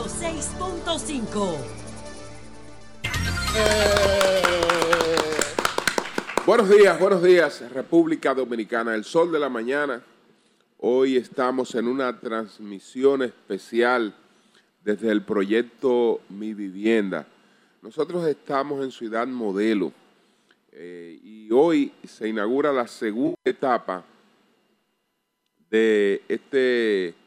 106.5. 0.00 1.56
Buenos 6.46 6.70
días, 6.70 6.98
buenos 6.98 7.22
días, 7.22 7.70
República 7.70 8.32
Dominicana, 8.32 8.94
el 8.94 9.04
sol 9.04 9.30
de 9.30 9.38
la 9.38 9.50
mañana. 9.50 10.02
Hoy 10.78 11.18
estamos 11.18 11.74
en 11.74 11.86
una 11.86 12.18
transmisión 12.18 13.20
especial 13.22 14.14
desde 14.82 15.10
el 15.10 15.20
proyecto 15.22 16.22
Mi 16.30 16.54
Vivienda. 16.54 17.26
Nosotros 17.82 18.26
estamos 18.26 18.82
en 18.82 18.92
Ciudad 18.92 19.26
Modelo 19.26 19.92
eh, 20.72 21.20
y 21.22 21.52
hoy 21.52 21.92
se 22.04 22.26
inaugura 22.26 22.72
la 22.72 22.88
segunda 22.88 23.36
etapa 23.44 24.02
de 25.68 26.22
este 26.26 27.19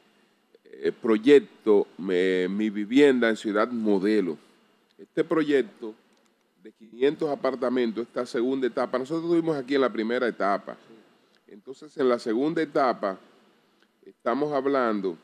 eh, 0.84 0.92
proyecto 0.92 1.88
Mi 1.98 2.70
Vivienda 2.70 3.30
en 3.30 3.38
Ciudad 3.38 3.70
Modelo. 3.70 4.38
Este 4.98 5.24
proyecto 5.24 5.96
de 6.62 6.74
500 6.74 7.30
apartamentos, 7.30 8.06
esta 8.06 8.26
segunda 8.26 8.68
etapa, 8.68 9.00
nosotros 9.00 9.24
estuvimos 9.24 9.56
aquí 9.56 9.76
en 9.76 9.82
la 9.82 9.94
primera 9.94 10.28
etapa. 10.28 10.76
Entonces, 11.48 11.96
en 11.98 12.10
la 12.10 12.20
segunda 12.20 12.62
etapa, 12.62 13.18
estamos 14.06 14.52
hablando 14.52 15.18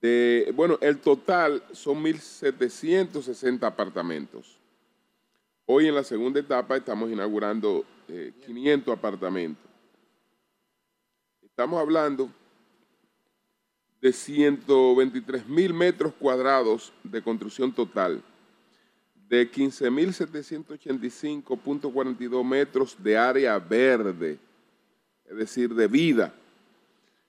de, 0.00 0.52
bueno, 0.54 0.78
el 0.80 0.98
total 0.98 1.60
son 1.72 2.04
1.760 2.04 3.64
apartamentos. 3.64 4.58
Hoy 5.66 5.88
en 5.88 5.96
la 5.96 6.04
segunda 6.04 6.38
etapa 6.38 6.76
estamos 6.76 7.10
inaugurando 7.10 7.84
500 8.46 8.86
eh, 8.86 8.96
apartamentos. 8.96 9.68
Estamos 11.42 11.80
hablando 11.80 12.30
de 14.00 14.12
123 14.12 15.48
mil 15.48 15.74
metros 15.74 16.12
cuadrados 16.14 16.92
de 17.04 17.22
construcción 17.22 17.72
total 17.72 18.22
de 19.30 19.48
15.785.42 19.48 22.44
metros 22.44 23.00
de 23.00 23.16
área 23.16 23.56
verde, 23.60 24.40
es 25.24 25.36
decir, 25.36 25.72
de 25.72 25.86
vida. 25.86 26.34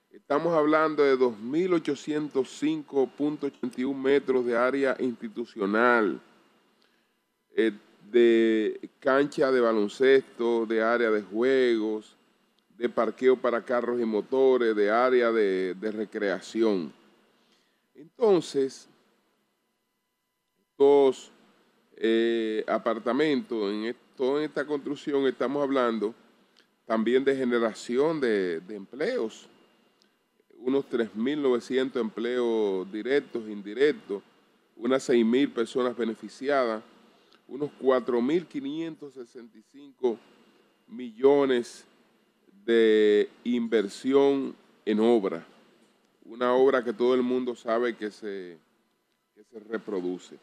Estamos 0.09 0.51
hablando 0.53 1.03
de 1.03 1.15
2.805.81 1.15 3.95
metros 3.95 4.43
de 4.47 4.57
área 4.57 4.97
institucional, 4.99 6.19
eh, 7.55 7.71
de 8.11 8.89
cancha 8.99 9.51
de 9.51 9.61
baloncesto, 9.61 10.65
de 10.65 10.81
área 10.81 11.11
de 11.11 11.21
juegos, 11.21 12.17
de 12.81 12.89
parqueo 12.89 13.37
para 13.37 13.63
carros 13.63 14.01
y 14.01 14.05
motores, 14.05 14.75
de 14.75 14.89
área 14.89 15.31
de, 15.31 15.75
de 15.75 15.91
recreación. 15.91 16.91
Entonces, 17.93 18.89
estos 20.71 21.31
eh, 21.95 22.65
apartamentos, 22.67 23.71
en 23.71 23.95
toda 24.17 24.43
esta 24.43 24.65
construcción 24.65 25.27
estamos 25.27 25.61
hablando 25.61 26.15
también 26.87 27.23
de 27.23 27.35
generación 27.35 28.19
de, 28.19 28.63
empleos, 28.69 29.47
unos 30.57 30.89
3.900 30.89 32.01
empleos 32.01 32.91
directos, 32.91 33.47
indirectos, 33.47 34.23
unas 34.75 35.07
6.000 35.07 35.53
personas 35.53 35.95
beneficiadas, 35.95 36.81
unos 37.47 37.69
4.565 37.79 40.17
millones 40.87 41.85
de 42.65 43.29
inversión 43.43 44.55
en 44.85 44.99
obra, 44.99 45.45
una 46.25 46.53
obra 46.53 46.83
que 46.83 46.93
todo 46.93 47.13
el 47.15 47.21
mundo 47.21 47.55
sabe 47.55 47.95
que 47.95 48.11
se, 48.11 48.57
que 49.35 49.43
se 49.43 49.59
reproduce. 49.59 50.37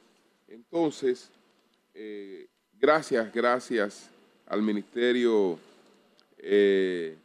Entonces, 0.48 1.30
eh, 1.94 2.46
gracias, 2.78 3.32
gracias 3.32 4.10
al 4.46 4.62
Ministerio 4.62 5.58
eh, 6.38 7.16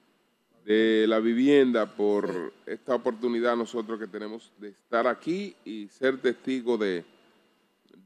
de 0.66 1.06
la 1.08 1.20
Vivienda 1.20 1.86
por 1.86 2.54
esta 2.66 2.96
oportunidad 2.96 3.56
nosotros 3.56 4.00
que 4.00 4.08
tenemos 4.08 4.52
de 4.60 4.70
estar 4.70 5.08
aquí 5.08 5.56
y 5.66 5.88
ser 5.88 6.18
testigo 6.22 6.78
de, 6.78 7.04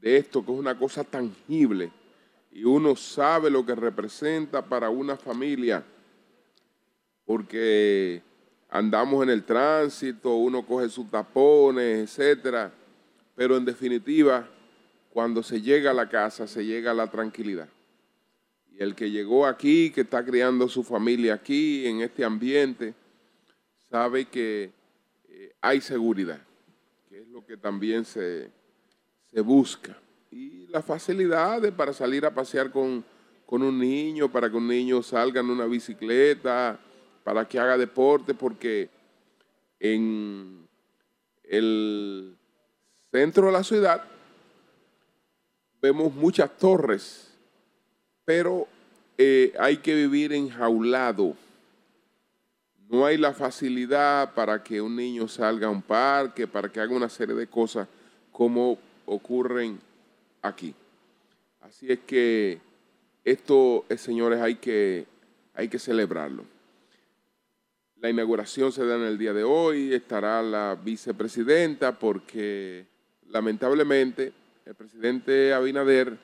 de 0.00 0.16
esto, 0.16 0.44
que 0.44 0.52
es 0.52 0.58
una 0.58 0.78
cosa 0.78 1.04
tangible 1.04 1.90
y 2.50 2.64
uno 2.64 2.96
sabe 2.96 3.50
lo 3.50 3.64
que 3.64 3.74
representa 3.74 4.64
para 4.64 4.90
una 4.90 5.16
familia, 5.16 5.84
porque 7.28 8.22
andamos 8.70 9.22
en 9.22 9.28
el 9.28 9.44
tránsito, 9.44 10.34
uno 10.36 10.64
coge 10.64 10.88
sus 10.88 11.10
tapones, 11.10 11.98
etcétera, 11.98 12.72
pero 13.36 13.58
en 13.58 13.66
definitiva 13.66 14.48
cuando 15.10 15.42
se 15.42 15.60
llega 15.60 15.90
a 15.90 15.94
la 15.94 16.08
casa, 16.08 16.46
se 16.46 16.64
llega 16.64 16.92
a 16.92 16.94
la 16.94 17.10
tranquilidad. 17.10 17.68
Y 18.72 18.82
el 18.82 18.94
que 18.94 19.10
llegó 19.10 19.44
aquí, 19.44 19.90
que 19.90 20.00
está 20.00 20.24
criando 20.24 20.70
su 20.70 20.82
familia 20.82 21.34
aquí, 21.34 21.86
en 21.86 22.00
este 22.00 22.24
ambiente, 22.24 22.94
sabe 23.90 24.24
que 24.24 24.70
eh, 25.28 25.52
hay 25.60 25.82
seguridad, 25.82 26.40
que 27.10 27.20
es 27.20 27.28
lo 27.28 27.44
que 27.44 27.58
también 27.58 28.06
se, 28.06 28.50
busca. 29.44 29.98
Y 30.30 30.66
la 30.68 30.80
facilidad 30.80 31.70
para 31.74 31.92
salir 31.92 32.24
a 32.24 32.32
pasear 32.32 32.70
con, 32.70 33.04
con 33.44 33.62
un 33.62 33.78
niño, 33.78 34.32
para 34.32 34.48
que 34.48 34.56
un 34.56 34.66
niño 34.66 35.02
salga 35.02 35.40
en 35.42 35.50
una 35.50 35.66
bicicleta, 35.66 36.80
para 37.28 37.46
que 37.46 37.58
haga 37.58 37.76
deporte, 37.76 38.32
porque 38.32 38.88
en 39.78 40.66
el 41.44 42.34
centro 43.12 43.48
de 43.48 43.52
la 43.52 43.62
ciudad 43.62 44.02
vemos 45.82 46.14
muchas 46.14 46.56
torres, 46.56 47.30
pero 48.24 48.66
eh, 49.18 49.52
hay 49.60 49.76
que 49.76 49.94
vivir 49.94 50.32
enjaulado. 50.32 51.36
No 52.88 53.04
hay 53.04 53.18
la 53.18 53.34
facilidad 53.34 54.32
para 54.32 54.64
que 54.64 54.80
un 54.80 54.96
niño 54.96 55.28
salga 55.28 55.66
a 55.66 55.70
un 55.70 55.82
parque, 55.82 56.46
para 56.46 56.70
que 56.70 56.80
haga 56.80 56.96
una 56.96 57.10
serie 57.10 57.34
de 57.34 57.46
cosas 57.46 57.86
como 58.32 58.78
ocurren 59.04 59.78
aquí. 60.40 60.74
Así 61.60 61.92
es 61.92 61.98
que 62.06 62.58
esto, 63.22 63.84
eh, 63.90 63.98
señores, 63.98 64.40
hay 64.40 64.54
que, 64.54 65.04
hay 65.52 65.68
que 65.68 65.78
celebrarlo. 65.78 66.56
La 68.00 68.10
inauguración 68.10 68.70
se 68.70 68.86
da 68.86 68.96
en 68.96 69.02
el 69.02 69.18
día 69.18 69.32
de 69.32 69.42
hoy, 69.42 69.92
estará 69.92 70.40
la 70.42 70.78
vicepresidenta 70.80 71.98
porque 71.98 72.86
lamentablemente 73.28 74.32
el 74.64 74.74
presidente 74.74 75.52
Abinader, 75.52 76.16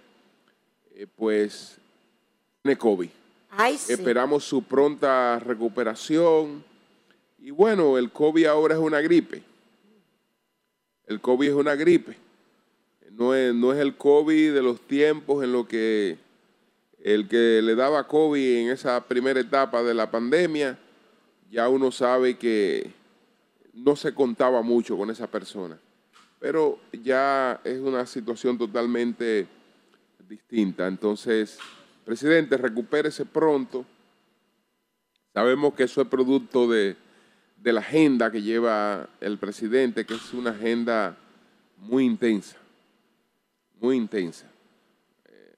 eh, 0.95 1.07
pues, 1.17 1.79
tiene 2.63 2.77
COVID. 2.77 3.09
Esperamos 3.89 4.45
su 4.45 4.63
pronta 4.63 5.39
recuperación. 5.39 6.63
Y 7.39 7.51
bueno, 7.51 7.99
el 7.99 8.11
COVID 8.13 8.47
ahora 8.47 8.75
es 8.75 8.81
una 8.81 9.01
gripe. 9.01 9.43
El 11.07 11.21
COVID 11.21 11.49
es 11.49 11.55
una 11.55 11.75
gripe. 11.75 12.17
No 13.13 13.35
es, 13.35 13.55
no 13.55 13.73
es 13.73 13.81
el 13.81 13.97
COVID 13.97 14.55
de 14.55 14.63
los 14.63 14.81
tiempos 14.81 15.43
en 15.43 15.53
lo 15.53 15.67
que 15.67 16.19
el 17.05 17.29
que 17.29 17.61
le 17.63 17.75
daba 17.75 18.09
COVID 18.09 18.57
en 18.59 18.71
esa 18.71 19.03
primera 19.07 19.39
etapa 19.39 19.83
de 19.83 19.93
la 19.93 20.11
pandemia, 20.11 20.79
ya 21.51 21.69
uno 21.69 21.91
sabe 21.91 22.37
que 22.37 22.91
no 23.73 23.97
se 23.97 24.15
contaba 24.15 24.63
mucho 24.63 24.97
con 24.97 25.11
esa 25.11 25.27
persona 25.27 25.79
pero 26.45 26.79
ya 27.03 27.59
es 27.65 27.81
una 27.81 28.05
situación 28.05 28.59
totalmente 28.59 29.47
distinta. 30.29 30.87
Entonces, 30.87 31.59
presidente, 32.05 32.59
recupérese 32.59 33.25
pronto. 33.25 33.87
Sabemos 35.33 35.73
que 35.73 35.85
eso 35.85 36.03
es 36.03 36.09
producto 36.09 36.69
de, 36.69 36.97
la 37.63 37.81
agenda 37.81 38.31
que 38.31 38.43
lleva 38.43 39.09
el 39.23 39.39
presidente, 39.39 40.05
que 40.05 40.13
es 40.13 40.35
una 40.35 40.51
agenda 40.51 41.17
muy 41.79 42.05
intensa, 42.05 42.59
muy 43.81 43.97
intensa. 43.97 44.47
Eh, 45.25 45.55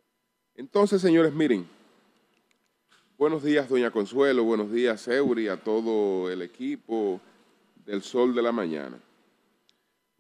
entonces, 0.55 1.03
señores, 1.03 1.33
miren, 1.35 1.67
buenos 3.19 3.43
días, 3.43 3.69
doña 3.69 3.91
Consuelo, 3.91 4.45
buenos 4.45 4.71
días, 4.73 5.07
Euri, 5.09 5.49
a 5.49 5.57
todo 5.57 6.31
el 6.31 6.43
equipo 6.43 7.21
del 7.85 8.03
Sol 8.03 8.35
de 8.35 8.43
la 8.43 8.53
Mañana 8.53 8.99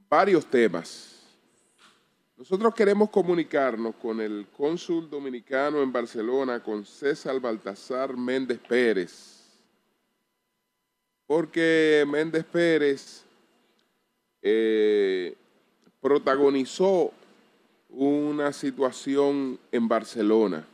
varios 0.08 0.46
temas. 0.46 1.12
Nosotros 2.36 2.74
queremos 2.74 3.10
comunicarnos 3.10 3.94
con 3.96 4.20
el 4.20 4.46
cónsul 4.56 5.08
dominicano 5.08 5.82
en 5.82 5.92
Barcelona, 5.92 6.62
con 6.62 6.84
César 6.84 7.40
Baltasar 7.40 8.16
Méndez 8.16 8.58
Pérez, 8.58 9.42
porque 11.26 12.04
Méndez 12.06 12.44
Pérez 12.44 13.24
eh, 14.42 15.34
protagonizó 16.00 17.10
una 17.88 18.52
situación 18.52 19.58
en 19.72 19.88
Barcelona. 19.88 20.66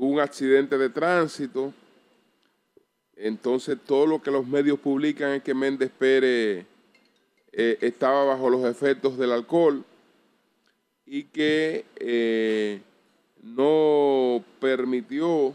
Hubo 0.00 0.14
un 0.14 0.20
accidente 0.20 0.78
de 0.78 0.88
tránsito, 0.88 1.74
entonces 3.16 3.76
todo 3.84 4.06
lo 4.06 4.22
que 4.22 4.30
los 4.30 4.46
medios 4.46 4.78
publican 4.78 5.32
es 5.32 5.42
que 5.42 5.52
Méndez 5.52 5.90
Pérez 5.90 6.64
eh, 7.52 7.76
estaba 7.82 8.24
bajo 8.24 8.48
los 8.48 8.64
efectos 8.64 9.18
del 9.18 9.30
alcohol 9.30 9.84
y 11.04 11.24
que 11.24 11.84
eh, 11.96 12.80
no 13.42 14.42
permitió 14.58 15.54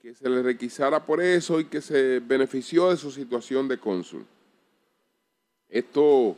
que 0.00 0.14
se 0.14 0.26
le 0.30 0.42
requisara 0.42 1.04
por 1.04 1.20
eso 1.20 1.60
y 1.60 1.66
que 1.66 1.82
se 1.82 2.20
benefició 2.20 2.88
de 2.88 2.96
su 2.96 3.10
situación 3.10 3.68
de 3.68 3.76
cónsul. 3.76 4.24
Esto, 5.68 6.34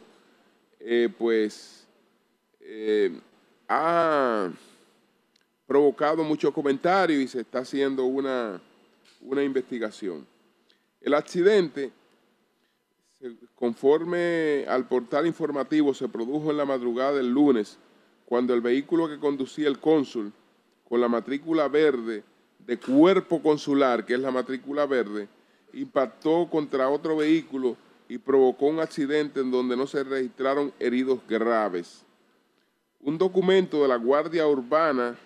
eh, 0.81 1.09
pues, 1.17 1.87
ha 3.69 4.51
provocado 5.67 6.23
muchos 6.25 6.53
comentarios 6.53 7.21
y 7.23 7.29
se 7.29 7.41
está 7.41 7.61
haciendo 7.61 8.05
una, 8.05 8.61
una 9.21 9.43
investigación. 9.43 10.27
El 11.01 11.15
accidente 11.15 11.93
conforme 13.55 14.65
al 14.69 14.87
portal 14.87 15.27
informativo, 15.27 15.95
se 15.95 16.09
produjo 16.09 16.51
en 16.51 16.57
la 16.57 16.65
madrugada 16.65 17.15
del 17.15 17.31
lunes, 17.31 17.79
cuando 18.27 18.55
el 18.55 18.61
vehículo 18.61 19.09
que 19.09 19.19
conducía 19.19 19.69
el 19.69 19.79
cónsul, 19.79 20.33
con 20.89 21.01
la 21.01 21.09
matrícula 21.09 21.69
verde 21.69 22.23
de 22.59 22.79
cuerpo 22.79 23.43
consular, 23.43 24.05
que 24.05 24.15
es 24.15 24.21
la 24.21 24.31
matrícula 24.31 24.87
verde, 24.87 25.29
impactó 25.73 26.49
contra 26.51 26.89
otro 26.89 27.17
vehículo 27.17 27.77
y 28.09 28.19
provocó 28.19 28.67
un 28.67 28.81
accidente 28.81 29.41
en 29.41 29.51
donde 29.51 29.77
no 29.77 29.87
se 29.87 30.05
registraron 30.05 30.73
heridos 30.79 31.21
graves. 31.29 32.05
Un 33.01 33.19
documento 33.19 33.83
de 33.83 33.89
la 33.89 33.97
Guardia 33.97 34.47
Urbana, 34.47 35.17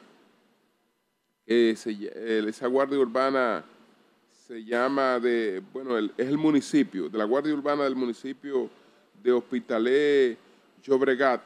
esa 1.51 2.67
Guardia 2.69 2.99
Urbana 2.99 3.65
se 4.47 4.65
llama 4.65 5.19
de, 5.19 5.61
bueno, 5.73 5.99
es 5.99 6.13
el 6.17 6.39
municipio, 6.39 7.09
de 7.09 7.19
la 7.19 7.25
Guardia 7.25 7.53
Urbana 7.53 7.85
del 7.85 7.97
municipio 7.97 8.71
de 9.21 9.33
Hospitalet 9.33 10.39
Llobregat, 10.83 11.43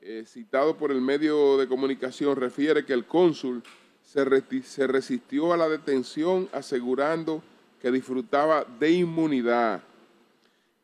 eh, 0.00 0.24
citado 0.26 0.74
por 0.74 0.90
el 0.90 1.02
medio 1.02 1.58
de 1.58 1.68
comunicación, 1.68 2.36
refiere 2.36 2.86
que 2.86 2.94
el 2.94 3.04
cónsul 3.04 3.62
se, 4.02 4.24
se 4.62 4.86
resistió 4.86 5.52
a 5.52 5.56
la 5.58 5.68
detención 5.68 6.48
asegurando 6.52 7.42
que 7.80 7.90
disfrutaba 7.90 8.64
de 8.78 8.90
inmunidad. 8.90 9.82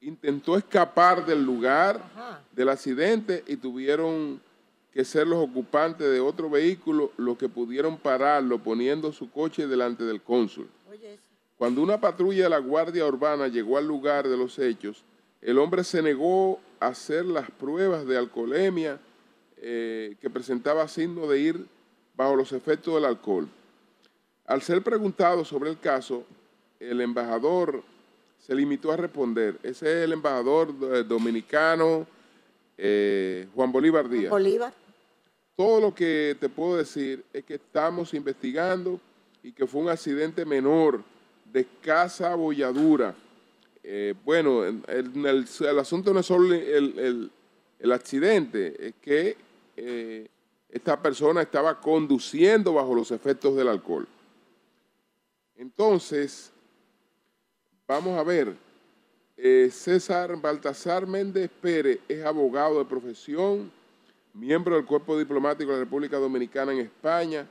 Intentó 0.03 0.59
escapar 0.59 1.25
del 1.25 1.43
lugar 1.43 2.03
del 2.53 2.69
accidente 2.69 3.43
y 3.47 3.57
tuvieron 3.57 4.41
que 4.97 5.05
ser 5.05 5.27
los 5.27 5.45
ocupantes 5.45 6.11
de 6.11 6.21
otro 6.21 6.49
vehículo 6.49 7.13
los 7.19 7.37
que 7.37 7.51
pudieron 7.51 7.99
pararlo 7.99 8.59
poniendo 8.63 9.13
su 9.13 9.31
coche 9.31 9.67
delante 9.67 10.05
del 10.05 10.23
cónsul. 10.23 10.71
Cuando 11.59 11.83
una 11.83 12.01
patrulla 12.01 12.45
de 12.45 12.49
la 12.49 12.59
Guardia 12.61 13.05
Urbana 13.05 13.47
llegó 13.49 13.77
al 13.77 13.87
lugar 13.87 14.27
de 14.27 14.39
los 14.39 14.59
hechos, 14.59 15.05
el 15.43 15.59
hombre 15.59 15.85
se 15.85 16.01
negó 16.01 16.61
a 16.81 16.87
hacer 16.87 17.27
las 17.27 17.51
pruebas 17.51 18.07
de 18.07 18.17
alcoholemia 18.17 18.99
eh, 19.59 20.17
que 20.19 20.31
presentaba 20.31 20.89
signo 20.89 21.27
de 21.27 21.41
ir 21.41 21.67
bajo 22.17 22.35
los 22.35 22.53
efectos 22.53 22.95
del 22.95 23.05
alcohol. 23.05 23.47
Al 24.47 24.63
ser 24.63 24.83
preguntado 24.83 25.45
sobre 25.45 25.69
el 25.69 25.79
caso, 25.79 26.25
el 26.81 27.03
embajador 27.03 27.83
se 28.39 28.55
limitó 28.55 28.93
a 28.93 28.97
responder. 28.97 29.59
Ese 29.63 29.99
es 29.99 30.05
el 30.05 30.15
embajador 30.15 30.73
eh, 30.81 31.05
dominicano 31.07 32.07
eh, 32.79 33.47
Juan 33.55 33.71
Bolívar 33.71 34.09
Díaz. 34.09 34.31
Bolívar. 34.31 34.86
Todo 35.57 35.81
lo 35.81 35.95
que 35.95 36.37
te 36.39 36.51
puedo 36.51 36.77
decir 36.77 37.25
es 37.33 37.43
que 37.45 37.55
estamos 37.55 38.13
investigando 38.13 39.01
y 39.43 39.53
que 39.53 39.67
fue 39.67 39.81
un 39.81 39.89
accidente 39.89 40.45
menor 40.45 41.03
de 41.51 41.61
escasa 41.61 42.35
bolladura. 42.35 43.15
Eh, 43.83 44.15
bueno, 44.23 44.65
el, 44.65 45.79
asunto 45.79 46.13
no 46.13 46.21
es 46.21 46.27
solo 46.27 46.55
el, 46.55 47.31
accidente, 47.91 48.89
es 48.89 48.95
que 49.01 49.37
eh, 49.77 50.27
esta 50.69 51.01
persona 51.01 51.41
estaba 51.41 51.81
conduciendo 51.81 52.75
bajo 52.75 52.95
los 52.95 53.11
efectos 53.11 53.57
del 53.57 53.69
alcohol. 53.69 54.07
Entonces, 55.57 56.53
vamos 57.87 58.19
a 58.19 58.23
ver, 58.23 58.55
eh, 59.39 59.71
César 59.73 60.39
Baltasar 60.39 61.07
Méndez 61.07 61.51
Pérez 61.63 62.01
es 62.09 62.25
abogado 62.25 62.79
de 62.79 62.85
profesión, 62.85 63.71
miembro 64.37 64.77
del 64.77 64.85
Cuerpo 64.85 65.19
Diplomático 65.19 65.71
de 65.71 65.79
la 65.79 65.85
República 65.85 66.19
Dominicana 66.19 66.73
en 66.73 66.81
España, 66.81 67.47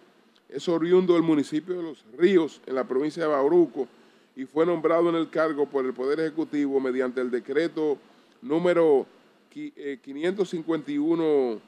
es 0.48 0.70
oriundo 0.70 1.14
del 1.14 1.24
municipio 1.24 1.76
de 1.76 1.84
Los 1.84 2.06
Ríos, 2.18 2.62
en 2.66 2.76
la 2.76 2.84
provincia 2.84 3.24
de 3.24 3.30
Bauruco, 3.30 3.88
y 4.36 4.46
fue 4.46 4.66
nombrado 4.66 5.10
en 5.10 5.16
el 5.16 5.30
cargo 5.30 5.66
por 5.66 5.86
el 5.86 5.94
Poder 5.94 6.20
Ejecutivo 6.20 6.80
mediante 6.80 7.22
el 7.22 7.32
decreto 7.32 7.98
número 8.42 9.08
551 9.50 11.24
eh, 11.24 11.60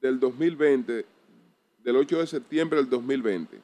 del 0.00 0.18
2020, 0.18 1.06
del 1.82 1.96
8 1.96 2.18
de 2.18 2.26
septiembre 2.26 2.78
del 2.78 2.88
2020. 2.88 3.60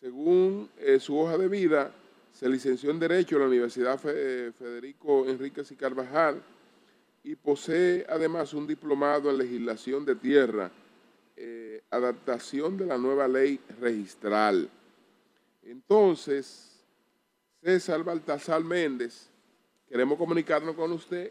Según 0.00 0.70
eh, 0.78 1.00
su 1.00 1.18
hoja 1.18 1.36
de 1.36 1.48
vida, 1.48 1.92
se 2.32 2.48
licenció 2.48 2.90
en 2.90 3.00
Derecho 3.00 3.34
en 3.34 3.42
la 3.42 3.48
Universidad 3.48 3.98
Federico 3.98 5.26
Enríquez 5.26 5.72
y 5.72 5.76
Carvajal 5.76 6.40
y 7.28 7.36
posee 7.36 8.06
además 8.08 8.54
un 8.54 8.66
diplomado 8.66 9.28
en 9.28 9.36
legislación 9.36 10.02
de 10.02 10.14
tierra 10.14 10.70
eh, 11.36 11.82
adaptación 11.90 12.78
de 12.78 12.86
la 12.86 12.96
nueva 12.96 13.28
ley 13.28 13.60
registral. 13.78 14.70
Entonces, 15.62 16.80
César 17.62 18.02
Baltasar 18.02 18.64
Méndez, 18.64 19.28
queremos 19.90 20.16
comunicarnos 20.16 20.74
con 20.74 20.90
usted 20.90 21.30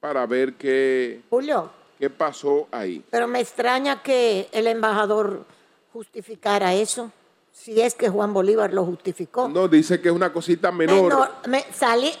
para 0.00 0.26
ver 0.26 0.52
qué, 0.52 1.22
Julio, 1.30 1.70
qué 1.98 2.10
pasó 2.10 2.68
ahí. 2.70 3.02
Pero 3.10 3.26
me 3.26 3.40
extraña 3.40 4.02
que 4.02 4.50
el 4.52 4.66
embajador 4.66 5.46
justificara 5.94 6.74
eso, 6.74 7.10
si 7.52 7.80
es 7.80 7.94
que 7.94 8.10
Juan 8.10 8.34
Bolívar 8.34 8.74
lo 8.74 8.84
justificó. 8.84 9.48
No, 9.48 9.66
dice 9.66 9.98
que 9.98 10.10
es 10.10 10.14
una 10.14 10.30
cosita 10.30 10.70
menor. 10.70 11.30
me, 11.48 11.64
salí, 11.72 12.12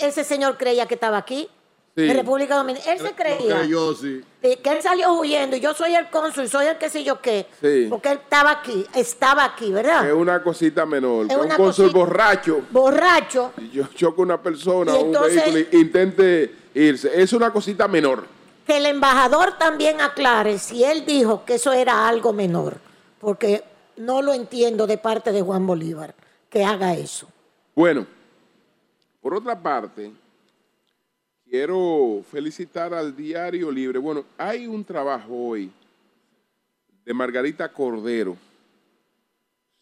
ese 0.00 0.24
señor 0.24 0.58
creía 0.58 0.86
que 0.86 0.94
estaba 0.94 1.18
aquí. 1.18 1.48
En 1.94 2.16
República 2.16 2.56
Dominicana. 2.56 2.92
Él 2.92 3.00
se 3.00 3.12
creía. 3.12 3.62
Que 4.40 4.70
él 4.70 4.82
salió 4.82 5.12
huyendo 5.12 5.56
y 5.56 5.60
yo 5.60 5.74
soy 5.74 5.94
el 5.94 6.08
cónsul, 6.08 6.48
soy 6.48 6.66
el 6.66 6.78
que 6.78 6.88
sé 6.88 7.04
yo 7.04 7.20
qué. 7.20 7.46
Porque 7.90 8.12
él 8.12 8.20
estaba 8.22 8.50
aquí, 8.50 8.86
estaba 8.94 9.44
aquí, 9.44 9.70
¿verdad? 9.70 10.08
Es 10.08 10.14
una 10.14 10.42
cosita 10.42 10.86
menor. 10.86 11.26
Es 11.30 11.36
un 11.36 11.48
cónsul 11.50 11.90
borracho. 11.90 12.62
Borracho. 12.70 13.52
Y 13.58 13.70
yo 13.70 13.84
choco 13.94 14.22
una 14.22 14.40
persona 14.40 14.94
o 14.94 15.04
un 15.04 15.12
vehículo 15.12 15.58
e 15.58 15.68
intente 15.72 16.54
irse. 16.74 17.10
Es 17.14 17.32
una 17.34 17.52
cosita 17.52 17.86
menor. 17.86 18.26
Que 18.66 18.78
el 18.78 18.86
embajador 18.86 19.58
también 19.58 20.00
aclare 20.00 20.58
si 20.58 20.84
él 20.84 21.04
dijo 21.04 21.44
que 21.44 21.56
eso 21.56 21.72
era 21.72 22.08
algo 22.08 22.32
menor. 22.32 22.78
Porque 23.20 23.64
no 23.98 24.22
lo 24.22 24.32
entiendo 24.32 24.86
de 24.86 24.96
parte 24.96 25.30
de 25.30 25.42
Juan 25.42 25.66
Bolívar 25.66 26.14
que 26.48 26.64
haga 26.64 26.94
eso. 26.94 27.28
Bueno, 27.74 28.06
por 29.20 29.34
otra 29.34 29.60
parte 29.60 30.10
Quiero 31.52 32.24
felicitar 32.30 32.94
al 32.94 33.14
Diario 33.14 33.70
Libre. 33.70 33.98
Bueno, 33.98 34.24
hay 34.38 34.66
un 34.66 34.82
trabajo 34.82 35.34
hoy 35.34 35.70
de 37.04 37.12
Margarita 37.12 37.70
Cordero 37.70 38.38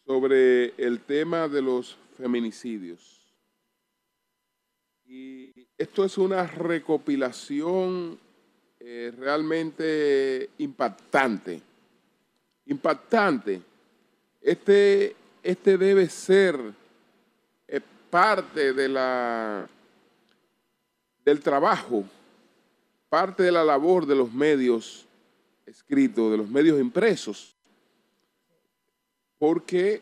sobre 0.05 0.73
el 0.75 0.99
tema 0.99 1.47
de 1.47 1.61
los 1.61 1.97
feminicidios. 2.17 3.21
Y 5.05 5.65
esto 5.77 6.03
es 6.03 6.17
una 6.17 6.45
recopilación 6.45 8.19
eh, 8.77 9.13
realmente 9.17 10.49
impactante. 10.57 11.61
Impactante. 12.65 13.61
Este, 14.41 15.15
este 15.41 15.77
debe 15.77 16.09
ser 16.09 16.59
eh, 17.65 17.79
parte 18.09 18.73
de 18.73 18.89
la 18.89 19.69
del 21.25 21.39
trabajo, 21.39 22.03
parte 23.09 23.43
de 23.43 23.51
la 23.51 23.63
labor 23.63 24.05
de 24.05 24.15
los 24.15 24.31
medios 24.31 25.05
escritos, 25.65 26.31
de 26.31 26.37
los 26.37 26.49
medios 26.49 26.79
impresos, 26.79 27.55
porque 29.37 30.01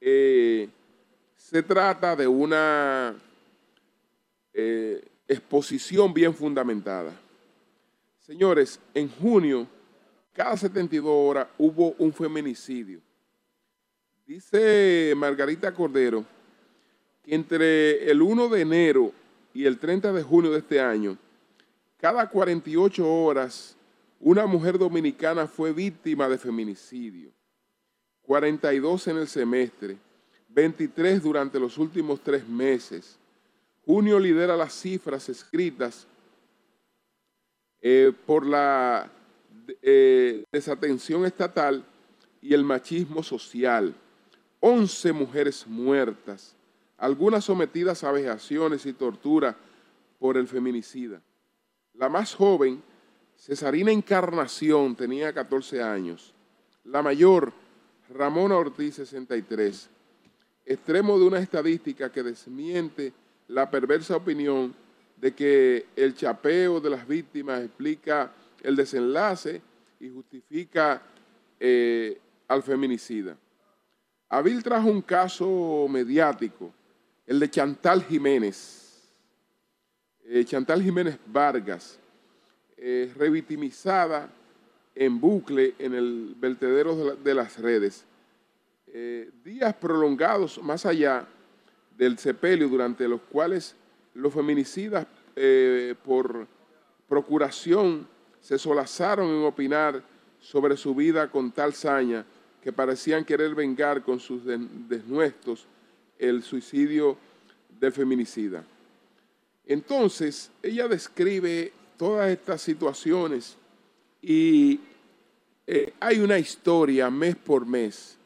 eh, 0.00 0.68
se 1.36 1.62
trata 1.62 2.14
de 2.14 2.26
una 2.26 3.14
eh, 4.52 5.08
exposición 5.26 6.12
bien 6.12 6.34
fundamentada. 6.34 7.12
Señores, 8.18 8.78
en 8.94 9.08
junio, 9.08 9.66
cada 10.32 10.56
72 10.56 11.10
horas 11.10 11.48
hubo 11.58 11.92
un 11.98 12.12
feminicidio. 12.12 13.00
Dice 14.26 15.14
Margarita 15.16 15.72
Cordero 15.72 16.24
que 17.24 17.34
entre 17.34 18.10
el 18.10 18.20
1 18.20 18.48
de 18.48 18.60
enero 18.60 19.12
y 19.58 19.66
el 19.66 19.76
30 19.76 20.12
de 20.12 20.22
junio 20.22 20.52
de 20.52 20.60
este 20.60 20.80
año, 20.80 21.18
cada 21.96 22.30
48 22.30 23.04
horas 23.04 23.74
una 24.20 24.46
mujer 24.46 24.78
dominicana 24.78 25.48
fue 25.48 25.72
víctima 25.72 26.28
de 26.28 26.38
feminicidio. 26.38 27.32
42 28.22 29.08
en 29.08 29.16
el 29.16 29.26
semestre, 29.26 29.96
23 30.50 31.20
durante 31.20 31.58
los 31.58 31.76
últimos 31.76 32.20
tres 32.20 32.46
meses. 32.46 33.18
Junio 33.84 34.20
lidera 34.20 34.56
las 34.56 34.72
cifras 34.72 35.28
escritas 35.28 36.06
eh, 37.82 38.12
por 38.26 38.46
la 38.46 39.10
eh, 39.82 40.44
desatención 40.52 41.24
estatal 41.24 41.84
y 42.40 42.54
el 42.54 42.62
machismo 42.62 43.24
social. 43.24 43.92
11 44.60 45.12
mujeres 45.12 45.66
muertas, 45.66 46.54
algunas 46.98 47.44
sometidas 47.44 48.04
a 48.04 48.12
vejaciones 48.12 48.84
y 48.86 48.92
tortura 48.92 49.56
por 50.18 50.36
el 50.36 50.46
feminicida. 50.46 51.22
La 51.94 52.08
más 52.08 52.34
joven, 52.34 52.82
Cesarina 53.36 53.92
Encarnación, 53.92 54.94
tenía 54.96 55.32
14 55.32 55.82
años. 55.82 56.34
La 56.84 57.02
mayor, 57.02 57.52
Ramona 58.10 58.56
Ortiz, 58.56 58.96
63. 58.96 59.88
Extremo 60.66 61.18
de 61.18 61.24
una 61.24 61.38
estadística 61.38 62.10
que 62.10 62.22
desmiente 62.22 63.12
la 63.48 63.70
perversa 63.70 64.16
opinión 64.16 64.74
de 65.16 65.34
que 65.34 65.86
el 65.96 66.14
chapeo 66.14 66.80
de 66.80 66.90
las 66.90 67.06
víctimas 67.06 67.62
explica 67.62 68.32
el 68.62 68.76
desenlace 68.76 69.60
y 70.00 70.08
justifica 70.10 71.02
eh, 71.58 72.20
al 72.46 72.62
feminicida. 72.62 73.36
Avil 74.28 74.62
trajo 74.62 74.88
un 74.88 75.02
caso 75.02 75.86
mediático, 75.88 76.72
el 77.28 77.38
de 77.38 77.50
Chantal 77.50 78.02
Jiménez. 78.04 79.06
Eh, 80.24 80.44
Chantal 80.46 80.82
Jiménez 80.82 81.18
Vargas, 81.26 81.98
eh, 82.78 83.12
revictimizada 83.16 84.30
en 84.94 85.20
bucle 85.20 85.74
en 85.78 85.94
el 85.94 86.34
vertedero 86.36 87.14
de, 87.16 87.34
las 87.34 87.58
redes. 87.58 88.04
días 89.44 89.74
prolongados 89.74 90.60
más 90.62 90.86
allá 90.86 91.26
del 91.96 92.18
sepelio 92.18 92.68
durante 92.68 93.06
los 93.06 93.20
cuales 93.20 93.76
los 94.14 94.32
feminicidas 94.32 95.06
por 96.02 96.48
procuración 97.06 98.08
se 98.40 98.58
solazaron 98.58 99.28
en 99.28 99.44
opinar 99.44 100.02
sobre 100.40 100.76
su 100.76 100.94
vida 100.94 101.30
con 101.30 101.52
tal 101.52 101.74
saña 101.74 102.24
que 102.62 102.72
parecían 102.72 103.24
querer 103.24 103.54
vengar 103.54 104.02
con 104.02 104.18
sus 104.18 104.42
desnuestos 104.44 105.68
el 106.18 106.42
suicidio 106.42 107.16
del 107.78 107.92
feminicida. 107.92 108.64
Entonces, 109.66 110.50
ella 110.62 110.88
describe 110.88 111.72
todas 111.96 112.30
estas 112.30 112.62
situaciones 112.62 113.56
y 114.22 114.80
eh, 115.66 115.92
hay 116.00 116.18
una 116.20 116.38
historia 116.38 117.10
mes 117.10 117.36
por 117.36 117.66
mes 117.66 118.16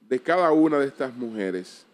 de 0.00 0.20
cada 0.20 0.50
una 0.52 0.78
de 0.78 0.88
estas 0.88 1.14
mujeres. 1.14 1.86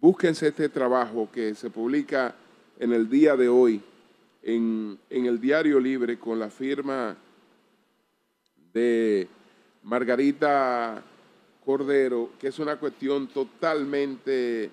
Búsquense 0.00 0.48
este 0.48 0.68
trabajo 0.68 1.28
que 1.32 1.54
se 1.54 1.70
publica 1.70 2.34
en 2.78 2.92
el 2.92 3.08
día 3.08 3.36
de 3.36 3.48
hoy 3.48 3.82
en, 4.42 4.98
el 5.10 5.40
Diario 5.40 5.78
Libre 5.80 6.18
con 6.18 6.38
la 6.38 6.50
firma 6.50 7.16
de 8.72 9.28
Margarita 9.82 11.02
Cordero, 11.70 12.30
que 12.36 12.48
es 12.48 12.58
una 12.58 12.80
cuestión 12.80 13.28
totalmente 13.28 14.72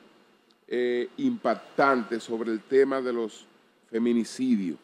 eh, 0.67 1.09
impactante 1.17 2.19
sobre 2.19 2.51
el 2.51 2.61
tema 2.61 2.99
de 3.01 3.13
los 3.13 3.45
feminicidios. 3.87 4.79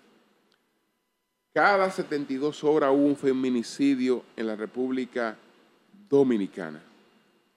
Cada 1.52 1.90
72 1.90 2.64
horas 2.64 2.92
hubo 2.92 3.08
un 3.08 3.16
feminicidio 3.16 4.26
en 4.36 4.46
la 4.46 4.56
República 4.56 5.36
Dominicana. 6.08 6.84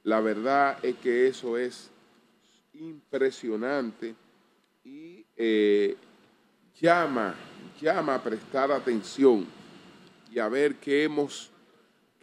La 0.04 0.20
verdad 0.20 0.82
es 0.82 0.96
que 0.96 1.26
eso 1.26 1.58
es 1.58 1.90
impresionante 2.72 4.14
y 4.84 5.22
eh, 5.36 5.96
llama, 6.80 7.34
llama 7.78 8.14
a 8.14 8.22
prestar 8.22 8.72
atención 8.72 9.46
y 10.32 10.38
a 10.38 10.48
ver 10.48 10.76
qué 10.76 11.04
hemos, 11.04 11.50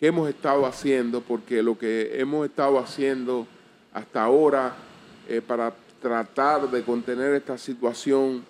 qué 0.03 0.07
hemos 0.07 0.27
estado 0.27 0.65
haciendo, 0.65 1.21
porque 1.21 1.63
lo 1.63 1.77
que 1.77 2.19
hemos 2.19 2.45
estado 2.45 2.77
haciendo 2.77 3.47
hasta 3.93 4.21
ahora 4.21 4.75
eh, 5.29 5.39
para 5.39 5.73
tratar 6.01 6.69
de 6.69 6.83
contener 6.83 7.33
esta 7.35 7.57
situación 7.57 8.43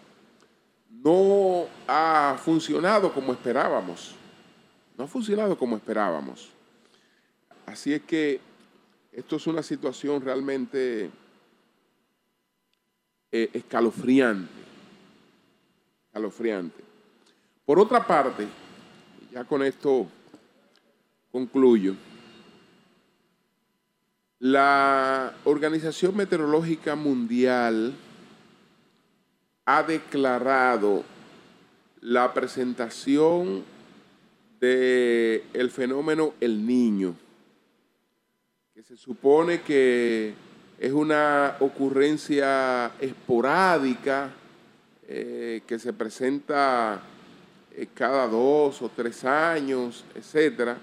no 0.90 1.68
ha 1.88 2.40
funcionado 2.44 3.14
como 3.14 3.34
esperábamos. 3.34 4.16
No 4.98 5.04
ha 5.04 5.08
funcionado 5.08 5.56
como 5.56 5.76
esperábamos. 5.76 6.50
Así 7.68 7.94
es 7.94 8.02
que 8.02 8.40
esto 9.12 9.36
es 9.36 9.46
una 9.46 9.62
situación 9.62 10.24
realmente 10.24 11.12
eh, 13.32 13.50
escalofriante 13.54 14.50
escalofriante. 16.08 16.84
Por 17.64 17.78
otra 17.78 18.08
parte, 18.08 18.48
ya 19.32 19.44
con 19.44 19.62
esto 19.62 20.08
concluyo, 21.34 21.96
la 24.38 25.34
Organización 25.46 26.16
Meteorológica 26.16 26.96
Mundial 26.96 27.96
ha 29.66 29.82
declarado 29.82 31.04
la 32.02 32.32
presentación 32.36 33.64
del 34.60 35.42
el 35.54 35.72
fenómeno 35.72 36.36
El 36.40 36.68
Niño, 36.68 37.16
que 38.76 38.84
se 38.84 38.96
supone 38.96 39.62
que 39.62 40.36
es 40.78 40.92
una 40.92 41.58
ocurrencia 41.62 42.92
esporádica 43.02 44.30
eh, 45.08 45.64
que 45.66 45.80
se 45.80 45.94
presenta 45.94 47.02
eh, 47.76 47.88
cada 47.92 48.28
dos 48.28 48.84
o 48.84 48.90
tres 48.90 49.26
años, 49.26 50.06
etcétera, 50.14 50.78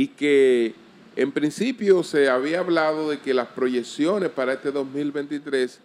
y 0.00 0.08
que 0.08 0.74
en 1.14 1.30
principio 1.30 2.02
se 2.02 2.30
había 2.30 2.60
hablado 2.60 3.10
de 3.10 3.20
que 3.20 3.34
las 3.34 3.48
proyecciones 3.48 4.30
para 4.30 4.54
este 4.54 4.72
2023 4.72 5.78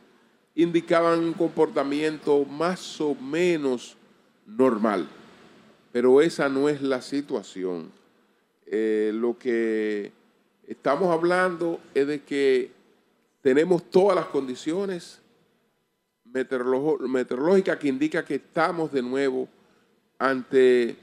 indicaban 0.56 1.20
un 1.20 1.34
comportamiento 1.34 2.46
más 2.46 3.02
o 3.02 3.14
menos 3.14 3.98
normal, 4.48 5.06
pero 5.92 6.22
esa 6.22 6.48
no 6.48 6.70
es 6.70 6.82
la 6.82 7.02
situación. 7.02 7.92
Eh, 8.68 9.12
lo 9.14 9.38
que 9.38 10.14
estamos 10.66 11.12
hablando 11.12 11.82
es 11.94 12.08
de 12.08 12.22
que 12.22 12.72
tenemos 13.42 13.84
todas 13.90 14.16
las 14.16 14.28
condiciones 14.28 15.20
meteorológica 16.24 17.78
que 17.78 17.90
indica 17.90 18.24
que 18.24 18.36
estamos 18.36 18.94
de 18.94 19.02
nuevo 19.02 19.50
ante 20.18 20.96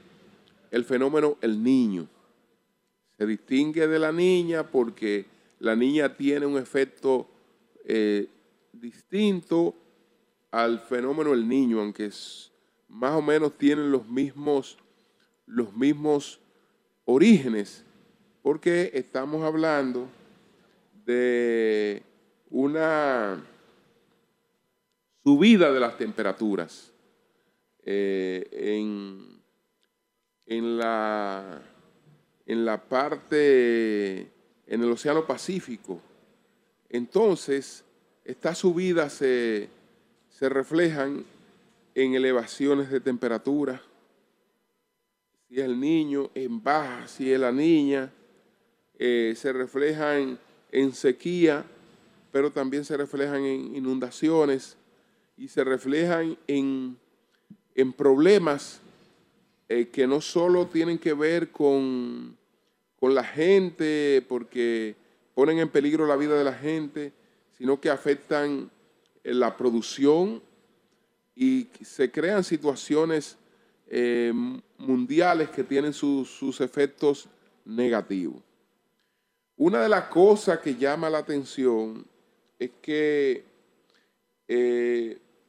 el 0.71 0.83
fenómeno 0.83 1.37
el 1.41 1.61
niño. 1.61 2.07
Se 3.23 3.27
distingue 3.27 3.87
de 3.87 3.99
la 3.99 4.11
niña 4.11 4.69
porque 4.69 5.25
la 5.59 5.77
niña 5.77 6.13
tiene 6.13 6.45
un 6.45 6.57
efecto 6.57 7.29
eh, 7.85 8.27
distinto 8.73 9.73
al 10.51 10.81
fenómeno 10.81 11.31
el 11.31 11.47
niño, 11.47 11.79
aunque 11.79 12.11
más 12.89 13.13
o 13.13 13.21
menos 13.21 13.57
tienen 13.57 13.93
los 13.93 14.05
mismos, 14.09 14.77
los 15.45 15.73
mismos 15.73 16.41
orígenes, 17.05 17.85
porque 18.41 18.91
estamos 18.93 19.41
hablando 19.41 20.09
de 21.05 22.03
una 22.49 23.41
subida 25.23 25.71
de 25.71 25.79
las 25.79 25.97
temperaturas 25.97 26.91
eh, 27.85 28.49
en, 28.51 29.41
en, 30.45 30.77
la, 30.77 31.61
en 32.45 32.65
la 32.65 32.81
parte, 32.81 34.21
en 34.67 34.83
el 34.83 34.91
Océano 34.91 35.25
Pacífico. 35.25 36.01
Entonces, 36.89 37.83
estas 38.25 38.57
subidas 38.57 39.13
se, 39.13 39.69
se 40.29 40.49
reflejan 40.49 41.25
en 41.95 42.15
elevaciones 42.15 42.89
de 42.89 42.99
temperatura. 42.99 43.81
Si 45.47 45.59
el 45.59 45.79
niño, 45.79 46.31
en 46.33 46.63
baja, 46.63 47.07
si 47.07 47.31
es 47.31 47.39
la 47.39 47.51
niña, 47.51 48.11
eh, 48.97 49.33
se 49.35 49.51
reflejan 49.53 50.39
en 50.71 50.93
sequía, 50.93 51.65
pero 52.31 52.51
también 52.51 52.85
se 52.85 52.97
reflejan 52.97 53.43
en 53.45 53.75
inundaciones 53.75 54.77
y 55.37 55.47
se 55.47 55.63
reflejan 55.63 56.37
en, 56.47 56.97
problemas 57.97 58.81
eh, 59.69 59.87
que 59.89 60.05
no 60.05 60.19
solo 60.19 60.67
tienen 60.67 60.99
que 60.99 61.13
ver 61.13 61.49
con, 61.49 62.37
con 62.99 63.15
la 63.15 63.23
gente, 63.23 64.23
porque 64.27 64.95
ponen 65.33 65.59
en 65.59 65.69
peligro 65.69 66.05
la 66.05 66.17
vida 66.17 66.37
de 66.37 66.43
la 66.43 66.53
gente, 66.53 67.13
sino 67.57 67.79
que 67.79 67.89
afectan 67.89 68.69
eh, 69.23 69.33
la 69.33 69.55
producción 69.55 70.41
y 71.33 71.67
se 71.81 72.11
crean 72.11 72.43
situaciones 72.43 73.37
eh, 73.87 74.33
mundiales 74.77 75.49
que 75.49 75.63
tienen 75.63 75.93
sus 75.93 76.59
efectos 76.61 77.29
negativos. 77.65 78.43
Una 79.55 79.81
de 79.81 79.89
las 79.89 80.05
cosas 80.05 80.59
que 80.59 80.75
llama 80.75 81.09
la 81.09 81.19
atención 81.19 82.05
es 82.59 82.71
que 82.81 83.45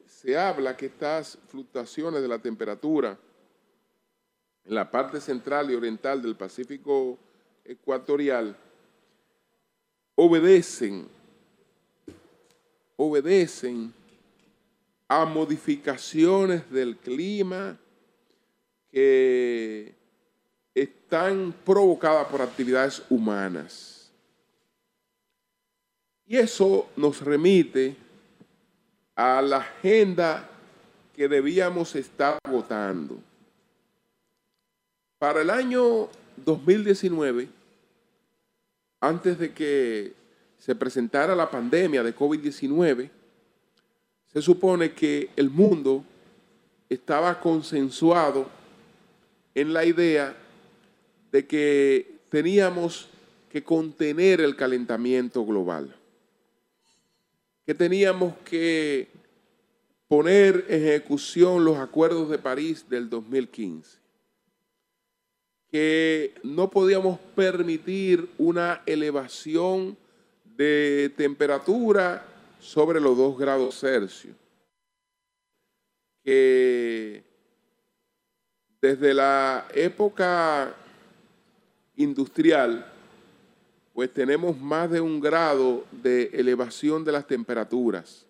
se 0.06 0.38
habla 0.38 0.74
que 0.76 0.86
estas 0.86 1.36
fluctuaciones 1.48 2.22
de 2.22 2.28
la 2.28 2.38
temperatura 2.38 3.18
en 4.64 4.74
la 4.74 4.90
parte 4.90 5.20
central 5.20 5.70
y 5.70 5.74
oriental 5.74 6.22
del 6.22 6.36
Pacífico 6.36 7.18
ecuatorial 7.64 8.56
obedecen, 10.14 11.08
obedecen 12.96 13.92
a 15.08 15.24
modificaciones 15.24 16.70
del 16.70 16.96
clima 16.96 17.78
que 18.90 19.94
están 20.74 21.54
provocadas 21.64 22.26
por 22.28 22.40
actividades 22.40 23.02
humanas. 23.10 24.10
Y 26.26 26.36
eso 26.36 26.88
nos 26.96 27.20
remite 27.20 27.96
a 29.14 29.42
la 29.42 29.58
agenda 29.58 30.48
que 31.14 31.28
debíamos 31.28 31.94
estar 31.94 32.38
votando. 32.48 33.18
Para 35.24 35.40
el 35.40 35.48
año 35.48 36.10
2019, 36.44 37.48
antes 39.00 39.38
de 39.38 39.54
que 39.54 40.12
se 40.58 40.74
presentara 40.74 41.34
la 41.34 41.50
pandemia 41.50 42.02
de 42.02 42.14
COVID-19, 42.14 43.08
se 44.30 44.42
supone 44.42 44.92
que 44.92 45.30
el 45.34 45.48
mundo 45.48 46.04
estaba 46.90 47.40
consensuado 47.40 48.50
en 49.54 49.72
la 49.72 49.86
idea 49.86 50.36
de 51.32 51.46
que 51.46 52.18
teníamos 52.28 53.08
que 53.48 53.64
contener 53.64 54.42
el 54.42 54.54
calentamiento 54.56 55.42
global, 55.46 55.96
que 57.64 57.72
teníamos 57.72 58.34
que 58.44 59.08
poner 60.06 60.66
en 60.68 60.86
ejecución 60.86 61.64
los 61.64 61.78
acuerdos 61.78 62.28
de 62.28 62.36
París 62.36 62.84
del 62.90 63.08
2015, 63.08 64.03
que 65.74 66.32
no 66.44 66.70
podíamos 66.70 67.18
permitir 67.34 68.28
una 68.38 68.82
elevación 68.86 69.96
de 70.56 71.12
temperatura 71.16 72.24
sobre 72.60 73.00
los 73.00 73.16
2 73.16 73.36
grados 73.36 73.80
Celsius, 73.80 74.36
que 76.22 77.24
desde 78.80 79.14
la 79.14 79.66
época 79.74 80.76
industrial, 81.96 82.86
pues 83.94 84.14
tenemos 84.14 84.56
más 84.56 84.88
de 84.92 85.00
un 85.00 85.18
grado 85.18 85.86
de 85.90 86.30
elevación 86.34 87.04
de 87.04 87.10
las 87.10 87.26
temperaturas 87.26 88.24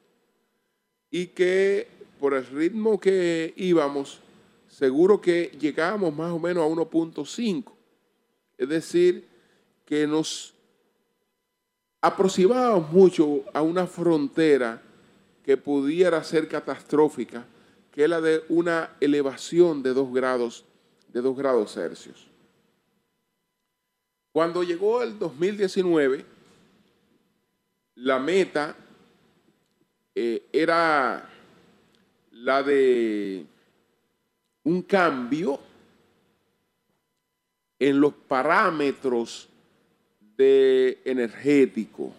y 1.10 1.26
que 1.26 1.88
por 2.18 2.32
el 2.32 2.46
ritmo 2.46 2.98
que 2.98 3.52
íbamos, 3.58 4.22
seguro 4.76 5.20
que 5.20 5.56
llegábamos 5.60 6.14
más 6.14 6.32
o 6.32 6.38
menos 6.38 6.64
a 6.64 6.68
1.5. 6.68 7.72
Es 8.58 8.68
decir, 8.68 9.26
que 9.84 10.06
nos 10.06 10.54
aproximábamos 12.00 12.90
mucho 12.90 13.44
a 13.52 13.62
una 13.62 13.86
frontera 13.86 14.82
que 15.44 15.56
pudiera 15.56 16.22
ser 16.24 16.48
catastrófica 16.48 17.46
que 17.94 18.02
es 18.02 18.10
la 18.10 18.20
de 18.20 18.42
una 18.48 18.90
elevación 19.00 19.80
de 19.80 19.94
2 19.94 20.12
grados, 20.12 20.64
de 21.12 21.20
2 21.20 21.36
grados 21.36 21.74
Celsius. 21.74 22.26
Cuando 24.32 24.64
llegó 24.64 25.00
el 25.00 25.16
2019, 25.16 26.24
la 27.94 28.18
meta 28.18 28.74
eh, 30.12 30.42
era 30.52 31.30
la 32.32 32.62
de 32.64 33.46
un 34.64 34.82
cambio 34.82 35.60
en 37.78 38.00
los 38.00 38.14
parámetros 38.14 39.48
de 40.36 40.98
energético. 41.04 42.12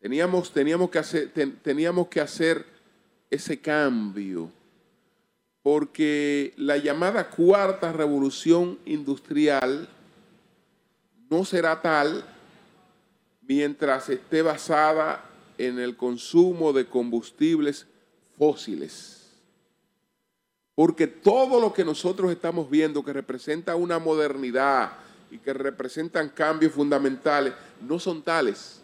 Teníamos, 0.00 0.52
teníamos, 0.52 0.90
que 0.90 0.98
hacer, 0.98 1.30
teníamos 1.62 2.08
que 2.08 2.20
hacer 2.20 2.64
ese 3.30 3.60
cambio, 3.60 4.50
porque 5.62 6.52
la 6.56 6.76
llamada 6.76 7.30
cuarta 7.30 7.92
revolución 7.92 8.78
industrial 8.84 9.88
no 11.30 11.44
será 11.44 11.80
tal 11.80 12.24
mientras 13.42 14.08
esté 14.08 14.42
basada 14.42 15.24
en 15.58 15.78
el 15.78 15.96
consumo 15.96 16.72
de 16.72 16.86
combustibles 16.86 17.86
fósiles. 18.38 19.23
Porque 20.74 21.06
todo 21.06 21.60
lo 21.60 21.72
que 21.72 21.84
nosotros 21.84 22.32
estamos 22.32 22.68
viendo 22.68 23.04
que 23.04 23.12
representa 23.12 23.76
una 23.76 23.98
modernidad 23.98 24.92
y 25.30 25.38
que 25.38 25.52
representan 25.52 26.28
cambios 26.28 26.72
fundamentales, 26.72 27.54
no 27.80 27.98
son 27.98 28.22
tales. 28.22 28.80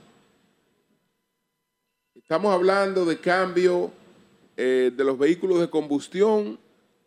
Estamos 2.14 2.53
hablando 2.53 3.05
de 3.05 3.18
cambio 3.18 3.92
eh, 4.57 4.92
de 4.96 5.05
los 5.05 5.18
vehículos 5.18 5.61
de 5.61 5.70
combustión 5.70 6.59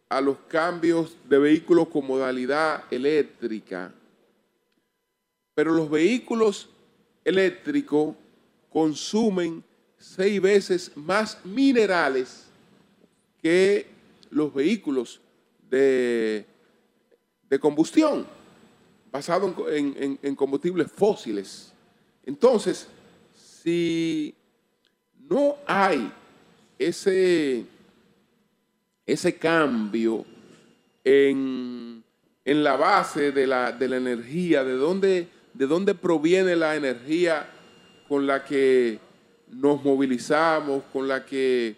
a 0.09 0.19
los 0.19 0.37
cambios 0.47 1.15
de 1.29 1.39
vehículos 1.39 1.87
con 1.87 2.05
modalidad 2.05 2.83
eléctrica. 2.91 3.93
Pero 5.55 5.71
los 5.71 5.89
vehículos 5.89 6.69
eléctricos 7.23 8.15
consumen 8.69 9.63
seis 9.97 10.41
veces 10.41 10.91
más 10.95 11.37
minerales 11.45 12.47
que 13.41 13.92
los 14.33 14.53
vehículos 14.53 15.21
de, 15.69 16.45
de 17.49 17.59
combustión 17.59 18.25
basados 19.11 19.53
en, 19.71 20.19
en 20.21 20.35
combustibles 20.35 20.91
fósiles. 20.91 21.71
Entonces, 22.25 22.87
si 23.35 24.35
no 25.29 25.55
hay 25.65 26.11
ese, 26.77 27.65
ese 29.05 29.35
cambio 29.37 30.25
en, 31.03 32.03
la 32.45 32.75
base 32.75 33.31
de 33.31 33.47
la, 33.47 33.77
energía, 33.79 34.63
de 34.63 35.27
de 35.53 35.67
dónde 35.67 35.95
proviene 35.95 36.55
la 36.55 36.75
energía 36.75 37.49
con 38.07 38.27
la 38.27 38.43
que 38.43 38.99
nos 39.49 39.83
movilizamos, 39.83 40.83
con 40.91 41.07
la 41.07 41.25
que 41.25 41.75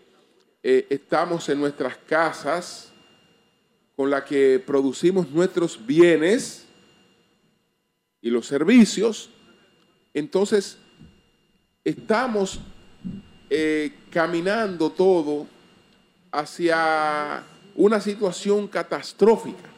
eh, 0.68 0.88
estamos 0.90 1.48
en 1.50 1.60
nuestras 1.60 1.96
casas, 1.96 2.92
con 3.96 4.10
la 4.10 4.26
que 4.26 4.60
producimos 4.66 5.30
nuestros 5.30 5.86
bienes 5.86 6.66
y 8.20 8.32
los 8.32 8.48
servicios, 8.48 9.30
entonces 10.12 10.80
estamos 11.84 12.60
eh, 13.52 13.94
caminando 14.10 14.90
todo 14.90 15.46
hacia 16.32 17.44
una 17.76 18.02
situación 18.02 18.68
catastrófica. 18.68 19.70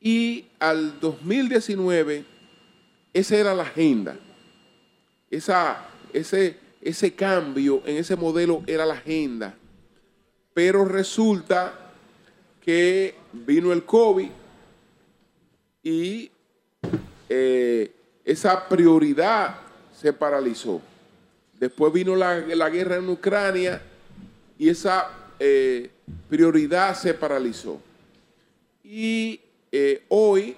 Y 0.00 0.46
al 0.58 0.98
2019, 0.98 2.24
esa 3.14 3.36
era 3.36 3.54
la 3.54 3.62
agenda. 3.62 4.16
Esa, 5.30 5.86
ese, 6.12 6.56
ese 6.80 7.14
cambio 7.14 7.80
en 7.86 7.98
ese 7.98 8.16
modelo 8.16 8.64
era 8.66 8.84
la 8.84 8.94
agenda. 8.94 9.54
Pero 10.58 10.84
resulta 10.84 11.72
que 12.60 13.14
vino 13.32 13.72
el 13.72 13.84
COVID 13.84 14.28
y 15.84 16.28
eh, 17.28 17.92
esa 18.24 18.68
prioridad 18.68 19.60
se 19.96 20.12
paralizó. 20.12 20.82
Después 21.60 21.92
vino 21.92 22.16
la, 22.16 22.40
guerra 22.70 22.96
en 22.96 23.08
Ucrania 23.08 23.80
y 24.58 24.68
esa 24.68 25.08
eh, 25.38 25.92
prioridad 26.28 26.96
se 26.96 27.14
paralizó. 27.14 27.80
Y 28.82 29.40
eh, 29.70 30.02
hoy 30.08 30.56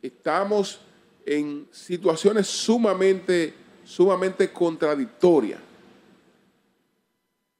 estamos 0.00 0.78
en 1.24 1.66
situaciones 1.72 2.46
sumamente, 2.46 3.54
sumamente 3.84 4.52
contradictorias. 4.52 5.58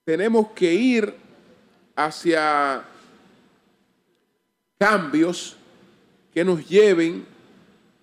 Tenemos 0.04 0.52
que 0.52 0.72
ir 0.72 1.25
hacia 1.96 2.84
cambios 4.78 5.56
que 6.32 6.44
nos 6.44 6.68
lleven 6.68 7.24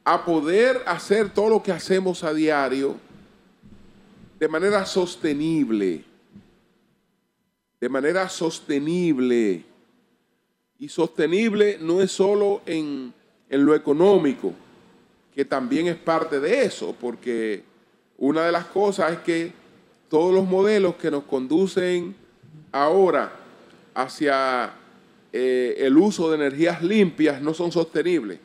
a 0.03 0.25
poder 0.25 0.81
hacer 0.85 1.29
todo 1.29 1.49
lo 1.49 1.63
que 1.63 1.71
hacemos 1.71 2.23
a 2.23 2.33
diario 2.33 2.97
de 4.39 4.47
manera 4.47 4.85
sostenible, 4.85 6.03
de 7.79 7.89
manera 7.89 8.27
sostenible. 8.27 9.63
Y 10.79 10.89
sostenible 10.89 11.77
no 11.79 12.01
es 12.01 12.11
solo 12.11 12.61
en, 12.65 13.13
lo 13.49 13.75
económico, 13.75 14.51
que 15.33 15.45
también 15.45 15.87
es 15.87 15.95
parte 15.95 16.39
de 16.39 16.65
eso, 16.65 16.95
porque 16.99 17.63
una 18.17 18.45
de 18.45 18.51
las 18.51 18.65
cosas 18.65 19.13
es 19.13 19.19
que 19.19 19.53
todos 20.09 20.33
los 20.33 20.45
modelos 20.45 20.95
que 20.95 21.11
nos 21.11 21.23
conducen 21.23 22.15
ahora 22.71 23.42
hacia 23.93 24.73
eh, 25.31 25.75
el 25.79 25.97
uso 25.97 26.29
de 26.29 26.35
energías 26.35 26.81
limpias 26.81 27.41
no 27.41 27.53
son 27.53 27.71
sostenibles, 27.71 28.39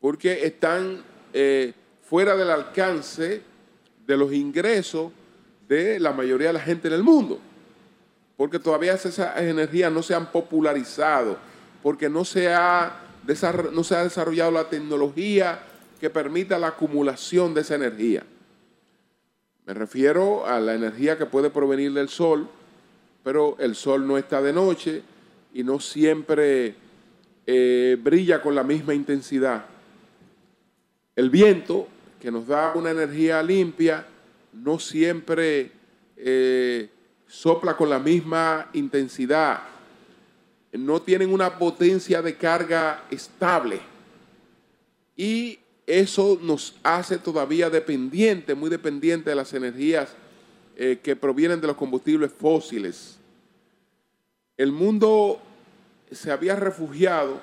porque 0.00 0.44
están 0.44 1.02
eh, 1.32 1.72
fuera 2.02 2.36
del 2.36 2.50
alcance 2.50 3.42
de 4.06 4.16
los 4.16 4.32
ingresos 4.32 5.12
de 5.68 5.98
la 5.98 6.12
mayoría 6.12 6.48
de 6.48 6.54
la 6.54 6.60
gente 6.60 6.88
en 6.88 6.94
el 6.94 7.02
mundo, 7.02 7.38
porque 8.36 8.58
todavía 8.58 8.94
esas 8.94 9.40
energías 9.40 9.92
no 9.92 10.02
se 10.02 10.14
han 10.14 10.30
popularizado, 10.30 11.38
porque 11.82 12.08
no 12.08 12.24
se 12.24 12.52
ha, 12.52 13.00
no 13.72 13.84
se 13.84 13.96
ha 13.96 14.04
desarrollado 14.04 14.50
la 14.50 14.68
tecnología 14.68 15.60
que 16.00 16.10
permita 16.10 16.58
la 16.58 16.68
acumulación 16.68 17.54
de 17.54 17.62
esa 17.62 17.76
energía. 17.76 18.24
Me 19.66 19.72
refiero 19.72 20.46
a 20.46 20.60
la 20.60 20.74
energía 20.74 21.16
que 21.16 21.24
puede 21.24 21.48
provenir 21.48 21.92
del 21.94 22.08
sol, 22.08 22.48
pero 23.24 23.56
el 23.58 23.74
sol 23.74 24.06
no 24.06 24.18
está 24.18 24.42
de 24.42 24.52
noche 24.52 25.02
y 25.54 25.64
no 25.64 25.80
siempre 25.80 26.74
eh, 27.46 27.96
brilla 28.00 28.42
con 28.42 28.54
la 28.54 28.62
misma 28.62 28.92
intensidad. 28.94 29.64
El 31.16 31.30
viento, 31.30 31.88
que 32.20 32.30
nos 32.30 32.46
da 32.46 32.74
una 32.74 32.90
energía 32.90 33.42
limpia, 33.42 34.06
no 34.52 34.78
siempre 34.78 35.72
eh, 36.18 36.90
sopla 37.26 37.76
con 37.76 37.88
la 37.88 37.98
misma 37.98 38.68
intensidad. 38.74 39.62
No 40.72 41.00
tienen 41.00 41.32
una 41.32 41.58
potencia 41.58 42.20
de 42.20 42.36
carga 42.36 43.04
estable. 43.10 43.80
Y 45.16 45.58
eso 45.86 46.38
nos 46.42 46.76
hace 46.82 47.18
todavía 47.18 47.70
dependiente, 47.70 48.54
muy 48.54 48.68
dependiente 48.68 49.30
de 49.30 49.36
las 49.36 49.54
energías 49.54 50.14
eh, 50.76 50.98
que 51.02 51.16
provienen 51.16 51.60
de 51.60 51.68
los 51.68 51.76
combustibles 51.76 52.32
fósiles. 52.32 53.18
El 54.56 54.72
mundo 54.72 55.40
se 56.10 56.30
había 56.30 56.56
refugiado 56.56 57.40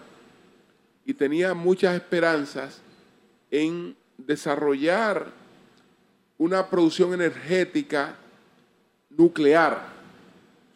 y 1.06 1.14
tenía 1.14 1.54
muchas 1.54 1.96
esperanzas 1.96 2.82
en 3.50 3.96
desarrollar 4.18 5.32
una 6.38 6.70
producción 6.70 7.14
energética 7.14 8.16
nuclear 9.10 9.88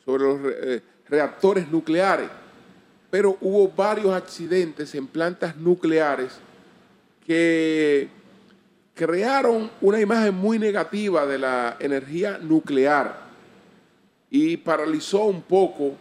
sobre 0.03 0.23
los 0.23 0.39
eh, 0.43 0.81
reactores 1.07 1.69
nucleares, 1.69 2.29
pero 3.09 3.37
hubo 3.41 3.67
varios 3.69 4.13
accidentes 4.13 4.93
en 4.95 5.07
plantas 5.07 5.55
nucleares 5.55 6.33
que 7.25 8.07
crearon 8.95 9.69
una 9.81 9.99
imagen 9.99 10.33
muy 10.33 10.57
negativa 10.57 11.25
de 11.25 11.37
la 11.37 11.75
energía 11.79 12.39
nuclear 12.39 13.25
y 14.31 14.57
paralizó 14.57 15.25
un 15.25 15.41
poco 15.41 15.95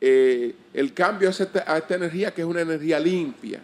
eh, 0.00 0.54
el 0.72 0.92
cambio 0.94 1.28
a 1.28 1.30
esta, 1.30 1.64
a 1.66 1.78
esta 1.78 1.94
energía 1.94 2.32
que 2.32 2.40
es 2.40 2.46
una 2.46 2.62
energía 2.62 2.98
limpia. 2.98 3.60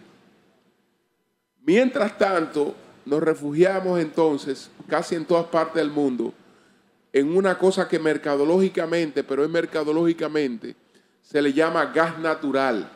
Mientras 1.63 2.17
tanto, 2.17 2.75
nos 3.05 3.21
refugiamos 3.21 3.99
entonces, 3.99 4.69
casi 4.87 5.15
en 5.15 5.25
todas 5.25 5.45
partes 5.47 5.75
del 5.75 5.91
mundo, 5.91 6.33
en 7.13 7.35
una 7.35 7.57
cosa 7.57 7.87
que 7.87 7.99
mercadológicamente, 7.99 9.23
pero 9.23 9.43
es 9.43 9.49
mercadológicamente, 9.49 10.75
se 11.21 11.41
le 11.41 11.51
llama 11.51 11.85
gas 11.87 12.17
natural. 12.19 12.89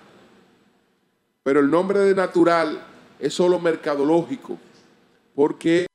Pero 1.44 1.60
el 1.60 1.70
nombre 1.70 2.00
de 2.00 2.16
natural 2.16 2.82
es 3.20 3.34
solo 3.34 3.60
mercadológico, 3.60 4.58
porque 5.36 5.86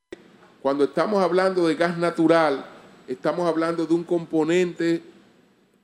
cuando 0.60 0.84
estamos 0.84 1.22
hablando 1.22 1.66
de 1.66 1.74
gas 1.74 1.96
natural, 1.96 2.66
estamos 3.08 3.48
hablando 3.48 3.86
de 3.86 3.94
un 3.94 4.04
componente 4.04 5.02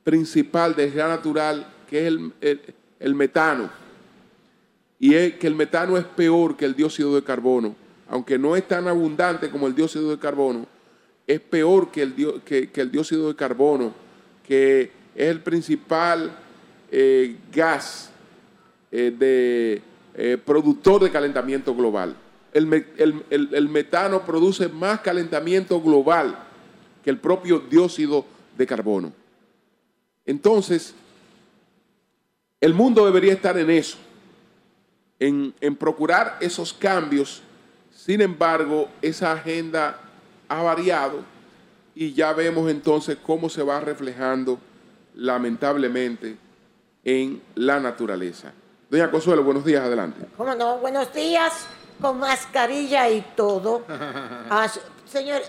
principal 0.03 0.75
del 0.75 0.91
gas 0.93 1.09
natural, 1.09 1.67
que 1.89 2.07
es 2.07 2.13
el, 2.99 3.15
metano. 3.15 3.69
Y 4.99 5.15
es 5.15 5.33
que 5.35 5.47
el 5.47 5.55
metano 5.55 5.97
es 5.97 6.05
peor 6.05 6.55
que 6.55 6.65
el 6.65 6.75
dióxido 6.75 7.15
de 7.15 7.23
carbono, 7.23 7.75
aunque 8.07 8.37
no 8.37 8.55
es 8.55 8.67
tan 8.67 8.87
abundante 8.87 9.49
como 9.49 9.67
el 9.67 9.75
dióxido 9.75 10.11
de 10.11 10.19
carbono, 10.19 10.67
es 11.25 11.41
peor 11.41 11.91
que 11.91 12.03
el, 12.03 12.91
dióxido 12.91 13.27
de 13.27 13.35
carbono, 13.35 13.93
que 14.45 14.91
es 15.15 15.27
el 15.27 15.41
principal 15.41 16.31
eh, 16.91 17.35
gas 17.51 18.11
eh, 18.91 19.13
de, 19.17 19.81
eh, 20.13 20.37
productor 20.37 21.03
de 21.03 21.11
calentamiento 21.11 21.75
global. 21.75 22.15
El, 22.57 23.69
metano 23.69 24.25
produce 24.25 24.67
más 24.67 25.01
calentamiento 25.01 25.79
global 25.81 26.37
que 27.03 27.09
el 27.09 27.19
propio 27.19 27.59
dióxido 27.59 28.25
de 28.57 28.65
carbono. 28.65 29.13
Entonces, 30.25 30.95
el 32.59 32.73
mundo 32.73 33.05
debería 33.05 33.33
estar 33.33 33.57
en 33.57 33.69
eso, 33.69 33.97
en, 35.19 35.53
en 35.61 35.75
procurar 35.75 36.37
esos 36.41 36.73
cambios. 36.73 37.43
Sin 37.95 38.21
embargo, 38.21 38.89
esa 39.01 39.33
agenda 39.33 39.99
ha 40.47 40.61
variado 40.61 41.23
y 41.93 42.13
ya 42.13 42.33
vemos 42.33 42.69
entonces 42.71 43.17
cómo 43.23 43.49
se 43.49 43.61
va 43.63 43.79
reflejando 43.79 44.59
lamentablemente 45.15 46.37
en 47.03 47.41
la 47.55 47.79
naturaleza. 47.79 48.51
Doña 48.89 49.11
Consuelo, 49.11 49.43
buenos 49.43 49.65
días, 49.65 49.83
adelante. 49.83 50.25
¿Cómo 50.37 50.55
no? 50.55 50.77
Buenos 50.77 51.13
días, 51.13 51.67
con 52.01 52.19
mascarilla 52.19 53.09
y 53.09 53.21
todo. 53.35 53.83
Ah, 54.49 54.71
señor, 55.05 55.41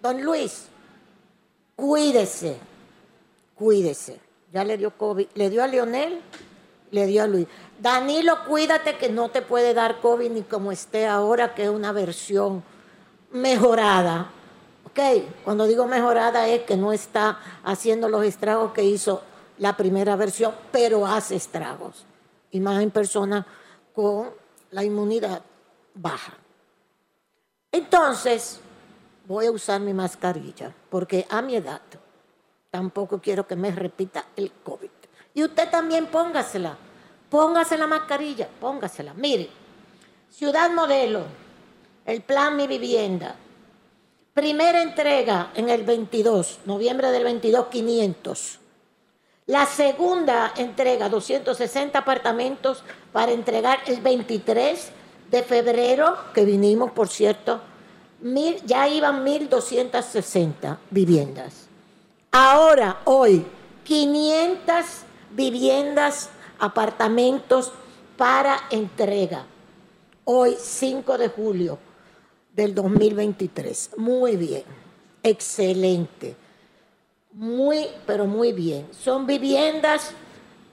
don 0.00 0.22
Luis, 0.22 0.66
cuídese, 1.76 2.58
cuídese. 3.54 4.18
Ya 4.52 4.64
le 4.64 4.78
dio 4.78 4.96
COVID, 4.96 5.26
le 5.34 5.50
dio 5.50 5.62
a 5.62 5.66
Leonel, 5.66 6.20
le 6.90 7.06
dio 7.06 7.22
a 7.24 7.26
Luis. 7.26 7.46
Danilo, 7.80 8.44
cuídate 8.46 8.96
que 8.96 9.10
no 9.10 9.28
te 9.28 9.42
puede 9.42 9.74
dar 9.74 10.00
COVID 10.00 10.30
ni 10.30 10.42
como 10.42 10.72
esté 10.72 11.06
ahora, 11.06 11.54
que 11.54 11.64
es 11.64 11.68
una 11.68 11.92
versión 11.92 12.62
mejorada. 13.32 14.30
¿Ok? 14.86 15.00
Cuando 15.44 15.66
digo 15.66 15.86
mejorada 15.86 16.46
es 16.48 16.62
que 16.62 16.76
no 16.76 16.92
está 16.92 17.40
haciendo 17.64 18.08
los 18.08 18.24
estragos 18.24 18.72
que 18.72 18.84
hizo 18.84 19.22
la 19.58 19.76
primera 19.76 20.16
versión, 20.16 20.54
pero 20.72 21.06
hace 21.06 21.36
estragos 21.36 22.06
y 22.50 22.60
más 22.60 22.80
en 22.80 22.90
personas 22.92 23.44
con 23.92 24.30
la 24.70 24.84
inmunidad 24.84 25.42
baja. 25.94 26.34
Entonces, 27.72 28.60
voy 29.26 29.46
a 29.46 29.50
usar 29.50 29.80
mi 29.80 29.94
mascarilla, 29.94 30.74
porque 30.90 31.26
a 31.28 31.42
mi 31.42 31.56
edad 31.56 31.80
tampoco 32.70 33.20
quiero 33.20 33.46
que 33.46 33.56
me 33.56 33.70
repita 33.70 34.26
el 34.36 34.52
COVID. 34.62 34.90
Y 35.34 35.44
usted 35.44 35.70
también 35.70 36.06
póngasela, 36.06 36.76
póngase 37.30 37.78
la 37.78 37.86
mascarilla, 37.86 38.48
póngasela. 38.60 39.14
Mire, 39.14 39.48
Ciudad 40.30 40.70
Modelo, 40.70 41.24
el 42.04 42.22
plan 42.22 42.56
Mi 42.56 42.66
Vivienda, 42.66 43.36
primera 44.32 44.82
entrega 44.82 45.52
en 45.54 45.68
el 45.68 45.84
22, 45.84 46.60
noviembre 46.66 47.10
del 47.10 47.24
22, 47.24 47.66
500. 47.68 48.58
La 49.46 49.66
segunda 49.66 50.52
entrega, 50.56 51.08
260 51.08 51.98
apartamentos 51.98 52.82
para 53.12 53.32
entregar 53.32 53.80
el 53.86 54.00
23 54.00 54.90
de 55.34 55.42
febrero, 55.42 56.16
que 56.32 56.44
vinimos, 56.44 56.92
por 56.92 57.08
cierto, 57.08 57.60
ya 58.66 58.86
iban 58.86 59.26
1.260 59.26 60.78
viviendas. 60.90 61.66
Ahora, 62.30 63.00
hoy, 63.02 63.44
500 63.82 64.84
viviendas, 65.32 66.30
apartamentos 66.60 67.72
para 68.16 68.60
entrega. 68.70 69.44
Hoy, 70.22 70.54
5 70.56 71.18
de 71.18 71.28
julio 71.28 71.78
del 72.54 72.72
2023. 72.72 73.90
Muy 73.96 74.36
bien, 74.36 74.62
excelente. 75.24 76.36
Muy, 77.32 77.88
pero 78.06 78.26
muy 78.26 78.52
bien. 78.52 78.86
Son 78.92 79.26
viviendas, 79.26 80.12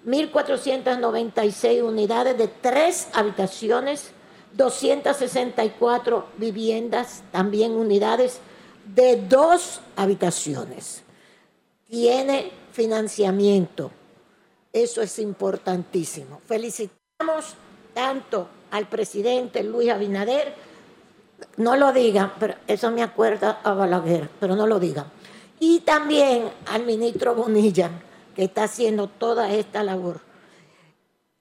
1.496 0.05 1.81
unidades 1.81 2.37
de 2.37 2.47
tres 2.47 3.07
habitaciones, 3.13 4.13
264 4.53 6.27
viviendas, 6.37 7.23
también 7.31 7.71
unidades 7.71 8.39
de 8.93 9.17
dos 9.17 9.81
habitaciones. 9.95 11.03
Tiene 11.87 12.51
financiamiento. 12.71 13.91
Eso 14.73 15.01
es 15.01 15.19
importantísimo. 15.19 16.41
Felicitamos 16.45 17.55
tanto 17.93 18.47
al 18.71 18.87
presidente 18.87 19.63
Luis 19.63 19.89
Abinader, 19.89 20.53
no 21.57 21.75
lo 21.75 21.91
digan, 21.91 22.33
pero 22.39 22.55
eso 22.67 22.91
me 22.91 23.03
acuerda 23.03 23.59
a 23.63 23.73
Balaguer, 23.73 24.29
pero 24.39 24.55
no 24.55 24.67
lo 24.67 24.79
digan 24.79 25.05
y 25.61 25.81
también 25.81 26.49
al 26.65 26.85
ministro 26.87 27.35
Bonilla, 27.35 27.91
que 28.35 28.45
está 28.45 28.63
haciendo 28.63 29.07
toda 29.07 29.53
esta 29.53 29.83
labor 29.83 30.19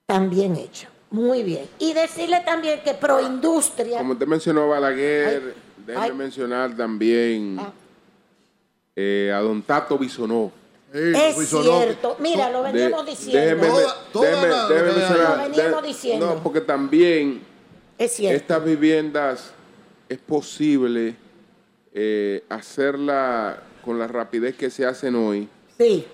también 0.05 0.57
hecha. 0.57 0.91
Muy 1.11 1.43
bien. 1.43 1.69
Y 1.79 1.93
decirle 1.93 2.41
también 2.45 2.81
que 2.85 2.95
Proindustria. 2.95 3.99
Como 3.99 4.13
usted 4.13 4.27
mencionó 4.27 4.69
Balaguer, 4.69 5.55
déjeme 5.85 6.13
mencionar 6.13 6.77
también 6.77 7.59
ah. 7.59 7.73
eh, 8.95 9.33
a 9.35 9.41
don 9.41 9.61
Tato 9.63 9.99
Bisonó. 9.99 10.53
es 10.93 11.49
cierto. 11.49 12.17
Mira, 12.21 12.51
lo 12.51 12.63
veníamos 12.63 13.05
diciendo. 13.07 13.67
lo 14.15 14.21
veníamos 15.43 15.83
diciendo. 15.83 16.35
No, 16.35 16.43
porque 16.43 16.61
también 16.61 17.43
es 17.99 18.13
cierto. 18.13 18.37
estas 18.37 18.65
viviendas 18.65 19.53
es 20.09 20.19
posible 20.19 21.17
eh, 21.93 22.45
hacerla 22.49 23.63
con 23.85 23.99
la 23.99 24.07
rapidez 24.07 24.57
que 24.57 24.71
se 24.71 24.87
hacen 24.87 25.17
hoy. 25.17 25.49
Sí. 25.77 26.07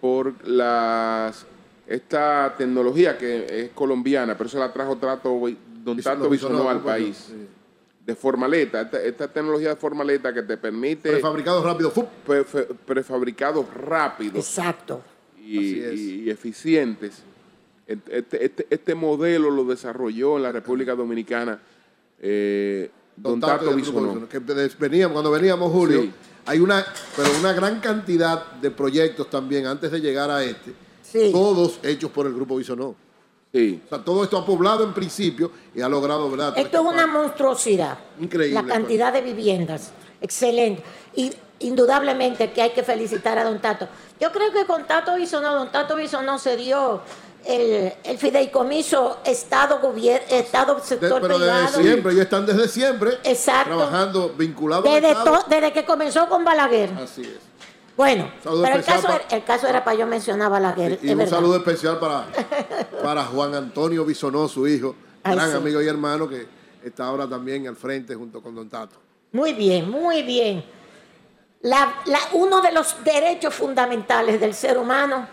Por 0.00 0.48
las 0.48 1.44
esta 1.90 2.54
tecnología 2.56 3.18
que 3.18 3.64
es 3.64 3.70
colombiana, 3.70 4.38
pero 4.38 4.48
se 4.48 4.58
la 4.58 4.72
trajo 4.72 4.96
Tato, 4.96 5.40
don 5.82 6.00
Tato 6.00 6.30
Bisonó 6.30 6.70
al 6.70 6.80
país 6.80 7.32
de 8.06 8.14
formaleta, 8.14 8.88
esta, 9.04 9.28
tecnología 9.28 9.70
de 9.70 9.76
formaleta 9.76 10.32
que 10.32 10.42
te 10.42 10.56
permite... 10.56 11.10
Prefabricados 11.10 11.64
rápidos. 11.64 11.92
prefabricados 12.86 13.74
rápidos. 13.74 14.36
Exacto. 14.36 15.02
Y, 15.44 16.30
eficientes. 16.30 17.22
Este, 17.86 18.44
este, 18.44 18.66
este, 18.70 18.94
modelo 18.94 19.50
lo 19.50 19.64
desarrolló 19.64 20.36
en 20.36 20.44
la 20.44 20.52
República 20.52 20.94
Dominicana 20.94 21.60
eh, 22.20 22.88
Don, 23.16 23.40
Tato, 23.40 23.76
Que 24.28 24.38
veníamos, 24.78 25.12
cuando 25.12 25.32
veníamos, 25.32 25.72
Julio, 25.72 26.08
hay 26.46 26.60
una, 26.60 26.86
pero 27.16 27.30
una 27.40 27.52
gran 27.52 27.80
cantidad 27.80 28.52
de 28.52 28.70
proyectos 28.70 29.28
también 29.28 29.66
antes 29.66 29.90
de 29.90 30.00
llegar 30.00 30.30
a 30.30 30.44
este, 30.44 30.72
todos 31.32 31.80
hechos 31.82 32.10
por 32.10 32.26
el 32.26 32.34
Grupo 32.34 32.56
Bisonó. 32.56 32.94
Sí. 33.52 33.82
O 33.84 33.88
sea, 33.88 34.04
todo 34.04 34.22
esto 34.22 34.38
ha 34.38 34.46
poblado 34.46 34.84
en 34.84 34.94
principio 34.94 35.50
y 35.74 35.80
ha 35.80 35.88
logrado, 35.88 36.30
¿verdad? 36.30 36.56
Esto 36.56 36.80
es 36.80 36.94
una 36.94 37.06
monstruosidad. 37.06 37.98
Increíble. 38.20 38.54
La 38.54 38.64
cantidad 38.64 39.12
de 39.12 39.22
viviendas. 39.22 39.90
Excelente. 40.20 40.82
Y 41.16 41.32
indudablemente 41.60 42.52
que 42.52 42.62
hay 42.62 42.70
que 42.70 42.82
felicitar 42.82 43.38
a 43.38 43.44
Don 43.44 43.60
Tato. 43.60 43.88
Yo 44.20 44.30
creo 44.32 44.52
que 44.52 44.64
con 44.66 44.86
Tato 44.86 45.16
no 45.16 45.54
Don 45.54 45.72
Tato 45.72 45.96
no 46.22 46.38
se 46.38 46.56
dio 46.56 47.00
el, 47.44 47.92
el 48.04 48.18
fideicomiso 48.18 49.18
Estado, 49.24 49.80
gobierno, 49.80 50.26
Estado, 50.30 50.78
sector 50.80 51.20
pero 51.20 51.38
desde 51.38 51.82
siempre, 51.82 52.12
ellos 52.12 52.24
están 52.24 52.46
desde 52.46 52.68
siempre 52.68 53.18
Exacto. 53.24 53.76
trabajando 53.76 54.34
vinculados 54.36 54.84
desde, 54.84 55.14
desde 55.48 55.72
que 55.72 55.84
comenzó 55.84 56.28
con 56.28 56.44
Balaguer. 56.44 56.90
Así 57.02 57.22
es. 57.22 57.49
Bueno, 58.00 58.30
pero 58.42 58.76
el 58.76 58.82
caso, 58.82 59.08
era, 59.08 59.24
el 59.30 59.44
caso, 59.44 59.66
era, 59.66 59.84
para 59.84 59.94
yo 59.94 60.06
mencionar 60.06 60.50
Balaguer. 60.50 60.98
y 61.02 61.10
un 61.10 61.26
saludo 61.28 61.56
especial 61.56 61.98
para, 61.98 62.28
para 63.02 63.24
Juan 63.24 63.54
Antonio 63.54 64.06
Bisonó, 64.06 64.48
su 64.48 64.66
hijo, 64.66 64.96
gran 65.22 65.54
amigo 65.54 65.82
y 65.82 65.86
hermano 65.86 66.26
que 66.26 66.46
está 66.82 67.04
ahora 67.04 67.28
también 67.28 67.68
al 67.68 67.76
frente 67.76 68.14
junto 68.14 68.42
con 68.42 68.54
Don 68.54 68.70
Tato. 68.70 68.96
Muy 69.32 69.52
bien, 69.52 69.90
muy 69.90 70.22
bien. 70.22 70.64
uno 72.32 72.62
de 72.62 72.72
los 72.72 73.04
derechos 73.04 73.52
fundamentales 73.52 74.40
del 74.40 74.54
ser 74.54 74.78
humano, 74.78 75.28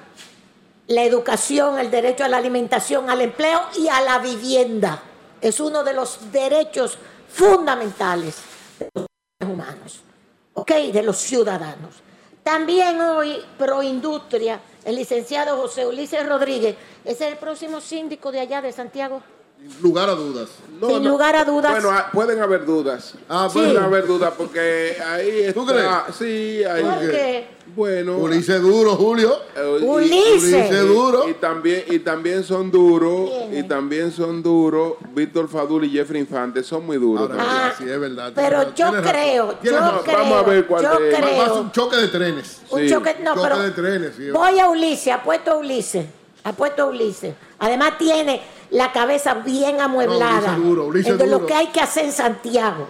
la 0.87 1.03
educación, 1.05 1.79
el 1.79 1.89
derecho 1.89 2.25
a 2.25 2.27
la 2.27 2.35
alimentación, 2.35 3.09
al 3.09 3.21
empleo 3.21 3.61
y 3.79 3.87
a 3.87 4.01
la 4.01 4.19
vivienda, 4.19 5.01
es 5.39 5.61
uno 5.61 5.85
de 5.85 5.93
los 5.93 6.33
derechos 6.33 6.97
fundamentales 7.29 8.35
de 8.77 8.89
los 8.93 9.05
seres 9.39 9.53
humanos, 9.53 10.01
¿ok? 10.53 10.71
De 10.91 11.03
los 11.03 11.15
ciudadanos. 11.15 12.06
También 12.47 13.01
hoy, 13.01 13.43
Proindustria, 13.57 14.61
el 14.85 14.95
licenciado 14.95 15.57
José 15.57 15.85
Ulises 15.85 16.25
Rodríguez, 16.25 16.77
es 17.03 17.19
el 17.19 17.35
próximo 17.35 17.81
síndico 17.81 18.31
de 18.31 18.39
allá 18.39 18.61
de 18.61 18.71
Santiago. 18.71 19.21
Sin 19.59 19.81
lugar 19.81 20.09
a 20.09 20.13
dudas. 20.13 20.47
Sin 20.87 21.05
lugar 21.05 21.35
a 21.35 21.43
dudas. 21.43 21.73
Bueno, 21.73 21.89
ah, 21.91 22.09
pueden 22.13 22.39
haber 22.41 22.65
dudas. 22.65 23.15
Ah, 23.27 23.49
pueden 23.51 23.75
haber 23.75 24.07
dudas 24.07 24.33
porque 24.37 24.95
ahí 25.05 25.41
está. 25.41 25.53
¿Tú 25.55 25.65
crees? 25.65 25.87
Sí, 26.17 26.63
ahí. 26.63 26.83
¿Por 26.83 27.11
qué? 27.11 27.56
Bueno. 27.77 28.17
Ulises 28.17 28.59
duro, 28.59 28.95
Julio. 28.95 29.39
Eh, 29.55 29.79
Ulises. 29.83 30.87
duro. 30.87 31.29
Y, 31.29 31.35
también, 31.35 31.83
y 31.87 31.99
también 31.99 32.43
son 32.43 32.71
duros. 32.71 33.29
Y 33.51 33.61
también 33.63 34.11
son 34.11 34.41
duros. 34.41 34.93
Víctor 35.13 35.47
Fadul 35.47 35.85
y 35.85 35.91
Jeffrey 35.91 36.19
Infante 36.19 36.63
son 36.63 36.87
muy 36.87 36.97
duros. 36.97 37.29
ah, 37.37 37.71
sí, 37.77 37.83
es 37.83 37.99
verdad. 37.99 38.31
Pero 38.33 38.73
yo 38.73 38.91
creo, 39.03 39.51
yo 39.61 40.01
creo. 40.01 40.17
Vamos 40.17 40.39
a 40.39 40.49
ver 40.49 40.65
cuál 40.65 40.83
yo 40.83 40.93
es. 40.93 41.15
Creo. 41.15 41.61
un 41.61 41.71
choque 41.71 41.97
de 41.97 42.07
trenes. 42.07 42.61
Un 42.71 42.89
choque, 42.89 43.15
no, 43.21 43.35
choque 43.35 43.47
pero 43.47 43.61
de 43.61 43.71
trenes. 43.71 44.13
Sí, 44.17 44.31
voy 44.31 44.59
a 44.59 44.69
Ulises, 44.69 45.13
apuesto 45.13 45.51
a 45.51 45.57
Ulises. 45.57 46.07
Apuesto 46.43 46.81
a 46.81 46.85
Ulises. 46.87 47.35
Además 47.59 47.99
tiene 47.99 48.41
la 48.71 48.91
cabeza 48.91 49.35
bien 49.35 49.81
amueblada. 49.81 50.57
No, 50.57 50.83
Ulises 50.83 51.15
de 51.15 51.27
lo 51.27 51.45
que 51.45 51.53
hay 51.53 51.67
que 51.67 51.79
hacer 51.79 52.05
en 52.05 52.11
Santiago. 52.11 52.87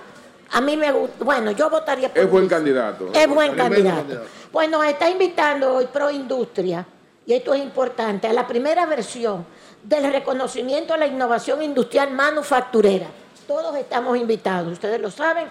A 0.52 0.62
mí 0.62 0.78
me 0.78 0.92
gusta. 0.94 1.26
Bueno, 1.26 1.52
yo 1.52 1.70
votaría 1.70 2.08
por. 2.08 2.24
Es 2.24 2.32
buen 2.32 2.48
candidato. 2.48 3.10
Es 3.14 3.28
buen 3.28 3.54
candidato. 3.54 4.24
Pues 4.52 4.70
nos 4.70 4.86
está 4.86 5.10
invitando 5.10 5.76
hoy 5.76 5.88
Pro 5.88 6.10
Industria, 6.10 6.86
y 7.26 7.34
esto 7.34 7.54
es 7.54 7.62
importante, 7.62 8.28
a 8.28 8.34
la 8.34 8.48
primera 8.48 8.86
versión 8.86 9.46
del 9.84 10.12
reconocimiento 10.12 10.94
a 10.94 10.98
la 10.98 11.08
innovación 11.08 11.62
industrial 11.62 12.12
manufacturera. 12.12 13.08
Todos 13.48 13.76
estamos 13.78 14.18
invitados, 14.18 14.74
ustedes 14.74 15.00
lo 15.00 15.12
saben. 15.12 15.48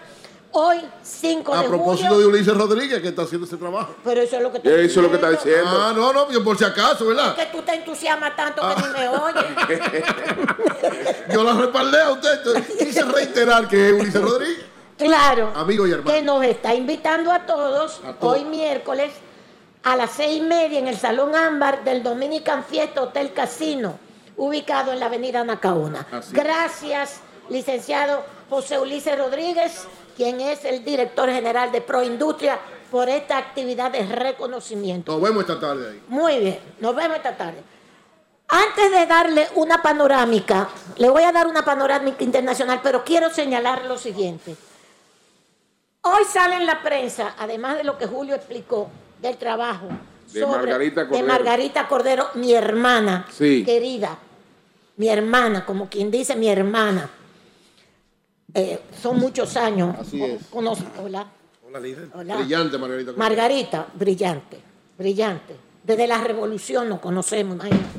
Hoy, 0.53 0.79
5 1.03 1.53
de 1.53 1.59
julio. 1.59 1.59
A 1.59 1.77
propósito 1.77 2.19
de 2.19 2.27
Ulises 2.27 2.57
Rodríguez, 2.57 3.03
que 3.03 3.09
está 3.09 3.23
haciendo 3.23 3.47
ese 3.47 3.57
trabajo. 3.57 3.95
Pero 4.03 4.23
eso 4.23 4.37
es 4.37 4.43
lo 4.43 4.51
que 4.51 4.59
está 4.59 4.71
Eso 4.71 5.01
es 5.01 5.05
lo 5.05 5.09
que 5.11 5.17
está 5.17 5.31
diciendo. 5.31 5.71
Ah, 5.71 5.93
no, 5.95 6.13
no, 6.13 6.31
yo 6.31 6.43
por 6.43 6.57
si 6.57 6.65
acaso, 6.65 7.07
¿verdad? 7.07 7.35
Es 7.39 7.47
que 7.47 7.57
tú 7.57 7.63
te 7.63 7.75
entusiasmas 7.75 8.35
tanto 8.37 8.63
que 8.63 8.83
ni 8.83 8.89
me 8.89 9.09
oyes. 9.09 9.45
yo 11.33 11.45
la 11.45 11.53
respaldé 11.55 12.01
a 12.01 12.11
usted. 12.11 12.65
Quise 12.79 13.03
reiterar 13.03 13.69
que 13.69 13.89
es 13.89 13.93
Ulises 13.93 14.23
Rodríguez. 14.23 14.76
Claro. 14.99 15.53
Amigo 15.55 15.87
y 15.87 15.93
hermano. 15.93 16.11
Que 16.11 16.23
nos 16.23 16.45
está 16.45 16.75
invitando 16.75 17.31
a 17.33 17.47
todos, 17.47 18.01
hoy 18.21 18.45
miércoles 18.45 19.13
a 19.83 19.95
las 19.95 20.11
seis 20.11 20.39
y 20.39 20.41
media 20.41 20.79
en 20.79 20.89
el 20.89 20.97
Salón 20.97 21.35
Ámbar 21.37 21.85
del 21.85 22.03
Dominican 22.03 22.65
Fiesta 22.65 23.03
Hotel 23.03 23.33
Casino, 23.33 23.99
ubicado 24.37 24.93
en 24.93 25.01
la 25.01 25.07
avenida 25.07 25.45
Nacaona. 25.45 26.07
Gracias, 26.33 27.21
licenciado 27.49 28.25
José 28.51 28.79
Ulises 28.79 29.17
Rodríguez, 29.17 29.87
quien 30.17 30.41
es 30.41 30.65
el 30.65 30.85
director 30.85 31.31
general 31.31 31.71
de 31.71 31.83
Proindustria, 31.83 32.59
por 32.91 33.09
esta 33.09 33.37
actividad 33.37 33.91
de 33.91 34.07
reconocimiento. 34.07 35.13
Nos 35.13 35.23
vemos 35.23 35.43
esta 35.43 35.61
tarde 35.61 35.91
ahí. 35.91 36.03
Muy 36.09 36.39
bien, 36.39 36.59
nos 36.81 36.95
vemos 36.95 37.17
esta 37.17 37.37
tarde. 37.37 37.63
Antes 38.49 38.91
de 38.93 39.07
darle 39.07 39.49
una 39.57 39.83
panorámica, 39.83 40.69
le 40.97 41.11
voy 41.11 41.25
a 41.25 41.33
dar 41.33 41.49
una 41.49 41.65
panorámica 41.65 42.23
internacional, 42.23 42.81
pero 42.83 43.05
quiero 43.05 43.29
señalar 43.29 43.85
lo 43.87 43.99
siguiente. 43.99 44.57
Hoy 46.09 46.25
sale 46.25 46.55
en 46.55 46.67
la 46.67 46.85
prensa, 46.85 47.35
además 47.37 47.79
de 47.79 47.83
lo 47.83 47.99
que 47.99 48.07
Julio 48.07 48.37
explicó 48.37 48.89
del 49.21 49.37
trabajo 49.37 49.89
de, 50.33 50.47
Margarita, 50.47 51.09
Cordero. 51.09 51.27
de 51.27 51.33
Margarita 51.33 51.89
Cordero, 51.89 52.29
mi 52.35 52.53
hermana 52.53 53.27
querida, 53.37 54.17
mi 54.99 55.09
hermana, 55.09 55.67
como 55.67 55.89
quien 55.89 56.09
dice 56.09 56.37
mi 56.37 56.49
hermana. 56.49 57.11
Eh, 58.55 58.81
son 59.03 59.19
muchos 59.19 59.57
años. 59.57 59.97
Así 59.99 60.23
es. 60.23 60.43
hola. 60.53 61.27
Hola, 61.67 61.81
líder. 61.81 62.07
Brillante, 62.07 62.79
Margarita. 62.79 63.13
Cordero. 63.13 63.19
Margarita, 63.19 63.87
brillante, 63.93 64.61
brillante. 64.97 65.57
Desde 65.83 66.07
la 66.07 66.19
revolución 66.19 66.89
nos 66.89 67.01
conocemos, 67.01 67.57
imagínate. 67.57 67.99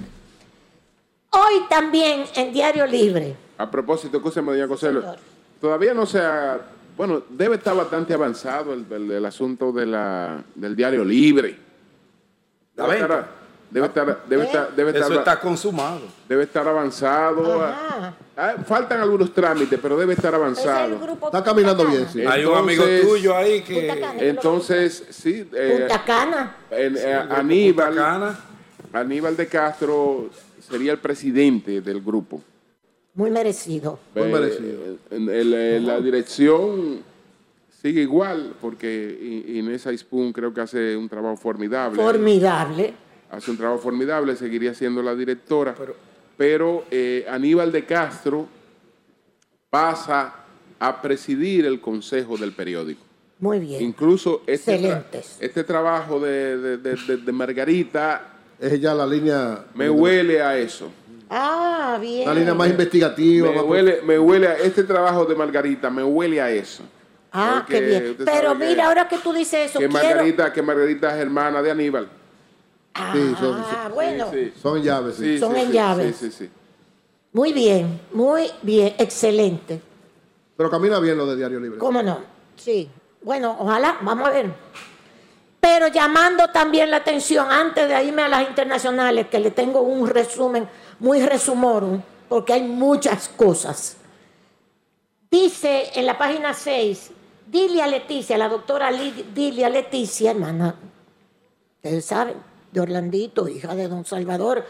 Hoy 1.32 1.66
también 1.70 2.24
en 2.36 2.54
Diario 2.54 2.88
Libre. 2.88 3.36
A 3.58 3.70
propósito, 3.70 4.18
escúchame, 4.18 4.54
doña 4.54 4.68
Coselo. 4.68 5.04
Todavía 5.60 5.94
no 5.94 6.06
se 6.06 6.20
ha 6.20 6.62
bueno, 6.98 7.22
debe 7.30 7.58
estar 7.58 7.76
bastante 7.76 8.16
avanzado 8.16 8.74
el, 8.74 9.26
asunto 9.26 9.72
de 9.72 9.86
la, 9.86 10.44
del 10.56 10.76
diario 10.76 11.06
libre. 11.06 11.56
Debe 12.76 12.94
estar, 12.96 13.28
debe 13.70 13.86
estar, 13.86 14.24
debe 14.28 14.44
estar, 14.46 14.76
debe 14.76 14.90
estar, 14.90 15.12
Eso 15.12 15.20
está 15.20 15.40
consumado. 15.40 16.02
Debe 16.28 16.44
estar 16.44 16.68
avanzado. 16.68 17.64
Ah, 18.36 18.56
faltan 18.66 19.00
algunos 19.00 19.32
trámites, 19.32 19.80
pero 19.80 19.96
debe 19.96 20.14
estar 20.14 20.34
avanzado. 20.34 21.00
Está 21.26 21.44
caminando 21.44 21.86
bien, 21.86 22.08
sí. 22.12 22.26
Hay 22.26 22.44
un 22.46 22.58
amigo 22.58 22.84
tuyo 23.04 23.38
ahí 23.38 23.62
que. 23.62 24.04
Entonces, 24.20 25.06
sí. 25.12 25.48
Eh, 25.54 25.78
Punta 25.80 26.04
Cana. 26.04 26.56
Eh, 26.72 27.26
Aníbal. 27.30 28.36
Aníbal 28.92 29.38
de 29.38 29.48
Castro 29.48 30.30
sería 30.68 30.94
el 30.94 31.00
presidente 31.00 31.80
del 31.82 32.02
grupo. 32.02 32.42
Muy 33.18 33.32
merecido. 33.32 33.98
Muy 34.14 34.32
merecido. 34.32 35.00
la 35.10 36.00
dirección 36.00 37.00
sigue 37.82 38.02
igual, 38.02 38.54
porque 38.62 39.44
Inés 39.56 39.88
Aispun 39.88 40.32
creo 40.32 40.54
que 40.54 40.62
hace 40.62 40.96
un 40.96 41.10
trabajo 41.10 41.36
formidable. 41.36 42.00
Formidable. 42.00 42.94
Hace 43.32 43.50
un 43.50 43.58
trabajo 43.58 43.82
formidable, 43.82 44.36
seguiría 44.36 44.76
siendo 44.76 45.02
la 45.02 45.16
directora. 45.16 45.76
Pero, 46.38 46.86
eh, 46.92 47.26
Aníbal 47.28 47.72
de 47.72 47.86
Castro 47.86 48.48
pasa 49.72 50.36
a 50.78 51.02
presidir 51.02 51.66
el 51.66 51.82
consejo 51.82 52.38
del 52.38 52.52
periódico. 52.52 53.02
Muy 53.40 53.58
bien. 53.58 53.82
Incluso 53.82 54.44
este, 54.46 55.04
este 55.40 55.64
trabajo 55.64 56.20
de, 56.20 56.78
de 56.78 57.32
Margarita... 57.32 58.34
Es 58.60 58.80
ya 58.80 58.94
la 58.94 59.06
línea... 59.06 59.66
Me 59.76 59.88
huele 59.90 60.42
a 60.42 60.58
eso. 60.58 60.90
Ah, 61.30 61.98
bien. 62.00 62.24
Una 62.24 62.34
línea 62.34 62.54
más 62.54 62.70
investigativa. 62.70 63.52
Me, 63.52 63.62
huele, 63.62 64.02
me 64.04 64.20
huele 64.20 64.48
a 64.48 64.58
este 64.58 64.84
trabajo 64.84 65.26
de 65.26 65.36
Margarita, 65.36 65.90
me 65.90 66.04
huele 66.04 66.42
a 66.42 66.50
eso. 66.50 66.84
Ah, 67.32 67.66
qué 67.68 67.82
bien. 67.82 68.18
Pero 68.24 68.56
mira, 68.56 68.88
ahora 68.88 69.08
que 69.08 69.18
tú 69.18 69.34
dices 69.34 69.70
eso, 69.70 69.80
que 69.80 69.88
Margarita, 69.88 70.52
que 70.52 70.62
Margarita 70.62 71.14
es 71.16 71.22
hermana 71.22 71.62
de 71.62 71.72
Aníbal. 71.72 72.10
Ah, 72.94 73.14
son, 73.40 73.64
bueno. 73.94 74.32
Son 74.62 74.82
llaves, 74.82 75.16
sí. 75.16 75.38
son 75.38 75.56
en 75.56 75.72
llaves. 75.72 76.16
Sí, 76.16 76.32
sí, 76.32 76.46
sí. 76.46 76.50
Muy 77.34 77.54
bien, 77.54 78.00
muy 78.14 78.50
bien, 78.64 78.96
excelente. 78.98 79.80
Pero 80.56 80.72
camina 80.72 81.00
bien 81.00 81.18
lo 81.18 81.28
de 81.28 81.36
Diario 81.36 81.60
Libre. 81.60 81.78
¿Cómo 81.78 82.02
no? 82.02 82.20
Sí. 82.56 82.90
Bueno, 83.22 83.56
ojalá, 83.60 83.98
vamos 84.02 84.28
a 84.28 84.32
ver. 84.32 84.52
Pero 85.60 85.88
llamando 85.90 86.48
también 86.48 86.90
la 86.90 86.98
atención, 86.98 87.52
antes 87.52 87.88
de 87.88 88.04
irme 88.04 88.24
a 88.24 88.28
las 88.28 88.48
internacionales, 88.48 89.28
que 89.28 89.40
le 89.40 89.52
tengo 89.52 89.82
un 89.82 90.08
resumen 90.08 90.68
muy 91.00 91.22
resumorum, 91.22 92.02
porque 92.30 92.54
hay 92.54 92.64
muchas 92.64 93.30
cosas. 93.30 93.98
Dice 95.30 95.92
en 95.96 96.06
la 96.06 96.18
página 96.18 96.54
6, 96.54 97.12
dile 97.48 97.82
a 97.82 97.88
Leticia, 97.88 98.38
la 98.38 98.50
doctora 98.50 98.92
Dilia 98.92 99.70
Leticia, 99.70 100.32
hermana, 100.32 100.76
ustedes 101.76 102.06
saben, 102.06 102.36
de 102.72 102.82
Orlandito, 102.82 103.48
hija 103.48 103.76
de 103.76 103.88
don 103.88 104.06
Salvador 104.06 104.66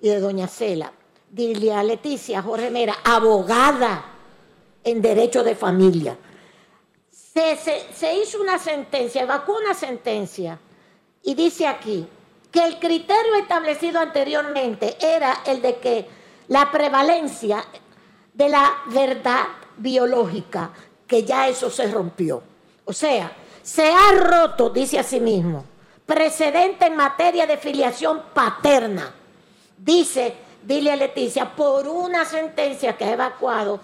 y 0.00 0.08
de 0.08 0.20
doña 0.20 0.48
Cela. 0.48 0.92
Dile 1.30 1.72
a 1.72 1.82
Leticia 1.82 2.42
Jorge 2.42 2.70
Mera, 2.70 2.96
abogada 3.04 4.04
en 4.84 5.00
derecho 5.00 5.42
de 5.42 5.54
familia. 5.54 6.16
Se, 7.10 7.56
se 7.56 8.14
hizo 8.14 8.40
una 8.40 8.58
sentencia, 8.58 9.22
evacuó 9.22 9.56
una 9.58 9.72
sentencia 9.72 10.58
y 11.22 11.34
dice 11.34 11.66
aquí 11.66 12.06
que 12.52 12.64
el 12.64 12.78
criterio 12.78 13.34
establecido 13.36 13.98
anteriormente 13.98 14.96
era 15.00 15.42
el 15.46 15.62
de 15.62 15.76
que 15.78 16.06
la 16.48 16.70
prevalencia 16.70 17.64
de 18.34 18.48
la 18.50 18.70
verdad 18.86 19.46
biológica, 19.78 20.70
que 21.06 21.24
ya 21.24 21.48
eso 21.48 21.70
se 21.70 21.90
rompió. 21.90 22.42
O 22.84 22.92
sea, 22.92 23.32
se 23.62 23.90
ha 23.90 24.12
roto, 24.12 24.68
dice 24.68 24.98
a 24.98 25.02
sí 25.02 25.18
mismo, 25.18 25.64
precedente 26.04 26.86
en 26.86 26.96
materia 26.96 27.46
de 27.46 27.56
filiación 27.56 28.22
paterna. 28.34 29.14
Dice, 29.78 30.34
dile 30.62 30.92
a 30.92 30.96
Leticia, 30.96 31.56
por 31.56 31.88
una 31.88 32.24
sentencia 32.26 32.96
que 32.96 33.04
ha 33.04 33.12
evacuado 33.12 33.80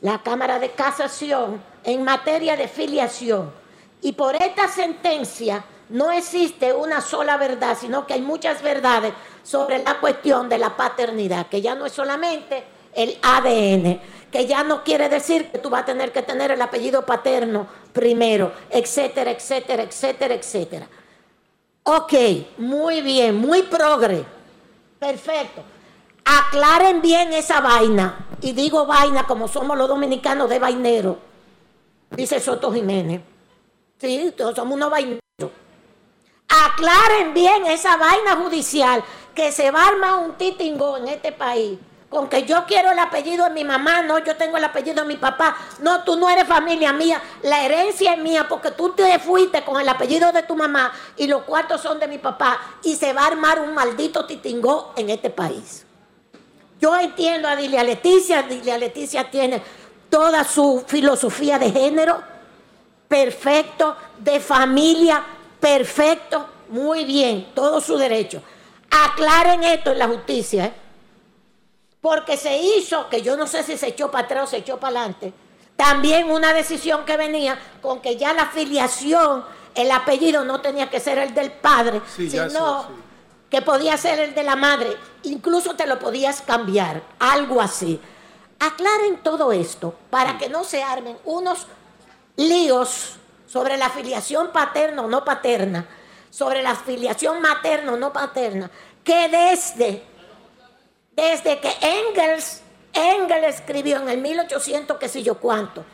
la 0.00 0.22
Cámara 0.22 0.58
de 0.58 0.70
Casación 0.70 1.62
en 1.84 2.02
materia 2.02 2.56
de 2.56 2.66
filiación. 2.66 3.52
Y 4.00 4.12
por 4.12 4.34
esta 4.36 4.68
sentencia 4.68 5.64
no 5.90 6.12
existe 6.12 6.72
una 6.72 7.00
sola 7.00 7.36
verdad, 7.36 7.76
sino 7.78 8.06
que 8.06 8.14
hay 8.14 8.20
muchas 8.20 8.62
verdades 8.62 9.14
sobre 9.42 9.82
la 9.82 10.00
cuestión 10.00 10.48
de 10.48 10.58
la 10.58 10.76
paternidad, 10.76 11.46
que 11.46 11.60
ya 11.60 11.74
no 11.74 11.86
es 11.86 11.92
solamente 11.92 12.64
el 12.94 13.18
ADN, 13.22 14.00
que 14.30 14.46
ya 14.46 14.64
no 14.64 14.82
quiere 14.82 15.08
decir 15.08 15.50
que 15.50 15.58
tú 15.58 15.70
vas 15.70 15.82
a 15.82 15.86
tener 15.86 16.12
que 16.12 16.22
tener 16.22 16.50
el 16.50 16.60
apellido 16.60 17.06
paterno 17.06 17.66
primero, 17.92 18.52
etcétera, 18.70 19.30
etcétera, 19.30 19.82
etcétera, 19.82 20.34
etcétera. 20.34 20.88
Ok, 21.84 22.12
muy 22.58 23.00
bien, 23.00 23.36
muy 23.36 23.62
progre. 23.62 24.24
Perfecto. 24.98 25.62
Aclaren 26.24 27.00
bien 27.00 27.32
esa 27.32 27.60
vaina. 27.60 28.26
Y 28.42 28.52
digo 28.52 28.84
vaina 28.84 29.26
como 29.26 29.48
somos 29.48 29.76
los 29.78 29.88
dominicanos 29.88 30.50
de 30.50 30.58
vainero. 30.58 31.18
Dice 32.10 32.40
Soto 32.40 32.72
Jiménez. 32.72 33.22
Sí, 33.98 34.32
todos 34.36 34.54
somos 34.54 34.76
unos 34.76 34.90
vaineros. 34.90 35.20
Aclaren 36.48 37.34
bien 37.34 37.66
esa 37.66 37.96
vaina 37.96 38.36
judicial 38.36 39.04
que 39.34 39.52
se 39.52 39.70
va 39.70 39.84
a 39.84 39.88
armar 39.88 40.14
un 40.24 40.32
titingo 40.34 40.96
en 40.96 41.08
este 41.08 41.30
país 41.30 41.78
con 42.08 42.28
que 42.28 42.44
yo 42.44 42.64
quiero 42.66 42.90
el 42.90 42.98
apellido 42.98 43.44
de 43.44 43.50
mi 43.50 43.64
mamá, 43.64 44.00
no, 44.02 44.18
yo 44.18 44.34
tengo 44.36 44.56
el 44.56 44.64
apellido 44.64 45.02
de 45.02 45.08
mi 45.08 45.16
papá, 45.16 45.56
no, 45.80 46.04
tú 46.04 46.16
no 46.16 46.30
eres 46.30 46.46
familia 46.46 46.92
mía, 46.92 47.20
la 47.42 47.62
herencia 47.64 48.14
es 48.14 48.18
mía 48.18 48.46
porque 48.48 48.70
tú 48.70 48.90
te 48.90 49.18
fuiste 49.18 49.62
con 49.62 49.78
el 49.78 49.88
apellido 49.88 50.32
de 50.32 50.42
tu 50.42 50.56
mamá 50.56 50.90
y 51.18 51.26
los 51.26 51.42
cuartos 51.42 51.82
son 51.82 51.98
de 51.98 52.08
mi 52.08 52.16
papá 52.16 52.58
y 52.82 52.96
se 52.96 53.12
va 53.12 53.24
a 53.24 53.26
armar 53.26 53.60
un 53.60 53.74
maldito 53.74 54.24
titingó 54.24 54.94
en 54.96 55.10
este 55.10 55.28
país. 55.28 55.84
Yo 56.80 56.96
entiendo 56.96 57.46
a 57.46 57.56
Dilia 57.56 57.82
Leticia, 57.82 58.42
Dilia 58.42 58.78
Leticia 58.78 59.30
tiene 59.30 59.62
toda 60.08 60.44
su 60.44 60.84
filosofía 60.86 61.58
de 61.58 61.70
género, 61.70 62.22
perfecto, 63.06 63.96
de 64.18 64.40
familia, 64.40 65.22
perfecto, 65.60 66.48
muy 66.68 67.04
bien, 67.04 67.52
todo 67.54 67.80
su 67.80 67.96
derecho. 67.96 68.42
Aclaren 68.90 69.64
esto 69.64 69.92
en 69.92 69.98
la 69.98 70.08
justicia, 70.08 70.66
¿eh? 70.66 70.72
porque 72.00 72.36
se 72.36 72.56
hizo, 72.56 73.08
que 73.08 73.22
yo 73.22 73.36
no 73.36 73.46
sé 73.46 73.62
si 73.62 73.76
se 73.76 73.88
echó 73.88 74.10
para 74.10 74.24
atrás 74.24 74.44
o 74.44 74.46
se 74.46 74.56
echó 74.58 74.78
para 74.78 75.00
adelante, 75.00 75.32
también 75.76 76.30
una 76.30 76.52
decisión 76.52 77.04
que 77.04 77.16
venía 77.16 77.58
con 77.80 78.00
que 78.00 78.16
ya 78.16 78.32
la 78.32 78.46
filiación, 78.46 79.44
el 79.74 79.90
apellido 79.92 80.44
no 80.44 80.60
tenía 80.60 80.90
que 80.90 81.00
ser 81.00 81.18
el 81.18 81.34
del 81.34 81.52
padre, 81.52 82.02
sino 82.16 82.88
que 83.48 83.62
podía 83.62 83.96
ser 83.96 84.18
el 84.18 84.34
de 84.34 84.42
la 84.42 84.56
madre. 84.56 84.96
Incluso 85.22 85.74
te 85.74 85.86
lo 85.86 85.98
podías 85.98 86.40
cambiar, 86.40 87.02
algo 87.18 87.60
así. 87.60 88.00
Aclaren 88.58 89.22
todo 89.22 89.52
esto 89.52 89.94
para 90.10 90.36
que 90.36 90.48
no 90.48 90.64
se 90.64 90.82
armen 90.82 91.16
unos 91.24 91.66
líos 92.36 93.18
sobre 93.48 93.76
la 93.76 93.90
filiación 93.90 94.52
paterna 94.52 95.02
o 95.02 95.08
no 95.08 95.24
paterna, 95.24 95.88
sobre 96.30 96.62
la 96.62 96.76
filiación 96.76 97.40
materna 97.40 97.94
o 97.94 97.96
no 97.96 98.12
paterna, 98.12 98.70
que 99.02 99.28
desde 99.28 100.04
desde 101.18 101.58
que 101.58 101.72
Engels, 101.80 102.62
Engels 102.92 103.56
escribió 103.56 103.96
en 103.96 104.08
el 104.08 104.18
1800, 104.18 104.98
que 104.98 105.08
sé 105.08 105.24
yo 105.24 105.34
cuánto, 105.34 105.84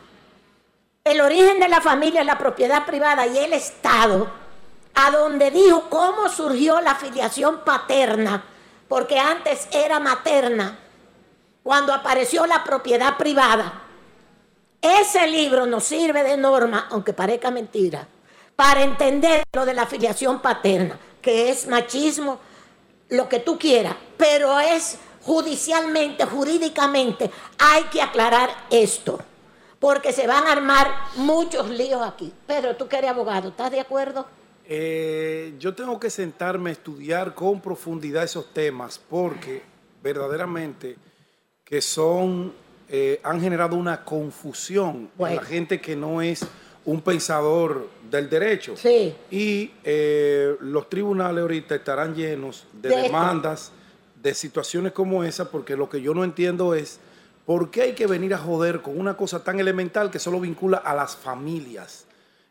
el 1.03 1.19
origen 1.19 1.59
de 1.59 1.67
la 1.67 1.81
familia 1.81 2.21
es 2.21 2.27
la 2.27 2.37
propiedad 2.37 2.85
privada 2.85 3.25
y 3.25 3.39
el 3.39 3.53
Estado, 3.53 4.27
a 4.93 5.09
donde 5.09 5.49
dijo 5.49 5.89
cómo 5.89 6.29
surgió 6.29 6.79
la 6.79 6.93
filiación 6.93 7.61
paterna, 7.65 8.43
porque 8.87 9.17
antes 9.17 9.67
era 9.71 9.99
materna, 9.99 10.77
cuando 11.63 11.91
apareció 11.91 12.45
la 12.45 12.63
propiedad 12.63 13.17
privada. 13.17 13.81
Ese 14.85 15.25
libro 15.25 15.65
nos 15.65 15.83
sirve 15.83 16.21
de 16.21 16.37
norma, 16.37 16.87
aunque 16.91 17.11
parezca 17.11 17.49
mentira, 17.49 18.07
para 18.55 18.83
entender 18.83 19.43
lo 19.51 19.65
de 19.65 19.73
la 19.73 19.87
filiación 19.87 20.43
paterna, 20.43 20.99
que 21.23 21.49
es 21.49 21.65
machismo, 21.65 22.39
lo 23.09 23.27
que 23.27 23.39
tú 23.39 23.57
quieras, 23.57 23.95
pero 24.15 24.59
es 24.59 24.99
judicialmente, 25.23 26.23
jurídicamente, 26.25 27.31
hay 27.57 27.85
que 27.85 27.99
aclarar 27.99 28.51
esto, 28.69 29.19
porque 29.79 30.13
se 30.13 30.27
van 30.27 30.45
a 30.45 30.51
armar 30.51 30.87
muchos 31.15 31.67
líos 31.71 32.03
aquí. 32.03 32.31
Pedro, 32.45 32.75
tú 32.75 32.87
que 32.87 32.97
eres 32.97 33.09
abogado, 33.09 33.49
¿estás 33.49 33.71
de 33.71 33.79
acuerdo? 33.79 34.27
Eh, 34.67 35.55
yo 35.57 35.73
tengo 35.73 35.99
que 35.99 36.11
sentarme 36.11 36.69
a 36.69 36.73
estudiar 36.73 37.33
con 37.33 37.59
profundidad 37.59 38.23
esos 38.23 38.53
temas, 38.53 38.99
porque 38.99 39.63
verdaderamente 40.03 40.95
que 41.63 41.81
son, 41.81 42.53
eh, 42.97 43.19
han 43.23 43.41
generado 43.41 43.75
una 43.75 44.05
confusión 44.05 45.09
en 45.19 45.35
la 45.35 45.41
gente 45.41 45.81
que 45.81 45.97
no 45.97 46.21
es 46.21 46.47
un 46.85 47.01
pensador 47.01 47.89
del 48.09 48.29
derecho. 48.29 48.77
Sí. 48.77 49.13
Y 49.29 49.71
eh, 49.83 50.55
los 50.61 50.89
tribunales 50.89 51.41
ahorita 51.41 51.75
estarán 51.75 52.15
llenos 52.15 52.65
de, 52.71 52.87
demandas 52.87 53.73
de 54.23 54.33
situaciones 54.33 54.93
como 54.93 55.25
esa, 55.25 55.51
porque 55.51 55.75
lo 55.75 55.89
que 55.89 56.01
yo 56.01 56.13
no 56.13 56.23
entiendo 56.23 56.73
es 56.73 57.01
por 57.45 57.69
qué 57.69 57.81
hay 57.81 57.93
que 57.95 58.07
venir 58.07 58.33
a 58.33 58.37
joder 58.37 58.81
con 58.81 58.97
una 58.97 59.17
cosa 59.17 59.43
tan 59.43 59.59
elemental 59.59 60.09
que 60.09 60.17
solo 60.17 60.39
vincula 60.39 60.77
a 60.77 60.95
las 60.95 61.17
familias. 61.17 62.05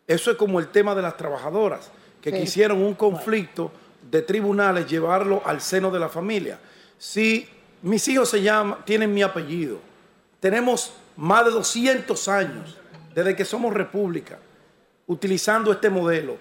Eso 0.06 0.30
es 0.30 0.36
como 0.36 0.60
el 0.60 0.68
tema 0.68 0.94
de 0.94 1.00
las 1.00 1.16
trabajadoras, 1.16 1.90
que 2.20 2.32
quisieron 2.32 2.82
un 2.82 2.92
conflicto 2.92 3.72
de 4.10 4.20
tribunales 4.20 4.90
llevarlo 4.90 5.40
al 5.46 5.62
seno 5.62 5.90
de 5.90 6.00
la 6.00 6.10
familia. 6.10 6.58
Si 6.98 7.48
mis 7.80 8.06
hijos 8.08 8.28
se 8.28 8.42
llaman, 8.42 8.84
tienen 8.84 9.14
mi 9.14 9.22
apellido, 9.22 9.93
tenemos 10.44 10.92
más 11.16 11.46
de 11.46 11.52
200 11.52 12.28
años 12.28 12.76
desde 13.14 13.34
que 13.34 13.46
somos 13.46 13.72
república 13.72 14.38
utilizando 15.06 15.72
este 15.72 15.88
modelo 15.88 16.36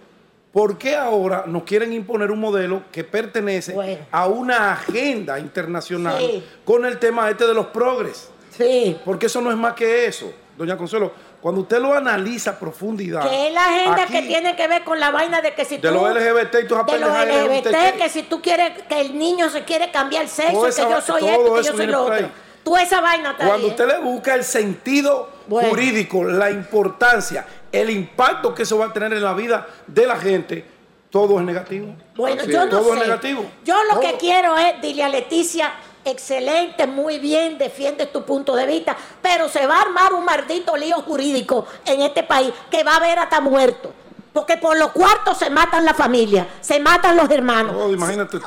¿Por 0.51 0.78
qué 0.78 0.97
ahora 0.97 1.45
nos 1.47 1.64
quieren 1.64 1.93
imponer 1.93 2.30
un 2.30 2.39
modelo 2.39 2.84
que 2.91 3.06
pertenece 3.06 4.04
a 4.12 4.28
una 4.28 4.74
agenda 4.74 5.39
internacional 5.39 6.43
con 6.64 6.86
el 6.86 6.99
tema 6.99 7.28
este 7.30 7.47
de 7.47 7.56
los 7.56 7.68
progres? 7.68 8.30
Sí. 8.56 8.95
Porque 9.04 9.26
eso 9.26 9.41
no 9.41 9.49
es 9.49 9.58
más 9.58 9.74
que 9.74 10.06
eso, 10.06 10.32
doña 10.56 10.78
Consuelo. 10.78 11.12
Cuando 11.41 11.62
usted 11.62 11.80
lo 11.80 11.95
analiza 11.95 12.51
a 12.51 12.60
profundidad. 12.60 13.28
Que 13.28 13.47
es 13.47 13.54
la 13.54 13.66
agenda 13.66 14.06
que 14.06 14.22
tiene 14.22 14.56
que 14.56 14.68
ver 14.68 14.84
con 14.84 14.99
la 14.99 15.10
vaina 15.10 15.41
de 15.41 15.56
que 15.56 15.66
si 15.66 15.80
tú. 15.80 15.88
De 15.88 15.91
los 15.93 16.14
LGBT 16.14 16.56
y 16.66 16.68
tus 16.68 16.86
De 16.86 16.99
los 16.99 17.10
LGBT, 17.10 17.97
que 17.97 18.10
si 18.10 18.24
tú 18.24 18.39
quieres 18.39 18.84
que 18.84 19.01
el 19.01 19.18
niño 19.18 19.49
se 19.49 19.64
quiere 19.64 19.89
cambiar 19.91 20.24
el 20.24 20.30
sexo, 20.30 20.62
que 20.62 20.91
yo 20.91 21.01
soy 21.01 21.30
esto, 21.30 21.56
que 21.56 21.64
yo 21.64 21.74
soy 21.74 21.88
lo 21.88 22.04
otro. 22.04 22.30
Tú 22.64 22.78
esa 22.78 23.01
vaina 23.01 23.32
está 23.32 23.47
Cuando 23.47 23.68
usted 23.68 23.88
le 23.88 23.99
busca 23.99 24.36
el 24.36 24.43
sentido 24.43 25.30
jurídico, 25.49 26.24
la 26.24 26.49
importancia, 26.49 27.45
el 27.72 27.89
impacto 27.89 28.53
que 28.53 28.64
eso 28.64 28.78
va 28.78 28.86
a 28.88 28.93
tener 28.93 29.14
en 29.14 29.24
la 29.24 29.34
vida 29.34 29.68
de 29.86 30.07
la 30.07 30.16
gente, 30.16 30.66
todo 31.09 31.39
es 31.39 31.45
negativo. 31.45 31.95
Bueno, 32.16 32.43
yo 32.45 32.66
no 32.66 32.70
todo 32.70 32.93
es 32.93 32.99
negativo. 33.01 33.45
Yo 33.66 33.76
lo 33.91 33.99
que 33.99 34.16
quiero 34.18 34.57
es, 34.57 34.82
dile 34.82 35.03
a 35.03 35.09
Leticia, 35.09 35.74
excelente, 36.05 36.88
muy 36.88 37.20
bien, 37.20 37.57
defiende 37.57 38.05
tu 38.05 38.24
punto 38.24 38.55
de 38.55 38.66
vista, 38.66 38.95
pero 39.22 39.49
se 39.49 39.68
va 39.68 39.78
a 39.78 39.82
armar 39.82 40.14
un 40.14 40.24
maldito 40.24 40.76
lío 40.78 41.01
jurídico 41.01 41.66
en 41.86 42.01
este 42.01 42.24
país 42.24 42.53
que 42.72 42.84
va 42.84 42.93
a 42.93 42.97
haber 42.97 43.20
hasta 43.20 43.41
muerto. 43.41 43.91
Porque 44.32 44.57
por 44.57 44.78
los 44.78 44.91
cuartos 44.91 45.38
se 45.38 45.49
matan 45.49 45.86
la 45.86 45.93
familia, 45.93 46.47
se 46.61 46.80
matan 46.80 47.16
los 47.16 47.30
hermanos. 47.30 47.76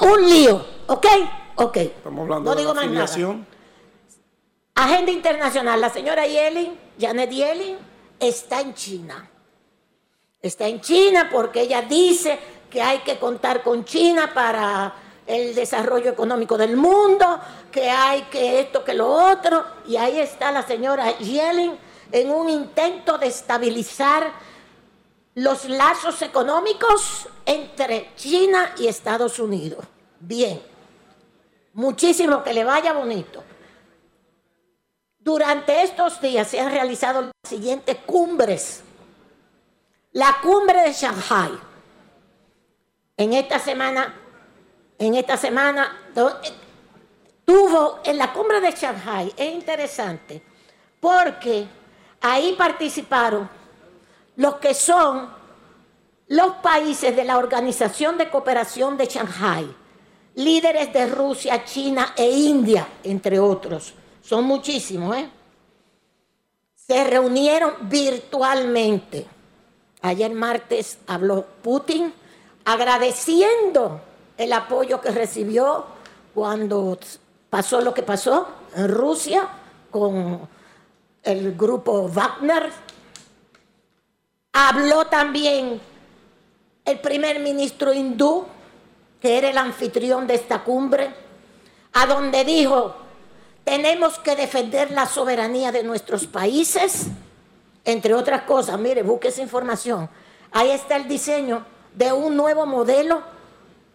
Un 0.01 0.29
lío, 0.29 0.67
¿ok? 0.89 1.07
Ok. 1.57 1.77
Estamos 1.77 2.23
hablando 2.23 2.51
no 2.51 2.57
digo 2.57 2.75
más 2.75 2.87
nada. 2.89 3.07
Agenda 4.77 5.11
internacional. 5.11 5.81
La 5.81 5.89
señora 5.89 6.27
Yellen, 6.27 6.79
Janet 7.01 7.31
Yellen, 7.31 7.79
está 8.21 8.61
en 8.61 8.75
China. 8.75 9.31
Está 10.43 10.69
en 10.69 10.83
China 10.83 11.31
porque 11.33 11.63
ella 11.63 11.81
dice 11.81 12.39
que 12.71 12.83
hay 12.83 12.99
que 12.99 13.19
contar 13.19 13.63
con 13.63 13.87
China 13.87 14.33
para 14.35 14.95
el 15.27 15.55
desarrollo 15.55 16.11
económico 16.11 16.59
del 16.59 16.77
mundo, 16.77 17.41
que 17.73 17.89
hay 17.89 18.23
que 18.25 18.61
esto, 18.61 18.85
que 18.85 18.93
lo 18.93 19.09
otro. 19.09 19.65
Y 19.89 19.97
ahí 19.97 20.21
está 20.21 20.53
la 20.53 20.63
señora 20.63 21.17
Yellen 21.19 21.79
en 22.13 22.31
un 22.31 22.51
intento 22.51 23.17
de 23.17 23.29
estabilizar 23.29 24.31
los 25.37 25.65
lazos 25.71 26.21
económicos 26.21 27.29
entre 27.47 28.15
China 28.15 28.75
y 28.77 28.89
Estados 28.89 29.39
Unidos. 29.39 29.87
Bien, 30.21 30.61
muchísimo 31.73 32.45
que 32.45 32.53
le 32.53 32.63
vaya 32.63 32.93
bonito. 32.93 33.43
Durante 35.27 35.83
estos 35.83 36.21
días 36.21 36.47
se 36.47 36.61
han 36.61 36.71
realizado 36.71 37.21
las 37.21 37.33
siguientes 37.43 37.97
cumbres. 38.07 38.85
La 40.13 40.37
cumbre 40.41 40.83
de 40.83 40.93
Shanghai. 40.93 41.51
En 43.17 43.33
esta 43.33 43.59
semana, 43.59 44.15
en 44.97 45.17
esta 45.17 45.37
semana 45.37 46.13
tuvo 47.45 47.99
en 48.05 48.19
la 48.19 48.33
cumbre 48.33 48.61
de 48.61 48.71
Shanghai, 48.71 49.35
es 49.37 49.53
interesante, 49.53 50.41
porque 51.01 51.67
ahí 52.21 52.55
participaron 52.57 53.51
los 54.37 54.55
que 54.59 54.75
son 54.75 55.29
los 56.29 56.53
países 56.59 57.17
de 57.17 57.25
la 57.25 57.39
Organización 57.39 58.17
de 58.17 58.31
Cooperación 58.31 58.97
de 58.97 59.07
Shanghai, 59.07 59.75
líderes 60.37 60.93
de 60.93 61.07
Rusia, 61.09 61.65
China 61.65 62.15
e 62.17 62.31
India, 62.31 62.87
entre 63.03 63.41
otros 63.41 63.93
son 64.27 64.45
muchísimos, 64.45 65.17
¿eh? 65.17 65.31
Se 66.75 67.05
reunieron 67.05 67.75
virtualmente. 67.83 69.25
Ayer 70.03 70.33
martes 70.33 70.99
habló 71.07 71.45
Putin 71.63 72.13
agradeciendo 72.65 74.01
el 74.37 74.53
apoyo 74.53 75.01
que 75.01 75.11
recibió 75.11 75.87
cuando 76.35 76.99
pasó 77.51 77.81
lo 77.81 77.95
que 77.95 78.03
pasó 78.03 78.49
en 78.75 78.89
Rusia 78.89 79.49
con 79.91 80.49
el 81.23 81.57
grupo 81.57 82.09
Wagner. 82.09 82.73
Habló 84.53 85.07
también 85.07 85.81
el 86.85 86.99
primer 87.01 87.39
ministro 87.39 87.93
hindú, 87.93 88.45
que 89.21 89.39
era 89.39 89.51
el 89.51 89.59
anfitrión 89.59 90.27
de 90.27 90.35
esta 90.35 90.65
cumbre, 90.65 91.15
a 91.93 92.07
donde 92.07 92.45
dijo, 92.45 93.06
tenemos 93.67 94.21
que 94.21 94.37
defender 94.37 94.93
la 94.93 95.07
soberanía 95.07 95.73
de 95.73 95.83
nuestros 95.83 96.25
países, 96.29 97.09
entre 97.85 98.15
otras 98.15 98.43
cosas. 98.43 98.79
Mire, 98.79 99.03
busque 99.03 99.27
esa 99.27 99.43
información. 99.43 100.09
Ahí 100.53 100.71
está 100.71 100.95
el 100.95 101.09
diseño 101.09 101.67
de 101.93 102.13
un 102.13 102.37
nuevo 102.37 102.65
modelo 102.65 103.23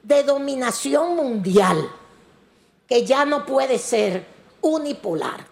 de 0.03 0.23
dominación 0.23 1.15
mundial, 1.15 1.89
que 2.85 3.05
ya 3.05 3.23
no 3.23 3.45
puede 3.45 3.79
ser 3.79 4.25
unipolar. 4.59 5.47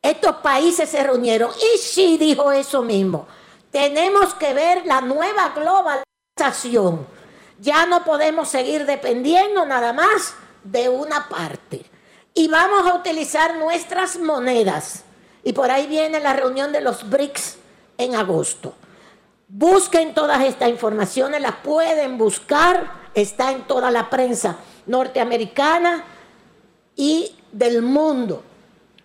Estos 0.00 0.36
países 0.36 0.88
se 0.88 1.02
reunieron 1.02 1.50
y 1.74 1.78
sí 1.78 2.16
dijo 2.16 2.52
eso 2.52 2.82
mismo. 2.82 3.26
Tenemos 3.72 4.32
que 4.34 4.54
ver 4.54 4.86
la 4.86 5.00
nueva 5.00 5.52
globalización. 5.56 7.04
Ya 7.58 7.84
no 7.84 8.04
podemos 8.04 8.48
seguir 8.48 8.86
dependiendo 8.86 9.66
nada 9.66 9.92
más 9.92 10.34
de 10.62 10.88
una 10.88 11.28
parte 11.28 11.93
y 12.34 12.48
vamos 12.48 12.84
a 12.86 12.96
utilizar 12.96 13.56
nuestras 13.56 14.18
monedas. 14.18 15.04
Y 15.44 15.52
por 15.52 15.70
ahí 15.70 15.86
viene 15.86 16.18
la 16.20 16.32
reunión 16.32 16.72
de 16.72 16.80
los 16.80 17.08
BRICS 17.08 17.56
en 17.96 18.16
agosto. 18.16 18.74
Busquen 19.46 20.14
todas 20.14 20.42
estas 20.42 20.68
informaciones, 20.68 21.40
las 21.40 21.56
pueden 21.56 22.18
buscar, 22.18 22.90
está 23.14 23.52
en 23.52 23.62
toda 23.62 23.90
la 23.90 24.10
prensa 24.10 24.56
norteamericana 24.86 26.04
y 26.96 27.36
del 27.52 27.82
mundo. 27.82 28.42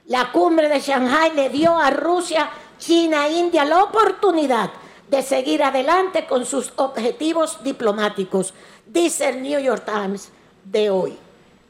La 0.07 0.31
cumbre 0.31 0.67
de 0.67 0.79
Shanghai 0.79 1.33
le 1.35 1.49
dio 1.49 1.77
a 1.77 1.91
Rusia, 1.91 2.49
China 2.79 3.27
e 3.27 3.33
India 3.33 3.63
la 3.63 3.83
oportunidad 3.83 4.71
de 5.07 5.21
seguir 5.21 5.61
adelante 5.61 6.25
con 6.25 6.45
sus 6.45 6.71
objetivos 6.77 7.63
diplomáticos, 7.63 8.53
dice 8.87 9.29
el 9.29 9.43
New 9.43 9.59
York 9.59 9.83
Times 9.85 10.29
de 10.63 10.89
hoy 10.89 11.17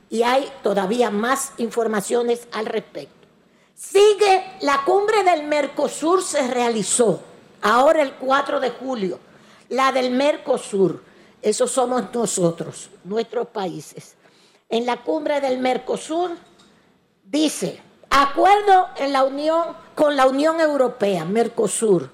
y 0.09 0.23
hay 0.23 0.51
todavía 0.63 1.11
más 1.11 1.53
informaciones 1.57 2.47
al 2.51 2.65
respecto. 2.65 3.27
Sigue, 3.75 4.43
la 4.61 4.83
cumbre 4.83 5.23
del 5.23 5.43
Mercosur 5.43 6.21
se 6.23 6.47
realizó 6.47 7.21
ahora 7.61 8.01
el 8.01 8.13
4 8.13 8.59
de 8.59 8.71
julio, 8.71 9.19
la 9.69 9.91
del 9.91 10.11
Mercosur, 10.11 11.01
esos 11.41 11.71
somos 11.71 12.03
nosotros, 12.13 12.89
nuestros 13.03 13.47
países. 13.47 14.15
En 14.67 14.85
la 14.85 14.97
cumbre 15.03 15.39
del 15.39 15.59
Mercosur 15.59 16.31
dice, 17.23 17.81
acuerdo 18.09 18.87
en 18.97 19.13
la 19.13 19.23
Unión 19.23 19.75
con 19.95 20.15
la 20.15 20.27
Unión 20.27 20.59
Europea, 20.59 21.23
Mercosur, 21.25 22.11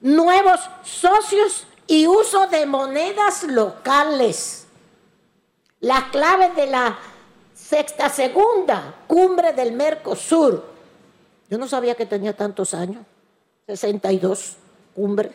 nuevos 0.00 0.60
socios 0.84 1.66
y 1.86 2.06
uso 2.06 2.46
de 2.48 2.66
monedas 2.66 3.44
locales. 3.44 4.66
Las 5.80 6.04
claves 6.04 6.54
de 6.56 6.66
la 6.66 6.98
sexta 7.68 8.08
segunda 8.08 8.94
cumbre 9.06 9.52
del 9.52 9.72
Mercosur. 9.72 10.64
Yo 11.50 11.58
no 11.58 11.68
sabía 11.68 11.94
que 11.94 12.06
tenía 12.06 12.34
tantos 12.34 12.72
años, 12.72 13.04
62 13.66 14.56
cumbre. 14.94 15.32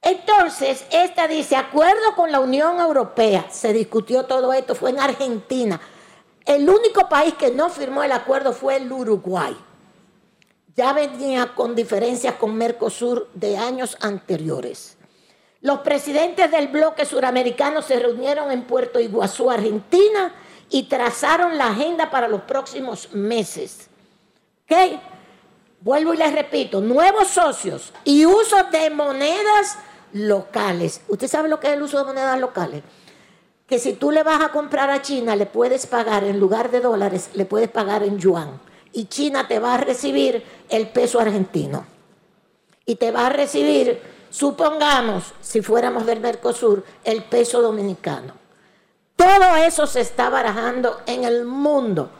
Entonces, 0.00 0.86
esta 0.90 1.28
dice, 1.28 1.56
acuerdo 1.56 2.14
con 2.16 2.32
la 2.32 2.40
Unión 2.40 2.80
Europea, 2.80 3.46
se 3.50 3.74
discutió 3.74 4.24
todo 4.24 4.54
esto, 4.54 4.74
fue 4.74 4.90
en 4.90 5.00
Argentina. 5.00 5.78
El 6.46 6.68
único 6.68 7.06
país 7.10 7.34
que 7.34 7.50
no 7.50 7.68
firmó 7.68 8.02
el 8.02 8.12
acuerdo 8.12 8.54
fue 8.54 8.76
el 8.76 8.90
Uruguay. 8.90 9.54
Ya 10.74 10.94
venía 10.94 11.54
con 11.54 11.74
diferencias 11.74 12.36
con 12.36 12.54
Mercosur 12.54 13.28
de 13.34 13.58
años 13.58 13.98
anteriores. 14.00 14.96
Los 15.60 15.80
presidentes 15.80 16.50
del 16.50 16.68
bloque 16.68 17.04
suramericano 17.04 17.82
se 17.82 17.98
reunieron 17.98 18.50
en 18.50 18.62
Puerto 18.62 18.98
Iguazú, 18.98 19.50
Argentina, 19.50 20.32
y 20.70 20.84
trazaron 20.84 21.58
la 21.58 21.68
agenda 21.68 22.10
para 22.10 22.28
los 22.28 22.42
próximos 22.42 23.12
meses. 23.12 23.88
¿Ok? 24.64 25.00
Vuelvo 25.80 26.14
y 26.14 26.18
les 26.18 26.32
repito, 26.32 26.80
nuevos 26.80 27.28
socios 27.28 27.92
y 28.04 28.24
uso 28.24 28.56
de 28.70 28.90
monedas 28.90 29.78
locales. 30.12 31.00
¿Usted 31.08 31.26
sabe 31.26 31.48
lo 31.48 31.58
que 31.58 31.68
es 31.68 31.72
el 31.72 31.82
uso 31.82 31.98
de 31.98 32.04
monedas 32.04 32.38
locales? 32.38 32.82
Que 33.66 33.78
si 33.78 33.94
tú 33.94 34.10
le 34.10 34.22
vas 34.22 34.42
a 34.42 34.50
comprar 34.50 34.90
a 34.90 35.02
China, 35.02 35.36
le 35.36 35.46
puedes 35.46 35.86
pagar 35.86 36.24
en 36.24 36.38
lugar 36.38 36.70
de 36.70 36.80
dólares, 36.80 37.30
le 37.34 37.46
puedes 37.46 37.68
pagar 37.68 38.02
en 38.02 38.18
yuan. 38.18 38.60
Y 38.92 39.06
China 39.06 39.48
te 39.48 39.58
va 39.58 39.74
a 39.74 39.78
recibir 39.78 40.44
el 40.68 40.88
peso 40.88 41.18
argentino. 41.18 41.86
Y 42.84 42.96
te 42.96 43.10
va 43.10 43.26
a 43.26 43.30
recibir, 43.30 44.02
supongamos, 44.30 45.32
si 45.40 45.62
fuéramos 45.62 46.06
del 46.06 46.20
Mercosur, 46.20 46.84
el 47.04 47.22
peso 47.24 47.62
dominicano. 47.62 48.39
Todo 49.20 49.54
eso 49.56 49.86
se 49.86 50.00
está 50.00 50.30
barajando 50.30 51.02
en 51.04 51.24
el 51.24 51.44
mundo 51.44 52.10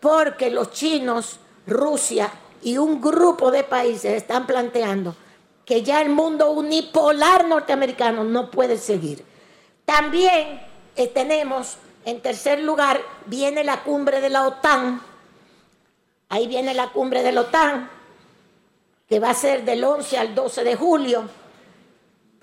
porque 0.00 0.50
los 0.50 0.72
chinos, 0.72 1.38
Rusia 1.68 2.32
y 2.62 2.78
un 2.78 3.00
grupo 3.00 3.52
de 3.52 3.62
países 3.62 4.12
están 4.14 4.44
planteando 4.44 5.14
que 5.64 5.84
ya 5.84 6.02
el 6.02 6.08
mundo 6.08 6.50
unipolar 6.50 7.46
norteamericano 7.46 8.24
no 8.24 8.50
puede 8.50 8.76
seguir. 8.76 9.24
También 9.84 10.60
eh, 10.96 11.06
tenemos, 11.06 11.76
en 12.04 12.20
tercer 12.22 12.58
lugar, 12.58 13.00
viene 13.26 13.62
la 13.62 13.84
cumbre 13.84 14.20
de 14.20 14.28
la 14.28 14.48
OTAN. 14.48 15.00
Ahí 16.28 16.48
viene 16.48 16.74
la 16.74 16.88
cumbre 16.88 17.22
de 17.22 17.30
la 17.30 17.42
OTAN, 17.42 17.88
que 19.08 19.20
va 19.20 19.30
a 19.30 19.34
ser 19.34 19.64
del 19.64 19.84
11 19.84 20.18
al 20.18 20.34
12 20.34 20.64
de 20.64 20.74
julio. 20.74 21.22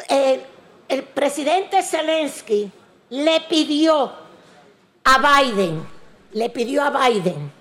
Eh, 0.07 0.41
el 0.88 1.03
presidente 1.03 1.84
Zelensky 1.84 2.72
le 3.10 3.41
pidió 3.41 4.12
a 5.03 5.41
Biden, 5.41 5.86
le 6.34 6.49
pidió 6.49 6.84
a 6.84 7.10
Biden 7.10 7.51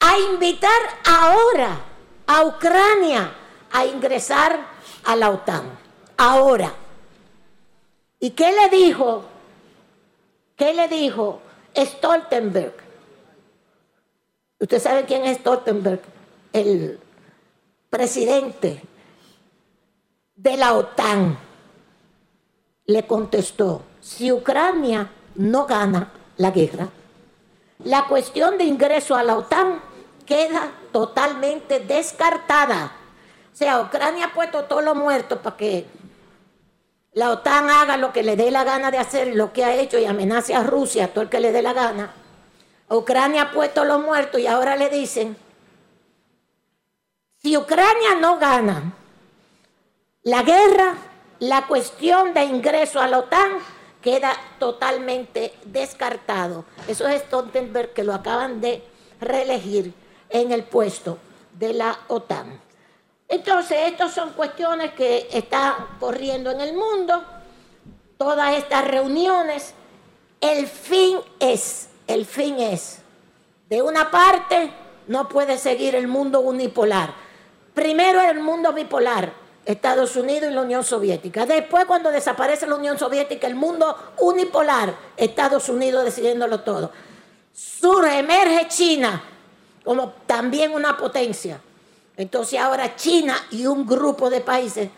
a 0.00 0.18
invitar 0.18 0.80
ahora 1.04 1.78
a 2.26 2.44
Ucrania 2.44 3.32
a 3.70 3.84
ingresar 3.84 4.58
a 5.04 5.16
la 5.16 5.30
OTAN. 5.30 5.78
Ahora. 6.16 6.72
¿Y 8.18 8.30
qué 8.30 8.52
le 8.52 8.76
dijo? 8.76 9.24
¿Qué 10.56 10.74
le 10.74 10.88
dijo 10.88 11.40
Stoltenberg. 11.76 12.74
¿Usted 14.58 14.78
sabe 14.78 15.04
quién 15.04 15.24
es 15.24 15.38
Stoltenberg? 15.38 16.02
El 16.52 16.98
presidente 17.88 18.82
de 20.34 20.56
la 20.56 20.74
OTAN 20.74 21.38
le 22.90 23.06
contestó, 23.06 23.82
si 24.00 24.32
Ucrania 24.32 25.10
no 25.36 25.66
gana 25.66 26.12
la 26.36 26.50
guerra, 26.50 26.88
la 27.84 28.06
cuestión 28.06 28.58
de 28.58 28.64
ingreso 28.64 29.14
a 29.14 29.22
la 29.22 29.36
OTAN 29.36 29.80
queda 30.26 30.70
totalmente 30.92 31.80
descartada. 31.80 32.92
O 33.52 33.56
sea, 33.56 33.80
Ucrania 33.80 34.26
ha 34.26 34.34
puesto 34.34 34.64
todos 34.64 34.84
los 34.84 34.96
muertos 34.96 35.38
para 35.38 35.56
que 35.56 35.86
la 37.12 37.30
OTAN 37.30 37.70
haga 37.70 37.96
lo 37.96 38.12
que 38.12 38.22
le 38.22 38.36
dé 38.36 38.50
la 38.50 38.64
gana 38.64 38.90
de 38.90 38.98
hacer, 38.98 39.34
lo 39.34 39.52
que 39.52 39.64
ha 39.64 39.74
hecho 39.74 39.98
y 39.98 40.04
amenace 40.04 40.54
a 40.54 40.62
Rusia, 40.62 41.12
todo 41.12 41.22
el 41.22 41.30
que 41.30 41.40
le 41.40 41.52
dé 41.52 41.62
la 41.62 41.72
gana. 41.72 42.14
Ucrania 42.88 43.42
ha 43.42 43.52
puesto 43.52 43.84
los 43.84 44.00
muertos 44.02 44.40
y 44.40 44.46
ahora 44.46 44.76
le 44.76 44.88
dicen, 44.88 45.36
si 47.36 47.56
Ucrania 47.56 48.16
no 48.20 48.38
gana 48.38 48.92
la 50.22 50.42
guerra, 50.42 50.94
la 51.40 51.66
cuestión 51.66 52.32
de 52.34 52.44
ingreso 52.44 53.00
a 53.00 53.08
la 53.08 53.18
OTAN 53.18 53.58
queda 54.00 54.32
totalmente 54.58 55.54
descartado. 55.64 56.64
Eso 56.86 57.08
es 57.08 57.22
Stoltenberg 57.22 57.92
que 57.92 58.04
lo 58.04 58.14
acaban 58.14 58.60
de 58.60 58.82
reelegir 59.20 59.92
en 60.28 60.52
el 60.52 60.64
puesto 60.64 61.18
de 61.58 61.72
la 61.74 61.98
OTAN. 62.08 62.60
Entonces, 63.28 63.78
estas 63.86 64.12
son 64.12 64.30
cuestiones 64.30 64.92
que 64.92 65.28
están 65.32 65.74
corriendo 65.98 66.50
en 66.50 66.60
el 66.60 66.74
mundo, 66.74 67.22
todas 68.18 68.56
estas 68.56 68.86
reuniones. 68.86 69.74
El 70.40 70.66
fin 70.66 71.18
es, 71.38 71.88
el 72.06 72.26
fin 72.26 72.58
es, 72.58 72.98
de 73.68 73.82
una 73.82 74.10
parte 74.10 74.72
no 75.06 75.28
puede 75.28 75.58
seguir 75.58 75.94
el 75.94 76.08
mundo 76.08 76.40
unipolar. 76.40 77.14
Primero 77.74 78.20
el 78.20 78.40
mundo 78.40 78.72
bipolar, 78.72 79.32
Estados 79.64 80.16
Unidos 80.16 80.50
y 80.50 80.54
la 80.54 80.62
Unión 80.62 80.84
Soviética. 80.84 81.46
Después, 81.46 81.84
cuando 81.84 82.10
desaparece 82.10 82.66
la 82.66 82.76
Unión 82.76 82.98
Soviética, 82.98 83.46
el 83.46 83.54
mundo 83.54 84.14
unipolar, 84.18 84.94
Estados 85.16 85.68
Unidos 85.68 86.04
decidiéndolo 86.04 86.60
todo. 86.60 86.90
Surge, 87.52 88.18
emerge 88.18 88.68
China 88.68 89.22
como 89.84 90.10
también 90.26 90.72
una 90.72 90.96
potencia. 90.96 91.60
Entonces 92.16 92.60
ahora 92.60 92.96
China 92.96 93.36
y 93.50 93.66
un 93.66 93.86
grupo 93.86 94.28
de 94.28 94.40
países 94.40 94.90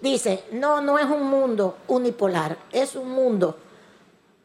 dice, 0.00 0.44
no, 0.52 0.80
no 0.80 0.98
es 0.98 1.06
un 1.06 1.22
mundo 1.22 1.78
unipolar, 1.88 2.56
es 2.70 2.94
un 2.94 3.10
mundo 3.10 3.58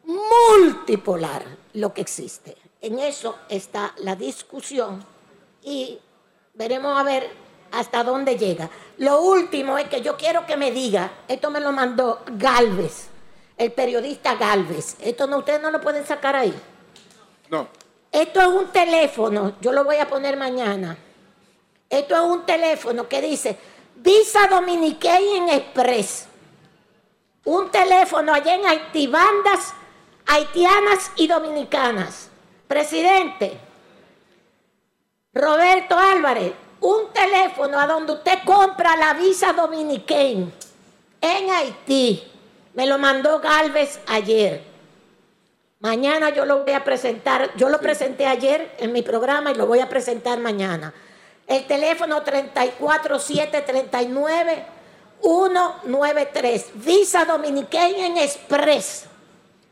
multipolar 0.04 1.44
lo 1.74 1.92
que 1.92 2.00
existe. 2.00 2.56
En 2.80 2.98
eso 2.98 3.36
está 3.48 3.94
la 3.98 4.16
discusión 4.16 5.04
y 5.62 5.98
veremos 6.54 6.98
a 6.98 7.02
ver 7.02 7.30
hasta 7.78 8.04
dónde 8.04 8.36
llega. 8.36 8.70
Lo 8.98 9.20
último 9.20 9.78
es 9.78 9.88
que 9.88 10.00
yo 10.00 10.16
quiero 10.16 10.46
que 10.46 10.56
me 10.56 10.70
diga, 10.70 11.10
esto 11.28 11.50
me 11.50 11.60
lo 11.60 11.72
mandó 11.72 12.22
Galvez, 12.26 13.08
el 13.56 13.72
periodista 13.72 14.34
Galvez. 14.36 14.96
Esto 15.00 15.26
no, 15.26 15.38
ustedes 15.38 15.60
no 15.60 15.70
lo 15.70 15.80
pueden 15.80 16.06
sacar 16.06 16.36
ahí. 16.36 16.54
No. 17.50 17.68
Esto 18.10 18.40
es 18.40 18.46
un 18.48 18.68
teléfono, 18.68 19.56
yo 19.60 19.72
lo 19.72 19.84
voy 19.84 19.96
a 19.96 20.08
poner 20.08 20.36
mañana. 20.36 20.96
Esto 21.90 22.14
es 22.14 22.22
un 22.22 22.46
teléfono 22.46 23.08
que 23.08 23.20
dice 23.20 23.58
Visa 23.96 24.46
Dominican 24.48 25.48
Express. 25.50 26.26
Un 27.44 27.70
teléfono 27.70 28.32
allá 28.32 28.54
en 28.54 28.66
Haití, 28.66 29.06
bandas 29.06 29.74
haitianas 30.26 31.12
y 31.16 31.26
dominicanas. 31.26 32.30
Presidente, 32.66 33.58
Roberto 35.32 35.98
Álvarez, 35.98 36.52
un 36.80 37.12
teléfono 37.12 37.78
a 37.78 37.86
donde 37.86 38.12
usted 38.12 38.38
compra 38.44 38.96
la 38.96 39.12
visa 39.14 39.52
Dominican 39.52 40.52
en 41.20 41.50
Haití. 41.50 42.22
Me 42.74 42.86
lo 42.86 42.98
mandó 42.98 43.40
Galvez 43.40 44.00
ayer. 44.06 44.62
Mañana 45.80 46.30
yo 46.30 46.46
lo 46.46 46.64
voy 46.64 46.72
a 46.72 46.84
presentar, 46.84 47.50
yo 47.56 47.68
lo 47.68 47.80
presenté 47.80 48.26
ayer 48.26 48.74
en 48.78 48.92
mi 48.92 49.02
programa 49.02 49.50
y 49.50 49.54
lo 49.54 49.66
voy 49.66 49.80
a 49.80 49.88
presentar 49.88 50.38
mañana. 50.38 50.94
El 51.46 51.66
teléfono 51.66 52.22
34739 52.22 54.74
193, 55.24 56.72
Visa 56.74 57.24
Dominicana 57.24 58.22
Express, 58.22 59.06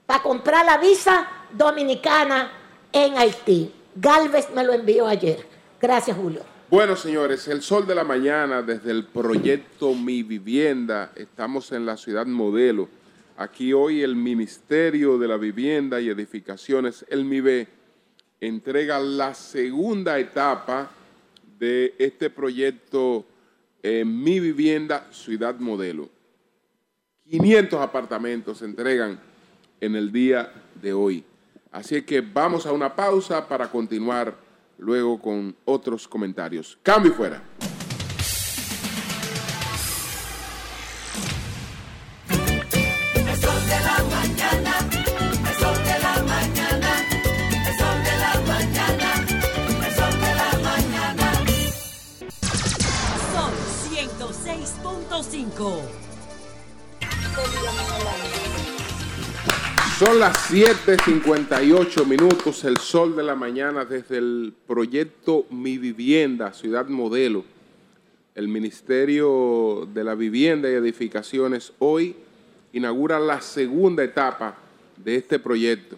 para 0.07 0.23
comprar 0.23 0.65
la 0.65 0.79
visa 0.79 1.29
dominicana 1.51 2.51
en 2.91 3.19
Haití. 3.19 3.75
Galvez 3.95 4.49
me 4.51 4.65
lo 4.65 4.73
envió 4.73 5.07
ayer. 5.07 5.47
Gracias, 5.81 6.17
Julio. 6.17 6.43
Bueno, 6.73 6.97
señores, 6.97 7.49
el 7.49 7.61
sol 7.61 7.87
de 7.87 7.95
la 7.95 8.03
mañana 8.03 8.63
desde 8.63 8.93
el 8.93 9.05
proyecto 9.05 9.95
Mi 9.95 10.23
Vivienda. 10.23 11.13
Estamos 11.15 11.71
en 11.71 11.85
la 11.85 11.99
ciudad 11.99 12.25
modelo 12.25 12.89
Aquí 13.37 13.75
hoy 13.75 14.01
el 14.01 14.17
Ministerio 14.17 15.19
de 15.19 15.29
la 15.29 15.37
Vivienda 15.37 16.01
y 16.01 16.09
Edificaciones, 16.09 17.05
el 17.11 17.27
MIBE, 17.27 17.69
entrega 18.41 18.99
la 19.01 19.35
segunda 19.35 20.19
etapa 20.19 20.91
de 21.59 21.95
este 21.99 22.31
proyecto 22.31 23.27
eh, 23.83 24.07
Mi 24.07 24.41
Vivienda 24.41 25.09
Ciudad 25.11 25.57
Modelo. 25.57 26.09
500 27.29 27.83
apartamentos 27.83 28.57
se 28.61 28.65
entregan 28.65 29.21
en 29.79 29.95
el 29.95 30.11
día 30.11 30.51
de 30.81 30.95
hoy. 30.95 31.23
Así 31.71 32.01
que 32.01 32.23
vamos 32.23 32.65
a 32.65 32.73
una 32.73 32.97
pausa 32.97 33.47
para 33.47 33.71
continuar 33.71 34.52
luego 34.83 35.21
con 35.21 35.57
otros 35.65 36.09
comentarios. 36.09 36.79
Cambio 36.83 37.15
fuera. 37.15 37.43
Son 53.33 53.53
las 60.11 60.51
7:58 60.51 62.05
minutos, 62.05 62.65
el 62.65 62.79
sol 62.79 63.15
de 63.15 63.23
la 63.23 63.37
mañana 63.37 63.85
desde 63.85 64.19
el 64.19 64.53
proyecto 64.67 65.47
Mi 65.49 65.79
Vivienda, 65.79 66.53
Ciudad 66.53 66.89
Modelo. 66.89 67.45
El 68.35 68.49
Ministerio 68.49 69.89
de 69.95 70.03
la 70.03 70.15
Vivienda 70.15 70.69
y 70.69 70.75
Edificaciones 70.75 71.73
hoy 71.79 72.17
inaugura 72.73 73.21
la 73.21 73.41
segunda 73.41 74.03
etapa 74.03 74.57
de 74.97 75.17
este 75.17 75.39
proyecto. 75.39 75.97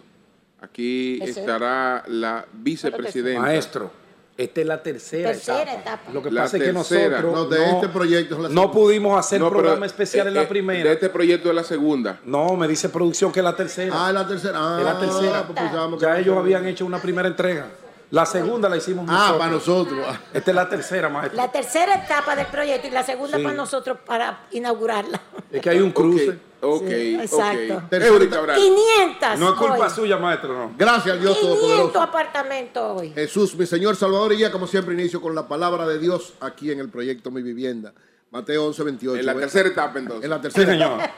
Aquí 0.61 1.19
estará 1.21 2.03
la 2.07 2.45
vicepresidenta. 2.53 3.41
Maestro. 3.41 3.91
Esta 4.37 4.61
es 4.61 4.67
la 4.67 4.83
tercera, 4.83 5.31
etapa. 5.31 6.11
Lo 6.11 6.21
que 6.21 6.29
pasa 6.29 6.57
es 6.57 6.63
que 6.63 6.73
nosotros 6.73 7.23
no, 7.23 7.45
de 7.45 7.69
este 7.69 7.87
proyecto 7.87 8.49
no 8.49 8.69
pudimos 8.69 9.17
hacer 9.17 9.41
un 9.41 9.49
programa 9.49 9.85
especial 9.85 10.27
en 10.27 10.33
la 10.33 10.41
eh, 10.41 10.43
eh, 10.43 10.47
primera. 10.47 10.83
De 10.83 10.93
este 10.93 11.09
proyecto 11.09 11.47
es 11.47 11.55
la 11.55 11.63
segunda. 11.63 12.19
No, 12.25 12.53
me 12.57 12.67
dice 12.67 12.89
producción 12.89 13.31
que 13.31 13.39
es 13.39 13.43
la 13.45 13.55
tercera. 13.55 13.93
Ah, 13.95 14.09
es 14.09 14.13
la 14.13 14.27
tercera. 14.27 14.57
Ah, 14.59 14.77
es 14.79 14.85
la 14.85 14.99
tercera. 14.99 15.47
Pues 15.47 16.01
ya 16.01 16.19
ellos 16.19 16.37
habían 16.37 16.65
hecho 16.67 16.85
una 16.85 17.01
primera 17.01 17.29
entrega. 17.29 17.67
La 18.11 18.25
segunda 18.25 18.67
la 18.67 18.75
hicimos 18.75 19.05
nosotros. 19.05 19.35
Ah, 19.35 19.37
para 19.37 19.51
nosotros. 19.51 20.05
Esta 20.33 20.51
es 20.51 20.55
la 20.55 20.69
tercera, 20.69 21.07
maestro. 21.07 21.37
La 21.37 21.49
tercera 21.49 21.95
etapa 21.95 22.35
del 22.35 22.47
proyecto 22.47 22.87
y 22.87 22.91
la 22.91 23.03
segunda 23.03 23.37
para 23.37 23.53
nosotros 23.53 23.99
para 24.05 24.47
inaugurarla. 24.51 25.21
Es 25.49 25.61
que 25.61 25.69
hay 25.69 25.79
un 25.79 25.91
cruce. 25.91 26.37
Ok, 26.67 26.89
exacto. 26.89 27.83
500. 27.89 29.39
No 29.39 29.53
es 29.53 29.55
culpa 29.59 29.89
suya, 29.89 30.17
maestro, 30.17 30.53
no. 30.53 30.73
Gracias, 30.77 31.19
Dios 31.19 31.37
500 31.37 31.95
apartamentos 31.95 33.01
hoy. 33.01 33.11
Jesús, 33.11 33.55
mi 33.55 33.65
Señor 33.65 33.95
Salvador, 33.95 34.33
y 34.33 34.39
ya 34.39 34.51
como 34.51 34.67
siempre 34.67 34.93
inicio 34.93 35.21
con 35.21 35.35
la 35.35 35.47
palabra 35.47 35.87
de 35.87 35.99
Dios 35.99 36.33
aquí 36.39 36.71
en 36.71 36.79
el 36.79 36.89
proyecto 36.89 37.31
Mi 37.31 37.41
Vivienda. 37.41 37.93
Mateo 38.31 38.65
11, 38.65 38.83
28. 38.83 39.19
En 39.19 39.25
la 39.25 39.35
tercera 39.35 39.69
etapa, 39.69 39.99
entonces. 39.99 40.23
En 40.25 40.29
la 40.29 40.41
tercera 40.41 40.75
etapa. 40.75 41.13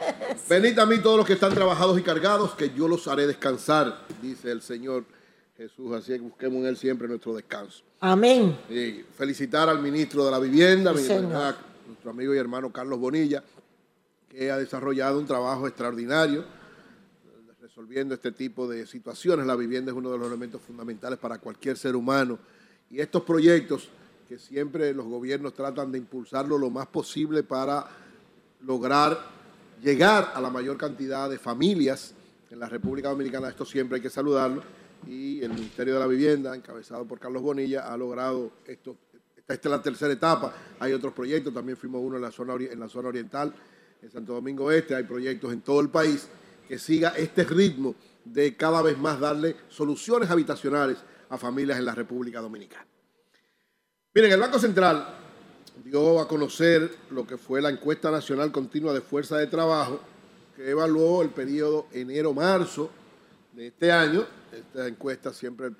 Venid 0.48 0.78
a 0.78 0.86
mí 0.86 0.98
todos 0.98 1.16
los 1.16 1.26
que 1.26 1.32
están 1.32 1.52
trabajados 1.52 1.98
y 1.98 2.02
cargados, 2.02 2.54
que 2.54 2.70
yo 2.70 2.86
los 2.86 3.08
haré 3.08 3.26
descansar, 3.26 4.02
dice 4.22 4.52
el 4.52 4.62
Señor 4.62 5.04
Jesús. 5.56 5.92
Así 5.92 6.12
que 6.12 6.20
busquemos 6.20 6.58
en 6.60 6.66
Él 6.66 6.76
siempre 6.76 7.08
nuestro 7.08 7.34
descanso. 7.34 7.82
Amén. 7.98 8.56
Y 8.70 9.04
felicitar 9.16 9.68
al 9.68 9.80
ministro 9.80 10.24
de 10.24 10.30
la 10.30 10.38
Vivienda, 10.38 10.92
nuestro 10.92 12.10
amigo 12.10 12.34
y 12.34 12.38
hermano 12.38 12.70
Carlos 12.70 13.00
Bonilla, 13.00 13.42
que 14.28 14.50
ha 14.50 14.58
desarrollado 14.58 15.18
un 15.18 15.26
trabajo 15.26 15.66
extraordinario 15.66 16.44
resolviendo 17.60 18.14
este 18.14 18.32
tipo 18.32 18.66
de 18.66 18.86
situaciones. 18.86 19.46
La 19.46 19.54
vivienda 19.54 19.92
es 19.92 19.96
uno 19.96 20.10
de 20.10 20.18
los 20.18 20.26
elementos 20.26 20.60
fundamentales 20.60 21.18
para 21.18 21.38
cualquier 21.38 21.76
ser 21.76 21.94
humano. 21.94 22.38
Y 22.90 23.00
estos 23.00 23.22
proyectos 23.22 23.88
que 24.28 24.38
siempre 24.38 24.92
los 24.92 25.06
gobiernos 25.06 25.54
tratan 25.54 25.90
de 25.92 25.98
impulsarlo 25.98 26.58
lo 26.58 26.70
más 26.70 26.86
posible 26.88 27.42
para 27.42 27.86
lograr 28.62 29.18
llegar 29.82 30.32
a 30.34 30.40
la 30.40 30.50
mayor 30.50 30.76
cantidad 30.76 31.30
de 31.30 31.38
familias 31.38 32.14
en 32.50 32.58
la 32.58 32.68
República 32.68 33.08
Dominicana, 33.08 33.48
esto 33.48 33.64
siempre 33.64 33.96
hay 33.96 34.02
que 34.02 34.10
saludarlo, 34.10 34.62
y 35.06 35.40
el 35.42 35.50
Ministerio 35.50 35.94
de 35.94 36.00
la 36.00 36.06
Vivienda, 36.06 36.54
encabezado 36.54 37.04
por 37.04 37.18
Carlos 37.18 37.42
Bonilla, 37.42 37.92
ha 37.92 37.96
logrado 37.96 38.50
esto. 38.66 38.96
Esta, 39.36 39.54
es 39.54 39.64
la 39.64 39.80
tercera 39.80 40.12
etapa, 40.12 40.52
hay 40.78 40.92
otros 40.92 41.12
proyectos, 41.14 41.54
también 41.54 41.78
fuimos 41.78 42.02
uno 42.02 42.16
en 42.16 42.22
la 42.22 42.30
zona, 42.30 42.54
en 42.54 42.78
la 42.78 42.88
zona 42.88 43.08
oriental, 43.08 43.54
en 44.02 44.10
Santo 44.10 44.34
Domingo 44.34 44.70
Este, 44.70 44.94
hay 44.94 45.04
proyectos 45.04 45.52
en 45.52 45.60
todo 45.60 45.80
el 45.80 45.88
país 45.88 46.28
que 46.66 46.78
siga 46.78 47.10
este 47.16 47.44
ritmo 47.44 47.94
de 48.24 48.56
cada 48.56 48.82
vez 48.82 48.98
más 48.98 49.18
darle 49.18 49.56
soluciones 49.68 50.30
habitacionales 50.30 50.98
a 51.30 51.38
familias 51.38 51.78
en 51.78 51.84
la 51.84 51.94
República 51.94 52.40
Dominicana. 52.40 52.86
Miren, 54.14 54.32
el 54.32 54.40
Banco 54.40 54.58
Central 54.58 55.14
dio 55.84 56.20
a 56.20 56.28
conocer 56.28 56.90
lo 57.10 57.26
que 57.26 57.38
fue 57.38 57.60
la 57.60 57.70
encuesta 57.70 58.10
nacional 58.10 58.52
continua 58.52 58.92
de 58.92 59.00
fuerza 59.00 59.38
de 59.38 59.46
trabajo, 59.46 60.00
que 60.56 60.70
evaluó 60.70 61.22
el 61.22 61.30
periodo 61.30 61.86
enero-marzo 61.92 62.90
de 63.52 63.68
este 63.68 63.92
año. 63.92 64.26
Esta 64.52 64.86
encuesta 64.86 65.32
siempre 65.32 65.68
el 65.68 65.76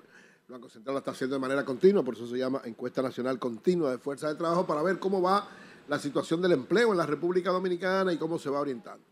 Banco 0.47 0.69
Central 0.69 0.95
la 0.95 0.99
está 0.99 1.11
haciendo 1.11 1.35
de 1.35 1.41
manera 1.41 1.63
continua, 1.63 2.03
por 2.03 2.15
eso 2.15 2.27
se 2.27 2.37
llama 2.37 2.61
encuesta 2.65 3.01
nacional 3.01 3.37
continua 3.37 3.91
de 3.91 3.97
fuerza 3.99 4.29
de 4.29 4.35
trabajo, 4.35 4.65
para 4.65 4.81
ver 4.81 4.97
cómo 4.97 5.21
va 5.21 5.47
la 5.89 5.97
situación 5.97 6.39
del 6.39 6.51
empleo 6.51 6.91
en 6.91 6.97
la 6.97 7.05
República 7.05 7.49
Dominicana 7.49 8.13
y 8.13 8.17
cómo 8.17 8.37
se 8.37 8.49
va 8.49 8.59
orientando. 8.59 9.03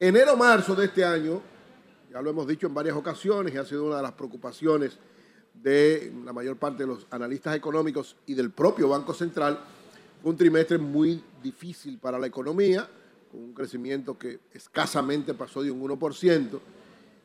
Enero-marzo 0.00 0.74
de 0.74 0.86
este 0.86 1.04
año, 1.04 1.42
ya 2.10 2.22
lo 2.22 2.30
hemos 2.30 2.48
dicho 2.48 2.66
en 2.66 2.74
varias 2.74 2.96
ocasiones 2.96 3.54
y 3.54 3.58
ha 3.58 3.64
sido 3.66 3.84
una 3.84 3.96
de 3.96 4.02
las 4.02 4.12
preocupaciones 4.12 4.98
de 5.52 6.10
la 6.24 6.32
mayor 6.32 6.56
parte 6.56 6.84
de 6.84 6.86
los 6.86 7.06
analistas 7.10 7.54
económicos 7.54 8.16
y 8.26 8.32
del 8.32 8.50
propio 8.50 8.88
Banco 8.88 9.12
Central, 9.12 9.60
un 10.24 10.34
trimestre 10.34 10.78
muy 10.78 11.22
difícil 11.42 11.98
para 11.98 12.18
la 12.18 12.28
economía, 12.28 12.88
con 13.30 13.42
un 13.42 13.52
crecimiento 13.52 14.16
que 14.16 14.40
escasamente 14.54 15.34
pasó 15.34 15.62
de 15.62 15.70
un 15.70 15.82
1% 15.82 16.58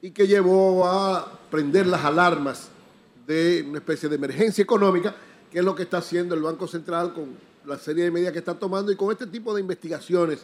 y 0.01 0.11
que 0.11 0.27
llevó 0.27 0.85
a 0.85 1.39
prender 1.49 1.87
las 1.87 2.03
alarmas 2.03 2.69
de 3.25 3.65
una 3.67 3.77
especie 3.79 4.09
de 4.09 4.15
emergencia 4.15 4.61
económica, 4.61 5.15
que 5.49 5.59
es 5.59 5.65
lo 5.65 5.75
que 5.75 5.83
está 5.83 5.99
haciendo 5.99 6.35
el 6.35 6.41
Banco 6.41 6.67
Central 6.67 7.13
con 7.13 7.46
la 7.67 7.77
serie 7.77 8.05
de 8.05 8.11
medidas 8.11 8.31
que 8.31 8.39
está 8.39 8.57
tomando 8.57 8.89
y 8.91 8.95
con 8.95 9.11
este 9.11 9.27
tipo 9.27 9.53
de 9.53 9.61
investigaciones 9.61 10.39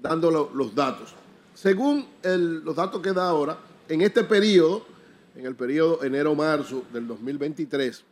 dando 0.00 0.30
los 0.30 0.74
datos. 0.74 1.14
Según 1.54 2.06
los 2.22 2.74
datos 2.76 3.02
que 3.02 3.12
da 3.12 3.28
ahora, 3.28 3.58
en 3.88 4.00
este 4.00 4.24
periodo, 4.24 4.86
en 5.34 5.44
el 5.44 5.56
periodo 5.56 6.02
enero-marzo 6.04 6.84
del 6.92 7.08
2023, 7.08 8.04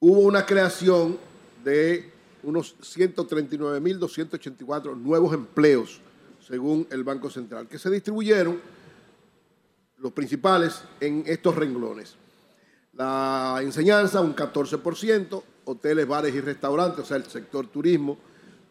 hubo 0.00 0.20
una 0.20 0.44
creación 0.44 1.18
de 1.64 2.12
unos 2.42 2.76
139.284 2.80 4.96
nuevos 4.96 5.32
empleos, 5.34 6.00
según 6.46 6.86
el 6.90 7.04
Banco 7.04 7.30
Central, 7.30 7.68
que 7.68 7.78
se 7.78 7.88
distribuyeron 7.90 8.60
los 9.98 10.12
principales 10.12 10.82
en 11.00 11.22
estos 11.26 11.54
renglones. 11.54 12.16
La 12.94 13.60
enseñanza, 13.62 14.20
un 14.20 14.34
14%, 14.34 15.44
hoteles, 15.70 16.06
bares 16.06 16.34
y 16.34 16.40
restaurantes, 16.40 17.00
o 17.00 17.04
sea, 17.06 17.16
el 17.16 17.24
sector 17.24 17.66
turismo, 17.66 18.18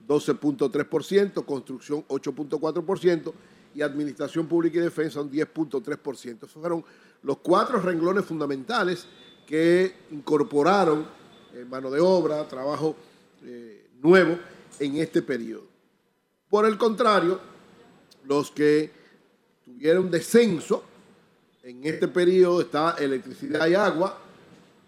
12.3%, 0.07 1.45
construcción 1.45 2.03
8.4% 2.07 3.33
y 3.75 3.81
administración 3.81 4.47
pública 4.47 4.79
y 4.79 4.81
defensa 4.81 5.21
un 5.21 5.31
10.3%. 5.31 6.37
Esos 6.37 6.51
fueron 6.51 6.83
los 7.23 7.37
cuatro 7.37 7.79
renglones 7.79 8.25
fundamentales 8.25 9.05
que 9.45 9.93
incorporaron 10.11 11.05
eh, 11.53 11.65
mano 11.65 11.89
de 11.89 11.99
obra, 11.99 12.47
trabajo 12.47 12.95
eh, 13.43 13.87
nuevo 14.01 14.37
en 14.79 14.97
este 14.97 15.21
periodo. 15.21 15.63
Por 16.49 16.65
el 16.65 16.77
contrario, 16.77 17.39
los 18.25 18.51
que 18.51 18.91
tuvieron 19.65 20.09
descenso 20.09 20.83
en 21.63 21.85
este 21.85 22.07
periodo 22.07 22.61
está 22.61 22.95
electricidad 22.99 23.67
y 23.67 23.75
agua, 23.75 24.19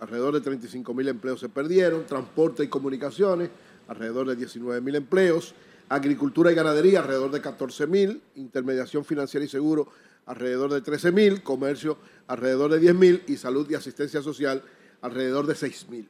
alrededor 0.02 0.34
de 0.34 0.41
35 0.41 0.93
mil 0.95 1.08
empleos 1.08 1.39
se 1.39 1.47
perdieron, 1.47 2.06
transporte 2.06 2.64
y 2.64 2.68
comunicaciones, 2.68 3.52
alrededor 3.88 4.28
de 4.28 4.36
19 4.36 4.82
mil 4.82 4.95
empleos, 4.95 5.54
agricultura 5.89 6.52
y 6.52 6.56
ganadería, 6.56 7.02
alrededor 7.02 7.32
de 7.32 7.39
14 7.39 7.86
mil, 7.86 8.22
intermediación 8.36 9.06
financiera 9.06 9.45
y 9.45 9.49
seguro, 9.49 9.88
alrededor 10.26 10.74
de 10.74 10.82
13 10.82 11.12
mil, 11.12 11.43
comercio, 11.43 11.97
alrededor 12.28 12.72
de 12.72 12.80
10 12.80 12.95
mil 12.95 13.24
y 13.28 13.38
salud 13.38 13.70
y 13.70 13.76
asistencia 13.76 14.24
social, 14.24 14.64
alrededor 15.02 15.45
de 15.45 15.54
6 15.54 15.89
mil. 15.89 16.10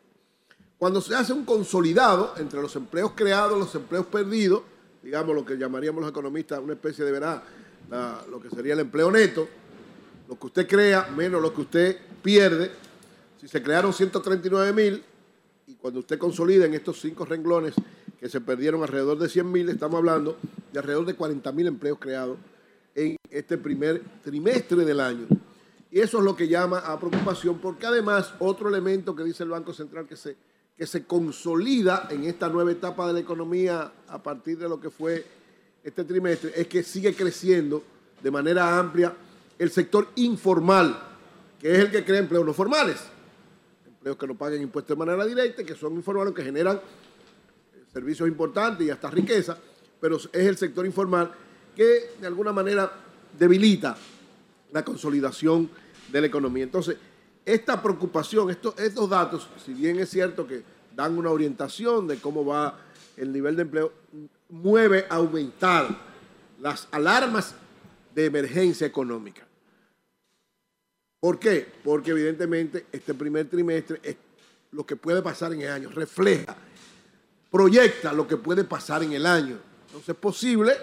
Cuando 0.78 1.02
se 1.02 1.14
hace 1.14 1.34
un 1.34 1.44
consolidado 1.44 2.34
entre 2.38 2.62
los 2.62 2.76
empleos 2.78 3.12
creados, 3.14 3.60
los 3.60 3.76
empleos 3.76 4.06
perdidos, 4.06 4.64
digamos 5.04 5.36
lo 5.36 5.46
que 5.46 5.58
llamaríamos 5.58 6.02
los 6.02 6.12
economistas 6.12 6.60
una 6.60 6.74
especie 6.74 7.04
de 7.04 7.12
verá, 7.12 7.44
lo 8.30 8.40
que 8.40 8.50
sería 8.50 8.74
el 8.74 8.80
empleo 8.80 9.12
neto, 9.12 9.48
lo 10.30 10.40
que 10.40 10.48
usted 10.48 10.66
crea 10.66 11.10
menos 11.14 11.42
lo 11.42 11.54
que 11.54 11.62
usted 11.62 11.98
pierde. 12.22 12.72
Si 13.42 13.48
se 13.48 13.64
crearon 13.64 13.92
139 13.92 14.72
mil 14.72 15.04
y 15.66 15.74
cuando 15.74 16.02
usted 16.02 16.20
consolida 16.20 16.68
en 16.68 16.76
estos 16.76 17.02
cinco 17.02 17.26
renglones 17.26 17.74
que 18.20 18.30
se 18.30 18.40
perdieron 18.40 18.84
alrededor 18.84 19.18
de 19.18 19.30
100 19.30 19.52
mil, 19.52 19.68
estamos 19.68 19.98
hablando 19.98 20.38
de 20.72 20.78
alrededor 20.78 21.08
de 21.08 21.16
40 21.16 21.52
mil 21.52 21.66
empleos 21.66 21.98
creados 22.00 22.38
en 22.94 23.16
este 23.32 23.58
primer 23.58 24.04
trimestre 24.24 24.86
del 24.86 25.00
año. 25.00 25.26
Y 25.90 26.02
eso 26.02 26.20
es 26.20 26.24
lo 26.24 26.36
que 26.36 26.48
llama 26.48 26.82
a 26.82 27.00
preocupación, 27.00 27.58
porque 27.58 27.88
además 27.88 28.32
otro 28.38 28.70
elemento 28.70 29.16
que 29.16 29.24
dice 29.24 29.42
el 29.42 29.50
Banco 29.50 29.74
Central 29.74 30.06
que 30.06 30.16
se 30.16 30.38
que 30.78 30.86
se 30.86 31.06
consolida 31.06 32.08
en 32.12 32.26
esta 32.26 32.48
nueva 32.48 32.72
etapa 32.72 33.08
de 33.08 33.14
la 33.14 33.20
economía 33.20 33.92
a 34.08 34.22
partir 34.22 34.60
de 34.60 34.70
lo 34.70 34.80
que 34.80 34.92
fue 34.92 35.26
este 35.84 36.04
trimestre 36.04 36.54
es 36.56 36.68
que 36.68 36.84
sigue 36.84 37.16
creciendo 37.16 37.84
de 38.22 38.32
manera 38.32 38.78
amplia 38.78 39.16
el 39.58 39.72
sector 39.72 40.10
informal, 40.16 41.00
que 41.60 41.72
es 41.72 41.80
el 41.80 41.92
que 41.92 42.06
crea 42.06 42.20
empleos 42.20 42.46
no 42.46 42.54
formales, 42.54 42.98
empleos 44.02 44.18
que 44.18 44.26
no 44.26 44.36
paguen 44.36 44.64
impuestos 44.64 44.98
de 44.98 45.06
manera 45.06 45.24
directa, 45.28 45.64
que 45.64 45.76
son 45.76 45.94
informales, 45.94 46.34
que 46.34 46.44
generan 46.44 46.78
eh, 46.78 47.84
servicios 47.94 48.28
importantes 48.28 48.88
y 48.88 48.90
hasta 48.90 49.12
riqueza, 49.12 49.56
pero 50.00 50.16
es 50.18 50.28
el 50.34 50.58
sector 50.58 50.88
informal 50.88 51.32
que 51.76 52.10
de 52.20 52.26
alguna 52.26 52.52
manera 52.52 52.92
debilita 53.38 53.96
la 54.72 54.84
consolidación 54.84 55.70
de 56.12 56.20
la 56.20 56.26
economía. 56.26 56.64
Entonces, 56.64 56.98
esta 57.46 57.80
preocupación, 57.80 58.50
estos, 58.50 58.78
estos 58.80 59.08
datos, 59.08 59.48
si 59.64 59.72
bien 59.72 60.00
es 60.00 60.10
cierto 60.10 60.48
que 60.48 60.64
dan 60.96 61.16
una 61.16 61.30
orientación 61.30 62.08
de 62.08 62.18
cómo 62.18 62.44
va 62.44 62.80
el 63.18 63.32
nivel 63.32 63.56
de 63.56 63.62
empleo, 63.62 63.94
mueve 64.50 65.06
a 65.12 65.18
aumentar 65.18 65.96
las 66.60 66.88
alarmas 66.90 67.54
de 68.16 68.26
emergencia 68.26 68.88
económica. 68.88 69.46
¿Por 71.22 71.40
qué? 71.40 71.66
Porque 71.82 72.12
evidentemente 72.12 72.88
este 72.92 73.14
primer 73.14 73.48
trimestre 73.48 74.02
es 74.04 74.18
lo 74.72 74.86
que 74.86 74.98
puede 74.98 75.22
pasar 75.22 75.54
en 75.54 75.62
el 75.62 75.72
año, 75.72 75.90
refleja, 75.90 76.58
proyecta 77.50 78.12
lo 78.12 78.28
que 78.28 78.36
puede 78.36 78.66
pasar 78.66 79.04
en 79.04 79.14
el 79.14 79.26
año. 79.26 79.58
Entonces 79.86 80.10
es 80.10 80.16
posible, 80.16 80.74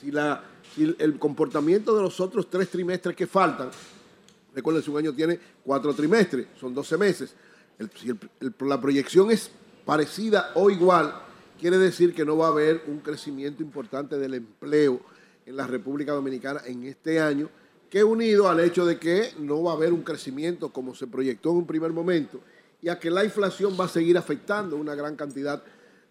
si, 0.00 0.10
la, 0.10 0.42
si 0.74 0.96
el 0.98 1.18
comportamiento 1.20 1.94
de 1.94 2.02
los 2.02 2.18
otros 2.18 2.50
tres 2.50 2.68
trimestres 2.68 3.14
que 3.14 3.28
faltan 3.28 3.70
Recuerden, 4.54 4.82
si 4.84 4.90
un 4.90 4.98
año 4.98 5.12
tiene 5.12 5.38
cuatro 5.64 5.92
trimestres, 5.94 6.46
son 6.60 6.74
12 6.74 6.96
meses. 6.96 7.34
si 7.96 8.12
la 8.60 8.80
proyección 8.80 9.30
es 9.30 9.50
parecida 9.84 10.52
o 10.54 10.70
igual, 10.70 11.12
quiere 11.58 11.76
decir 11.76 12.14
que 12.14 12.24
no 12.24 12.36
va 12.36 12.46
a 12.46 12.50
haber 12.50 12.84
un 12.86 13.00
crecimiento 13.00 13.62
importante 13.62 14.16
del 14.16 14.34
empleo 14.34 15.00
en 15.44 15.56
la 15.56 15.66
República 15.66 16.12
Dominicana 16.12 16.60
en 16.64 16.84
este 16.84 17.20
año, 17.20 17.50
que 17.94 18.02
unido 18.02 18.48
al 18.48 18.58
hecho 18.58 18.84
de 18.84 18.98
que 18.98 19.34
no 19.38 19.62
va 19.62 19.70
a 19.70 19.74
haber 19.76 19.92
un 19.92 20.02
crecimiento 20.02 20.72
como 20.72 20.96
se 20.96 21.06
proyectó 21.06 21.52
en 21.52 21.58
un 21.58 21.64
primer 21.64 21.92
momento 21.92 22.40
y 22.82 22.88
a 22.88 22.98
que 22.98 23.08
la 23.08 23.24
inflación 23.24 23.76
va 23.78 23.84
a 23.84 23.88
seguir 23.88 24.18
afectando 24.18 24.76
una 24.76 24.96
gran 24.96 25.14
cantidad 25.14 25.62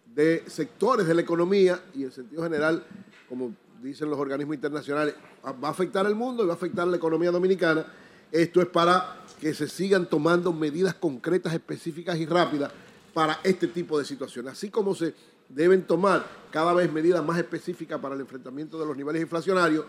de 0.06 0.44
sectores 0.46 1.06
de 1.06 1.12
la 1.12 1.20
economía 1.20 1.78
y 1.94 2.04
en 2.04 2.10
sentido 2.10 2.42
general, 2.42 2.86
como 3.28 3.52
dicen 3.82 4.08
los 4.08 4.18
organismos 4.18 4.54
internacionales, 4.54 5.14
va 5.44 5.68
a 5.68 5.70
afectar 5.72 6.06
al 6.06 6.14
mundo 6.14 6.42
y 6.42 6.46
va 6.46 6.54
a 6.54 6.56
afectar 6.56 6.88
a 6.88 6.90
la 6.90 6.96
economía 6.96 7.30
dominicana 7.30 7.84
esto 8.32 8.62
es 8.62 8.66
para 8.68 9.20
que 9.38 9.52
se 9.52 9.68
sigan 9.68 10.08
tomando 10.08 10.54
medidas 10.54 10.94
concretas, 10.94 11.52
específicas 11.52 12.16
y 12.16 12.24
rápidas 12.24 12.72
para 13.12 13.40
este 13.44 13.68
tipo 13.68 13.98
de 13.98 14.06
situaciones. 14.06 14.54
Así 14.54 14.70
como 14.70 14.94
se 14.94 15.14
deben 15.50 15.82
tomar 15.82 16.24
cada 16.50 16.72
vez 16.72 16.90
medidas 16.90 17.22
más 17.22 17.36
específicas 17.36 18.00
para 18.00 18.14
el 18.14 18.22
enfrentamiento 18.22 18.80
de 18.80 18.86
los 18.86 18.96
niveles 18.96 19.20
inflacionarios, 19.20 19.84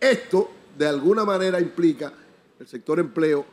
esto 0.00 0.50
de 0.76 0.86
alguna 0.86 1.24
manera 1.24 1.60
implica 1.60 2.12
el 2.58 2.66
sector 2.66 2.98
empleo, 2.98 3.46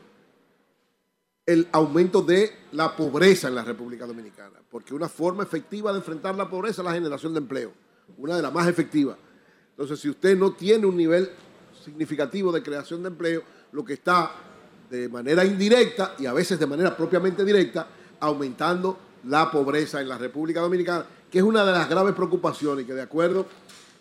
el 1.46 1.68
aumento 1.72 2.22
de 2.22 2.52
la 2.72 2.96
pobreza 2.96 3.48
en 3.48 3.56
la 3.56 3.64
República 3.64 4.06
Dominicana, 4.06 4.60
porque 4.70 4.94
una 4.94 5.10
forma 5.10 5.44
efectiva 5.44 5.92
de 5.92 6.00
enfrentar 6.00 6.36
la 6.36 6.50
pobreza 6.50 6.82
es 6.82 6.86
la 6.86 6.94
generación 6.94 7.34
de 7.34 7.40
empleo, 7.40 7.74
una 8.18 8.36
de 8.36 8.42
las 8.42 8.54
más 8.54 8.68
efectivas. 8.68 9.18
Entonces, 9.72 10.00
si 10.00 10.10
usted 10.10 10.38
no 10.38 10.54
tiene 10.54 10.86
un 10.86 10.96
nivel 10.96 11.30
significativo 11.84 12.52
de 12.52 12.64
creación 12.64 13.02
de 13.04 13.10
empleo, 13.10 13.44
lo 13.72 13.84
que 13.84 13.94
está 13.94 14.32
de 14.90 15.10
manera 15.10 15.44
indirecta 15.44 16.16
y 16.20 16.26
a 16.26 16.34
veces 16.34 16.60
de 16.60 16.68
manera 16.68 16.96
propiamente 16.96 17.44
directa 17.44 17.88
aumentando 18.20 18.98
la 19.26 19.50
pobreza 19.50 20.00
en 20.00 20.08
la 20.08 20.18
República 20.18 20.62
Dominicana, 20.62 21.06
que 21.30 21.40
es 21.40 21.44
una 21.44 21.66
de 21.66 21.72
las 21.72 21.90
graves 21.90 22.14
preocupaciones 22.14 22.86
que 22.86 22.94
de 22.94 23.02
acuerdo 23.02 23.48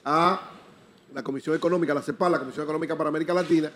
a 0.04 0.50
la 1.14 1.22
Comisión 1.22 1.54
Económica, 1.56 1.94
la 1.94 2.02
CEPAL, 2.02 2.32
la 2.32 2.38
Comisión 2.38 2.64
Económica 2.64 2.96
para 2.96 3.08
América 3.08 3.34
Latina, 3.34 3.70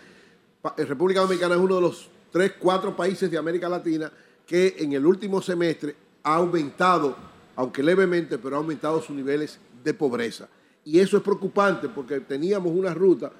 República 0.77 1.21
Dominicana 1.21 1.55
es 1.55 1.61
uno 1.61 1.75
de 1.75 1.81
los 1.81 2.09
tres, 2.31 2.53
cuatro 2.59 2.95
países 2.95 3.29
de 3.29 3.37
América 3.37 3.69
Latina 3.69 4.11
que 4.45 4.75
en 4.79 4.93
el 4.93 5.05
último 5.05 5.41
semestre 5.41 5.95
ha 6.23 6.35
aumentado, 6.35 7.15
aunque 7.55 7.83
levemente, 7.83 8.37
pero 8.37 8.55
ha 8.55 8.59
aumentado 8.59 9.01
sus 9.01 9.15
niveles 9.15 9.59
de 9.83 9.93
pobreza. 9.93 10.47
Y 10.83 10.99
eso 10.99 11.17
es 11.17 11.23
preocupante 11.23 11.89
porque 11.89 12.19
teníamos 12.21 12.73
una 12.73 12.93
ruta 12.93 13.31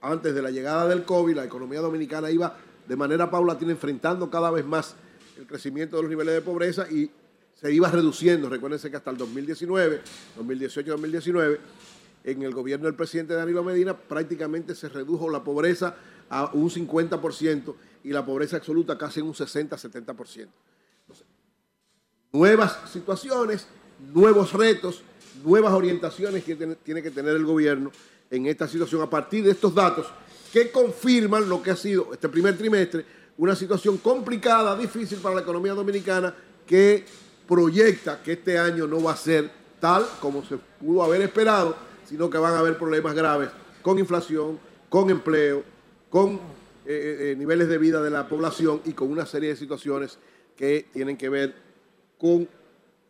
antes 0.00 0.34
de 0.34 0.42
la 0.42 0.50
llegada 0.50 0.88
del 0.88 1.04
COVID, 1.04 1.36
la 1.36 1.44
economía 1.44 1.80
dominicana 1.80 2.30
iba 2.30 2.56
de 2.86 2.96
manera 2.96 3.30
paulatina 3.30 3.70
enfrentando 3.70 4.28
cada 4.28 4.50
vez 4.50 4.64
más 4.64 4.96
el 5.38 5.46
crecimiento 5.46 5.96
de 5.96 6.02
los 6.02 6.10
niveles 6.10 6.34
de 6.34 6.42
pobreza 6.42 6.90
y 6.90 7.10
se 7.54 7.72
iba 7.72 7.88
reduciendo. 7.88 8.48
Recuérdense 8.48 8.90
que 8.90 8.96
hasta 8.96 9.10
el 9.10 9.16
2019, 9.16 10.00
2018-2019, 10.38 11.58
en 12.24 12.42
el 12.42 12.52
gobierno 12.52 12.86
del 12.86 12.94
presidente 12.94 13.34
Danilo 13.34 13.62
Medina 13.62 13.96
prácticamente 13.96 14.74
se 14.74 14.88
redujo 14.88 15.28
la 15.30 15.42
pobreza 15.42 15.96
a 16.30 16.50
un 16.54 16.70
50% 16.70 17.74
y 18.04 18.10
la 18.10 18.24
pobreza 18.24 18.56
absoluta 18.56 18.96
casi 18.96 19.20
en 19.20 19.26
un 19.26 19.34
60-70%. 19.34 20.48
Nuevas 22.32 22.90
situaciones, 22.90 23.66
nuevos 24.12 24.52
retos, 24.52 25.02
nuevas 25.44 25.72
orientaciones 25.72 26.44
que 26.44 26.56
tiene 26.56 27.02
que 27.02 27.10
tener 27.10 27.36
el 27.36 27.44
gobierno 27.44 27.92
en 28.30 28.46
esta 28.46 28.66
situación 28.66 29.02
a 29.02 29.10
partir 29.10 29.44
de 29.44 29.50
estos 29.50 29.74
datos 29.74 30.06
que 30.52 30.70
confirman 30.70 31.48
lo 31.48 31.62
que 31.62 31.70
ha 31.70 31.76
sido 31.76 32.12
este 32.12 32.28
primer 32.28 32.56
trimestre, 32.56 33.04
una 33.38 33.56
situación 33.56 33.98
complicada, 33.98 34.76
difícil 34.76 35.18
para 35.18 35.36
la 35.36 35.40
economía 35.40 35.72
dominicana 35.72 36.34
que 36.66 37.04
proyecta 37.46 38.22
que 38.22 38.32
este 38.32 38.58
año 38.58 38.86
no 38.86 39.02
va 39.02 39.12
a 39.12 39.16
ser 39.16 39.50
tal 39.80 40.06
como 40.20 40.44
se 40.44 40.56
pudo 40.56 41.02
haber 41.02 41.22
esperado, 41.22 41.74
sino 42.12 42.28
que 42.28 42.36
van 42.36 42.52
a 42.52 42.58
haber 42.58 42.76
problemas 42.76 43.14
graves 43.14 43.48
con 43.80 43.98
inflación, 43.98 44.60
con 44.90 45.08
empleo, 45.08 45.64
con 46.10 46.34
eh, 46.34 46.38
eh, 46.84 47.30
eh, 47.30 47.36
niveles 47.38 47.70
de 47.70 47.78
vida 47.78 48.02
de 48.02 48.10
la 48.10 48.28
población 48.28 48.82
y 48.84 48.92
con 48.92 49.10
una 49.10 49.24
serie 49.24 49.48
de 49.48 49.56
situaciones 49.56 50.18
que 50.54 50.90
tienen 50.92 51.16
que 51.16 51.30
ver 51.30 51.54
con 52.18 52.46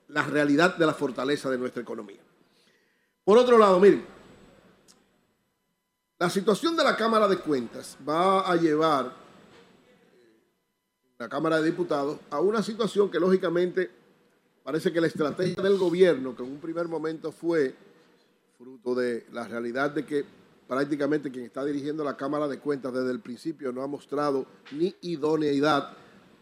la 0.07 0.22
realidad 0.22 0.76
de 0.76 0.86
la 0.86 0.94
fortaleza 0.94 1.50
de 1.50 1.59
nuestra 1.59 1.82
economía. 1.82 2.20
Por 3.24 3.38
otro 3.38 3.59
lado, 3.59 3.80
miren, 3.80 4.07
la 6.20 6.30
situación 6.30 6.76
de 6.76 6.84
la 6.84 6.96
Cámara 6.96 7.26
de 7.26 7.38
Cuentas 7.38 7.98
va 8.09 8.48
a 8.48 8.55
llevar 8.55 9.16
la 11.18 11.28
Cámara 11.28 11.61
de 11.61 11.64
Diputados 11.64 12.20
a 12.30 12.38
una 12.38 12.62
situación 12.62 13.11
que 13.11 13.18
lógicamente 13.18 13.90
parece 14.62 14.92
que 14.92 15.00
la 15.00 15.09
estrategia 15.09 15.61
del 15.61 15.76
gobierno, 15.76 16.36
que 16.36 16.44
en 16.44 16.53
un 16.53 16.61
primer 16.61 16.86
momento 16.86 17.32
fue 17.32 17.90
fruto 18.63 18.95
de 18.95 19.27
la 19.33 19.49
realidad 19.49 19.91
de 19.91 20.07
que 20.07 20.25
prácticamente 20.69 21.33
quien 21.33 21.45
está 21.45 21.65
dirigiendo 21.65 22.05
la 22.05 22.17
Cámara 22.17 22.47
de 22.47 22.61
Cuentas 22.61 22.93
desde 22.93 23.11
el 23.11 23.19
principio 23.19 23.73
no 23.73 23.83
ha 23.83 23.89
mostrado 23.89 24.47
ni 24.71 24.95
idoneidad, 25.01 25.97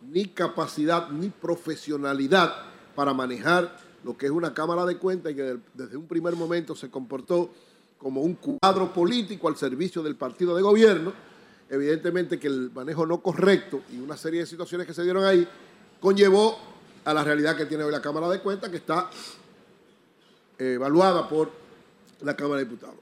ni 0.07 0.27
capacidad, 0.27 1.09
ni 1.09 1.31
profesionalidad 1.31 2.53
para 2.95 3.15
manejar 3.15 3.75
lo 4.05 4.19
que 4.19 4.27
es 4.27 4.33
una 4.33 4.53
Cámara 4.53 4.85
de 4.85 4.99
Cuentas 4.99 5.33
y 5.33 5.37
que 5.37 5.57
desde 5.73 5.97
un 5.97 6.07
primer 6.07 6.37
momento 6.37 6.75
se 6.75 6.91
comportó 6.91 7.53
como 7.97 8.21
un 8.21 8.35
cuadro 8.35 8.93
político 8.93 9.49
al 9.49 9.57
servicio 9.57 10.03
del 10.03 10.17
partido 10.17 10.55
de 10.55 10.61
gobierno. 10.61 11.15
Evidentemente 11.71 12.39
que 12.39 12.49
el 12.49 12.71
manejo 12.71 13.07
no 13.07 13.23
correcto 13.23 13.81
y 13.91 13.99
una 13.99 14.19
serie 14.19 14.41
de 14.41 14.47
situaciones 14.47 14.87
que 14.87 14.93
se 14.93 15.05
dieron 15.05 15.25
ahí 15.25 15.49
conllevó 15.99 16.59
a 17.03 17.15
la 17.15 17.25
realidad 17.25 17.57
que 17.57 17.65
tiene 17.65 17.85
hoy 17.85 17.93
la 17.93 18.03
Cámara 18.03 18.29
de 18.29 18.41
Cuentas, 18.41 18.69
que 18.69 18.77
está 18.77 19.09
eh, 20.59 20.75
evaluada 20.75 21.27
por 21.27 21.60
la 22.23 22.35
Cámara 22.37 22.59
de 22.59 22.65
Diputados. 22.65 22.97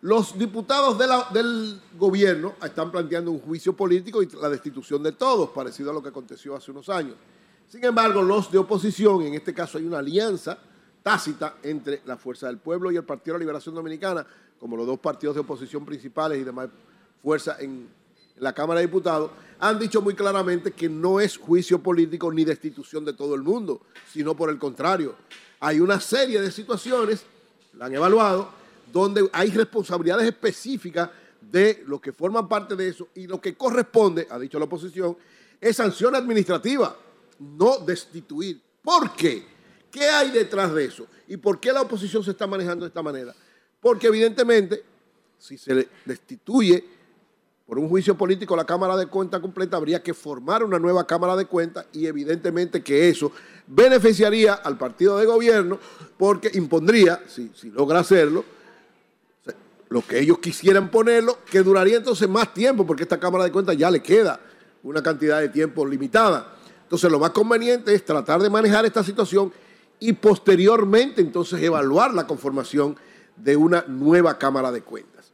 Los 0.00 0.38
diputados 0.38 0.98
del 1.32 1.80
gobierno 1.98 2.56
están 2.62 2.90
planteando 2.90 3.30
un 3.30 3.40
juicio 3.40 3.72
político 3.74 4.22
y 4.22 4.28
la 4.40 4.50
destitución 4.50 5.02
de 5.02 5.12
todos, 5.12 5.48
parecido 5.50 5.90
a 5.90 5.94
lo 5.94 6.02
que 6.02 6.10
aconteció 6.10 6.54
hace 6.54 6.70
unos 6.70 6.90
años. 6.90 7.16
Sin 7.66 7.82
embargo, 7.82 8.20
los 8.20 8.52
de 8.52 8.58
oposición, 8.58 9.22
en 9.22 9.34
este 9.34 9.54
caso 9.54 9.78
hay 9.78 9.84
una 9.84 10.00
alianza 10.00 10.58
tácita 11.02 11.56
entre 11.62 12.02
la 12.04 12.16
Fuerza 12.16 12.48
del 12.48 12.58
Pueblo 12.58 12.92
y 12.92 12.96
el 12.96 13.04
Partido 13.04 13.32
de 13.32 13.38
la 13.38 13.44
Liberación 13.44 13.74
Dominicana, 13.74 14.26
como 14.60 14.76
los 14.76 14.86
dos 14.86 14.98
partidos 14.98 15.36
de 15.36 15.40
oposición 15.40 15.86
principales 15.86 16.38
y 16.38 16.44
demás 16.44 16.68
fuerzas 17.22 17.60
en 17.60 17.88
la 18.36 18.52
Cámara 18.52 18.80
de 18.80 18.86
Diputados, 18.86 19.30
han 19.58 19.78
dicho 19.78 20.02
muy 20.02 20.14
claramente 20.14 20.72
que 20.72 20.88
no 20.88 21.20
es 21.20 21.38
juicio 21.38 21.78
político 21.82 22.30
ni 22.30 22.44
destitución 22.44 23.04
de 23.04 23.12
todo 23.14 23.34
el 23.34 23.42
mundo, 23.42 23.80
sino 24.12 24.34
por 24.34 24.50
el 24.50 24.58
contrario. 24.58 25.14
Hay 25.60 25.80
una 25.80 25.98
serie 25.98 26.40
de 26.40 26.50
situaciones, 26.50 27.24
la 27.74 27.86
han 27.86 27.94
evaluado, 27.94 28.50
donde 28.94 29.28
hay 29.32 29.50
responsabilidades 29.50 30.28
específicas 30.28 31.10
de 31.40 31.82
los 31.88 32.00
que 32.00 32.12
forman 32.12 32.48
parte 32.48 32.76
de 32.76 32.88
eso 32.88 33.08
y 33.16 33.26
lo 33.26 33.40
que 33.40 33.56
corresponde, 33.56 34.28
ha 34.30 34.38
dicho 34.38 34.56
la 34.56 34.66
oposición, 34.66 35.16
es 35.60 35.74
sanción 35.74 36.14
administrativa, 36.14 36.96
no 37.40 37.78
destituir. 37.78 38.62
¿Por 38.80 39.12
qué? 39.16 39.44
¿Qué 39.90 40.04
hay 40.04 40.30
detrás 40.30 40.72
de 40.72 40.84
eso? 40.84 41.08
¿Y 41.26 41.36
por 41.36 41.58
qué 41.58 41.72
la 41.72 41.82
oposición 41.82 42.22
se 42.22 42.30
está 42.30 42.46
manejando 42.46 42.84
de 42.84 42.88
esta 42.88 43.02
manera? 43.02 43.34
Porque 43.80 44.06
evidentemente, 44.06 44.84
si 45.38 45.58
se 45.58 45.88
destituye 46.04 46.84
por 47.66 47.80
un 47.80 47.88
juicio 47.88 48.16
político 48.16 48.54
la 48.54 48.64
Cámara 48.64 48.96
de 48.96 49.06
Cuentas 49.06 49.40
completa, 49.40 49.76
habría 49.76 50.00
que 50.04 50.14
formar 50.14 50.62
una 50.62 50.78
nueva 50.78 51.04
Cámara 51.04 51.34
de 51.34 51.46
Cuentas 51.46 51.86
y 51.92 52.06
evidentemente 52.06 52.80
que 52.80 53.08
eso 53.08 53.32
beneficiaría 53.66 54.54
al 54.54 54.78
partido 54.78 55.18
de 55.18 55.26
gobierno 55.26 55.80
porque 56.16 56.52
impondría, 56.54 57.24
si, 57.26 57.50
si 57.56 57.70
logra 57.70 57.98
hacerlo, 57.98 58.53
lo 59.94 60.04
que 60.04 60.18
ellos 60.18 60.40
quisieran 60.40 60.90
ponerlo, 60.90 61.38
que 61.48 61.62
duraría 61.62 61.98
entonces 61.98 62.28
más 62.28 62.52
tiempo, 62.52 62.84
porque 62.84 63.04
esta 63.04 63.20
Cámara 63.20 63.44
de 63.44 63.52
Cuentas 63.52 63.76
ya 63.76 63.92
le 63.92 64.02
queda 64.02 64.40
una 64.82 65.00
cantidad 65.00 65.40
de 65.40 65.48
tiempo 65.48 65.86
limitada. 65.86 66.52
Entonces 66.82 67.08
lo 67.08 67.20
más 67.20 67.30
conveniente 67.30 67.94
es 67.94 68.04
tratar 68.04 68.42
de 68.42 68.50
manejar 68.50 68.84
esta 68.84 69.04
situación 69.04 69.52
y 70.00 70.12
posteriormente 70.14 71.20
entonces 71.20 71.62
evaluar 71.62 72.12
la 72.12 72.26
conformación 72.26 72.96
de 73.36 73.56
una 73.56 73.84
nueva 73.86 74.36
Cámara 74.36 74.72
de 74.72 74.82
Cuentas. 74.82 75.32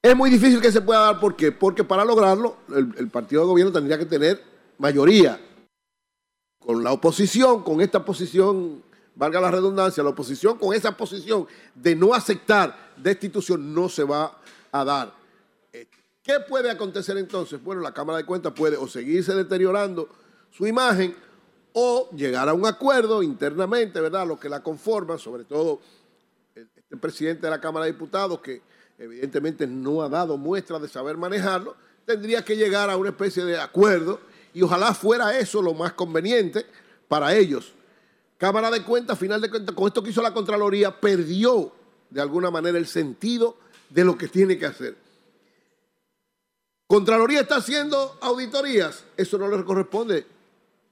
Es 0.00 0.14
muy 0.14 0.30
difícil 0.30 0.60
que 0.60 0.70
se 0.70 0.80
pueda 0.80 1.00
dar, 1.00 1.18
¿por 1.18 1.34
qué? 1.34 1.50
Porque 1.50 1.82
para 1.82 2.04
lograrlo 2.04 2.58
el, 2.68 2.94
el 2.96 3.08
partido 3.08 3.42
de 3.42 3.48
gobierno 3.48 3.72
tendría 3.72 3.98
que 3.98 4.06
tener 4.06 4.40
mayoría 4.78 5.40
con 6.60 6.84
la 6.84 6.92
oposición, 6.92 7.64
con 7.64 7.80
esta 7.80 8.04
posición 8.04 8.84
valga 9.14 9.40
la 9.40 9.50
redundancia, 9.50 10.02
la 10.02 10.10
oposición 10.10 10.58
con 10.58 10.74
esa 10.74 10.96
posición 10.96 11.46
de 11.74 11.94
no 11.94 12.14
aceptar 12.14 12.92
destitución 12.96 13.74
no 13.74 13.88
se 13.88 14.04
va 14.04 14.38
a 14.70 14.84
dar. 14.84 15.12
Eh, 15.72 15.86
¿Qué 16.22 16.40
puede 16.48 16.70
acontecer 16.70 17.16
entonces? 17.18 17.62
Bueno, 17.62 17.80
la 17.82 17.92
Cámara 17.92 18.18
de 18.18 18.24
Cuentas 18.24 18.52
puede 18.52 18.76
o 18.76 18.86
seguirse 18.86 19.34
deteriorando 19.34 20.08
su 20.50 20.66
imagen 20.66 21.14
o 21.74 22.10
llegar 22.10 22.48
a 22.48 22.54
un 22.54 22.66
acuerdo 22.66 23.22
internamente, 23.22 24.00
¿verdad? 24.00 24.26
Lo 24.26 24.38
que 24.38 24.48
la 24.48 24.62
conforman, 24.62 25.18
sobre 25.18 25.44
todo 25.44 25.80
este 26.54 26.96
presidente 26.96 27.46
de 27.46 27.50
la 27.50 27.60
Cámara 27.60 27.86
de 27.86 27.92
Diputados, 27.92 28.40
que 28.40 28.62
evidentemente 28.98 29.66
no 29.66 30.02
ha 30.02 30.08
dado 30.08 30.36
muestra 30.36 30.78
de 30.78 30.88
saber 30.88 31.16
manejarlo, 31.16 31.74
tendría 32.04 32.44
que 32.44 32.56
llegar 32.56 32.90
a 32.90 32.96
una 32.96 33.10
especie 33.10 33.44
de 33.44 33.58
acuerdo 33.58 34.20
y 34.52 34.62
ojalá 34.62 34.92
fuera 34.92 35.38
eso 35.38 35.62
lo 35.62 35.72
más 35.72 35.94
conveniente 35.94 36.66
para 37.08 37.34
ellos 37.34 37.72
Cámara 38.42 38.72
de 38.72 38.82
Cuentas, 38.82 39.16
final 39.16 39.40
de 39.40 39.48
cuentas, 39.48 39.72
con 39.72 39.86
esto 39.86 40.02
que 40.02 40.10
hizo 40.10 40.20
la 40.20 40.34
Contraloría, 40.34 40.90
perdió 41.00 41.70
de 42.10 42.20
alguna 42.20 42.50
manera 42.50 42.76
el 42.76 42.88
sentido 42.88 43.56
de 43.88 44.04
lo 44.04 44.18
que 44.18 44.26
tiene 44.26 44.58
que 44.58 44.66
hacer. 44.66 44.96
Contraloría 46.88 47.42
está 47.42 47.58
haciendo 47.58 48.18
auditorías, 48.20 49.04
eso 49.16 49.38
no 49.38 49.46
le 49.46 49.62
corresponde 49.62 50.26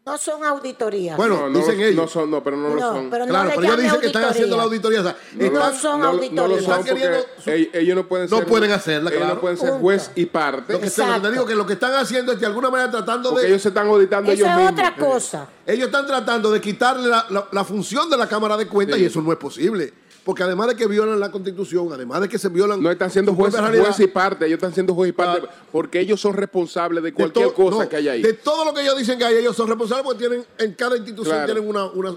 no 0.07 0.17
son 0.17 0.43
auditorías. 0.45 1.17
Bueno, 1.17 1.51
dicen 1.51 1.79
ellos. 1.81 1.95
No 1.95 2.09
son, 2.09 2.31
no, 2.31 2.43
pero 2.43 2.57
no, 2.57 2.75
lo 2.75 2.81
son. 2.81 3.11
Pero 3.11 3.27
claro, 3.27 3.51
pero 3.55 3.63
ellos 3.63 3.83
dicen 3.83 4.01
que 4.01 4.07
están 4.07 4.25
haciendo 4.25 4.57
la 4.57 4.63
auditoría. 4.63 5.03
no, 5.35 5.75
son 5.75 6.03
auditorías. 6.03 6.67
No, 6.67 6.77
porque 6.77 7.71
ellos 7.75 7.97
no 7.97 8.09
pueden 8.09 8.29
ser. 8.29 8.41
No 8.41 8.47
pueden 8.47 8.73
hacerla, 8.73 9.11
Ellos 9.11 9.29
no 9.29 9.41
pueden 9.41 9.59
ser 9.59 9.71
juez 9.73 10.11
y 10.15 10.27
parte. 10.27 10.73
Lo 10.73 10.81
que 10.81 10.91
te 10.91 11.31
digo 11.31 11.47
que 11.47 11.55
lo 11.55 11.67
que 11.67 11.75
están 11.75 11.95
haciendo 11.95 12.33
es 12.33 12.41
de 12.41 12.47
alguna 12.47 12.71
manera 12.71 12.91
tratando 12.91 13.31
porque 13.31 13.43
de. 13.43 13.49
ellos 13.51 13.63
se 13.63 13.69
están 13.69 13.89
auditando 13.89 14.33
ellos 14.33 14.49
es 14.49 14.55
mismos. 14.55 14.73
otra 14.73 14.97
cosa. 14.97 15.49
Ellos 15.67 15.87
están 15.87 16.07
tratando 16.07 16.51
de 16.51 16.61
quitarle 16.61 17.09
la, 17.09 17.47
la, 17.53 17.65
función 17.65 18.09
de 18.09 18.17
la 18.17 18.27
Cámara 18.27 18.57
de 18.57 18.67
Cuentas 18.67 18.99
y 18.99 19.05
eso 19.05 19.21
no 19.21 19.33
es 19.33 19.39
posible. 19.39 19.93
Porque 20.25 20.43
además 20.43 20.69
de 20.69 20.77
que 20.77 20.87
violan 20.87 21.19
la 21.19 21.31
Constitución, 21.31 21.89
además 21.93 22.21
de 22.21 22.29
que 22.29 22.39
se 22.39 22.49
violan... 22.49 22.83
No 22.83 22.91
están 22.91 23.11
siendo 23.11 23.35
jueces 23.35 23.61
juez 23.61 24.01
y 24.01 24.07
parte, 24.07 24.47
ellos 24.47 24.59
están 24.59 24.75
siendo 24.75 24.95
juez 24.95 25.11
y 25.11 25.13
parte 25.13 25.49
porque 25.73 26.01
ellos 26.01 26.21
son 26.21 26.35
responsables 26.35 27.03
de 27.03 27.15
cualquier 27.15 27.53
cosa 27.53 27.89
que 27.89 27.97
haya 27.97 28.13
ahí. 28.13 28.23
De 28.23 28.35
todo 28.35 28.65
lo 28.65 28.75
que 28.75 28.83
ellos 28.83 28.97
dicen 28.99 29.19
que 29.19 29.25
hay, 29.25 29.37
ellos 29.37 29.57
son 29.57 29.69
responsables 29.69 30.05
porque 30.05 30.19
tienen, 30.19 30.45
en 30.59 30.75
cada 30.75 30.97
institución 30.97 31.45
tienen 31.45 31.67
una, 31.67 31.87
una, 31.87 32.17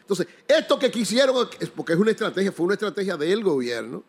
Entonces, 0.00 0.26
esto 0.46 0.78
que 0.78 0.90
quisieron, 0.90 1.48
es 1.58 1.70
porque 1.70 1.94
es 1.94 1.98
una 1.98 2.12
estrategia, 2.12 2.52
fue 2.52 2.66
una 2.66 2.74
estrategia 2.74 3.16
del 3.16 3.42
gobierno, 3.42 4.04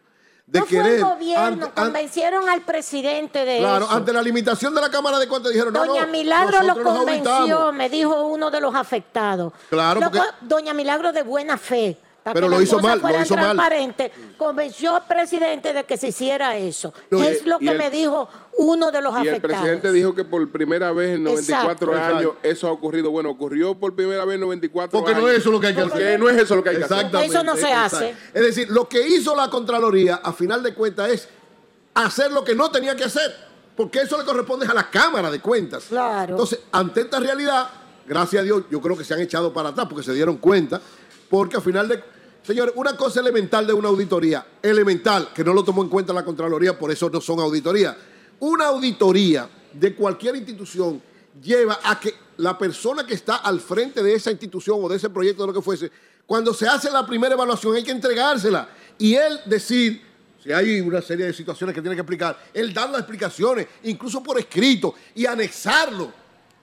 de 0.46 0.60
no 0.60 0.66
querer. 0.68 0.84
Fue 0.84 0.96
el 0.96 1.04
gobierno, 1.04 1.74
convencieron 1.74 2.48
al 2.48 2.62
presidente 2.62 3.44
de 3.44 3.58
claro, 3.58 3.86
eso. 3.86 3.94
ante 3.94 4.14
la 4.14 4.22
limitación 4.22 4.76
de 4.76 4.82
la 4.82 4.92
Cámara 4.92 5.18
de 5.18 5.28
Cuentas 5.28 5.52
dijeron, 5.52 5.74
Doña 5.74 6.02
no, 6.02 6.06
no, 6.06 6.12
Milagro 6.12 6.62
lo 6.62 6.84
convenció, 6.84 7.74
me 7.74 7.90
dijo 7.90 8.28
uno 8.28 8.52
de 8.52 8.62
los 8.62 8.76
afectados. 8.76 9.52
Claro, 9.70 10.00
porque... 10.02 10.20
Doña 10.42 10.74
Milagro 10.76 11.12
de 11.12 11.24
buena 11.24 11.58
fe 11.58 11.98
pero 12.34 12.50
lo 12.50 12.62
hizo 12.62 12.80
mal, 12.80 13.00
lo 13.02 13.22
hizo 13.22 13.36
transparente, 13.36 14.12
convenció 14.38 14.96
al 14.96 15.06
presidente 15.06 15.74
de 15.74 15.84
que 15.84 15.98
se 15.98 16.08
hiciera 16.08 16.58
eso. 16.58 16.94
es 17.12 17.46
lo 17.46 17.60
que 17.60 17.74
me 17.74 17.90
dijo 17.90 18.28
uno 18.58 18.92
de 18.92 19.02
los 19.02 19.14
y 19.14 19.28
afectados. 19.28 19.36
el 19.36 19.42
presidente 19.42 19.92
dijo 19.92 20.16
que 20.16 20.24
por 20.24 20.50
primera 20.50 20.92
vez 20.92 21.16
en 21.16 21.24
94 21.24 21.96
años 21.96 22.32
eso 22.42 22.68
ha 22.68 22.72
ocurrido. 22.72 23.12
Bueno, 23.12 23.30
ocurrió 23.30 23.76
por 23.76 23.96
primera 23.96 24.26
vez 24.26 24.36
en 24.36 24.42
94 24.42 24.92
Porque 24.92 25.12
años. 25.12 25.22
Porque 25.22 25.32
no 25.32 25.36
es 25.36 25.42
eso 25.42 25.52
lo 25.52 25.60
que 25.60 25.68
hay 25.68 25.76
que 25.76 25.82
hacer. 25.82 26.20
no 26.20 26.30
es 26.30 26.38
eso 26.38 26.56
lo 26.56 26.64
que 26.64 26.70
hay 26.70 26.78
que 26.78 26.84
hacer. 26.84 27.16
Eso 27.24 27.44
no 27.44 27.56
se 27.56 27.72
hace. 27.72 28.16
Es 28.34 28.42
decir, 28.42 28.70
lo 28.70 28.88
que 28.88 29.08
hizo 29.08 29.36
la 29.36 29.50
Contraloría, 29.50 30.16
a 30.16 30.34
final 30.34 30.64
de 30.64 30.74
cuentas, 30.74 31.10
es 31.12 31.30
hacer 31.94 32.32
lo 32.32 32.44
que 32.44 32.56
no 32.56 32.72
tenía 32.72 32.96
que 32.96 33.04
hacer. 33.04 33.36
Porque 33.76 34.00
eso 34.00 34.18
le 34.18 34.24
corresponde 34.24 34.66
a 34.66 34.74
la 34.74 34.90
Cámara 34.90 35.30
de 35.30 35.42
Cuentas. 35.42 35.86
Claro. 35.90 36.32
Entonces, 36.32 36.60
ante 36.72 37.02
esta 37.02 37.20
realidad, 37.20 37.68
gracias 38.08 38.42
a 38.42 38.44
Dios, 38.44 38.64
yo 38.72 38.80
creo 38.80 38.98
que 38.98 39.04
se 39.04 39.14
han 39.14 39.20
echado 39.20 39.54
para 39.54 39.70
atrás 39.70 39.86
porque 39.90 40.04
se 40.04 40.14
dieron 40.14 40.38
cuenta. 40.38 40.82
Porque 41.30 41.58
al 41.58 41.62
final 41.62 41.88
de 41.88 42.02
Señores, 42.46 42.76
una 42.78 42.96
cosa 42.96 43.22
elemental 43.22 43.66
de 43.66 43.74
una 43.74 43.88
auditoría, 43.90 44.46
elemental, 44.62 45.34
que 45.34 45.44
no 45.44 45.52
lo 45.52 45.64
tomó 45.64 45.82
en 45.82 45.90
cuenta 45.90 46.14
la 46.14 46.24
Contraloría, 46.24 46.78
por 46.78 46.92
eso 46.92 47.10
no 47.10 47.20
son 47.20 47.40
auditorías. 47.40 47.96
Una 48.40 48.68
auditoría 48.68 49.50
de 49.74 49.96
cualquier 49.96 50.36
institución 50.36 51.02
lleva 51.42 51.80
a 51.84 52.00
que 52.00 52.14
la 52.38 52.56
persona 52.56 53.04
que 53.04 53.16
está 53.16 53.38
al 53.38 53.60
frente 53.60 54.04
de 54.04 54.14
esa 54.14 54.30
institución 54.30 54.78
o 54.80 54.88
de 54.88 54.98
ese 54.98 55.10
proyecto, 55.10 55.42
de 55.42 55.48
lo 55.48 55.54
que 55.54 55.62
fuese, 55.64 55.92
cuando 56.28 56.54
se 56.54 56.68
hace 56.68 56.92
la 56.92 57.04
primera 57.04 57.34
evaluación 57.34 57.76
hay 57.76 57.84
que 57.84 57.90
entregársela 57.90 58.70
y 59.00 59.16
él 59.16 59.40
decir, 59.46 60.04
si 60.44 60.52
hay 60.52 60.82
una 60.82 61.02
serie 61.02 61.26
de 61.26 61.34
situaciones 61.34 61.74
que 61.74 61.82
tiene 61.82 61.96
que 61.96 62.02
explicar, 62.02 62.38
él 62.54 62.72
dar 62.76 62.92
las 62.92 63.00
explicaciones, 63.00 63.66
incluso 63.86 64.22
por 64.22 64.38
escrito, 64.38 64.94
y 65.16 65.26
anexarlo 65.26 66.14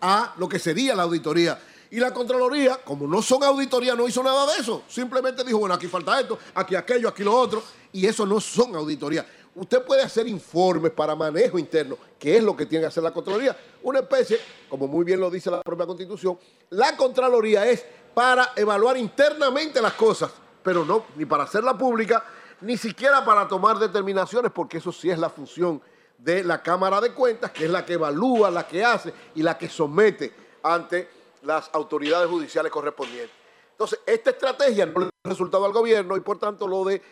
a 0.01 0.35
lo 0.39 0.49
que 0.49 0.61
sería 0.61 0.95
la 0.95 1.03
auditoría. 1.03 1.59
Y 1.93 2.01
la 2.01 2.11
Contraloría, 2.11 2.79
como 2.83 3.07
no 3.07 3.21
son 3.21 3.45
auditorías, 3.45 3.95
no 3.95 4.09
hizo 4.09 4.23
nada 4.23 4.47
de 4.47 4.63
eso. 4.63 4.83
Simplemente 4.89 5.45
dijo, 5.45 5.59
bueno, 5.59 5.75
aquí 5.75 5.89
falta 5.89 6.19
esto, 6.19 6.39
aquí 6.55 6.75
aquello, 6.75 7.07
aquí 7.07 7.23
lo 7.23 7.37
otro. 7.37 7.63
Y 7.93 8.07
eso 8.07 8.25
no 8.25 8.41
son 8.41 8.75
auditorías. 8.75 9.27
Usted 9.55 9.83
puede 9.85 10.01
hacer 10.01 10.27
informes 10.27 10.91
para 10.93 11.15
manejo 11.15 11.59
interno, 11.59 11.99
que 12.19 12.39
es 12.39 12.43
lo 12.43 12.57
que 12.57 12.65
tiene 12.65 12.85
que 12.85 12.87
hacer 12.87 13.03
la 13.03 13.13
Contraloría. 13.13 13.55
Una 13.83 13.99
especie, 13.99 14.41
como 14.71 14.89
muy 14.89 15.05
bien 15.05 15.21
lo 15.21 15.31
dice 15.31 15.51
la 15.51 15.61
propia 15.61 15.85
Constitución, 15.85 16.39
la 16.71 16.97
Contraloría 16.97 17.67
es 17.67 17.85
para 18.15 18.53
evaluar 18.57 18.97
internamente 18.97 19.83
las 19.83 19.93
cosas, 19.93 20.31
pero 20.63 20.87
no 20.87 21.05
ni 21.17 21.27
para 21.27 21.45
hacerla 21.45 21.77
pública, 21.77 22.25
ni 22.63 22.79
siquiera 22.79 23.23
para 23.23 23.47
tomar 23.47 23.79
determinaciones, 23.79 24.51
porque 24.51 24.79
eso 24.79 24.93
sí 24.93 25.11
es 25.11 25.19
la 25.19 25.29
función 25.29 25.83
de 26.17 26.43
la 26.43 26.63
Cámara 26.63 27.03
de 27.03 27.13
Cuentas, 27.13 27.51
que 27.51 27.67
es 27.67 27.71
la 27.71 27.85
que 27.85 27.93
evalúa, 27.93 28.51
la 28.51 28.67
que 28.67 28.83
hace 28.83 29.13
y 29.35 29.43
la 29.43 29.59
que 29.59 29.69
somete 29.69 30.33
ante 30.63 31.21
las 31.43 31.71
autoridades 31.73 32.29
judiciales 32.29 32.73
correspondientes. 32.73 33.37
Entonces, 33.73 34.01
esta 34.07 34.31
estrategia 34.31 34.87
no 34.87 35.01
le 35.01 35.07
ha 35.07 35.29
resultado 35.29 35.65
al 35.65 35.73
gobierno 35.73 36.17
y 36.17 36.21
por 36.21 36.39
tanto 36.39 36.67
lo 36.67 36.85
de 36.85 37.03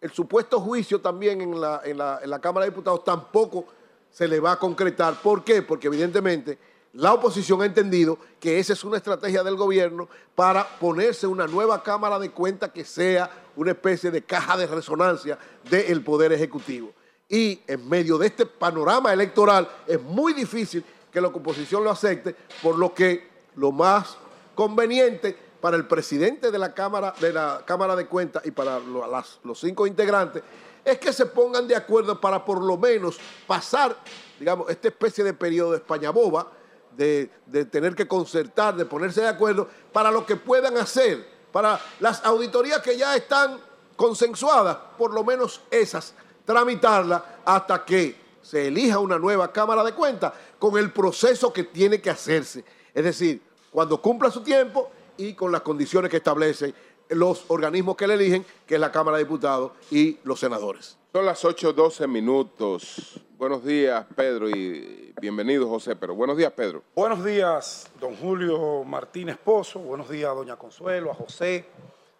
el 0.00 0.10
supuesto 0.12 0.60
juicio 0.60 1.00
también 1.00 1.40
en 1.40 1.60
la, 1.60 1.82
en 1.84 1.98
la, 1.98 2.38
Cámara 2.40 2.64
de 2.64 2.70
Diputados 2.70 3.04
tampoco 3.04 3.66
se 4.10 4.26
le 4.26 4.40
va 4.40 4.52
a 4.52 4.58
concretar. 4.58 5.20
¿Por 5.20 5.44
qué? 5.44 5.62
Porque 5.62 5.88
evidentemente 5.88 6.58
la 6.94 7.12
oposición 7.12 7.62
ha 7.62 7.66
entendido 7.66 8.18
que 8.40 8.58
esa 8.58 8.72
es 8.72 8.82
una 8.82 8.96
estrategia 8.96 9.42
del 9.42 9.56
gobierno 9.56 10.08
para 10.34 10.66
ponerse 10.78 11.26
una 11.26 11.46
nueva 11.46 11.82
Cámara 11.82 12.18
de 12.18 12.30
Cuentas 12.30 12.70
que 12.70 12.84
sea 12.84 13.30
una 13.56 13.72
especie 13.72 14.10
de 14.10 14.22
caja 14.22 14.56
de 14.56 14.66
resonancia 14.66 15.38
del 15.68 16.02
Poder 16.02 16.32
Ejecutivo. 16.32 16.92
Y 17.28 17.60
en 17.66 17.88
medio 17.88 18.18
de 18.18 18.26
este 18.26 18.46
panorama 18.46 19.12
electoral 19.12 19.68
es 19.86 20.02
muy 20.02 20.32
difícil 20.32 20.84
que 21.12 21.20
la 21.20 21.28
oposición 21.28 21.84
lo 21.84 21.90
acepte, 21.90 22.34
por 22.62 22.78
lo 22.78 22.94
que 22.94 23.29
lo 23.60 23.72
más 23.72 24.16
conveniente 24.54 25.36
para 25.60 25.76
el 25.76 25.86
presidente 25.86 26.50
de 26.50 26.58
la 26.58 26.72
Cámara 26.72 27.14
de, 27.20 27.32
la 27.32 27.62
cámara 27.66 27.94
de 27.94 28.06
Cuentas 28.06 28.44
y 28.46 28.50
para 28.50 28.80
los 28.80 29.60
cinco 29.60 29.86
integrantes 29.86 30.42
es 30.82 30.98
que 30.98 31.12
se 31.12 31.26
pongan 31.26 31.68
de 31.68 31.76
acuerdo 31.76 32.18
para 32.18 32.42
por 32.42 32.62
lo 32.62 32.78
menos 32.78 33.18
pasar, 33.46 33.94
digamos, 34.38 34.70
esta 34.70 34.88
especie 34.88 35.22
de 35.22 35.34
periodo 35.34 35.72
de 35.72 35.76
España 35.76 36.08
boba, 36.08 36.50
de, 36.96 37.30
de 37.44 37.66
tener 37.66 37.94
que 37.94 38.08
concertar, 38.08 38.74
de 38.74 38.86
ponerse 38.86 39.20
de 39.20 39.28
acuerdo 39.28 39.68
para 39.92 40.10
lo 40.10 40.24
que 40.24 40.36
puedan 40.36 40.78
hacer, 40.78 41.28
para 41.52 41.78
las 42.00 42.24
auditorías 42.24 42.80
que 42.80 42.96
ya 42.96 43.14
están 43.14 43.60
consensuadas, 43.94 44.78
por 44.96 45.12
lo 45.12 45.22
menos 45.22 45.60
esas, 45.70 46.14
tramitarlas 46.46 47.22
hasta 47.44 47.84
que 47.84 48.18
se 48.40 48.68
elija 48.68 48.98
una 48.98 49.18
nueva 49.18 49.52
Cámara 49.52 49.84
de 49.84 49.92
Cuentas 49.92 50.32
con 50.58 50.78
el 50.78 50.90
proceso 50.90 51.52
que 51.52 51.64
tiene 51.64 52.00
que 52.00 52.08
hacerse. 52.08 52.64
Es 52.94 53.04
decir, 53.04 53.49
cuando 53.70 54.00
cumpla 54.00 54.30
su 54.30 54.42
tiempo 54.42 54.90
y 55.16 55.34
con 55.34 55.52
las 55.52 55.60
condiciones 55.62 56.10
que 56.10 56.18
establecen 56.18 56.74
los 57.10 57.44
organismos 57.48 57.96
que 57.96 58.06
le 58.06 58.14
eligen, 58.14 58.46
que 58.66 58.76
es 58.76 58.80
la 58.80 58.92
Cámara 58.92 59.16
de 59.18 59.24
Diputados 59.24 59.72
y 59.90 60.18
los 60.24 60.38
senadores. 60.40 60.96
Son 61.12 61.26
las 61.26 61.44
8.12 61.44 62.06
minutos. 62.06 63.20
Buenos 63.36 63.64
días, 63.64 64.06
Pedro, 64.14 64.48
y 64.48 65.12
bienvenido, 65.20 65.68
José. 65.68 65.96
Pero 65.96 66.14
buenos 66.14 66.36
días, 66.36 66.52
Pedro. 66.52 66.82
Buenos 66.94 67.24
días, 67.24 67.90
don 68.00 68.14
Julio 68.16 68.84
Martínez 68.84 69.36
Pozo. 69.38 69.80
Buenos 69.80 70.08
días, 70.08 70.32
doña 70.34 70.56
Consuelo, 70.56 71.10
a 71.10 71.14
José, 71.14 71.64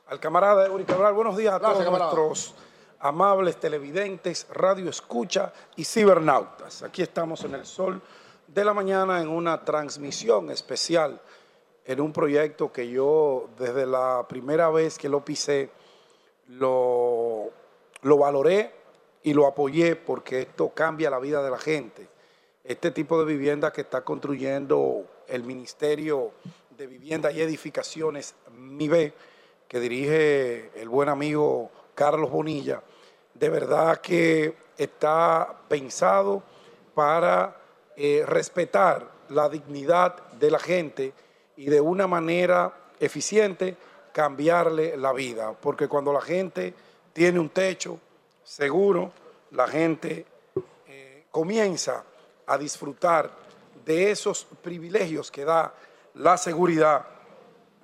al 0.08 0.18
camarada 0.18 0.66
Eury 0.66 0.84
Cabral. 0.84 1.14
Buenos 1.14 1.36
días 1.36 1.54
a 1.54 1.60
todos 1.60 1.88
nuestros 1.88 2.54
amables 2.98 3.58
televidentes, 3.58 4.46
radio 4.50 4.90
escucha 4.90 5.52
y 5.76 5.84
cibernautas. 5.84 6.82
Aquí 6.82 7.02
estamos 7.02 7.44
en 7.44 7.54
el 7.54 7.64
sol 7.64 8.00
de 8.46 8.64
la 8.64 8.74
mañana 8.74 9.20
en 9.20 9.28
una 9.28 9.64
transmisión 9.64 10.50
especial 10.50 11.20
en 11.90 12.00
un 12.00 12.12
proyecto 12.12 12.70
que 12.70 12.88
yo 12.88 13.48
desde 13.58 13.84
la 13.84 14.24
primera 14.28 14.70
vez 14.70 14.96
que 14.96 15.08
lo 15.08 15.24
pisé 15.24 15.70
lo, 16.46 17.50
lo 18.02 18.16
valoré 18.16 18.72
y 19.24 19.34
lo 19.34 19.44
apoyé 19.48 19.96
porque 19.96 20.42
esto 20.42 20.68
cambia 20.68 21.10
la 21.10 21.18
vida 21.18 21.42
de 21.42 21.50
la 21.50 21.58
gente. 21.58 22.06
Este 22.62 22.92
tipo 22.92 23.18
de 23.18 23.24
vivienda 23.24 23.72
que 23.72 23.80
está 23.80 24.02
construyendo 24.02 25.04
el 25.26 25.42
Ministerio 25.42 26.30
de 26.78 26.86
Vivienda 26.86 27.32
y 27.32 27.40
Edificaciones, 27.40 28.36
MIBE, 28.56 29.12
que 29.66 29.80
dirige 29.80 30.70
el 30.80 30.88
buen 30.88 31.08
amigo 31.08 31.72
Carlos 31.96 32.30
Bonilla, 32.30 32.84
de 33.34 33.48
verdad 33.48 34.00
que 34.00 34.54
está 34.78 35.62
pensado 35.66 36.44
para 36.94 37.56
eh, 37.96 38.22
respetar 38.28 39.10
la 39.28 39.48
dignidad 39.48 40.30
de 40.34 40.52
la 40.52 40.60
gente 40.60 41.14
y 41.60 41.66
de 41.66 41.78
una 41.78 42.06
manera 42.06 42.72
eficiente 42.98 43.76
cambiarle 44.14 44.96
la 44.96 45.12
vida. 45.12 45.52
Porque 45.52 45.88
cuando 45.88 46.10
la 46.10 46.22
gente 46.22 46.72
tiene 47.12 47.38
un 47.38 47.50
techo 47.50 48.00
seguro, 48.42 49.12
la 49.50 49.68
gente 49.68 50.24
eh, 50.86 51.26
comienza 51.30 52.02
a 52.46 52.56
disfrutar 52.56 53.30
de 53.84 54.10
esos 54.10 54.46
privilegios 54.62 55.30
que 55.30 55.44
da 55.44 55.74
la 56.14 56.38
seguridad 56.38 57.04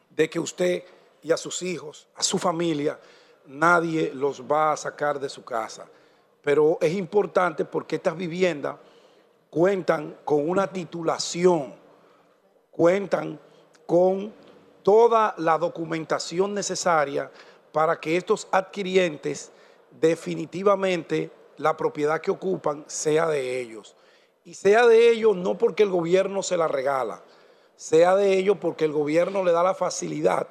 de 0.08 0.30
que 0.30 0.40
usted 0.40 0.82
y 1.22 1.30
a 1.30 1.36
sus 1.36 1.60
hijos, 1.60 2.08
a 2.14 2.22
su 2.22 2.38
familia, 2.38 2.98
nadie 3.44 4.10
los 4.14 4.40
va 4.40 4.72
a 4.72 4.76
sacar 4.78 5.20
de 5.20 5.28
su 5.28 5.44
casa. 5.44 5.86
Pero 6.40 6.78
es 6.80 6.94
importante 6.94 7.66
porque 7.66 7.96
estas 7.96 8.16
viviendas 8.16 8.76
cuentan 9.50 10.16
con 10.24 10.48
una 10.48 10.66
titulación, 10.66 11.74
cuentan 12.70 13.38
con 13.86 14.32
toda 14.82 15.34
la 15.38 15.58
documentación 15.58 16.54
necesaria 16.54 17.30
para 17.72 17.98
que 17.98 18.16
estos 18.16 18.48
adquirientes 18.50 19.50
definitivamente 20.00 21.30
la 21.56 21.76
propiedad 21.76 22.20
que 22.20 22.30
ocupan 22.30 22.84
sea 22.86 23.26
de 23.26 23.60
ellos. 23.60 23.96
Y 24.44 24.54
sea 24.54 24.86
de 24.86 25.10
ellos 25.10 25.36
no 25.36 25.58
porque 25.58 25.82
el 25.82 25.90
gobierno 25.90 26.42
se 26.42 26.56
la 26.56 26.68
regala, 26.68 27.22
sea 27.76 28.14
de 28.14 28.36
ellos 28.36 28.58
porque 28.60 28.84
el 28.84 28.92
gobierno 28.92 29.42
le 29.42 29.52
da 29.52 29.62
la 29.62 29.74
facilidad 29.74 30.46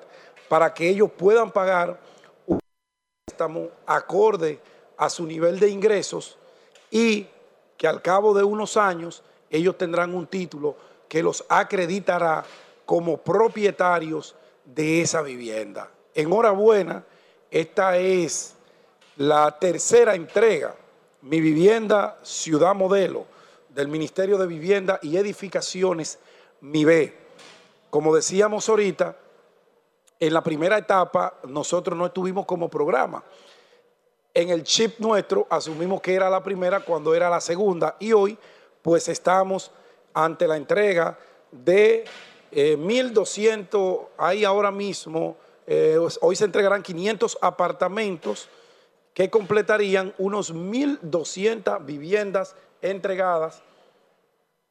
para 0.49 0.73
que 0.73 0.89
ellos 0.89 1.09
puedan 1.15 1.51
pagar 1.51 1.99
un 2.45 2.59
préstamo 3.25 3.69
acorde 3.85 4.59
a 4.97 5.09
su 5.09 5.25
nivel 5.25 5.59
de 5.59 5.69
ingresos 5.69 6.37
y 6.91 7.27
que 7.77 7.87
al 7.87 8.01
cabo 8.01 8.33
de 8.33 8.43
unos 8.43 8.77
años 8.77 9.23
ellos 9.49 9.77
tendrán 9.77 10.13
un 10.13 10.27
título 10.27 10.75
que 11.07 11.23
los 11.23 11.45
acreditará 11.49 12.43
como 12.85 13.17
propietarios 13.17 14.35
de 14.63 15.01
esa 15.01 15.21
vivienda. 15.21 15.89
Enhorabuena, 16.13 17.03
esta 17.51 17.97
es 17.97 18.55
la 19.17 19.57
tercera 19.59 20.15
entrega, 20.15 20.75
mi 21.21 21.41
vivienda 21.41 22.19
Ciudad 22.23 22.75
Modelo, 22.75 23.25
del 23.69 23.87
Ministerio 23.87 24.37
de 24.37 24.47
Vivienda 24.47 24.99
y 25.01 25.17
Edificaciones, 25.17 26.19
MIBE. 26.61 27.13
Como 27.89 28.15
decíamos 28.15 28.69
ahorita, 28.69 29.17
en 30.19 30.33
la 30.33 30.41
primera 30.41 30.77
etapa 30.77 31.39
nosotros 31.43 31.97
no 31.97 32.05
estuvimos 32.05 32.45
como 32.45 32.69
programa 32.69 33.23
en 34.35 34.49
el 34.49 34.63
chip 34.63 34.99
nuestro 34.99 35.47
asumimos 35.49 36.01
que 36.01 36.13
era 36.13 36.29
la 36.29 36.43
primera 36.43 36.81
cuando 36.81 37.15
era 37.15 37.29
la 37.29 37.41
segunda 37.41 37.95
y 37.99 38.11
hoy 38.11 38.37
pues 38.81 39.07
estamos 39.07 39.71
ante 40.13 40.47
la 40.47 40.57
entrega 40.57 41.17
de 41.51 42.03
1.200, 42.55 44.01
eh, 44.01 44.07
hay 44.17 44.45
ahora 44.45 44.71
mismo 44.71 45.37
eh, 45.67 45.97
hoy 46.21 46.35
se 46.35 46.45
entregarán 46.45 46.83
500 46.83 47.39
apartamentos 47.41 48.47
que 49.13 49.29
completarían 49.29 50.13
unos 50.17 50.53
1.200 50.53 51.85
viviendas 51.85 52.55
entregadas. 52.81 53.61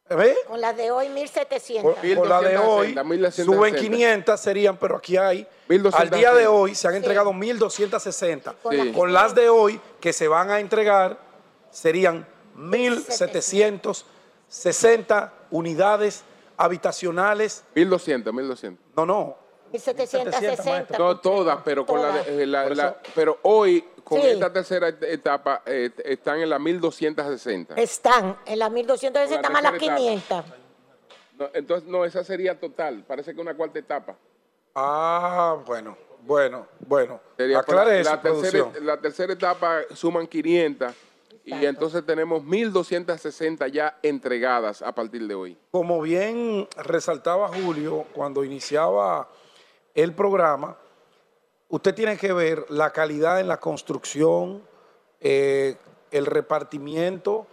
¿Ve? 0.09 0.37
Con 0.47 0.61
la 0.61 0.73
de 0.75 0.91
hoy 0.91 1.07
1.700. 1.09 2.17
Con, 2.17 2.29
la 2.29 2.43
de 2.43 2.59
hoy 2.59 2.95
suben 3.33 3.75
500, 3.75 4.39
serían, 4.39 4.77
pero 4.77 4.97
aquí 4.97 5.17
hay, 5.17 5.49
al 5.95 6.11
día 6.11 6.35
de 6.35 6.47
hoy 6.47 6.75
se 6.75 6.87
han 6.87 6.95
entregado 6.95 7.33
1.260. 7.33 8.93
Con 8.93 9.15
las 9.15 9.35
de 9.35 9.49
hoy 9.49 9.81
que 10.01 10.13
se 10.13 10.29
van 10.29 10.51
a 10.51 10.61
entregar 10.61 11.19
serían 11.71 12.27
1.760 12.57 15.31
unidades 15.51 16.23
habitaciones. 16.57 17.65
1.200, 17.75 18.25
1.200. 18.25 18.77
No, 18.97 19.07
no, 19.07 19.37
1760. 19.73 21.21
todas, 21.21 21.59
pero 21.65 21.85
con 21.85 22.01
eh, 22.27 22.47
la, 22.47 22.97
pero 23.15 23.39
hoy 23.43 23.85
con 24.05 24.21
esta 24.21 24.53
tercera 24.53 24.89
etapa 24.89 25.63
eh, 25.67 25.91
están 26.05 26.41
en 26.41 26.51
la 26.51 26.59
1260. 26.59 27.75
Están 27.75 28.39
en 28.47 28.59
la 28.59 28.71
1260 28.71 29.51
más 29.51 29.63
las 29.63 29.73
500. 29.73 30.45
entonces 31.55 31.89
no, 31.89 32.05
esa 32.05 32.23
sería 32.23 32.59
total, 32.59 33.05
parece 33.07 33.35
que 33.35 33.41
una 33.41 33.55
cuarta 33.55 33.79
etapa. 33.79 34.17
Ah, 34.77 35.57
bueno, 35.67 35.97
bueno, 36.23 36.69
bueno. 36.81 37.21
Aclare 37.57 38.05
la, 38.05 38.21
tercera, 38.21 38.73
la 38.81 39.01
tercera 39.01 39.33
etapa 39.33 39.81
suman 39.93 40.27
500 40.27 40.95
y 41.45 41.67
entonces 41.67 42.05
tenemos 42.07 42.43
1.260 42.43 43.71
ya 43.71 43.99
entregadas 44.03 44.81
a 44.81 44.95
partir 44.95 45.27
de 45.27 45.35
hoy. 45.35 45.59
Como 45.71 46.01
bien 46.01 46.67
resaltaba 46.77 47.49
Julio 47.49 48.07
cuando 48.15 48.45
iniciaba 48.45 49.29
el 49.95 50.15
programa, 50.15 50.79
usted 51.69 51.95
tiene 51.95 52.17
que 52.17 52.33
ver 52.33 52.65
la 52.71 52.91
calidad 52.91 53.41
en 53.41 53.49
la 53.49 53.61
construcción, 53.61 54.63
eh, 55.21 55.77
el 56.11 56.25
repartimiento 56.25 57.47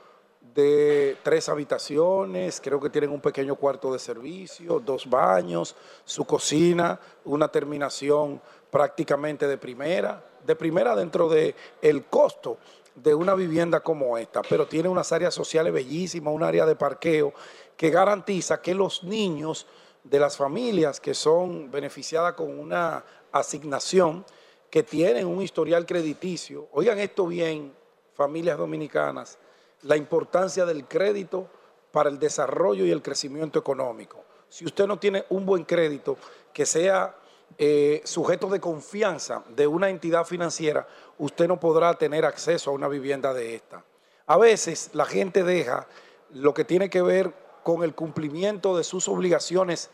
de 0.56 1.18
tres 1.24 1.50
habitaciones, 1.50 2.62
creo 2.62 2.80
que 2.80 2.90
tienen 2.90 3.12
un 3.12 3.22
pequeño 3.22 3.56
cuarto 3.56 3.92
de 3.92 4.00
servicio, 4.00 4.80
dos 4.80 5.10
baños, 5.10 5.76
su 6.06 6.26
cocina, 6.26 7.00
una 7.26 7.50
terminación 7.50 8.42
prácticamente 8.70 9.48
de 9.48 9.58
primera, 9.58 10.24
de 10.46 10.56
primera 10.56 10.96
dentro 10.96 11.30
del 11.30 11.56
el 11.82 12.06
costo 12.06 12.58
de 12.96 13.16
una 13.16 13.36
vivienda 13.36 13.80
como 13.80 14.18
esta, 14.18 14.42
pero 14.42 14.68
tiene 14.68 14.90
unas 14.90 15.12
áreas 15.12 15.34
sociales 15.34 15.74
bellísimas, 15.74 16.34
un 16.34 16.44
área 16.44 16.66
de 16.66 16.76
parqueo 16.76 17.34
que 17.78 17.90
garantiza 17.90 18.62
que 18.62 18.76
los 18.76 19.04
niños 19.04 19.66
de 20.04 20.20
las 20.20 20.38
familias 20.38 21.00
que 21.00 21.14
son 21.14 21.72
beneficiadas 21.72 22.34
con 22.34 22.60
una 22.60 23.04
asignación, 23.32 24.26
que 24.70 24.84
tienen 24.84 25.28
un 25.28 25.42
historial 25.42 25.86
crediticio, 25.86 26.68
oigan 26.72 27.00
esto 27.00 27.28
bien, 27.28 27.74
familias 28.14 28.58
dominicanas, 28.58 29.38
la 29.84 29.98
importancia 29.98 30.66
del 30.66 30.86
crédito 30.86 31.48
para 31.92 32.10
el 32.10 32.20
desarrollo 32.20 32.86
y 32.86 32.92
el 32.92 33.02
crecimiento 33.02 33.60
económico. 33.60 34.24
Si 34.48 34.66
usted 34.66 34.88
no 34.88 34.98
tiene 34.98 35.26
un 35.30 35.46
buen 35.46 35.66
crédito 35.66 36.18
que 36.54 36.66
sea 36.66 37.16
eh, 37.58 38.02
sujeto 38.06 38.48
de 38.48 38.60
confianza 38.60 39.44
de 39.50 39.68
una 39.68 39.90
entidad 39.90 40.26
financiera, 40.26 40.88
usted 41.22 41.48
no 41.48 41.60
podrá 41.60 41.94
tener 41.94 42.26
acceso 42.26 42.72
a 42.72 42.74
una 42.74 42.88
vivienda 42.88 43.32
de 43.32 43.54
esta. 43.54 43.86
A 44.26 44.38
veces 44.40 44.90
la 44.94 45.06
gente 45.06 45.44
deja 45.44 45.88
lo 46.32 46.52
que 46.56 46.66
tiene 46.66 46.90
que 46.90 47.04
ver 47.04 47.32
con 47.62 47.84
el 47.84 47.94
cumplimiento 47.94 48.76
de 48.76 48.84
sus 48.84 49.08
obligaciones 49.08 49.92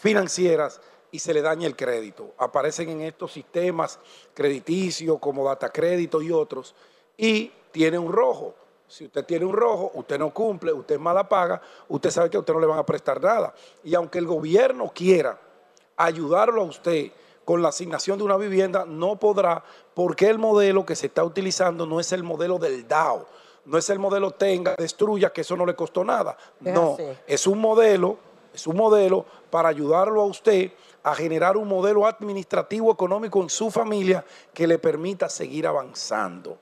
financieras 0.00 0.80
y 1.10 1.18
se 1.18 1.34
le 1.34 1.42
daña 1.42 1.66
el 1.66 1.76
crédito. 1.76 2.32
Aparecen 2.38 2.88
en 2.88 3.02
estos 3.02 3.34
sistemas 3.34 3.98
crediticios 4.32 5.18
como 5.18 5.44
Data 5.44 5.68
Crédito 5.68 6.22
y 6.22 6.32
otros 6.32 6.74
y 7.18 7.52
tiene 7.70 7.98
un 7.98 8.10
rojo. 8.10 8.54
Si 8.88 9.04
usted 9.04 9.26
tiene 9.26 9.44
un 9.44 9.52
rojo, 9.52 9.90
usted 9.92 10.18
no 10.18 10.32
cumple, 10.32 10.72
usted 10.72 10.98
mala 10.98 11.28
paga, 11.28 11.60
usted 11.88 12.08
sabe 12.08 12.30
que 12.30 12.38
a 12.38 12.40
usted 12.40 12.54
no 12.54 12.60
le 12.60 12.66
van 12.66 12.78
a 12.78 12.86
prestar 12.86 13.22
nada. 13.22 13.52
Y 13.84 13.94
aunque 13.94 14.18
el 14.18 14.26
gobierno 14.26 14.90
quiera 14.94 15.38
ayudarlo 15.98 16.62
a 16.62 16.64
usted 16.64 17.12
con 17.44 17.62
la 17.62 17.68
asignación 17.68 18.18
de 18.18 18.24
una 18.24 18.36
vivienda, 18.36 18.84
no 18.86 19.16
podrá 19.16 19.64
porque 19.94 20.28
el 20.28 20.38
modelo 20.38 20.86
que 20.86 20.96
se 20.96 21.06
está 21.06 21.24
utilizando 21.24 21.86
no 21.86 22.00
es 22.00 22.12
el 22.12 22.22
modelo 22.22 22.58
del 22.58 22.86
DAO 22.86 23.26
no 23.64 23.78
es 23.78 23.88
el 23.90 23.98
modelo 23.98 24.32
tenga, 24.32 24.74
destruya, 24.76 25.32
que 25.32 25.42
eso 25.42 25.56
no 25.56 25.66
le 25.66 25.74
costó 25.74 26.04
nada. 26.04 26.36
No, 26.60 26.96
es 27.26 27.46
un 27.46 27.60
modelo, 27.60 28.18
es 28.52 28.66
un 28.66 28.76
modelo 28.76 29.24
para 29.50 29.68
ayudarlo 29.68 30.22
a 30.22 30.24
usted 30.24 30.72
a 31.04 31.14
generar 31.14 31.56
un 31.56 31.68
modelo 31.68 32.06
administrativo 32.06 32.92
económico 32.92 33.42
en 33.42 33.50
su 33.50 33.70
familia 33.70 34.24
que 34.52 34.66
le 34.66 34.78
permita 34.78 35.28
seguir 35.28 35.66
avanzando. 35.66 36.58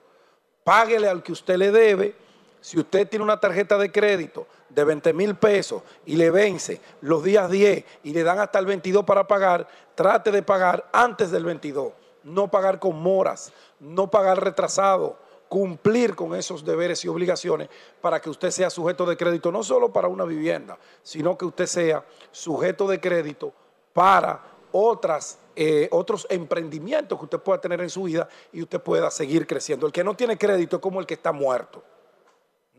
Páguele 0.64 1.08
al 1.08 1.22
que 1.22 1.32
usted 1.32 1.56
le 1.56 1.70
debe. 1.70 2.14
Si 2.60 2.78
usted 2.78 3.08
tiene 3.08 3.24
una 3.24 3.40
tarjeta 3.40 3.78
de 3.78 3.90
crédito 3.90 4.46
de 4.68 4.84
20 4.84 5.12
mil 5.12 5.34
pesos 5.34 5.82
y 6.06 6.16
le 6.16 6.30
vence 6.30 6.80
los 7.00 7.24
días 7.24 7.50
10 7.50 7.84
y 8.04 8.12
le 8.12 8.22
dan 8.22 8.38
hasta 8.38 8.58
el 8.58 8.66
22 8.66 9.04
para 9.04 9.26
pagar, 9.26 9.66
trate 9.94 10.30
de 10.30 10.42
pagar 10.42 10.88
antes 10.92 11.30
del 11.30 11.44
22. 11.44 11.92
No 12.24 12.48
pagar 12.48 12.78
con 12.78 13.00
moras, 13.00 13.52
no 13.78 14.10
pagar 14.10 14.42
retrasado 14.42 15.16
cumplir 15.48 16.14
con 16.14 16.36
esos 16.36 16.64
deberes 16.64 17.04
y 17.04 17.08
obligaciones 17.08 17.68
para 18.00 18.20
que 18.20 18.30
usted 18.30 18.52
sea 18.52 18.70
sujeto 18.70 19.04
de 19.04 19.16
crédito, 19.16 19.50
no 19.50 19.64
solo 19.64 19.92
para 19.92 20.06
una 20.06 20.24
vivienda, 20.24 20.78
sino 21.02 21.36
que 21.36 21.44
usted 21.44 21.66
sea 21.66 22.04
sujeto 22.30 22.86
de 22.86 23.00
crédito 23.00 23.52
para 23.92 24.40
otras, 24.70 25.40
eh, 25.56 25.88
otros 25.90 26.24
emprendimientos 26.30 27.18
que 27.18 27.24
usted 27.24 27.40
pueda 27.40 27.60
tener 27.60 27.80
en 27.80 27.90
su 27.90 28.04
vida 28.04 28.28
y 28.52 28.62
usted 28.62 28.80
pueda 28.80 29.10
seguir 29.10 29.44
creciendo. 29.44 29.86
El 29.86 29.92
que 29.92 30.04
no 30.04 30.14
tiene 30.14 30.38
crédito 30.38 30.76
es 30.76 30.82
como 30.82 31.00
el 31.00 31.06
que 31.06 31.14
está 31.14 31.32
muerto. 31.32 31.82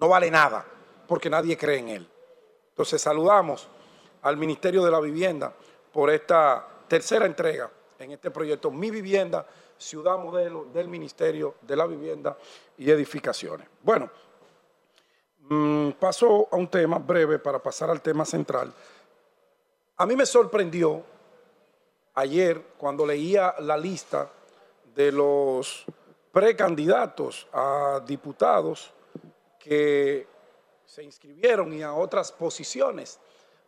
No 0.02 0.08
vale 0.10 0.32
nada 0.32 0.66
porque 1.08 1.30
nadie 1.30 1.56
cree 1.56 1.78
en 1.78 1.90
él. 1.90 2.10
Entonces 2.70 3.00
saludamos 3.00 3.68
al 4.24 4.36
Ministerio 4.36 4.84
de 4.84 4.90
la 4.90 5.00
Vivienda 5.00 5.54
por 5.94 6.10
esta 6.10 6.68
tercera 6.88 7.28
entrega 7.28 7.70
en 8.00 8.12
este 8.12 8.32
proyecto 8.32 8.72
Mi 8.72 8.90
Vivienda 8.90 9.46
ciudad 9.78 10.18
modelo 10.18 10.66
del 10.66 10.88
Ministerio 10.88 11.56
de 11.62 11.76
la 11.76 11.86
Vivienda 11.86 12.36
y 12.78 12.90
Edificaciones. 12.90 13.68
Bueno, 13.82 14.10
mm, 15.50 15.92
paso 15.92 16.48
a 16.52 16.56
un 16.56 16.68
tema 16.68 16.98
breve 16.98 17.40
para 17.40 17.60
pasar 17.60 17.90
al 17.90 18.02
tema 18.02 18.26
central. 18.26 18.74
A 19.98 20.06
mí 20.06 20.16
me 20.16 20.26
sorprendió 20.26 21.04
ayer 22.16 22.74
cuando 22.78 23.06
leía 23.06 23.56
la 23.60 23.78
lista 23.78 24.30
de 24.96 25.12
los 25.12 25.86
precandidatos 26.32 27.48
a 27.54 28.02
diputados 28.06 28.94
que 29.64 30.28
se 30.86 31.04
inscribieron 31.04 31.74
y 31.74 31.84
a 31.84 31.94
otras 31.94 32.32
posiciones 32.32 33.20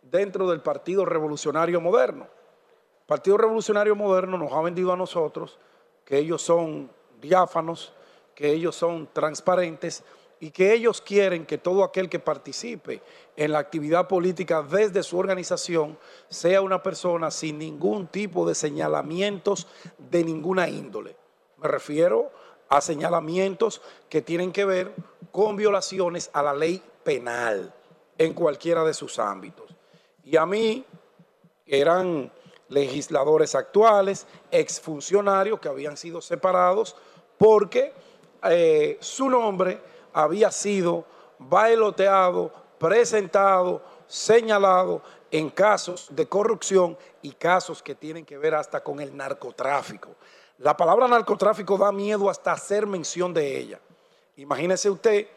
dentro 0.02 0.50
del 0.50 0.62
Partido 0.62 1.06
Revolucionario 1.06 1.80
Moderno. 1.80 2.24
El 2.24 3.08
Partido 3.08 3.38
Revolucionario 3.38 3.96
Moderno 3.96 4.38
nos 4.38 4.52
ha 4.52 4.62
vendido 4.62 4.92
a 4.92 4.98
nosotros 4.98 5.60
que 6.06 6.18
ellos 6.18 6.42
son 6.42 6.92
diáfanos, 7.22 7.94
que 8.36 8.52
ellos 8.52 8.76
son 8.76 9.08
transparentes 9.14 10.04
y 10.40 10.52
que 10.52 10.74
ellos 10.74 11.00
quieren 11.00 11.46
que 11.46 11.58
todo 11.58 11.86
aquel 11.86 12.10
que 12.10 12.20
participe 12.20 13.02
en 13.38 13.54
la 13.54 13.60
actividad 13.60 14.10
política 14.10 14.62
desde 14.62 15.04
su 15.04 15.18
organización 15.18 15.98
sea 16.28 16.62
una 16.62 16.84
persona 16.84 17.32
sin 17.32 17.58
ningún 17.58 18.08
tipo 18.08 18.46
de 18.46 18.56
señalamientos 18.56 19.68
de 19.98 20.24
ninguna 20.26 20.68
índole. 20.68 21.16
Me 21.58 21.70
refiero 21.70 22.30
a 22.30 22.43
señalamientos 22.82 23.82
que 24.10 24.22
tienen 24.22 24.52
que 24.52 24.66
ver 24.66 24.94
con 25.32 25.56
violaciones 25.56 26.30
a 26.34 26.44
la 26.44 26.54
ley 26.54 26.82
penal 27.04 27.74
en 28.18 28.34
cualquiera 28.34 28.84
de 28.84 28.94
sus 28.94 29.20
ámbitos. 29.20 29.76
Y 30.24 30.38
a 30.38 30.46
mí 30.46 30.86
eran 31.66 32.32
legisladores 32.70 33.56
actuales, 33.56 34.26
exfuncionarios 34.52 35.60
que 35.60 35.70
habían 35.70 35.98
sido 35.98 36.22
separados 36.22 36.96
porque 37.38 37.94
eh, 38.44 38.98
su 39.00 39.30
nombre 39.30 39.80
había 40.14 40.52
sido 40.52 41.06
bailoteado, 41.40 42.52
presentado, 42.78 43.82
señalado 44.08 45.02
en 45.32 45.50
casos 45.50 46.08
de 46.12 46.28
corrupción 46.28 46.98
y 47.22 47.32
casos 47.32 47.82
que 47.82 47.96
tienen 47.96 48.26
que 48.26 48.38
ver 48.38 48.54
hasta 48.54 48.84
con 48.84 49.00
el 49.00 49.16
narcotráfico. 49.16 50.10
La 50.60 50.78
palabra 50.78 51.08
narcotráfico 51.08 51.78
da 51.78 51.92
miedo 51.92 52.30
hasta 52.30 52.52
hacer 52.52 52.86
mención 52.86 53.34
de 53.34 53.58
ella. 53.58 53.80
Imagínese 54.38 54.90
usted 54.90 55.28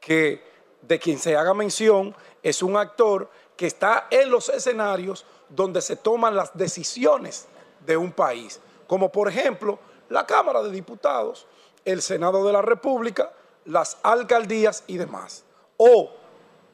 que 0.00 0.42
de 0.82 0.98
quien 0.98 1.18
se 1.18 1.36
haga 1.36 1.54
mención 1.54 2.14
es 2.42 2.62
un 2.62 2.76
actor 2.76 3.30
que 3.56 3.66
está 3.66 4.06
en 4.10 4.30
los 4.30 4.48
escenarios 4.48 5.24
donde 5.48 5.80
se 5.80 5.96
toman 5.96 6.36
las 6.36 6.56
decisiones 6.56 7.46
de 7.84 7.96
un 7.96 8.12
país, 8.12 8.60
como 8.86 9.10
por 9.10 9.28
ejemplo 9.28 9.78
la 10.08 10.26
Cámara 10.26 10.62
de 10.62 10.70
Diputados, 10.70 11.46
el 11.84 12.02
Senado 12.02 12.44
de 12.44 12.52
la 12.52 12.62
República, 12.62 13.32
las 13.64 13.98
alcaldías 14.02 14.84
y 14.86 14.96
demás. 14.96 15.44
O 15.76 16.10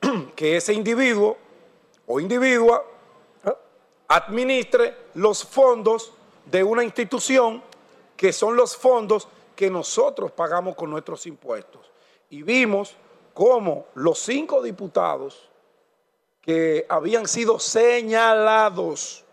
que 0.37 0.57
ese 0.57 0.73
individuo 0.73 1.37
o 2.07 2.21
individua 2.21 2.85
administre 4.09 4.97
los 5.15 5.45
fondos 5.45 6.13
de 6.47 6.63
una 6.63 6.85
institución 6.85 7.63
que 8.17 8.33
son 8.33 8.57
los 8.57 8.77
fondos 8.77 9.29
que 9.55 9.71
nosotros 9.71 10.33
pagamos 10.33 10.75
con 10.75 10.91
nuestros 10.91 11.27
impuestos. 11.27 11.91
Y 12.31 12.43
vimos 12.43 12.97
cómo 13.33 13.87
los 13.95 14.19
cinco 14.19 14.63
diputados 14.63 15.49
que 16.41 16.87
habían 16.89 17.27
sido 17.27 17.59
señalados, 17.59 19.25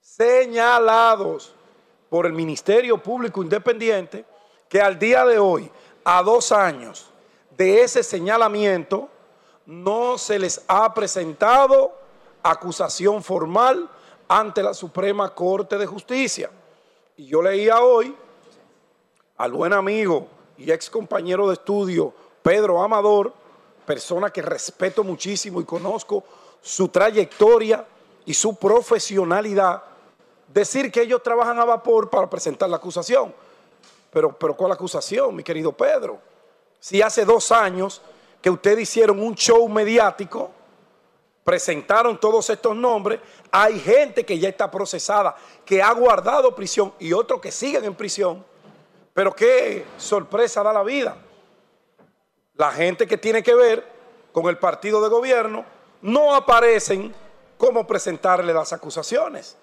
señalados 0.00 1.54
por 2.08 2.26
el 2.26 2.32
Ministerio 2.32 2.98
Público 2.98 3.42
Independiente, 3.42 4.24
que 4.68 4.80
al 4.80 4.98
día 4.98 5.24
de 5.24 5.38
hoy, 5.38 5.70
a 6.04 6.22
dos 6.22 6.52
años 6.52 7.10
de 7.50 7.82
ese 7.82 8.02
señalamiento, 8.02 9.08
no 9.66 10.18
se 10.18 10.38
les 10.38 10.62
ha 10.68 10.92
presentado 10.94 11.92
acusación 12.42 13.22
formal 13.22 13.88
ante 14.28 14.62
la 14.62 14.74
Suprema 14.74 15.34
Corte 15.34 15.76
de 15.78 15.86
Justicia. 15.86 16.50
Y 17.22 17.26
yo 17.26 17.40
leía 17.40 17.80
hoy 17.80 18.12
al 19.36 19.52
buen 19.52 19.72
amigo 19.72 20.26
y 20.58 20.72
ex 20.72 20.90
compañero 20.90 21.46
de 21.46 21.54
estudio 21.54 22.12
Pedro 22.42 22.82
Amador, 22.82 23.32
persona 23.86 24.30
que 24.30 24.42
respeto 24.42 25.04
muchísimo 25.04 25.60
y 25.60 25.64
conozco 25.64 26.24
su 26.60 26.88
trayectoria 26.88 27.86
y 28.26 28.34
su 28.34 28.56
profesionalidad, 28.56 29.84
decir 30.48 30.90
que 30.90 31.02
ellos 31.02 31.22
trabajan 31.22 31.60
a 31.60 31.64
vapor 31.64 32.10
para 32.10 32.28
presentar 32.28 32.68
la 32.68 32.78
acusación. 32.78 33.32
Pero, 34.10 34.36
pero 34.36 34.56
¿cuál 34.56 34.72
acusación, 34.72 35.36
mi 35.36 35.44
querido 35.44 35.70
Pedro? 35.70 36.18
Si 36.80 37.00
hace 37.02 37.24
dos 37.24 37.52
años 37.52 38.02
que 38.40 38.50
ustedes 38.50 38.80
hicieron 38.80 39.20
un 39.20 39.36
show 39.36 39.68
mediático, 39.68 40.50
presentaron 41.44 42.18
todos 42.18 42.48
estos 42.50 42.76
nombres, 42.76 43.20
hay 43.50 43.78
gente 43.80 44.24
que 44.24 44.38
ya 44.38 44.48
está 44.48 44.70
procesada, 44.70 45.36
que 45.64 45.82
ha 45.82 45.92
guardado 45.92 46.54
prisión 46.54 46.92
y 46.98 47.12
otros 47.12 47.40
que 47.40 47.50
siguen 47.50 47.84
en 47.84 47.94
prisión. 47.94 48.44
Pero 49.14 49.34
qué 49.34 49.84
sorpresa 49.98 50.62
da 50.62 50.72
la 50.72 50.82
vida. 50.82 51.16
La 52.54 52.70
gente 52.70 53.06
que 53.06 53.18
tiene 53.18 53.42
que 53.42 53.54
ver 53.54 53.86
con 54.32 54.46
el 54.46 54.58
partido 54.58 55.02
de 55.02 55.08
gobierno 55.08 55.64
no 56.00 56.34
aparecen 56.34 57.14
cómo 57.58 57.86
presentarle 57.86 58.52
las 58.52 58.72
acusaciones. 58.72 59.56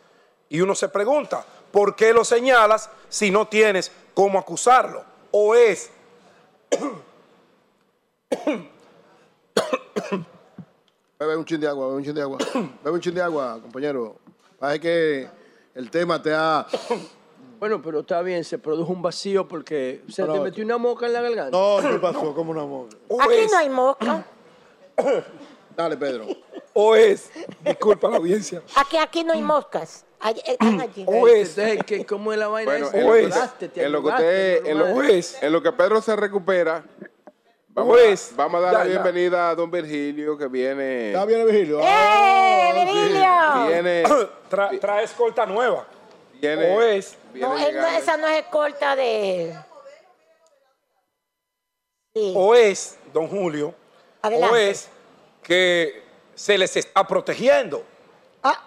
Y 0.50 0.62
uno 0.62 0.76
se 0.76 0.90
pregunta, 0.90 1.46
¿por 1.72 1.96
qué 1.96 2.14
lo 2.14 2.24
señalas 2.24 2.90
si 3.10 3.32
no 3.32 3.48
tienes 3.48 3.92
cómo 4.14 4.40
acusarlo? 4.40 5.04
¿O 5.32 5.54
es 5.56 5.92
Bebe 11.20 11.36
un 11.36 11.44
chin 11.44 11.60
de 11.60 11.68
agua, 11.68 11.88
bebe 11.88 11.98
un 11.98 12.04
chin 12.06 12.16
de 12.16 12.22
agua. 12.22 12.38
Bebe 12.82 12.92
un 12.96 13.02
chin 13.02 13.14
de 13.14 13.22
agua, 13.22 13.60
compañero. 13.62 14.16
Parece 14.58 14.80
que 14.80 15.28
el 15.76 15.92
tema 15.92 16.22
te 16.22 16.34
ha... 16.34 16.66
Bueno, 17.60 17.82
pero 17.82 18.00
está 18.00 18.22
bien, 18.22 18.46
se 18.46 18.58
produjo 18.58 18.94
un 18.94 19.02
vacío 19.02 19.46
porque 19.46 20.02
se 20.08 20.24
te 20.24 20.40
metió 20.40 20.64
una 20.64 20.78
moca 20.78 21.08
en 21.08 21.12
la 21.12 21.20
garganta. 21.22 21.52
No, 21.58 21.78
¿qué 21.82 22.00
pasó? 22.00 22.34
¿Cómo 22.34 22.52
una 22.52 22.64
moca? 22.64 22.96
Aquí 23.22 23.48
no 23.52 23.58
hay 23.58 23.70
moca. 23.70 24.26
Dale, 25.76 25.98
Pedro. 25.98 26.26
O 26.72 26.96
es, 26.96 27.30
disculpa 27.66 28.08
la 28.08 28.16
audiencia. 28.16 28.62
Aquí, 28.78 28.96
aquí 28.96 29.26
no 29.26 29.34
hay 29.34 29.42
moscas. 29.42 30.06
Están 30.46 30.80
allí. 30.80 31.04
O 31.06 31.28
es. 31.28 31.58
Entonces, 31.58 32.06
¿cómo 32.08 32.32
es 32.32 32.40
la 32.40 32.48
vaina 32.48 32.72
Bueno, 32.72 32.88
esa? 32.88 32.98
en 32.98 33.04
o 33.04 33.08
lo, 33.10 33.16
es. 33.18 33.36
que, 33.74 33.84
en 33.84 33.92
lo 33.92 34.02
que 34.04 34.08
usted- 34.08 34.66
en 34.66 34.78
lo- 34.80 35.02
es. 35.04 35.44
en 35.44 35.52
lo 35.52 35.62
que 35.62 35.72
Pedro 35.74 36.02
se 36.02 36.16
recupera, 36.16 36.86
vamos, 37.70 37.94
Pues, 37.98 38.32
a, 38.32 38.36
vamos 38.36 38.60
a 38.60 38.62
dar 38.66 38.74
la 38.74 38.80
ya, 38.80 38.86
ya. 38.86 38.90
bienvenida 39.02 39.50
a 39.50 39.56
don 39.56 39.70
Virgilio 39.72 40.38
que 40.38 40.48
viene. 40.48 41.08
¿Está 41.10 41.26
bien, 41.26 41.46
Vigilio? 41.46 41.80
¡Eh, 41.82 42.72
Virgilio! 42.74 43.68
Viene. 43.68 44.04
Tra- 44.50 44.80
trae 44.80 45.04
escolta 45.04 45.46
nueva. 45.46 45.86
viene 46.34 46.76
O 46.76 46.82
es. 46.82 47.18
viene 47.34 47.48
No, 47.48 47.58
él 47.58 47.78
esa 47.98 48.18
no 48.18 48.28
es 48.28 48.44
corta 48.46 48.96
de... 48.96 49.56
Sí. 52.16 52.34
O 52.36 52.56
es, 52.56 52.98
don 53.14 53.28
Julio, 53.28 53.74
Adelante. 54.24 54.54
o 54.54 54.58
es 54.58 54.90
que 55.44 56.04
se 56.34 56.58
les 56.58 56.76
está 56.76 57.06
protegiendo. 57.06 57.84
Ah, 58.42 58.64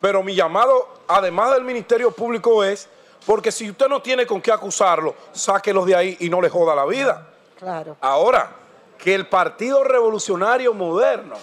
Pero 0.00 0.22
mi 0.22 0.34
llamado, 0.36 0.88
además 1.08 1.52
del 1.54 1.64
Ministerio 1.64 2.12
Público, 2.12 2.62
es 2.62 2.88
porque 3.26 3.50
si 3.50 3.68
usted 3.68 3.88
no 3.88 4.00
tiene 4.00 4.26
con 4.26 4.40
qué 4.40 4.52
acusarlo, 4.52 5.16
sáquelos 5.32 5.86
de 5.86 5.96
ahí 5.96 6.16
y 6.20 6.28
no 6.30 6.40
le 6.40 6.48
joda 6.48 6.74
la 6.76 6.84
vida. 6.84 7.33
Claro. 7.64 7.96
Ahora, 8.00 8.50
que 8.98 9.14
el 9.14 9.26
Partido 9.26 9.82
Revolucionario 9.84 10.72
Moderno 10.74 11.36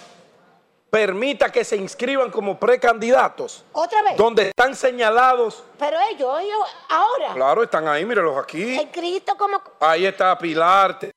permita 0.90 1.50
que 1.50 1.64
se 1.64 1.76
inscriban 1.76 2.30
como 2.30 2.58
precandidatos, 2.58 3.64
Otra 3.72 4.02
vez. 4.02 4.16
donde 4.16 4.48
están 4.48 4.76
señalados, 4.76 5.64
Pero 5.78 5.96
ellos, 6.10 6.40
ellos, 6.40 6.58
ahora, 6.88 7.32
claro, 7.34 7.62
están 7.62 7.88
ahí, 7.88 8.04
mírelos 8.04 8.36
aquí. 8.36 8.78
el 8.78 8.90
Cristo 8.90 9.34
como... 9.38 9.60
Ahí 9.80 10.04
está 10.06 10.36
Pilarte, 10.38 11.10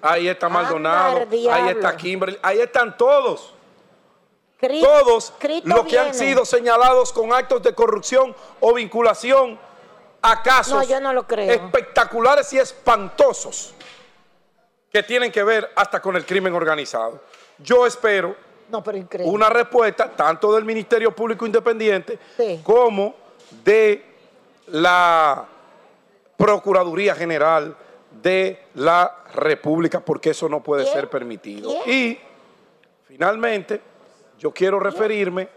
ahí 0.00 0.28
está 0.28 0.48
Maldonado, 0.48 1.18
el 1.18 1.30
diablo. 1.30 1.64
ahí 1.64 1.68
está 1.74 1.96
Kimberly, 1.96 2.38
ahí 2.42 2.60
están 2.60 2.96
todos. 2.96 3.54
Todos 4.60 5.32
Cristo 5.38 5.68
los 5.68 5.86
que 5.86 5.98
han 5.98 6.12
sido 6.14 6.44
señalados 6.44 7.12
con 7.12 7.32
actos 7.32 7.62
de 7.62 7.74
corrupción 7.74 8.34
o 8.58 8.74
vinculación 8.74 9.56
a 10.20 10.42
casos 10.42 10.74
No, 10.78 10.82
yo 10.82 11.00
no 11.00 11.12
lo 11.12 11.28
creo. 11.28 11.48
espectaculares 11.52 12.52
y 12.52 12.58
espantosos 12.58 13.72
que 14.92 15.02
tienen 15.02 15.30
que 15.30 15.42
ver 15.42 15.70
hasta 15.76 16.00
con 16.00 16.16
el 16.16 16.24
crimen 16.24 16.54
organizado. 16.54 17.20
Yo 17.58 17.86
espero 17.86 18.34
No, 18.70 18.82
pero 18.82 18.96
increíble. 18.98 19.32
una 19.32 19.48
respuesta 19.48 20.10
tanto 20.10 20.54
del 20.54 20.64
Ministerio 20.64 21.14
Público 21.14 21.44
Independiente 21.46 22.18
Sí. 22.36 22.60
como 22.64 23.14
de 23.64 24.04
la 24.68 25.46
Procuraduría 26.36 27.14
General 27.14 27.74
de 28.22 28.62
la 28.74 29.24
República, 29.34 30.00
porque 30.00 30.30
eso 30.30 30.48
no 30.48 30.62
puede 30.62 30.86
ser 30.86 31.10
permitido. 31.10 31.70
Y 31.86 32.18
finalmente, 33.06 33.80
yo 34.38 34.52
quiero 34.52 34.78
referirme 34.78 35.48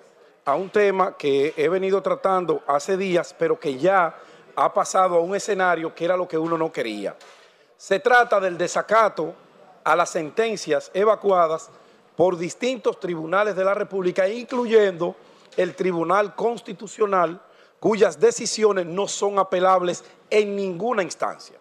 a 0.45 0.55
un 0.55 0.69
tema 0.69 1.15
que 1.17 1.53
he 1.55 1.69
venido 1.69 2.01
tratando 2.01 2.63
hace 2.65 2.97
días, 2.97 3.35
pero 3.37 3.59
que 3.59 3.77
ya 3.77 4.15
ha 4.55 4.73
pasado 4.73 5.15
a 5.17 5.19
un 5.19 5.35
escenario 5.35 5.93
que 5.93 6.03
era 6.05 6.17
lo 6.17 6.27
que 6.27 6.37
uno 6.37 6.57
no 6.57 6.71
quería. 6.71 7.15
Se 7.81 7.99
trata 7.99 8.39
del 8.39 8.59
desacato 8.59 9.33
a 9.83 9.95
las 9.95 10.11
sentencias 10.11 10.91
evacuadas 10.93 11.71
por 12.15 12.37
distintos 12.37 12.99
tribunales 12.99 13.55
de 13.55 13.65
la 13.65 13.73
República, 13.73 14.29
incluyendo 14.29 15.15
el 15.57 15.73
Tribunal 15.73 16.35
Constitucional, 16.35 17.41
cuyas 17.79 18.19
decisiones 18.19 18.85
no 18.85 19.07
son 19.07 19.39
apelables 19.39 20.03
en 20.29 20.55
ninguna 20.55 21.01
instancia. 21.01 21.57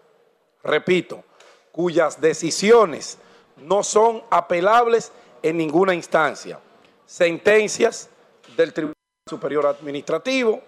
Repito, 0.63 1.25
cuyas 1.73 2.21
decisiones 2.21 3.17
no 3.57 3.83
son 3.83 4.23
apelables 4.29 5.13
en 5.43 5.57
ninguna 5.57 5.95
instancia. 5.95 6.61
Sentencias 7.07 8.11
del 8.59 8.75
Tribunal 8.75 8.95
Superior 9.27 9.69
Administrativo, 9.69 10.61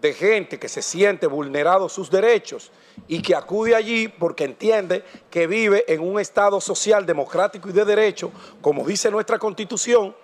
de 0.00 0.12
gente 0.12 0.58
que 0.58 0.68
se 0.68 0.82
siente 0.82 1.26
vulnerado 1.26 1.88
sus 1.88 2.10
derechos 2.10 2.70
y 3.06 3.20
que 3.22 3.34
acude 3.34 3.74
allí 3.74 4.08
porque 4.08 4.44
entiende 4.44 5.04
que 5.30 5.46
vive 5.46 5.84
en 5.88 6.00
un 6.00 6.20
Estado 6.20 6.60
social, 6.60 7.04
democrático 7.04 7.68
y 7.68 7.72
de 7.72 7.84
derecho, 7.84 8.30
como 8.60 8.84
dice 8.86 9.10
nuestra 9.10 9.38
Constitución, 9.38 10.14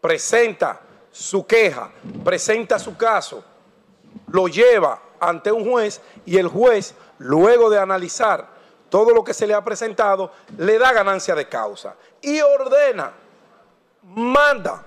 presenta 0.00 0.80
su 1.10 1.46
queja, 1.46 1.90
presenta 2.22 2.78
su 2.78 2.96
caso, 2.96 3.44
lo 4.28 4.48
lleva 4.48 5.00
ante 5.20 5.50
un 5.50 5.70
juez 5.70 6.00
y 6.26 6.36
el 6.36 6.48
juez, 6.48 6.94
luego 7.18 7.70
de 7.70 7.78
analizar 7.78 8.48
todo 8.90 9.12
lo 9.12 9.24
que 9.24 9.32
se 9.32 9.46
le 9.46 9.54
ha 9.54 9.64
presentado, 9.64 10.32
le 10.58 10.78
da 10.78 10.92
ganancia 10.92 11.34
de 11.34 11.48
causa 11.48 11.94
y 12.20 12.40
ordena, 12.40 13.12
manda 14.02 14.84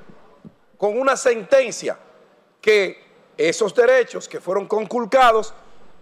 con 0.77 0.99
una 0.99 1.17
sentencia 1.17 1.97
que 2.61 3.06
esos 3.37 3.73
derechos 3.73 4.27
que 4.27 4.41
fueron 4.41 4.67
conculcados 4.67 5.53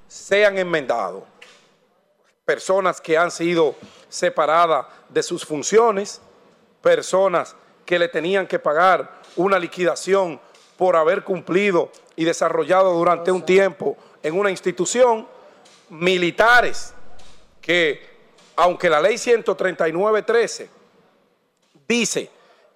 sean 0.08 0.58
enmendados. 0.58 1.24
Personas 2.46 3.02
que 3.02 3.18
han 3.18 3.32
sido 3.32 3.76
separadas 4.08 4.86
de 5.10 5.24
sus 5.24 5.46
funciones, 5.46 6.22
personas 6.82 7.56
que 7.86 8.00
le 8.00 8.08
tenían 8.08 8.48
que 8.48 8.60
pagar 8.60 9.22
una 9.36 9.60
liquidación 9.60 10.40
por 10.78 10.96
haber 10.96 11.24
cumplido 11.24 11.92
y 12.16 12.26
desarrollado 12.26 12.94
durante 12.94 13.32
un 13.32 13.44
tiempo 13.44 13.98
en 14.22 14.38
una 14.38 14.52
institución, 14.52 15.28
militares 15.90 16.94
que, 17.62 18.02
aunque 18.56 18.90
la 18.90 19.02
ley 19.02 19.16
139.13 19.16 20.68
dice 21.88 22.30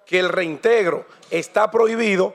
que 0.04 0.18
el 0.18 0.28
reintegro 0.28 1.06
está 1.30 1.70
prohibido, 1.70 2.34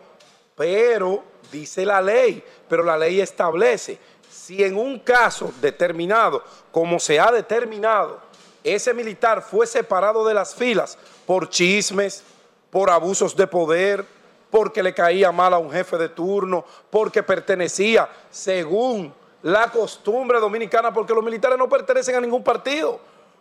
pero 0.56 1.24
dice 1.52 1.86
la 1.86 2.02
ley, 2.02 2.44
pero 2.68 2.84
la 2.84 2.98
ley 2.98 3.22
establece, 3.22 4.00
si 4.30 4.64
en 4.64 4.78
un 4.78 5.00
caso 5.00 5.52
determinado, 5.62 6.44
como 6.72 7.00
se 7.00 7.20
ha 7.20 7.32
determinado, 7.32 8.20
ese 8.64 8.94
militar 8.94 9.42
fue 9.42 9.68
separado 9.68 10.26
de 10.26 10.34
las 10.34 10.56
filas 10.56 10.98
por 11.26 11.50
chismes, 11.50 12.24
por 12.70 12.90
abusos 12.90 13.36
de 13.36 13.48
poder, 13.48 14.06
porque 14.50 14.84
le 14.84 14.94
caía 14.94 15.32
mal 15.32 15.54
a 15.54 15.58
un 15.58 15.72
jefe 15.72 15.98
de 15.98 16.10
turno, 16.10 16.66
porque 16.90 17.24
pertenecía, 17.24 18.10
según 18.30 19.14
la 19.42 19.70
costumbre 19.70 20.40
dominicana, 20.40 20.94
porque 20.94 21.14
los 21.14 21.24
militares 21.24 21.58
no 21.58 21.70
pertenecen 21.70 22.16
a 22.16 22.22
ningún 22.22 22.44
partido. 22.44 23.00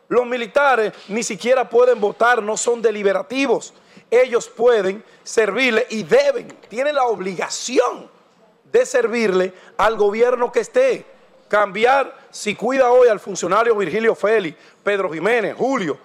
Los 0.09 0.27
militares 0.27 0.93
ni 1.09 1.23
siquiera 1.23 1.69
pueden 1.69 2.01
votar, 2.01 2.43
no 2.43 2.57
son 2.57 2.83
deliberativos. 2.83 3.73
Ellos 4.21 4.49
pueden 4.49 5.05
servirle 5.23 5.87
y 5.91 6.03
deben, 6.03 6.49
tienen 6.69 6.95
la 6.95 7.05
obligación 7.05 8.11
de 8.71 8.87
servirle 8.87 9.53
al 9.77 9.97
gobierno 9.97 10.51
que 10.51 10.61
esté. 10.61 11.07
Cambiar, 11.49 12.17
si 12.31 12.55
cuida 12.55 12.91
hoy 12.91 13.09
al 13.09 13.21
funcionario 13.21 13.77
Virgilio 13.77 14.15
Félix, 14.15 14.59
Pedro 14.83 15.13
Jiménez, 15.13 15.55
Julio, 15.57 15.99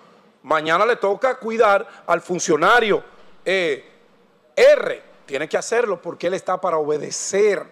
mañana 0.43 0.85
le 0.85 0.95
toca 0.95 1.37
cuidar 1.39 1.87
al 2.05 2.21
funcionario 2.21 3.03
eh, 3.43 3.83
R. 4.55 5.03
Tiene 5.25 5.47
que 5.47 5.57
hacerlo 5.57 6.01
porque 6.01 6.27
él 6.27 6.33
está 6.33 6.59
para 6.59 6.77
obedecer 6.77 7.65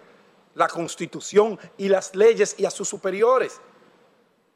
la 0.54 0.68
constitución 0.68 1.58
y 1.76 1.88
las 1.88 2.14
leyes 2.14 2.54
y 2.58 2.64
a 2.64 2.70
sus 2.70 2.88
superiores. 2.88 3.60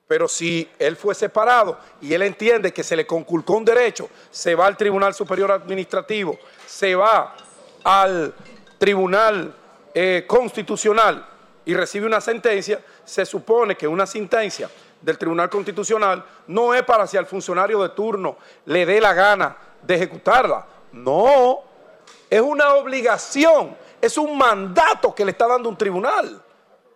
Pero 0.06 0.28
si 0.28 0.68
él 0.78 0.96
fue 0.96 1.14
separado 1.14 1.78
y 2.00 2.12
él 2.12 2.22
entiende 2.22 2.72
que 2.72 2.82
se 2.82 2.96
le 2.96 3.06
conculcó 3.06 3.54
un 3.54 3.64
derecho, 3.64 4.08
se 4.30 4.54
va 4.54 4.66
al 4.66 4.76
Tribunal 4.76 5.14
Superior 5.14 5.50
Administrativo, 5.52 6.38
se 6.66 6.94
va 6.94 7.34
al 7.84 8.34
Tribunal 8.78 9.54
eh, 9.94 10.24
Constitucional 10.26 11.26
y 11.64 11.74
recibe 11.74 12.06
una 12.06 12.20
sentencia, 12.20 12.80
se 13.04 13.24
supone 13.24 13.76
que 13.76 13.86
una 13.86 14.06
sentencia 14.06 14.68
del 15.00 15.18
Tribunal 15.18 15.48
Constitucional 15.48 16.24
no 16.48 16.74
es 16.74 16.82
para 16.82 17.06
si 17.06 17.16
al 17.16 17.26
funcionario 17.26 17.82
de 17.82 17.90
turno 17.90 18.36
le 18.66 18.84
dé 18.84 19.00
la 19.00 19.14
gana 19.14 19.56
de 19.82 19.94
ejecutarla. 19.94 20.66
No, 20.92 21.62
es 22.28 22.40
una 22.40 22.74
obligación 22.74 23.76
es 24.02 24.18
un 24.18 24.36
mandato 24.36 25.14
que 25.14 25.24
le 25.24 25.30
está 25.30 25.46
dando 25.46 25.68
un 25.68 25.78
tribunal. 25.78 26.41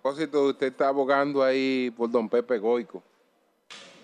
Propósito, 0.07 0.43
usted 0.45 0.69
está 0.69 0.89
abogando 0.89 1.43
ahí 1.43 1.93
por 1.97 2.09
don 2.09 2.29
Pepe 2.29 2.59
Goico. 2.59 3.03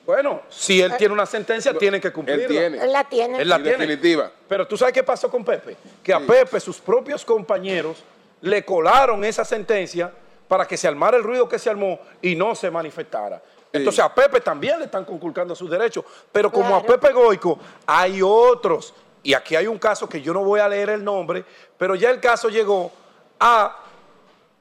Bueno, 0.05 0.43
si 0.49 0.81
él 0.81 0.97
tiene 0.97 1.15
una 1.15 1.27
sentencia, 1.27 1.73
tiene 1.79 2.01
que 2.01 2.13
cumplirla. 2.13 2.43
Él 2.43 2.49
tiene. 2.49 2.79
Él 2.83 2.93
la 2.93 3.05
tiene. 3.05 3.41
Él 3.41 3.49
la 3.49 3.63
tiene. 3.63 3.79
definitiva. 3.79 4.33
Pero 4.49 4.67
tú 4.67 4.77
sabes 4.77 4.93
qué 4.93 5.05
pasó 5.05 5.31
con 5.31 5.45
Pepe. 5.45 5.77
Que 6.03 6.13
a 6.13 6.19
Pepe, 6.19 6.59
sus 6.59 6.81
propios 6.81 7.25
compañeros, 7.25 8.03
le 8.41 8.65
colaron 8.65 9.25
esa 9.25 9.45
sentencia 9.45 10.13
para 10.49 10.67
que 10.67 10.77
se 10.77 10.89
armara 10.89 11.17
el 11.17 11.23
ruido 11.23 11.49
que 11.49 11.59
se 11.59 11.71
armó 11.71 12.01
y 12.21 12.35
no 12.35 12.57
se 12.57 12.69
manifestara. 12.69 13.41
Entonces 13.73 14.05
a 14.05 14.13
Pepe 14.13 14.41
también 14.41 14.81
le 14.81 14.87
están 14.87 15.05
conculcando 15.05 15.55
sus 15.55 15.71
derechos. 15.71 16.05
Pero 16.33 16.51
como 16.51 16.75
a 16.75 16.83
Pepe 16.83 17.13
Goico 17.13 17.61
hay 17.87 18.21
otros 18.23 18.93
y 19.23 19.35
aquí 19.35 19.55
hay 19.55 19.69
un 19.69 19.79
caso 19.79 20.09
que 20.09 20.21
yo 20.21 20.35
no 20.35 20.43
voy 20.43 20.59
a 20.59 20.69
leer 20.69 20.91
el 20.91 21.05
nombre, 21.05 21.45
pero 21.79 21.95
ya 21.95 22.11
el 22.11 22.19
caso 22.19 22.49
llegó 22.49 22.91
a 23.39 23.85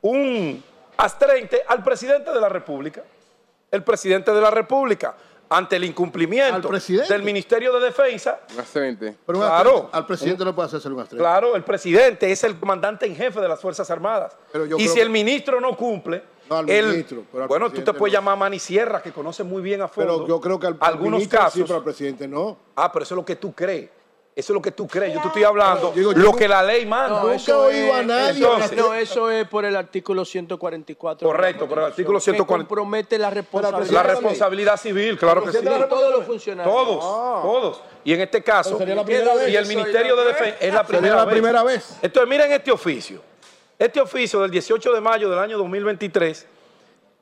un 0.01 0.63
astrente 1.01 1.63
al 1.67 1.83
presidente 1.83 2.31
de 2.31 2.39
la 2.39 2.49
República. 2.49 3.03
El 3.69 3.83
presidente 3.83 4.31
de 4.31 4.41
la 4.41 4.51
República, 4.51 5.15
ante 5.49 5.77
el 5.77 5.85
incumplimiento 5.85 6.69
del 7.09 7.23
Ministerio 7.23 7.73
de 7.73 7.85
Defensa. 7.85 8.41
Astrente. 8.57 9.15
Pero 9.25 9.39
claro, 9.39 9.89
al 9.91 10.05
presidente 10.05 10.43
no 10.45 10.53
puede 10.53 10.67
hacerse 10.67 10.89
un 10.89 10.99
astrente. 10.99 11.21
Claro, 11.21 11.55
el 11.55 11.63
presidente 11.63 12.31
es 12.31 12.43
el 12.43 12.59
comandante 12.59 13.05
en 13.05 13.15
jefe 13.15 13.39
de 13.39 13.47
las 13.47 13.59
Fuerzas 13.59 13.89
Armadas. 13.89 14.37
y 14.77 14.87
si 14.87 14.99
el 14.99 15.09
ministro 15.09 15.59
no 15.59 15.75
cumple, 15.75 16.23
bueno, 17.47 17.71
tú 17.71 17.81
te 17.81 17.93
puedes 17.93 18.13
llamar 18.13 18.37
Manny 18.37 18.59
Sierra, 18.59 19.01
que 19.01 19.11
conoce 19.11 19.43
muy 19.43 19.61
bien 19.61 19.81
a 19.81 19.87
fondo. 19.87 20.25
Pero 20.25 20.27
yo 20.27 20.41
creo 20.41 20.59
que 20.59 20.73
algunos 20.79 21.27
casos. 21.27 21.61
pero 21.63 21.77
al 21.77 21.83
presidente 21.83 22.27
no. 22.27 22.57
Ah, 22.75 22.91
pero 22.91 23.03
eso 23.03 23.15
es 23.15 23.17
lo 23.17 23.25
que 23.25 23.37
tú 23.37 23.53
crees. 23.53 23.89
Eso 24.33 24.53
es 24.53 24.55
lo 24.55 24.61
que 24.61 24.71
tú 24.71 24.87
crees. 24.87 25.13
Yo 25.13 25.21
te 25.21 25.27
estoy 25.27 25.43
hablando 25.43 25.93
lo 25.95 26.33
que 26.33 26.47
la 26.47 26.63
ley 26.63 26.85
manda. 26.85 27.21
No, 27.21 27.31
eso 27.31 27.69
es, 27.69 27.91
a 27.91 28.01
nadie. 28.01 28.39
no, 28.77 28.93
eso 28.93 29.29
es 29.29 29.45
por 29.47 29.65
el 29.65 29.75
artículo 29.75 30.23
144. 30.23 31.27
Correcto, 31.27 31.67
por 31.67 31.79
el 31.79 31.85
artículo 31.85 32.19
144. 32.19 32.67
compromete 32.67 33.17
la 33.17 33.29
responsabilidad. 33.29 33.91
La 33.91 34.03
responsabilidad 34.03 34.77
civil, 34.77 35.17
claro 35.17 35.43
que 35.43 35.51
sí. 35.51 35.57
Todos 35.89 36.15
los 36.15 36.25
funcionarios. 36.25 36.73
Todos, 36.73 37.03
ah. 37.03 37.41
todos. 37.43 37.81
Y 38.05 38.13
en 38.13 38.21
este 38.21 38.41
caso, 38.41 38.79
y 38.79 39.55
el 39.55 39.67
Ministerio 39.67 40.15
de 40.15 40.25
Defensa 40.25 40.57
es 40.61 40.73
la 40.73 40.85
primera, 40.85 41.15
la 41.17 41.25
primera 41.27 41.63
vez. 41.63 41.97
Entonces, 42.01 42.29
miren 42.29 42.51
este 42.53 42.71
oficio. 42.71 43.21
Este 43.77 43.99
oficio 43.99 44.39
del 44.41 44.51
18 44.51 44.93
de 44.93 45.01
mayo 45.01 45.29
del 45.29 45.39
año 45.39 45.57
2023 45.57 46.47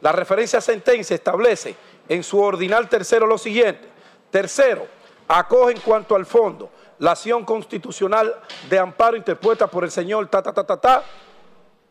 La 0.00 0.12
referencia 0.12 0.58
a 0.58 0.62
sentencia 0.62 1.14
establece 1.14 1.76
en 2.08 2.22
su 2.22 2.40
ordinal 2.40 2.88
tercero 2.88 3.26
lo 3.26 3.38
siguiente. 3.38 3.88
Tercero, 4.30 4.86
acoge 5.28 5.72
en 5.72 5.80
cuanto 5.80 6.14
al 6.14 6.26
fondo 6.26 6.70
la 6.98 7.12
acción 7.12 7.44
constitucional 7.44 8.34
de 8.68 8.78
amparo 8.78 9.16
interpuesta 9.16 9.66
por 9.66 9.84
el 9.84 9.90
señor 9.90 10.28
ta, 10.28 10.42
ta, 10.42 10.52
ta, 10.52 10.64
ta, 10.64 10.76
ta 10.76 11.04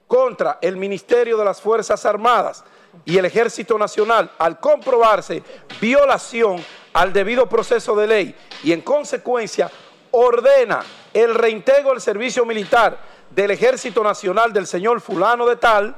contra 0.08 0.58
el 0.62 0.78
Ministerio 0.78 1.38
de 1.38 1.46
las 1.46 1.62
Fuerzas 1.62 2.06
Armadas 2.06 2.64
y 3.06 3.18
el 3.18 3.26
Ejército 3.26 3.78
Nacional 3.78 4.32
al 4.38 4.60
comprobarse 4.60 5.44
violación 5.80 6.64
al 6.94 7.14
debido 7.14 7.48
proceso 7.48 7.96
de 7.96 8.08
ley 8.08 8.36
y 8.64 8.74
en 8.74 8.82
consecuencia 8.82 9.72
ordena 10.12 10.82
el 11.14 11.34
reintegro 11.36 11.92
del 11.92 12.02
servicio 12.02 12.46
militar 12.46 12.98
del 13.30 13.52
Ejército 13.52 14.04
Nacional 14.04 14.52
del 14.54 14.68
señor 14.68 15.02
fulano 15.02 15.46
de 15.48 15.56
tal 15.56 15.96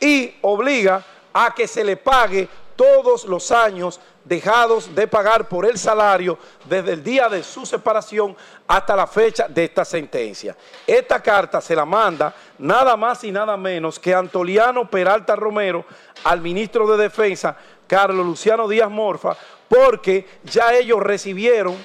y 0.00 0.34
obliga 0.42 1.02
a 1.32 1.54
que 1.54 1.68
se 1.68 1.84
le 1.84 1.96
pague 1.96 2.48
todos 2.74 3.24
los 3.24 3.50
años 3.52 4.00
dejados 4.26 4.92
de 4.92 5.06
pagar 5.06 5.48
por 5.48 5.64
el 5.64 5.78
salario 5.78 6.36
desde 6.64 6.94
el 6.94 7.04
día 7.04 7.28
de 7.28 7.44
su 7.44 7.64
separación 7.64 8.36
hasta 8.66 8.96
la 8.96 9.06
fecha 9.06 9.46
de 9.48 9.64
esta 9.64 9.84
sentencia. 9.84 10.56
Esta 10.84 11.22
carta 11.22 11.60
se 11.60 11.76
la 11.76 11.84
manda 11.84 12.34
nada 12.58 12.96
más 12.96 13.22
y 13.22 13.30
nada 13.30 13.56
menos 13.56 14.00
que 14.00 14.12
Antoliano 14.12 14.90
Peralta 14.90 15.36
Romero 15.36 15.84
al 16.24 16.40
ministro 16.40 16.88
de 16.88 17.04
Defensa, 17.04 17.56
Carlos 17.86 18.26
Luciano 18.26 18.66
Díaz 18.66 18.90
Morfa, 18.90 19.36
porque 19.68 20.26
ya 20.42 20.74
ellos 20.74 21.00
recibieron 21.00 21.76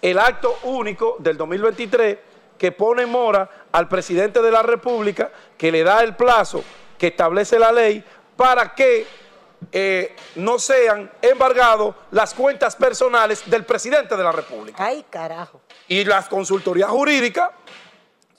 el 0.00 0.18
acto 0.18 0.56
único 0.62 1.16
del 1.18 1.36
2023 1.36 2.18
que 2.56 2.72
pone 2.72 3.04
mora 3.04 3.48
al 3.70 3.86
presidente 3.88 4.40
de 4.40 4.50
la 4.50 4.62
República, 4.62 5.30
que 5.58 5.70
le 5.70 5.82
da 5.84 6.02
el 6.02 6.16
plazo 6.16 6.64
que 6.96 7.08
establece 7.08 7.58
la 7.58 7.70
ley 7.70 8.02
para 8.36 8.74
que 8.74 9.06
eh, 9.70 10.16
no 10.36 10.58
sean 10.58 11.10
embargados 11.20 11.94
las 12.10 12.34
cuentas 12.34 12.76
personales 12.76 13.42
del 13.46 13.64
presidente 13.64 14.16
de 14.16 14.24
la 14.24 14.32
República. 14.32 14.84
Ay, 14.84 15.04
carajo. 15.08 15.60
Y 15.88 16.04
la 16.04 16.22
consultoría 16.28 16.88
jurídica, 16.88 17.52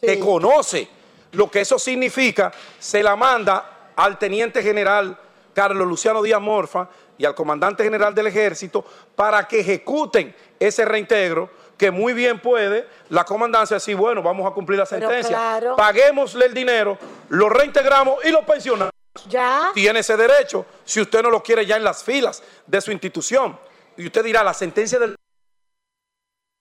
que 0.02 0.20
conoce 0.20 0.88
lo 1.32 1.50
que 1.50 1.62
eso 1.62 1.80
significa, 1.80 2.52
se 2.80 3.02
la 3.02 3.16
manda 3.16 3.92
al 3.96 4.18
teniente 4.18 4.62
general 4.62 5.18
Carlos 5.54 5.88
Luciano 5.88 6.22
Díaz 6.22 6.42
Morfa 6.42 6.90
y 7.18 7.26
al 7.26 7.36
comandante 7.36 7.84
general 7.84 8.14
del 8.14 8.28
ejército 8.28 8.84
para 9.16 9.48
que 9.48 9.60
ejecuten 9.60 10.36
ese 10.60 10.84
reintegro 10.84 11.50
que 11.78 11.92
muy 11.92 12.14
bien 12.14 12.40
puede 12.40 12.88
la 13.10 13.24
comandancia 13.26 13.76
decir, 13.76 13.96
bueno, 13.96 14.22
vamos 14.22 14.50
a 14.50 14.54
cumplir 14.54 14.80
la 14.80 14.86
sentencia, 14.86 15.60
paguémosle 15.76 16.46
el 16.46 16.54
dinero, 16.54 16.98
lo 17.30 17.50
reintegramos 17.50 18.24
y 18.26 18.30
lo 18.30 18.46
pensionamos. 18.46 18.93
Ya. 19.28 19.72
Tiene 19.74 20.00
ese 20.00 20.18
derecho 20.18 20.66
si 20.84 21.02
usted 21.02 21.22
no 21.22 21.30
lo 21.30 21.44
quiere 21.44 21.66
ya 21.66 21.76
en 21.76 21.84
las 21.84 22.04
filas 22.04 22.44
de 22.66 22.82
su 22.82 22.92
institución. 22.92 23.58
Y 23.96 24.08
usted 24.08 24.24
dirá, 24.24 24.44
la 24.44 24.54
sentencia 24.54 25.00
del 25.00 25.16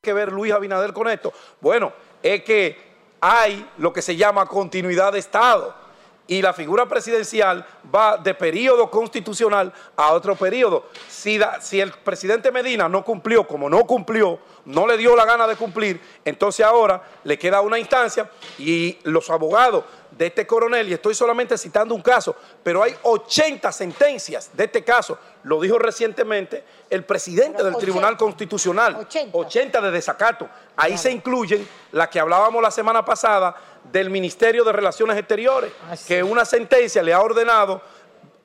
que 0.02 0.12
ver 0.12 0.32
Luis 0.32 0.52
Abinader 0.52 0.92
con 0.92 1.08
esto. 1.08 1.32
Bueno, 1.60 1.92
es 2.22 2.42
que 2.42 2.76
hay 3.20 3.64
lo 3.78 3.92
que 3.92 4.02
se 4.02 4.16
llama 4.16 4.46
continuidad 4.46 5.12
de 5.12 5.20
Estado. 5.20 5.80
y 6.28 6.40
la 6.40 6.52
figura 6.52 6.86
presidencial 6.86 7.66
va 7.94 8.16
de 8.16 8.32
periodo 8.32 8.88
constitucional 8.88 9.72
a 9.96 10.12
otro 10.12 10.34
periodo. 10.36 10.86
Si, 11.08 11.38
si, 11.60 11.80
el 11.80 11.90
presidente 11.90 12.50
Medina 12.50 12.88
no 12.88 13.04
cumplió, 13.04 13.46
como 13.46 13.68
no 13.68 13.84
cumplió, 13.84 14.38
no 14.64 14.86
le 14.86 14.96
dio 14.96 15.16
la 15.16 15.24
gana 15.24 15.46
de 15.46 15.56
cumplir, 15.56 16.00
entonces 16.24 16.64
ahora 16.64 17.02
le 17.24 17.38
queda 17.38 17.60
una 17.60 17.78
instancia 17.78 18.30
y 18.56 18.98
los 19.02 19.28
abogados 19.30 19.84
de 20.22 20.28
este 20.28 20.46
coronel, 20.46 20.88
y 20.88 20.92
estoy 20.92 21.16
solamente 21.16 21.58
citando 21.58 21.96
un 21.96 22.00
caso, 22.00 22.36
pero 22.62 22.80
hay 22.80 22.94
80 23.02 23.72
sentencias 23.72 24.50
de 24.52 24.64
este 24.64 24.84
caso, 24.84 25.18
lo 25.42 25.60
dijo 25.60 25.80
recientemente 25.80 26.62
el 26.88 27.02
presidente 27.02 27.64
del 27.64 27.76
Tribunal 27.76 28.16
Constitucional, 28.16 29.04
80. 29.32 29.80
de 29.80 29.90
desacato. 29.90 30.48
Ahí 30.76 30.96
se 30.96 31.10
incluyen 31.10 31.66
la 31.90 32.08
que 32.08 32.20
hablábamos 32.20 32.62
la 32.62 32.70
semana 32.70 33.04
pasada 33.04 33.56
del 33.90 34.10
Ministerio 34.10 34.62
de 34.62 34.70
Relaciones 34.70 35.18
Exteriores, 35.18 35.72
que 36.06 36.22
una 36.22 36.44
sentencia 36.44 37.02
le 37.02 37.12
ha 37.12 37.20
ordenado 37.20 37.82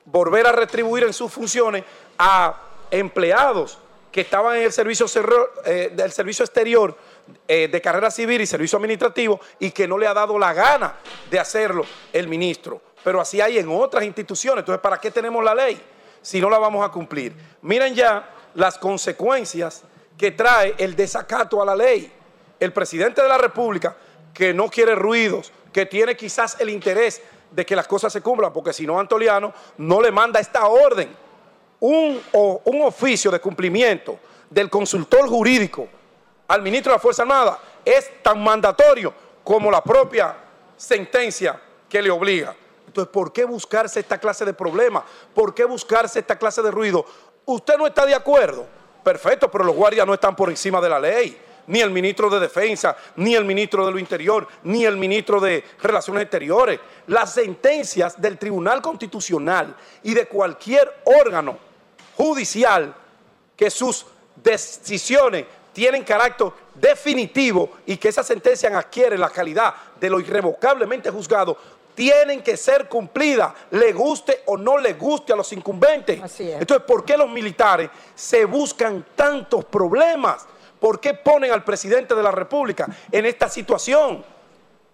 volver 0.04 0.48
a 0.48 0.52
retribuir 0.52 1.04
en 1.04 1.12
sus 1.12 1.32
funciones 1.32 1.84
a 2.18 2.60
empleados 2.90 3.78
que 4.10 4.22
estaban 4.22 4.56
en 4.56 4.64
el 4.64 4.72
servicio, 4.72 5.06
eh, 5.64 5.92
del 5.94 6.10
servicio 6.10 6.44
exterior 6.44 6.96
eh, 7.46 7.68
de 7.68 7.80
carrera 7.80 8.10
civil 8.10 8.40
y 8.40 8.46
servicio 8.46 8.76
administrativo 8.76 9.40
y 9.58 9.70
que 9.70 9.88
no 9.88 9.96
le 9.96 10.06
ha 10.06 10.14
dado 10.14 10.38
la 10.38 10.52
gana 10.52 10.96
de 11.30 11.38
hacerlo 11.38 11.84
el 12.12 12.28
ministro. 12.28 12.80
Pero 13.02 13.20
así 13.20 13.40
hay 13.40 13.58
en 13.58 13.68
otras 13.68 14.04
instituciones. 14.04 14.62
Entonces, 14.62 14.82
¿para 14.82 14.98
qué 14.98 15.10
tenemos 15.10 15.42
la 15.42 15.54
ley 15.54 15.80
si 16.20 16.40
no 16.40 16.50
la 16.50 16.58
vamos 16.58 16.86
a 16.86 16.90
cumplir? 16.90 17.34
Miren 17.62 17.94
ya 17.94 18.28
las 18.54 18.76
consecuencias 18.78 19.84
que 20.16 20.32
trae 20.32 20.74
el 20.78 20.94
desacato 20.94 21.62
a 21.62 21.64
la 21.64 21.76
ley. 21.76 22.12
El 22.60 22.72
presidente 22.72 23.22
de 23.22 23.28
la 23.28 23.38
República, 23.38 23.96
que 24.34 24.52
no 24.52 24.68
quiere 24.68 24.94
ruidos, 24.94 25.52
que 25.72 25.86
tiene 25.86 26.16
quizás 26.16 26.60
el 26.60 26.70
interés 26.70 27.22
de 27.50 27.64
que 27.64 27.76
las 27.76 27.86
cosas 27.86 28.12
se 28.12 28.20
cumplan, 28.20 28.52
porque 28.52 28.72
si 28.72 28.86
no, 28.86 28.98
Antoliano 28.98 29.54
no 29.78 30.02
le 30.02 30.10
manda 30.10 30.40
esta 30.40 30.66
orden, 30.66 31.08
un, 31.80 32.20
un 32.32 32.82
oficio 32.82 33.30
de 33.30 33.40
cumplimiento 33.40 34.18
del 34.50 34.68
consultor 34.68 35.28
jurídico 35.28 35.88
al 36.48 36.62
ministro 36.62 36.90
de 36.92 36.96
la 36.96 37.00
Fuerza 37.00 37.22
Armada 37.22 37.58
es 37.84 38.22
tan 38.22 38.42
mandatorio 38.42 39.12
como 39.44 39.70
la 39.70 39.82
propia 39.82 40.34
sentencia 40.76 41.60
que 41.88 42.02
le 42.02 42.10
obliga. 42.10 42.54
Entonces, 42.86 43.12
¿por 43.12 43.32
qué 43.32 43.44
buscarse 43.44 44.00
esta 44.00 44.18
clase 44.18 44.44
de 44.44 44.54
problemas? 44.54 45.04
¿Por 45.34 45.54
qué 45.54 45.64
buscarse 45.64 46.18
esta 46.18 46.36
clase 46.36 46.62
de 46.62 46.70
ruido? 46.70 47.04
¿Usted 47.44 47.76
no 47.76 47.86
está 47.86 48.06
de 48.06 48.14
acuerdo? 48.14 48.66
Perfecto, 49.04 49.50
pero 49.50 49.64
los 49.64 49.76
guardias 49.76 50.06
no 50.06 50.14
están 50.14 50.34
por 50.34 50.48
encima 50.48 50.80
de 50.80 50.88
la 50.88 50.98
ley. 50.98 51.38
Ni 51.66 51.80
el 51.80 51.90
ministro 51.90 52.30
de 52.30 52.40
Defensa, 52.40 52.96
ni 53.16 53.34
el 53.34 53.44
ministro 53.44 53.84
de 53.84 53.92
lo 53.92 53.98
Interior, 53.98 54.48
ni 54.62 54.86
el 54.86 54.96
ministro 54.96 55.38
de 55.38 55.62
Relaciones 55.82 56.22
Exteriores. 56.22 56.80
Las 57.08 57.34
sentencias 57.34 58.18
del 58.18 58.38
Tribunal 58.38 58.80
Constitucional 58.80 59.76
y 60.02 60.14
de 60.14 60.26
cualquier 60.26 61.02
órgano 61.04 61.58
judicial 62.16 62.94
que 63.54 63.70
sus 63.70 64.06
decisiones 64.42 65.44
tienen 65.78 66.02
carácter 66.02 66.48
definitivo 66.74 67.70
y 67.86 67.96
que 67.98 68.08
esa 68.08 68.24
sentencia 68.24 68.76
adquiere 68.76 69.16
la 69.16 69.30
calidad 69.30 69.72
de 70.00 70.10
lo 70.10 70.18
irrevocablemente 70.18 71.08
juzgado, 71.08 71.56
tienen 71.94 72.42
que 72.42 72.56
ser 72.56 72.88
cumplidas, 72.88 73.52
le 73.70 73.92
guste 73.92 74.42
o 74.46 74.56
no 74.56 74.76
le 74.76 74.94
guste 74.94 75.32
a 75.32 75.36
los 75.36 75.52
incumbentes. 75.52 76.18
Entonces, 76.40 76.84
¿por 76.84 77.04
qué 77.04 77.16
los 77.16 77.30
militares 77.30 77.90
se 78.16 78.44
buscan 78.44 79.06
tantos 79.14 79.66
problemas? 79.66 80.48
¿Por 80.80 80.98
qué 80.98 81.14
ponen 81.14 81.52
al 81.52 81.62
presidente 81.62 82.12
de 82.12 82.24
la 82.24 82.32
República 82.32 82.88
en 83.12 83.24
esta 83.26 83.48
situación? 83.48 84.24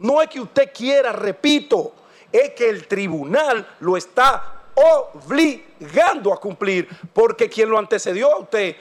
No 0.01 0.20
es 0.20 0.28
que 0.28 0.40
usted 0.40 0.70
quiera, 0.70 1.12
repito, 1.12 1.94
es 2.31 2.51
que 2.51 2.69
el 2.69 2.86
tribunal 2.86 3.66
lo 3.81 3.97
está 3.97 4.61
obligando 4.74 6.31
a 6.31 6.39
cumplir, 6.39 6.86
porque 7.15 7.48
quien 7.48 7.70
lo 7.70 7.78
antecedió 7.78 8.35
a 8.35 8.39
usted 8.40 8.77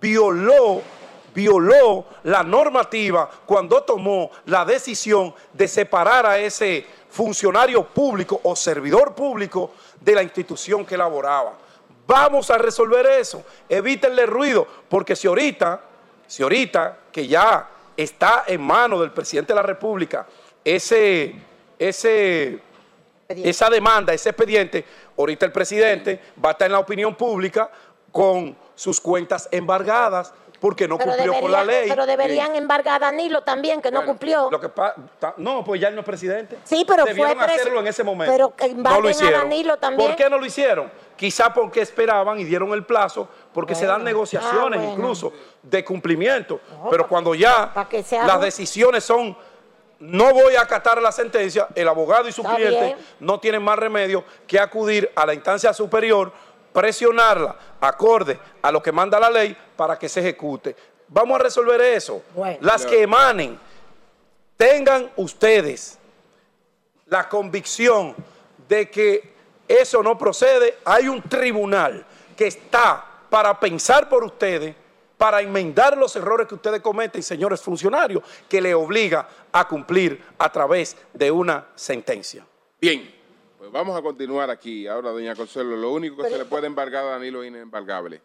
violó 0.00 0.80
violó 1.34 2.06
la 2.24 2.42
normativa 2.42 3.28
cuando 3.46 3.82
tomó 3.82 4.30
la 4.46 4.64
decisión 4.64 5.34
de 5.52 5.68
separar 5.68 6.26
a 6.26 6.38
ese 6.38 6.86
funcionario 7.10 7.84
público 7.84 8.40
o 8.44 8.54
servidor 8.54 9.14
público 9.14 9.72
de 10.00 10.14
la 10.14 10.22
institución 10.22 10.84
que 10.84 10.94
elaboraba. 10.94 11.54
Vamos 12.06 12.50
a 12.50 12.58
resolver 12.58 13.06
eso, 13.06 13.44
evítenle 13.68 14.26
ruido, 14.26 14.66
porque 14.88 15.14
si 15.14 15.28
ahorita, 15.28 15.80
si 16.26 16.42
ahorita 16.42 16.98
que 17.12 17.26
ya 17.26 17.68
está 17.96 18.44
en 18.46 18.60
manos 18.60 19.00
del 19.00 19.12
presidente 19.12 19.52
de 19.52 19.56
la 19.56 19.62
República 19.62 20.26
ese, 20.64 21.34
ese, 21.78 22.58
esa 23.28 23.70
demanda, 23.70 24.12
ese 24.12 24.30
expediente, 24.30 24.84
ahorita 25.16 25.46
el 25.46 25.52
presidente 25.52 26.20
va 26.42 26.50
a 26.50 26.52
estar 26.52 26.66
en 26.66 26.72
la 26.72 26.78
opinión 26.78 27.14
pública 27.14 27.70
con 28.10 28.56
sus 28.74 29.00
cuentas 29.00 29.48
embargadas, 29.52 30.32
porque 30.60 30.86
no 30.86 30.98
cumplió 30.98 31.40
con 31.40 31.50
la 31.50 31.64
ley. 31.64 31.88
Pero 31.88 32.06
deberían 32.06 32.54
embargar 32.54 32.96
a 32.96 33.06
Danilo 33.06 33.42
también, 33.42 33.80
que 33.80 33.90
no 33.90 34.04
cumplió. 34.04 34.50
Lo 34.50 34.60
que 34.60 34.70
no, 35.38 35.64
pues 35.64 35.80
ya 35.80 35.88
él 35.88 35.94
no 35.94 36.00
es 36.00 36.06
presidente. 36.06 36.58
Sí, 36.64 36.84
pero 36.86 37.04
Debieron 37.04 37.36
fue 37.36 37.46
hacerlo 37.46 37.80
en 37.80 37.86
ese 37.86 38.04
momento. 38.04 38.32
Pero 38.32 38.54
que 38.54 38.74
no 38.74 39.00
lo 39.00 39.08
hicieron. 39.08 39.40
a 39.40 39.44
Danilo 39.44 39.76
también. 39.78 40.10
¿Por 40.10 40.16
qué 40.16 40.28
no 40.28 40.38
lo 40.38 40.44
hicieron? 40.44 40.90
Quizá 41.16 41.52
porque 41.52 41.80
esperaban 41.80 42.38
y 42.38 42.44
dieron 42.44 42.72
el 42.72 42.84
plazo, 42.84 43.28
porque 43.52 43.74
se 43.74 43.86
dan 43.86 44.04
negociaciones 44.04 44.80
ah, 44.80 44.84
incluso 44.84 45.32
de 45.62 45.84
cumplimiento. 45.84 46.60
pero 46.90 47.08
cuando 47.08 47.34
ya 47.34 47.72
las 48.26 48.40
decisiones 48.40 49.04
son 49.04 49.36
no 50.00 50.32
voy 50.32 50.54
a 50.54 50.62
acatar 50.62 51.00
la 51.02 51.12
sentencia, 51.12 51.68
el 51.74 51.86
abogado 51.86 52.26
y 52.26 52.32
su 52.32 52.42
cliente 52.42 52.96
no 53.20 53.38
tienen 53.38 53.62
más 53.62 53.78
remedio 53.78 54.24
que 54.46 54.58
acudir 54.58 55.10
a 55.14 55.26
la 55.26 55.34
instancia 55.34 55.74
superior 55.74 56.32
presionarla 56.72 57.56
acorde 57.80 58.38
a 58.62 58.70
lo 58.70 58.82
que 58.82 58.92
manda 58.92 59.18
la 59.18 59.30
ley 59.30 59.56
para 59.80 59.98
que 59.98 60.10
se 60.10 60.20
ejecute. 60.20 60.76
Vamos 61.08 61.40
a 61.40 61.44
resolver 61.44 61.80
eso. 61.80 62.22
Las 62.60 62.84
que 62.84 63.00
emanen, 63.00 63.58
tengan 64.54 65.10
ustedes 65.16 65.98
la 67.06 67.26
convicción 67.30 68.14
de 68.68 68.90
que 68.90 69.32
eso 69.66 70.02
no 70.02 70.18
procede. 70.18 70.76
Hay 70.84 71.08
un 71.08 71.22
tribunal 71.22 72.04
que 72.36 72.48
está 72.48 73.02
para 73.30 73.58
pensar 73.58 74.06
por 74.10 74.22
ustedes, 74.22 74.76
para 75.16 75.40
enmendar 75.40 75.96
los 75.96 76.14
errores 76.14 76.46
que 76.46 76.56
ustedes 76.56 76.82
cometen, 76.82 77.22
señores 77.22 77.62
funcionarios, 77.62 78.22
que 78.50 78.60
le 78.60 78.74
obliga 78.74 79.26
a 79.50 79.66
cumplir 79.66 80.22
a 80.36 80.52
través 80.52 80.94
de 81.14 81.30
una 81.30 81.68
sentencia. 81.74 82.46
Bien. 82.78 83.14
Pues 83.56 83.72
vamos 83.72 83.98
a 83.98 84.02
continuar 84.02 84.50
aquí. 84.50 84.86
Ahora, 84.86 85.08
doña 85.08 85.34
Consuelo, 85.34 85.74
lo 85.74 85.90
único 85.90 86.22
que 86.22 86.28
se 86.28 86.36
le 86.36 86.44
puede 86.44 86.66
embargar 86.66 87.02
a 87.06 87.10
Danilo 87.12 87.42
es 87.42 87.48
inembargable. 87.48 88.20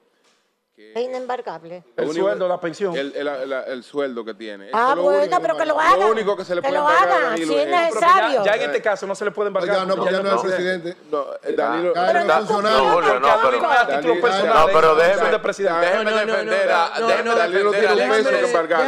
Es 0.77 1.03
inembargable. 1.03 1.85
El 1.95 2.13
sueldo, 2.13 2.49
la 2.49 2.59
pensión. 2.59 2.93
El, 2.97 3.83
sueldo 3.83 4.25
que 4.25 4.33
tiene. 4.33 4.69
ah, 4.73 4.93
bueno, 4.97 5.37
pero 5.41 5.55
que 5.55 5.65
lo 5.65 5.79
haga. 5.79 5.97
Lo 5.97 6.11
único 6.11 6.35
que 6.35 6.43
se 6.43 6.53
le 6.53 6.61
puede 6.61 6.73
Danilo 6.73 7.47
si 7.47 7.59
es 7.59 7.67
necesario. 7.67 8.43
Ya, 8.43 8.55
en 8.55 8.61
este 8.63 8.81
caso 8.81 9.07
no 9.07 9.15
se 9.15 9.23
le 9.23 9.31
puede 9.31 9.47
embargar. 9.47 9.77
Ya 9.77 9.85
no, 9.85 9.95
porque 9.95 10.11
ya 10.11 10.21
no 10.21 10.35
es 10.35 10.43
el 10.43 10.49
presidente. 10.49 10.97
No, 11.09 11.27
Danilo. 11.55 11.93
No, 11.93 12.13
no, 14.43 14.65
pero 14.73 14.95
déjeme 14.95 15.31
defender 16.11 16.71
a... 16.71 16.89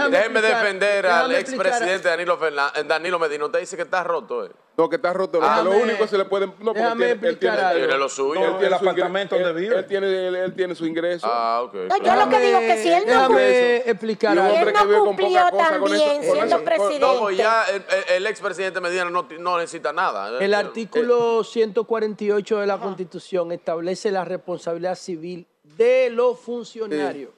Déjeme 0.09 0.41
defender 0.41 1.07
al 1.07 1.35
expresidente 1.35 2.09
Danilo 2.09 2.37
Danilo 2.85 3.19
Medina. 3.19 3.45
Usted 3.45 3.59
dice 3.59 3.77
que 3.77 3.83
está 3.83 4.03
roto, 4.03 4.45
¿eh? 4.45 4.51
No, 4.77 4.87
que 4.87 4.97
está 4.97 5.11
roto. 5.11 5.41
lo 5.41 5.71
único 5.71 6.03
que 6.03 6.07
se 6.07 6.19
le 6.19 6.25
puede. 6.25 6.45
No, 6.45 6.71
porque 6.71 6.81
él 6.83 7.17
tiene, 7.17 7.29
él 7.29 7.39
tiene, 7.39 7.97
lo 7.97 8.07
suyo. 8.07 8.45
él 8.45 8.51
tiene 8.51 8.67
el 8.67 8.73
apartamento 8.75 9.35
donde 9.35 9.59
vive. 9.59 9.75
Él 9.75 9.87
tiene, 9.87 10.27
él, 10.27 10.53
tiene 10.53 10.75
su 10.75 10.85
ingreso. 10.85 11.25
Ah, 11.27 11.63
ok. 11.63 11.73
No, 11.73 11.97
yo 11.97 12.15
lo 12.15 12.29
que 12.29 12.39
digo 12.39 12.59
es 12.59 12.75
que 12.75 12.83
si 12.83 12.89
él 12.89 13.03
no, 13.07 13.11
déjame 13.11 13.77
explicar 13.77 14.37
algo. 14.37 14.69
Él 14.69 14.73
no 14.75 15.03
cumplió 15.03 15.41
también 15.49 16.21
siendo 16.21 16.63
presidente. 16.63 16.99
No, 16.99 17.19
pues 17.21 17.37
ya 17.37 17.63
el, 17.63 17.83
el 18.17 18.27
expresidente 18.27 18.79
Medina 18.79 19.05
no, 19.05 19.27
no, 19.39 19.57
necesita 19.57 19.91
nada. 19.91 20.37
El 20.39 20.53
artículo 20.53 21.43
148 21.43 22.59
de 22.59 22.67
la 22.67 22.77
Constitución 22.77 23.51
establece 23.51 24.11
la 24.11 24.25
responsabilidad 24.25 24.93
civil 24.93 25.47
de 25.63 26.11
los 26.11 26.39
funcionarios. 26.39 27.31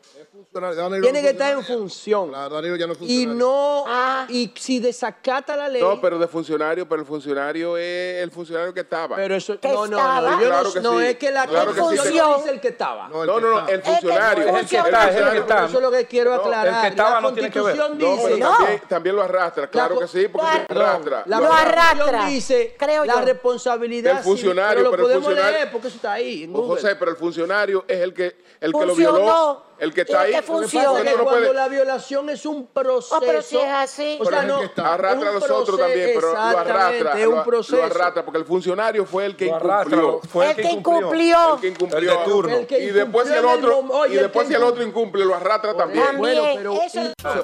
Tiene 1.02 1.22
que 1.22 1.30
estar 1.30 1.54
en 1.54 1.64
función. 1.64 2.32
Y 3.02 3.26
no, 3.26 3.84
ah. 3.88 4.26
y 4.30 4.52
si 4.56 4.80
desacata 4.80 5.56
la 5.56 5.68
ley. 5.68 5.82
No, 5.82 6.00
pero 6.00 6.18
de 6.18 6.28
funcionario, 6.28 6.88
pero 6.88 7.02
el 7.02 7.08
funcionario 7.08 7.78
es 7.78 8.24
el 8.24 8.32
funcionario 8.32 8.74
que 8.74 8.82
estaba. 8.82 9.16
Pero 9.16 9.36
eso, 9.36 9.58
no, 9.62 9.88
no, 9.88 10.22
no, 10.22 10.82
no, 10.82 11.02
es 11.02 11.18
que 11.18 11.32
la 11.32 11.48
claro 11.48 11.74
función 11.74 12.42
es 12.42 12.48
el 12.48 12.60
que 12.60 12.70
estaba. 12.70 13.08
No, 13.10 13.26
no, 13.26 13.40
no, 13.40 13.68
el 13.68 13.82
funcionario. 13.82 14.48
Es 14.48 14.56
el 14.56 14.68
que 14.68 14.78
está, 14.78 15.10
es 15.10 15.16
el 15.16 15.32
que 15.32 15.38
está. 15.40 15.66
Eso 15.66 15.78
es 15.78 15.84
lo 15.84 15.92
que 15.92 16.06
quiero 16.06 16.34
aclarar. 16.34 16.76
El 16.76 16.82
que 16.82 16.88
estaba 16.88 17.22
no 17.22 17.34
tiene 17.34 17.52
que 17.52 17.62
ver. 17.62 17.76
Dice, 17.98 18.38
no, 18.38 18.58
también, 18.58 18.82
también 18.88 19.16
lo 19.16 19.24
arrastra, 19.24 19.70
claro 19.70 20.00
que 20.00 20.08
sí, 20.08 20.28
porque 20.28 20.66
lo 20.74 20.82
arrastra. 20.82 21.24
La 21.26 21.40
lo 21.40 21.52
arrastra. 21.52 22.26
dice 22.28 22.76
creo 22.78 23.06
la 23.06 23.22
responsabilidad 23.22 24.16
del 24.16 24.24
funcionario, 24.24 24.92
pero 24.92 25.04
lo 25.04 25.04
podemos 25.04 25.34
leer 25.34 25.72
porque 25.72 25.88
eso 25.88 25.96
está 25.98 26.14
ahí. 26.14 26.50
José, 26.52 26.96
pero 26.96 27.12
el 27.12 27.18
funcionario 27.18 27.86
es 27.88 28.00
el 28.00 28.14
que 28.14 28.38
el 28.60 28.74
que 28.74 28.86
lo 28.86 28.96
violó 28.96 29.69
el 29.80 29.94
que 29.94 30.02
está 30.02 30.22
ahí. 30.22 30.34
Que 30.34 30.42
funciona. 30.42 31.02
Que 31.04 31.14
cuando 31.18 31.54
la 31.54 31.68
violación 31.68 32.30
es 32.30 32.46
un 32.46 32.68
proceso. 32.68 33.18
Oh, 33.18 33.20
pero 33.20 33.42
si 33.42 33.58
es 33.58 33.70
así. 33.70 34.18
O 34.22 34.26
sea, 34.26 34.44
no, 34.44 34.60
arrastra 34.78 35.30
a 35.30 35.34
los 35.34 35.50
otros 35.50 35.80
también, 35.80 36.12
pero 36.16 36.34
lo 36.34 36.40
arrastra. 36.40 37.20
Es 37.20 37.28
un 37.28 37.44
proceso. 37.44 37.78
Lo, 37.78 37.84
arrastra, 37.84 38.24
porque 38.24 38.40
el 38.40 38.46
funcionario 38.46 39.06
fue 39.06 39.26
el 39.26 39.36
que 39.36 39.48
incumplió. 39.48 40.22
Fue 40.30 40.52
el, 40.52 40.56
que 40.56 40.72
incumplió. 40.72 41.56
El 41.56 41.62
que 41.62 41.68
incumplió. 41.68 42.00
El 42.00 42.06
de 42.08 42.26
turno. 42.26 42.58
y 42.70 42.86
después 42.88 43.28
si 43.28 43.34
el 43.34 43.46
otro, 43.46 44.08
y 44.08 44.14
después 44.16 44.48
si 44.48 44.54
el 44.54 44.64
otro 44.64 44.84
incumple, 44.84 45.26
lo 45.26 45.36
arrastra 45.36 45.74
también. 45.76 46.18
Bueno, 46.18 46.44
pero 46.56 46.80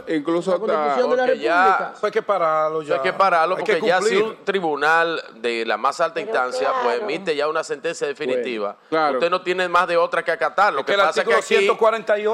incluso 0.07 0.53
hasta. 0.53 1.93
Fue 1.99 2.11
que 2.11 2.21
pararlo 2.21 2.81
ya. 2.81 2.95
Hay 2.95 3.01
que 3.01 3.13
pararlo 3.13 3.57
porque 3.57 3.81
ya 3.81 4.01
si 4.01 4.17
un 4.17 4.37
tribunal 4.43 5.21
de 5.35 5.65
la 5.65 5.77
más 5.77 5.99
alta 5.99 6.19
instancia 6.19 6.71
pues 6.83 7.01
emite 7.01 7.35
ya 7.35 7.47
una 7.47 7.63
sentencia 7.63 8.07
definitiva, 8.07 8.77
usted 8.89 9.29
no 9.29 9.41
tiene 9.41 9.67
más 9.67 9.87
de 9.87 9.97
otra 9.97 10.23
que 10.23 10.31
acatar. 10.31 10.73
Lo 10.73 10.85
que 10.85 10.93
pasa 10.93 11.21
es 11.21 11.27
que 11.27 11.33
aquí, 11.33 11.67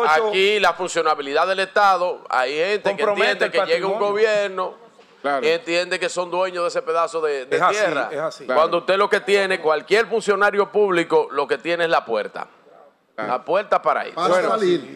aquí 0.08 0.60
la 0.60 0.74
funcionabilidad 0.74 1.48
del 1.48 1.60
Estado, 1.60 2.24
hay 2.30 2.56
gente 2.56 2.96
que 2.96 3.04
entiende 3.04 3.52
que 3.52 3.66
llega 3.66 3.88
un 3.88 4.00
gobierno 4.00 4.76
y 5.42 5.48
entiende 5.48 6.00
que 6.00 6.10
son 6.10 6.32
dueños 6.32 6.64
de 6.64 6.70
ese 6.70 6.82
pedazo 6.82 7.22
de, 7.22 7.46
tierra. 7.46 8.10
Cuando 8.46 8.80
usted 8.80 8.98
lo 8.98 9.10
que 9.10 9.20
tiene, 9.22 9.62
cualquier 9.62 10.08
funcionario 10.08 10.72
público, 10.72 11.28
lo 11.32 11.48
que 11.48 11.58
tiene 11.58 11.86
es 11.86 11.90
la 11.90 12.06
puerta. 12.06 12.48
La 13.18 13.44
puerta 13.44 13.82
para 13.82 14.08
ir. 14.08 14.16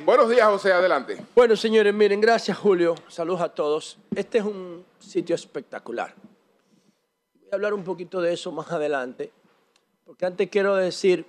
Buenos 0.04 0.30
días, 0.30 0.48
José, 0.48 0.74
adelante. 0.74 1.24
Bueno, 1.36 1.56
señores, 1.56 1.94
miren, 1.94 2.20
gracias, 2.20 2.58
Julio. 2.58 2.96
Saludos 3.08 3.42
a 3.42 3.50
todos. 3.50 4.00
Este 4.16 4.40
es 4.40 4.44
un 4.44 4.84
sitio 5.00 5.36
espectacular. 5.36 6.14
Voy 7.36 7.50
a 7.52 7.56
hablar 7.56 7.74
un 7.74 7.84
poquito 7.84 8.22
de 8.22 8.34
eso 8.34 8.52
más 8.52 8.72
adelante, 8.72 9.32
porque 10.06 10.26
antes 10.26 10.50
quiero 10.50 10.76
decir, 10.76 11.26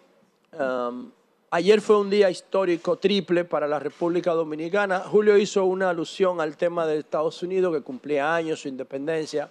um, 0.58 1.10
Ayer 1.50 1.80
fue 1.80 1.98
un 1.98 2.10
día 2.10 2.28
histórico 2.28 2.96
triple 2.96 3.44
para 3.44 3.68
la 3.68 3.78
República 3.78 4.32
Dominicana. 4.32 5.00
Julio 5.00 5.36
hizo 5.36 5.64
una 5.64 5.90
alusión 5.90 6.40
al 6.40 6.56
tema 6.56 6.84
de 6.86 6.98
Estados 6.98 7.40
Unidos 7.40 7.72
que 7.72 7.82
cumplía 7.82 8.34
años 8.34 8.60
su 8.60 8.68
independencia. 8.68 9.48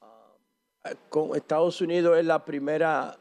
Ah, 0.00 0.92
con 1.08 1.36
Estados 1.36 1.80
Unidos 1.80 2.18
es 2.18 2.24
la 2.24 2.44
primera, 2.44 3.16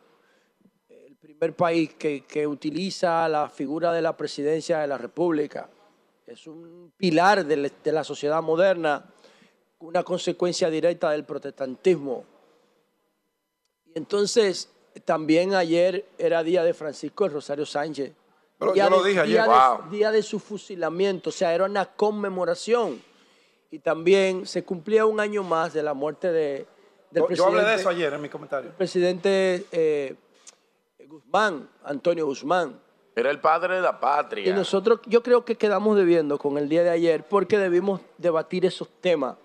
el 0.90 1.16
primer 1.18 1.56
país 1.56 1.94
que, 1.94 2.48
utiliza 2.48 3.30
la 3.30 3.48
figura 3.48 3.94
de 3.94 4.02
la 4.02 4.18
presidencia 4.18 4.80
de 4.80 4.88
la 4.88 4.98
República. 4.98 5.70
Es 6.26 6.48
un 6.48 6.92
pilar 6.98 7.46
de 7.46 7.92
la 7.92 8.04
sociedad 8.04 8.42
moderna, 8.42 9.06
una 9.78 10.02
consecuencia 10.02 10.68
directa 10.72 11.12
del 11.12 11.26
protestantismo. 11.26 12.26
Y 13.86 13.92
entonces 14.00 14.68
también 15.00 15.54
ayer 15.54 16.06
era 16.18 16.44
día 16.44 16.64
de 16.64 16.74
Francisco 16.74 17.28
Rosario 17.28 17.66
Sánchez. 17.66 18.14
Pero 18.58 18.76
yo 18.76 18.90
lo 18.90 19.04
dije 19.04 19.22
ayer. 19.22 19.44
Día, 19.90 20.12
de, 20.12 20.22
su 20.22 20.40
fusilamiento, 20.40 21.30
o 21.30 21.34
sea, 21.34 21.54
era 21.54 21.66
una 21.66 21.86
conmemoración. 21.86 23.02
Y 23.72 23.80
también 23.80 24.46
se 24.46 24.64
cumplía 24.64 25.06
un 25.06 25.20
año 25.20 25.44
más 25.44 25.74
de 25.74 25.82
la 25.82 25.94
muerte 25.94 26.32
de, 26.32 26.68
del 27.10 27.26
presidente. 27.26 27.36
Yo 27.36 27.46
hablé 27.48 27.64
de 27.64 27.76
eso 27.76 27.90
ayer 27.90 28.14
en 28.14 28.22
mi 28.22 28.30
comentario. 28.30 28.70
El 28.70 28.76
presidente 28.76 29.66
eh, 29.72 30.16
Guzmán, 31.08 31.70
Antonio 31.84 32.26
Guzmán. 32.26 32.80
Era 33.16 33.32
el 33.32 33.40
padre 33.40 33.76
de 33.76 33.82
la 33.82 34.00
patria. 34.00 34.50
Y 34.50 34.54
nosotros, 34.54 35.00
yo 35.06 35.24
creo 35.24 35.44
que 35.44 35.56
quedamos 35.56 35.98
debiendo 35.98 36.38
con 36.38 36.58
el 36.58 36.70
día 36.70 36.84
de 36.84 36.90
ayer 36.90 37.24
porque 37.24 37.58
debimos 37.58 38.02
debatir 38.18 38.66
esos 38.66 38.90
temas. 39.02 39.36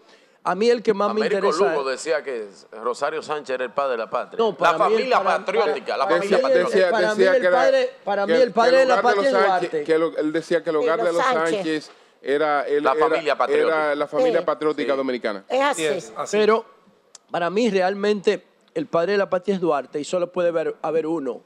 A 0.47 0.55
mí 0.55 0.71
el 0.71 0.81
que 0.81 0.95
más 0.95 1.13
me 1.13 1.23
interesa. 1.23 1.59
Lugo 1.59 1.83
decía 1.83 2.23
que 2.23 2.47
Rosario 2.71 3.21
Sánchez 3.21 3.55
era 3.55 3.65
el 3.65 3.73
padre 3.73 3.93
de 3.93 3.99
la 3.99 4.09
patria. 4.09 4.39
No, 4.39 4.57
la 4.59 4.79
familia 4.79 5.21
patriótica. 5.21 5.97
la 5.97 6.07
familia 6.07 6.41
patriótica. 6.41 6.91
Para 6.91 7.15
mí 7.17 7.25
el 7.25 7.51
padre, 7.51 7.91
para 8.05 8.27
mí 8.27 8.33
el 8.35 8.53
padre 8.53 8.77
de 8.79 8.87
la 8.87 9.03
patria 9.03 9.27
es 9.27 9.33
Duarte. 9.33 9.83
Que 9.83 9.95
él 9.95 10.33
decía 10.33 10.63
que 10.63 10.71
el 10.71 10.77
hogar 10.77 11.03
de 11.03 11.13
los 11.13 11.23
Sánchez 11.23 11.91
era, 12.23 12.65
la, 12.81 12.95
familia 12.95 13.37
patriótica. 13.37 13.77
era 13.77 13.95
la 13.97 14.07
familia 14.07 14.45
patriótica 14.45 14.95
dominicana. 14.95 15.45
Es 15.49 15.63
así. 15.63 16.13
Pero 16.31 16.65
para 17.29 17.51
mí 17.51 17.69
realmente 17.69 18.47
el 18.73 18.87
padre 18.87 19.13
de 19.13 19.19
la 19.19 19.29
patria 19.29 19.57
es 19.57 19.61
Duarte 19.61 19.99
y 19.99 20.05
solo 20.05 20.31
puede 20.31 20.51
haber, 20.51 20.77
haber 20.81 21.09
uno. 21.09 21.43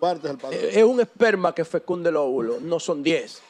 Duarte 0.00 0.26
es 0.26 0.32
el 0.32 0.38
padre. 0.38 0.56
Eh, 0.56 0.70
es 0.80 0.84
un 0.84 1.00
esperma 1.00 1.54
que 1.54 1.66
fecunde 1.66 2.08
el 2.08 2.16
óvulo, 2.16 2.58
no 2.62 2.80
son 2.80 3.02
diez 3.02 3.42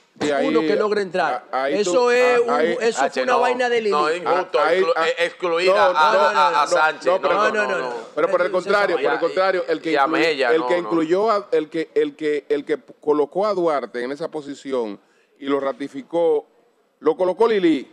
uno 0.43 0.61
que 0.61 0.77
logra 0.77 1.03
entrar. 1.03 1.45
eso 1.71 2.11
es 2.11 2.41
eso 2.81 3.11
fue 3.11 3.23
una 3.23 3.37
vaina 3.37 3.69
de 3.69 3.83
No, 3.83 4.13
injusto 4.15 4.59
excluir 5.19 5.73
a, 5.75 6.67
Sánchez. 6.67 7.21
No, 7.21 7.51
no, 7.51 7.67
no, 7.67 7.95
Pero 8.15 8.29
por 8.29 8.43
el 8.43 8.51
contrario, 8.51 8.97
por 8.97 9.13
el 9.13 9.19
contrario, 9.19 9.65
el 9.69 9.81
que, 9.81 9.95
el 9.95 10.67
que 10.67 10.79
incluyó, 10.79 11.47
el 11.51 11.69
que, 11.69 11.91
el 11.95 12.17
que, 12.17 12.45
el 12.49 12.65
que 12.65 12.79
colocó 13.01 13.47
a 13.47 13.55
Duarte 13.55 14.03
en 14.03 14.13
esa 14.13 14.29
posición 14.29 15.01
y 15.39 15.47
lo 15.47 15.61
ratificó, 15.61 16.47
lo 17.01 17.17
colocó 17.17 17.47
Lili 17.47 17.89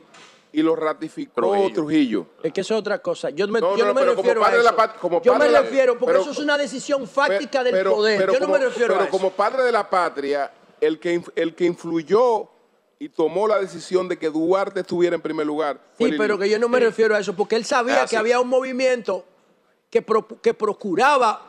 y 0.51 0.61
lo 0.61 0.75
ratificó 0.75 1.69
Trujillo. 1.73 2.27
Es 2.41 2.53
que 2.53 2.61
eso 2.61 2.75
es 2.75 2.79
otra 2.79 2.99
cosa. 2.99 3.29
Yo, 3.29 3.47
me, 3.47 3.59
yo 3.59 3.85
no, 3.85 3.93
me 3.93 4.05
refiero 4.05 4.45
a 4.45 4.55
eso. 4.55 5.21
yo 5.21 5.35
me 5.35 5.47
refiero, 5.49 5.99
porque 5.99 6.19
eso 6.19 6.31
es 6.31 6.39
una 6.39 6.57
decisión 6.57 7.07
fáctica 7.07 7.63
del 7.63 7.85
poder. 7.85 8.31
yo 8.31 8.39
no 8.39 8.47
me 8.47 8.59
refiero 8.59 8.93
a 8.93 8.97
eso. 8.97 9.05
Pero 9.05 9.11
como 9.11 9.31
padre 9.31 9.63
de 9.63 9.71
la 9.71 9.89
patria, 9.89 10.51
el 10.85 10.99
que, 10.99 11.21
el 11.35 11.55
que 11.55 11.65
influyó 11.65 12.49
y 12.99 13.09
tomó 13.09 13.47
la 13.47 13.59
decisión 13.59 14.07
de 14.07 14.17
que 14.17 14.29
Duarte 14.29 14.79
estuviera 14.81 15.15
en 15.15 15.21
primer 15.21 15.45
lugar. 15.45 15.79
Sí, 15.97 16.13
pero 16.17 16.37
que 16.37 16.49
yo 16.49 16.57
no 16.59 16.69
me 16.69 16.79
refiero 16.79 17.15
a 17.15 17.19
eso, 17.19 17.35
porque 17.35 17.55
él 17.55 17.65
sabía 17.65 18.03
ah, 18.03 18.07
que 18.07 18.17
había 18.17 18.39
un 18.39 18.47
movimiento 18.47 19.25
que, 19.89 20.05
que 20.41 20.53
procuraba 20.53 21.41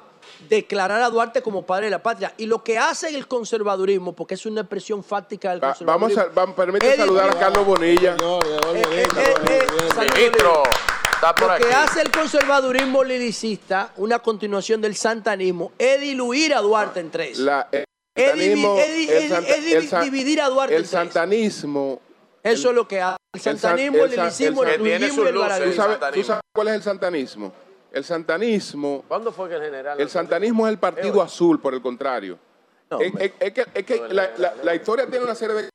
declarar 0.48 1.00
a 1.02 1.10
Duarte 1.10 1.42
como 1.42 1.64
padre 1.64 1.86
de 1.86 1.90
la 1.90 2.02
patria. 2.02 2.34
Y 2.36 2.46
lo 2.46 2.62
que 2.64 2.78
hace 2.78 3.08
el 3.08 3.28
conservadurismo, 3.28 4.12
porque 4.12 4.34
es 4.34 4.44
una 4.46 4.62
expresión 4.62 5.04
fáctica 5.04 5.50
del 5.50 5.60
conservadurismo. 5.60 6.14
vamos 6.14 6.18
a, 6.18 6.34
vamos, 6.34 6.56
permíteme 6.56 6.96
saludar 6.96 7.30
a 7.30 7.38
Carlos 7.38 7.64
Bonilla. 7.64 8.16
Ministro. 10.14 10.62
Lo 11.22 11.56
que 11.56 11.74
hace 11.74 12.02
el 12.02 12.10
conservadurismo 12.10 13.02
liricista, 13.02 13.92
una 13.96 14.18
continuación 14.18 14.82
del 14.82 14.94
santanismo, 14.94 15.72
es 15.78 16.00
diluir 16.00 16.54
a 16.54 16.60
Duarte 16.60 17.00
en 17.00 17.10
tres. 17.10 17.38
La, 17.38 17.68
eh, 17.72 17.84
es, 18.16 20.00
dividir 20.02 20.40
a 20.40 20.48
Duarte. 20.48 20.74
El 20.74 20.86
santanismo. 20.86 22.00
Eso 22.42 22.70
es 22.70 22.74
lo 22.74 22.88
que 22.88 23.00
hace. 23.00 23.16
El 23.34 23.40
santanismo, 23.40 24.04
el 24.04 24.12
el 24.12 24.86
el. 24.86 25.10
¿Tú 26.14 26.22
sabes 26.22 26.42
cuál 26.52 26.68
es 26.68 26.74
el 26.74 26.82
santanismo? 26.82 27.52
El 27.92 28.04
santanismo. 28.04 29.04
¿Cuándo 29.08 29.32
fue 29.32 29.48
que 29.48 29.56
el 29.56 29.62
general? 29.62 30.00
El 30.00 30.08
santanismo 30.08 30.66
es 30.66 30.72
el 30.72 30.78
partido 30.78 31.20
azul, 31.20 31.60
por 31.60 31.74
el 31.74 31.82
contrario. 31.82 32.38
es, 33.00 33.32
que, 33.52 33.66
es 33.74 33.84
que 33.84 34.02
la, 34.10 34.30
la, 34.62 34.74
historia 34.74 35.06
tiene 35.06 35.24
una 35.24 35.34
serie 35.34 35.56
de 35.56 35.68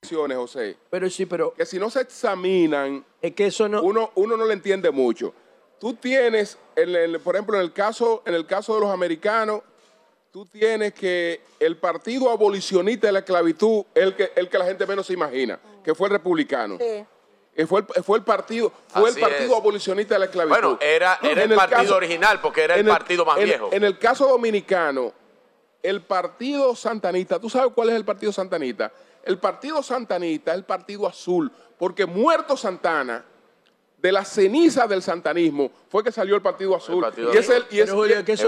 cuestiones, 0.00 0.38
José. 0.38 0.76
Pero 0.90 1.10
sí, 1.10 1.26
pero. 1.26 1.52
Que 1.54 1.66
si 1.66 1.78
no 1.78 1.90
se 1.90 2.00
examinan. 2.00 3.04
Es 3.20 3.34
que 3.34 3.46
eso 3.46 3.68
no. 3.68 3.82
Uno, 3.82 4.10
uno 4.16 4.36
no 4.36 4.44
le 4.44 4.54
entiende 4.54 4.90
mucho. 4.90 5.34
Tú 5.78 5.94
tienes, 5.94 6.56
por 7.22 7.34
ejemplo, 7.34 7.56
en 7.56 7.62
el, 7.62 7.72
caso, 7.72 8.22
en 8.24 8.34
el 8.34 8.46
caso 8.46 8.74
de 8.74 8.80
los 8.80 8.90
americanos, 8.90 9.60
tú 10.34 10.44
tienes 10.46 10.92
que 10.94 11.42
el 11.60 11.76
partido 11.76 12.28
abolicionista 12.28 13.06
de 13.06 13.12
la 13.12 13.20
esclavitud 13.20 13.84
es 13.94 14.02
el 14.02 14.16
que, 14.16 14.32
el 14.34 14.48
que 14.48 14.58
la 14.58 14.64
gente 14.64 14.84
menos 14.84 15.06
se 15.06 15.12
imagina, 15.12 15.60
que 15.84 15.94
fue 15.94 16.08
el 16.08 16.14
republicano. 16.14 16.76
Sí. 16.76 17.64
Fue 17.68 17.84
el, 17.94 18.02
fue 18.02 18.18
el 18.18 18.24
partido, 18.24 18.72
fue 18.88 19.10
el 19.10 19.20
partido 19.20 19.56
abolicionista 19.56 20.16
de 20.16 20.18
la 20.18 20.24
esclavitud. 20.24 20.56
Bueno, 20.60 20.78
era, 20.80 21.20
era 21.22 21.44
el, 21.44 21.54
partido 21.54 21.94
original 21.94 22.40
porque 22.40 22.64
era 22.64 22.74
el, 22.74 22.84
partido 22.84 23.24
más 23.24 23.36
viejo. 23.38 23.68
En 23.70 23.84
el 23.84 23.96
caso 23.96 24.26
dominicano, 24.26 25.12
el 25.80 26.02
partido 26.02 26.74
santanista, 26.74 27.38
¿tú 27.38 27.48
sabes 27.48 27.72
cuál 27.72 27.90
es 27.90 27.94
el 27.94 28.04
partido 28.04 28.32
santanista? 28.32 28.90
El 29.22 29.38
partido 29.38 29.84
santanista 29.84 30.50
es 30.50 30.56
el 30.56 30.64
partido 30.64 31.06
azul, 31.06 31.52
porque 31.78 32.06
muerto 32.06 32.56
Santana, 32.56 33.24
de 33.98 34.10
la 34.10 34.24
ceniza 34.24 34.88
del 34.88 35.00
santanismo 35.00 35.70
fue 35.94 36.02
que 36.02 36.10
salió 36.10 36.34
el 36.34 36.42
Partido 36.42 36.74
Azul. 36.74 37.06
y 37.32 37.38
es 37.38 37.48
el 37.48 37.66
y 37.70 37.78
es 37.78 37.88
el 37.88 38.24
y 38.26 38.32
ese 38.32 38.42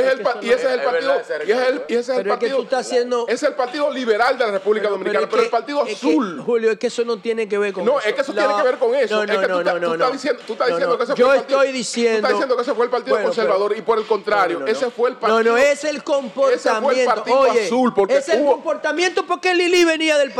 es 0.00 0.12
el 0.14 0.22
partido 0.22 0.50
y 0.50 0.50
es 0.50 0.64
el 0.64 1.82
y 1.86 1.94
ese 1.94 2.12
es 2.12 2.18
el 2.18 2.26
partido 2.26 3.26
es 3.28 3.42
el 3.42 3.52
Partido 3.52 3.90
Liberal 3.90 4.38
de 4.38 4.46
la 4.46 4.52
República 4.52 4.88
Dominicana, 4.88 5.28
pero 5.28 5.42
el 5.42 5.50
Partido 5.50 5.82
Azul. 5.82 6.40
Julio, 6.40 6.70
es 6.70 6.78
que 6.78 6.86
eso 6.86 7.04
no 7.04 7.18
tiene 7.18 7.46
que 7.46 7.58
ver 7.58 7.74
con 7.74 7.84
No, 7.84 8.00
es 8.00 8.14
que 8.14 8.22
eso 8.22 8.32
tiene 8.32 8.56
que 8.56 8.62
ver 8.62 8.78
con 8.78 8.94
eso. 8.94 9.22
Es 9.24 9.30
que 9.30 9.46
tú 9.46 9.58
estás 9.58 10.12
diciendo 10.12 10.42
tú 10.46 10.52
estás 10.54 10.68
diciendo 10.68 10.96
que 10.96 11.04
ese 11.04 11.16
fue 11.16 11.20
Yo 11.22 11.34
estoy 11.34 11.72
diciendo 11.72 12.12
Tú 12.12 12.16
estás 12.16 12.30
diciendo 12.30 12.56
que 12.56 12.62
ese 12.62 12.74
fue 12.74 12.84
el 12.86 12.90
Partido 12.90 13.22
Conservador 13.22 13.76
y 13.76 13.82
por 13.82 13.98
el 13.98 14.06
contrario, 14.06 14.66
ese 14.66 14.90
fue 14.90 15.10
el 15.10 15.16
partido 15.16 15.42
No, 15.42 15.50
no, 15.50 15.58
es 15.58 15.84
el 15.84 16.02
comportamiento. 16.02 17.40
Oye, 17.40 17.68
es 18.08 18.28
el 18.30 18.42
comportamiento 18.42 19.26
porque 19.26 19.54
Lili 19.54 19.84
venía 19.84 20.16
del 20.16 20.32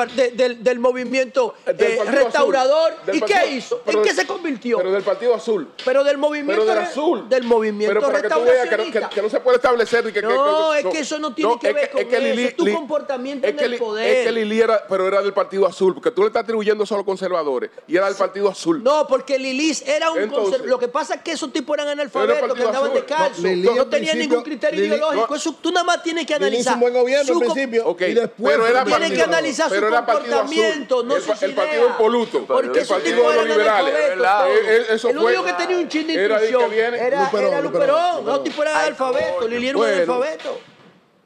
del 0.65 0.79
movimiento 0.79 1.55
restaurador 1.67 2.95
y 3.13 3.21
qué 3.21 3.49
hizo? 3.51 3.83
¿En 3.85 4.03
qué 4.03 4.15
se 4.15 4.27
convirtió? 4.27 4.79
Pero 4.79 4.93
del 4.93 5.03
Partido 5.03 5.35
Azul. 5.35 5.69
Pero 5.85 5.98
del 6.05 6.19
movimiento. 6.19 6.65
Pero 6.65 6.65
del 6.65 6.85
azul. 6.85 7.29
Del 7.29 7.45
movimiento 7.45 7.95
Pero 7.95 8.07
para 8.07 8.23
que 8.23 8.29
tú 8.29 8.43
veas 8.43 8.69
que 9.11 9.23
no, 9.23 9.29
se 9.29 9.41
puede 9.41 9.57
establecer. 9.57 10.13
Que, 10.13 10.23
no, 10.23 10.75
es 10.75 10.87
que 10.87 11.01
eso 11.01 11.19
no 11.19 11.35
tiene 11.35 11.59
que 11.59 11.73
ver 11.73 11.91
con 11.91 12.01
eso. 12.01 12.17
es 12.17 12.57
tu 12.57 12.73
comportamiento 12.73 13.47
en 13.47 13.59
el 13.59 13.79
poder. 13.79 14.17
Es 14.17 14.27
que 14.27 14.33
Lili 14.33 14.61
era, 14.61 14.87
pero 14.89 15.07
era 15.07 15.23
del 15.23 15.33
Partido 15.33 15.67
Azul, 15.67 15.95
porque 15.95 16.11
tú 16.11 16.23
le 16.23 16.29
estás 16.29 16.43
atribuyendo 16.45 16.87
solo 16.87 16.99
a 16.99 17.01
los 17.01 17.07
conservadores. 17.07 17.71
Y 17.87 17.97
era 17.97 18.07
del 18.07 18.17
Partido 18.17 18.49
Azul. 18.49 18.83
No, 18.83 19.07
porque 19.07 19.39
Lilis 19.39 19.83
era 19.87 20.11
un 20.11 20.29
conservador. 20.29 20.69
Lo 20.69 20.79
que 20.79 20.89
pasa 20.89 21.15
es 21.15 21.23
que 21.23 21.33
esos 21.33 21.53
tipos 21.53 21.77
eran 21.77 21.89
analfabetos, 21.89 22.55
que 22.55 22.63
andaban 22.63 22.95
de 22.95 23.05
calzo. 23.05 23.43
No, 23.43 23.87
tenían 23.87 24.19
ningún 24.19 24.43
criterio 24.43 24.85
ideológico. 24.85 25.35
Eso 25.35 25.55
tú 25.61 25.71
nada 25.71 25.85
más 25.85 26.03
tienes 26.03 26.27
que 26.27 26.35
analizar. 26.35 26.75
un 26.75 26.81
buen 26.81 26.95
gobierno 26.95 27.33
al 27.33 27.39
principio. 27.41 27.97
Y 28.01 28.15
después. 28.15 28.53
Pero 28.53 28.67
era 28.67 28.85
tienes 28.85 29.13
que 29.13 29.23
analizar 29.23 29.71
su 29.71 29.81
comportamiento, 29.81 31.03
no 31.03 31.21
sus 31.21 31.43
El 31.43 31.55
Partido 31.55 31.89
Impoluto. 31.89 32.45
Porque 32.47 32.81
esos 32.81 33.03
tipos 33.03 33.35
eran 33.35 33.51
analfabetos. 33.51 35.05
El 35.05 35.19
único 35.19 35.45
que 35.45 35.53
tenía 35.55 35.77
un 35.77 35.88
chin 35.89 36.07
de 36.07 36.15
instrucción 36.15 36.73
era 36.73 37.63
Luperón. 37.63 38.25
Los 38.25 38.45
tipos 38.45 38.65
eran 38.65 38.77
analfabetos. 38.77 39.51
Lili 39.51 39.69
era 39.69 39.79
un 39.79 39.85
analfabeto. 39.85 40.61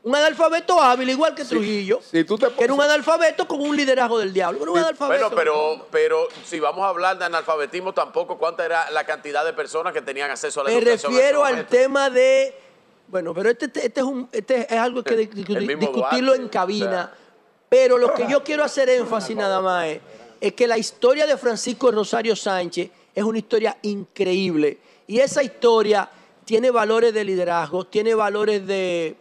Un 0.04 0.16
analfabeto 0.16 0.82
hábil, 0.82 1.10
igual 1.10 1.32
que 1.32 1.44
Trujillo. 1.44 2.00
que 2.10 2.64
era 2.64 2.72
un 2.72 2.80
analfabeto 2.80 3.46
con 3.46 3.60
un 3.60 3.76
liderazgo 3.76 4.18
del 4.18 4.32
diablo. 4.32 4.62
Era 4.62 4.70
un 4.72 4.78
analfabeto. 4.78 5.30
Bueno, 5.30 5.36
pero, 5.36 5.86
pero 5.92 6.28
si 6.44 6.58
vamos 6.58 6.84
a 6.84 6.88
hablar 6.88 7.18
de 7.18 7.26
analfabetismo, 7.26 7.94
tampoco 7.94 8.36
cuánta 8.36 8.64
era 8.64 8.90
la 8.90 9.04
cantidad 9.04 9.44
de 9.44 9.52
personas 9.52 9.92
que 9.92 10.02
tenían 10.02 10.30
acceso 10.30 10.60
a 10.60 10.64
la 10.64 10.72
educación. 10.72 11.12
Me 11.12 11.18
refiero 11.18 11.44
al 11.44 11.66
tema 11.66 12.10
de. 12.10 12.52
Bueno, 13.06 13.32
pero 13.32 13.50
este, 13.50 13.66
este, 13.66 14.00
es, 14.00 14.02
un, 14.02 14.28
este 14.32 14.66
es 14.74 14.80
algo 14.80 15.04
que 15.04 15.16
discutirlo 15.16 16.34
en 16.34 16.48
cabina. 16.48 17.12
pero 17.68 17.96
lo 17.96 18.12
que 18.12 18.26
yo 18.28 18.42
quiero 18.42 18.64
hacer 18.64 18.88
énfasis 18.88 19.36
nada 19.36 19.60
más 19.60 19.86
es, 19.86 20.00
es 20.40 20.52
que 20.54 20.66
la 20.66 20.78
historia 20.78 21.26
de 21.26 21.36
Francisco 21.36 21.92
Rosario 21.92 22.34
Sánchez 22.34 22.90
es 23.14 23.24
una 23.24 23.38
historia 23.38 23.76
increíble. 23.82 24.78
Y 25.06 25.18
esa 25.18 25.42
historia 25.42 26.08
tiene 26.44 26.70
valores 26.70 27.12
de 27.14 27.24
liderazgo, 27.24 27.86
tiene 27.86 28.14
valores 28.14 28.66
de 28.66 29.16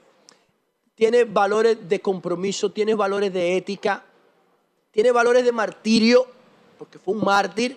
tiene 0.95 1.23
valores 1.23 1.89
de 1.89 1.99
compromiso, 1.99 2.71
tiene 2.71 2.93
valores 2.93 3.33
de 3.33 3.57
ética, 3.57 4.03
tiene 4.91 5.11
valores 5.11 5.43
de 5.43 5.51
martirio, 5.51 6.27
porque 6.77 6.99
fue 6.99 7.15
un 7.15 7.23
mártir, 7.23 7.75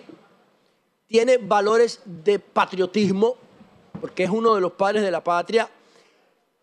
tiene 1.07 1.37
valores 1.37 2.01
de 2.05 2.37
patriotismo, 2.37 3.35
porque 3.99 4.25
es 4.25 4.29
uno 4.29 4.53
de 4.53 4.61
los 4.61 4.73
padres 4.73 5.01
de 5.01 5.09
la 5.09 5.23
patria. 5.23 5.67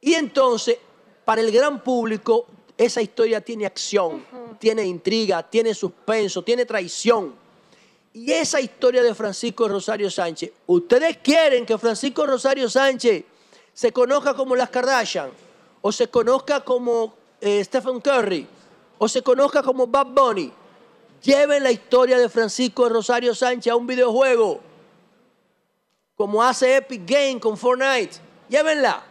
Y 0.01 0.15
entonces, 0.15 0.79
para 1.25 1.41
el 1.41 1.51
gran 1.51 1.83
público, 1.83 2.47
esa 2.77 3.03
historia 3.03 3.41
tiene 3.41 3.67
acción, 3.67 4.25
tiene 4.59 4.85
intriga, 4.85 5.43
tiene 5.43 5.75
suspenso, 5.75 6.43
tiene 6.43 6.65
traición. 6.65 7.35
Y 8.15 8.31
esa 8.33 8.61
historia 8.61 9.03
de 9.03 9.15
Francisco 9.15 9.69
Rosario 9.69 10.11
Sánchez, 10.11 10.53
¿ustedes 10.67 11.19
quieren 11.19 11.65
que 11.65 11.79
Francisco 11.79 12.27
Rosario 12.27 12.69
Sánchez 12.69 13.25
se 13.73 13.93
conozca 13.93 14.35
como 14.35 14.55
las 14.55 14.69
Kardashian? 14.69 15.31
o 15.83 15.93
se 15.93 16.09
conozca 16.09 16.61
como 16.61 17.13
eh, 17.41 17.63
Stephen 17.63 18.01
Curry, 18.01 18.47
o 18.99 19.09
se 19.09 19.21
conozca 19.21 19.63
como 19.63 19.87
Bob 19.87 20.09
Bunny, 20.15 20.53
lleven 21.21 21.63
la 21.63 21.73
historia 21.73 22.19
de 22.19 22.29
Francisco 22.29 22.89
Rosario 22.89 23.35
Sánchez 23.35 23.73
a 23.73 23.77
un 23.77 23.87
videojuego, 23.87 24.61
como 26.15 26.43
hace 26.43 26.77
Epic 26.77 27.03
Game 27.05 27.41
con 27.41 27.59
Fortnite. 27.59 28.17
Llévenla. 28.49 29.03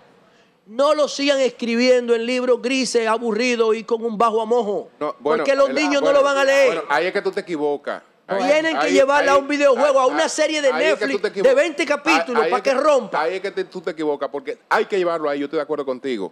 No 0.67 0.93
lo 0.93 1.09
sigan 1.09 1.39
escribiendo 1.39 2.15
en 2.15 2.25
libros 2.25 2.61
grises, 2.61 3.05
aburridos 3.05 3.75
y 3.75 3.83
con 3.83 4.05
un 4.05 4.17
bajo 4.17 4.41
a 4.41 4.45
mojo. 4.45 4.89
porque 5.21 5.53
los 5.55 5.69
niños 5.71 6.01
no 6.01 6.13
lo 6.13 6.23
van 6.23 6.37
a 6.37 6.45
leer. 6.45 6.85
ahí 6.87 7.07
es 7.07 7.13
que 7.13 7.21
tú 7.21 7.31
te 7.31 7.41
equivocas. 7.41 8.01
Tienen 8.39 8.79
que 8.79 8.91
llevarla 8.91 9.33
a 9.33 9.37
un 9.37 9.47
videojuego, 9.47 9.99
a 9.99 10.07
una 10.07 10.29
serie 10.29 10.61
de 10.61 10.71
Netflix 10.71 11.33
de 11.33 11.53
20 11.53 11.85
capítulos 11.85 12.47
para 12.47 12.63
que, 12.63 12.73
rompa. 12.73 13.21
Ahí 13.21 13.35
es 13.35 13.41
que 13.41 13.51
tú 13.65 13.81
te 13.81 13.91
equivocas, 13.91 14.29
porque 14.29 14.59
hay 14.69 14.85
que 14.85 14.97
llevarlo 14.97 15.29
ahí, 15.29 15.39
yo 15.39 15.45
estoy 15.45 15.57
de 15.57 15.63
acuerdo 15.63 15.85
contigo. 15.85 16.31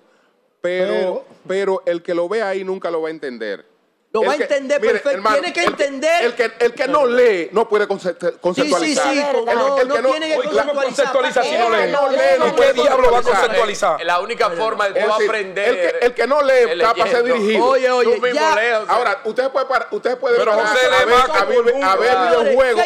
Pero, 0.61 1.26
pero, 1.47 1.84
el 1.85 2.01
que 2.01 2.13
lo 2.13 2.27
ve 2.27 2.41
ahí 2.41 2.63
nunca 2.63 2.91
lo 2.91 3.01
va 3.01 3.07
a 3.07 3.11
entender. 3.11 3.65
Lo 4.11 4.23
va 4.23 4.31
a 4.31 4.36
entender 4.36 4.81
perfecto. 4.81 5.30
tiene 5.34 5.53
que 5.53 5.64
entender. 5.64 6.26
El 6.26 6.34
que, 6.34 6.52
el 6.60 6.73
que 6.73 6.88
no 6.88 7.06
lee 7.06 7.49
no 7.52 7.69
puede 7.69 7.88
conceptualizar. 7.88 8.65
Sí, 8.65 8.95
sí, 8.95 8.95
sí. 8.95 9.23
no, 9.45 9.77
el, 9.77 9.88
que 9.88 10.02
no, 10.02 10.10
tiene 10.10 10.30
que 10.30 10.49
conceptualizar. 10.73 11.45
si 11.45 11.57
no 11.57 11.69
lee? 11.69 11.91
No 11.91 12.10
lee, 12.10 12.56
¿Qué 12.57 12.73
diablo 12.73 13.11
va 13.11 13.19
a 13.19 13.22
conceptualizar? 13.22 14.03
La 14.03 14.19
única 14.19 14.49
forma 14.49 14.90
de 14.90 15.02
tú 15.02 15.11
aprender. 15.11 15.99
El 16.02 16.14
que, 16.15 16.26
no 16.26 16.41
lee 16.41 16.72
está 16.72 16.94
para 16.95 17.11
ser 17.11 17.23
dirigido. 17.23 17.65
Oye, 17.65 17.91
oye. 17.91 18.34
Ya. 18.34 18.84
Ahora, 18.88 19.22
ustedes 19.26 19.49
pueden, 19.49 19.68
ustedes 19.91 20.15
pueden 20.18 20.40
Pero 20.40 20.53
José 20.53 20.80
lee 20.90 21.81
a 21.84 21.95
ver 21.95 22.18
videojuegos. 22.30 22.86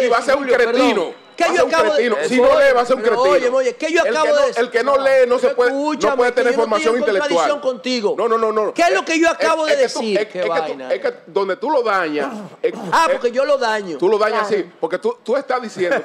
Y 0.00 0.08
va 0.08 0.18
a 0.18 0.22
ser 0.22 0.36
un 0.36 0.46
cretino. 0.46 1.23
¿Qué 1.36 1.44
yo 1.54 1.66
acabo 1.66 1.94
de 1.94 2.28
Si 2.28 2.40
no 2.40 2.48
lee, 2.58 2.72
va 2.74 2.80
a 2.82 2.86
ser 2.86 2.96
un 2.96 3.02
cretino. 3.02 3.22
Oye, 3.22 3.48
oye, 3.48 3.76
¿qué 3.76 3.92
yo 3.92 4.02
acabo 4.02 4.36
de 4.36 4.46
decir? 4.46 4.62
El 4.62 4.70
que 4.70 4.84
no 4.84 4.98
lee 4.98 5.26
no 5.28 5.38
se 5.38 5.48
puede, 5.50 5.72
no 5.72 6.16
puede 6.16 6.32
tener 6.32 6.54
formación 6.54 6.98
intelectual. 6.98 7.60
contigo. 7.60 8.14
No, 8.16 8.28
no, 8.28 8.38
no, 8.38 8.52
no. 8.52 8.74
¿Qué 8.74 8.82
es 8.82 8.92
lo 8.92 9.04
que 9.04 9.18
yo 9.18 9.28
acabo 9.28 9.66
de 9.66 9.76
decir? 9.76 10.18
Es 10.18 10.28
que 10.28 11.14
donde 11.26 11.56
tú 11.56 11.70
lo 11.70 11.82
dañas. 11.82 12.28
Ah, 12.92 13.08
porque 13.10 13.30
yo 13.30 13.44
lo 13.44 13.58
daño. 13.58 13.98
Tú 13.98 14.08
lo 14.08 14.18
dañas 14.18 14.46
así. 14.46 14.70
Porque 14.80 14.98
tú 14.98 15.36
estás 15.36 15.62
diciendo. 15.62 16.02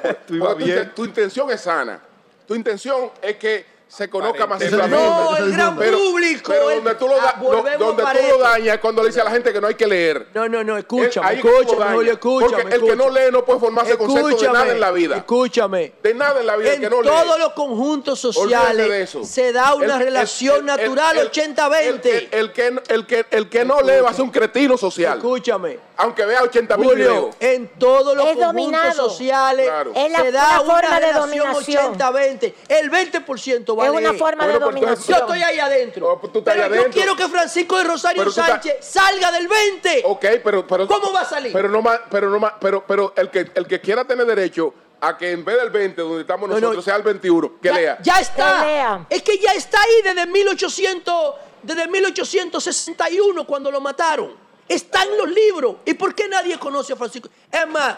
Tu 0.94 1.04
intención 1.04 1.50
es 1.50 1.60
sana. 1.60 2.00
Tu 2.46 2.54
intención 2.54 3.10
es 3.22 3.36
que 3.36 3.64
se 3.90 4.08
conozca 4.08 4.46
más 4.46 4.60
No, 4.70 5.36
el 5.36 5.52
gran 5.52 5.74
público. 5.76 6.52
Pero 6.52 6.70
donde 6.70 6.94
tú 6.94 7.08
lo, 7.08 7.16
da, 7.16 7.34
donde 7.40 7.76
tú 7.76 8.28
lo 8.28 8.38
dañas 8.38 8.76
es 8.76 8.80
cuando 8.80 9.02
le 9.02 9.08
dice 9.08 9.20
a 9.20 9.24
la 9.24 9.32
gente 9.32 9.52
que 9.52 9.60
no 9.60 9.66
hay 9.66 9.74
que 9.74 9.86
leer. 9.86 10.28
No, 10.32 10.48
no, 10.48 10.62
no, 10.62 10.78
escúchame, 10.78 11.34
escúchame, 11.34 11.94
Julio, 11.94 12.12
escúchame. 12.12 12.62
Porque 12.62 12.76
el 12.76 12.84
que 12.84 12.96
no 12.96 13.10
lee 13.10 13.32
no 13.32 13.44
puede 13.44 13.58
formarse 13.58 13.98
concepto 13.98 14.28
de 14.28 14.48
nada 14.48 14.72
en 14.72 14.80
la 14.80 14.92
vida. 14.92 15.16
Escúchame. 15.16 15.94
De 16.02 16.14
nada 16.14 16.38
en 16.40 16.46
la 16.46 16.56
vida, 16.56 16.68
en 16.68 16.74
el 16.74 16.80
que 16.88 16.96
no 16.96 17.02
lee. 17.02 17.08
todos 17.08 17.38
los 17.38 17.52
conjuntos 17.54 18.20
sociales 18.20 19.16
se 19.24 19.52
da 19.52 19.74
una 19.74 19.98
relación 19.98 20.64
natural 20.66 21.16
80-20. 21.32 22.28
El, 22.30 22.52
que, 22.52 22.80
el, 22.88 23.06
que, 23.06 23.26
el 23.28 23.48
que 23.48 23.64
no 23.64 23.80
lee 23.80 24.00
va 24.04 24.10
a 24.10 24.14
ser 24.14 24.22
un 24.22 24.30
cretino 24.30 24.78
social. 24.78 25.18
Escúchame. 25.18 25.90
Aunque 25.96 26.24
vea 26.24 26.42
80 26.44 26.76
mil 26.76 26.94
videos. 26.94 27.34
En 27.40 27.68
todos 27.76 28.16
los 28.16 28.36
conjuntos 28.36 28.94
sociales 28.94 29.68
se 30.14 30.30
da 30.30 30.60
una 30.60 31.00
relación 31.00 31.52
80-20. 31.52 32.54
El 32.68 32.90
20% 32.90 33.79
es 33.84 33.90
una 33.90 34.14
forma 34.14 34.46
de 34.46 34.58
dominación. 34.58 35.18
Yo 35.18 35.24
estoy 35.24 35.42
ahí 35.42 35.58
adentro. 35.58 36.20
Pues 36.20 36.32
pero 36.44 36.74
yo 36.74 36.90
quiero 36.90 37.16
que 37.16 37.28
Francisco 37.28 37.78
de 37.78 37.84
Rosario 37.84 38.30
Sánchez 38.30 38.76
salga 38.80 39.32
del 39.32 39.48
20. 39.48 40.02
Ok, 40.04 40.24
pero, 40.42 40.66
pero 40.66 40.86
¿cómo 40.86 41.12
va 41.12 41.22
a 41.22 41.24
salir? 41.24 41.52
Pero 41.52 41.68
no 41.68 41.82
más, 41.82 42.00
pero 42.10 42.30
no 42.30 42.38
más, 42.38 42.54
pero, 42.60 42.84
pero 42.86 43.12
el 43.16 43.30
que 43.30 43.50
el 43.54 43.66
que 43.66 43.80
quiera 43.80 44.04
tener 44.04 44.26
derecho 44.26 44.74
a 45.00 45.16
que 45.16 45.32
en 45.32 45.44
vez 45.44 45.56
del 45.56 45.70
20, 45.70 46.02
donde 46.02 46.20
estamos 46.20 46.48
nosotros, 46.48 46.84
sea 46.84 46.96
el 46.96 47.02
21, 47.02 47.60
que 47.60 47.72
lea. 47.72 47.98
Ya 48.02 48.20
está. 48.20 49.06
Es 49.08 49.22
que 49.22 49.38
ya 49.38 49.52
está 49.52 49.80
ahí 49.80 50.02
desde 50.02 50.26
1800, 50.26 51.34
desde 51.62 51.88
1861 51.88 53.46
cuando 53.46 53.70
lo 53.70 53.80
mataron. 53.80 54.34
Está 54.68 55.02
en 55.02 55.16
los 55.16 55.28
libros. 55.28 55.76
¿Y 55.84 55.94
por 55.94 56.14
qué 56.14 56.28
nadie 56.28 56.58
conoce 56.58 56.92
a 56.92 56.96
Francisco? 56.96 57.28
Es 57.50 57.66
más, 57.68 57.96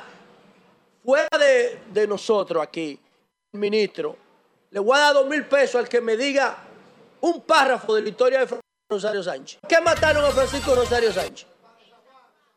fuera 1.05 1.29
de, 1.39 1.83
de 1.93 2.07
nosotros 2.07 2.63
aquí, 2.63 2.99
ministro, 3.53 4.17
le 4.73 4.81
voy 4.81 4.97
a 4.97 5.01
dar 5.01 5.15
dos 5.15 5.27
mil 5.27 5.45
pesos 5.45 5.77
al 5.77 5.89
que 5.89 6.01
me 6.01 6.17
diga 6.17 6.57
un 7.21 7.43
párrafo 7.43 7.95
de 7.95 8.03
la 8.03 8.09
historia 8.09 8.41
de 8.41 8.47
Francisco 8.47 8.89
Rosario 8.89 9.23
Sánchez. 9.23 9.61
¿Qué 9.69 9.81
mataron 9.81 10.25
a 10.25 10.31
Francisco 10.31 10.75
Rosario 10.75 11.13
Sánchez? 11.13 11.47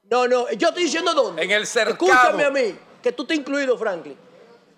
No, 0.09 0.27
no, 0.27 0.49
yo 0.51 0.69
estoy 0.69 0.83
diciendo 0.83 1.13
dónde. 1.13 1.43
En 1.43 1.51
el 1.51 1.67
cercado. 1.67 2.05
Escúchame 2.05 2.45
a 2.45 2.49
mí, 2.49 2.77
que 3.03 3.11
tú 3.11 3.25
te 3.25 3.35
incluido, 3.35 3.77
Franklin. 3.77 4.17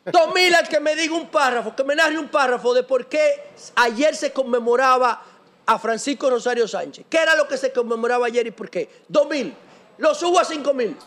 Dos 0.05 0.33
mil 0.33 0.53
al 0.55 0.67
que 0.67 0.79
me 0.79 0.95
diga 0.95 1.13
un 1.13 1.27
párrafo, 1.27 1.75
que 1.75 1.83
me 1.83 1.93
narre 1.95 2.17
un 2.17 2.29
párrafo 2.29 2.73
de 2.73 2.83
por 2.83 3.07
qué 3.07 3.51
ayer 3.75 4.15
se 4.15 4.31
conmemoraba 4.33 5.21
a 5.65 5.77
Francisco 5.77 6.29
Rosario 6.29 6.67
Sánchez. 6.67 7.05
¿Qué 7.07 7.17
era 7.17 7.35
lo 7.35 7.47
que 7.47 7.57
se 7.57 7.71
conmemoraba 7.71 8.25
ayer 8.25 8.47
y 8.47 8.51
por 8.51 8.69
qué? 8.69 8.89
Dos 9.07 9.27
mil. 9.27 9.53
Lo 9.99 10.15
subo 10.15 10.39
a 10.39 10.45
cinco 10.45 10.73
mil. 10.73 10.97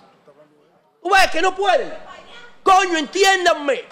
ves 1.03 1.31
que 1.33 1.43
no 1.43 1.57
pueden? 1.57 1.93
Coño, 2.63 2.99
entiéndanme. 2.99 3.85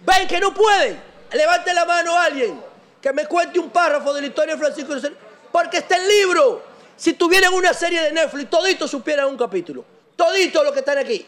Ven 0.00 0.26
que 0.26 0.40
no 0.40 0.52
pueden. 0.52 1.13
Levante 1.34 1.74
la 1.74 1.84
mano 1.84 2.16
a 2.16 2.24
alguien 2.24 2.60
que 3.00 3.12
me 3.12 3.26
cuente 3.26 3.58
un 3.58 3.70
párrafo 3.70 4.14
de 4.14 4.20
la 4.22 4.26
historia 4.28 4.54
de 4.54 4.60
Francisco 4.60 4.94
de 4.94 5.12
Porque 5.50 5.78
está 5.78 5.96
el 5.96 6.08
libro. 6.08 6.62
Si 6.96 7.14
tuvieran 7.14 7.52
una 7.52 7.74
serie 7.74 8.00
de 8.02 8.12
Netflix, 8.12 8.48
toditos 8.48 8.90
supieran 8.90 9.26
un 9.26 9.36
capítulo. 9.36 9.84
Toditos 10.16 10.62
los 10.62 10.72
que 10.72 10.78
están 10.78 10.98
aquí. 10.98 11.26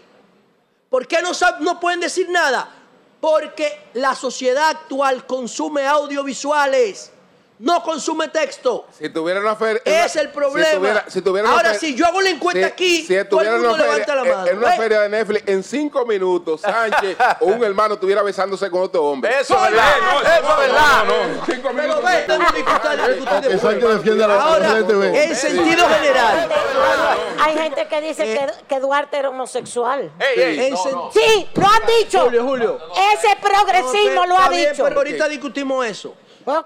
¿Por 0.88 1.06
qué 1.08 1.20
no, 1.20 1.32
no 1.60 1.80
pueden 1.80 2.00
decir 2.00 2.30
nada? 2.30 2.72
Porque 3.20 3.88
la 3.94 4.14
sociedad 4.14 4.70
actual 4.70 5.26
consume 5.26 5.86
audiovisuales. 5.86 7.10
No 7.58 7.82
consume 7.82 8.28
texto. 8.28 8.86
Si 8.98 9.08
tuviera 9.08 9.40
una 9.40 9.56
feria. 9.56 9.80
Es 9.84 10.16
el 10.16 10.30
problema. 10.30 11.04
Si 11.08 11.22
tuviera, 11.22 11.50
Ahora, 11.50 11.74
si 11.74 11.94
yo 11.94 12.06
hago 12.06 12.20
la 12.20 12.30
encuesta 12.30 12.66
aquí, 12.66 13.02
si 13.02 13.24
todo 13.24 13.40
el 13.40 13.52
mundo 13.52 13.76
levanta 13.76 14.14
la 14.14 14.24
mano. 14.24 14.46
En 14.46 14.58
una 14.58 14.72
feria 14.72 15.00
de 15.00 15.08
Netflix, 15.08 15.48
en 15.48 15.62
cinco 15.62 16.04
minutos, 16.04 16.60
Sánchez 16.66 17.16
o 17.40 17.46
un 17.46 17.64
hermano 17.64 17.94
estuviera 17.94 18.22
besándose 18.22 18.70
con 18.70 18.82
otro 18.82 19.04
hombre. 19.04 19.30
Eso 19.40 19.54
es 19.54 19.70
verdad. 19.70 19.92
Eso 20.22 20.52
es 20.52 20.58
verdad. 20.58 21.04
Cinco 21.46 21.72
minutos. 21.72 22.04
Ahora, 24.28 24.78
en 24.78 25.36
sentido 25.36 25.88
general. 25.88 26.48
Hay 27.40 27.56
gente 27.56 27.86
que 27.88 28.00
dice 28.00 28.24
que, 28.24 28.52
que 28.68 28.80
Duarte 28.80 29.16
era 29.16 29.30
homosexual. 29.30 30.10
Sí, 31.12 31.48
lo 31.54 31.66
han 31.66 31.82
dicho. 32.00 32.24
Julio, 32.24 32.44
Julio. 32.44 32.78
Ese 33.14 33.36
progresismo 33.40 34.26
lo 34.26 34.38
ha 34.38 34.48
dicho. 34.48 34.84
Pero 34.84 34.96
ahorita 34.96 35.28
discutimos 35.28 35.86
eso. 35.86 36.14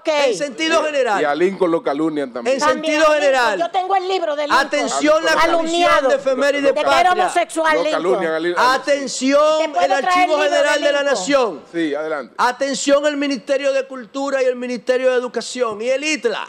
En 0.05 0.35
sentido 0.35 0.83
general. 0.83 1.21
Y 1.21 1.25
a 1.25 1.33
Lincoln 1.33 1.71
lo 1.71 1.81
calunian 1.81 2.31
también. 2.31 2.55
En 2.55 2.61
sentido 2.61 3.05
general. 3.13 3.59
Yo 3.59 3.71
tengo 3.71 3.95
el 3.95 4.07
libro 4.07 4.35
de 4.35 4.43
Lincoln. 4.43 4.67
Atención 4.67 5.25
la 5.25 5.51
Comisión 5.51 6.07
de 6.07 6.15
Efeméride 6.15 6.71
de 6.71 6.73
Patria. 6.73 7.11
homosexual 7.13 7.83
Lincoln. 7.83 8.55
Atención 8.57 9.75
el 9.81 9.91
Archivo 9.91 10.37
General 10.37 10.81
de, 10.81 10.91
la 10.91 11.03
Nación. 11.03 11.63
Sí, 11.71 11.95
adelante. 11.95 12.35
Atención 12.37 13.05
el 13.07 13.17
Ministerio 13.17 13.73
de 13.73 13.87
Cultura 13.87 14.43
y 14.43 14.45
el 14.45 14.55
Ministerio 14.55 15.09
de 15.09 15.17
Educación 15.17 15.81
y 15.81 15.89
el 15.89 16.03
ITLA. 16.03 16.47